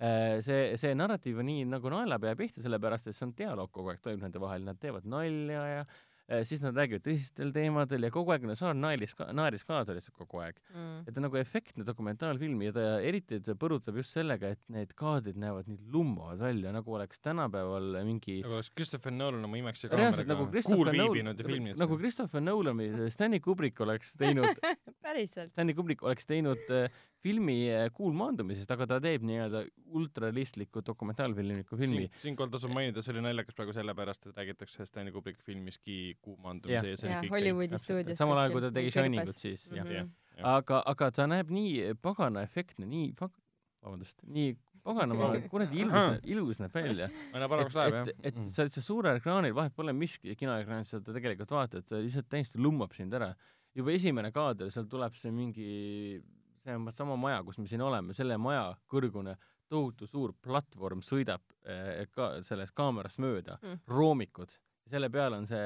Äh, 0.01 0.39
see, 0.41 0.77
see 0.81 0.95
narratiiv 0.97 1.43
on 1.43 1.51
nii 1.51 1.67
nagu 1.69 1.91
naelapea 1.93 2.33
pihta, 2.39 2.63
sellepärast 2.65 3.11
et 3.11 3.17
see 3.17 3.27
on 3.27 3.35
dialoog 3.37 3.69
kogu 3.75 3.93
aeg 3.93 4.01
toimub 4.01 4.25
nende 4.25 4.41
vahel, 4.41 4.65
nad 4.65 4.79
teevad 4.81 5.05
nalja 5.05 5.65
ja 5.69 5.83
äh, 5.85 6.41
siis 6.49 6.63
nad 6.65 6.73
räägivad 6.79 7.05
tõsistel 7.05 7.53
teemadel 7.53 8.07
ja 8.07 8.11
kogu 8.15 8.33
aeg 8.33 8.47
no 8.49 8.57
Saar 8.57 8.73
naeris 8.79 9.13
naeris 9.37 9.67
kaasa 9.69 9.93
lihtsalt 9.93 10.17
kogu 10.17 10.41
aeg. 10.41 10.57
Mm. 10.73 11.03
et 11.05 11.13
ta 11.13 11.21
on 11.21 11.27
nagu 11.27 11.37
efektne 11.37 11.85
dokumentaalfilm 11.85 12.65
ja 12.65 12.73
ta 12.79 12.87
eriti 13.05 13.43
ta 13.45 13.53
põrutab 13.61 14.01
just 14.01 14.17
sellega, 14.17 14.55
et 14.57 14.63
need 14.73 14.97
kaadrid 14.97 15.37
näevad 15.43 15.69
nii 15.69 15.93
lummavad 15.93 16.41
välja, 16.47 16.73
nagu 16.73 16.97
oleks 16.97 17.21
tänapäeval 17.21 18.01
mingi 18.09 18.39
nagu 18.41 18.57
oleks 18.57 18.73
Christopher 18.73 19.13
Nolan 19.13 19.45
oma 19.51 19.61
imeksi 19.61 19.91
nagu 19.91 20.01
kaameraga 20.01 20.51
Christopher 20.57 20.81
kuul 20.81 20.93
Nolan 20.95 21.13
viibinud 21.13 21.45
ja 21.45 21.51
filminud 21.51 21.85
nagu 21.85 22.01
Christopher 22.01 22.47
Nolan 22.47 22.81
või 22.81 23.13
Stanley 23.13 23.45
Kubrick 23.45 23.85
oleks 23.85 24.17
teinud 24.17 24.65
päriselt. 25.05 25.53
Stanley 25.53 25.77
Kubrick 25.77 26.09
oleks 26.09 26.33
teinud 26.33 26.73
äh, 26.73 26.89
filmi 27.21 27.57
äh, 27.73 27.89
Kuul 27.95 28.15
maandumisest, 28.17 28.71
aga 28.75 28.87
ta 28.95 29.01
teeb 29.03 29.25
nii-öelda 29.29 29.65
ultrarealistlikku 29.99 30.83
dokumentaalfilmilikku 30.87 31.79
filmi 31.81 32.07
Siin, 32.07 32.23
siinkohal 32.25 32.55
tasub 32.55 32.73
mainida, 32.75 33.05
see 33.05 33.15
oli 33.15 33.25
naljakas 33.27 33.59
praegu 33.59 33.75
sellepärast, 33.77 34.31
et 34.31 34.41
räägitakse 34.41 34.87
Stanley 34.89 35.15
Kubricki 35.15 35.45
filmiski 35.47 35.99
kuumandumise 36.25 36.81
Jah. 36.81 36.89
ja 36.95 37.03
see 37.03 37.11
oli 37.11 37.21
kõik 37.27 37.37
Hollywoodi 37.37 37.83
stuudios. 37.85 38.21
samal 38.21 38.43
ajal, 38.43 38.57
kui 38.57 38.65
ta 38.65 38.73
tegi 38.81 38.95
Shiningut 38.97 39.37
siis, 39.37 39.69
jah. 39.77 39.95
Jah. 39.97 40.11
aga, 40.57 40.83
aga 40.95 41.13
ta 41.19 41.29
näeb 41.31 41.53
nii 41.53 41.95
pagana 42.03 42.45
efektne, 42.49 42.89
nii 42.89 43.13
fak-, 43.21 43.37
vabandust, 43.85 44.25
nii 44.25 44.57
paganama 44.85 45.31
kuradi 45.53 45.83
ilus, 45.85 46.21
ilus 46.25 46.61
näeb 46.63 46.75
välja. 46.75 47.09
aina 47.35 47.49
paremaks 47.51 47.77
läheb, 47.77 47.97
jah. 47.99 48.11
et, 48.11 48.29
et 48.31 48.41
sa 48.53 48.65
oled 48.65 48.75
seal 48.75 48.87
suurel 48.87 49.21
ekraanil, 49.21 49.55
vahet 49.57 49.75
pole, 49.77 49.95
mis 49.97 50.17
kinoekraanil 50.25 50.87
sa 50.89 50.99
seda 50.99 51.17
tegelikult 51.17 51.55
vaatad, 51.55 51.87
ta 51.89 52.01
lihtsalt 52.01 52.29
täiesti 52.33 52.61
lummab 52.63 52.95
sind 52.97 53.15
ära. 53.17 53.35
juba 53.77 53.93
esimene 53.95 54.33
kaader, 54.35 54.71
seal 54.75 54.89
tuleb 54.91 55.17
see 55.19 55.31
mingi, 55.35 55.71
see 56.71 56.79
on 56.79 56.93
sama 56.95 57.17
maja, 57.21 57.43
kus 57.47 57.59
me 57.59 57.67
siin 57.71 57.83
oleme, 57.83 58.15
selle 58.17 58.39
maja 58.39 58.71
kõrgune 58.91 59.37
tohutu 59.71 60.07
suur 60.11 60.33
platvorm 60.43 61.03
sõidab 61.07 61.43
eh, 61.67 62.07
ka 62.15 62.41
sellest 62.47 62.75
kaamerast 62.75 63.21
mööda 63.23 63.59
Mm. 63.63 63.81
roomikud, 63.87 64.51
selle 64.91 65.07
peal 65.15 65.37
on 65.37 65.45
see 65.47 65.61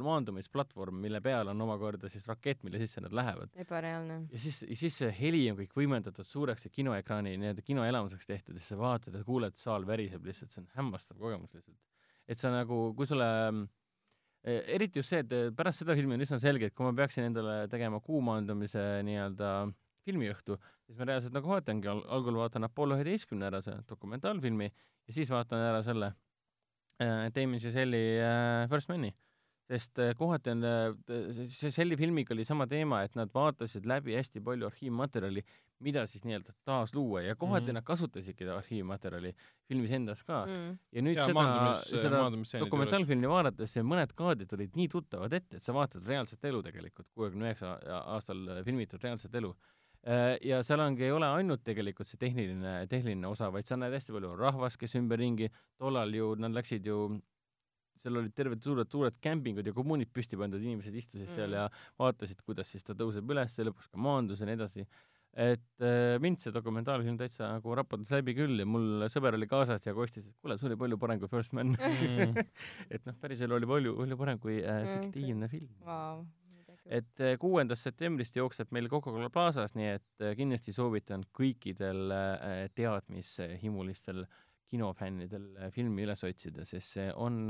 maandumisplatvorm, 0.00 0.96
mille 1.02 1.20
peal 1.20 1.50
on 1.52 1.60
omakorda 1.60 2.08
siis 2.08 2.24
rakett, 2.28 2.62
mille 2.64 2.78
sisse 2.80 3.02
nad 3.04 3.12
lähevad. 3.12 3.50
ebareaalne. 3.60 4.16
ja 4.32 4.38
siis, 4.38 4.62
siis 4.78 4.96
see 5.02 5.10
heli 5.18 5.42
on 5.50 5.58
kõik 5.58 5.74
võimendatud 5.76 6.24
suureks 6.24 6.64
ja 6.64 6.72
kinoekraani 6.72 7.34
nii-öelda 7.36 7.64
kinoelamuseks 7.66 8.26
tehtud 8.30 8.56
ja 8.56 8.62
siis 8.62 8.72
sa 8.72 8.78
vaatad 8.80 9.18
ja 9.18 9.24
kuuled, 9.24 9.58
saal 9.60 9.84
väriseb 9.86 10.24
lihtsalt, 10.24 10.50
see 10.54 10.62
on 10.64 10.70
hämmastav 10.78 11.20
kogemus 11.20 11.52
lihtsalt. 11.58 11.76
et 12.28 12.38
sa 12.40 12.54
nagu, 12.54 12.94
kui 12.96 13.06
sulle 13.10 13.28
eh, 14.44 14.62
eriti 14.78 15.02
just 15.02 15.12
see, 15.12 15.20
et 15.20 15.54
pärast 15.56 15.84
seda 15.84 15.96
filmi 15.98 16.16
on 16.16 16.24
üsna 16.24 16.40
selge, 16.40 16.70
et 16.70 16.74
kui 16.74 16.88
ma 16.88 16.96
peaksin 16.96 17.28
endale 17.28 17.66
tegema 17.68 18.00
kuumaandumise 18.00 19.02
nii-öelda 19.04 19.52
filmiõhtu, 20.06 20.58
siis 20.86 20.98
ma 20.98 21.08
reaalselt 21.08 21.36
nagu 21.36 21.50
vaatangi 21.52 21.90
al, 21.92 22.02
algul 22.16 22.40
vaatan 22.42 22.68
Apollo 22.68 22.98
üheteistkümne 22.98 23.48
ära, 23.50 23.62
see 23.64 23.76
dokumentaalfilmi, 23.88 24.70
ja 25.08 25.16
siis 25.16 25.30
vaatan 25.32 25.62
ära 25.70 25.82
selle 25.86 26.12
äh, 27.02 27.28
Damien 27.34 27.60
Chazelle'i 27.62 28.16
äh, 28.22 28.68
First 28.70 28.92
Mani. 28.92 29.14
sest 29.72 29.98
äh, 30.02 30.10
kohati 30.18 30.50
on 30.50 30.64
äh, 30.66 31.46
see 31.48 31.70
Selli 31.72 31.96
filmiga 31.96 32.34
oli 32.34 32.44
sama 32.44 32.66
teema, 32.68 33.04
et 33.06 33.14
nad 33.16 33.30
vaatasid 33.32 33.86
läbi 33.88 34.16
hästi 34.18 34.42
palju 34.44 34.66
arhiivmaterjali, 34.68 35.44
mida 35.82 36.02
siis 36.10 36.24
nii-öelda 36.26 36.52
taasluua 36.66 37.22
ja 37.22 37.36
kohati 37.36 37.64
mm. 37.64 37.68
-hmm. 37.70 37.74
nad 37.78 37.86
kasutasidki 37.86 38.44
seda 38.44 38.58
arhiivmaterjali 38.58 39.32
filmis 39.68 39.90
endas 39.90 40.22
ka 40.22 40.44
mm. 40.46 40.78
ja 40.92 41.02
nüüd 41.02 41.16
Jaa, 41.16 41.28
seda, 41.86 42.24
seda 42.44 42.64
dokumentaalfilmi 42.64 43.30
vaadates 43.30 43.76
ja 43.76 43.86
mõned 43.86 44.12
kaadrid 44.18 44.52
olid 44.58 44.76
nii 44.76 44.88
tuttavad 44.88 45.32
ette, 45.32 45.56
et 45.56 45.62
sa 45.62 45.74
vaatad 45.74 46.06
reaalset 46.06 46.44
elu 46.44 46.62
tegelikult, 46.62 47.08
kuuekümne 47.14 47.50
üheksa 47.50 47.78
aastal 48.02 48.62
filmitud 48.66 49.02
reaalset 49.02 49.34
elu. 49.34 49.54
Äh, 50.02 50.36
ja 50.42 50.62
seal 50.66 50.82
ongi, 50.82 51.04
ei 51.06 51.12
ole 51.14 51.28
ainult 51.30 51.62
tegelikult 51.62 52.08
see 52.10 52.18
tehniline, 52.18 52.80
tehniline 52.90 53.28
osa, 53.28 53.52
vaid 53.54 53.68
sa 53.68 53.76
näed 53.78 53.94
hästi 53.94 54.14
palju 54.16 54.32
rahvast, 54.40 54.80
kes 54.80 54.96
ümberringi, 54.98 55.46
tollal 55.78 56.10
ju 56.16 56.32
nad 56.42 56.56
läksid 56.56 56.88
ju 56.90 57.04
seal 58.02 58.18
olid 58.18 58.34
terved 58.34 58.64
suured, 58.64 58.90
suured 58.90 59.20
kämpingud 59.22 59.68
ja 59.68 59.74
kommuunid 59.76 60.10
püsti 60.10 60.38
pandud, 60.40 60.62
inimesed 60.64 60.96
istusid 60.98 61.28
mm. 61.28 61.36
seal 61.36 61.54
ja 61.54 61.68
vaatasid, 62.02 62.42
kuidas 62.42 62.72
siis 62.72 62.82
ta 62.86 62.98
tõuseb 62.98 63.30
üles 63.30 63.54
ja 63.58 63.68
lõpuks 63.68 63.92
ka 63.92 64.02
maandus 64.02 64.42
ja 64.42 64.48
nii 64.48 64.58
edasi. 64.58 64.86
et 65.32 65.86
äh, 65.86 66.18
mind 66.20 66.42
see 66.42 66.52
dokumentaalfilm 66.52 67.16
täitsa 67.20 67.54
nagu 67.54 67.78
raputas 67.78 68.10
läbi 68.12 68.34
küll 68.36 68.58
ja 68.58 68.66
mul 68.68 69.06
sõber 69.12 69.38
oli 69.38 69.46
kaasas 69.48 69.86
ja 69.86 69.94
kostis, 69.94 70.26
et 70.28 70.36
kuule, 70.42 70.58
see 70.58 70.68
oli 70.68 70.76
palju 70.82 70.98
parem 70.98 71.22
kui 71.22 71.30
First 71.30 71.54
Man 71.54 71.76
Mm. 71.78 72.34
et 72.94 73.06
noh, 73.06 73.14
päriselu 73.22 73.54
oli 73.54 73.70
palju, 73.70 73.94
palju 74.02 74.18
parem 74.18 74.42
kui 74.42 74.58
äh, 74.60 74.82
Mm, 74.82 75.06
fiktiivne 75.06 75.48
film. 75.48 75.70
Vau. 75.86 76.26
Et 76.86 77.20
äh, 77.22 77.36
kuuendast 77.40 77.86
septembrist 77.86 78.36
jookseb 78.36 78.72
meil 78.74 78.88
Coca-Cola 78.90 79.30
Plaza's, 79.30 79.74
nii 79.78 79.90
et 79.96 80.24
äh, 80.24 80.34
kindlasti 80.38 80.74
soovitan 80.74 81.24
kõikidel 81.36 82.14
äh, 82.14 82.64
teadmishimulistel 82.74 84.24
kinofännidel 84.72 85.70
filmi 85.74 86.06
üles 86.06 86.24
otsida, 86.24 86.64
sest 86.64 86.96
see 86.96 87.10
on, 87.12 87.44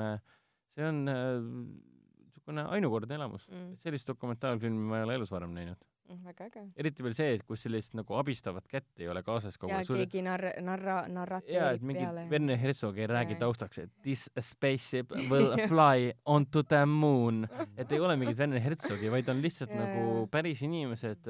see 0.74 0.88
on 0.88 1.04
niisugune 1.06 2.64
ainukordne 2.74 3.14
elamus 3.14 3.46
Mm. 3.46 3.76
sellist 3.84 4.08
dokumentaalfilmi 4.10 4.88
ma 4.90 4.98
ei 4.98 5.04
ole 5.06 5.14
elus 5.20 5.30
varem 5.30 5.54
näinud. 5.54 5.78
Mm, 6.12 6.24
väga 6.24 6.44
äge. 6.50 6.62
eriti 6.76 7.02
veel 7.02 7.14
see, 7.14 7.34
et 7.34 7.42
kus 7.48 7.62
sellist 7.64 7.94
nagu 7.94 8.14
abistavat 8.18 8.66
kätt 8.68 9.00
ei 9.00 9.08
ole 9.08 9.22
kaasas 9.22 9.56
kogu 9.58 9.70
ja 9.72 9.78
aeg. 9.78 9.86
sul- 9.86 9.96
keegi 10.02 10.22
narr-, 10.26 10.60
narra-, 10.60 11.08
narrateerib 11.08 11.82
mingi 11.82 12.04
peale. 12.04 12.26
Werner 12.30 12.56
Herzog 12.60 12.98
ei 12.98 13.06
räägi 13.06 13.38
taustaks, 13.40 13.78
et 13.78 13.90
this 14.02 14.28
spaceship 14.40 15.10
will 15.30 15.56
fly 15.68 16.12
onto 16.26 16.62
the 16.62 16.84
moon. 16.86 17.46
et 17.76 17.90
ei 17.92 18.00
ole 18.00 18.16
mingit 18.16 18.38
Werner 18.38 18.60
Herzogi, 18.60 19.10
vaid 19.10 19.28
on 19.28 19.40
lihtsalt 19.42 19.70
Jaa, 19.70 19.86
nagu 19.86 20.26
päris 20.30 20.62
inimesed, 20.62 21.24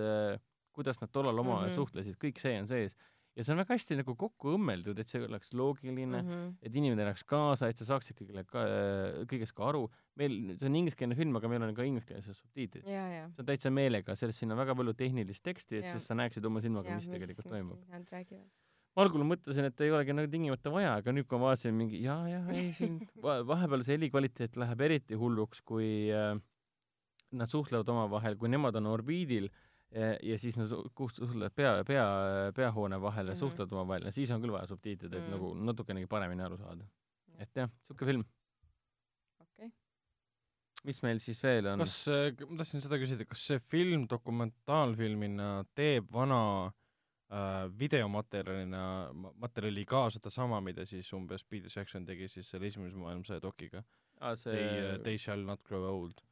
kuidas 0.72 1.00
nad 1.00 1.10
tollal 1.12 1.38
omavahel 1.38 1.68
Mhm. 1.68 1.74
suhtlesid, 1.76 2.16
kõik 2.18 2.38
see 2.40 2.58
on 2.58 2.66
sees. 2.66 2.96
Ja 3.36 3.44
see 3.44 3.54
on 3.54 3.60
väga 3.62 3.76
hästi 3.76 3.96
nagu 4.00 4.14
kokku 4.18 4.54
õmmeldud, 4.56 4.98
et 5.00 5.08
see 5.08 5.22
oleks 5.24 5.52
loogiline 5.56 6.20
mm, 6.20 6.30
-hmm. 6.30 6.56
et 6.60 6.74
inimene 6.76 7.04
elaks 7.06 7.24
kaasa, 7.28 7.70
et 7.72 7.80
sa 7.80 7.86
saaksid 7.88 8.18
kõigile 8.18 8.44
ka, 8.48 8.64
kõigest 9.30 9.56
ka 9.56 9.68
aru. 9.70 9.86
meil, 10.20 10.34
see 10.60 10.68
on 10.68 10.76
ingliskeelne 10.82 11.16
film, 11.16 11.36
aga 11.40 11.48
meil 11.48 11.64
on 11.64 11.74
ka 11.74 11.86
ingliskeelsed 11.88 12.36
subtiitrid. 12.36 12.84
ja, 12.88 13.06
ja. 13.08 13.28
see 13.32 13.44
on 13.44 13.48
täitsa 13.48 13.72
meelega, 13.72 14.16
sellest 14.18 14.42
siin 14.42 14.52
on 14.52 14.60
väga 14.60 14.76
palju 14.76 14.94
tehnilist 14.98 15.44
teksti, 15.44 15.80
et 15.80 15.88
Jaa. 15.88 15.94
siis 15.94 16.10
sa 16.10 16.18
näeksid 16.18 16.44
oma 16.44 16.60
silmaga, 16.60 16.92
ja 16.92 17.00
mis 17.00 17.08
tegelikult 17.08 17.48
toimub 17.48 17.80
mis 17.80 18.12
räägivad. 18.12 18.46
ma 18.92 19.06
algul 19.06 19.24
mõtlesin, 19.24 19.70
et 19.70 19.80
ei 19.80 19.90
olegi 19.96 20.12
nagu 20.12 20.28
tingimata 20.28 20.74
vaja, 20.74 20.94
aga 21.00 21.16
nüüd, 21.16 21.26
kui 21.26 21.40
ma 21.40 21.48
vaatasin 21.52 21.76
mingi 21.76 22.02
jaa, 22.04 22.22
jah, 22.28 22.52
ei 22.52 22.72
siin 22.76 23.00
va 23.24 23.40
vahepeal 23.48 23.86
see 23.86 23.96
helikvaliteet 23.96 24.60
läheb 24.60 24.88
eriti 24.88 25.16
hulluks, 25.16 25.64
kui 25.64 26.12
äh, 26.12 26.36
nad 27.32 27.48
suhtlevad 27.48 27.88
omavahel, 27.88 28.36
kui 28.36 28.52
nemad 28.52 28.76
on 28.76 28.92
orbiidil 28.92 29.48
ja, 29.94 30.12
ja 30.22 30.38
siis 30.38 30.56
nad 30.56 30.68
su- 30.70 30.90
kus 30.94 31.16
suhtlevad 31.20 31.54
pea, 31.54 31.72
pea, 31.84 32.06
peahoone 32.56 32.98
vahel 33.00 33.26
ja 33.28 33.34
Mhm. 33.34 33.40
suhtlevad 33.40 33.72
omavahel 33.72 34.04
ja 34.08 34.12
siis 34.12 34.30
on 34.30 34.40
küll 34.42 34.52
vaja 34.54 34.66
subtiitreid, 34.66 35.12
et 35.14 35.22
Mhm. 35.28 35.30
nagu 35.36 35.54
natukenegi 35.54 36.06
paremini 36.06 36.42
aru 36.42 36.56
saada. 36.58 36.84
et 37.38 37.50
jah, 37.56 37.68
siuke 37.88 38.06
film. 38.06 38.24
okei 39.40 39.66
okay. 39.66 39.70
mis 40.84 41.02
meil 41.02 41.18
siis 41.18 41.42
veel 41.42 41.66
on? 41.66 41.78
kas, 41.78 42.06
ma 42.48 42.56
tahtsin 42.58 42.82
seda 42.84 42.98
küsida, 42.98 43.26
kas 43.26 43.40
see 43.46 43.58
film 43.58 44.06
dokumentaalfilmina 44.08 45.64
teeb 45.74 46.10
vana 46.12 46.72
äh, 47.32 47.68
videomaterjalina, 47.78 49.10
materjali 49.40 49.84
ka 49.88 50.10
sedasama, 50.10 50.60
mida 50.60 50.84
siis 50.86 51.08
umbes 51.16 51.42
Peter 51.48 51.70
Jackson 51.74 52.04
tegi 52.04 52.28
siis 52.28 52.50
selle 52.50 52.66
esimese 52.66 52.94
maailmasõja 53.00 53.40
dokiga 53.40 53.82
Aa, 54.22 54.36
see... 54.38 54.54
They, 54.54 54.98
they 55.06 55.18
shall 55.20 55.42
not 55.46 55.62
grow 55.66 55.88
old. 55.90 56.22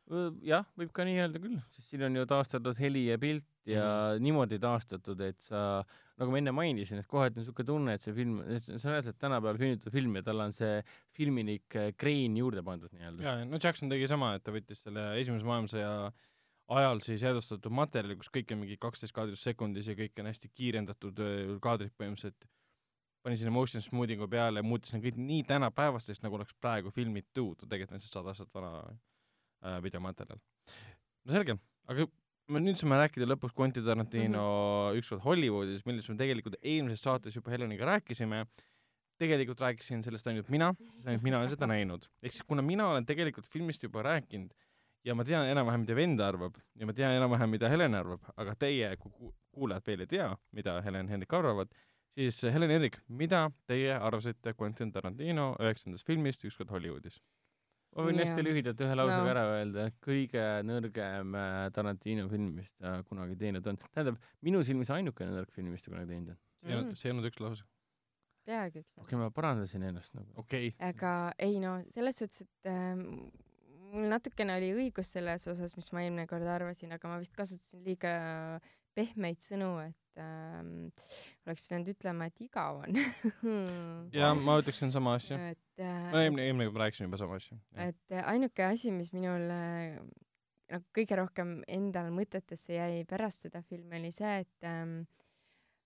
jah, 0.43 0.65
võib 0.79 0.91
ka 0.95 1.05
nii 1.07 1.21
öelda 1.23 1.39
küll, 1.43 1.59
sest 1.71 1.93
siin 1.93 2.03
on 2.09 2.17
ju 2.19 2.25
taastatud 2.27 2.79
heli 2.83 3.05
ja 3.07 3.19
pilt 3.23 3.47
ja 3.71 3.85
mm. 3.85 4.25
niimoodi 4.25 4.59
taastatud, 4.63 5.21
et 5.23 5.39
sa, 5.45 5.85
nagu 6.19 6.33
ma 6.33 6.41
enne 6.41 6.55
mainisin, 6.55 7.03
et 7.03 7.07
kohati 7.11 7.39
on 7.39 7.45
niisugune 7.45 7.69
tunne, 7.69 7.95
et 7.95 8.03
see 8.03 8.17
film, 8.17 8.41
see 8.57 8.75
on 8.81 8.97
reaalselt 8.97 9.21
tänapäeval 9.23 9.61
filmitud 9.61 9.95
film 9.95 10.19
ja 10.19 10.25
talle 10.27 10.49
on 10.51 10.57
see 10.57 10.81
filmilik 11.15 11.79
äh, 11.79 11.93
krein 11.99 12.35
juurde 12.41 12.65
pandud 12.67 12.91
nii-öelda. 12.97 13.23
jaa, 13.23 13.47
no 13.47 13.63
Jackson 13.63 13.93
tegi 13.93 14.11
sama, 14.11 14.33
et 14.35 14.47
ta 14.47 14.55
võttis 14.55 14.83
selle 14.83 15.07
esimese 15.21 15.47
maailmasõja 15.47 15.95
ajal 16.71 17.03
siis 17.07 17.23
jäädvustatud 17.27 17.75
materjali, 17.75 18.17
kus 18.19 18.31
kõik 18.35 18.51
on 18.55 18.63
mingi 18.63 18.79
kaksteist 18.83 19.15
kaadrit 19.15 19.41
sekundis 19.41 19.91
ja 19.91 19.97
kõik 19.99 20.19
on 20.23 20.31
hästi 20.31 20.51
kiirendatud 20.55 21.23
öö, 21.23 21.57
kaadrid 21.63 21.95
põhimõtteliselt, 21.99 22.47
pani 23.23 23.37
sinna 23.37 23.53
motion 23.53 23.83
smoothing'u 23.85 24.29
peale 24.31 24.63
ja 24.63 24.67
muutis 24.67 24.95
need 24.95 25.05
kõik 25.09 25.19
nii 25.21 25.43
tänapäevasteks, 25.49 26.23
nagu 26.25 26.39
oleks 26.39 26.55
praegu 26.61 26.93
filmitud, 26.95 27.67
tegelikult 27.67 27.99
on 27.99 28.05
see 28.05 28.13
sada 28.13 28.33
aastat 28.33 28.49
vana 28.55 28.73
äh, 28.87 29.77
videomaterjal. 29.85 30.41
no 31.25 31.37
selge, 31.37 31.59
aga 31.91 32.07
me 32.51 32.63
nüüd 32.65 32.81
saame 32.81 32.99
rääkida 33.03 33.29
lõpuks 33.29 33.55
Quentin 33.59 33.85
Tarantino 33.87 34.41
mm 34.41 34.91
-hmm. 34.91 35.03
Ükskord 35.03 35.23
Hollywoodis, 35.25 35.85
millest 35.87 36.09
me 36.09 36.17
tegelikult 36.17 36.57
eelmises 36.63 37.03
saates 37.03 37.37
juba 37.37 37.51
Heleniga 37.51 37.87
rääkisime, 37.87 38.47
tegelikult 39.19 39.61
rääkisin 39.61 40.03
sellest 40.03 40.27
ainult 40.27 40.49
mina, 40.49 40.73
sest 40.81 41.07
ainult 41.07 41.23
mina 41.23 41.39
olen 41.39 41.51
seda 41.51 41.67
näinud. 41.67 42.09
ehk 42.23 42.33
siis 42.33 42.47
kuna 42.47 42.63
mina 42.63 42.89
olen 42.89 43.07
tegelikult 43.07 43.47
filmist 43.47 43.83
juba 43.83 44.03
rääkinud 44.03 44.51
ja 45.05 45.15
ma 45.15 45.25
tean 45.25 45.47
enam-vähem, 45.49 45.81
mida 45.81 45.97
vend 45.97 46.21
arvab 46.21 46.57
ja 46.75 46.87
ma 46.87 46.93
tean 46.93 47.13
enam-vähem, 47.17 47.51
mida 47.51 47.69
Helen 47.69 47.95
arvab, 47.95 48.25
aga 48.37 48.55
teie 48.55 48.97
kui 48.97 49.13
ku- 49.13 49.35
kuulajad 49.53 49.87
veel 49.87 50.01
ei 50.01 50.07
tea, 50.07 50.37
mida 50.53 50.81
Helen 50.83 51.07
ja 51.07 51.17
Hendrik 51.17 51.33
arvavad, 51.33 51.73
siis 52.15 52.41
Helen 52.53 52.71
ja 52.71 52.79
Hendrik, 52.79 52.97
mida 53.09 53.45
teie 53.71 53.93
arvasite 53.97 54.55
Quentin 54.59 54.93
Tarantino 54.93 55.53
üheksandast 55.61 56.07
filmist 56.07 56.45
Ükskord 56.45 56.71
Hollywoodis? 56.75 57.21
ma 57.97 58.05
võin 58.07 58.21
hästi 58.23 58.43
lühidalt 58.47 58.81
ühe 58.87 58.95
lausega 58.95 59.25
No. 59.25 59.31
ära 59.33 59.41
öelda, 59.57 59.89
kõige 60.05 60.43
nõrgem 60.63 61.35
äh, 61.35 61.65
Tarantino 61.75 62.29
film, 62.31 62.53
mis 62.61 62.71
ta 62.79 63.01
kunagi 63.09 63.35
teinud 63.41 63.67
on. 63.67 63.79
tähendab, 63.91 64.21
minu 64.47 64.61
silmis 64.63 64.91
ainukene 64.95 65.33
nõrk 65.35 65.51
film, 65.57 65.73
mis 65.75 65.83
ta 65.83 65.91
kunagi 65.91 66.13
teinud 66.13 66.31
on. 66.31 66.39
see 66.63 66.77
olnud, 66.77 66.91
Mm. 66.93 66.97
see 67.01 67.09
ei 67.09 67.13
olnud 67.17 67.27
üks 67.33 67.41
lause. 67.43 67.65
peaaegu 68.47 68.79
üks 68.85 68.93
okei 68.97 69.05
okay,, 69.17 69.19
ma 69.19 69.31
parandasin 69.35 69.83
ennast 69.91 70.15
nagu. 70.15 70.31
okei 70.37 70.69
okay., 70.71 70.89
aga 70.93 71.15
ei 71.39 71.59
no 71.63 71.81
selles 71.95 72.19
suhtes, 72.23 72.43
et 72.47 72.71
ähm, 72.71 73.03
mul 73.91 74.07
natukene 74.13 74.55
oli 74.61 74.71
õigus 74.85 75.11
selles 75.17 75.49
osas, 75.51 75.75
mis 75.77 75.91
ma 75.93 76.05
eelmine 76.05 76.27
kord 76.31 76.47
arvasin, 76.47 76.93
aga 76.95 77.09
ma 77.11 77.19
vist 77.19 77.35
kasutasin 77.35 77.83
liiga 77.85 78.61
pehmeid 78.97 79.41
sõnu, 79.45 79.73
et 79.85 80.23
ähm, 80.23 80.73
oleks 81.47 81.63
pidanud 81.67 81.93
ütlema, 81.93 82.31
et 82.31 82.43
igav 82.45 82.83
on. 82.85 82.99
Ja 84.17 84.33
ma 84.37 84.59
ütleksin 84.63 84.93
sama 84.95 85.17
asja. 85.21 85.39
et 85.53 85.85
äh, 85.85 86.11
eelmine, 86.25 86.49
eelmine 86.49 86.69
kord 86.69 86.79
ma 86.79 86.85
rääkisin 86.87 87.09
juba 87.09 87.21
sama 87.21 87.39
asja. 87.41 87.61
et 87.77 88.17
äh, 88.17 88.27
ainuke 88.33 88.67
asi, 88.67 88.93
mis 88.95 89.13
minul 89.17 89.47
äh, 89.55 89.97
nagu 90.71 90.87
kõige 90.97 91.19
rohkem 91.19 91.61
endal 91.69 92.13
mõtetesse 92.15 92.77
jäi 92.77 93.07
pärast 93.09 93.49
seda 93.49 93.63
filmi, 93.67 93.99
oli 93.99 94.13
see, 94.15 94.37
et 94.45 94.69
ähm, 94.69 95.01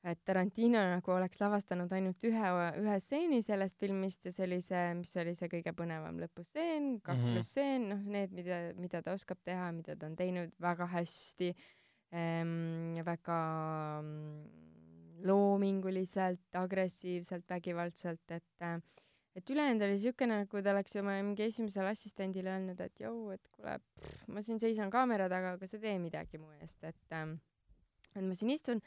et 0.05 0.21
Tarantino 0.29 0.81
nagu 0.91 1.13
oleks 1.15 1.41
lavastanud 1.41 1.93
ainult 1.97 2.25
ühe, 2.29 2.49
ühe 2.83 2.97
stseeni 3.01 3.41
sellest 3.45 3.79
filmist 3.81 4.27
ja 4.27 4.33
see 4.35 4.45
oli 4.47 4.61
see, 4.65 4.83
mis 4.99 5.15
oli 5.21 5.33
see 5.39 5.49
kõige 5.53 5.73
põnevam 5.77 6.19
lõpustseen, 6.21 6.91
kaklusstseen, 7.07 7.89
noh, 7.93 8.03
need, 8.17 8.35
mida, 8.37 8.61
mida 8.77 9.01
ta 9.05 9.15
oskab 9.17 9.41
teha, 9.49 9.71
mida 9.77 9.97
ta 9.97 10.11
on 10.11 10.19
teinud 10.19 10.53
väga 10.61 10.91
hästi. 10.93 11.55
ähm,, 11.55 11.84
väga 12.15 13.39
mm, 14.03 15.24
loominguliselt, 15.27 16.45
agressiivselt, 16.61 17.47
vägivaldselt, 17.51 18.23
et 18.36 18.62
äh, 18.66 18.77
et 19.35 19.51
ülejäänud 19.51 19.82
oli 19.82 19.97
siukene, 19.99 20.36
nagu 20.45 20.61
ta 20.62 20.70
oleks 20.70 20.95
oma 21.01 21.16
mingi 21.27 21.43
esimesele 21.49 21.91
assistendile 21.91 22.53
öelnud, 22.55 22.78
et 22.85 23.01
jõu, 23.03 23.32
et 23.35 23.49
kuule, 23.57 23.78
ma 24.31 24.43
siin 24.47 24.61
seisan 24.62 24.93
kaamera 24.95 25.27
taga, 25.32 25.57
aga 25.57 25.66
sa 25.66 25.81
tee 25.82 25.97
midagi 25.99 26.39
mu 26.39 26.53
eest, 26.62 26.85
et 26.86 27.16
ähm, 27.19 27.35
et 28.15 28.23
ma 28.23 28.36
siin 28.39 28.53
istun 28.55 28.82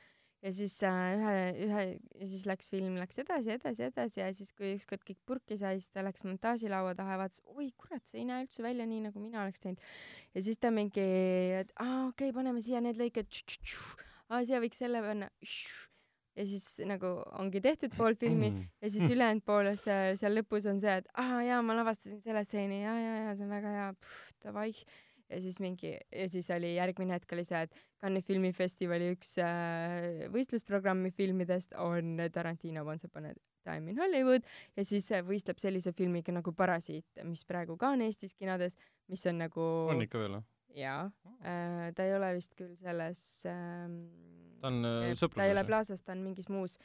ja 0.45 0.51
siis 0.53 0.75
äh, 0.85 1.15
ühe, 1.17 1.37
ühe 1.65 1.83
ja 2.21 2.27
siis 2.29 2.45
läks 2.49 2.69
film 2.69 2.97
läks 2.99 3.17
edasi, 3.23 3.55
edasi, 3.55 3.87
edasi 3.87 4.21
ja 4.21 4.27
siis, 4.37 4.51
kui 4.57 4.75
ükskord 4.75 5.03
kõik 5.07 5.19
purki 5.25 5.57
sai, 5.57 5.79
siis 5.81 5.93
ta 5.93 6.03
läks 6.05 6.25
montaažilaua 6.27 6.93
taha 6.97 7.15
ja 7.15 7.21
vaatas, 7.23 7.41
oi 7.55 7.71
kurat, 7.79 8.03
see 8.05 8.21
ei 8.21 8.27
näe 8.29 8.45
üldse 8.45 8.65
välja 8.65 8.85
nii, 8.89 9.07
nagu 9.07 9.23
mina 9.23 9.41
oleks 9.43 9.63
teinud. 9.63 9.81
ja 10.37 10.45
siis 10.45 10.61
ta 10.61 10.71
mingi, 10.73 11.07
et 11.63 11.73
aa 11.81 12.07
okei 12.11 12.29
okay,, 12.29 12.35
paneme 12.37 12.61
siia 12.65 12.83
need 12.85 13.01
lõiked, 13.01 13.41
aa 14.29 14.43
siia 14.45 14.61
võiks 14.63 14.81
selle 14.83 15.01
panna. 15.05 15.31
ja 16.37 16.45
siis 16.45 16.69
nagu 16.85 17.15
ongi 17.41 17.63
tehtud 17.65 17.97
pool 17.97 18.13
filmi 18.21 18.51
ja 18.53 18.93
siis 18.93 19.09
ülejäänud 19.15 19.45
poole 19.45 19.73
see 19.81 20.13
seal 20.21 20.37
lõpus 20.37 20.69
on 20.69 20.83
see, 20.83 20.99
et 21.01 21.09
aa 21.17 21.41
jaa, 21.47 21.63
ma 21.65 21.81
lavastasin 21.81 22.21
selle 22.21 22.45
stseeni 22.45 22.83
ja, 22.83 22.93
ja, 22.93 23.19
ja 23.25 23.35
see 23.35 23.49
on 23.49 23.57
väga 23.57 23.73
hea, 23.79 23.91
davai. 24.45 24.71
Ja 25.29 25.39
siis 25.43 25.59
mingi 25.63 25.93
ja 25.93 26.27
siis 26.31 26.49
oli 26.55 26.73
järgmine 26.75 27.17
hetk 27.17 27.33
oli 27.35 27.43
see, 27.47 27.61
et 27.67 27.75
Cannes'i 28.01 28.31
filmifestivali 28.31 29.11
üks 29.15 29.35
äh, 29.43 30.25
võistlusprogrammi 30.33 31.11
filmidest 31.15 31.75
on 31.81 32.17
Tarantino 32.33 32.85
Once 32.87 33.07
Upon 33.09 33.29
a 33.31 33.33
time 33.67 33.91
in 33.91 33.99
Hollywood 33.99 34.47
ja 34.77 34.85
siis 34.87 35.09
äh, 35.11 35.23
võistleb 35.27 35.59
sellise 35.61 35.93
filmiga 35.97 36.35
nagu 36.35 36.53
Parasiit, 36.55 37.07
mis 37.27 37.43
praegu 37.47 37.77
ka 37.79 37.91
on 37.95 38.05
Eestis 38.07 38.35
kinodes, 38.37 38.77
mis 39.11 39.25
on 39.29 39.43
nagu 39.43 39.67
on 39.91 40.05
ikka 40.05 40.23
veel 40.23 40.39
või? 40.39 40.47
jaa 40.77 41.05
äh,, 41.41 41.87
ta 41.97 42.07
ei 42.07 42.15
ole 42.15 42.33
vist 42.37 42.55
küll 42.59 42.75
selles 42.79 43.21
ähm, 43.49 44.01
ta 44.61 44.71
on 44.71 44.83
äh, 44.83 44.91
ta 44.91 44.99
ei 45.03 45.07
ole 45.07 45.15
sõpruses. 45.23 45.71
Plaza's, 45.71 46.03
ta 46.05 46.15
on 46.15 46.25
mingis 46.25 46.51
muus. 46.53 46.77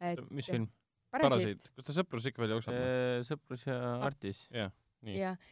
et 0.00 0.22
mis 0.30 0.48
film? 0.48 0.68
Parasiit, 1.10 1.32
Parasiit. 1.34 1.72
kas 1.74 1.88
ta 1.88 1.96
sõprus 1.96 2.28
ikka 2.30 2.44
veel 2.44 2.54
jookseb? 2.54 2.76
sõprus 3.26 3.66
ja 3.66 3.80
Artis. 4.06 4.46
nii. 4.54 5.18
jah. 5.18 5.50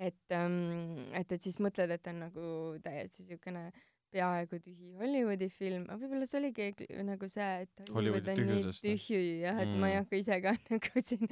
Et 0.00 0.34
ähm,, 0.36 0.98
et, 1.12 1.32
et 1.36 1.42
siis 1.44 1.60
mõtled, 1.60 1.92
et 1.92 2.06
on 2.12 2.22
nagu 2.26 2.50
täiesti 2.84 3.26
siukene 3.28 3.68
peaaegu 4.10 4.58
tühi 4.58 4.88
Hollywoodi 4.98 5.46
film, 5.54 5.84
aga 5.86 6.00
võib-olla 6.00 6.26
see 6.26 6.38
oligi 6.40 6.64
nagu 7.06 7.28
see, 7.30 7.44
et 7.62 7.82
Hollywood 7.94 8.26
Hollywoodi 8.26 8.32
on 8.42 8.48
nii 8.56 8.72
tühi 8.82 9.20
jah, 9.44 9.60
et 9.62 9.68
Mm. 9.70 9.76
ma 9.84 9.90
ei 9.92 9.98
hakka 10.00 10.18
ise 10.18 10.38
ka 10.42 10.54
nagu 10.72 11.02
siin 11.06 11.28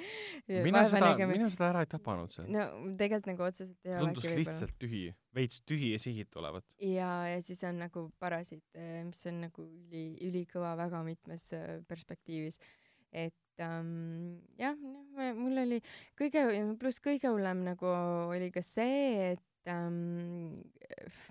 mina 0.69 0.85
seda, 0.93 1.09
mina 1.27 1.49
seda 1.51 1.73
ära 1.73 1.83
ei 1.83 1.91
tabanud 1.91 2.31
seal. 2.37 2.47
no 2.55 2.69
tegelikult 3.01 3.27
nagu 3.33 3.47
otseselt 3.49 3.89
ei 3.89 3.97
olegi 3.97 4.07
tundus 4.21 4.29
lihtsalt 4.43 4.77
tühi, 4.85 5.03
veits 5.35 5.65
tühi 5.67 5.91
ja 5.97 5.99
sihitu 6.05 6.39
olevat. 6.39 6.69
ja, 6.79 7.11
ja 7.33 7.41
siis 7.43 7.65
on 7.67 7.83
nagu 7.83 8.05
Parasiit, 8.23 8.63
mis 9.09 9.27
on 9.33 9.43
nagu 9.49 9.67
üli, 9.67 10.05
ülikõva 10.29 10.77
väga 10.79 11.03
mitmes 11.09 11.49
äh, 11.59 11.81
perspektiivis. 11.91 12.61
Et 13.13 13.65
ähm, 13.65 14.39
jah, 14.59 14.77
mul 15.37 15.63
oli 15.65 15.81
kõige, 16.19 16.45
pluss 16.81 17.03
kõige 17.05 17.33
hullem 17.33 17.65
nagu 17.67 17.89
oli 18.35 18.51
ka 18.55 18.63
see, 18.65 19.33
et 19.35 19.73
ähm, 19.73 20.61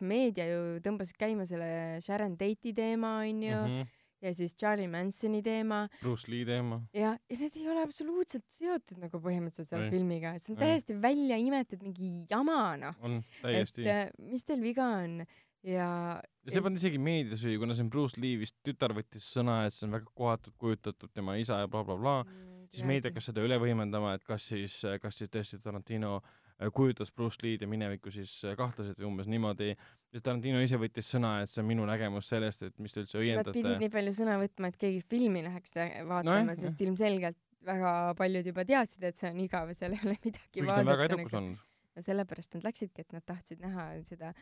meedia 0.04 0.48
ju 0.50 0.82
tõmbas 0.86 1.14
käima 1.18 1.48
selle 1.50 2.02
Sharon 2.06 2.38
Tate'i 2.40 2.76
teema, 2.78 3.20
onju 3.24 3.56
mm. 3.56 3.72
-hmm. 3.72 3.96
ja 4.26 4.34
siis 4.34 4.56
Charlie 4.58 4.90
Mansoni 4.92 5.42
teema 5.46 5.88
Bruce 6.02 6.32
Lee 6.32 6.46
teema. 6.46 6.82
ja, 6.94 7.18
ja 7.30 7.40
need 7.40 7.56
ei 7.56 7.70
ole 7.70 7.84
absoluutselt 7.86 8.46
seotud 8.50 9.02
nagu 9.02 9.22
põhimõtteliselt 9.22 9.70
selle 9.70 9.90
filmiga, 9.94 10.38
see 10.40 10.56
on 10.56 10.62
täiesti 10.62 11.02
välja 11.02 11.38
imetud 11.38 11.84
mingi 11.84 12.26
jama, 12.30 12.78
noh. 12.78 12.96
on 13.02 13.20
et 13.22 13.42
täiesti. 13.42 13.88
äh, 13.88 14.08
mis 14.18 14.44
teil 14.44 14.62
viga 14.62 14.90
on 15.00 15.22
ja 15.68 15.88
ja 16.18 16.54
see 16.54 16.64
polnud 16.64 16.80
isegi 16.80 17.00
meediasüü, 17.02 17.58
kuna 17.62 17.76
see 17.76 17.86
on 17.86 17.94
Bruce 17.94 18.20
Lee 18.22 18.40
vist 18.40 18.56
tütar 18.66 18.96
võttis 18.96 19.28
sõna, 19.36 19.66
et 19.68 19.76
see 19.76 19.88
on 19.88 19.98
väga 19.98 20.12
kohatult 20.16 20.56
kujutatud 20.62 21.12
tema 21.14 21.36
isa 21.42 21.60
ja 21.64 21.72
blablabla 21.72 22.22
bla,, 22.24 22.24
bla, 22.24 22.48
Mm, 22.68 22.76
siis 22.76 22.88
meedia 22.88 23.12
hakkas 23.12 23.30
seda 23.30 23.44
üle 23.46 23.58
võimendama, 23.62 24.12
et 24.18 24.26
kas 24.28 24.50
siis, 24.52 24.76
kas 25.02 25.16
siis 25.20 25.32
tõesti 25.32 25.60
Tarantino 25.64 26.18
äh, 26.20 26.68
kujutas 26.76 27.14
Bruce 27.16 27.40
Lee'd 27.44 27.64
ja 27.64 27.70
minevikku 27.72 28.12
siis 28.12 28.34
äh, 28.44 28.58
kahtlaselt 28.60 29.00
või 29.00 29.08
umbes 29.08 29.30
niimoodi. 29.32 29.70
siis 30.12 30.26
Tarantino 30.26 30.60
ise 30.64 30.80
võttis 30.82 31.08
sõna, 31.14 31.38
et 31.44 31.54
see 31.54 31.62
on 31.64 31.70
minu 31.70 31.86
nägemus 31.88 32.28
sellest, 32.28 32.66
et 32.68 32.76
mis 32.84 32.94
te 32.94 33.06
üldse 33.06 33.22
Nad 33.22 33.24
pidid 33.24 33.70
õiendate. 33.70 33.80
nii 33.86 33.94
palju 33.96 34.16
sõna 34.20 34.36
võtma, 34.42 34.74
et 34.74 34.80
keegi 34.84 35.02
filmi 35.16 35.46
läheks 35.48 35.78
vaatama 35.78 36.44
no,, 36.44 36.58
sest 36.60 36.84
ilmselgelt 36.84 37.40
väga 37.68 37.94
paljud 38.20 38.52
juba 38.52 38.68
teadsid, 38.68 39.08
et 39.08 39.20
see 39.20 39.32
on 39.32 39.42
igav 39.44 39.72
ja 39.72 39.80
seal 39.80 39.96
ei 39.96 40.04
ole 40.04 40.20
midagi 40.20 40.46
kuigi 40.52 40.68
ta 40.68 40.80
on 40.82 40.92
väga 40.92 41.04
vaadata 41.04 41.14
edukas 41.14 41.38
nagu. 41.38 41.44
olnud. 41.44 41.66
ja 41.96 42.08
sellepärast 42.12 42.58
nad 42.58 42.68
läksidki, 42.68 43.08
et 43.08 43.16
nad 43.16 43.28
tahtsid 43.32 43.64
näha 43.64 43.90
seda 44.08 44.34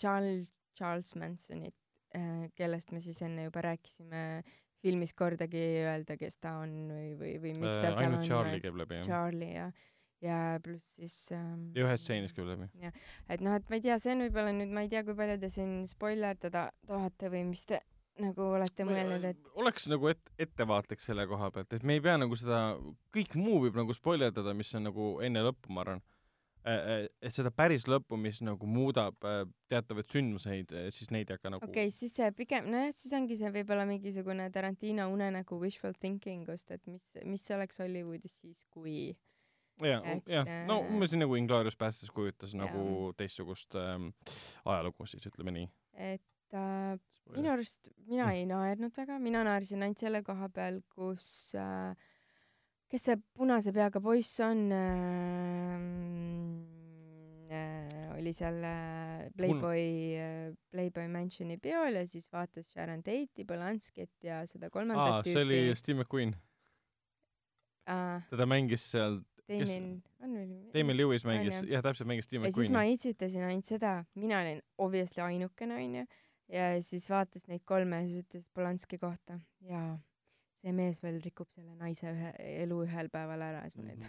Charles, 0.00 0.48
Charles 0.78 1.14
Mansonit 1.16 1.74
äh,, 2.16 2.46
kellest 2.58 2.92
me 2.92 3.00
siis 3.04 3.20
enne 3.22 3.48
juba 3.48 3.62
rääkisime, 3.68 4.22
filmis 4.82 5.14
kordagi 5.16 5.60
ei 5.60 5.82
öelda, 5.86 6.16
kes 6.20 6.38
ta 6.42 6.58
on 6.62 6.72
või, 6.92 7.12
või, 7.18 7.34
või 7.42 7.52
miks 7.58 7.78
ta 7.78 7.90
seal 7.90 8.00
Äh, 8.00 8.06
ainult 8.06 8.22
on. 8.22 8.30
Charlie 8.30 8.62
käib 8.64 8.80
läbi, 8.82 9.00
jah. 9.00 9.06
Charlie 9.10 9.50
ja, 9.54 9.66
ja 10.24 10.38
pluss 10.62 10.96
siis 11.00 11.16
ähm, 11.36 11.68
ja 11.76 11.86
ühes 11.86 12.04
stseenis 12.04 12.34
käib 12.36 12.48
läbi. 12.52 12.70
et 13.28 13.44
noh, 13.44 13.56
et 13.56 13.68
ma 13.70 13.78
ei 13.78 13.84
tea, 13.84 13.98
see 14.02 14.14
on 14.14 14.24
võib-olla 14.26 14.54
nüüd, 14.56 14.72
ma 14.74 14.86
ei 14.86 14.92
tea, 14.92 15.04
kui 15.06 15.16
palju 15.18 15.38
te 15.42 15.52
siin 15.52 15.78
spoilerdada 15.90 16.70
tahate 16.88 17.32
või 17.32 17.44
mis 17.50 17.64
te 17.68 17.82
nagu 18.22 18.46
olete 18.56 18.84
mõelnud, 18.88 19.24
et 19.28 19.48
oleks 19.60 19.88
nagu 19.92 20.08
et, 20.08 20.30
ettevaatlik 20.40 21.02
selle 21.04 21.26
koha 21.28 21.50
pealt, 21.52 21.74
et 21.76 21.84
me 21.86 21.98
ei 21.98 22.04
pea 22.04 22.16
nagu 22.20 22.36
seda, 22.38 22.60
kõik 23.14 23.36
muu 23.36 23.60
võib 23.66 23.76
nagu 23.76 23.96
spoilerdada, 23.96 24.54
mis 24.56 24.72
on 24.78 24.88
nagu 24.88 25.16
enne 25.26 25.42
lõppu, 25.44 25.72
ma 25.74 25.84
arvan. 25.84 26.04
Et 26.66 27.34
seda 27.34 27.52
päris 27.54 27.86
lõppu, 27.86 28.18
mis 28.18 28.40
nagu 28.44 28.66
muudab 28.66 29.22
äh, 29.28 29.44
teatavaid 29.70 30.08
sündmuseid, 30.10 30.72
siis 30.94 31.12
neid 31.14 31.30
ei 31.30 31.38
hakka 31.38 31.52
nagu 31.54 31.62
okei 31.62 31.86
okay,, 31.86 31.94
siis 31.94 32.16
see 32.18 32.30
pigem, 32.34 32.66
nojah, 32.72 32.90
siis 32.96 33.14
ongi 33.16 33.38
see 33.38 33.52
võib-olla 33.54 33.86
mingisugune 33.88 34.48
Tarantino 34.54 35.06
unenägu 35.12 35.60
wishful 35.62 35.94
thinking 36.00 36.48
ust, 36.52 36.70
et 36.74 36.82
mis, 36.90 37.06
mis 37.24 37.46
oleks 37.54 37.78
Hollywoodis 37.84 38.40
siis, 38.42 38.64
kui 38.74 39.14
jah 39.84 40.04
jah, 40.26 40.48
no 40.66 40.80
äh, 40.80 40.92
umbes 40.94 41.12
nii 41.12 41.22
nagu 41.24 41.36
Inglourious 41.38 41.76
Basterds 41.78 42.14
kujutas 42.14 42.54
nagu 42.56 43.12
teistsugust 43.18 43.76
ähm, 43.78 44.10
ajalugu 44.64 45.06
siis 45.10 45.26
ütleme 45.28 45.52
nii. 45.52 45.68
et 46.12 46.56
äh, 46.56 46.96
minu 47.36 47.52
arust 47.52 47.78
mina 48.08 48.30
ei 48.34 48.46
naernud 48.48 48.94
väga, 48.96 49.18
mina 49.22 49.44
naersin 49.46 49.84
ainult 49.84 50.00
selle 50.02 50.22
koha 50.26 50.48
peal, 50.54 50.80
kus 50.94 51.28
äh, 51.58 52.08
kes 52.96 53.10
see 53.10 53.16
punase 53.36 53.72
peaga 53.76 54.00
poiss 54.00 54.40
on 54.40 54.72
äh,, 54.72 55.76
äh, 57.52 58.16
oli 58.16 58.32
seal 58.32 58.56
äh, 58.64 59.28
Playboy 59.36 59.82
äh,, 60.16 60.54
Playboy 60.72 61.08
Mansioni 61.12 61.58
peol 61.60 62.00
ja 62.00 62.06
siis 62.08 62.30
vaatas 62.32 62.70
Sharon 62.72 63.04
Tate'i, 63.04 63.44
Polanskit 63.44 64.24
ja 64.24 64.40
seda 64.48 64.70
kolmandat 64.72 65.28
see 65.28 65.42
oli 65.42 65.60
tüüpi. 65.66 65.80
Steve 65.82 66.00
McQueen, 66.00 66.32
äh, 67.92 68.24
teda 68.32 68.48
mängis 68.48 68.88
seal, 68.94 69.20
Damien, 69.46 69.90
on 70.24 70.32
veel? 70.38 70.56
Damien 70.72 70.96
Lewis 71.02 71.28
mängis 71.28 71.60
jah, 71.68 71.84
täpselt 71.84 72.08
mängis 72.08 72.30
Steve 72.30 72.48
ja 72.48 72.54
siis 72.54 72.72
ma 72.72 72.80
McQueen'i. 72.80 72.96
itsitasin 72.96 73.44
ainult 73.50 73.68
seda, 73.68 73.98
mina 74.16 74.40
olin 74.40 74.64
obviously 74.80 75.26
ainukene 75.26 75.82
onju 75.84 76.08
ja 76.48 76.72
siis 76.80 77.10
vaatas 77.12 77.44
neid 77.50 77.68
kolme 77.68 78.00
ja 78.00 78.08
siis 78.08 78.24
ütles 78.24 78.48
Polanski 78.56 78.96
kohta 79.02 79.36
ja 79.68 79.98
see 80.66 80.72
mees 80.74 80.98
veel 81.04 81.20
rikub 81.22 81.46
selle 81.54 81.76
naise 81.78 82.10
ühe 82.10 82.32
elu 82.64 82.80
ühel 82.88 83.08
päeval 83.14 83.42
ära 83.46 83.62
ja 83.62 83.70
siis 83.70 83.78
ma 83.78 83.92
nüüd 83.92 84.02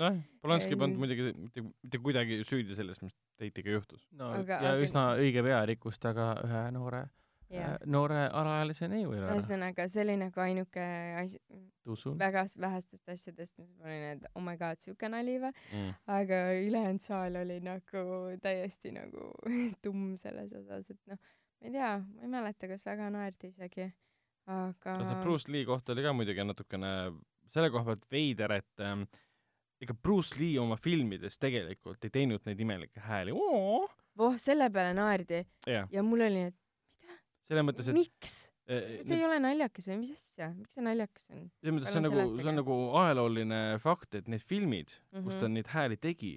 noh, 0.00 0.18
Polanski 0.42 0.74
Ei, 0.74 0.78
pannud 0.80 0.98
muidugi 1.02 1.30
mitte, 1.36 1.62
mitte 1.62 1.98
kuidagi 2.02 2.40
süüdi 2.48 2.74
selles, 2.78 3.00
mis 3.04 3.14
Tate'iga 3.40 3.74
juhtus. 3.78 4.06
no 4.16 4.30
Aga- 4.40 4.60
ja 4.64 4.74
aga- 4.74 4.84
üsna 4.86 5.02
õige 5.20 5.42
pea 5.46 5.62
rikkus 5.68 5.98
ta 6.00 6.12
ka 6.16 6.30
ühe 6.46 6.62
noore, 6.74 7.02
ja 7.52 7.74
noore 7.90 8.22
alaealise 8.40 8.88
neiu 8.88 9.12
ära. 9.16 9.34
ühesõnaga 9.36 9.86
see 9.92 10.02
oli 10.04 10.16
nagu 10.22 10.40
ainuke 10.40 10.84
asi 11.20 11.40
väga 12.24 12.44
vähestest 12.64 13.08
asjadest 13.14 13.58
mis 13.58 13.70
ma 13.78 13.88
olin 13.90 14.04
et 14.14 14.26
oh 14.34 14.42
my 14.46 14.56
god 14.60 14.78
siuke 14.80 15.08
nali 15.10 15.36
või 15.42 15.52
Mm. 15.72 15.94
aga 16.16 16.38
ülejäänud 16.64 17.02
saal 17.04 17.36
oli 17.42 17.60
nagu 17.60 18.04
täiesti 18.42 18.92
nagu 18.96 19.32
tumm 19.84 20.14
selles 20.16 20.52
osas 20.62 20.90
et 20.94 21.00
noh 21.10 21.18
ma 21.18 21.66
ei 21.68 21.72
tea 21.74 21.90
ma 21.98 22.22
ei 22.22 22.28
mäleta 22.38 22.68
kas 22.70 22.86
väga 22.86 23.10
naerdi 23.10 23.50
isegi 23.52 23.90
aga 24.46 24.96
no 24.98 25.16
Bruce 25.22 25.50
Lee 25.52 25.64
kohta 25.68 25.92
oli 25.92 26.02
ka 26.02 26.12
muidugi 26.16 26.44
natukene 26.44 26.92
selle 27.50 27.70
koha 27.70 27.84
pealt 27.84 28.06
veider, 28.10 28.52
et 28.60 28.84
ähm, 28.86 29.04
ega 29.82 29.94
Bruce 29.94 30.38
Lee 30.38 30.58
oma 30.60 30.76
filmides 30.76 31.38
tegelikult 31.38 32.04
ei 32.04 32.10
teinud 32.10 32.46
neid 32.46 32.60
imelikke 32.60 33.00
hääli. 33.00 33.34
voh 34.16 34.36
selle 34.38 34.70
peale 34.70 34.94
naerdi. 34.94 35.44
Jah, 35.66 35.88
ja 35.90 36.02
mul 36.02 36.26
oli 36.26 36.46
et 36.50 36.56
selles 37.50 37.66
mõttes, 37.66 37.90
et 37.90 37.96
miks? 37.96 38.34
Eh, 38.70 39.00
see 39.02 39.16
ei 39.18 39.24
ole 39.26 39.40
naljakas 39.42 39.88
või 39.90 39.96
mis 40.04 40.12
asja? 40.14 40.52
Miks 40.54 40.76
see 40.76 40.84
naljakas 40.86 41.24
on? 41.34 41.48
Selles 41.58 41.74
mõttes 41.74 41.90
see 41.90 41.98
on 41.98 42.06
nagu, 42.06 42.26
see 42.38 42.50
on 42.52 42.58
nagu 42.60 42.76
ajalooline 43.00 43.58
fakt, 43.82 44.14
et 44.20 44.28
need 44.30 44.44
filmid 44.46 44.92
mm, 44.94 45.16
-hmm. 45.16 45.24
kus 45.26 45.40
ta 45.40 45.48
Mhm. 45.48 45.56
neid 45.58 45.72
hääli 45.72 45.96
tegi, 45.98 46.32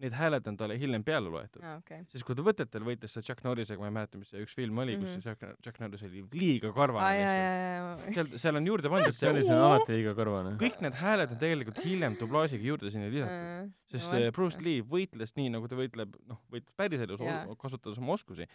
need 0.00 0.14
hääled 0.16 0.46
on 0.48 0.56
talle 0.56 0.76
hiljem 0.80 1.04
peale 1.04 1.30
loetud. 1.32 1.62
aa 1.62 1.76
okei 1.80 2.04
siis 2.12 2.24
kui 2.26 2.36
ta 2.38 2.44
võtetel 2.46 2.84
võitles 2.86 3.12
seal 3.14 3.24
Chuck 3.26 3.44
Norrisega, 3.44 3.80
ma 3.82 3.90
ei 3.90 3.96
mäleta, 3.98 4.20
mis 4.20 4.30
see 4.32 4.42
üks 4.44 4.56
film 4.56 4.78
oli 4.78 4.96
mm, 4.96 5.02
-hmm. 5.02 5.06
kus 5.06 5.16
Mhm. 5.16 5.22
see 5.22 5.34
Chuck, 5.34 5.62
Chuck 5.64 5.80
Norris 5.82 6.02
oli 6.08 6.24
liiga 6.32 6.72
karvane 6.76 7.20
jaa 7.20 8.10
seal, 8.16 8.32
seal 8.44 8.60
on 8.60 8.66
juurde 8.70 8.92
pandud 8.92 9.16
see 9.16 9.30
oli, 9.30 9.44
on 9.48 9.64
alati 9.68 9.98
liiga 9.98 10.14
kõrvane. 10.18 10.56
kõik 10.64 10.82
need 10.86 10.98
hääled 11.02 11.36
on 11.36 11.40
tegelikult 11.44 11.80
hiljem 11.84 12.18
dublaažiga 12.20 12.70
juurde 12.72 12.90
sinna 12.90 13.12
lisatud. 13.12 13.72
sest 13.92 14.10
see 14.10 14.30
Bruce 14.36 14.60
Lee 14.64 14.84
võitles 14.96 15.36
nii, 15.36 15.50
nagu 15.56 15.68
ta 15.70 15.78
võitleb, 15.78 16.16
noh, 16.30 16.40
võitles 16.52 16.76
päriselus 16.76 17.20
Jaa., 17.20 17.46
kasutades 17.60 17.98
oma 17.98 18.16
oskusi. 18.18 18.48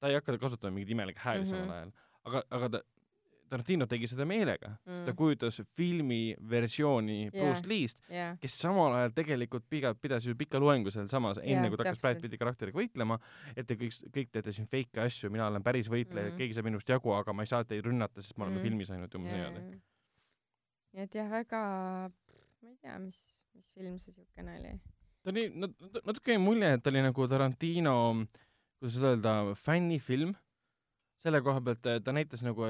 ta 0.00 0.08
ei 0.08 0.16
hakka 0.16 0.38
kasutama 0.38 0.74
mingeid 0.74 0.94
imelikke 0.96 1.20
hääli 1.20 1.44
mm. 1.44 1.50
-hmm. 1.52 1.60
samal 1.60 1.76
ajal, 1.76 1.92
aga, 2.24 2.42
aga 2.58 2.68
ta, 2.76 2.82
Tarantino 3.50 3.86
tegi 3.90 4.06
seda 4.06 4.24
meelega 4.30 4.68
mm., 4.86 5.04
ta 5.06 5.10
Mm. 5.12 5.16
kujutas 5.18 5.56
filmi 5.76 6.36
versiooni 6.50 7.16
Jaa. 7.24 7.32
Bruce 7.34 7.66
Lee'st, 7.68 7.98
jaa 8.08 8.36
kes 8.40 8.54
samal 8.62 8.94
ajal 8.94 9.10
tegelikult 9.16 9.64
piga, 9.68 9.90
pidas 9.94 10.24
ju 10.28 10.34
pika 10.38 10.60
loengu 10.62 10.90
sealsamas, 10.94 11.38
enne 11.42 11.66
Jaa, 11.66 11.68
kui 11.72 11.76
ta 11.80 11.84
hakkas 11.88 12.00
Brad. 12.04 12.20
Pitti 12.22 12.38
karakteriga 12.38 12.78
võitlema, 12.78 13.18
et 13.56 13.66
te 13.66 13.74
kõik, 13.80 13.96
kõik 14.14 14.30
teete 14.30 14.52
siin 14.54 14.68
feike 14.70 15.00
asju, 15.02 15.30
mina 15.34 15.48
olen 15.50 15.62
päris 15.66 15.88
võitleja 15.90 16.28
mm., 16.30 16.34
Mhm. 16.34 16.38
keegi 16.38 16.54
saab 16.54 16.64
minust 16.70 16.88
jagu, 16.88 17.12
aga 17.18 17.32
ma 17.32 17.42
ei 17.42 17.46
saa 17.50 17.64
teid 17.64 17.84
rünnata, 17.84 18.22
sest 18.22 18.38
me 18.38 18.44
oleme 18.44 18.56
Mhm. 18.60 18.64
filmis 18.68 18.90
ainult 18.90 19.14
umbes 19.14 19.32
niimoodi. 19.32 19.80
nii 20.94 21.02
et 21.02 21.14
jah 21.14 21.28
väga 21.30 21.60
ma 22.62 22.68
ei 22.70 22.76
tea 22.82 22.98
mis 22.98 23.18
mis 23.54 23.70
film 23.74 23.98
see 23.98 24.12
siukene 24.12 24.56
oli 24.58 24.72
ta 25.24 25.30
oli 25.30 25.48
nat- 25.50 26.04
natuke 26.06 26.32
jäi 26.32 26.38
mulje, 26.40 26.72
et 26.74 26.82
ta 26.82 26.90
oli 26.90 27.02
nagu 27.02 27.26
Tarantino, 27.28 28.26
kuidas 28.80 28.96
öelda, 28.98 29.54
fännifilm. 29.56 30.34
selle 31.20 31.42
koha 31.42 31.60
pealt 31.60 31.84
eh, 31.86 31.98
ta 32.00 32.12
näitas 32.12 32.40
nagu, 32.42 32.62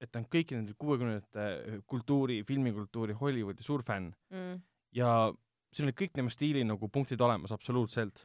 et 0.00 0.10
ta 0.10 0.20
on 0.22 0.26
kõikide 0.32 0.62
nende 0.62 0.74
kuuekümnendate 0.80 1.80
kultuuri, 1.90 2.40
filmikultuuri, 2.48 3.16
Hollywoodi 3.20 3.64
suur 3.66 3.84
fänn 3.86 4.12
mm. 4.32 4.60
ja 4.96 5.32
siin 5.70 5.88
olid 5.88 5.98
kõik 5.98 6.14
tema 6.16 6.32
stiili 6.32 6.62
nagu 6.66 6.88
punktid 6.92 7.20
olemas 7.22 7.52
absoluutselt. 7.54 8.24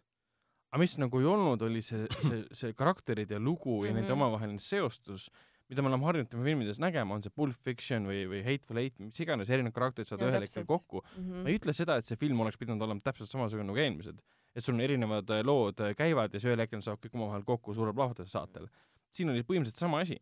aga 0.72 0.82
mis 0.82 0.96
nagu 1.00 1.20
ei 1.22 1.28
olnud, 1.30 1.62
oli 1.62 1.82
see, 1.86 2.08
see, 2.22 2.40
see 2.60 2.78
karakterid 2.78 3.32
ja 3.32 3.40
lugu 3.40 3.84
ja 3.86 3.94
nende 3.94 4.10
Mhm. 4.10 4.18
omavaheline 4.18 4.60
seostus, 4.60 5.30
mida 5.70 5.82
me 5.82 5.90
oleme 5.90 6.06
harjunud 6.06 6.30
tema 6.30 6.44
filmides 6.44 6.80
nägema, 6.80 7.16
on 7.16 7.24
see 7.24 7.34
Pulp 7.34 7.56
Fiction 7.64 8.06
või, 8.10 8.26
või 8.30 8.42
Hateful 8.46 8.82
Eight, 8.82 9.00
mis 9.00 9.20
iganes, 9.20 9.50
erinevad 9.50 9.74
karakterid 9.78 10.10
saavad 10.10 10.28
ühel 10.30 10.46
hetkel 10.46 10.66
kokku. 10.66 11.04
Mhm. 11.18 11.44
ma 11.44 11.50
ei 11.50 11.60
ütle 11.60 11.74
seda, 11.74 11.98
et 11.98 12.06
see 12.06 12.20
film 12.20 12.42
oleks 12.44 12.58
pidanud 12.58 12.82
olema 12.82 13.02
täpselt 13.02 13.32
samasugune 13.32 13.68
nagu 13.72 13.80
eelmised, 13.82 14.20
et 14.56 14.64
sul 14.64 14.76
on 14.76 14.84
erinevad 14.86 15.30
äh, 15.30 15.44
lood 15.46 15.80
äh, 15.80 15.96
käivad 15.96 16.34
ja 16.34 16.40
siis 16.40 16.52
ühel 16.52 16.64
hetkel 16.64 16.84
saavad 16.86 17.04
kõik 17.04 17.18
omavahel 17.20 17.48
kokku 17.48 17.74
suurel 17.78 17.96
plahvatuse 17.96 18.32
saatel. 18.32 18.68
siin 19.16 19.30
oli 19.32 19.46
põhimõtteliselt 19.48 19.80
sama 19.80 20.02
asi, 20.04 20.20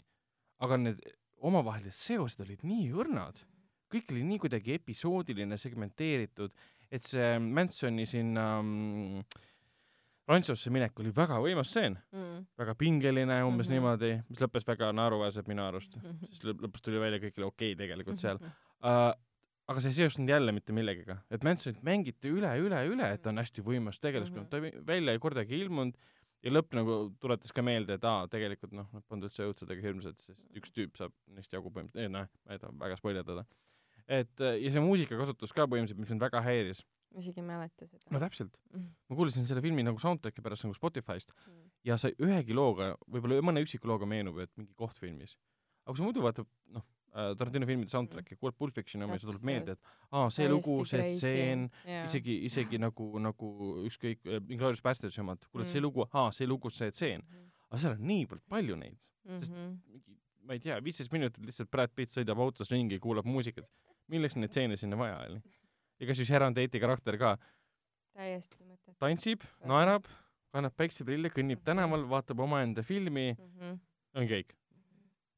aga 0.61 0.77
need 0.77 1.01
omavahelised 1.43 1.99
seosed 1.99 2.41
olid 2.45 2.61
nii 2.63 2.91
õrnad, 2.95 3.41
kõik 3.93 4.11
oli 4.13 4.23
nii 4.25 4.39
kuidagi 4.41 4.73
episoodiline, 4.79 5.57
segmenteeritud, 5.59 6.53
et 6.93 7.01
see 7.05 7.33
Mansoni 7.39 8.05
sinna 8.09 8.45
mm, 8.61 9.25
rantsusse 10.29 10.71
minek 10.71 10.97
oli 11.03 11.11
väga 11.15 11.37
võimas 11.43 11.67
stseen, 11.73 11.97
Mm. 12.13 12.45
väga 12.57 12.75
pingeline 12.79 13.41
umbes 13.43 13.67
mm 13.67 13.73
-hmm. 13.73 13.75
niimoodi, 13.75 14.11
mis 14.29 14.39
lõppes 14.39 14.65
väga 14.67 14.91
naeruväärselt 14.95 15.47
minu 15.51 15.65
arust, 15.67 15.97
sest 16.29 16.45
lõpp, 16.47 16.61
lõpus 16.63 16.81
tuli 16.81 16.99
välja 17.01 17.19
kõik 17.19 17.37
oli 17.37 17.45
okei 17.49 17.73
okay 17.73 17.81
tegelikult 17.85 18.17
seal 18.19 18.39
uh,. 18.39 19.13
aga 19.67 19.79
see 19.81 19.89
ei 19.89 19.93
seostunud 19.99 20.29
jälle 20.29 20.51
mitte 20.51 20.73
millegagi, 20.73 21.17
et 21.31 21.43
Mansonit 21.43 21.81
mängiti 21.83 22.27
üle, 22.31 22.49
üle, 22.59 22.81
üle, 22.87 23.13
et 23.13 23.21
ta 23.21 23.29
on 23.29 23.37
hästi 23.37 23.61
võimas 23.63 23.99
tegelaskond, 23.99 24.43
Mhm. 24.43 24.49
ta 24.49 24.57
ei- 24.57 24.85
välja 24.85 25.11
ei 25.13 25.19
kordagi 25.19 25.59
ilmunud 25.59 25.95
ja 26.43 26.51
lõpp 26.51 26.73
nagu 26.75 26.95
tuletas 27.23 27.51
ka 27.55 27.63
meelde, 27.65 27.95
et 27.97 28.03
aa, 28.07 28.27
tegelikult 28.31 28.73
noh, 28.75 28.87
nad 28.93 29.03
polnud 29.07 29.29
üldse 29.29 29.45
õudsed 29.47 29.69
ega 29.71 29.81
hirmsad, 29.87 30.17
sest 30.21 30.43
üks 30.59 30.71
tüüp 30.75 30.97
saab 30.99 31.13
neist 31.35 31.53
jagu 31.53 31.71
põhimõtteliselt, 31.71 32.11
noh, 32.13 32.27
ma 32.45 32.57
ei 32.57 32.59
taha 32.59 32.73
väga 32.85 32.97
spoilerdada. 32.99 33.45
et 34.07 34.41
äh, 34.43 34.57
ja 34.59 34.71
see 34.75 34.81
muusikakasutus 34.83 35.53
ka 35.55 35.63
põhimõtteliselt, 35.71 35.99
mis 36.03 36.09
mind 36.11 36.21
väga 36.25 36.41
häiris. 36.43 36.83
ma 37.13 37.19
isegi 37.21 37.39
ei 37.39 37.45
mäleta 37.47 37.85
seda 37.87 38.03
no 38.11 38.19
täpselt, 38.19 38.57
Mm. 38.73 38.87
ma 39.09 39.15
kuulasin 39.15 39.45
selle 39.47 39.61
filmi 39.61 39.83
nagu 39.85 39.99
soundtrack'i 40.01 40.41
pärast 40.41 40.63
nagu 40.65 40.73
Spotify'st 40.75 41.31
Mm. 41.47 41.69
ja 41.85 41.97
sa 41.97 42.09
ühegi 42.09 42.53
looga, 42.53 42.95
võib-olla 43.07 43.39
mõne 43.41 43.63
üksiku 43.63 43.87
looga 43.87 44.05
meenub, 44.05 44.39
et 44.39 44.51
mingi 44.57 44.73
koht 44.75 44.97
filmis. 44.99 45.37
aga 45.85 45.93
kui 45.93 45.97
sa 46.01 46.03
muidu 46.03 46.21
vaatad, 46.23 46.47
noh, 46.73 46.83
Tarantino 47.13 47.65
filmide 47.69 47.89
soundtrack'i, 47.93 48.35
kuulad 48.41 48.55
Pulp 48.57 48.73
Fictioni 48.73 49.05
oma 49.05 49.13
ja 49.13 49.19
sul 49.21 49.31
tuleb 49.31 49.43
meelde, 49.45 49.71
et 49.77 49.79
aa, 50.11 50.29
see 50.33 50.47
lugu, 50.49 50.79
see 50.89 51.11
stseen, 51.17 51.67
isegi, 52.07 52.39
isegi 52.49 52.79
nagu, 52.81 53.19
nagu 53.21 53.49
ükskõik, 53.85 54.23
Inglourious 54.49 54.81
Basterds 54.81 55.19
omad, 55.21 55.45
kuulad 55.51 55.67
see 55.69 55.79
Mm. 55.79 55.85
lugu, 55.85 56.07
aa, 56.11 56.31
see 56.31 56.47
lugu, 56.47 56.69
see 56.73 56.89
tseen. 56.91 57.21
aga 57.69 57.79
seal 57.81 57.93
on 57.93 58.01
niivõrd 58.07 58.41
palju 58.49 58.75
neid, 58.77 58.97
sest 59.27 59.51
Mhm. 59.51 59.77
mingi, 59.91 60.17
ma 60.43 60.53
ei 60.53 60.59
tea, 60.59 60.79
viisteist 60.81 61.11
minutit 61.13 61.43
lihtsalt 61.45 61.69
Brad 61.71 61.89
Pitt 61.95 62.09
sõidab 62.11 62.37
autos 62.39 62.69
ringi, 62.71 62.99
kuulab 62.99 63.25
muusikat. 63.25 63.65
milleks 64.09 64.35
neid 64.35 64.49
stseene 64.51 64.75
sinna 64.77 64.95
vaja 64.97 65.19
oli? 65.29 65.41
ja 65.99 66.07
kas 66.07 66.17
siis 66.17 66.27
Sharon 66.27 66.53
Tate'i 66.53 66.79
karakter 66.79 67.17
ka 67.17 67.37
täiesti 68.15 68.57
mõttetu. 68.67 68.97
tantsib, 68.99 69.41
naerab, 69.65 70.05
kannab 70.53 70.73
päikseprille, 70.77 71.29
kõnnib 71.33 71.63
tänaval, 71.63 72.03
vaatab 72.09 72.39
omaenda 72.39 72.83
filmi, 72.83 73.35
Mhm. 73.37 73.79
ongi 74.15 74.29
kõik. 74.43 74.51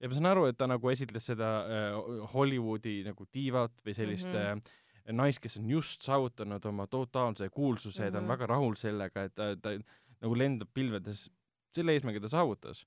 Ja 0.02 0.10
ma 0.10 0.18
saan 0.18 0.32
aru, 0.32 0.46
et 0.50 0.58
ta 0.58 0.68
nagu 0.68 0.90
esitles 0.92 1.30
seda 1.32 1.52
äh, 1.66 2.00
Hollywoodi 2.34 2.98
nagu 3.06 3.28
diivat 3.34 3.74
või 3.86 3.96
sellist 3.98 4.28
mm 4.28 4.36
-hmm. 4.36 4.74
äh, 5.06 5.16
naist, 5.16 5.40
kes 5.40 5.58
on 5.58 5.70
just 5.70 6.02
saavutanud 6.02 6.66
oma 6.66 6.88
totaalse 6.88 7.50
kuulsuse 7.50 8.02
mm, 8.02 8.08
-hmm. 8.08 8.12
ta 8.12 8.18
on 8.18 8.24
Mhm. 8.24 8.32
väga 8.32 8.46
rahul 8.48 8.76
sellega, 8.76 9.24
et 9.24 9.36
ta, 9.36 9.56
ta 9.56 9.78
nagu 10.22 10.38
lendab 10.38 10.70
pilvedes, 10.74 11.30
selle 11.76 11.94
eesmärgi 11.94 12.20
ta 12.20 12.28
saavutas. 12.28 12.86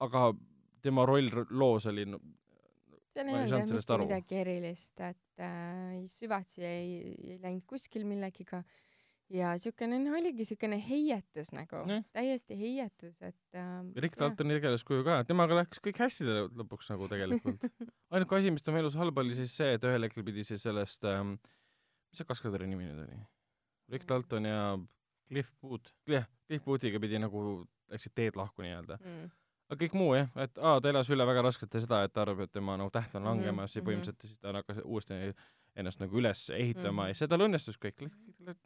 aga 0.00 0.34
tema 0.82 1.06
roll 1.06 1.30
loos 1.50 1.86
oli 1.86 2.04
no, 2.06 2.20
seal 3.14 3.28
ei 3.28 3.34
ei 3.34 3.52
olnud 3.52 3.72
mitte 3.74 3.92
aru. 3.92 4.04
midagi 4.04 4.36
erilist, 4.38 5.00
et 5.00 5.42
äh, 5.42 6.04
süvatsi 6.06 6.64
ei, 6.64 7.14
ei 7.24 7.38
läinud 7.42 7.64
kuskil 7.66 8.04
millegiga 8.04 8.62
ja 9.30 9.50
siukene 9.60 9.98
noh, 10.02 10.14
oligi 10.18 10.44
siukene 10.48 10.78
heietus 10.80 11.50
nagu 11.52 11.82
Jah., 11.90 12.04
täiesti 12.16 12.56
heietus, 12.58 13.18
et 13.22 13.56
äh, 13.58 13.80
Rick 14.00 14.16
Daltoni 14.20 14.56
tegelaskuju 14.56 15.04
ka, 15.06 15.18
temaga 15.28 15.58
läks 15.62 15.82
kõik 15.84 16.00
hästi 16.04 16.24
lõ- 16.28 16.48
lõpuks 16.62 16.88
nagu 16.94 17.08
tegelikult. 17.12 17.66
ainuke 18.14 18.38
asi, 18.38 18.50
mis 18.54 18.64
tema 18.64 18.80
elus 18.82 18.96
halb 18.98 19.18
oli 19.20 19.36
siis 19.38 19.52
see, 19.56 19.74
et 19.76 19.84
ühel 19.84 20.06
hetkel 20.08 20.24
pidi 20.26 20.44
siis 20.48 20.62
sellest 20.64 21.04
ähm,, 21.08 21.34
mis 22.08 22.22
see 22.22 22.28
kaskadööri 22.28 22.68
nimi 22.70 22.86
nüüd 22.88 23.02
oli? 23.04 23.18
Rick 23.92 24.08
Dalton 24.08 24.44
ja 24.48 24.62
Cliff 25.28 25.52
Booth, 25.60 25.92
jah, 26.08 26.24
Cliff 26.48 26.64
Boothiga 26.64 27.00
pidi 27.00 27.20
nagu, 27.20 27.44
läksid 27.92 28.12
teed 28.16 28.36
lahku 28.36 28.64
nii-öelda. 28.64 28.96
mm, 29.00 29.28
aga 29.68 29.78
kõik 29.82 29.94
muu 30.00 30.14
jah, 30.16 30.28
et 30.40 30.56
aa, 30.60 30.78
ta 30.80 30.88
elas 30.88 31.08
üle 31.12 31.24
väga 31.28 31.42
raskelt 31.44 31.74
ja 31.76 31.80
seda, 31.84 32.02
et 32.08 32.12
ta 32.16 32.22
arvab, 32.24 32.46
et 32.46 32.52
tema 32.56 32.76
nagu 32.80 32.88
täht 32.92 33.12
on 33.16 33.22
Mhm, 33.22 33.28
langemas 33.28 33.76
ja 33.76 33.82
mhm. 33.82 33.88
põhimõtteliselt 33.90 34.24
siis 34.24 34.38
ta 34.40 34.52
hakkas 34.56 34.80
uuesti 34.84 35.18
ennast 35.78 36.00
nagu 36.02 36.18
üles 36.20 36.42
ehitama 36.50 37.04
Mhm. 37.04 37.08
ja 37.08 37.14
see 37.14 37.28
tal 37.30 37.44
õnnestus 37.46 37.78
kõik, 37.78 38.04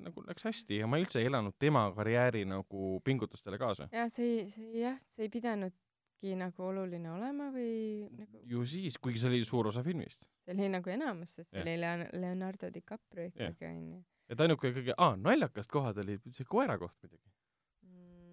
nagu 0.00 0.22
läks 0.28 0.44
hästi 0.48 0.78
ja 0.80 0.86
ma 0.88 0.98
üldse 1.02 1.20
ei 1.20 1.26
elanud 1.28 1.54
tema 1.60 1.84
karjääri 1.96 2.44
nagu 2.48 3.00
pingutustele 3.04 3.58
kaasa. 3.60 3.88
jah, 3.92 4.08
see 4.10 4.28
ei, 4.40 4.48
see 4.48 4.80
jah, 4.80 4.98
see 5.08 5.26
ei 5.28 5.32
pidanudki 5.32 6.36
nagu 6.38 6.62
oluline 6.62 7.10
olema 7.10 7.50
või 7.54 8.08
nagu 8.16 8.40
ju 8.46 8.64
siis, 8.66 8.96
kuigi 8.98 9.18
see 9.18 9.28
oli 9.32 9.44
suur 9.44 9.66
osa 9.72 9.82
filmist. 9.82 10.24
see 10.46 10.54
oli 10.54 10.68
nagu 10.72 10.90
enamus, 10.90 11.34
sest 11.36 11.50
see 11.50 11.60
oli 11.62 11.76
Leon- 11.80 12.08
Leonardo 12.20 12.70
DiCaprio 12.74 13.26
ikkagi 13.28 13.66
onju. 13.70 14.02
et 14.28 14.40
ainuke 14.40 14.72
kõige, 14.72 14.94
aa, 14.96 15.16
naljakast 15.16 15.70
kohad 15.70 15.98
oli 15.98 16.18
see 16.30 16.44
koera 16.48 16.78
koht 16.78 16.94
muidugi. 17.02 17.28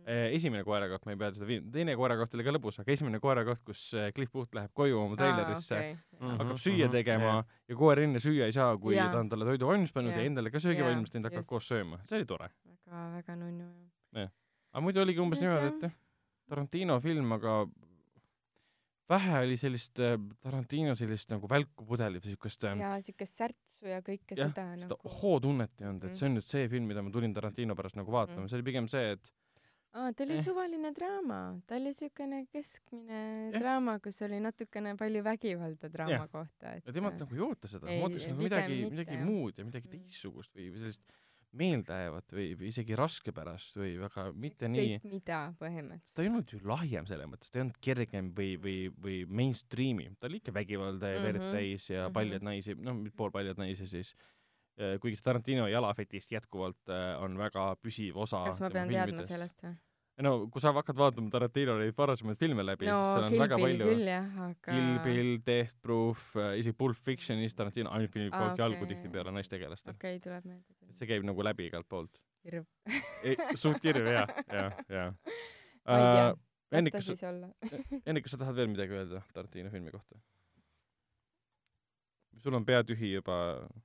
Mm. 0.09 0.33
esimene 0.35 0.63
koera 0.65 0.87
koht, 0.89 1.03
ma 1.05 1.11
ei 1.13 1.17
pea 1.21 1.31
seda 1.35 1.45
film, 1.45 1.67
teine 1.71 1.93
koera 1.95 2.15
koht 2.17 2.33
oli 2.33 2.43
ka 2.43 2.51
lõbus, 2.55 2.79
aga 2.81 2.91
esimene 2.95 3.19
koera 3.21 3.43
koht, 3.45 3.59
kus 3.63 3.81
äh, 3.93 4.07
Cliff 4.15 4.31
Booth 4.33 4.55
läheb 4.57 4.71
koju 4.73 4.97
oma 5.03 5.15
treilerisse 5.19 5.75
okay., 5.77 5.97
Mhm, 6.19 6.37
hakkab 6.41 6.57
süüa 6.59 6.87
mhm, 6.87 6.91
tegema 6.97 7.27
jah. 7.29 7.45
ja 7.69 7.75
koer 7.75 7.99
enne 8.03 8.19
süüa 8.19 8.45
ei 8.49 8.51
saa, 8.55 8.73
kui 8.77 8.95
Jaa. 8.95 9.11
ta 9.13 9.19
on 9.19 9.29
talle 9.29 9.45
toidu 9.45 9.67
valmis 9.69 9.91
pannud 9.93 10.11
ja 10.11 10.17
Jah. 10.17 10.25
endale 10.31 10.49
ka 10.51 10.57
söögi 10.59 10.81
Jaa, 10.81 10.89
valmis 10.89 11.11
teinud, 11.13 11.29
hakkavad 11.29 11.45
koos 11.47 11.67
sööma, 11.69 11.99
see 12.09 12.17
oli 12.17 12.25
tore. 12.25 12.49
väga, 12.65 13.03
väga 13.19 13.35
nunnu 13.35 13.69
jah. 14.17 14.31
aga 14.73 14.81
muidu 14.81 14.99
oligi 15.05 15.19
umbes 15.21 15.39
niimoodi, 15.45 15.67
et 15.75 15.81
jah, 15.87 15.93
Tarantino 16.49 16.99
film, 16.99 17.31
aga 17.37 17.53
vähe 19.09 19.39
oli 19.45 19.57
sellist 19.57 19.99
äh, 20.03 20.17
Tarantino 20.43 20.93
sellist 20.97 21.31
nagu 21.33 21.47
välkupudelit 21.49 22.25
või 22.25 22.35
siukest 22.35 22.63
äh, 22.69 22.75
ja 22.81 22.91
siukest 23.01 23.37
särtsu 23.41 23.87
ja 23.89 24.01
kõike 24.05 24.35
jah, 24.37 24.49
seda 24.51 24.65
seda 24.73 24.87
nagu. 24.87 24.97
ohootunnet 25.09 25.71
ei 25.81 25.87
olnud, 25.89 26.03
et 26.03 26.09
Mhm. 26.11 26.17
see 26.19 26.25
on 26.29 26.35
nüüd 26.37 26.45
see 26.45 26.67
film, 26.69 26.87
mida 26.91 27.01
ma 27.01 27.09
tulin 27.13 27.33
Tarantino 27.33 27.75
pärast 27.75 27.95
nagu 27.97 28.11
vaatama, 28.11 28.41
Mhm. 28.43 28.49
see 28.49 28.57
oli 28.59 28.63
pigem 28.71 28.87
see, 28.87 29.11
et 29.15 29.31
aa, 29.93 30.11
ta 30.13 30.23
oli 30.23 30.33
Eh. 30.37 30.43
suvaline 30.43 30.91
draama, 30.95 31.61
ta 31.67 31.75
oli 31.75 31.93
siukene 31.93 32.45
keskmine 32.51 33.51
Jah. 33.51 33.59
draama, 33.61 33.99
kus 33.99 34.21
oli 34.21 34.39
natukene 34.39 34.95
palju 34.97 35.23
vägivalda 35.23 35.89
draama 35.89 36.11
Jah. 36.11 36.27
kohta, 36.29 36.75
et 36.77 36.85
ja 36.85 36.93
temalt 36.93 37.17
nagu 37.19 37.35
ei 37.35 37.41
oota 37.41 37.67
seda, 37.67 37.85
ma 37.87 38.05
ootasin 38.05 38.29
nagu 38.35 38.43
midagi, 38.43 38.83
midagi 38.91 39.17
muud 39.23 39.57
ja 39.57 39.65
midagi 39.65 39.87
Mm. 39.87 39.91
teistsugust 39.97 40.53
või 40.55 40.69
või 40.71 40.79
sellist 40.85 41.01
meeldejäävat 41.51 42.27
või, 42.29 42.55
või 42.59 42.67
isegi 42.69 42.93
raskepärast 42.95 43.75
või 43.75 43.95
väga 43.97 44.31
mitte 44.37 44.67
nii 44.69 44.99
ükskõik 44.99 45.09
mida 45.09 45.39
põhimõtteliselt. 45.59 46.15
ta 46.15 46.21
ei 46.21 46.27
olnud 46.29 46.51
ju 46.53 46.59
lahjem 46.63 47.05
selles 47.09 47.25
mõttes, 47.31 47.49
ta 47.49 47.57
ei 47.57 47.63
olnud 47.63 47.79
kergem 47.81 48.33
või, 48.37 48.51
või, 48.61 48.75
või 48.93 49.25
mainstream'i, 49.25 50.11
ta 50.19 50.27
oli 50.27 50.37
ikka 50.43 50.51
vägivalda 50.53 51.07
ja 51.15 51.23
verd 51.23 51.41
Mhm. 51.41 51.51
täis 51.51 51.89
ja 51.89 52.09
paljad 52.13 52.43
naisi, 52.43 52.75
noh, 52.77 53.01
poolpaljad 53.17 53.57
naisi 53.57 53.87
siis. 53.87 54.13
Kuigi 55.01 55.19
see 55.19 55.25
Tarantino 55.25 55.67
jalafetist 55.67 56.31
jätkuvalt 56.31 56.91
äh, 56.93 57.13
on 57.23 57.37
väga 57.39 57.73
püsiv 57.83 58.19
osa 58.23 58.45
kas 58.47 58.61
ma 58.63 58.71
pean 58.73 58.91
teadma 58.91 59.25
sellest 59.27 59.65
või? 59.65 59.75
no 60.25 60.33
kui 60.51 60.63
sa 60.63 60.73
hakkad 60.75 60.97
vaatama 60.99 61.31
Tarantino 61.33 61.77
neid 61.79 61.95
varasemaid 61.97 62.39
filme 62.39 62.65
läbi, 62.65 62.87
no 62.87 62.95
siis 62.99 63.13
seal 63.13 63.27
on 63.27 63.33
Kill 63.33 63.43
väga 63.43 63.59
Bill 63.59 63.67
palju 63.67 63.91
küll 63.91 64.11
jah, 64.11 64.41
aga 64.45 64.73
Kill 64.73 64.97
Bill, 65.05 65.31
Death 65.45 65.75
Proof, 65.83 66.25
isegi 66.59 66.75
Pulp 66.79 66.99
Fictionis 67.05 67.55
Tarantino 67.57 67.93
ainult 67.95 68.15
filmi 68.15 68.31
Aa, 68.33 68.41
poolt 68.41 68.63
jalgu 68.63 68.89
tihtipeale 68.89 69.35
naistegelastel. 69.35 69.95
okei 69.95 70.17
okay,, 70.17 70.25
tuleb 70.25 70.49
meelde 70.49 70.75
küll. 70.75 70.95
see 70.99 71.11
käib 71.11 71.27
nagu 71.27 71.47
läbi 71.49 71.69
igalt 71.69 71.87
poolt. 71.91 72.19
hirm. 72.47 72.67
suht 73.55 73.79
kirju, 73.85 74.07
jah, 74.15 74.35
jah, 74.47 74.83
jah. 74.87 75.15
ma 75.87 76.01
ei 76.01 76.11
tea, 76.15 76.27
las 76.71 76.91
ta 76.99 77.05
siis 77.11 77.23
olla. 77.27 77.53
Ennik, 78.05 78.27
kas 78.27 78.35
sa 78.35 78.43
tahad 78.43 78.59
veel 78.59 78.71
midagi 78.75 78.99
öelda 78.99 79.23
Tarantino 79.35 79.71
filmi 79.73 79.95
kohta? 79.95 80.19
Sul 82.43 82.55
on 82.57 82.65
pea 82.65 82.81
tühi 82.87 83.13
juba. 83.13 83.37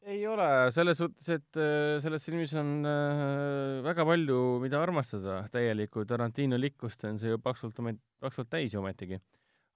ei 0.06 0.24
ole, 0.30 0.48
selles 0.74 0.98
suhtes, 1.00 1.28
et 1.36 1.60
äh, 1.60 1.98
selles 2.02 2.26
filmis 2.26 2.54
on 2.60 2.74
äh, 2.88 3.80
väga 3.84 4.06
palju, 4.08 4.40
mida 4.62 4.80
armastada, 4.82 5.42
täielikku 5.52 6.04
Tarantino 6.08 6.58
likkust 6.60 7.06
on 7.08 7.18
see 7.20 7.32
ju 7.32 7.40
paksult 7.42 7.80
paksult 8.22 8.50
täis 8.52 8.74
ju 8.74 8.82
ometigi. 8.82 9.18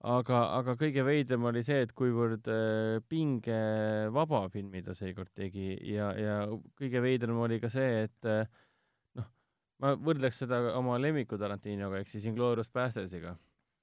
aga, 0.04 0.42
aga 0.60 0.76
kõige 0.78 1.02
veidram 1.06 1.48
oli 1.50 1.64
see, 1.66 1.82
et 1.86 1.94
kuivõrd 1.98 2.46
äh, 2.52 3.00
pingevaba 3.08 4.44
filmi 4.52 4.82
ta 4.86 4.94
seekord 4.94 5.32
tegi 5.34 5.74
ja, 5.92 6.12
ja 6.14 6.38
kõige 6.78 7.02
veidram 7.02 7.42
oli 7.42 7.58
ka 7.60 7.70
see, 7.72 8.06
et 8.06 8.30
noh, 9.18 9.28
ma 9.82 9.96
võrdleks 9.98 10.44
seda 10.44 10.62
oma 10.78 11.00
lemmiku 11.02 11.40
Tarantinoga 11.40 12.02
ehk 12.02 12.14
siis 12.14 12.30
Inglourious 12.30 12.70
Bastersiga. 12.70 13.36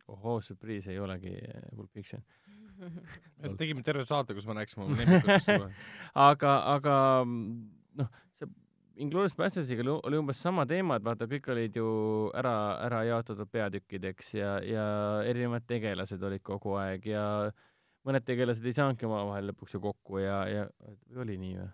ohoo, 0.08 0.40
surprise 0.42 0.92
ei 0.92 1.00
olegi 1.00 1.36
Pulp 1.76 1.92
Fiction. 1.92 2.22
Me 2.80 3.56
tegime 3.60 3.84
terve 3.86 4.06
saate, 4.08 4.36
kus 4.36 4.48
me 4.48 4.58
rääkisime 4.58 4.86
oma 4.86 4.98
juba. 5.48 5.70
aga, 6.28 6.56
aga 6.76 6.96
noh, 7.26 8.10
see 8.40 8.50
Inglourious 9.04 9.36
Bastersiga 9.36 9.84
oli, 9.84 9.94
oli 10.10 10.20
umbes 10.22 10.42
sama 10.42 10.66
teema, 10.70 11.00
et 11.00 11.06
vaata, 11.06 11.28
kõik 11.32 11.50
olid 11.52 11.80
ju 11.80 11.88
ära, 12.38 12.56
ära 12.88 13.04
jaotatud 13.10 13.52
peatükkideks 13.52 14.36
ja, 14.40 14.58
ja 14.64 14.90
erinevad 15.28 15.68
tegelased 15.68 16.24
olid 16.24 16.44
kogu 16.46 16.78
aeg 16.80 17.10
ja 17.12 17.26
mõned 18.06 18.28
tegelased 18.28 18.66
ei 18.66 18.78
saanudki 18.78 19.08
omavahel 19.08 19.52
lõpuks 19.52 19.76
ju 19.76 19.82
kokku 19.84 20.22
ja, 20.24 20.44
ja 20.52 20.70
oli 21.22 21.40
nii 21.42 21.58
või? 21.64 21.74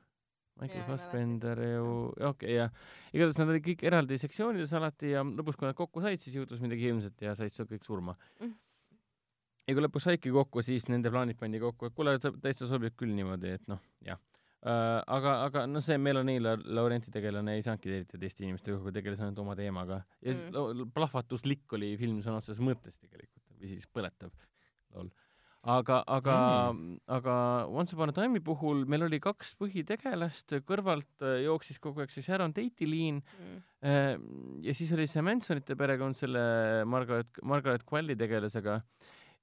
Michael 0.62 0.84
Fassbender 0.86 1.58
ju 1.64 1.86
okei 2.12 2.28
okay,, 2.28 2.52
ja 2.54 2.68
igatahes 3.16 3.40
nad 3.40 3.50
olid 3.50 3.64
kõik 3.66 3.86
eraldi 3.88 4.18
sektsioonides 4.22 4.74
alati 4.78 5.16
ja 5.16 5.24
lõpus, 5.26 5.58
kui 5.58 5.66
nad 5.66 5.78
kokku 5.78 6.04
said, 6.04 6.22
siis 6.22 6.36
juhtus 6.38 6.62
midagi 6.62 6.86
hirmsat 6.86 7.24
ja 7.26 7.34
said 7.38 7.54
seal 7.56 7.70
kõik 7.70 7.88
surma 7.88 8.18
Mm. 8.42 8.54
Ja 9.72 9.78
kui 9.78 9.86
lõpuks 9.86 10.10
saidki 10.10 10.34
kokku, 10.36 10.64
siis 10.66 10.90
nende 10.92 11.12
plaanid 11.14 11.40
pandi 11.40 11.62
kokku, 11.64 11.90
et 11.90 11.96
kuule, 11.98 12.18
täitsa 12.20 12.68
sobib 12.70 12.98
küll 13.00 13.16
niimoodi, 13.16 13.56
et 13.58 13.66
noh, 13.72 13.82
jah 14.06 14.20
uh,. 14.20 15.00
aga, 15.18 15.38
aga 15.48 15.66
no 15.70 15.82
see 15.84 15.98
Melanie 15.98 16.42
Laurenti 16.44 17.14
tegelane 17.14 17.58
ei 17.58 17.66
saanudki 17.66 17.96
eriti 17.96 18.22
teiste 18.22 18.46
inimestega 18.46 18.78
kokku, 18.78 18.94
tegeles 18.94 19.24
ainult 19.24 19.42
oma 19.42 19.58
teemaga. 19.58 20.04
ja 20.22 20.36
mm. 20.36 20.92
plahvatuslik 20.96 21.80
oli 21.80 21.96
film 22.02 22.22
sõna 22.26 22.44
otseses 22.44 22.62
mõttes 22.64 23.00
tegelikult, 23.00 23.46
või 23.58 23.74
siis 23.74 23.90
põletav, 23.90 24.34
lol 24.96 25.12
aga, 25.62 26.02
aga 26.10 26.36
mm., 26.74 27.00
aga 27.18 27.36
Once 27.70 27.94
Upon 27.94 28.10
a 28.10 28.16
Time'i 28.16 28.42
puhul 28.44 28.86
meil 28.90 29.06
oli 29.06 29.20
kaks 29.22 29.54
põhitegelast, 29.62 30.56
kõrvalt 30.66 31.26
äh, 31.26 31.42
jooksis 31.46 31.80
kogu 31.82 32.02
aeg 32.02 32.14
see 32.14 32.26
Sharon 32.26 32.54
Tate'i 32.56 32.90
liin 32.90 33.22
mm. 33.22 33.60
Äh, 33.82 34.14
ja 34.62 34.76
siis 34.78 34.92
oli 34.94 35.08
see 35.10 35.24
Mansonite 35.26 35.74
perekond 35.74 36.14
selle 36.14 36.42
Margaret, 36.86 37.40
Margaret 37.42 37.82
Qualley 37.90 38.14
tegelasega 38.14 38.76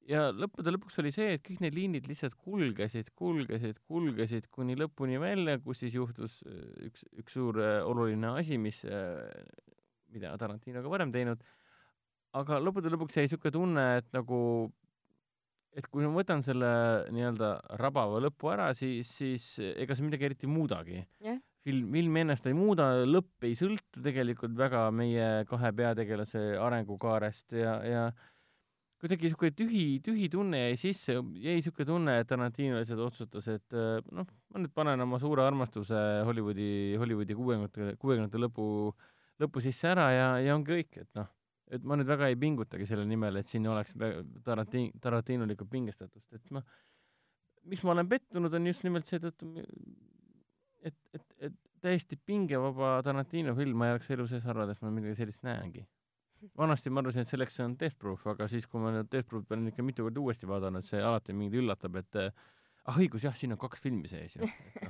ja 0.09 0.29
lõppude 0.33 0.73
lõpuks 0.75 0.99
oli 1.03 1.13
see, 1.15 1.37
et 1.37 1.45
kõik 1.45 1.63
need 1.65 1.77
liinid 1.77 2.09
lihtsalt 2.11 2.35
kulgesid, 2.41 3.13
kulgesid, 3.19 3.81
kulgesid 3.89 4.49
kuni 4.55 4.79
lõpuni 4.79 5.21
välja, 5.23 5.59
kus 5.63 5.85
siis 5.85 5.97
juhtus 5.99 6.41
äh, 6.49 6.89
üks, 6.89 7.05
üks 7.23 7.39
suur 7.39 7.61
oluline 7.61 8.35
asi, 8.41 8.59
mis, 8.61 8.83
mida 10.15 10.35
Tarantino 10.41 10.83
ka 10.85 10.93
varem 10.93 11.15
teinud, 11.15 11.45
aga 12.39 12.61
lõppude 12.63 12.93
lõpuks 12.93 13.19
jäi 13.19 13.29
niisugune 13.29 13.55
tunne, 13.55 13.89
et 14.03 14.09
nagu 14.17 14.39
et 15.79 15.87
kui 15.93 16.07
ma 16.07 16.15
võtan 16.17 16.43
selle 16.45 16.71
nii-öelda 17.15 17.53
rabava 17.81 18.21
lõpu 18.23 18.51
ära, 18.53 18.71
siis, 18.77 19.11
siis 19.21 19.45
ega 19.75 19.95
see 19.95 20.07
midagi 20.07 20.29
eriti 20.29 20.49
ei 20.49 20.53
muudagi. 20.53 21.03
Yeah.. 21.25 21.39
film, 21.67 21.93
film 21.93 22.17
ennast 22.23 22.49
ei 22.49 22.57
muuda, 22.57 22.89
lõpp 23.07 23.47
ei 23.47 23.55
sõltu 23.59 24.03
tegelikult 24.05 24.57
väga 24.59 24.89
meie 24.95 25.29
kahe 25.51 25.73
peategelase 25.77 26.43
arengukaarest 26.65 27.59
ja, 27.61 27.75
ja 27.85 28.05
kuidagi 28.99 29.29
niisugune 29.29 29.55
tühi, 29.55 29.85
tühi 30.05 30.29
tunne 30.33 30.65
jäi 30.65 30.77
sisse, 30.81 31.19
jäi 31.39 31.59
niisugune 31.59 31.87
tunne, 31.87 32.19
et 32.23 32.29
Tarantino 32.31 32.81
lihtsalt 32.81 33.05
otsustas, 33.07 33.49
et 33.53 33.79
noh, 34.11 34.27
ma 34.27 34.63
nüüd 34.65 34.75
panen 34.75 35.05
oma 35.05 35.21
suure 35.23 35.45
armastuse 35.47 36.03
Hollywoodi, 36.27 36.69
Hollywoodi 36.99 37.39
kuuekümnendate, 37.39 37.97
kuuekümnendate 38.03 38.43
lõpu, 38.43 38.69
lõpu 39.43 39.63
sisse 39.63 39.93
ära 39.93 40.09
ja, 40.15 40.31
ja 40.43 40.57
ongi 40.59 40.81
kõik, 40.81 41.03
et 41.05 41.11
noh 41.19 41.31
et 41.75 41.85
ma 41.85 41.99
nüüd 41.99 42.09
väga 42.09 42.31
ei 42.31 42.37
pingutagi 42.41 42.87
selle 42.89 43.05
nimel, 43.09 43.41
et 43.41 43.49
siin 43.49 43.67
oleks 43.69 43.95
Tarantin-, 44.47 44.93
Tarantinolikku 45.03 45.67
pingestatust, 45.69 46.27
et 46.37 46.55
ma, 46.55 46.63
miks 47.69 47.85
ma 47.85 47.95
olen 47.95 48.09
pettunud, 48.09 48.55
on 48.55 48.71
just 48.71 48.87
nimelt 48.87 49.09
seetõttu, 49.09 49.51
et, 50.89 50.97
et, 51.17 51.27
et 51.49 51.59
täiesti 51.85 52.17
pingevaba 52.17 52.99
Tarantino 53.07 53.55
film, 53.59 53.79
ma 53.79 53.89
ei 53.89 53.97
oleks 53.97 54.11
elu 54.15 54.27
sees 54.31 54.47
arvanud, 54.49 54.75
et 54.75 54.85
ma 54.85 54.93
midagi 54.95 55.21
sellist 55.21 55.45
näengi. 55.47 55.85
Vanasti 56.59 56.91
ma 56.91 57.03
arvasin, 57.03 57.27
et 57.27 57.31
selleks 57.31 57.59
on 57.65 57.77
Death 57.81 57.99
Proof, 57.99 58.27
aga 58.35 58.49
siis, 58.51 58.67
kui 58.67 58.83
ma 58.83 58.93
nüüd 58.95 59.11
Death 59.13 59.29
Proofi 59.29 59.55
olen 59.57 59.73
ikka 59.73 59.87
mitu 59.87 60.07
korda 60.07 60.21
uuesti 60.21 60.49
vaadanud, 60.51 60.87
see 60.87 61.01
alati 61.03 61.37
mind 61.37 61.57
üllatab, 61.61 61.99
et 62.03 62.21
ah 62.89 62.99
õigus, 62.99 63.25
jah, 63.27 63.37
siin 63.37 63.55
on 63.55 63.61
kaks 63.61 63.83
filmi 63.85 64.11
sees 64.11 64.37
ju. 64.37 64.45
et 64.45 64.85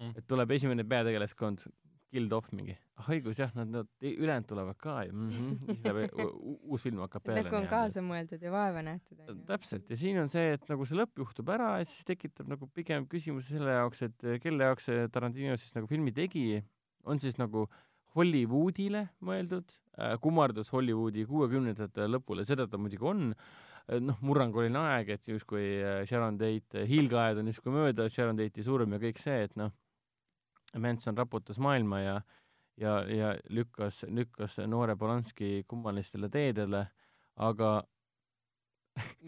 noh, 0.00 0.12
et 0.14 0.26
tuleb 0.30 0.58
esimene 0.58 0.86
peategelaskond 0.88 1.66
Guild 2.10 2.32
of 2.34 2.48
mingi, 2.50 2.74
ah 2.98 3.08
õigus 3.14 3.38
jah, 3.38 3.52
nad, 3.54 3.68
nad 3.70 3.88
ülejäänud 4.02 4.48
tulevad 4.50 4.78
ka 4.82 4.96
ju 5.06 5.12
mm, 5.14 5.28
-hmm. 5.30 5.58
siis 5.66 5.84
läheb 5.84 6.64
uus 6.66 6.82
film 6.82 7.02
hakkab 7.04 7.22
peale. 7.26 7.44
nagu 7.46 7.58
on 7.60 7.68
kaasa 7.70 8.02
mõeldud 8.02 8.42
ja 8.42 8.50
vaeva 8.50 8.82
nähtud. 8.82 9.20
täpselt 9.46 9.90
ja 9.90 9.96
siin 9.96 10.18
on 10.18 10.28
see, 10.28 10.56
et 10.56 10.66
nagu 10.68 10.86
see 10.86 10.98
lõpp 10.98 11.22
juhtub 11.22 11.52
ära 11.54 11.70
ja 11.78 11.86
siis 11.86 12.08
tekitab 12.08 12.50
nagu 12.50 12.66
pigem 12.74 13.06
küsimuse 13.06 13.54
selle 13.54 13.76
jaoks, 13.78 14.02
et 14.08 14.26
kelle 14.42 14.66
jaoks 14.66 14.90
see 14.90 15.06
Tarantino 15.08 15.56
siis 15.56 15.74
nagu 15.78 15.86
filmi 15.86 16.12
tegi, 16.12 16.64
on 17.04 17.22
siis 17.22 17.38
nagu 17.38 17.68
Hollywoodile 18.16 19.06
mõeldud 19.26 19.66
äh,, 19.70 20.16
kummardus 20.22 20.72
Hollywoodi 20.74 21.26
kuuekümnendate 21.28 22.08
lõpule, 22.10 22.46
seda 22.48 22.66
ta 22.70 22.80
muidugi 22.80 23.06
on 23.06 23.28
äh, 23.34 24.00
noh, 24.02 24.18
murranguline 24.24 24.80
aeg, 24.80 25.14
et 25.16 25.30
justkui 25.30 25.66
äh, 25.78 26.02
Sharon 26.08 26.40
Tate, 26.40 26.86
hiilgeajad 26.90 27.42
on 27.42 27.52
justkui 27.52 27.74
möödas, 27.74 28.14
Sharon 28.14 28.40
Tate'i 28.40 28.66
surm 28.66 28.96
ja 28.96 29.02
kõik 29.02 29.22
see, 29.22 29.46
et 29.48 29.56
noh 29.60 29.72
Manson 30.78 31.16
raputas 31.18 31.58
maailma 31.58 31.98
ja 32.04 32.20
ja, 32.80 33.00
ja 33.10 33.34
lükkas, 33.48 34.04
lükkas 34.08 34.58
noore 34.66 34.96
Polanski 34.96 35.64
kummalistele 35.68 36.30
teedele, 36.32 36.86
aga 37.36 37.72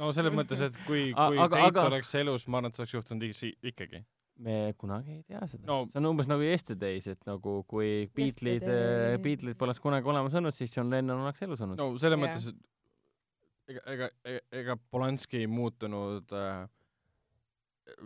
no 0.01 0.11
selles 0.17 0.35
mõttes, 0.37 0.63
et 0.65 0.77
kui, 0.87 1.11
kui 1.17 1.39
aga, 1.39 1.49
Tate 1.57 1.69
aga... 1.69 1.87
oleks 1.91 2.15
elus, 2.21 2.47
ma 2.49 2.61
arvan, 2.61 2.73
et 2.73 2.79
see 2.79 2.85
oleks 2.85 2.97
juhtunud 2.97 3.29
ikkagi. 3.73 4.03
Me 4.43 4.73
kunagi 4.81 5.19
ei 5.19 5.23
tea 5.29 5.43
seda 5.51 5.67
no.. 5.69 5.83
see 5.91 6.01
on 6.01 6.09
umbes 6.09 6.29
nagu 6.31 6.45
Yesterdays, 6.45 7.09
et 7.13 7.27
nagu 7.29 7.59
kui 7.69 8.09
Beatlesid, 8.17 8.69
Beatlesid 9.23 9.59
poleks 9.61 9.83
kunagi 9.83 10.09
olemas 10.09 10.35
olnud, 10.39 10.57
siis 10.57 10.77
John 10.77 10.91
Lennon 10.91 11.25
oleks 11.27 11.45
elus 11.45 11.61
olnud. 11.65 11.81
no 11.81 11.99
selles 12.01 12.19
yeah. 12.19 12.25
mõttes, 12.25 12.49
et 12.53 13.73
ega, 13.73 13.83
ega, 13.93 14.09
ega, 14.25 14.41
ega 14.63 14.79
Polanski 14.91 15.43
ei 15.43 15.51
muutunud 15.51 16.33
äh, 16.37 16.65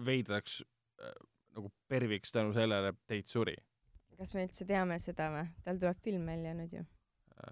veidraks 0.06 0.60
äh, 1.00 1.14
nagu 1.56 1.72
perviks 1.88 2.32
tänu 2.34 2.52
sellele, 2.56 2.92
et 2.92 3.00
Tate 3.06 3.32
suri. 3.32 3.56
kas 4.16 4.34
me 4.34 4.46
üldse 4.46 4.66
teame 4.68 4.98
seda 5.02 5.30
või? 5.32 5.46
tal 5.64 5.80
tuleb 5.80 6.02
film 6.04 6.28
välja 6.32 6.54
nüüd 6.56 6.78
ju. 6.78 6.84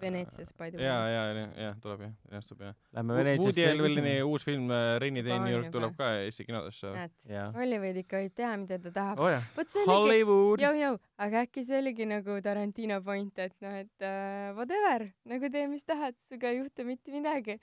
Veneetsias 0.01 0.53
by 0.59 0.71
the 0.71 0.79
way. 0.79 0.87
ja, 0.87 0.97
ja, 1.09 1.23
ja, 1.33 1.49
ja 1.63 1.71
tuleb 1.83 2.05
jah, 2.07 2.13
linastub 2.31 2.61
jah. 2.65 2.75
Lähme 2.97 3.17
Veneetsiasse. 3.19 3.67
Woody 3.67 3.85
Allen'i 3.85 4.15
uus 4.25 4.45
film 4.47 4.71
Rainy 5.03 5.25
Day 5.27 5.39
New 5.39 5.53
York 5.53 5.71
tuleb 5.75 5.97
ka 5.99 6.11
Eesti 6.25 6.47
kinodesse. 6.49 6.93
näed, 6.97 7.15
Hollywood 7.57 8.01
ikka 8.03 8.23
võib 8.23 8.37
teha, 8.41 8.53
mida 8.63 8.79
ta 8.87 8.95
tahab 8.99 9.25
oh,. 9.25 9.67
Hollywood. 9.91 10.63
jõu-jõu, 10.65 10.99
aga 11.27 11.45
äkki 11.45 11.67
see 11.69 11.81
oligi 11.83 12.09
nagu 12.09 12.39
Tarantino 12.45 13.01
point, 13.05 13.43
et 13.45 13.57
noh, 13.65 13.77
et 13.85 14.07
uh, 14.07 14.55
whatever, 14.59 15.09
nagu 15.29 15.53
tee, 15.53 15.67
mis 15.71 15.85
tahad, 15.85 16.17
sinuga 16.29 16.53
ei 16.53 16.63
juhtu 16.63 16.89
mitte 16.89 17.13
midagi. 17.15 17.59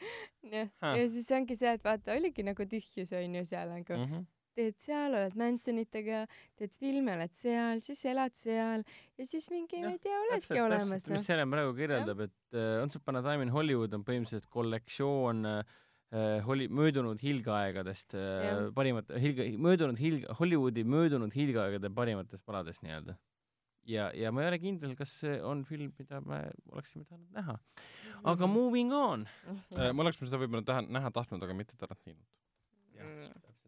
ja 0.52 0.68
siis 1.08 1.32
ongi 1.36 1.58
see, 1.58 1.74
et 1.80 1.84
vaata, 1.86 2.16
oligi 2.20 2.46
nagu 2.46 2.70
tühjus 2.70 3.16
onju 3.18 3.48
seal 3.50 3.74
nagu 3.74 3.98
mm. 3.98 4.12
-hmm 4.12 4.30
teed 4.58 4.78
seal, 4.82 5.16
oled 5.18 5.36
Mansonitega, 5.40 6.24
teed 6.60 6.74
filme, 6.78 7.16
oled 7.18 7.36
seal, 7.38 7.82
siis 7.86 8.02
elad 8.12 8.36
seal 8.38 8.84
ja 8.84 9.28
siis 9.28 9.48
mingi, 9.54 9.82
ma 9.86 9.94
ei 9.96 10.02
tea, 10.02 10.18
oledki 10.26 10.50
täpselt, 10.50 10.66
olemas. 10.66 11.08
mis 11.12 11.30
Helen 11.32 11.54
praegu 11.54 11.74
kirjeldab, 11.78 12.26
et 12.28 12.58
uh, 12.58 12.82
Once 12.82 13.00
Upon 13.00 13.20
a 13.20 13.24
Time 13.26 13.48
in 13.48 13.54
Hollywood 13.56 13.96
on 13.98 14.06
põhimõtteliselt 14.08 14.50
kollektsioon 14.52 15.48
uh, 15.48 15.80
Holli-, 16.44 16.68
möödunud 16.68 17.22
hiilgeaegadest 17.24 18.18
uh, 18.20 18.68
parimat-, 18.76 19.14
hiilge-, 19.24 19.48
möödunud 19.64 20.00
hiil-, 20.02 20.26
Hollywoodi 20.40 20.84
möödunud 20.84 21.36
hiilgeaegade 21.36 21.92
parimatest 21.96 22.44
paladest 22.48 22.84
nii-öelda. 22.84 23.16
ja, 23.88 24.12
ja 24.18 24.32
ma 24.36 24.44
ei 24.44 24.52
ole 24.52 24.60
kindel, 24.62 24.96
kas 25.00 25.16
see 25.24 25.40
on 25.48 25.64
film, 25.68 25.96
mida 26.00 26.20
me 26.28 26.44
oleksime 26.74 27.08
tahtnud 27.08 27.32
näha. 27.40 27.58
aga 28.22 28.46
-hmm. 28.46 28.54
moving 28.54 28.94
on 28.94 29.28
me 29.72 30.04
oleksime 30.04 30.28
seda 30.28 30.44
võib-olla 30.44 30.68
taha-, 30.68 30.88
näha 31.00 31.12
tahtnud, 31.16 31.44
aga 31.44 31.56
mitte 31.56 31.80
Tarantinot. 31.80 32.28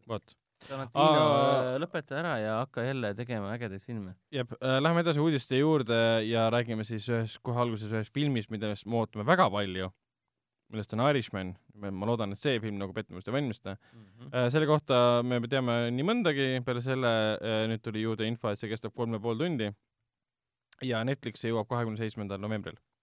vot 0.08 0.36
Tarantino 0.68 1.24
Aa... 1.24 1.74
lõpeta 1.82 2.16
ära 2.20 2.34
ja 2.40 2.54
hakka 2.62 2.84
jälle 2.86 3.12
tegema 3.18 3.52
ägedaid 3.54 3.82
filme. 3.84 4.14
jep 4.34 4.54
äh,, 4.60 4.78
lähme 4.82 5.04
edasi 5.04 5.22
uudiste 5.22 5.58
juurde 5.58 5.98
ja 6.28 6.46
räägime 6.52 6.86
siis 6.88 7.08
ühes, 7.10 7.36
kohe 7.42 7.60
alguses 7.60 7.92
ühest 7.92 8.14
filmist, 8.14 8.50
millest 8.54 8.86
me 8.86 9.02
ootame 9.02 9.26
väga 9.28 9.48
palju, 9.52 9.90
millest 10.72 10.96
on 10.96 11.04
Irishman. 11.08 11.54
ma 11.74 12.08
loodan, 12.08 12.32
et 12.32 12.40
see 12.40 12.60
film 12.62 12.78
nagu 12.80 12.94
pettumust 12.96 13.28
ei 13.28 13.36
valmista 13.36 13.76
mm. 13.76 14.04
-hmm. 14.04 14.32
Äh, 14.32 14.48
selle 14.52 14.66
kohta 14.66 15.22
me 15.22 15.40
teame 15.48 15.90
nii 15.90 16.08
mõndagi, 16.10 16.48
peale 16.64 16.80
selle 16.80 17.12
äh, 17.34 17.66
nüüd 17.68 17.82
tuli 17.82 18.02
juurde 18.02 18.26
info, 18.26 18.50
et 18.50 18.60
see 18.60 18.70
kestab 18.70 18.94
kolm 18.94 19.12
ja 19.12 19.20
pool 19.20 19.38
tundi 19.38 19.70
ja 20.82 21.04
Netflixi 21.04 21.48
jõuab 21.48 21.68
kahekümne 21.68 21.98
seitsmendal 21.98 22.40
novembril 22.40 22.76
Äh, 22.76 22.93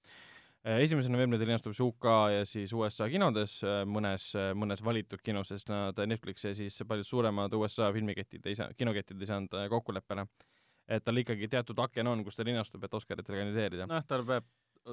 esimesel 0.62 1.10
novembril 1.14 1.42
linastub 1.42 1.74
see 1.74 1.86
UK 1.86 2.08
ja 2.36 2.46
siis 2.46 2.72
USA 2.78 3.08
kinodes, 3.10 3.58
äh, 3.66 3.82
mõnes, 3.90 4.28
äh, 4.38 4.52
mõnes 4.58 4.84
valitud 4.86 5.22
kinos, 5.26 5.50
sest 5.50 5.72
nad 5.72 5.98
Netflix 6.06 6.46
ja 6.46 6.54
siis 6.58 6.78
paljud 6.88 7.08
suuremad 7.08 7.54
USA 7.58 7.90
filmiketid 7.96 8.46
ei 8.46 8.58
saa, 8.60 8.70
kinoketid 8.78 9.22
ei 9.22 9.30
saanud 9.30 9.58
kokkuleppele. 9.74 10.28
et 10.92 11.04
tal 11.04 11.18
ikkagi 11.18 11.48
teatud 11.48 11.80
aken 11.80 12.08
on, 12.08 12.24
kus 12.24 12.36
ta 12.36 12.44
linastub, 12.44 12.84
et 12.84 12.94
Oscaritele 12.94 13.38
kandideerida. 13.42 13.88
noh, 13.88 14.06
tal 14.08 14.26
peab 14.28 14.46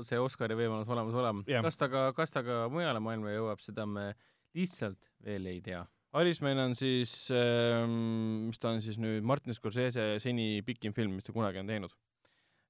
see 0.04 0.18
Oscari 0.20 0.56
võimalus 0.56 0.88
olemas 0.88 1.14
olema. 1.14 1.62
kas 1.62 1.76
ta 1.76 1.88
ka, 1.88 2.12
kas 2.16 2.32
ta 2.32 2.42
ka 2.42 2.66
mujale 2.72 3.00
maailma 3.00 3.32
jõuab, 3.34 3.60
seda 3.60 3.86
me 3.86 4.12
lihtsalt 4.56 5.12
veel 5.24 5.46
ei 5.52 5.60
tea. 5.60 5.84
Irisman 6.18 6.58
on 6.62 6.74
siis 6.74 7.28
ähm,, 7.36 8.48
mis 8.48 8.58
ta 8.58 8.70
on 8.72 8.80
siis 8.80 8.96
nüüd, 8.96 9.20
Martin 9.28 9.52
Scorsese 9.52 10.14
seni 10.24 10.62
pikim 10.64 10.94
film, 10.96 11.18
mis 11.18 11.26
ta 11.26 11.34
kunagi 11.36 11.60
on 11.60 11.68
teinud 11.68 11.92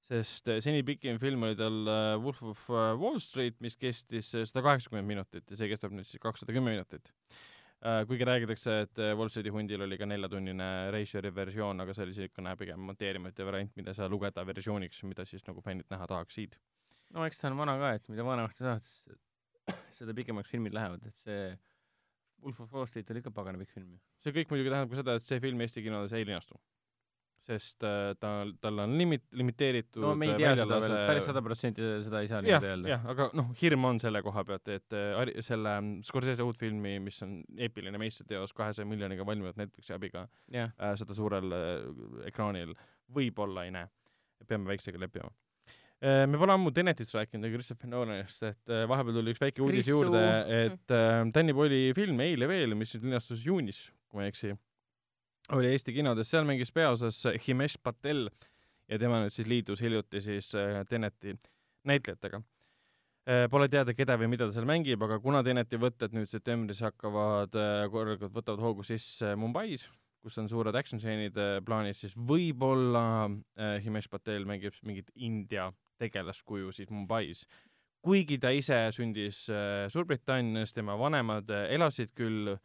sest 0.09 0.49
eh, 0.49 0.57
seni 0.63 0.81
pikim 0.85 1.19
film 1.21 1.45
oli 1.45 1.57
tal 1.57 1.77
eh, 1.85 2.15
Wolf 2.21 2.41
of 2.51 2.65
eh, 2.73 2.89
Wall 2.97 3.19
Street, 3.21 3.59
mis 3.61 3.77
kestis 3.77 4.31
sada 4.33 4.63
kaheksakümmend 4.65 5.07
minutit 5.07 5.51
ja 5.51 5.59
see 5.59 5.69
kestab 5.69 5.93
nüüd 5.93 6.07
siis 6.09 6.21
kakssada 6.23 6.55
kümme 6.55 6.73
minutit. 6.73 7.13
kuigi 7.79 8.25
räägitakse, 8.27 8.73
et 8.83 8.99
Wall 9.15 9.29
Streeti 9.31 9.53
hundil 9.55 9.79
oli 9.85 9.95
ka 9.95 10.03
neljatunnine 10.03 10.65
reisijari 10.91 11.29
versioon, 11.31 11.79
aga 11.79 11.93
see 11.95 12.03
oli 12.03 12.11
niisugune 12.11 12.55
pigem 12.59 12.81
monteerimata 12.83 13.45
variant, 13.47 13.71
mida 13.79 13.93
sa 13.95 14.09
lugeda 14.11 14.43
versiooniks, 14.43 14.99
mida 15.07 15.23
siis 15.23 15.45
nagu 15.47 15.63
fännid 15.63 15.87
näha 15.93 16.07
tahaksid. 16.11 16.57
no 17.15 17.23
eks 17.23 17.39
ta 17.39 17.47
on 17.47 17.55
vana 17.61 17.77
ka, 17.79 17.93
et 17.95 18.11
mida 18.11 18.25
vanemaks 18.27 18.59
ta 18.59 18.73
saad, 18.73 19.79
seda 19.95 20.17
pikemaks 20.17 20.51
filmid 20.51 20.75
lähevad, 20.75 21.07
et 21.07 21.23
see 21.23 21.53
Wolf 22.43 22.59
of 22.65 22.75
Wall 22.75 22.91
Street 22.91 23.15
oli 23.15 23.23
ikka 23.23 23.31
pagana 23.31 23.63
pikk 23.63 23.71
film 23.77 23.95
ju. 23.95 24.01
see 24.25 24.35
kõik 24.41 24.51
muidugi 24.51 24.75
tähendab 24.75 24.91
ka 24.91 24.99
seda, 24.99 25.15
et 25.15 25.29
see 25.29 25.39
film 25.47 25.63
Eesti 25.63 25.85
kinodes 25.85 26.17
ei 26.19 26.27
linastu 26.27 26.59
sest 27.43 27.85
äh, 27.87 28.11
ta, 28.19 28.31
tal 28.61 28.83
on 28.83 28.95
limit-, 28.99 29.27
limiteeritud 29.39 30.03
no 30.03 30.13
me 30.19 30.29
ei 30.31 30.37
tea 30.39 30.53
seda 30.59 30.79
veel, 30.83 30.95
päris 31.09 31.27
sada 31.29 31.43
protsenti 31.45 31.89
seda 32.05 32.21
ei 32.23 32.31
saa 32.31 32.41
niimoodi, 32.45 32.71
öelda. 32.73 32.91
jah, 32.93 33.09
aga 33.13 33.29
noh, 33.39 33.51
hirm 33.61 33.89
on 33.89 34.01
selle 34.03 34.21
koha 34.25 34.43
pealt, 34.47 34.71
et 34.75 34.97
äh, 34.97 35.33
selle 35.45 35.75
mm, 35.79 36.05
Scorsese 36.07 36.45
uut 36.45 36.59
filmi, 36.59 36.97
mis 37.03 37.19
on 37.25 37.39
eepiline 37.57 38.01
meistriteos 38.01 38.55
kahesaja 38.57 38.87
miljoniga 38.89 39.27
valminud 39.27 39.59
Netflixi 39.59 39.95
abiga 39.95 40.25
jah, 40.53 40.73
äh,, 40.75 40.95
seda 40.99 41.17
suurel 41.17 41.55
äh, 41.55 41.75
ekraanil 42.29 42.75
võib-olla 43.15 43.65
ei 43.65 43.75
näe. 43.75 43.89
peame 44.47 44.69
väiksega 44.69 44.99
leppima. 45.01 45.29
me 45.99 46.39
pole 46.39 46.53
ammu 46.55 46.71
Tenetist 46.71 47.15
rääkinud 47.17 47.47
ja 47.47 47.51
Christopher 47.53 47.89
Nolanist, 47.91 48.43
et 48.43 48.71
äh, 48.71 48.85
vahepeal 48.87 49.19
tuli 49.19 49.33
üks 49.35 49.41
väike 49.43 49.63
uudis 49.63 49.83
Chrissu. 49.83 49.97
juurde, 49.97 50.23
et 50.65 50.95
äh, 50.95 51.21
Danny 51.35 51.55
Boyle'i 51.55 51.93
film 51.95 52.21
Eile 52.23 52.47
veel, 52.47 52.75
mis 52.79 52.93
nüüd 52.95 53.09
linastus 53.09 53.43
juunis, 53.45 53.87
kui 54.07 54.19
ma 54.19 54.27
ei 54.27 54.33
eksi, 54.33 54.55
oli 55.55 55.71
Eesti 55.73 55.93
kinodes, 55.93 56.29
seal 56.29 56.47
mängis 56.47 56.71
peaosas 56.71 57.23
Himesh 57.47 57.79
Patel 57.83 58.27
ja 58.89 58.99
tema 59.01 59.21
nüüd 59.23 59.33
siis 59.33 59.49
liitus 59.49 59.81
hiljuti 59.81 60.21
siis 60.21 60.51
äh, 60.55 60.81
Teneti 60.89 61.35
näitlejatega. 61.89 62.41
Pole 63.51 63.67
teada, 63.69 63.93
keda 63.93 64.15
või 64.17 64.31
mida 64.31 64.47
ta 64.47 64.55
seal 64.55 64.65
mängib, 64.65 65.03
aga 65.05 65.19
kuna 65.21 65.43
Teneti 65.45 65.77
võtted 65.77 66.15
nüüd 66.17 66.31
septembris 66.31 66.79
hakkavad 66.81 67.53
äh, 67.53 67.83
korralikult, 67.93 68.33
võtavad 68.33 68.63
hoogu 68.63 68.85
sisse 68.87 69.35
Mumbais, 69.37 69.83
kus 70.23 70.37
on 70.41 70.49
suured 70.51 70.75
action 70.75 70.99
stseenid 71.01 71.37
äh, 71.39 71.59
plaanis, 71.65 72.01
siis 72.03 72.15
võib-olla 72.15 73.03
äh, 73.27 73.77
Himesh 73.83 74.09
Patel 74.11 74.47
mängib 74.49 74.77
mingit 74.87 75.11
India 75.15 75.69
tegelaskuju 75.99 76.71
siis 76.75 76.89
Mumbais. 76.89 77.45
kuigi 78.01 78.37
ta 78.39 78.49
ise 78.55 78.77
sündis 78.95 79.45
äh, 79.51 79.87
Suurbritannias, 79.91 80.73
tema 80.73 80.95
vanemad 80.97 81.49
äh, 81.51 81.67
elasid 81.75 82.13
küll 82.15 82.53
äh, 82.53 82.59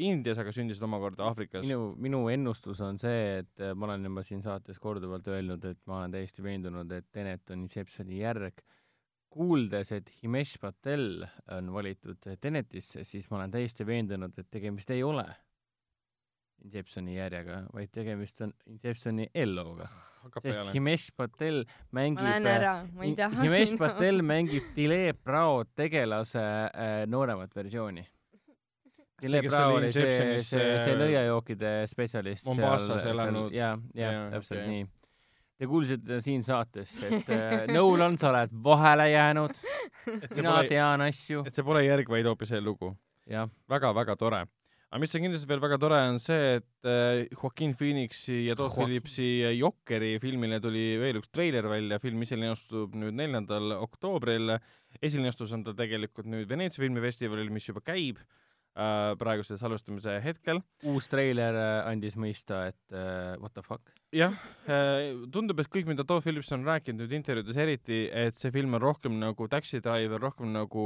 Indias, 0.00 0.38
aga 0.40 0.52
sündisid 0.54 0.84
omakorda 0.86 1.26
Aafrikas. 1.28 1.66
minu, 1.66 1.90
minu 2.00 2.22
ennustus 2.32 2.80
on 2.84 2.96
see, 3.00 3.42
et 3.42 3.60
äh, 3.60 3.74
ma 3.76 3.90
olen 3.90 4.08
juba 4.08 4.24
siin 4.24 4.40
saates 4.44 4.80
korduvalt 4.80 5.28
öelnud, 5.28 5.64
et 5.68 5.80
ma 5.90 5.98
olen 5.98 6.14
täiesti 6.14 6.44
veendunud, 6.44 6.92
et 6.96 7.10
Tenet 7.12 7.52
on 7.52 7.66
Inceptioni 7.66 8.22
järg. 8.22 8.64
kuuldes, 9.28 9.90
et 9.92 10.08
Himesh 10.22 10.56
Patel 10.58 11.20
on 11.52 11.68
valitud 11.72 12.30
Tenetisse, 12.40 13.04
siis 13.04 13.28
ma 13.30 13.36
olen 13.36 13.50
täiesti 13.52 13.84
veendunud, 13.86 14.32
et 14.40 14.48
tegemist 14.50 14.90
ei 14.90 15.02
ole 15.04 15.26
Inceptioni 16.64 17.18
järjega, 17.18 17.60
vaid 17.74 17.92
tegemist 17.92 18.40
on 18.40 18.54
Inceptioni 18.72 19.28
Elloga, 19.34 19.86
hakkab 20.24 20.48
sest. 20.48 20.72
Himesh 20.72 21.12
Patel 21.14 21.66
ma 21.92 22.00
mängib 22.00 22.24
lähen 22.24 22.48
ära, 22.56 22.72
ma 22.96 23.04
ei 23.04 23.12
taha. 23.20 23.44
Himesh 23.44 23.76
Patel 23.78 24.24
mängib 24.24 24.72
Dile 24.76 25.12
Brao 25.12 25.66
tegelase 25.76 26.40
äh, 26.40 27.02
nooremat 27.06 27.52
versiooni. 27.54 28.08
Kes 29.18 29.34
Brao 29.48 29.74
oli 29.74 29.90
see, 29.90 30.38
see, 30.46 30.66
see 30.78 30.92
äh, 30.92 30.98
nõiajookide 31.00 31.72
spetsialist 31.90 32.46
Mombasas 32.46 33.06
elanud. 33.10 33.50
jaa, 33.54 33.72
jaa 33.98 34.12
Jaa,, 34.14 34.28
täpselt 34.36 34.60
okei. 34.60 34.76
nii. 34.76 34.84
Te 35.58 35.66
kuulsite 35.66 36.20
siin 36.22 36.44
saates, 36.46 36.92
et 37.02 37.32
äh, 37.34 37.64
Nolan, 37.74 38.14
sa 38.20 38.30
oled 38.30 38.54
vahele 38.62 39.08
jäänud, 39.10 39.58
et 40.20 40.30
see 40.30 40.44
mina 40.44 40.54
pole, 40.60 40.70
tean 40.70 41.02
asju, 41.08 41.42
et 41.50 41.58
see 41.58 41.66
pole 41.66 41.82
järg, 41.82 42.14
vaid 42.14 42.30
hoopis 42.30 42.54
eellugu. 42.54 42.92
väga-väga 43.74 44.16
tore. 44.22 44.44
aga 44.88 45.02
mis 45.02 45.18
on 45.18 45.26
kindlasti 45.26 45.50
veel 45.50 45.66
väga 45.66 45.82
tore, 45.82 45.98
on 46.12 46.22
see, 46.22 46.54
et 46.62 46.86
äh, 46.86 47.26
Joaquin 47.34 47.74
Phoenixi 47.74 48.44
ja 48.46 48.54
Todd. 48.54 48.70
Phillipsi 48.78 49.26
Jokeri 49.58 50.14
filmile 50.22 50.62
tuli 50.62 50.92
veel 51.02 51.18
üks 51.18 51.34
treiler 51.34 51.66
välja, 51.66 51.98
film 51.98 52.22
ise 52.22 52.38
linastub 52.38 52.94
nüüd 52.94 53.18
neljandal 53.18 53.80
oktoobril. 53.82 54.60
esilinastus 55.02 55.50
on 55.52 55.66
ta 55.66 55.74
tegelikult 55.74 56.30
nüüd 56.30 56.46
Veneetsia 56.48 56.86
filmifestivalil, 56.86 57.50
mis 57.50 57.66
juba 57.66 57.82
käib 57.82 58.22
äh, 58.22 58.36
praeguse 59.18 59.58
salvestamise 59.58 60.18
hetkel. 60.24 60.60
uus 60.86 61.08
treiler 61.10 61.56
äh, 61.58 61.88
andis 61.90 62.18
mõista, 62.20 62.66
et 62.70 62.94
äh, 62.94 63.34
what 63.42 63.54
the 63.56 63.64
fuck. 63.66 63.92
jah, 64.14 64.32
tundub, 65.34 65.58
et 65.60 65.68
kõik, 65.68 65.88
mida 65.90 66.04
Todd 66.08 66.22
Phillips 66.24 66.48
on 66.56 66.62
rääkinud 66.64 67.02
nüüd 67.02 67.16
intervjuudes 67.18 67.58
eriti, 67.60 67.98
et 68.08 68.38
see 68.40 68.52
film 68.54 68.78
on 68.78 68.80
rohkem 68.80 69.18
nagu 69.20 69.48
Taxi 69.52 69.82
Driver, 69.84 70.22
rohkem 70.22 70.54
nagu 70.54 70.84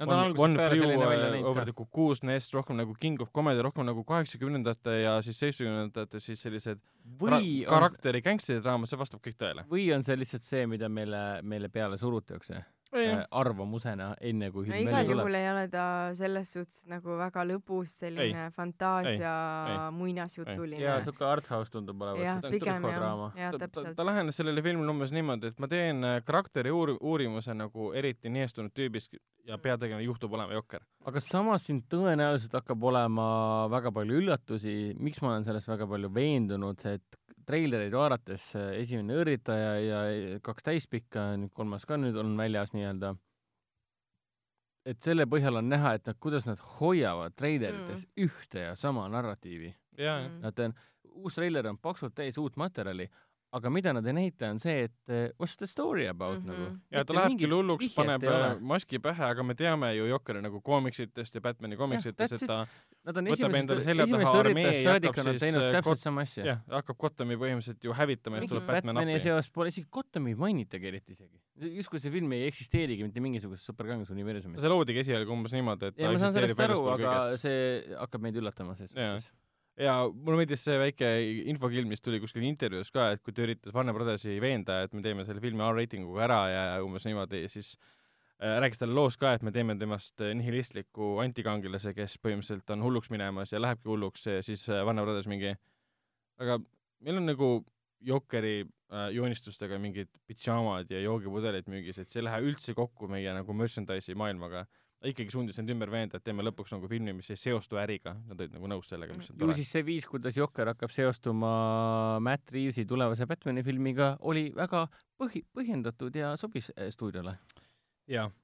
no 0.00 0.16
on 0.34 0.56
selline 0.58 0.98
välja 0.98 1.30
näinud 1.36 1.50
Over 1.52 1.68
the. 1.68 1.76
Cuckoo's 1.76 2.24
Nest, 2.26 2.54
rohkem 2.56 2.80
nagu 2.80 2.96
King 2.98 3.22
of 3.22 3.30
Comedy, 3.36 3.62
rohkem 3.62 3.86
nagu 3.86 4.02
kaheksakümnendate 4.08 4.96
ja 5.04 5.14
siis 5.22 5.38
seitsmekümnendate 5.44 6.18
siis 6.24 6.42
sellised 6.42 6.82
või 7.20 7.30
ra- 7.30 7.40
on, 7.44 7.70
karakteri 7.70 8.24
gängsteri 8.26 8.64
draama, 8.64 8.90
see 8.90 8.98
vastab 8.98 9.22
kõik 9.22 9.38
tõele. 9.38 9.68
või 9.70 9.86
on 9.94 10.02
see 10.06 10.18
lihtsalt 10.18 10.46
see, 10.46 10.66
mida 10.70 10.90
meile, 10.90 11.40
meile 11.46 11.70
peale 11.70 12.00
surutakse 12.02 12.58
äh, 12.58 12.68
arvamusena, 12.90 14.10
enne 14.20 14.50
kui 14.50 14.66
no 14.66 14.74
film 14.74 14.88
igal 14.88 14.96
välja 14.96 15.12
tuleb 15.12 15.26
juhul. 15.26 15.36
ei 15.38 15.48
ole 15.50 15.64
ta 15.70 15.84
selles 16.18 16.52
suhtes 16.56 16.80
nagu 16.90 17.16
väga 17.20 17.44
lõbus 17.46 17.92
selline 18.02 18.48
fantaasia 18.56 19.34
ei. 19.70 19.78
muinasjutuline. 19.94 20.82
ja 20.82 20.96
siuke 21.04 21.24
arthouse 21.26 21.70
tundub 21.70 22.02
olevat, 22.02 22.24
jah, 22.24 22.40
pigem 22.50 22.88
jah 22.90 23.38
jah 23.38 23.58
täpselt 23.62 23.94
ta. 23.96 24.06
lähenes 24.06 24.40
sellele 24.40 24.64
filmile 24.66 24.90
umbes 24.90 25.14
niimoodi, 25.14 25.52
et 25.52 25.62
ma 25.62 25.70
teen 25.70 26.02
äh, 26.04 26.18
karakteri 26.26 26.74
uuri-, 26.74 26.98
uurimuse 27.00 27.54
nagu 27.54 27.92
eriti 27.94 28.32
niestunud 28.32 28.74
tüübist 28.74 29.14
ja 29.46 29.58
peategelane 29.58 30.04
juhtub 30.04 30.34
olema 30.34 30.58
jokker. 30.58 30.82
aga 31.06 31.22
samas 31.24 31.68
siin 31.68 31.84
tõenäoliselt 31.90 32.58
hakkab 32.58 32.90
olema 32.90 33.30
väga 33.70 33.94
palju 33.94 34.18
üllatusi, 34.24 34.76
miks 34.98 35.22
ma 35.22 35.36
olen 35.36 35.46
selles 35.46 35.68
väga 35.70 35.86
palju 35.90 36.10
veendunud, 36.14 36.86
et 36.90 37.19
treilereid 37.50 37.94
vaadates 37.94 38.52
äh, 38.58 38.70
esimene 38.84 39.18
õrritaja 39.20 39.72
ja 39.82 40.04
kaks 40.46 40.66
täispikka, 40.70 41.32
nüüd 41.40 41.52
kolmas 41.56 41.86
ka 41.88 41.98
nüüd 42.00 42.16
on 42.20 42.32
väljas 42.38 42.74
nii-öelda, 42.76 43.14
et 44.88 45.02
selle 45.04 45.26
põhjal 45.30 45.60
on 45.60 45.68
näha, 45.70 45.96
et 45.98 46.06
nad, 46.08 46.18
kuidas 46.22 46.46
nad 46.48 46.60
hoiavad 46.78 47.36
treilerites 47.38 48.06
mm. 48.06 48.14
ühte 48.26 48.64
ja 48.68 48.76
sama 48.78 49.08
narratiivi. 49.12 49.74
Mm. 49.98 50.38
Nad 50.44 50.62
on, 50.64 50.76
uus 51.20 51.36
treiler 51.36 51.68
on 51.68 51.78
paksult 51.82 52.14
täis 52.16 52.38
uut 52.40 52.56
materjali, 52.60 53.10
aga 53.52 53.70
mida 53.70 53.92
nad 53.96 54.06
ei 54.06 54.14
näita, 54.14 54.50
on 54.54 54.60
see, 54.62 54.86
et 54.86 55.10
eh, 55.10 55.30
what's 55.40 55.56
the 55.58 55.66
story 55.66 56.06
about 56.08 56.38
mm. 56.38 56.50
-hmm. 56.50 56.60
nagu. 56.60 56.78
ja 56.90 57.04
ta 57.04 57.14
läheb 57.16 57.38
küll 57.40 57.54
hulluks, 57.54 57.94
paneb 57.94 58.22
äh, 58.22 58.60
maski 58.60 59.00
pähe, 59.02 59.24
aga 59.32 59.42
me 59.42 59.54
teame 59.54 59.90
ju 59.96 60.06
Jokeri 60.06 60.42
nagu 60.42 60.60
koomiksitest 60.60 61.34
ja 61.34 61.40
Batman'i 61.40 61.76
koomiksitest, 61.76 62.32
et 62.42 62.46
ta 62.46 62.66
Nad 63.04 63.16
on 63.16 63.28
esimesest, 63.32 63.70
esimesest 63.88 64.56
ja 64.60 64.72
saadik 64.82 65.18
on 65.18 65.24
nad 65.30 65.38
teinud 65.40 65.62
äh, 65.62 65.72
täpselt 65.72 66.02
sama 66.02 66.24
asja. 66.26 66.44
jah, 66.44 66.58
hakkab 66.68 66.98
Gothami 67.00 67.38
põhimõtteliselt 67.40 67.84
ju 67.88 67.94
hävitama 67.96 68.36
ja 68.36 68.44
siis 68.44 68.52
tuleb 68.52 68.66
Batman 68.66 68.94
Batman'i 68.94 69.16
appi. 69.16 69.24
seos 69.24 69.50
pole 69.50 69.72
isegi 69.72 69.86
Gothami 69.90 70.34
mainitagi 70.36 70.90
eriti 70.92 71.16
isegi. 71.16 71.40
justkui 71.78 72.00
see 72.02 72.12
film 72.12 72.32
ei 72.36 72.46
eksisteerigi 72.46 73.06
mitte 73.08 73.24
mingisuguses 73.24 73.64
superkangelase 73.66 74.12
universumis. 74.12 74.60
see 74.60 74.72
loodigi 74.72 75.00
esialgu 75.00 75.32
umbes 75.32 75.56
niimoodi, 75.56 75.90
et 75.94 76.02
ja 76.04 76.12
ma 76.12 76.20
saan 76.20 76.36
sellest 76.36 76.60
aru, 76.66 76.82
aga 76.92 77.14
kõigest. 77.14 77.46
see 77.46 77.96
hakkab 77.96 78.28
meid 78.28 78.36
üllatama 78.42 78.76
ses 78.76 78.92
Jaa. 78.94 79.16
Ja 79.80 79.94
mulle 80.12 80.42
meeldis 80.42 80.64
see 80.66 80.76
väike 80.80 81.08
infokild, 81.52 81.88
mis 81.88 82.02
tuli 82.04 82.20
kuskil 82.22 82.44
intervjuus 82.48 82.92
ka, 82.94 83.10
et 83.14 83.22
kui 83.24 83.34
ta 83.36 83.44
üritas 83.46 83.74
Warner 83.76 83.96
Brothersi 83.96 84.36
veenda, 84.42 84.82
et 84.84 84.92
me 84.96 85.02
teeme 85.04 85.24
selle 85.28 85.42
filmi 85.42 85.64
R-reitinguga 85.64 86.26
ära 86.26 86.40
ja 86.50 86.62
umbes 86.84 87.06
niimoodi, 87.08 87.42
siis 87.52 87.72
äh, 88.42 88.58
rääkis 88.60 88.82
talle 88.82 88.96
loos 88.96 89.16
ka, 89.20 89.32
et 89.36 89.46
me 89.46 89.54
teeme 89.54 89.76
temast 89.80 90.20
nihilistliku 90.20 91.16
antikangelase, 91.24 91.94
kes 91.96 92.18
põhimõtteliselt 92.20 92.76
on 92.76 92.84
hulluks 92.86 93.12
minemas 93.14 93.54
ja 93.54 93.62
lähebki 93.62 93.88
hulluks 93.88 94.28
ja 94.28 94.42
siis 94.44 94.66
äh, 94.68 94.84
Warner 94.84 95.08
Brothers 95.08 95.30
mingi, 95.30 95.54
aga 96.40 96.60
meil 97.00 97.22
on 97.22 97.30
nagu 97.32 97.52
Jokeri 98.00 98.62
äh, 98.64 99.08
joonistustega 99.12 99.78
mingid 99.80 100.08
pidžaamad 100.28 100.92
ja 100.92 101.02
joogipudelid 101.04 101.68
müügis, 101.68 102.00
et 102.00 102.08
see 102.08 102.22
ei 102.22 102.28
lähe 102.28 102.40
üldse 102.48 102.74
kokku 102.76 103.08
meie 103.12 103.32
nagu 103.36 103.56
merchandise'i 103.56 104.16
maailmaga. 104.16 104.64
Ikkagi 105.08 105.32
sundis 105.32 105.58
end 105.60 105.72
ümber 105.72 105.90
veenda, 105.92 106.18
et 106.18 106.24
teeme 106.26 106.44
lõpuks 106.44 106.74
nagu 106.74 106.88
filmi, 106.90 107.14
mis 107.16 107.30
ei 107.32 107.38
seostu 107.40 107.78
äriga, 107.80 108.12
nad 108.28 108.40
olid 108.40 108.52
nagu 108.56 108.68
nõus 108.68 108.90
sellega, 108.90 109.16
mis 109.16 109.30
on 109.30 109.38
ju 109.38 109.40
tore. 109.46 109.56
siis 109.56 109.72
see 109.72 109.84
viis, 109.86 110.06
kuidas 110.08 110.36
Jokker 110.36 110.72
hakkab 110.74 110.92
seostuma 110.92 111.52
Matt 112.24 112.52
Reavesi 112.52 112.84
tulevase 112.88 113.28
Batman'i 113.30 113.64
filmiga, 113.64 114.12
oli 114.20 114.50
väga 114.56 114.86
põhi-, 115.20 115.46
põhjendatud 115.56 116.16
ja 116.20 116.34
sobis 116.40 116.72
eh, 116.76 116.90
stuudiole. 116.92 117.36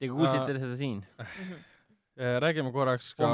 ja 0.01 0.13
kuulsite 0.13 0.59
seda 0.59 0.75
siin. 0.79 1.01
Äh, 2.17 2.39
räägime 2.41 2.71
korraks 2.73 3.11
ka 3.13 3.27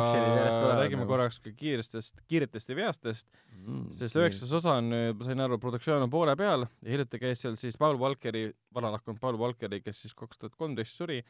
räägime 0.76 1.06
nagu. 1.06 1.08
korraks 1.08 1.38
ka 1.40 1.54
kiirestest, 1.56 2.18
kiiretest 2.28 2.68
ja 2.68 2.76
veastest, 2.76 3.30
Mm, 3.64 3.86
sest 3.96 4.18
üheksas 4.20 4.52
osa 4.58 4.74
on 4.82 4.92
ma 4.92 5.24
sain 5.24 5.40
aru, 5.40 5.56
produktsioon 5.62 6.04
on 6.04 6.10
poole 6.12 6.34
peal 6.36 6.66
ja 6.84 6.90
hiljuti 6.92 7.20
käis 7.22 7.40
seal 7.40 7.56
siis 7.56 7.78
Paul 7.80 7.96
Valkeri, 7.96 8.50
vana 8.76 8.92
lahkunud 8.92 9.22
Paul 9.22 9.38
Valkeri, 9.40 9.80
kes 9.80 10.02
siis 10.04 10.16
kaks 10.20 10.42
tuhat 10.42 10.58
kolmteist 10.60 11.00
suri 11.00 11.22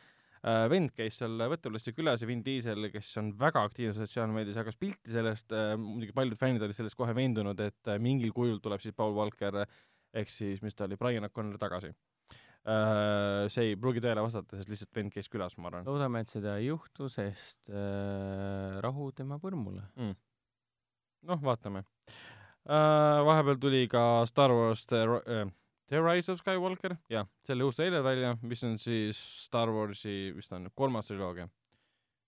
vend 0.43 0.91
käis 0.95 1.17
seal 1.19 1.39
Võtulesse 1.53 1.93
külas 1.95 2.23
ja 2.23 2.27
Vin 2.27 2.41
Diesel, 2.43 2.89
kes 2.91 3.11
on 3.21 3.31
väga 3.39 3.63
aktiivne 3.63 3.95
sotsiaalmeedias, 3.95 4.57
jagas 4.59 4.79
pilti 4.79 5.13
sellest 5.13 5.53
äh,, 5.55 5.75
muidugi 5.79 6.15
paljud 6.15 6.39
fännid 6.39 6.65
olid 6.65 6.75
sellest 6.75 6.99
kohe 6.99 7.15
veendunud, 7.15 7.59
et 7.63 7.91
äh, 7.91 7.99
mingil 8.01 8.33
kujul 8.35 8.59
tuleb 8.63 8.83
siis 8.83 8.95
Paul 8.97 9.15
Valker 9.15 9.61
ehk 9.63 10.29
siis, 10.29 10.59
mis 10.65 10.75
ta 10.75 10.83
oli, 10.87 10.99
Brian 10.99 11.29
O'Connor 11.29 11.61
tagasi 11.61 11.93
äh,. 11.93 13.47
see 13.53 13.71
ei 13.71 13.79
pruugi 13.79 14.03
tõele 14.03 14.25
vastata, 14.25 14.59
sest 14.59 14.73
lihtsalt 14.73 14.99
vend 14.99 15.15
käis 15.15 15.31
külas, 15.31 15.55
ma 15.57 15.71
arvan. 15.71 15.87
loodame, 15.87 16.25
et 16.25 16.35
seda 16.35 16.57
ei 16.59 16.67
juhtu, 16.67 17.07
sest 17.13 17.71
äh, 17.71 18.81
rahu 18.83 19.13
tema 19.15 19.39
põrmule. 19.39 19.87
noh, 21.23 21.43
vaatame 21.47 21.85
uh,. 22.67 23.23
vahepeal 23.31 23.63
tuli 23.63 23.85
ka 23.91 24.25
Star 24.27 24.51
Wars 24.51 24.83
The, 24.91 25.05
uh, 25.07 25.47
The 25.91 25.99
Rise 26.01 26.31
of 26.31 26.39
Skywalker, 26.39 26.95
jah, 27.11 27.27
selle 27.45 27.65
uus 27.67 27.75
treiler 27.77 28.03
välja, 28.05 28.35
mis 28.41 28.63
on 28.63 28.77
siis 28.81 29.19
Star 29.45 29.69
Warsi, 29.73 30.31
mis 30.35 30.47
ta 30.49 30.57
on, 30.57 30.69
kolmas 30.75 31.09
triloogia. 31.09 31.49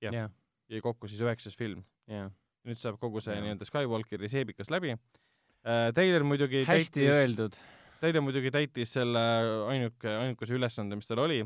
Jah. 0.04 0.14
jah, 0.14 0.34
ja 0.70 0.82
kokku 0.84 1.08
siis 1.08 1.22
üheksas 1.24 1.56
film. 1.58 1.86
jah. 2.12 2.32
nüüd 2.66 2.82
saab 2.82 2.98
kogu 3.02 3.22
see 3.22 3.34
Jah. 3.36 3.44
nii-öelda 3.46 3.66
Skywalkeri 3.70 4.30
seebikas 4.30 4.72
läbi 4.74 4.92
äh, 4.92 5.92
Taylor 5.96 6.26
muidugi 6.28 6.64
hästi 6.66 7.06
täitis, 7.06 7.14
öeldud. 7.14 7.58
Taylor 8.02 8.26
muidugi 8.26 8.52
täitis 8.52 8.92
selle 8.98 9.22
ainuke, 9.72 10.10
ainukese 10.10 10.58
ülesande, 10.58 10.98
mis 11.00 11.08
tal 11.08 11.22
oli, 11.24 11.40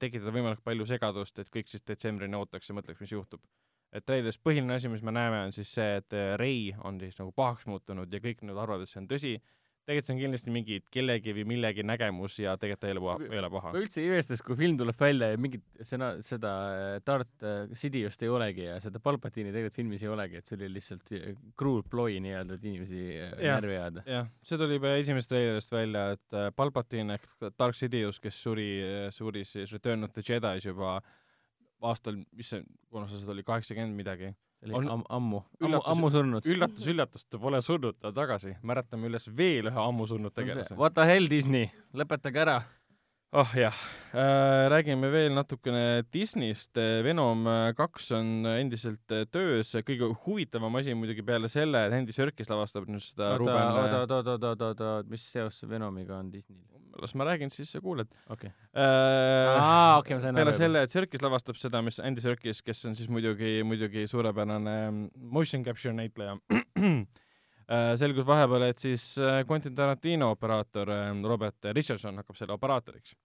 tekitada 0.00 0.32
võimalikult 0.34 0.64
palju 0.66 0.86
segadust, 0.90 1.38
et 1.38 1.50
kõik 1.54 1.70
siis 1.70 1.84
detsembrini 1.86 2.38
ootaks 2.38 2.70
ja 2.70 2.74
mõtleks, 2.74 3.00
mis 3.02 3.12
juhtub. 3.14 3.42
et 3.92 4.04
treilis 4.04 4.36
põhiline 4.36 4.74
asi, 4.74 4.88
mis 4.92 5.02
me 5.02 5.12
näeme, 5.16 5.44
on 5.46 5.52
siis 5.52 5.70
see, 5.72 5.94
et 5.96 6.12
äh, 6.12 6.34
Ray 6.36 6.74
on 6.84 6.98
siis 7.00 7.16
nagu 7.16 7.32
pahaks 7.32 7.64
muutunud 7.66 8.12
ja 8.12 8.20
kõik 8.20 8.42
nüüd 8.44 8.58
arvavad, 8.58 8.82
et 8.84 8.90
see 8.90 9.00
on 9.00 9.06
tõsi. 9.08 9.30
Tegelikult 9.88 10.08
see 10.08 10.14
on 10.14 10.20
kindlasti 10.20 10.52
mingi 10.52 10.78
kellegi 10.92 11.34
või 11.36 11.44
millegi 11.54 11.84
nägemus 11.86 12.36
ja 12.42 12.54
tegelikult 12.60 12.82
ta 12.82 12.90
ei 12.90 12.94
ole 12.94 13.02
paha, 13.04 13.28
ei 13.28 13.40
ole 13.40 13.50
paha 13.54 13.72
üldse 13.80 14.02
ei 14.02 14.10
imestaks, 14.10 14.42
kui 14.44 14.58
film 14.58 14.76
tuleb 14.80 14.98
välja 15.00 15.30
ja 15.32 15.40
mingit 15.40 15.64
sõna, 15.90 16.10
seda 16.24 16.52
äh, 16.68 16.88
Dart 17.06 17.46
äh, 17.46 17.72
Sidiust 17.78 18.22
ei 18.24 18.32
olegi 18.32 18.66
ja 18.66 18.78
seda 18.84 19.00
Palpatine'i 19.02 19.54
tegelikult 19.54 19.78
filmis 19.78 20.04
ei 20.04 20.12
olegi, 20.12 20.40
et 20.40 20.50
see 20.50 20.58
oli 20.58 20.70
lihtsalt 20.76 21.14
äh, 21.16 21.30
cruel 21.58 21.84
ploy 21.88 22.18
nii-öelda, 22.24 22.58
et 22.58 22.66
inimesi 22.68 23.04
närvi 23.40 23.78
ajada. 23.78 24.04
jah, 24.08 24.28
see 24.46 24.60
tuli 24.60 24.78
juba 24.78 24.96
esimesest 25.00 25.32
treilerist 25.32 25.72
välja, 25.72 26.04
et 26.18 26.40
Palpatine 26.56 27.18
ehk 27.18 27.48
Dark 27.58 27.78
Sidious, 27.78 28.20
kes 28.22 28.42
suri, 28.44 28.68
suri 29.14 29.46
siis 29.48 29.72
Return 29.72 30.04
of 30.04 30.12
the 30.16 30.24
Jedi's 30.24 30.68
juba 30.68 30.98
aastal, 31.88 32.18
mis 32.36 32.52
see, 32.52 32.62
kuna 32.92 33.08
see 33.10 33.32
oli 33.32 33.44
kaheksakümmend 33.46 33.96
midagi. 33.96 34.32
See 34.60 34.72
oli 34.74 34.74
On- 34.86 34.90
am- 34.90 35.04
ammu, 35.08 35.42
ammu, 35.62 35.80
ammu 35.84 36.10
surnud. 36.10 36.46
üllatus, 36.46 36.86
üllatus, 36.86 37.24
ta 37.30 37.38
pole 37.38 37.60
surnud, 37.62 37.94
ta 38.00 38.12
tagasi. 38.12 38.56
määratame 38.62 39.06
üles 39.08 39.28
veel 39.36 39.66
ühe 39.70 39.80
ammu 39.88 40.06
surnud 40.06 40.34
tegelase. 40.34 40.74
What 40.76 40.94
the 40.94 41.04
hell, 41.06 41.28
Disney, 41.28 41.70
lõpetage 41.94 42.36
ära. 42.36 42.62
Oh 43.32 43.50
jah 43.56 43.76
äh,, 44.12 44.68
räägime 44.72 45.10
veel 45.12 45.34
natukene 45.36 46.04
Disneyst. 46.12 46.76
Venom 47.04 47.46
äh, 47.46 47.74
kaks 47.76 48.10
on 48.16 48.48
endiselt 48.54 49.12
äh, 49.12 49.26
töös, 49.30 49.74
kõige 49.84 50.08
huvitavam 50.24 50.80
asi 50.80 50.96
muidugi 50.96 51.24
peale 51.26 51.50
selle, 51.52 51.86
et 51.86 51.96
Andy 51.98 52.14
Serkis 52.16 52.48
lavastab 52.48 52.88
nüüd 52.88 53.04
seda 53.04 53.34
oota, 53.34 53.38
Ruben 53.42 53.62
oota, 53.68 54.00
oota, 54.00 54.18
oota, 54.22 54.52
oota, 54.52 54.72
oota, 54.72 54.92
mis 55.12 55.26
seos 55.32 55.60
Venomiga 55.68 56.16
on 56.18 56.32
Disneyl? 56.32 56.64
las 57.02 57.14
ma 57.14 57.24
räägin, 57.24 57.50
siis 57.50 57.70
sa 57.72 57.80
kuuled 57.80 58.08
okei. 58.30 58.50
äh,. 58.74 59.60
aa, 59.60 59.98
okei, 59.98 60.16
ma 60.16 60.20
sain 60.24 60.34
peale 60.34 60.54
aru. 60.54 60.58
selle, 60.58 60.82
et 60.82 60.90
Serkis 60.90 61.22
lavastab 61.22 61.60
seda, 61.60 61.82
mis 61.84 62.00
Andy 62.00 62.24
Serkis, 62.24 62.62
kes 62.64 62.84
on 62.88 62.96
siis 62.98 63.10
muidugi, 63.12 63.60
muidugi 63.64 64.06
suurepärane 64.10 64.76
motion 65.14 65.64
capture 65.64 65.94
näitleja, 65.94 66.38
selgus 68.00 68.26
vahepeal, 68.26 68.68
et 68.70 68.78
siis 68.80 69.10
äh, 69.20 69.42
Quentin 69.48 69.74
Tarantino 69.76 70.30
operaator 70.32 70.88
äh, 70.94 71.10
Robert 71.24 71.68
Richardson 71.76 72.16
hakkab 72.22 72.36
selle 72.36 72.56
operaatoriks. 72.56 73.16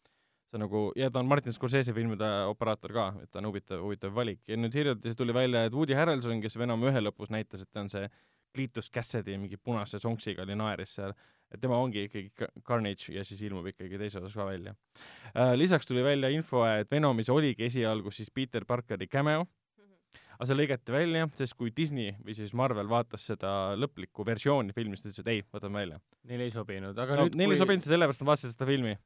see 0.54 0.60
nagu, 0.62 0.92
ja 0.96 1.08
ta 1.10 1.20
on 1.24 1.26
Martin 1.26 1.54
Scorsese 1.54 1.94
filmide 1.94 2.28
operaator 2.46 2.92
ka, 2.94 3.06
et 3.24 3.32
ta 3.32 3.40
on 3.40 3.48
huvitav, 3.50 3.80
huvitav 3.82 4.14
valik. 4.14 4.42
Ja 4.48 4.58
nüüd 4.58 4.76
hiljuti 4.76 5.16
tuli 5.18 5.34
välja, 5.34 5.64
et 5.66 5.74
Woody 5.74 5.96
Harrelson, 5.98 6.42
kes 6.44 6.60
Venom 6.60 6.84
ühe 6.86 7.02
lõpus 7.02 7.32
näitas, 7.34 7.64
et 7.64 7.72
ta 7.74 7.82
on 7.82 7.90
see 7.90 8.06
Cletus 8.54 8.92
Cassidy 8.94 9.38
mingi 9.38 9.58
punase 9.58 9.98
sonksiga 10.00 10.44
oli 10.44 10.54
naeris 10.56 10.94
seal, 11.00 11.16
et 11.50 11.62
tema 11.62 11.80
ongi 11.82 12.04
ikkagi 12.06 12.30
Ca- 12.38 12.52
Carnage 12.62 13.16
ja 13.16 13.24
siis 13.26 13.42
ilmub 13.42 13.66
ikkagi 13.72 13.98
teises 13.98 14.22
osas 14.22 14.38
ka 14.38 14.46
välja. 14.46 14.76
Äh, 15.34 15.56
lisaks 15.58 15.90
tuli 15.90 16.04
välja 16.06 16.30
info, 16.30 16.62
et 16.68 16.92
Venomis 16.92 17.32
oligi 17.34 17.66
esialgu 17.66 18.12
siis 18.12 18.30
Peter 18.30 18.66
Parkeri 18.66 19.08
cameo, 19.08 19.48
aga 20.44 20.52
see 20.52 20.60
lõigati 20.60 20.92
välja, 20.92 21.24
sest 21.40 21.56
kui 21.56 21.72
Disney 21.76 22.12
või 22.20 22.36
siis 22.36 22.52
Marvel 22.58 22.90
vaatas 22.92 23.30
seda 23.32 23.74
lõplikku 23.80 24.26
versiooni 24.28 24.76
filmist, 24.76 25.08
ütles, 25.08 25.24
et 25.24 25.32
ei, 25.32 25.44
võtame 25.56 25.80
välja. 25.80 26.00
Neile 26.28 26.50
ei 26.50 26.54
sobinud, 26.54 27.00
aga 27.00 27.16
no 27.16 27.28
nüüd 27.30 27.40
neile 27.40 27.56
ei 27.56 27.62
sobinud 27.62 27.86
see 27.86 27.94
sellepärast, 27.94 28.24
nad 28.24 28.32
vaatasid 28.34 28.56
seda 28.58 28.68
filmi 28.68 28.98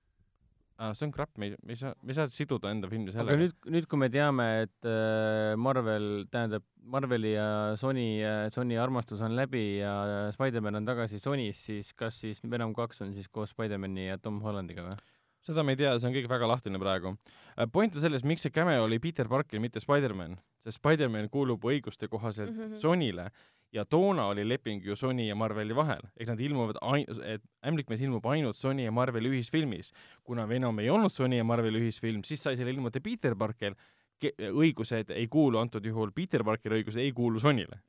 ah,. 0.77 0.95
see 0.97 1.05
on 1.05 1.13
crap, 1.13 1.29
me 1.37 1.51
ei, 1.51 1.59
me 1.61 1.75
ei 1.75 1.79
saa, 1.79 1.93
me 2.01 2.13
ei 2.13 2.17
saa 2.17 2.31
siduda 2.33 2.71
enda 2.73 2.89
filmi 2.89 3.11
aga 3.11 3.19
sellega. 3.19 3.41
nüüd, 3.43 3.69
nüüd 3.75 3.89
kui 3.91 4.01
me 4.01 4.09
teame, 4.13 4.47
et 4.65 4.89
äh, 4.89 5.53
Marvel, 5.61 6.25
tähendab, 6.33 6.65
Marveli 6.87 7.35
ja 7.35 7.49
Sony, 7.77 8.07
Sony 8.55 8.79
armastus 8.81 9.21
on 9.25 9.37
läbi 9.37 9.65
ja 9.81 9.93
Spider-man 10.33 10.81
on 10.81 10.89
tagasi 10.89 11.21
Sonys, 11.21 11.61
siis 11.69 11.93
kas 11.97 12.17
siis 12.23 12.41
Venom 12.49 12.73
kaks 12.77 13.05
on 13.05 13.13
siis 13.13 13.29
koos 13.29 13.53
Spider-mani 13.53 14.09
ja 14.09 14.17
Tom 14.21 14.41
Hollandiga 14.41 14.89
või? 14.89 14.97
Seda 15.47 15.63
me 15.63 15.75
ei 15.75 15.81
tea, 15.81 15.95
see 15.97 16.09
on 16.09 16.15
kõik 16.15 16.29
väga 16.29 16.49
lahtine 16.51 16.79
praegu. 16.81 17.15
point 17.71 17.95
on 17.95 18.03
selles, 18.03 18.23
miks 18.23 18.45
see 18.45 18.53
cameo 18.53 18.85
oli 18.85 18.99
Peter 18.99 19.27
Parker, 19.27 19.59
mitte 19.63 19.81
Spider-man, 19.83 20.37
sest 20.63 20.81
Spider-man 20.81 21.29
kuulub 21.33 21.63
õiguste 21.63 22.09
kohaselt 22.11 22.53
mm. 22.53 22.63
-hmm. 22.63 22.81
Sonyle 22.83 23.29
ja 23.71 23.85
toona 23.85 24.27
oli 24.31 24.47
leping 24.47 24.85
ju 24.85 24.95
Sony 24.95 25.27
ja 25.27 25.35
Marveli 25.35 25.75
vahel, 25.75 26.01
ehk 26.17 26.29
nad 26.31 26.39
ilmuvad 26.39 26.79
ain-, 26.81 27.07
et 27.25 27.43
Ämblikmees 27.67 28.01
ilmub 28.01 28.25
ainult 28.25 28.57
Sony 28.57 28.85
ja 28.85 28.91
Marveli 28.91 29.29
ühisfilmis. 29.29 29.91
kuna 30.23 30.47
Venom 30.47 30.79
ei 30.79 30.89
olnud 30.89 31.11
Sony 31.11 31.37
ja 31.37 31.43
Marveli 31.43 31.81
ühisfilm, 31.81 32.23
siis 32.23 32.43
sai 32.43 32.55
selle 32.55 32.71
ilmuda 32.71 33.01
Peter 33.03 33.35
Parker, 33.35 33.75
õigused 34.23 35.11
ei 35.13 35.27
kuulu 35.27 35.57
antud 35.57 35.85
juhul, 35.85 36.11
Peter 36.11 36.43
Parkeri 36.43 36.81
õigused 36.81 37.01
ei 37.01 37.11
kuulu 37.11 37.39
Sonyle. 37.39 37.81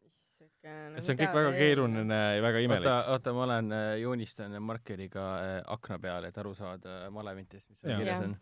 Et 0.98 1.04
see 1.06 1.14
on 1.14 1.20
kõik 1.20 1.36
väga 1.36 1.54
keeruline 1.54 2.18
ja 2.36 2.42
väga 2.42 2.64
imelik 2.64 2.88
oota, 2.88 3.12
oota, 3.14 3.34
ma 3.36 3.46
olen, 3.46 3.72
joonistan 4.02 4.58
markeriga 4.62 5.30
äh, 5.38 5.56
akna 5.76 5.98
peale, 6.02 6.32
et 6.32 6.38
aru 6.42 6.54
saada 6.58 7.06
malevintest, 7.14 7.68
mis 7.70 7.80
seal 7.82 8.02
kirjas 8.02 8.24
on. 8.26 8.36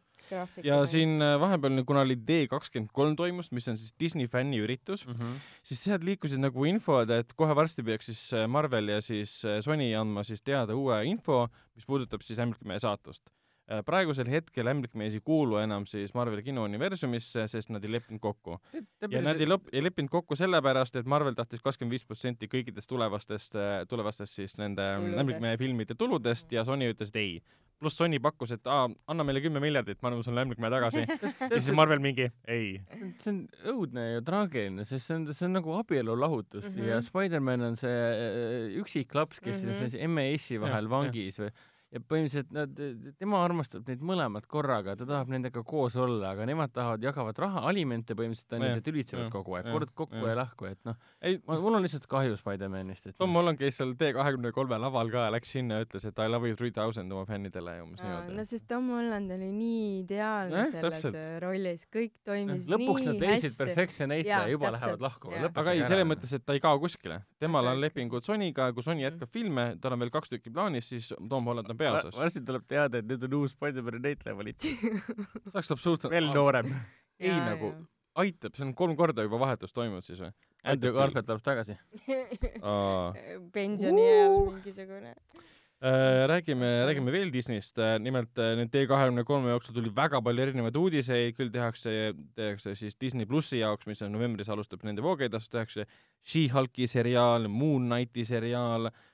ja 0.65 0.79
siin 0.91 1.21
äh, 1.23 1.37
vahepeal, 1.41 1.83
kuna 1.87 2.03
oli 2.07 2.17
D23 2.29 3.15
toimus, 3.19 3.51
mis 3.55 3.69
on 3.71 3.79
siis 3.79 3.95
Disney 4.01 4.27
fänniüritus, 4.27 5.07
Mm 5.07 5.15
-hmm. 5.15 5.39
siis 5.63 5.85
sealt 5.85 6.05
liikusid 6.05 6.41
nagu 6.41 6.65
infod, 6.65 7.11
et 7.11 7.33
kohe 7.37 7.55
varsti 7.55 7.83
peaks 7.83 8.07
siis 8.07 8.33
äh, 8.33 8.49
Marvel 8.49 8.89
ja 8.89 9.01
siis 9.01 9.45
äh, 9.45 9.61
Sony 9.61 9.95
andma 9.95 10.25
siis 10.25 10.43
teada 10.43 10.75
uue 10.75 11.05
info, 11.05 11.49
mis 11.75 11.87
puudutab 11.87 12.23
siis 12.23 12.39
Ämblikmehe 12.39 12.79
saatust. 12.79 13.31
Praegusel 13.86 14.28
hetkel 14.31 14.67
Ämblikmees 14.70 15.15
ei 15.15 15.20
kuulu 15.20 15.57
enam 15.59 15.86
siis 15.91 16.12
Marveli 16.15 16.43
kinouniversumisse, 16.47 17.49
sest 17.51 17.69
nad 17.75 17.85
ei 17.85 17.91
leppinud 17.97 18.20
kokku. 18.23 18.61
ja 19.11 19.23
nad 19.23 19.41
ei 19.43 19.47
lõpp, 19.51 19.69
ei 19.73 19.83
leppinud 19.83 20.11
kokku 20.12 20.36
sellepärast, 20.39 20.97
et 20.97 21.07
Marvel 21.07 21.35
tahtis 21.35 21.61
kakskümmend 21.65 21.91
viis 21.97 22.05
protsenti 22.07 22.47
kõikidest 22.53 22.86
tulevastest, 22.89 23.55
tulevastest 23.91 24.33
siis 24.39 24.57
nende 24.57 24.83
Tuludest. 24.97 25.19
Ämblikmehe 25.20 25.57
filmide 25.59 25.95
tuludest 25.99 26.53
ja 26.53 26.65
Sony 26.65 26.93
ütles, 26.95 27.09
et 27.11 27.17
ei. 27.17 27.41
pluss 27.78 27.99
Sony 27.99 28.17
pakkus, 28.25 28.53
et 28.55 28.67
aa, 28.73 28.86
anna 29.12 29.25
meile 29.27 29.41
kümme 29.45 29.61
miljardit, 29.61 29.99
me 30.01 30.09
anname 30.09 30.23
sulle 30.25 30.41
Ämblikmehe 30.47 30.70
tagasi. 30.73 31.03
ja 31.51 31.59
siis 31.61 31.75
Marvel 31.77 31.99
mingi, 32.01 32.31
ei. 32.49 32.81
see 33.20 33.33
on 33.35 33.43
õudne 33.75 34.05
ja 34.15 34.23
traagiline, 34.25 34.85
sest 34.89 35.11
see 35.11 35.17
on, 35.19 35.27
see 35.35 35.45
on 35.51 35.59
nagu 35.59 35.75
abielulahutus 35.83 36.65
mm 36.65 36.70
Mhm. 36.70 36.81
-hmm. 36.81 36.89
ja 36.95 37.03
Spider-man 37.03 37.61
on 37.73 37.77
see 37.77 37.91
äh, 37.91 38.78
üksik 38.81 39.12
laps, 39.15 39.41
kes 39.41 39.62
mm 39.65 39.69
Mhm. 39.69 39.85
-hmm. 39.91 40.05
on 40.05 40.11
MES-i 40.15 40.61
vahel 40.61 40.85
Jah, 40.85 40.91
vangis 40.91 41.39
või 41.41 41.51
ja 41.95 42.01
põhimõtteliselt 42.03 42.51
nad, 42.55 42.81
tema 43.21 43.41
armastab 43.47 43.87
neid 43.87 44.03
mõlemat 44.05 44.47
korraga, 44.51 44.97
ta 44.99 45.07
tahab 45.07 45.31
nendega 45.31 45.63
koos 45.67 45.95
olla, 46.01 46.33
aga 46.35 46.47
nemad 46.49 46.73
tahavad, 46.75 47.05
jagavad 47.07 47.39
raha, 47.39 47.63
alimente 47.71 48.17
põhimõtteliselt 48.19 48.57
on 48.59 48.65
need, 48.65 48.81
et 48.81 48.91
ülitsevad 48.91 49.31
kogu 49.33 49.55
aeg, 49.59 49.69
kord 49.71 49.93
kokku 49.95 50.19
jah. 50.19 50.33
ja 50.33 50.39
lahku, 50.41 50.67
et 50.69 50.81
noh, 50.89 50.99
ei, 51.23 51.39
mul 51.47 51.79
on 51.79 51.87
lihtsalt 51.87 52.09
kahju 52.11 52.39
Spider-manist, 52.41 53.07
et 53.13 53.19
Tom 53.21 53.31
noh, 53.31 53.41
Holland 53.41 53.61
käis 53.61 53.79
seal 53.79 53.95
T23 54.01 54.81
laval 54.83 55.13
ka 55.15 55.29
ja 55.29 55.35
läks 55.37 55.55
sinna 55.55 55.79
ja 55.79 55.87
ütles, 55.87 56.09
et 56.11 56.19
I 56.19 56.27
love 56.33 56.51
you 56.51 56.59
three 56.59 56.75
thousand 56.75 57.15
oma 57.15 57.27
fännidele 57.29 57.77
ja 57.79 57.87
umbes 57.87 58.03
no 58.03 58.11
niimoodi. 58.11 58.47
sest 58.51 58.67
Tom 58.73 58.91
Holland 58.91 59.37
oli 59.37 59.53
nii 59.55 59.87
ideaalne 60.03 60.59
Jah, 60.59 60.75
selles 60.75 60.99
täpselt. 60.99 61.21
äh, 61.23 61.39
rollis, 61.47 61.87
kõik 61.93 62.17
toimis 62.27 62.71
lõpuks 62.73 63.05
nii 63.05 63.13
nad 63.13 63.25
leidsid 63.29 63.57
perfektse 63.61 64.11
näitleja 64.11 64.43
ja 64.43 64.53
juba 64.57 64.73
täpselt, 64.75 64.99
lähevad 64.99 65.07
lahku. 65.07 65.33
aga 65.47 65.77
ei, 65.77 65.87
selles 65.87 66.11
mõttes, 66.11 66.35
et 66.35 66.47
ta 66.47 66.59
ei 66.59 66.65
kao 66.67 66.83
kuskile. 66.83 67.23
temal 67.39 67.71
on 67.71 67.81
lepingud 67.81 68.27
Sonyga, 68.27 68.73
kui 68.75 68.83
Sony 68.83 69.07
jätkab 69.07 69.31
filme, 69.31 69.69
tal 69.81 69.95
on 69.95 70.03
veel 70.03 70.13
kaks 70.15 70.35
tükki 70.35 70.51
plaanis, 70.51 70.91
siis 70.91 71.13
Tom 71.31 71.47
Holland 71.47 71.71
on 71.71 71.79
peaosas. 71.87 72.19
varsti 72.19 72.43
tuleb 72.47 72.67
teada, 72.69 73.01
et 73.01 73.09
nüüd 73.09 73.27
on 73.29 73.37
uus 73.41 73.55
Spider-man'i 73.57 74.03
näitleja 74.05 74.37
valitud. 74.39 74.85
see 75.47 75.55
oleks 75.55 75.73
absoluutselt 75.75 76.13
veel 76.13 76.31
noorem. 76.35 76.73
ei 77.23 77.33
nagu, 77.33 77.73
aitab, 78.23 78.57
see 78.57 78.67
on 78.67 78.75
kolm 78.77 78.97
korda 78.99 79.27
juba 79.27 79.41
vahetus 79.47 79.75
toimunud 79.77 80.07
siis 80.07 80.21
või? 80.23 80.33
Andrew 80.67 80.97
Garfield 80.97 81.29
tuleb 81.29 81.45
tagasi. 81.47 81.77
pensionieal 83.57 84.41
mingisugune. 84.57 85.15
Äh, 85.77 86.25
räägime, 86.31 86.69
räägime 86.89 87.13
veel 87.13 87.29
Disneyst, 87.31 87.77
nimelt 88.01 88.41
äh, 88.41 88.55
nüüd 88.57 88.71
T23 88.73 89.51
jooksul 89.53 89.77
tuli 89.77 89.91
väga 89.95 90.23
palju 90.25 90.47
erinevaid 90.47 90.79
uudiseid, 90.81 91.35
küll 91.37 91.53
tehakse, 91.53 92.15
tehakse 92.35 92.73
siis 92.81 92.97
Disney 92.97 93.29
plussi 93.29 93.61
jaoks, 93.61 93.85
mis 93.87 94.01
on 94.03 94.17
novembris 94.17 94.49
alustab 94.51 94.87
nende 94.89 95.05
voogeedastust, 95.05 95.53
tehakse 95.53 95.85
She-Hulki 96.25 96.89
seriaal, 96.89 97.51
Moon 97.53 97.91
Knighti 97.91 98.25
seriaal 98.25 98.89
äh,, 98.89 99.05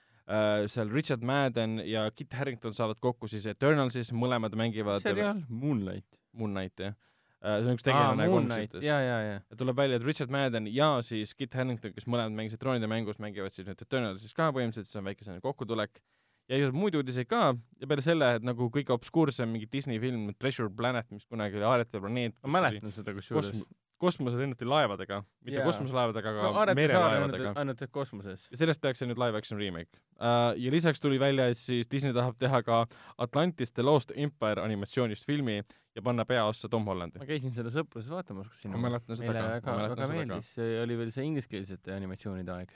seal 0.72 0.90
Richard 0.92 1.24
Madden 1.26 1.78
ja 1.88 2.06
Kit 2.14 2.34
Harington 2.34 2.74
saavad 2.76 3.00
kokku 3.02 3.28
siis 3.30 3.46
Eternalsis, 3.50 4.12
mõlemad 4.16 4.54
mängivad 4.58 5.02
seriaal 5.04 5.42
Moonlight. 5.48 6.08
Moon 6.32 6.54
Knight 6.54 6.80
jah 6.80 6.94
äh,, 7.42 7.58
see 7.60 7.72
on 7.72 7.76
üks 7.76 7.84
tegelane 7.84 8.28
Moonlight, 8.30 8.72
kolmsites 8.72 8.86
ja, 8.86 8.98
ja, 9.04 9.18
ja. 9.26 9.36
ja 9.44 9.58
tuleb 9.60 9.76
välja, 9.76 9.98
et 10.00 10.06
Richard 10.06 10.32
Madden 10.32 10.68
ja 10.72 10.94
siis 11.04 11.34
Kit 11.36 11.54
Harington, 11.58 11.92
kes 11.96 12.08
mõlemad 12.08 12.36
mängisid 12.38 12.62
troonide 12.62 12.88
mängus, 12.90 13.20
mängivad 13.22 13.54
siis 13.54 13.68
nüüd 13.68 13.84
Eternalsis 13.84 14.32
ka 14.36 14.48
põhimõtteliselt, 14.54 14.92
see 14.92 15.02
on 15.02 15.10
väike 15.10 15.26
selline 15.26 15.44
kokkutulek. 15.44 16.00
Ja 16.48 16.58
igasuguseid 16.58 16.80
muid 16.80 16.98
uudiseid 16.98 17.28
ka 17.30 17.44
ja 17.80 17.88
peale 17.90 18.04
selle, 18.04 18.32
et 18.38 18.46
nagu 18.46 18.68
kõige 18.72 18.94
obskuursem 18.94 19.50
mingi 19.52 19.68
Disney 19.72 20.00
film 20.02 20.30
Treasure 20.38 20.70
Planet, 20.76 21.08
mis 21.14 21.26
kunagi 21.30 21.60
oli 21.60 21.68
Aarete 21.68 22.00
planeet. 22.02 22.36
ma 22.42 22.58
mäletan 22.58 22.94
seda 22.94 23.14
kusjuures. 23.16 23.52
kosm-, 23.52 23.66
kosmose 24.02 24.38
lennati 24.40 24.66
laevadega, 24.66 25.20
mitte 25.46 25.60
Jaa. 25.60 25.66
kosmoselaevadega, 25.68 26.32
aga 26.32 26.64
no 26.66 26.74
merelaevadega. 26.78 27.52
ainult 27.60 27.82
et 27.86 27.92
kosmoses. 27.94 28.48
ja 28.50 28.58
sellest 28.60 28.82
tehakse 28.82 29.06
nüüd 29.06 29.20
live 29.22 29.38
action 29.38 29.60
remake 29.60 30.00
uh,. 30.18 30.52
ja 30.58 30.72
lisaks 30.74 31.02
tuli 31.02 31.20
välja, 31.22 31.46
et 31.52 31.60
siis 31.60 31.90
Disney 31.90 32.14
tahab 32.16 32.38
teha 32.42 32.62
ka 32.66 32.82
Atlantis 33.22 33.72
The 33.72 33.86
Lost 33.86 34.14
Empire 34.16 34.64
animatsioonist 34.64 35.28
filmi 35.28 35.60
ja 35.94 36.02
panna 36.02 36.26
peaossa 36.28 36.70
Tom 36.72 36.88
Hollandi 36.90 37.22
ma. 37.22 37.28
käisin 37.28 37.54
seda 37.54 37.70
sõpruses 37.74 38.10
vaatamas, 38.12 38.50
kus 38.50 38.64
seda 38.64 38.80
meile 38.80 39.44
väga, 39.52 39.76
väga 39.94 40.10
meeldis, 40.14 40.50
see 40.58 40.80
oli 40.82 40.98
veel 40.98 41.14
see 41.14 41.28
ingliskeelsete 41.28 41.94
animatsioonide 41.94 42.58
aeg. 42.58 42.74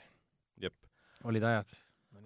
jep. 0.63 0.77
olid 1.27 1.43
ajad. 1.51 1.75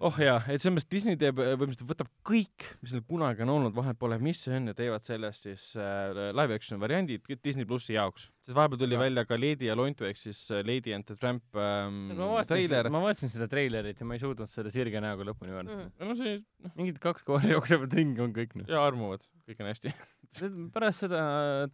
Oh 0.02 0.16
jaa, 0.18 0.40
et 0.50 0.58
selles 0.62 0.74
mõttes 0.74 0.88
Disney 0.90 1.16
teeb, 1.20 1.36
põhimõtteliselt 1.38 1.88
võtab 1.92 2.08
kõik, 2.26 2.64
mis 2.82 2.92
neil 2.94 3.04
kunagi 3.06 3.44
on 3.44 3.52
olnud, 3.54 3.74
vahet 3.76 3.98
pole, 4.00 4.18
mis 4.22 4.40
see 4.44 4.56
on 4.58 4.70
ja 4.72 4.74
teevad 4.78 5.04
sellest 5.06 5.46
siis 5.46 5.64
äh, 5.78 6.30
live 6.34 6.56
action 6.58 6.80
variandid 6.82 7.26
Disney 7.44 7.66
plussi 7.68 7.94
jaoks. 7.94 8.28
sest 8.42 8.56
vahepeal 8.58 8.80
tuli 8.82 8.96
Aga- 8.98 9.04
välja 9.04 9.24
ka 9.28 9.38
Lady 9.38 9.68
ja 9.68 9.76
Lontu 9.78 10.04
ehk 10.08 10.18
siis 10.18 10.40
äh, 10.50 10.64
Lady 10.66 10.92
and 10.96 11.06
the 11.06 11.14
Tramp 11.16 11.44
ähm, 11.54 12.00
ma 12.18 12.28
vaatasin 12.34 12.56
treiler. 12.66 12.90
ma 12.90 13.02
vaatasin 13.04 13.30
seda 13.30 13.46
treilerit 13.52 14.00
ja 14.02 14.06
ma 14.08 14.18
ei 14.18 14.22
suutnud 14.24 14.50
seda 14.50 14.72
sirge 14.74 15.00
näoga 15.04 15.28
lõpuni 15.30 15.54
vaadata 15.54 15.78
Mm. 15.82 15.92
mm.. 15.98 16.08
no 16.08 16.16
see, 16.18 16.34
noh, 16.66 16.72
mingid 16.80 16.98
kaks 17.02 17.22
koeri 17.26 17.52
jooksevad 17.54 17.94
ringi, 17.96 18.20
on 18.24 18.34
kõik 18.34 18.56
noh. 18.58 18.66
ja 18.68 18.82
armuvad, 18.84 19.22
kõik 19.48 19.62
on 19.62 19.70
hästi. 19.70 19.94
pärast 20.74 21.04
seda 21.04 21.22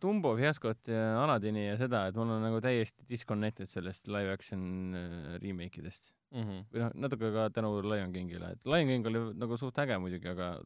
Dumbo 0.03 0.35
fiaskot 0.39 0.91
ja 0.93 1.23
Aladini 1.25 1.69
ja 1.71 1.77
seda, 1.81 2.05
et 2.11 2.17
mul 2.19 2.31
on 2.37 2.43
nagu 2.45 2.61
täiesti 2.65 3.07
disconnected 3.09 3.71
sellest 3.71 4.09
live 4.13 4.33
action 4.37 4.95
äh, 4.99 5.37
remake 5.43 5.81
idest. 5.81 6.13
Mhm. 6.33 6.65
või 6.73 6.81
noh, 6.83 6.91
natuke 6.95 7.31
ka 7.33 7.49
tänu 7.51 7.71
Lion 7.83 8.13
Kingile, 8.13 8.51
et 8.53 8.67
Lion 8.67 8.87
King 8.91 9.07
oli 9.07 9.23
nagu 9.35 9.57
suht 9.57 9.79
äge 9.81 9.97
muidugi, 9.99 10.29
aga 10.29 10.59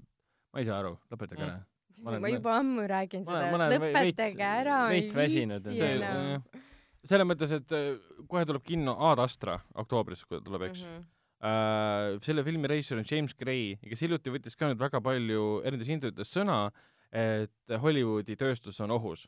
ma 0.53 0.59
ei 0.61 0.65
saa 0.67 0.81
aru, 0.81 0.97
lõpetage 1.13 1.45
ära. 1.47 1.61
Ma 2.03 2.11
olen- 2.11 2.21
ma 2.23 2.29
juba 2.33 2.55
ammu 2.59 2.83
räägin 2.89 3.25
ma 3.27 3.33
seda, 3.33 3.69
et 3.71 3.81
lõpetage 3.81 4.41
ära, 4.41 4.79
ei 4.91 5.03
viitsi 5.03 5.29
see- 5.29 5.97
enam. 5.97 6.43
selles 7.05 7.27
mõttes, 7.27 7.53
et 7.53 7.73
äh, 7.73 7.99
kohe 8.29 8.45
tuleb 8.45 8.63
kinno 8.65 8.97
Ad 9.11 9.19
Astra 9.19 9.61
oktoobris, 9.75 10.25
kui 10.27 10.39
ta 10.39 10.45
tuleb, 10.45 10.63
eks 10.71 10.83
Mhm. 10.83 11.05
äh, 11.43 12.19
selle 12.23 12.43
filmi 12.45 12.67
režissöör 12.69 12.99
on 12.99 13.05
James 13.11 13.33
Gray, 13.35 13.77
kes 13.77 14.01
hiljuti 14.01 14.31
võttis 14.31 14.57
ka 14.57 14.67
nüüd 14.67 14.79
väga 14.79 15.01
palju 15.01 15.63
erinevates 15.65 15.89
intervjuudes 15.89 16.31
sõna, 16.33 16.71
et 17.13 17.51
Hollywoodi 17.69 18.37
tööstus 18.37 18.81
on 18.81 18.91
ohus. 18.91 19.27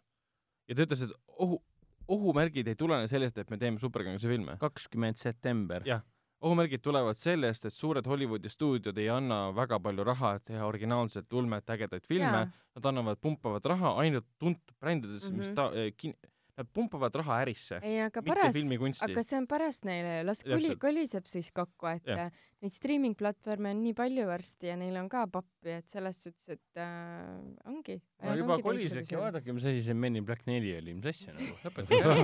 ja 0.68 0.74
ta 0.74 0.82
ütles, 0.86 1.02
et 1.02 1.10
ohu, 1.38 1.60
ohumärgid 2.08 2.66
ei 2.68 2.74
tulene 2.74 3.06
sellest, 3.08 3.36
et 3.38 3.50
me 3.50 3.56
teeme 3.58 3.78
superkangelase 3.78 4.26
filme. 4.28 4.56
kakskümmend 4.58 5.16
september. 5.16 5.82
Jah. 5.84 6.00
Ohumärgid 6.44 6.82
tulevad 6.84 7.16
sellest, 7.18 7.64
et 7.68 7.74
suured 7.74 8.06
Hollywoodi 8.10 8.50
stuudiod 8.52 8.98
ei 9.00 9.08
anna 9.12 9.47
väga 9.56 9.78
palju 9.81 10.05
raha, 10.05 10.34
et 10.39 10.44
teha 10.52 10.66
originaalset 10.68 11.32
ulmet, 11.32 11.70
ägedaid 11.76 12.05
filme, 12.08 12.44
nad 12.76 12.90
annavad, 12.92 13.20
pumpavad 13.23 13.64
raha 13.74 13.94
ainult 14.05 14.28
tuntud 14.39 14.76
brändides 14.81 15.24
mm, 15.24 15.31
-hmm. 15.31 15.36
mis 15.39 15.48
Mhm. 15.48 15.55
ta- 15.55 15.73
eh,, 15.74 15.92
kin-, 15.97 16.16
nad 16.56 16.68
pumpavad 16.70 17.14
raha 17.18 17.40
ärisse, 17.42 17.81
ei, 17.82 18.00
aga 18.05 18.23
filmikunsti. 18.55 19.05
aga 19.05 19.23
see 19.26 19.39
on 19.40 19.47
pärast 19.50 19.86
neile, 19.89 20.23
las 20.26 20.42
koli, 20.47 20.76
koliseb 20.78 21.26
siis 21.26 21.50
kokku, 21.55 21.89
et 21.90 22.06
Jah. 22.06 22.26
äh, 22.28 22.44
neid 22.62 22.73
streaming 22.73 23.16
platvorme 23.18 23.73
on 23.74 23.82
nii 23.82 23.94
palju 23.98 24.26
varsti 24.28 24.70
ja 24.70 24.76
neil 24.78 24.97
on 25.00 25.08
ka 25.10 25.24
pappi, 25.26 25.74
et 25.81 25.89
selles 25.90 26.23
suhtes, 26.23 26.48
et 26.55 26.78
äh, 26.78 27.40
ongi. 27.66 27.98
no 28.23 28.36
juba 28.39 28.60
kolisekski, 28.62 29.18
vaadake, 29.18 29.52
mis 29.56 29.64
asi 29.64 29.82
see 29.82 29.94
Men 29.98 30.16
in 30.20 30.24
Black 30.28 30.47
neli 30.47 30.76
oli, 30.78 30.94
mis 30.94 31.10
asja 31.10 31.34
nagu, 31.34 31.58
lõpetage 31.64 32.14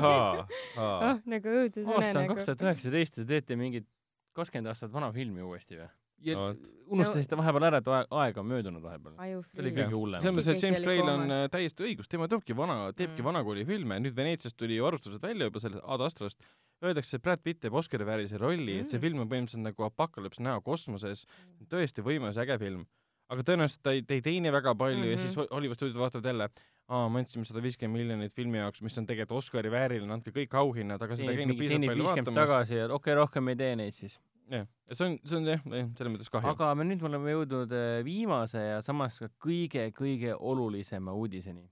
oh, 0.79 1.25
nagu 1.27 1.57
õudusune 1.65 1.97
aasta 1.99 2.13
on 2.15 2.23
nagu 2.23 2.39
kaks. 2.39 2.47
tuhat 2.53 2.69
üheksateist 2.69 3.19
ja 3.19 3.25
te 3.25 3.29
teete 3.35 3.59
mingit 3.59 3.89
kakskümmend 4.37 4.71
aastat 4.73 4.93
vana 4.93 5.13
filmi 5.13 5.43
uuesti 5.43 5.77
või? 5.81 5.89
ja 6.21 6.35
No 6.37 6.51
unustasite 6.93 7.37
vahepeal 7.39 7.65
ära, 7.71 7.79
et 7.81 7.87
aeg, 7.89 8.39
on 8.39 8.47
möödunud 8.51 8.83
vahepeal. 8.83 9.15
see 9.55 9.63
oli 9.63 9.71
kõige. 9.73 9.93
hullem. 9.95 10.21
selles 10.21 10.35
mõttes, 10.37 10.49
et 10.57 10.63
James 10.67 10.83
Gray'l 10.85 11.09
on 11.09 11.31
äh, 11.33 11.45
täiesti 11.49 11.87
õigus, 11.87 12.09
tema 12.13 12.29
teebki 12.29 12.57
vana, 12.57 12.93
teebki 12.93 13.23
Mm. 13.23 13.29
vanakooli 13.31 13.65
filme, 13.65 13.97
nüüd 14.05 14.15
Veneetsiast 14.17 14.57
tuli 14.57 14.77
ju 14.77 14.85
arvustused 14.87 15.23
välja 15.23 15.49
juba 15.49 15.61
sellest 15.61 15.85
Ad 15.87 16.01
Astrast, 16.05 16.43
öeldakse, 16.83 17.17
et 17.17 17.23
Brad 17.23 17.41
Pitt 17.43 17.61
teeb 17.61 17.73
Oscari 17.75 18.05
väärilise 18.05 18.37
rolli 18.39 18.75
mm., 18.75 18.81
et 18.81 18.87
see 18.89 18.99
Mm. 18.99 19.01
film 19.07 19.21
on 19.21 19.29
põhimõtteliselt 19.29 19.65
nagu 19.65 19.83
apokalüps 19.89 20.41
näo 20.41 20.61
kosmoses, 20.61 21.25
tõesti 21.71 22.05
võimas 22.05 22.37
äge 22.37 22.59
film. 22.59 22.85
Aga 23.31 23.43
tõenäoliselt 23.47 23.83
ta 23.87 23.95
ei, 23.95 24.03
ta 24.03 24.15
ei 24.17 24.23
teeni 24.27 24.51
väga 24.53 24.75
palju 24.75 24.99
mm 24.99 25.05
-hmm. 25.05 25.11
ja 25.11 25.17
Mhm. 25.17 25.23
siis 25.27 25.37
Ho- 25.39 25.49
Hollywood 25.55 25.77
stuudiod 25.79 26.01
vaatavad 26.03 26.25
jälle, 26.27 26.49
aa, 26.89 27.09
me 27.09 27.19
andsime 27.23 27.45
sada 27.45 27.63
viiskümmend 27.63 27.99
miljonit 28.03 28.33
filmi 28.35 28.59
jaoks, 28.59 28.83
mis 28.83 28.99
on 28.99 29.07
tegelikult 29.07 29.39
Oscari 29.39 29.71
vääriline, 29.71 30.13
andke 30.13 30.31
kõik 30.35 30.55
auhinnad, 30.59 31.03
aga 31.03 31.17
seda 31.17 31.31
ei 31.31 31.37
käinud 31.37 31.59
piisavalt 31.59 31.87
palju 31.87 32.05
vaatamas. 32.05 32.35
tagasi 32.35 32.75
ja 32.75 32.85
okei 32.85 32.95
okay,, 32.95 33.15
rohkem 33.15 33.49
ei 33.49 33.57
tee 33.57 33.77
neid 33.77 33.93
siis. 33.95 34.21
jah, 34.51 34.67
ja 34.89 34.95
see 34.95 35.07
on, 35.07 35.19
see 35.25 35.37
on 35.39 35.47
jah, 35.47 35.61
selles 35.97 36.13
mõttes 36.15 36.31
kahju. 36.31 36.49
aga 36.51 36.75
me 36.75 36.85
nüüd 36.85 37.01
me 37.03 37.09
oleme 37.09 37.31
jõudnud 37.31 37.73
äh, 37.73 38.05
viimase 38.05 38.59
ja 38.59 38.83
samas 38.83 39.19
ka 39.19 39.29
kõige-kõige 39.47 40.35
olulisema 40.39 41.13
uudiseni. 41.13 41.71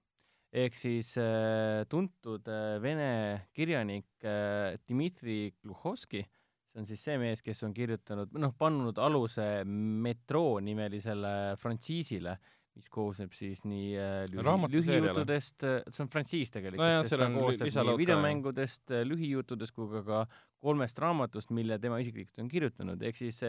ehk 0.52 0.74
siis 0.74 1.16
äh, 1.18 1.84
tuntud 1.88 2.46
äh, 2.48 2.78
vene 2.82 3.42
kirjanik 3.52 4.06
äh, 4.24 4.78
Dmitri 4.88 5.52
Gluhovski, 5.62 6.24
see 6.68 6.82
on 6.82 6.86
siis 6.88 7.02
see 7.04 7.16
mees, 7.20 7.42
kes 7.44 7.64
on 7.66 7.74
kirjutanud, 7.76 8.32
noh, 8.38 8.54
pannud 8.58 9.00
aluse 9.02 9.48
Metroo 9.66 10.58
nimelisele 10.64 11.34
frantsiisile, 11.60 12.36
mis 12.78 12.90
koosneb 12.94 13.32
siis 13.34 13.64
nii 13.66 13.88
äh, 13.98 14.20
lühi, 14.30 14.68
lühijuttudest, 14.76 15.66
see 15.90 16.04
on 16.04 16.12
frantsiis 16.12 16.54
tegelikult 16.54 16.84
Nojah, 16.84 17.02
sest 17.06 17.18
ta 17.18 17.30
koosneb 17.34 17.72
nii 17.74 17.98
videomängudest, 18.04 18.94
lühijuttudest 19.08 19.74
kui 19.74 19.90
ka 19.96 20.04
ka 20.06 20.22
kolmest 20.62 21.00
raamatust, 21.02 21.50
mille 21.54 21.80
tema 21.82 21.98
isiklikult 22.02 22.44
on 22.44 22.52
kirjutanud, 22.52 23.02
ehk 23.08 23.18
siis 23.18 23.42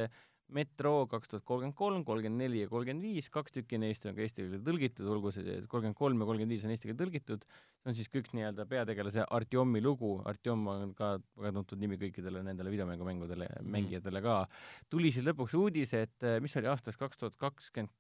see 0.50 0.56
Metro 0.58 1.06
kaks 1.08 1.30
tuhat 1.30 1.44
kolmkümmend 1.45 1.76
kolm, 1.78 2.03
kolmkümmend 2.08 2.42
neli 2.42 2.64
ja 2.64 2.69
kolmkümmend 2.72 3.03
viis, 3.06 3.30
kaks 3.30 3.53
tükki 3.53 3.78
neist 3.80 4.06
on 4.10 4.16
ka 4.18 4.24
eesti 4.26 4.42
keelde 4.44 4.60
tõlgitud, 4.66 5.06
olgu 5.14 5.32
see 5.32 5.44
kolmkümmend 5.69 5.95
kolm 6.00 6.19
ja 6.24 6.28
kolmkümmend 6.30 6.56
viis 6.56 6.66
on 6.66 6.74
eesti 6.74 6.90
keelde 6.90 7.03
tõlgitud, 7.06 7.45
see 7.80 7.92
on 7.92 7.98
siis 8.00 8.10
kõik 8.10 8.32
nii-öelda 8.34 8.66
peategelase 8.69 9.26
Artjomi 9.30 9.82
lugu, 9.86 10.16
Artjom 10.26 10.68
on 10.74 10.94
ka 10.98 11.11
väga 11.38 11.53
tuntud 11.60 11.80
nimi 11.80 12.00
kõikidele 12.02 12.42
nendele 12.44 12.74
videomängumängudele 12.74 13.48
Mhm. 13.60 13.72
mängijatele 13.78 14.22
ka, 14.26 14.38
tuli 14.90 15.11
siis 15.11 15.26
lõpuks 15.26 15.53
uudis, 15.60 15.94
et 15.94 16.24
eh, 16.24 16.40
mis 16.42 16.56
oli 16.58 16.68
aastast 16.68 16.98
kaks 17.00 17.18
tuhat 17.18 17.38
kakskümmend 17.38 17.94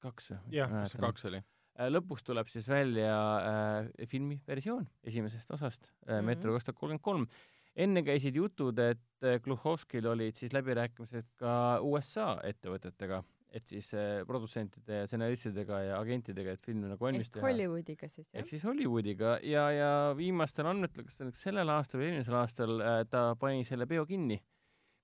kaks 0.00 0.30
või? 0.30 0.38
jah, 0.60 0.70
kas 0.70 0.92
see 0.94 1.00
kaks 1.02 1.24
oli? 1.28 1.42
Äh, 1.80 1.88
lõpuks 1.88 2.22
tuleb 2.26 2.48
siis 2.52 2.66
välja 2.68 3.12
äh, 3.40 4.06
filmi 4.10 4.40
versioon 4.46 4.86
esimesest 5.06 5.50
osast 5.50 5.90
äh, 6.06 6.18
Mhm. 6.20 6.26
Metro 6.26 6.52
kaks 6.52 6.64
tuhat 6.70 6.78
kolmkümmend 6.78 7.02
kolm. 7.02 7.26
Enne 7.76 8.02
käisid 8.02 8.36
jutud, 8.36 8.78
et 8.78 9.26
äh, 9.26 9.38
Gluhovskil 9.44 10.06
olid 10.10 10.36
siis 10.38 10.52
läbirääkimised 10.52 11.28
ka 11.40 11.52
USA 11.86 12.32
ettevõtetega, 12.44 13.22
et 13.54 13.66
siis 13.66 13.92
äh, 13.94 14.20
produtsentide 14.26 15.02
ja 15.02 15.06
stsenaristidega 15.10 15.80
ja 15.88 15.98
agentidega, 16.00 16.54
et 16.56 16.62
film 16.66 16.84
nagu 16.88 17.04
valmis 17.04 17.30
teha. 17.30 17.44
Hollywoodiga 17.46 18.08
siis 18.08 18.26
jah 18.28 18.42
ehk? 18.42 18.48
siis 18.52 18.64
Hollywoodiga 18.66 19.38
ja, 19.46 19.68
ja 19.74 19.90
viimastel 20.18 20.66
andmetel, 20.70 21.04
kas 21.06 21.20
sellel 21.40 21.68
aastal 21.76 22.02
või 22.02 22.10
eelmisel 22.10 22.38
aastal 22.42 22.80
äh, 22.82 23.02
ta 23.10 23.30
pani 23.40 23.64
selle 23.64 23.86
peo 23.90 24.06
kinni. 24.06 24.40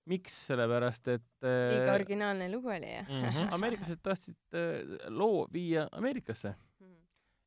miks, 0.07 0.35
sellepärast 0.47 1.09
et 1.11 1.25
liiga 1.43 1.95
originaalne 1.97 2.47
lugu 2.53 2.69
oli 2.71 2.93
jah 2.93 3.09
Mhm. 3.11 3.49
ameeriklased 3.57 3.99
tahtsid 4.03 4.37
loo 5.11 5.49
viia 5.53 5.89
Ameerikasse 5.93 6.55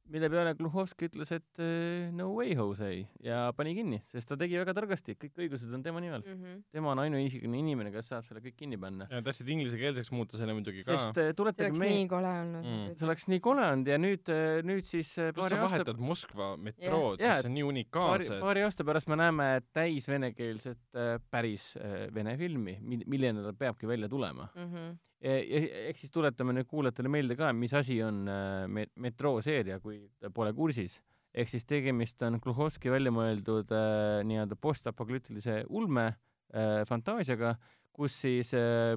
mille 0.10 0.30
peale 0.32 0.54
Gluhovski 0.58 1.10
ütles, 1.10 1.32
et 1.36 1.62
äh, 1.64 2.10
no 2.16 2.30
way 2.36 2.54
Jose 2.56 2.90
ja 3.24 3.42
pani 3.58 3.76
kinni, 3.78 4.02
sest 4.10 4.30
ta 4.32 4.38
tegi 4.40 4.58
väga 4.60 4.74
targasti, 4.78 5.16
kõik 5.20 5.38
õigused 5.46 5.74
on 5.76 5.84
tema 5.86 6.02
nimel. 6.04 6.24
Mhm. 6.26 6.64
tema 6.72 6.92
on 6.94 7.04
ainuisikuline 7.06 7.60
inimene, 7.62 7.92
kes 7.94 8.12
saab 8.14 8.26
selle 8.28 8.42
kõik 8.46 8.58
kinni 8.60 8.78
panna. 8.82 9.08
ja 9.12 9.22
tahtsid 9.26 9.48
inglisekeelseks 9.56 10.12
muuta 10.16 10.38
selle 10.38 10.54
muidugi 10.58 10.84
ka. 10.84 10.98
sest 10.98 11.18
äh, 11.18 11.30
see 11.30 11.34
tuletage 11.38 11.70
oleks 11.70 11.80
meelde 11.80 11.96
nii, 12.00 12.08
kole 12.16 12.34
olnud 12.44 12.66
Mm. 12.70 12.96
see 12.98 13.06
oleks 13.08 13.28
nii 13.32 13.40
kole 13.40 13.64
olnud 13.66 13.88
ja 13.88 13.98
nüüd, 14.02 14.30
nüüd 14.68 14.86
siis 14.90 15.12
äh, 15.18 15.30
pluss 15.34 15.46
paari 15.50 15.56
sa 15.56 15.62
aasta, 15.64 15.78
vahetad 15.80 16.02
Moskva 16.10 16.50
metrood, 16.58 17.20
Jaa, 17.22 17.38
mis 17.40 17.46
on 17.50 17.54
nii 17.54 17.64
paari, 17.64 17.74
unikaalsed. 17.74 18.40
paari 18.44 18.64
aasta 18.66 18.86
pärast 18.88 19.10
me 19.12 19.16
näeme 19.20 19.50
täis 19.74 20.08
venekeelset 20.10 20.82
äh, 20.96 21.20
päris 21.32 21.72
äh, 21.78 22.08
vene 22.14 22.36
filmi, 22.38 22.78
milline 22.84 23.44
ta 23.46 23.54
peabki 23.54 23.88
välja 23.88 24.10
tulema. 24.10 24.50
Mhm. 24.56 24.98
Ehk 25.22 26.00
siis 26.00 26.12
tuletame 26.12 26.54
nüüd 26.56 26.68
kuulajatele 26.70 27.12
meelde 27.12 27.36
ka, 27.40 27.52
mis 27.54 27.74
asi 27.76 28.00
on 28.04 28.24
äh, 28.32 28.66
me-, 28.72 28.90
Metroo 29.04 29.42
seeria, 29.44 29.80
kui 29.84 30.00
te 30.20 30.32
pole 30.32 30.54
kursis. 30.56 31.00
ehk 31.34 31.50
siis 31.52 31.66
tegemist 31.66 32.22
on 32.26 32.40
Gluhovski 32.42 32.90
välja 32.90 33.12
mõeldud 33.14 33.72
äh, 33.76 34.22
nii-öelda 34.26 34.56
postapokalüptilise 34.56 35.66
ulme 35.70 36.08
äh, 36.08 36.86
fantaasiaga, 36.88 37.56
kus 37.94 38.16
siis 38.22 38.54
äh, 38.58 38.96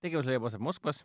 tegevus 0.00 0.30
leiab 0.30 0.46
aset 0.48 0.62
Moskvas, 0.62 1.04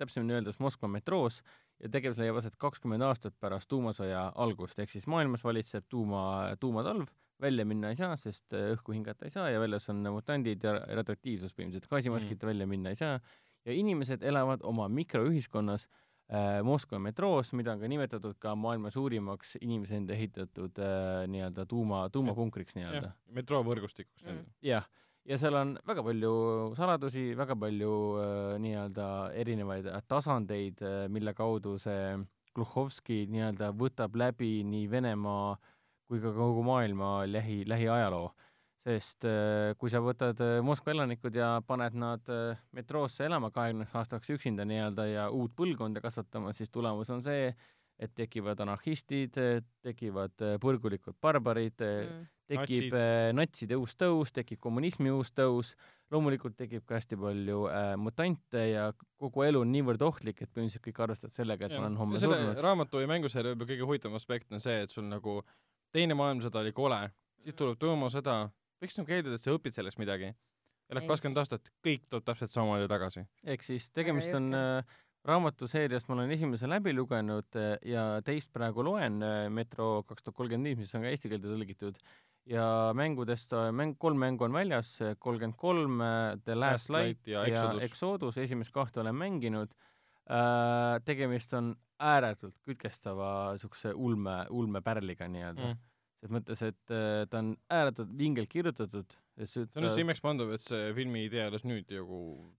täpsemini 0.00 0.36
öeldes 0.36 0.58
Moskva 0.62 0.88
metroos 0.90 1.40
ja 1.82 1.90
tegevus 1.92 2.18
leiab 2.20 2.38
aset 2.40 2.56
kakskümmend 2.60 3.04
aastat 3.06 3.36
pärast 3.40 3.68
tuumasõja 3.70 4.30
algust, 4.34 4.78
ehk 4.78 4.92
siis 4.92 5.06
maailmas 5.10 5.44
valitseb 5.44 5.86
tuuma, 5.90 6.24
tuumatalv, 6.60 7.10
välja 7.40 7.66
minna 7.66 7.90
ei 7.92 7.98
saa, 7.98 8.14
sest 8.20 8.54
äh, 8.54 8.70
õhku 8.74 8.94
hingata 8.94 9.26
ei 9.26 9.34
saa 9.34 9.50
ja 9.50 9.60
väljas 9.62 9.88
on 9.92 10.02
mutandid 10.14 10.64
ja 10.64 10.78
radioaktiivsus 11.00 11.54
põhimõtteliselt, 11.54 11.90
gaasimaskita 11.90 12.44
mm. 12.44 12.50
välja 12.52 12.70
minna 12.70 12.94
ei 12.94 13.00
saa 13.00 13.18
ja 13.64 13.74
inimesed 13.74 14.22
elavad 14.22 14.62
oma 14.62 14.88
mikroühiskonnas 14.92 15.86
äh, 15.88 16.60
Moskva 16.66 17.00
metroos, 17.02 17.52
mida 17.58 17.74
on 17.74 17.82
ka 17.82 17.90
nimetatud 17.90 18.38
ka 18.42 18.54
maailma 18.58 18.92
suurimaks 18.94 19.56
inimese 19.60 19.98
enda 20.00 20.14
ehitatud 20.16 20.78
äh, 20.82 21.24
nii-öelda 21.32 21.66
tuuma, 21.70 22.06
tuumapunkriks 22.12 22.78
nii-öelda 22.78 23.14
metroovõrgustikuks 23.40 24.28
mm.. 24.28 24.44
jah, 24.64 24.88
ja 25.28 25.38
seal 25.40 25.56
on 25.56 25.74
väga 25.86 26.04
palju 26.04 26.32
saladusi, 26.76 27.26
väga 27.38 27.56
palju 27.56 27.92
äh, 28.20 28.54
nii-öelda 28.60 29.08
erinevaid 29.40 29.88
äh, 29.88 30.02
tasandeid 30.08 30.82
äh,, 30.84 31.04
mille 31.08 31.34
kaudu 31.36 31.78
see 31.80 32.16
Gluhovski 32.54 33.24
nii-öelda 33.32 33.72
võtab 33.74 34.14
läbi 34.16 34.60
nii 34.68 34.90
Venemaa 34.90 35.54
kui 36.08 36.20
ka 36.22 36.32
kogu 36.36 36.62
maailma 36.66 37.24
lähi, 37.26 37.62
lähiajaloo. 37.68 38.32
sest 38.84 39.24
äh, 39.24 39.72
kui 39.80 39.88
sa 39.88 40.02
võtad 40.04 40.40
äh, 40.44 40.58
Moskva 40.60 40.92
elanikud 40.92 41.34
ja 41.34 41.54
paned 41.66 41.94
nad 41.96 42.28
äh, 42.28 42.58
metroosse 42.76 43.24
elama 43.24 43.48
kahekümneks 43.50 43.94
aastaks 43.96 44.34
üksinda 44.34 44.66
nii-öelda 44.68 45.06
ja 45.08 45.30
uut 45.32 45.54
põlvkonda 45.56 46.02
kasvatama, 46.04 46.52
siis 46.52 46.70
tulemus 46.70 47.08
on 47.10 47.24
see, 47.24 47.48
et 47.96 48.12
tekivad 48.12 48.60
anarhistid, 48.60 49.40
tekivad 49.82 50.44
äh, 50.44 50.58
põrgulikud 50.60 51.16
barbarid 51.16 51.80
mm., 51.80 52.28
tekib 52.50 52.92
Natsid. 52.92 52.96
äh, 52.98 53.32
natside 53.36 53.78
uus 53.80 53.94
tõus, 53.98 54.32
tekib 54.36 54.60
kommunismi 54.62 55.12
uus 55.14 55.32
tõus, 55.36 55.74
loomulikult 56.12 56.56
tekib 56.58 56.84
ka 56.88 56.98
hästi 56.98 57.18
palju 57.20 57.64
äh, 57.70 57.92
mutante 58.00 58.64
ja 58.68 58.88
kogu 59.20 59.46
elu 59.46 59.62
on 59.64 59.72
niivõrd 59.72 60.04
ohtlik, 60.04 60.42
et 60.42 60.50
põhimõtteliselt 60.52 60.84
kõik 60.84 61.02
arvestavad 61.06 61.34
sellega, 61.34 61.68
et 61.68 61.76
ma 61.76 61.86
olen 61.86 62.00
homme 62.00 62.20
surnud. 62.20 62.60
raamatu 62.64 63.02
ja 63.02 63.10
mänguseeria 63.10 63.54
võib-olla 63.54 63.72
kõige 63.72 63.88
huvitavam 63.88 64.20
aspekt 64.20 64.52
on 64.52 64.64
see, 64.64 64.82
et 64.84 64.92
sul 64.94 65.08
nagu 65.08 65.40
teine 65.94 66.16
maailmasõda 66.18 66.64
oli 66.64 66.74
kole, 66.76 67.00
siis 67.44 67.56
tuleb 67.58 67.78
tuumasõda, 67.80 68.42
võiks 68.82 68.98
nagu 69.00 69.16
eeldada, 69.16 69.38
et 69.38 69.44
sa 69.44 69.54
õpid 69.56 69.76
sellest 69.76 70.00
midagi. 70.02 70.34
elad 70.92 71.06
kakskümmend 71.08 71.40
aastat, 71.40 71.70
kõik 71.80 72.02
tuleb 72.12 72.26
täpselt 72.28 72.52
samamoodi 72.52 72.90
tagasi. 72.92 73.24
ehk 73.44 73.62
siis 73.64 73.88
tegemist 73.90 74.34
on 74.36 74.52
äh, 74.54 74.96
raamatuseeriast, 75.24 76.08
ma 76.08 76.18
olen 76.18 76.34
esimese 76.34 76.68
läbi 76.68 76.92
lugenud 76.94 77.56
äh, 77.56 77.74
ja 77.88 78.04
teist 78.24 78.52
praegu 78.52 78.84
loen 78.84 79.22
äh, 79.24 79.46
Metro 79.52 80.02
kaks 80.08 80.24
tuhat 80.26 80.36
kolmkümmend 80.36 80.68
viis, 80.68 80.80
mis 80.82 80.94
on 80.96 81.06
ka 81.06 81.12
eesti 81.12 81.30
keelde 81.32 81.48
tõlgitud 81.48 82.00
ja 82.50 82.66
mängudest 82.96 83.54
äh, 83.56 83.70
mäng, 83.72 83.96
kolm 84.00 84.20
mängu 84.20 84.44
on 84.44 84.56
väljas, 84.56 84.98
kolmkümmend 85.18 85.56
kolm, 85.60 86.04
The 86.44 86.58
Last 86.58 86.90
Last 86.90 86.94
Light 86.96 87.32
ja 87.32 87.46
ja 87.48 87.64
Exodus. 87.64 87.82
Exodus, 87.88 88.38
esimest 88.44 88.74
kahte 88.76 89.00
olen 89.00 89.16
mänginud 89.16 89.72
äh, 90.28 91.00
tegemist 91.08 91.56
on 91.56 91.72
ääretult 92.04 92.58
kütkestava 92.66 93.54
niisuguse 93.54 93.94
ulme, 93.94 94.42
ulmepärliga 94.50 95.28
nii-öelda 95.30 95.72
Mm. 95.72 95.82
selles 96.18 96.32
mõttes, 96.34 96.60
et 96.66 96.92
ta 97.30 97.38
on 97.38 97.54
ääretult 97.70 98.12
vingelt 98.18 98.48
kirjutatud. 98.48 99.12
See 99.42 99.64
on 99.74 99.86
just 99.88 99.98
imekspandav, 99.98 100.52
et 100.54 100.62
see 100.62 100.90
filmi 100.96 101.24
idee 101.26 101.42
alles 101.48 101.64
nüüd 101.66 101.90
nagu 101.90 102.18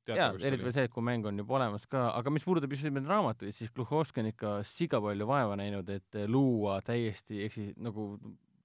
jaa, 0.09 0.31
eriti 0.35 0.65
veel 0.65 0.75
see, 0.75 0.87
et 0.89 0.93
kui 0.93 1.05
mäng 1.07 1.27
on 1.29 1.39
juba 1.39 1.57
olemas 1.59 1.87
ka, 1.91 2.09
aga 2.19 2.33
mis 2.33 2.43
puudutab 2.47 2.73
just 2.75 2.87
nimelt 2.87 3.07
raamatuid, 3.09 3.55
siis 3.55 3.71
Gluhovski 3.75 4.23
on 4.23 4.31
ikka 4.33 4.55
siga 4.67 4.99
palju 5.03 5.27
vaeva 5.29 5.55
näinud, 5.59 5.89
et 5.95 6.19
äh, 6.19 6.27
luua 6.31 6.81
täiesti 6.85 7.45
eksi-, 7.47 7.71
nagu 7.79 8.09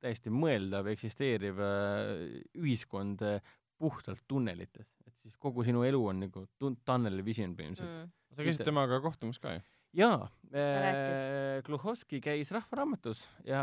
täiesti 0.03 0.33
mõeldav, 0.35 0.89
eksisteeriv 0.91 1.61
äh, 1.63 2.25
ühiskond 2.59 3.23
äh, 3.27 3.53
puhtalt 3.81 4.25
tunnelites. 4.29 4.91
et 5.07 5.15
siis 5.23 5.37
kogu 5.39 5.65
sinu 5.67 5.85
elu 5.87 6.01
on 6.13 6.25
nagu 6.27 6.47
tun-, 6.59 6.79
tunnel 6.87 7.23
vision 7.27 7.55
põhimõtteliselt 7.57 8.09
mm.. 8.09 8.17
sa 8.35 8.49
käisid 8.49 8.67
temaga 8.67 9.01
kohtumas 9.05 9.39
ka 9.43 9.55
ju? 9.55 9.67
Jaa 9.97 10.29
äh,, 10.55 11.63
Gluhovski 11.67 12.21
käis 12.21 12.51
Rahvaraamatus 12.55 13.25
ja 13.45 13.63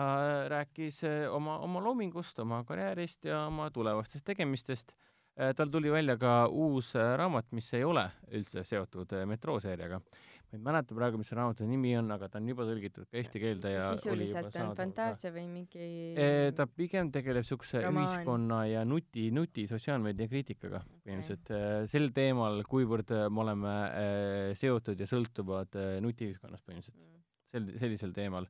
rääkis 0.50 1.04
äh, 1.04 1.34
oma, 1.34 1.60
oma 1.60 1.84
loomingust, 1.84 2.40
oma 2.40 2.64
karjäärist 2.68 3.26
ja 3.26 3.46
oma 3.48 3.70
tulevastest 3.72 4.26
tegemistest 4.26 4.92
äh,. 5.40 5.54
tal 5.56 5.72
tuli 5.72 5.92
välja 5.92 6.18
ka 6.18 6.48
uus 6.48 6.96
äh, 6.96 7.16
raamat, 7.18 7.52
mis 7.52 7.74
ei 7.74 7.84
ole 7.84 8.10
üldse 8.32 8.64
seotud 8.64 9.14
äh, 9.14 9.26
metrooseeriaga. 9.26 10.02
Ma 10.48 10.56
ei 10.58 10.62
mäleta 10.64 10.96
praegu, 10.96 11.20
mis 11.20 11.28
see 11.28 11.36
raamatu 11.38 11.66
nimi 11.68 11.92
on, 12.00 12.12
aga 12.16 12.30
ta 12.32 12.40
on 12.40 12.48
juba 12.48 12.64
tõlgitud 12.70 13.08
ka 13.10 13.18
eesti 13.20 13.42
keelde 13.44 13.74
ja 13.74 13.90
sisuliselt 13.98 14.56
on 14.64 14.76
fantaasia 14.78 15.32
või 15.36 15.44
mingi 15.52 15.90
Eh, 16.18 16.52
ta 16.56 16.68
pigem 16.68 17.12
tegeleb 17.12 17.44
Romaan. 17.48 17.98
ühiskonna 18.06 18.62
ja 18.72 18.86
nuti, 18.86 19.28
nuti 19.32 19.68
sotsiaalmeedia 19.68 20.28
kriitikaga 20.32 20.82
põhimõtteliselt 21.04 21.52
okay. 21.52 21.88
sel 21.92 22.10
teemal, 22.16 22.64
kuivõrd 22.64 23.12
me 23.30 23.44
oleme 23.44 23.76
seotud 24.56 25.00
ja 25.00 25.08
sõltuvad 25.10 25.76
nutiühiskonnast 26.06 26.64
põhimõtteliselt, 26.66 26.96
Mm. 26.98 27.22
sel, 27.52 27.70
sellisel 27.80 28.14
teemal. 28.16 28.48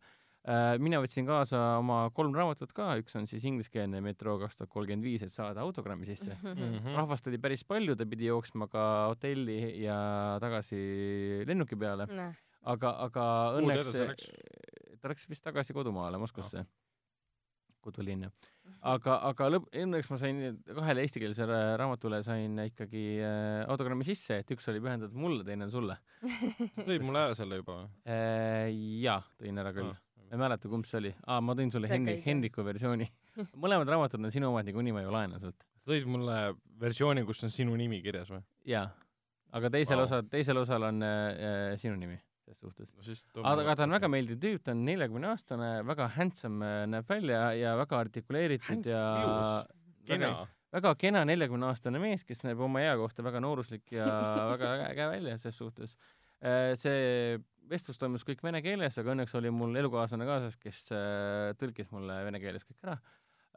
Mina 0.79 1.01
võtsin 1.03 1.25
kaasa 1.27 1.59
oma 1.81 2.05
kolm 2.15 2.35
raamatut 2.35 2.71
ka, 2.75 2.93
üks 3.01 3.17
on 3.19 3.25
siis 3.27 3.43
ingliskeelne 3.49 3.99
Metro 4.05 4.37
kaks 4.39 4.55
tuhat 4.59 4.71
kolmkümmend 4.71 5.03
viis, 5.03 5.25
et 5.25 5.33
saada 5.33 5.63
autogrammi 5.65 6.07
sisse. 6.07 6.37
Mhm. 6.43 6.93
rahvast 6.95 7.27
oli 7.27 7.39
päris 7.41 7.65
palju, 7.67 7.97
ta 7.99 8.07
pidi 8.07 8.29
jooksma 8.29 8.69
ka 8.71 8.83
hotelli 9.11 9.59
ja 9.83 9.97
tagasi 10.43 11.43
lennuki 11.47 11.75
peale, 11.79 12.07
Näh, 12.07 12.37
aga, 12.63 12.93
aga 13.07 13.23
õnneks 13.59 13.91
ta 15.01 15.11
läks 15.11 15.29
vist 15.29 15.45
tagasi 15.45 15.75
kodumaale 15.75 16.19
Moskvasse, 16.21 16.63
kodulinna. 17.83 18.29
aga, 18.81 19.19
aga 19.29 19.49
lõpp, 19.53 19.69
õnneks 19.83 20.09
ma 20.11 20.19
sain 20.21 20.41
kahele 20.65 21.05
eestikeelsele 21.05 21.59
raamatule 21.79 22.21
sain 22.25 22.57
ikkagi 22.65 23.05
äh, 23.21 23.61
autogrammi 23.69 24.07
sisse, 24.07 24.41
et 24.41 24.55
üks 24.55 24.67
oli 24.71 24.81
pühendatud 24.83 25.17
mulle, 25.17 25.45
teine 25.47 25.67
on 25.67 25.73
sulle 25.73 25.99
tõid 26.87 27.05
mulle 27.05 27.27
ära 27.27 27.37
selle 27.37 27.61
juba 27.61 27.81
või? 27.81 27.87
äh,. 28.09 28.73
jaa, 29.05 29.21
tõin 29.39 29.63
ära 29.63 29.73
küll. 29.75 29.93
Ma 30.27 30.35
ei 30.35 30.43
mäleta, 30.43 30.69
kumb 30.71 30.87
see 30.89 30.99
oli. 30.99 31.13
aa, 31.25 31.41
ma 31.41 31.55
tõin 31.57 31.71
sulle 31.73 31.89
See 31.89 31.97
Henri. 31.97 32.19
Henriku 32.25 32.65
versiooni. 32.67 33.07
mõlemad 33.63 33.89
raamatud 33.93 34.23
on 34.23 34.33
sinu 34.33 34.51
omad, 34.51 34.67
niikuinii 34.67 34.95
ma 34.95 35.03
ju 35.05 35.11
laenan 35.13 35.43
sult. 35.43 35.67
sa 35.79 35.91
tõid 35.93 36.07
mulle 36.11 36.37
versiooni, 36.81 37.25
kus 37.27 37.43
on 37.47 37.53
sinu 37.53 37.75
nimi 37.79 38.01
kirjas 38.05 38.31
või? 38.33 38.43
jaa. 38.67 38.87
aga 39.57 39.71
teisel 39.77 40.01
wow. 40.01 40.09
osal, 40.09 40.25
teisel 40.31 40.63
osal 40.63 40.89
on 40.89 41.05
äh, 41.05 41.75
sinu 41.81 41.95
nimi 41.99 42.19
selles 42.47 42.59
suhtes. 42.59 42.91
no 42.95 43.03
siis 43.03 43.23
aga 43.43 43.75
ta 43.75 43.85
on 43.87 43.95
väga 43.97 44.09
meeldiv 44.11 44.39
tüüp, 44.43 44.61
ta 44.63 44.73
on 44.75 44.83
neljakümne 44.87 45.31
aastane, 45.31 45.71
väga 45.87 46.09
handsome 46.17 46.65
äh, 46.65 46.83
näeb 46.89 47.09
välja 47.09 47.41
ja 47.57 47.73
väga 47.79 47.99
artikuleeritud 48.05 48.69
Handsome, 48.69 48.93
ja 48.93 49.65
kena. 50.07 50.31
väga 50.77 50.93
kena 50.99 51.23
neljakümne 51.27 51.67
aastane 51.71 52.01
mees, 52.03 52.23
kes 52.27 52.43
näeb 52.47 52.61
oma 52.63 52.83
ea 52.83 52.95
kohta 52.99 53.25
väga 53.25 53.41
nooruslik 53.43 53.91
ja 53.95 54.07
väga 54.53 54.73
äge, 54.91 55.09
välja 55.15 55.37
ses 55.41 55.59
suhtes. 55.59 55.97
See 56.41 57.37
vestlus 57.69 57.99
toimus 57.99 58.25
kõik 58.27 58.41
vene 58.45 58.61
keeles, 58.63 58.97
aga 58.99 59.13
õnneks 59.13 59.35
oli 59.39 59.51
mul 59.53 59.75
elukaaslane 59.79 60.27
kaasas, 60.27 60.57
kes 60.61 60.87
äh, 60.95 61.53
tõlkis 61.59 61.89
mulle 61.93 62.19
vene 62.27 62.41
keeles 62.43 62.65
kõik 62.67 62.83
ära. 62.85 62.97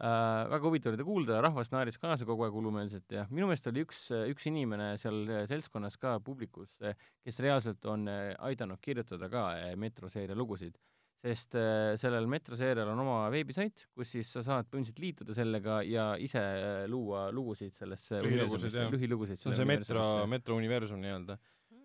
väga 0.00 0.64
huvitav 0.64 0.94
oli 0.94 0.96
ta 0.96 1.04
kuulda, 1.04 1.40
rahvas 1.44 1.70
naeris 1.74 1.98
kaasa 2.00 2.24
kogu 2.24 2.46
aeg 2.46 2.54
hullumeelselt 2.56 3.12
ja 3.12 3.26
minu 3.28 3.50
meelest 3.50 3.66
oli 3.68 3.82
üks, 3.84 4.06
üks 4.32 4.46
inimene 4.48 4.94
seal 4.98 5.26
äh, 5.28 5.42
seltskonnas 5.50 5.98
ka 6.00 6.18
publikus, 6.24 6.72
kes 7.24 7.40
reaalselt 7.44 7.84
on 7.84 8.08
äh, 8.08 8.32
aidanud 8.48 8.80
kirjutada 8.80 9.28
ka 9.28 9.50
äh, 9.58 9.74
metroseeria 9.76 10.38
lugusid 10.38 10.80
sest 11.20 11.54
äh, 11.58 11.94
sellel 12.00 12.24
metroseerial 12.32 12.88
on 12.94 13.02
oma 13.02 13.16
veebisait, 13.32 13.84
kus 13.92 14.14
siis 14.14 14.30
sa 14.32 14.42
saad 14.44 14.68
põhimõtteliselt 14.70 15.02
liituda 15.04 15.36
sellega 15.36 15.80
ja 15.84 16.06
ise 16.16 16.40
äh, 16.40 16.84
luua 16.88 17.26
lugusid 17.34 17.74
sellesse 17.76 18.22
Lühilugusid, 18.24 18.72
jah. 18.72 18.88
lühilugusid 18.92 19.40
see 19.40 19.50
on 19.50 19.58
see 19.58 19.68
metro, 19.68 20.04
metro 20.30 20.56
universum 20.56 21.02
nii-öelda. 21.02 21.36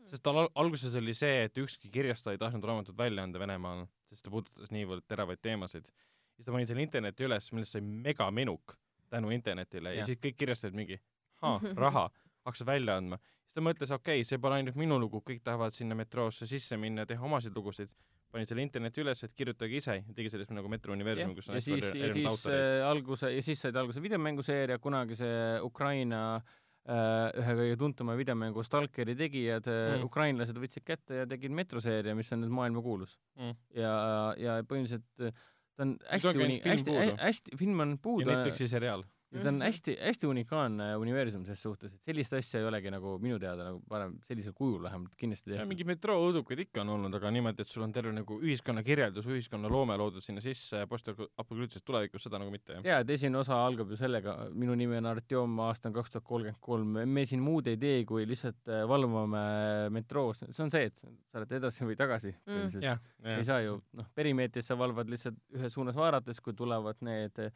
Mm. 0.05 0.11
sest 0.13 0.23
tal 0.23 0.37
al- 0.43 0.51
alguses 0.61 0.93
oli 0.95 1.13
see, 1.17 1.45
et 1.47 1.57
ükski 1.57 1.89
kirjastaja 1.93 2.37
ei 2.37 2.41
tahtnud 2.41 2.65
raamatut 2.69 2.97
välja 2.97 3.25
anda 3.25 3.41
Venemaal, 3.41 3.85
sest 4.05 4.25
ta 4.25 4.33
puudutas 4.33 4.71
niivõrd 4.73 5.05
teravaid 5.09 5.41
teemasid. 5.41 5.89
siis 6.35 6.45
ta 6.45 6.51
pani 6.51 6.67
selle 6.67 6.83
interneti 6.83 7.25
üles, 7.25 7.51
millest 7.53 7.77
sai 7.77 7.81
megamenuk 7.81 8.75
tänu 9.09 9.31
internetile 9.31 9.93
ja, 9.95 10.01
ja 10.01 10.05
siis 10.05 10.19
kõik 10.21 10.37
kirjastajad 10.37 10.75
mingi, 10.75 10.99
raha, 11.41 12.09
hakkasid 12.45 12.67
välja 12.67 12.97
andma. 12.99 13.17
siis 13.17 13.55
ta 13.57 13.63
mõtles, 13.65 13.93
okei 13.95 14.19
okay,, 14.19 14.27
see 14.27 14.41
pole 14.41 14.59
ainult 14.59 14.77
minu 14.77 14.99
lugu, 14.99 15.23
kõik 15.25 15.41
tahavad 15.43 15.73
sinna 15.73 15.97
metroosse 15.97 16.47
sisse 16.49 16.77
minna 16.77 17.05
ja 17.05 17.13
teha 17.13 17.25
omasid 17.25 17.55
lugusid. 17.55 17.89
pani 18.35 18.45
selle 18.45 18.65
interneti 18.65 18.99
üles, 18.99 19.23
et 19.23 19.33
kirjutage 19.33 19.77
ise 19.77 20.03
tegi 20.15 20.29
sellest 20.29 20.51
nagu 20.51 20.67
Metro 20.67 20.91
universumi, 20.93 21.35
kus 21.35 21.47
on 21.49 21.55
ja 21.55 21.61
siis, 21.63 21.85
ja 21.95 22.11
siis 22.11 22.45
äh, 22.51 22.83
alguse 22.83 23.31
ja 23.31 23.41
siis 23.41 23.61
said 23.61 23.75
alguse 23.79 24.01
videomänguseeria, 24.03 24.77
kunagi 24.83 25.15
see 25.15 25.61
Ukraina 25.63 26.35
äh, 26.35 26.64
ühe 26.85 27.53
kõige 27.57 27.77
tuntuma 27.81 28.13
videomängu 28.19 28.61
Stalkeri 28.65 29.15
tegijad 29.17 29.65
mm. 29.65 29.95
Mm., 29.95 30.05
ukrainlased 30.05 30.59
võtsid 30.61 30.85
kätte 30.85 31.23
ja 31.23 31.25
tegid 31.29 31.55
metroseeria, 31.57 32.13
mis 32.17 32.29
on 32.35 32.43
nüüd 32.45 32.53
maailmakuulus 32.61 33.17
Mm. 33.35 33.55
ja, 33.75 33.93
ja 34.39 34.51
põhimõtteliselt 34.63 35.25
äh, 35.27 35.33
ta 35.75 35.83
on 35.83 35.95
hästi 36.07 36.61
hästi, 36.63 36.93
hästi, 37.19 37.57
film 37.59 37.81
on 37.83 37.95
ja 37.97 38.01
puudu 38.01 38.29
Netflixi 38.29 38.69
seriaal. 38.71 39.03
Ja 39.35 39.41
ta 39.43 39.49
on 39.51 39.55
Mhm. 39.59 39.65
hästi, 39.67 39.95
hästi 40.01 40.27
unikaalne 40.31 40.87
universum 40.97 41.43
ses 41.45 41.61
suhtes, 41.61 41.93
et 41.93 42.01
sellist 42.07 42.33
asja 42.33 42.59
ei 42.61 42.65
olegi 42.69 42.91
nagu 42.91 43.17
minu 43.19 43.37
teada 43.39 43.65
nagu 43.69 43.81
varem 43.89 44.15
sellisel 44.23 44.53
kujul 44.55 44.81
vähemalt 44.83 45.15
kindlasti 45.19 45.51
tehtud. 45.51 45.67
mingeid 45.67 45.87
metrooõudukaid 45.91 46.59
ikka 46.65 46.81
on 46.81 46.89
olnud, 46.95 47.15
aga 47.19 47.31
niimoodi, 47.35 47.61
et 47.61 47.67
sul 47.67 47.83
on 47.83 47.91
terve 47.93 48.13
nagu 48.15 48.39
ühiskonna 48.41 48.83
kirjeldus, 48.83 49.25
ühiskonna 49.27 49.69
loome 49.69 49.97
loodud 49.97 50.23
sinna 50.23 50.41
sisse 50.41 50.77
ja 50.83 50.87
postapokalüptilises 50.87 51.83
tulevikus 51.85 52.23
seda 52.23 52.39
nagu 52.39 52.51
mitte, 52.51 52.73
jah. 52.79 52.83
jaa, 52.85 52.99
et 53.03 53.09
esimene 53.09 53.37
osa 53.43 53.59
algab 53.65 53.89
ju 53.91 53.97
sellega, 53.99 54.37
minu 54.53 54.75
nimi 54.75 54.97
on 54.97 55.05
Artjom, 55.05 55.59
aasta 55.59 55.89
on 55.89 55.93
kaks 55.99 56.11
tuhat 56.15 56.23
kolmkümmend 56.23 56.61
kolm, 56.61 56.95
me 57.09 57.25
siin 57.25 57.41
muud 57.43 57.67
ei 57.67 57.77
tee, 57.77 58.03
kui 58.05 58.25
lihtsalt 58.25 58.67
äh, 58.71 58.85
valvame 58.87 59.89
metroos, 59.91 60.43
see 60.49 60.63
on 60.63 60.71
see, 60.73 60.85
et 60.89 60.95
sa 60.95 61.07
oled 61.41 61.51
edasi 61.59 61.85
või 61.85 61.95
tagasi 61.99 62.33
jah, 62.81 62.99
ei 63.37 63.43
saa 63.43 63.59
ju, 63.61 63.81
noh, 63.93 64.05
perimeetris 64.15 64.65
sa 64.71 64.75
valvad 64.79 65.09
lihtsalt 65.11 65.35
ühes 65.55 65.73
suunas 65.73 65.95
vaadates, 65.95 66.39
kui 66.41 66.53
tulevad 66.53 66.95
need 67.01 67.37
eh, 67.39 67.51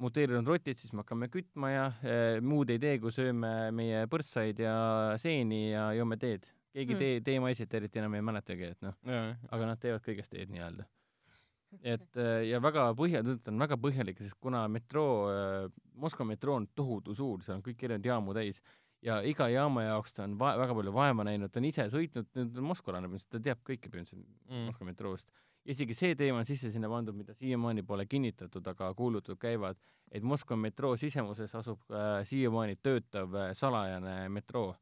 muteerunud 0.00 0.46
rotid, 0.48 0.78
siis 0.78 0.92
me 0.92 1.02
hakkame 1.04 1.28
kütma 1.32 1.72
ja 1.72 1.84
eh, 2.04 2.38
muud 2.44 2.70
ei 2.70 2.78
tee, 2.82 2.98
kui 3.02 3.12
sööme 3.14 3.70
meie 3.76 4.06
põrsaid 4.10 4.62
ja 4.62 4.74
seeni 5.20 5.70
ja 5.72 5.90
joome 5.96 6.16
teed. 6.20 6.48
keegi 6.72 6.94
Hmm. 6.94 6.98
tee, 7.02 7.20
teemaiset 7.26 7.74
eriti 7.74 7.98
enam 7.98 8.14
ei 8.14 8.22
mäletagi, 8.22 8.72
et 8.76 8.82
noh, 8.86 8.94
aga 9.50 9.66
nad 9.66 9.80
teevad 9.82 10.04
kõigest 10.06 10.30
teed 10.30 10.52
nii-öelda. 10.54 10.86
et 11.94 12.16
eh, 12.16 12.44
ja 12.50 12.60
väga 12.62 12.90
põhja, 12.98 13.24
ta 13.26 13.50
on 13.50 13.58
väga 13.58 13.78
põhjalik, 13.80 14.22
sest 14.22 14.38
kuna 14.40 14.66
metroo, 14.68 15.30
Moskva 16.00 16.24
metroo 16.24 16.54
on 16.56 16.68
tohutu 16.74 17.14
suur, 17.14 17.42
seal 17.44 17.58
on 17.58 17.64
kõik 17.66 17.82
erinevaid 17.84 18.06
jaamu 18.06 18.32
täis 18.32 18.62
ja 19.04 19.20
iga 19.26 19.48
jaama 19.50 19.84
jaoks 19.86 20.14
ta 20.16 20.24
on 20.26 20.36
va-, 20.40 20.56
väga 20.60 20.76
palju 20.76 20.92
vaeva 20.94 21.26
näinud, 21.26 21.52
ta 21.52 21.60
on 21.60 21.68
ise 21.68 21.86
sõitnud, 21.92 22.28
nüüd 22.36 22.58
on 22.60 22.68
Moskvalane 22.70 23.08
põhimõtteliselt, 23.08 23.36
ta 23.36 23.44
teab 23.48 23.62
kõike 23.66 23.92
põhimõtteliselt 23.92 24.26
Mm. 24.50 24.66
Moskva 24.66 24.86
metroost. 24.88 25.28
Isegi 25.64 25.94
see 25.94 26.14
teema 26.16 26.40
on 26.40 26.48
sisse 26.48 26.70
sinna 26.72 26.88
pandud, 26.88 27.16
mida 27.16 27.34
siiamaani 27.36 27.82
pole 27.86 28.06
kinnitatud, 28.06 28.66
aga 28.72 28.92
kuulutud 28.96 29.38
käivad, 29.40 29.78
et 30.10 30.24
Moskva 30.26 30.56
metroo 30.56 30.96
sisemuses 30.96 31.54
asub 31.54 31.82
äh, 31.92 32.22
siiamaani 32.26 32.78
töötav 32.82 33.34
äh, 33.34 33.50
salajane 33.56 34.28
metroo. 34.28 34.74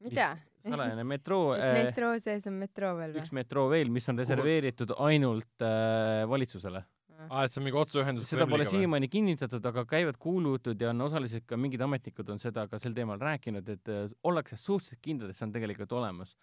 mida? 0.00 0.36
salajane 0.68 1.04
metroo 1.04 1.52
et 1.56 1.64
äh, 1.64 1.82
metroo 1.84 2.14
sees 2.20 2.46
on 2.48 2.56
metroo 2.60 2.94
veel 2.98 3.18
üks 3.20 3.30
või? 3.32 3.40
metroo 3.40 3.66
veel, 3.72 3.92
mis 3.92 4.08
on 4.12 4.18
reserveeritud 4.20 4.94
ainult 5.06 5.64
äh, 5.64 6.24
valitsusele. 6.28 6.82
aa, 7.28 7.44
et 7.44 7.52
see 7.52 7.60
on 7.60 7.66
mingi 7.68 7.80
otseühendus 7.80 8.32
seda 8.32 8.48
pole. 8.50 8.66
siiamaani 8.68 9.08
kinnitatud, 9.12 9.64
aga 9.72 9.84
käivad 9.88 10.18
kuulujutud 10.20 10.80
ja 10.80 10.94
on 10.94 11.06
osaliselt 11.08 11.46
ka 11.48 11.58
mingid 11.60 11.84
ametnikud 11.84 12.32
on 12.32 12.40
seda 12.42 12.66
ka 12.68 12.80
sel 12.82 12.96
teemal 12.96 13.20
rääkinud, 13.20 13.68
et 13.68 13.92
äh, 13.92 14.06
ollakse 14.24 14.56
suhteliselt 14.60 15.04
kindlad, 15.04 15.32
et 15.32 15.38
see 15.38 15.46
on 15.48 15.54
tegelikult 15.56 15.92
olemas. 16.00 16.36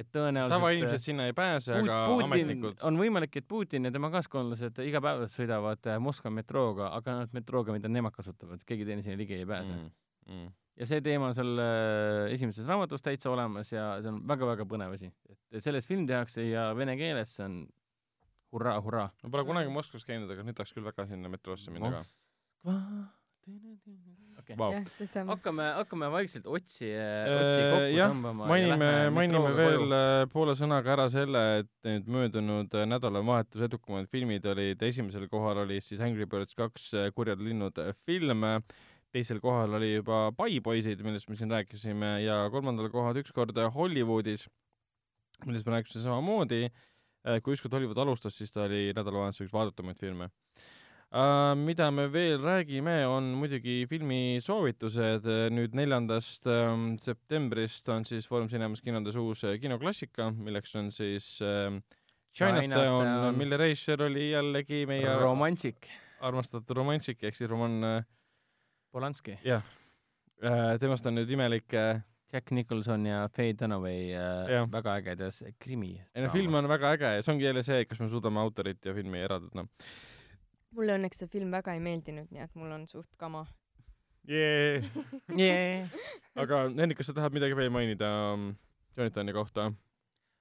Et 0.00 0.08
tõenäoliselt 0.14 0.56
tavainimesed 0.56 1.04
sinna 1.04 1.26
ei 1.28 1.34
pääse, 1.36 1.74
aga 1.76 1.98
Putin, 2.08 2.26
ametnikud. 2.28 2.78
on 2.88 3.00
võimalik, 3.00 3.36
et 3.40 3.48
Putin 3.48 3.88
ja 3.88 3.92
tema 3.94 4.10
kaaskonlased 4.14 4.80
igapäevaselt 4.86 5.34
sõidavad 5.34 5.90
äh, 5.90 5.98
Moskva 6.02 6.32
metrooga, 6.34 6.90
aga 6.96 7.18
ainult 7.18 7.36
metrooga, 7.36 7.76
mida 7.76 7.90
nemad 7.92 8.16
kasutavad, 8.16 8.64
keegi 8.66 8.88
teine 8.88 9.04
sinna 9.04 9.20
ligi 9.20 9.36
ei 9.38 9.48
pääse 9.48 9.74
mm.. 9.74 9.90
Mm. 10.30 10.48
ja 10.80 10.88
see 10.88 11.02
teema 11.04 11.30
on 11.30 11.36
seal 11.36 11.64
äh, 11.64 12.32
esimeses 12.36 12.68
raamatus 12.68 13.04
täitsa 13.04 13.32
olemas 13.32 13.72
ja 13.72 13.92
see 14.00 14.12
on 14.12 14.22
väga-väga 14.30 14.66
põnev 14.70 14.96
asi. 14.96 15.12
et 15.28 15.60
sellest 15.64 15.90
film 15.90 16.08
tehakse 16.08 16.48
ja 16.48 16.70
vene 16.76 16.96
keeles, 17.00 17.36
see 17.36 17.46
on 17.46 17.60
hurraa, 18.54 18.80
hurraa. 18.84 19.08
ma 19.22 19.32
pole 19.36 19.46
kunagi 19.48 19.72
Moskvas 19.72 20.06
käinud, 20.08 20.30
aga 20.32 20.46
nüüd 20.46 20.58
tahaks 20.58 20.74
küll 20.76 20.86
väga 20.86 21.06
sinna 21.10 21.32
metroosse 21.32 21.74
minna 21.74 22.00
ka. 22.00 22.04
okei, 24.40 24.56
Vau. 24.58 24.72
jah, 24.74 25.26
hakkame, 25.28 25.66
hakkame 25.78 26.10
vaikselt 26.12 26.46
otsi, 26.50 26.88
Äh, 26.90 27.30
otsi 27.36 27.62
kokku 27.62 27.96
jah, 27.96 28.12
tõmbama. 28.12 28.48
mainime, 28.50 28.90
mainime 29.14 29.52
veel 29.56 29.96
äh, 29.96 30.24
poole 30.32 30.54
sõnaga 30.58 30.94
ära 30.96 31.06
selle, 31.12 31.42
et 31.62 31.70
nüüd 31.86 32.10
möödunud 32.10 32.76
äh, 32.76 32.86
nädalavahetuse 32.90 33.68
edukamad 33.70 34.10
filmid 34.12 34.46
olid, 34.50 34.82
esimesel 34.90 35.28
kohal 35.32 35.62
oli 35.64 35.80
siis 35.84 36.02
Angry 36.04 36.26
Birds 36.30 36.56
kaks 36.58 36.90
Kurjad 37.16 37.42
linnud 37.44 37.78
film, 38.06 38.46
teisel 39.14 39.40
kohal 39.42 39.78
oli 39.78 39.94
juba 39.96 40.28
Pai 40.36 40.60
poisid, 40.64 41.02
millest 41.06 41.30
me 41.30 41.38
siin 41.38 41.50
rääkisime 41.50 42.20
ja 42.24 42.42
kolmandal 42.52 42.90
kohal 42.92 43.18
ükskord 43.22 43.56
Hollywoodis, 43.74 44.46
millest 45.46 45.66
me 45.66 45.78
rääkisime 45.78 46.06
samamoodi. 46.06 46.68
kui 47.44 47.52
ükskord 47.52 47.74
Hollywood 47.76 47.98
alustas, 48.00 48.32
siis 48.38 48.52
ta 48.52 48.62
oli 48.64 48.94
nädalavahetuse 48.96 49.44
üks 49.44 49.52
vaadatamaid 49.52 49.98
filme 50.00 50.30
mida 51.58 51.90
me 51.90 52.06
veel 52.12 52.38
räägime, 52.38 53.06
on 53.10 53.32
muidugi 53.34 53.82
filmisoovitused, 53.90 55.26
nüüd 55.50 55.74
neljandast 55.74 56.46
um, 56.46 56.92
septembrist 57.02 57.88
on 57.90 58.06
siis 58.06 58.28
Foorum 58.30 58.46
Cinemas 58.52 58.82
kinodes 58.84 59.18
uus 59.18 59.42
äh, 59.44 59.56
kinoklassika, 59.62 60.30
milleks 60.30 60.76
on 60.78 60.92
siis 60.94 61.32
uh, 61.42 61.74
Chinatown, 62.30 62.70
Chinatown. 62.70 63.38
mille 63.38 63.58
režissöör 63.58 64.06
oli 64.06 64.30
jällegi 64.30 64.84
meie 64.86 65.16
romantsik, 65.18 65.90
armastatud 66.22 66.76
romantsik 66.78 67.26
ehk 67.26 67.38
siis 67.38 67.50
Roman 67.50 67.80
uh,, 67.82 68.06
Polanski, 68.90 69.36
temast 70.80 71.06
on 71.06 71.18
nüüd 71.18 71.30
imelik 71.30 71.74
Jack 72.32 72.50
Nicholson 72.50 73.06
ja 73.06 73.28
Faye 73.28 73.54
Dunaway 73.58 74.12
äh, 74.14 74.50
Jah. 74.50 74.68
väga 74.72 74.94
ägedas 75.00 75.42
krimi. 75.58 76.00
ei 76.14 76.22
no 76.22 76.30
film 76.30 76.54
on 76.54 76.68
väga 76.68 76.92
äge 76.94 77.10
ja 77.16 77.22
see 77.22 77.32
ongi 77.34 77.44
jälle 77.44 77.62
see, 77.66 77.84
kas 77.84 78.00
me 78.00 78.08
suudame 78.08 78.40
autorit 78.40 78.84
ja 78.84 78.94
filmi 78.94 79.18
eraldada. 79.18 79.66
Mulle 80.76 80.96
õnneks 80.98 81.22
see 81.22 81.30
film 81.30 81.52
väga 81.54 81.74
ei 81.76 81.82
meeldinud, 81.84 82.30
nii 82.34 82.44
et 82.44 82.56
mul 82.58 82.72
on 82.74 82.86
suht 82.90 83.10
kama. 83.20 83.44
Yeah. 84.28 84.84
yeah.. 85.32 85.88
aga 86.38 86.66
Hendrik, 86.68 87.00
kas 87.00 87.08
sa 87.10 87.16
tahad 87.16 87.34
midagi 87.34 87.56
veel 87.56 87.72
mainida 87.72 88.10
um, 88.34 88.50
Jonathani 88.98 89.32
kohta? 89.34 89.70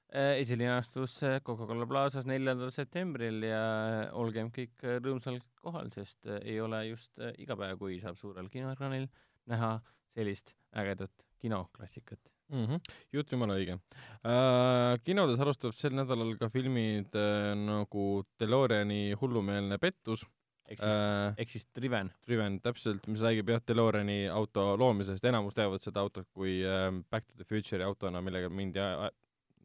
Äh, 0.10 0.40
esilinastus 0.42 1.20
äh, 1.24 1.38
Coca-Cola 1.46 1.86
Plaza's 1.86 2.26
neljandal 2.26 2.72
septembril 2.74 3.44
ja 3.46 3.62
äh, 3.62 4.00
olgem 4.18 4.50
kõik 4.54 4.82
rõõmsalt 5.06 5.46
kohal, 5.62 5.92
sest 5.94 6.26
ei 6.40 6.58
ole 6.62 6.82
just 6.88 7.22
iga 7.38 7.58
päev, 7.60 7.78
kui 7.78 8.00
saab 8.02 8.18
suurel 8.18 8.50
kinoekraanil 8.50 9.06
näha 9.54 9.76
sellist 10.10 10.56
ägedat 10.74 11.14
kinoklassikat. 11.40 12.20
mm. 12.50 12.66
-hmm. 12.66 12.80
jutt 13.14 13.32
jumala 13.32 13.56
õige 13.60 13.78
uh,. 13.78 14.98
kinodes 15.06 15.40
alustab 15.40 15.74
sel 15.78 15.96
nädalal 15.98 16.36
ka 16.42 16.50
filmid 16.54 17.16
uh, 17.16 17.54
nagu 17.58 18.10
DeLoreani 18.42 19.16
hullumeelne 19.22 19.78
pettus 19.78 20.26
ehk 20.70 20.80
siis, 20.84 20.94
uh,, 20.94 21.34
ehk 21.38 21.50
siis 21.54 21.66
Driven. 21.76 22.12
Driven 22.26 22.60
täpselt, 22.62 23.08
mis 23.08 23.22
räägib 23.26 23.50
jah 23.54 23.62
DeLoreani 23.68 24.20
auto 24.34 24.76
loomisest, 24.78 25.26
enamus 25.26 25.58
teavad 25.58 25.82
seda 25.86 26.04
autot 26.06 26.28
kui 26.34 26.60
uh, 26.66 26.92
Back 27.10 27.28
to 27.30 27.40
the 27.40 27.48
Future'i 27.48 27.86
autona, 27.86 28.22
millega 28.22 28.50
mindi 28.50 28.80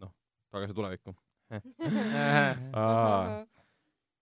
noh, 0.00 0.14
tagasi 0.52 0.76
tulevikku. 0.76 1.14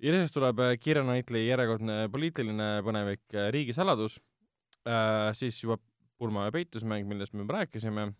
ja 0.02 0.16
siis 0.18 0.34
tuleb 0.34 0.58
äh, 0.60 0.74
Keira 0.82 1.04
Knightley 1.06 1.46
järjekordne 1.46 2.08
poliitiline 2.12 2.68
põnevik 2.84 3.22
äh, 3.36 3.48
Riigisaladus 3.54 4.18
uh,, 4.18 5.30
siis 5.38 5.62
juba 5.62 5.78
pulma 6.18 6.48
ja 6.48 6.54
peitusmäng, 6.54 7.06
millest 7.08 7.32
me 7.34 7.46
juba 7.46 7.60
rääkisime 7.60 8.10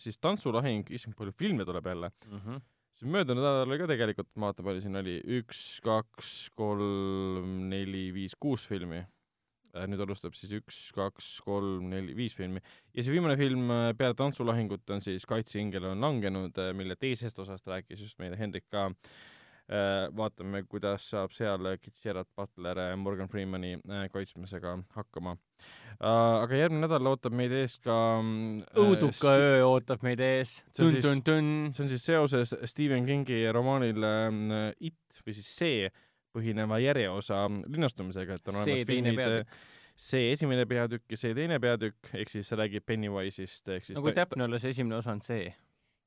siis 0.00 0.18
Tantsulahing, 0.20 0.90
issand, 0.90 1.16
palju 1.18 1.32
filme 1.32 1.64
tuleb 1.64 1.86
jälle 1.86 2.10
Mhm. 2.28 2.62
siis 2.94 3.10
möödunud 3.10 3.42
nädalal 3.42 3.68
oli 3.68 3.78
ka 3.78 3.86
tegelikult, 3.90 4.28
ma 4.36 4.50
vaatan, 4.52 4.64
palju 4.64 4.80
siin 4.84 4.96
oli, 4.96 5.16
üks, 5.40 5.80
kaks, 5.82 6.50
kolm, 6.54 7.68
neli, 7.70 8.12
viis, 8.14 8.34
kuus 8.40 8.66
filmi. 8.68 9.04
nüüd 9.74 9.98
alustab 10.04 10.36
siis 10.38 10.52
üks, 10.54 10.76
kaks, 10.94 11.40
kolm, 11.42 11.88
neli, 11.90 12.12
viis 12.14 12.34
filmi 12.38 12.60
ja 12.94 13.02
see 13.02 13.10
viimane 13.10 13.34
film 13.36 13.70
äh, 13.74 13.88
peale 13.98 14.14
tantsulahingut 14.14 14.88
on 14.94 15.00
siis 15.02 15.26
Kaitseingel 15.26 15.88
on 15.90 16.00
langenud, 16.00 16.60
mille 16.78 16.94
teisest 16.94 17.38
osast 17.42 17.66
rääkis 17.66 18.00
just 18.04 18.18
meile 18.22 18.38
Hendrik 18.38 18.68
ka. 18.70 18.92
vaatame, 20.16 20.64
kuidas 20.68 21.06
saab 21.08 21.32
seal 21.32 21.64
Gerard 22.02 22.28
Butler 22.36 22.78
äh, 22.78 22.96
Morgan 23.00 23.28
Freemani 23.28 23.74
äh, 23.88 24.08
kaitsmisega 24.12 24.74
hakkama. 24.92 25.36
aga 26.00 26.58
järgmine 26.58 26.84
nädal 26.84 27.06
ootab 27.06 27.32
meid 27.32 27.52
ees 27.52 27.78
ka 27.80 27.96
äh, 28.20 28.80
õuduka 28.82 29.32
öö 29.40 29.62
ootab 29.64 30.02
meid 30.04 30.20
ees. 30.20 30.58
See 30.72 30.84
on 30.84 31.88
siis- 31.88 32.04
seoses 32.04 32.54
Stephen 32.64 33.06
Kingi 33.06 33.44
romaanil 33.52 34.04
äh, 34.04 34.72
It 34.80 35.22
või 35.24 35.32
siis 35.38 35.48
See 35.56 35.88
põhineva 36.34 36.80
järjeosa 36.82 37.46
linastumisega, 37.48 38.34
et 38.34 38.48
on 38.50 38.60
olemas 38.60 38.86
filmid 38.88 39.46
see 39.94 40.32
esimene 40.32 40.66
peatükk 40.66 41.14
ja 41.14 41.18
see 41.18 41.34
teine 41.36 41.60
peatükk, 41.62 42.10
ehk 42.18 42.32
siis 42.32 42.50
räägib 42.58 42.84
Pennywise'ist 42.86 43.68
ehk 43.76 43.86
siis 43.86 43.96
no 43.96 44.02
kui 44.02 44.14
täpne 44.16 44.44
olla, 44.48 44.58
see 44.58 44.74
esimene 44.74 44.98
osa 44.98 45.14
on 45.14 45.22
see. 45.22 45.52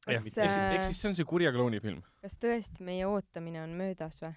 Kas 0.08 0.18
ehk 0.18 0.27
siis, 0.32 0.58
ehk 0.58 0.88
siis 0.90 1.02
see 1.02 1.11
on 1.11 1.18
see 1.19 1.27
kurja 1.27 1.53
klouni 1.56 1.82
film. 1.84 2.03
kas 2.24 2.38
tõesti 2.42 2.86
meie 2.88 3.08
ootamine 3.10 3.64
on 3.66 3.76
möödas 3.80 4.22
või? 4.24 4.34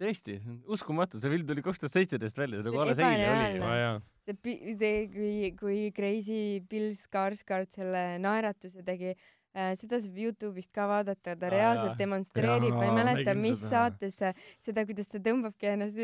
tõesti, 0.00 0.38
uskumatu, 0.70 1.20
see 1.20 1.32
film 1.32 1.48
tuli 1.48 1.64
kaks 1.64 1.82
tuhat 1.82 1.96
seitseteist 1.98 2.40
välja, 2.40 2.60
see 2.60 2.68
nagu 2.70 2.80
alles 2.84 3.02
eile 3.04 3.26
oli 3.34 3.60
jaa, 3.82 3.98
see, 4.24 4.56
see, 4.80 4.94
kui, 5.12 5.34
kui 5.58 5.82
Crazy 5.96 6.62
Bill 6.70 6.94
Skarsgård 6.96 7.74
selle 7.74 8.04
naeratuse 8.22 8.86
tegi 8.86 9.12
äh,, 9.12 9.28
seda 9.50 9.98
saab 10.02 10.18
Youtube'ist 10.22 10.70
ka 10.74 10.86
vaadata, 10.86 11.34
ta 11.34 11.46
Aa, 11.48 11.50
reaalselt 11.52 11.98
demonstreerib, 11.98 12.74
ma 12.76 12.84
ei 12.86 12.92
mäleta, 12.94 13.34
mis 13.34 13.58
seda. 13.58 13.70
saates 13.70 14.18
seda, 14.62 14.84
kuidas 14.86 15.10
ta 15.10 15.18
tõmbabki 15.24 15.70
ennast 15.72 15.98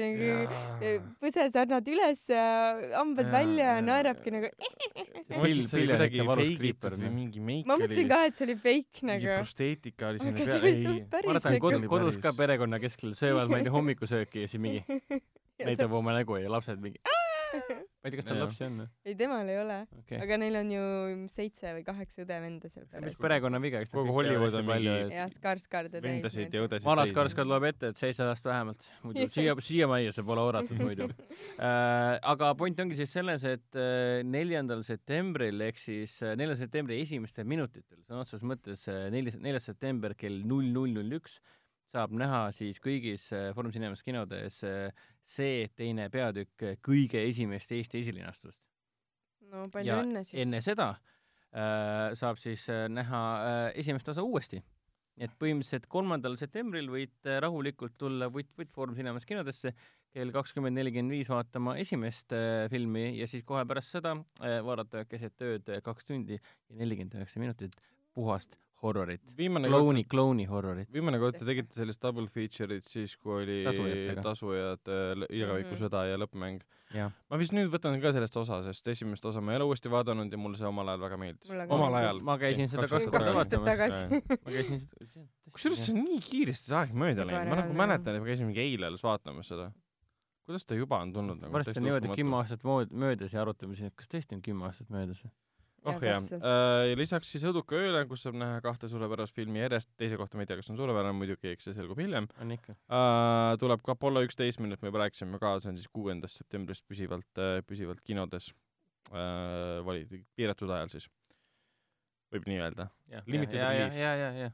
põsesarnad 1.22 1.90
üles 1.92 2.24
ja 2.32 2.46
hambad 2.96 3.30
välja 3.30 3.76
ja 3.76 3.84
naerabki 3.86 4.34
nagu. 4.34 4.50
ma 5.30 5.42
mõtlesin, 5.42 5.86
noh. 6.98 7.14
mingi 7.20 7.42
ka, 8.10 8.22
et 8.26 8.38
see 8.38 8.48
oli 8.48 8.56
fake 8.66 9.02
mingi 9.02 9.12
nagu. 9.12 9.38
prosteetika 9.44 10.10
oli 10.10 10.22
sinna 10.22 10.34
aga 10.34 10.44
see 10.44 10.52
peal, 10.52 10.62
oli 10.62 10.72
ei 10.72 10.84
suht, 10.84 11.08
päris 11.14 11.30
ma 11.30 11.38
arvan, 11.40 11.60
kod- 11.66 11.78
nagu. 11.78 11.90
kodus 11.94 12.20
ka 12.22 12.34
perekonna 12.36 12.80
keskel 12.82 13.14
söövad, 13.18 13.50
ma 13.52 13.60
ei 13.60 13.68
tea, 13.68 13.74
hommikusööki 13.78 14.46
ja 14.46 14.50
siis 14.50 14.62
mingi 14.62 14.82
näitab 15.68 15.94
oma 15.96 16.14
nägu 16.18 16.38
ja 16.42 16.50
lapsed 16.52 16.82
mingi. 16.82 16.98
ma 18.06 18.10
ei 18.10 18.14
tea, 18.14 18.20
kas 18.20 18.28
tal 18.28 18.38
lapsi 18.38 18.64
on? 18.66 18.82
ei, 19.02 19.14
temal 19.18 19.48
ei 19.50 19.58
ole, 19.58 19.76
okei. 19.98 20.18
aga 20.22 20.38
neil 20.38 20.58
on 20.60 20.70
ju 20.70 20.84
seitse 21.32 21.72
või 21.74 21.82
kaheksa 21.86 22.22
õde-venda 22.22 22.70
seal 22.70 22.86
peres. 22.92 23.16
perekonna 23.18 23.60
viga, 23.62 23.80
eks 23.82 23.92
Kogu 23.94 24.14
Hollywood 24.14 24.54
on 24.60 24.68
mingi- 24.68 24.94
ja 25.16 25.26
Skarsgård 25.32 25.96
ja 25.96 26.02
vendasid 26.04 26.54
ja 26.54 26.62
õdesid. 26.66 26.86
vanas 26.86 27.12
Karskad 27.16 27.50
loeb 27.50 27.66
ette, 27.70 27.90
et 27.90 28.00
seitse 28.00 28.28
last 28.28 28.46
vähemalt, 28.46 28.88
muidu 29.06 29.26
siia, 29.34 29.56
siiamaani 29.68 30.14
see 30.14 30.26
pole 30.26 30.44
oodatud 30.44 30.78
muidu 30.78 31.10
äh,. 31.10 32.18
aga 32.22 32.52
point 32.58 32.84
ongi 32.86 33.00
siis 33.00 33.12
selles, 33.18 33.44
et 33.48 33.80
äh, 33.80 34.22
neljandal 34.26 34.86
septembril 34.86 35.66
ehk 35.66 35.82
siis 35.82 36.20
äh, 36.22 36.36
neljanda 36.38 36.60
septembri 36.62 37.00
esimestel 37.02 37.48
minutitel, 37.48 37.98
sõna 38.06 38.22
otseses 38.22 38.46
mõttes 38.46 38.86
neljas, 39.10 39.40
neljas 39.42 39.66
september 39.72 40.14
kell 40.14 40.44
null 40.46 40.70
null 40.70 40.94
null 40.94 41.18
üks 41.18 41.40
saab 41.90 42.14
näha 42.18 42.46
siis 42.54 42.80
kõigis 42.82 43.28
äh, 43.34 43.50
Foorum 43.54 43.72
Cinemas 43.74 44.02
kinodes 44.06 44.62
äh, 44.66 45.04
see 45.22 45.66
teine 45.78 46.08
peatükk 46.12 46.64
äh, 46.66 46.78
kõige 46.84 47.22
esimest 47.28 47.72
Eesti 47.72 48.02
esilinastust. 48.02 48.58
no 49.52 49.66
palju 49.72 49.92
ja 49.92 50.00
õnne 50.02 50.24
siis. 50.26 50.40
enne 50.42 50.62
seda 50.64 50.92
äh, 50.94 52.14
saab 52.18 52.40
siis 52.42 52.66
äh, 52.72 52.86
näha 52.92 53.22
äh, 53.42 53.68
esimest 53.82 54.10
osa 54.14 54.24
uuesti. 54.26 54.62
et 55.16 55.32
põhimõtteliselt 55.40 55.86
kolmandal 55.88 56.34
septembril 56.36 56.90
võid 56.92 57.30
rahulikult 57.40 57.94
tulla 57.96 58.28
Vutt 58.32 58.50
Vutt 58.58 58.74
Foorum 58.74 58.98
Cinemas 58.98 59.24
kinodesse 59.24 59.72
kell 60.16 60.32
kakskümmend 60.32 60.76
nelikümmend 60.76 61.14
viis 61.14 61.30
vaatama 61.30 61.78
esimest 61.80 62.34
äh, 62.36 62.66
filmi 62.72 63.12
ja 63.20 63.30
siis 63.30 63.46
kohe 63.46 63.64
pärast 63.68 63.94
seda 63.94 64.16
vaadata 64.42 65.06
keset 65.08 65.40
ööd 65.46 65.74
kaks 65.86 66.10
tundi 66.10 66.36
ja 66.36 66.76
nelikümmend 66.82 67.16
üheksa 67.20 67.40
minutit 67.40 67.78
puhast 68.16 68.58
horrorit, 68.82 69.22
klouni, 69.36 70.02
klouni 70.04 70.44
horrorit. 70.50 70.88
viimane 70.92 71.18
kord 71.18 71.38
te 71.38 71.46
tegite 71.48 71.72
sellist 71.74 72.02
double 72.02 72.26
feature'it 72.32 72.84
siis, 72.84 73.14
kui 73.16 73.42
oli 73.42 73.62
Tasujatega. 73.64 74.22
tasujad, 74.22 74.90
igaviku 75.30 75.72
Mhm. 75.74 75.80
sõda 75.84 76.02
ja 76.10 76.16
lõppmäng. 76.20 76.60
ma 77.30 77.36
vist 77.40 77.52
nüüd 77.56 77.70
võtan 77.72 77.96
ka 78.00 78.12
sellest 78.12 78.36
osa, 78.36 78.62
sest 78.62 78.86
esimest 78.88 79.24
osa 79.24 79.40
ma 79.40 79.52
ei 79.52 79.56
ole 79.60 79.64
uuesti 79.70 79.88
vaadanud 79.90 80.30
ja 80.30 80.38
mulle 80.38 80.56
see 80.60 80.66
omal 80.68 80.88
ajal 80.88 81.00
väga 81.00 81.16
meeldis. 81.16 81.50
Omal 81.68 81.94
ajal. 81.94 82.20
ma 82.22 82.36
käisin 82.38 82.68
seda 82.68 82.86
kaks 82.88 83.08
aastat 83.34 83.64
tagasi. 83.64 84.06
ma 84.44 84.50
käisin 84.52 84.78
seda. 84.78 85.26
kusjuures 85.52 85.86
see 85.86 85.94
on 85.96 86.04
nii 86.04 86.20
kiiresti 86.20 86.66
see 86.70 86.76
aeg 86.76 86.92
mööda 86.92 87.24
läinud, 87.26 87.48
ma 87.48 87.56
nagu 87.62 87.72
mäletan, 87.72 88.14
et 88.14 88.20
ma 88.22 88.26
käisin 88.28 88.46
mingi 88.46 88.60
eile 88.60 88.86
alles 88.86 89.02
vaatamas 89.02 89.48
seda. 89.48 89.72
kuidas 90.46 90.64
ta 90.64 90.74
juba 90.78 91.00
on 91.02 91.12
tulnud 91.12 91.40
nagu? 91.40 91.52
varsti 91.52 91.74
on 91.80 91.84
niimoodi 91.88 92.12
kümme 92.14 92.36
aastat 92.38 92.62
möödas 92.92 93.32
ja 93.32 93.40
arutame 93.42 93.74
siin, 93.74 93.86
et 93.88 93.96
kas 93.96 94.06
tõesti 94.12 94.36
on 94.36 94.42
kümme 94.42 94.68
aastat 94.68 94.88
möödas. 94.90 95.24
Oh 95.86 95.98
jah, 96.02 96.20
ja 96.88 96.96
lisaks 96.98 97.30
siis 97.32 97.44
Õduka 97.46 97.76
ööle, 97.78 98.02
kus 98.10 98.24
saab 98.26 98.38
näha 98.40 98.60
kahte 98.64 98.88
suurepärast 98.90 99.36
filmi 99.36 99.60
järjest, 99.60 99.90
teise 100.00 100.18
kohta 100.20 100.38
ma 100.38 100.44
ei 100.44 100.50
tea, 100.50 100.58
kas 100.60 100.70
on 100.72 100.78
suurepärane 100.80 101.16
muidugi, 101.16 101.52
eks 101.52 101.68
see 101.68 101.76
selgub 101.76 102.00
hiljem 102.02 102.28
on 102.42 102.54
ikka. 102.56 102.76
uh,. 102.88 103.54
tuleb 103.60 103.84
ka 103.86 103.96
Apollo 103.96 104.24
üksteist, 104.26 104.62
millest 104.62 104.82
me 104.82 104.92
juba 104.92 105.04
rääkisime 105.04 105.40
ka, 105.42 105.56
see 105.62 105.72
on 105.72 105.80
siis 105.80 105.92
kuuendast 105.92 106.42
septembrist 106.42 106.86
püsivalt 106.88 107.42
uh,, 107.42 107.60
püsivalt 107.68 108.02
kinodes 108.06 108.50
uh,. 109.12 109.82
vali-, 109.86 110.06
piiratud 110.38 110.72
ajal 110.78 110.92
siis, 110.96 111.08
võib 112.34 112.48
nii 112.50 112.62
öelda 112.64 112.90
Limited 113.26 113.60
release. 113.60 114.00
ja, 114.00 114.14
ja, 114.18 114.30
ja. 114.46 114.52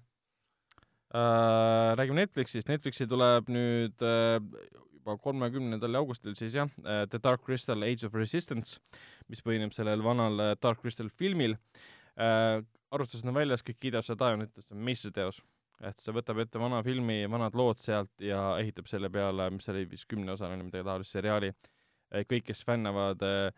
räägime 1.98 2.24
Netflixist, 2.24 2.68
Netflixi 2.72 3.08
tuleb 3.08 3.48
nüüd 3.52 4.04
uh, 4.04 4.38
juba 5.02 5.18
kolmekümnendal 5.22 5.98
augustil 6.00 6.36
siis 6.38 6.54
jah 6.56 6.70
uh,, 6.84 7.02
The 7.10 7.20
Dark 7.22 7.42
Crystal 7.44 7.82
Age 7.82 8.06
of 8.06 8.14
Resistance, 8.14 8.78
mis 9.28 9.42
põhineb 9.42 9.74
sellel 9.74 10.02
vanal 10.04 10.38
uh, 10.38 10.52
Dark 10.62 10.80
Crystal 10.82 11.10
filmil 11.10 11.56
uh,. 11.58 12.62
arvustused 12.92 13.26
on 13.26 13.34
väljas, 13.34 13.64
kõik 13.64 13.80
kiidavad 13.80 14.06
seda 14.06 14.20
taevani, 14.20 14.46
ütles, 14.46 14.64
et 14.64 14.68
see 14.68 14.76
on 14.76 14.86
meistriteos. 14.86 15.42
et 15.82 15.98
see 15.98 16.14
võtab 16.14 16.38
ette 16.38 16.60
vana 16.62 16.82
filmi, 16.86 17.24
vanad 17.26 17.56
lood 17.58 17.80
sealt 17.82 18.12
ja 18.22 18.52
ehitab 18.60 18.86
selle 18.86 19.10
peale, 19.10 19.48
mis 19.50 19.68
oli 19.72 19.86
vist 19.90 20.06
kümneosaline 20.10 20.60
või 20.60 20.68
midagi 20.70 20.86
taolist 20.86 21.16
seriaali. 21.16 21.52
kõik, 22.28 22.44
kes 22.50 22.64
fännavad 22.68 23.24
uh, 23.26 23.48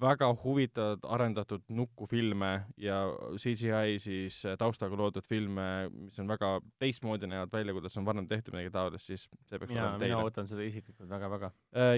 väga 0.00 0.28
huvitavad 0.44 1.02
arendatud 1.10 1.64
nukufilme 1.74 2.50
ja 2.78 2.98
CGI 3.40 3.96
siis 4.02 4.38
äh, 4.46 4.54
taustaga 4.58 4.96
loodud 4.98 5.26
filme, 5.26 5.88
mis 5.90 6.18
on 6.22 6.28
väga 6.30 6.52
teistmoodi 6.78 7.26
näevad 7.30 7.52
välja, 7.52 7.74
kuidas 7.74 7.96
on 7.98 8.06
varem 8.06 8.28
tehtud 8.30 8.54
midagi 8.54 8.70
taolist, 8.74 9.08
siis 9.10 9.26
see 9.48 9.58
peaks 9.58 9.72
mina, 9.72 9.88
olema 9.88 9.98
mina 9.98 10.04
teile. 10.04 10.22
ootan 10.22 10.48
seda 10.50 10.66
isiklikult 10.66 11.10
väga-väga. 11.10 11.50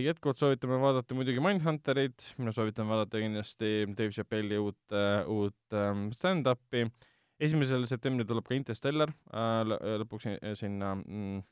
jätkuvalt 0.04 0.40
soovitame 0.40 0.80
vaadata 0.80 1.18
muidugi 1.18 1.44
Mindhunterit, 1.44 2.26
mina 2.40 2.52
soovitan 2.56 2.88
vaadata 2.88 3.20
kindlasti 3.20 3.72
Dave 3.92 4.10
Chappelli 4.16 4.58
uut, 4.58 4.80
uut 5.26 5.76
ähm, 5.76 6.08
stand-up'i. 6.16 6.86
esimesel 7.40 7.86
septembril 7.88 8.28
tuleb 8.28 8.48
ka 8.48 8.56
Interstellar 8.56 9.12
äh,, 9.32 9.64
lõpuks 10.04 10.28
si- 10.28 10.54
sinna 10.64 10.94
mm, 10.96 11.42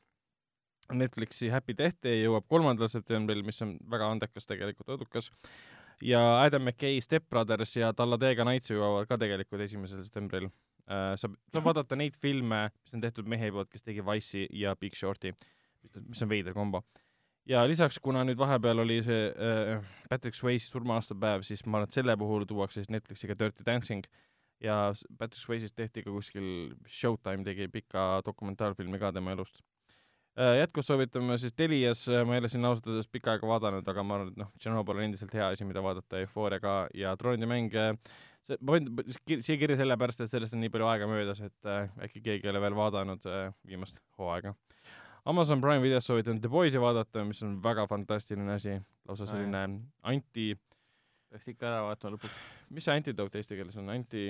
Netflixi 0.93 1.49
Happy 1.53 1.75
Death 1.77 1.99
Day 2.03 2.23
jõuab 2.23 2.47
kolmandal 2.49 2.89
septembril, 2.89 3.43
mis 3.45 3.61
on 3.61 3.75
väga 3.91 4.07
andekas 4.09 4.47
tegelikult, 4.49 4.89
õdukas. 4.97 5.29
Ja 6.05 6.21
Adam 6.43 6.63
McKay 6.63 7.01
Step 7.01 7.29
Brothers 7.29 7.75
ja 7.75 7.91
Talladega 7.93 8.45
Nights 8.47 8.71
jõuavad 8.71 9.09
ka 9.09 9.17
tegelikult 9.19 9.63
esimesel 9.65 10.03
septembril 10.05 10.47
äh,. 10.47 11.15
saab, 11.19 11.35
saab 11.53 11.67
vaadata 11.67 11.97
neid 11.99 12.17
filme, 12.21 12.67
mis 12.71 12.95
on 12.95 13.03
tehtud 13.03 13.29
mehe 13.29 13.51
poolt, 13.55 13.69
kes 13.73 13.85
tegi 13.85 14.05
Wise'i 14.05 14.47
ja 14.61 14.75
Big 14.79 14.97
Short'i, 14.97 15.33
mis 16.05 16.23
on 16.25 16.31
veider 16.31 16.55
kombo. 16.55 16.83
ja 17.49 17.65
lisaks, 17.67 17.99
kuna 18.03 18.23
nüüd 18.27 18.39
vahepeal 18.39 18.85
oli 18.85 19.01
see 19.05 19.27
äh, 19.33 19.91
Patrick 20.09 20.37
Swayze 20.37 20.69
surma-aastapäev, 20.69 21.43
siis 21.47 21.65
ma 21.65 21.79
arvan, 21.79 21.89
et 21.89 21.99
selle 21.99 22.17
puhul 22.17 22.47
tuuakse 22.49 22.83
siis 22.83 22.91
Netflixiga 22.93 23.37
Dirty 23.39 23.65
Dancing 23.65 24.07
ja 24.63 24.93
Patrick 25.17 25.43
Swayze'ist 25.43 25.75
tehti 25.75 26.03
ka 26.03 26.13
kuskil, 26.13 26.75
Showtime 26.87 27.43
tegi 27.47 27.67
pika 27.71 28.21
dokumentaalfilmi 28.25 28.99
ka 28.99 29.11
tema 29.15 29.35
elust. 29.35 29.61
Jätkuvalt 30.39 30.87
soovitame 30.87 31.35
siis 31.41 31.53
Telias, 31.57 32.05
ma 32.25 32.37
ei 32.37 32.39
ole 32.43 32.49
sinna 32.51 32.69
ausalt 32.71 32.87
öeldes 32.87 33.09
pikka 33.11 33.33
aega 33.33 33.47
vaadanud, 33.49 33.87
aga 33.91 34.03
ma 34.07 34.15
arvan, 34.19 34.29
et 34.31 34.39
noh, 34.39 34.49
Tšernobõl 34.59 35.01
on 35.01 35.07
endiselt 35.09 35.33
hea 35.35 35.49
asi, 35.51 35.67
mida 35.67 35.83
vaadata, 35.83 36.21
Eufooria 36.23 36.61
ka 36.63 36.75
ja 36.95 37.11
Troonide 37.19 37.49
mäng, 37.49 37.73
see, 38.47 38.57
ma 38.61 38.77
võin 38.77 38.87
p- 38.95 39.17
kir- 39.27 39.43
siia 39.45 39.59
kirja 39.59 39.75
sellepärast, 39.81 40.23
et 40.23 40.31
sellest 40.31 40.55
on 40.55 40.63
nii 40.63 40.71
palju 40.73 40.87
aega 40.87 41.09
möödas, 41.11 41.41
et 41.43 41.69
äh, 41.69 41.89
äkki 42.07 42.21
keegi 42.23 42.47
ei 42.47 42.53
ole 42.53 42.61
veel 42.63 42.77
vaadanud 42.79 43.27
äh, 43.27 43.51
viimast 43.67 43.99
hooaega. 44.19 44.55
Amazon 45.29 45.59
Prime 45.61 45.83
videos 45.83 46.07
soovitan 46.07 46.39
The 46.41 46.49
Boys'i 46.49 46.79
vaadata, 46.81 47.25
mis 47.27 47.43
on 47.43 47.57
väga 47.63 47.83
fantastiline 47.91 48.55
asi, 48.55 48.77
lausa 49.09 49.27
selline 49.27 49.65
anti, 50.07 50.53
peaks 51.29 51.51
ikka 51.51 51.67
ära 51.67 51.83
vaatama 51.89 52.15
lõpuks. 52.15 52.39
mis 52.73 52.87
see 52.87 52.95
antidote 52.95 53.37
eesti 53.43 53.59
keeles 53.59 53.75
on, 53.77 53.91
anti, 53.93 54.29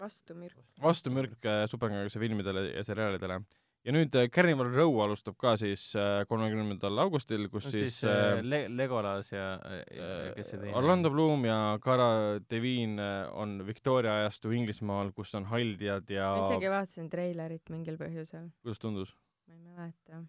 vastumürk. 0.00 0.58
vastumürk 0.82 1.46
äh, 1.46 1.62
superkangelase 1.70 2.18
filmidele 2.18 2.66
ja 2.74 2.84
seriaalidele. 2.84 3.38
Ja 3.86 3.94
nüüd 3.94 4.14
äh, 4.18 4.28
Carnival 4.32 4.68
Row 4.74 4.98
alustab 5.04 5.36
ka 5.40 5.54
siis 5.60 5.86
kolmekümnendal 6.28 7.00
augustil, 7.04 7.46
kus 7.52 7.70
on 7.70 7.74
siis, 7.74 7.96
siis 8.00 8.10
äh, 8.10 8.42
Le-, 8.44 8.66
Legolas 8.76 9.32
ja, 9.32 9.54
ja 9.88 10.10
äh, 10.28 10.34
kes 10.36 10.52
see 10.52 10.60
teine 10.60 10.76
Orlando 10.76 11.12
Bloom 11.12 11.46
ja 11.48 11.78
Cara 11.84 12.10
Devine 12.50 13.00
äh, 13.00 13.32
on 13.32 13.60
Victoria 13.66 14.18
ajastu 14.20 14.52
Inglismaal, 14.56 15.14
kus 15.16 15.34
on 15.38 15.48
haldjad 15.50 16.12
ja 16.12 16.28
ma 16.36 16.46
isegi 16.46 16.72
vaatasin 16.72 17.10
treilerit 17.12 17.72
mingil 17.72 17.98
põhjusel, 18.00 18.50
kuidas 18.60 18.82
tundus? 18.82 19.16
ma 19.48 19.56
ei 19.56 19.62
mäleta. 19.64 20.24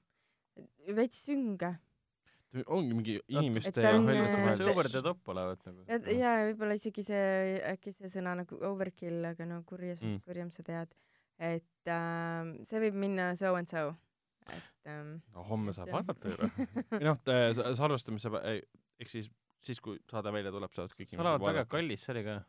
veits 0.95 1.25
sünge. 1.27 1.75
ongi 2.65 2.95
mingi 2.95 3.19
inimeste 3.31 3.83
ja 3.83 3.93
äh, 3.95 4.01
vahel 4.05 4.57
see 4.59 4.71
over 4.71 4.89
the 4.89 5.03
top 5.03 5.27
olevat 5.33 5.61
nagu. 5.67 5.85
ja, 5.87 5.99
ja 6.15 6.33
võib-olla 6.49 6.79
isegi 6.79 7.03
see, 7.07 7.59
äkki 7.75 7.93
see 7.95 8.11
sõna 8.15 8.35
nagu 8.43 8.63
overkill, 8.67 9.23
aga 9.33 9.47
no 9.47 9.61
kurjas 9.67 10.01
Mm. 10.01 10.15
mm., 10.15 10.25
kurjem 10.25 10.51
sa 10.51 10.63
tead. 10.63 10.95
Et 11.41 11.89
äh, 11.89 12.53
see 12.69 12.81
võib 12.85 12.97
minna 13.03 13.31
so 13.39 13.53
and 13.57 13.69
so. 13.71 13.91
et 14.51 14.89
ähm, 14.89 15.19
no 15.35 15.45
homme 15.49 15.73
saab 15.75 15.89
et, 15.89 15.93
äh, 15.93 15.99
vaadata 15.99 16.31
ju. 16.31 16.49
või 16.95 17.05
noh, 17.07 17.21
salvestamist 17.77 18.27
saab, 18.27 18.39
ehk 18.45 19.11
siis, 19.11 19.29
siis 19.65 19.81
kui 19.83 19.99
saade 20.11 20.33
välja 20.33 20.53
tuleb, 20.53 20.73
saavad 20.75 20.97
kõik 20.97 21.13
see 21.13 21.21
olevat 21.21 21.47
väga. 21.47 21.65
kallis, 21.71 22.05
see 22.05 22.13
oli 22.15 22.25
ka. 22.27 22.41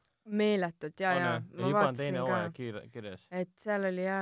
meeletult 0.43 1.05
ja, 1.05 1.15
ja 1.19 1.31
ma 1.41 1.55
juba 1.55 1.69
on 1.69 1.79
vaatasin 1.79 2.03
teine 2.03 2.19
ka 2.21 2.27
hooaeg, 2.29 2.59
kiire, 2.59 2.85
kirjas. 2.93 3.27
et 3.43 3.53
seal 3.65 3.89
oli 3.89 4.07
ja, 4.07 4.19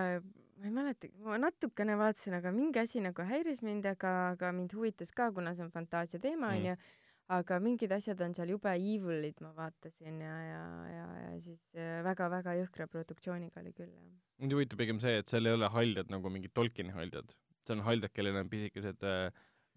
ma 0.60 0.70
ei 0.70 0.74
mäleta, 0.78 1.12
ma 1.26 1.38
natukene 1.40 1.98
vaatasin, 2.00 2.38
aga 2.40 2.54
mingi 2.54 2.82
asi 2.82 3.02
nagu 3.04 3.26
häiris 3.26 3.62
mind, 3.66 3.86
aga, 3.90 4.16
aga 4.34 4.54
mind 4.56 4.74
huvitas 4.76 5.14
ka, 5.16 5.30
kuna 5.36 5.54
see 5.56 5.66
on 5.66 5.74
fantaasia 5.74 6.22
teema 6.22 6.50
Mm. 6.50 6.58
onju 6.58 6.74
mm.. 6.74 6.99
Aga 7.36 7.58
mingid 7.62 7.92
asjad 7.94 8.20
on 8.26 8.34
seal 8.36 8.50
jube 8.54 8.72
evil'id, 8.74 9.38
ma 9.44 9.52
vaatasin 9.56 10.22
ja, 10.24 10.38
ja, 10.46 10.62
ja, 10.90 11.04
ja 11.24 11.36
siis 11.44 11.76
äh, 11.78 12.00
väga-väga 12.06 12.56
jõhkra 12.62 12.88
produktsiooniga 12.90 13.62
oli 13.62 13.74
küll 13.76 13.92
jah. 13.92 14.08
mind 14.42 14.56
huvitab 14.56 14.80
pigem 14.82 15.02
see, 15.02 15.20
et 15.22 15.30
seal 15.30 15.46
ei 15.46 15.54
ole 15.58 15.70
haldjad 15.70 16.10
nagu 16.10 16.32
mingid 16.32 16.54
Tolkieni 16.56 16.94
haldjad. 16.96 17.30
seal 17.66 17.78
on 17.78 17.86
haldjad, 17.86 18.14
kellel 18.16 18.40
on 18.42 18.50
pisikesed 18.50 19.06
äh, 19.06 19.30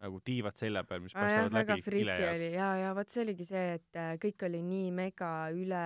nagu 0.03 0.19
tiivad 0.25 0.57
selja 0.59 0.83
peal, 0.87 1.03
mis 1.05 1.15
paistavad 1.15 1.53
väga 1.53 1.77
läbi 1.77 1.85
friki 1.85 2.03
kile 2.03 2.17
ja 2.19 2.33
oli 2.33 2.49
ja, 2.55 2.69
ja 2.81 2.91
vot 2.97 3.13
see 3.13 3.23
oligi 3.23 3.47
see, 3.47 3.63
et 3.77 3.99
äh, 4.01 4.13
kõik 4.23 4.47
oli 4.49 4.63
nii 4.65 4.89
mega 4.95 5.31
üle 5.53 5.83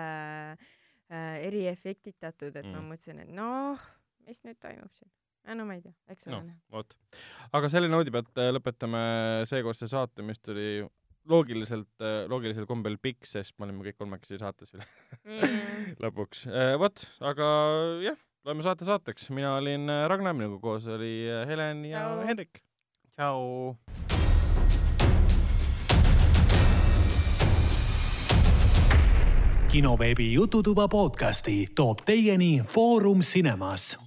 äh, 0.55 1.35
eriefektitatud, 1.47 2.55
et 2.55 2.63
mm. 2.63 2.73
Ma 2.77 2.93
mõtlesin, 2.93 3.21
et 3.25 3.33
noh, 3.35 3.83
mis 4.27 4.39
nüüd 4.47 4.59
toimub 4.63 4.93
siin. 4.97 5.11
no 5.57 5.67
ma 5.67 5.77
ei 5.77 5.83
tea, 5.83 5.93
eks 6.11 6.29
ole 6.29 6.37
Noh. 6.37 6.47
näha. 6.47 6.61
vot. 6.79 6.95
aga 7.59 7.69
selle 7.71 7.91
noodi 7.91 8.13
pealt 8.15 8.39
äh, 8.39 8.53
lõpetame 8.55 9.03
seekordse 9.51 9.91
saate, 9.91 10.25
mis 10.25 10.39
tuli 10.39 10.85
loogiliselt, 11.27 11.89
loogilisel 12.31 12.65
kombel 12.69 12.95
pikk, 13.01 13.25
sest 13.27 13.55
me 13.59 13.67
olime 13.67 13.83
kõik 13.89 13.97
kolmekesi 13.99 14.39
saates 14.41 14.73
veel 14.73 14.85
Mm. 15.27 15.59
lõpuks. 16.03 16.45
vot, 16.79 17.03
aga 17.19 17.47
jah, 18.05 18.17
loeme 18.47 18.63
saate 18.63 18.85
saateks. 18.87 19.29
mina 19.35 19.57
olin 19.57 19.89
äh, 19.91 20.05
Ragnar, 20.07 20.33
minuga 20.33 20.59
koos 20.63 20.87
oli 20.87 21.27
äh, 21.27 21.43
Helen 21.49 21.83
ja 21.85 22.05
Tšau. 22.07 22.27
Hendrik. 22.27 22.63
tšau. 23.17 23.75
kinoveebi 29.67 30.33
Jututuba 30.33 30.87
podcasti 30.87 31.67
toob 31.75 32.05
teieni 32.07 32.61
Foorum 32.63 33.19
Cinemas 33.19 34.06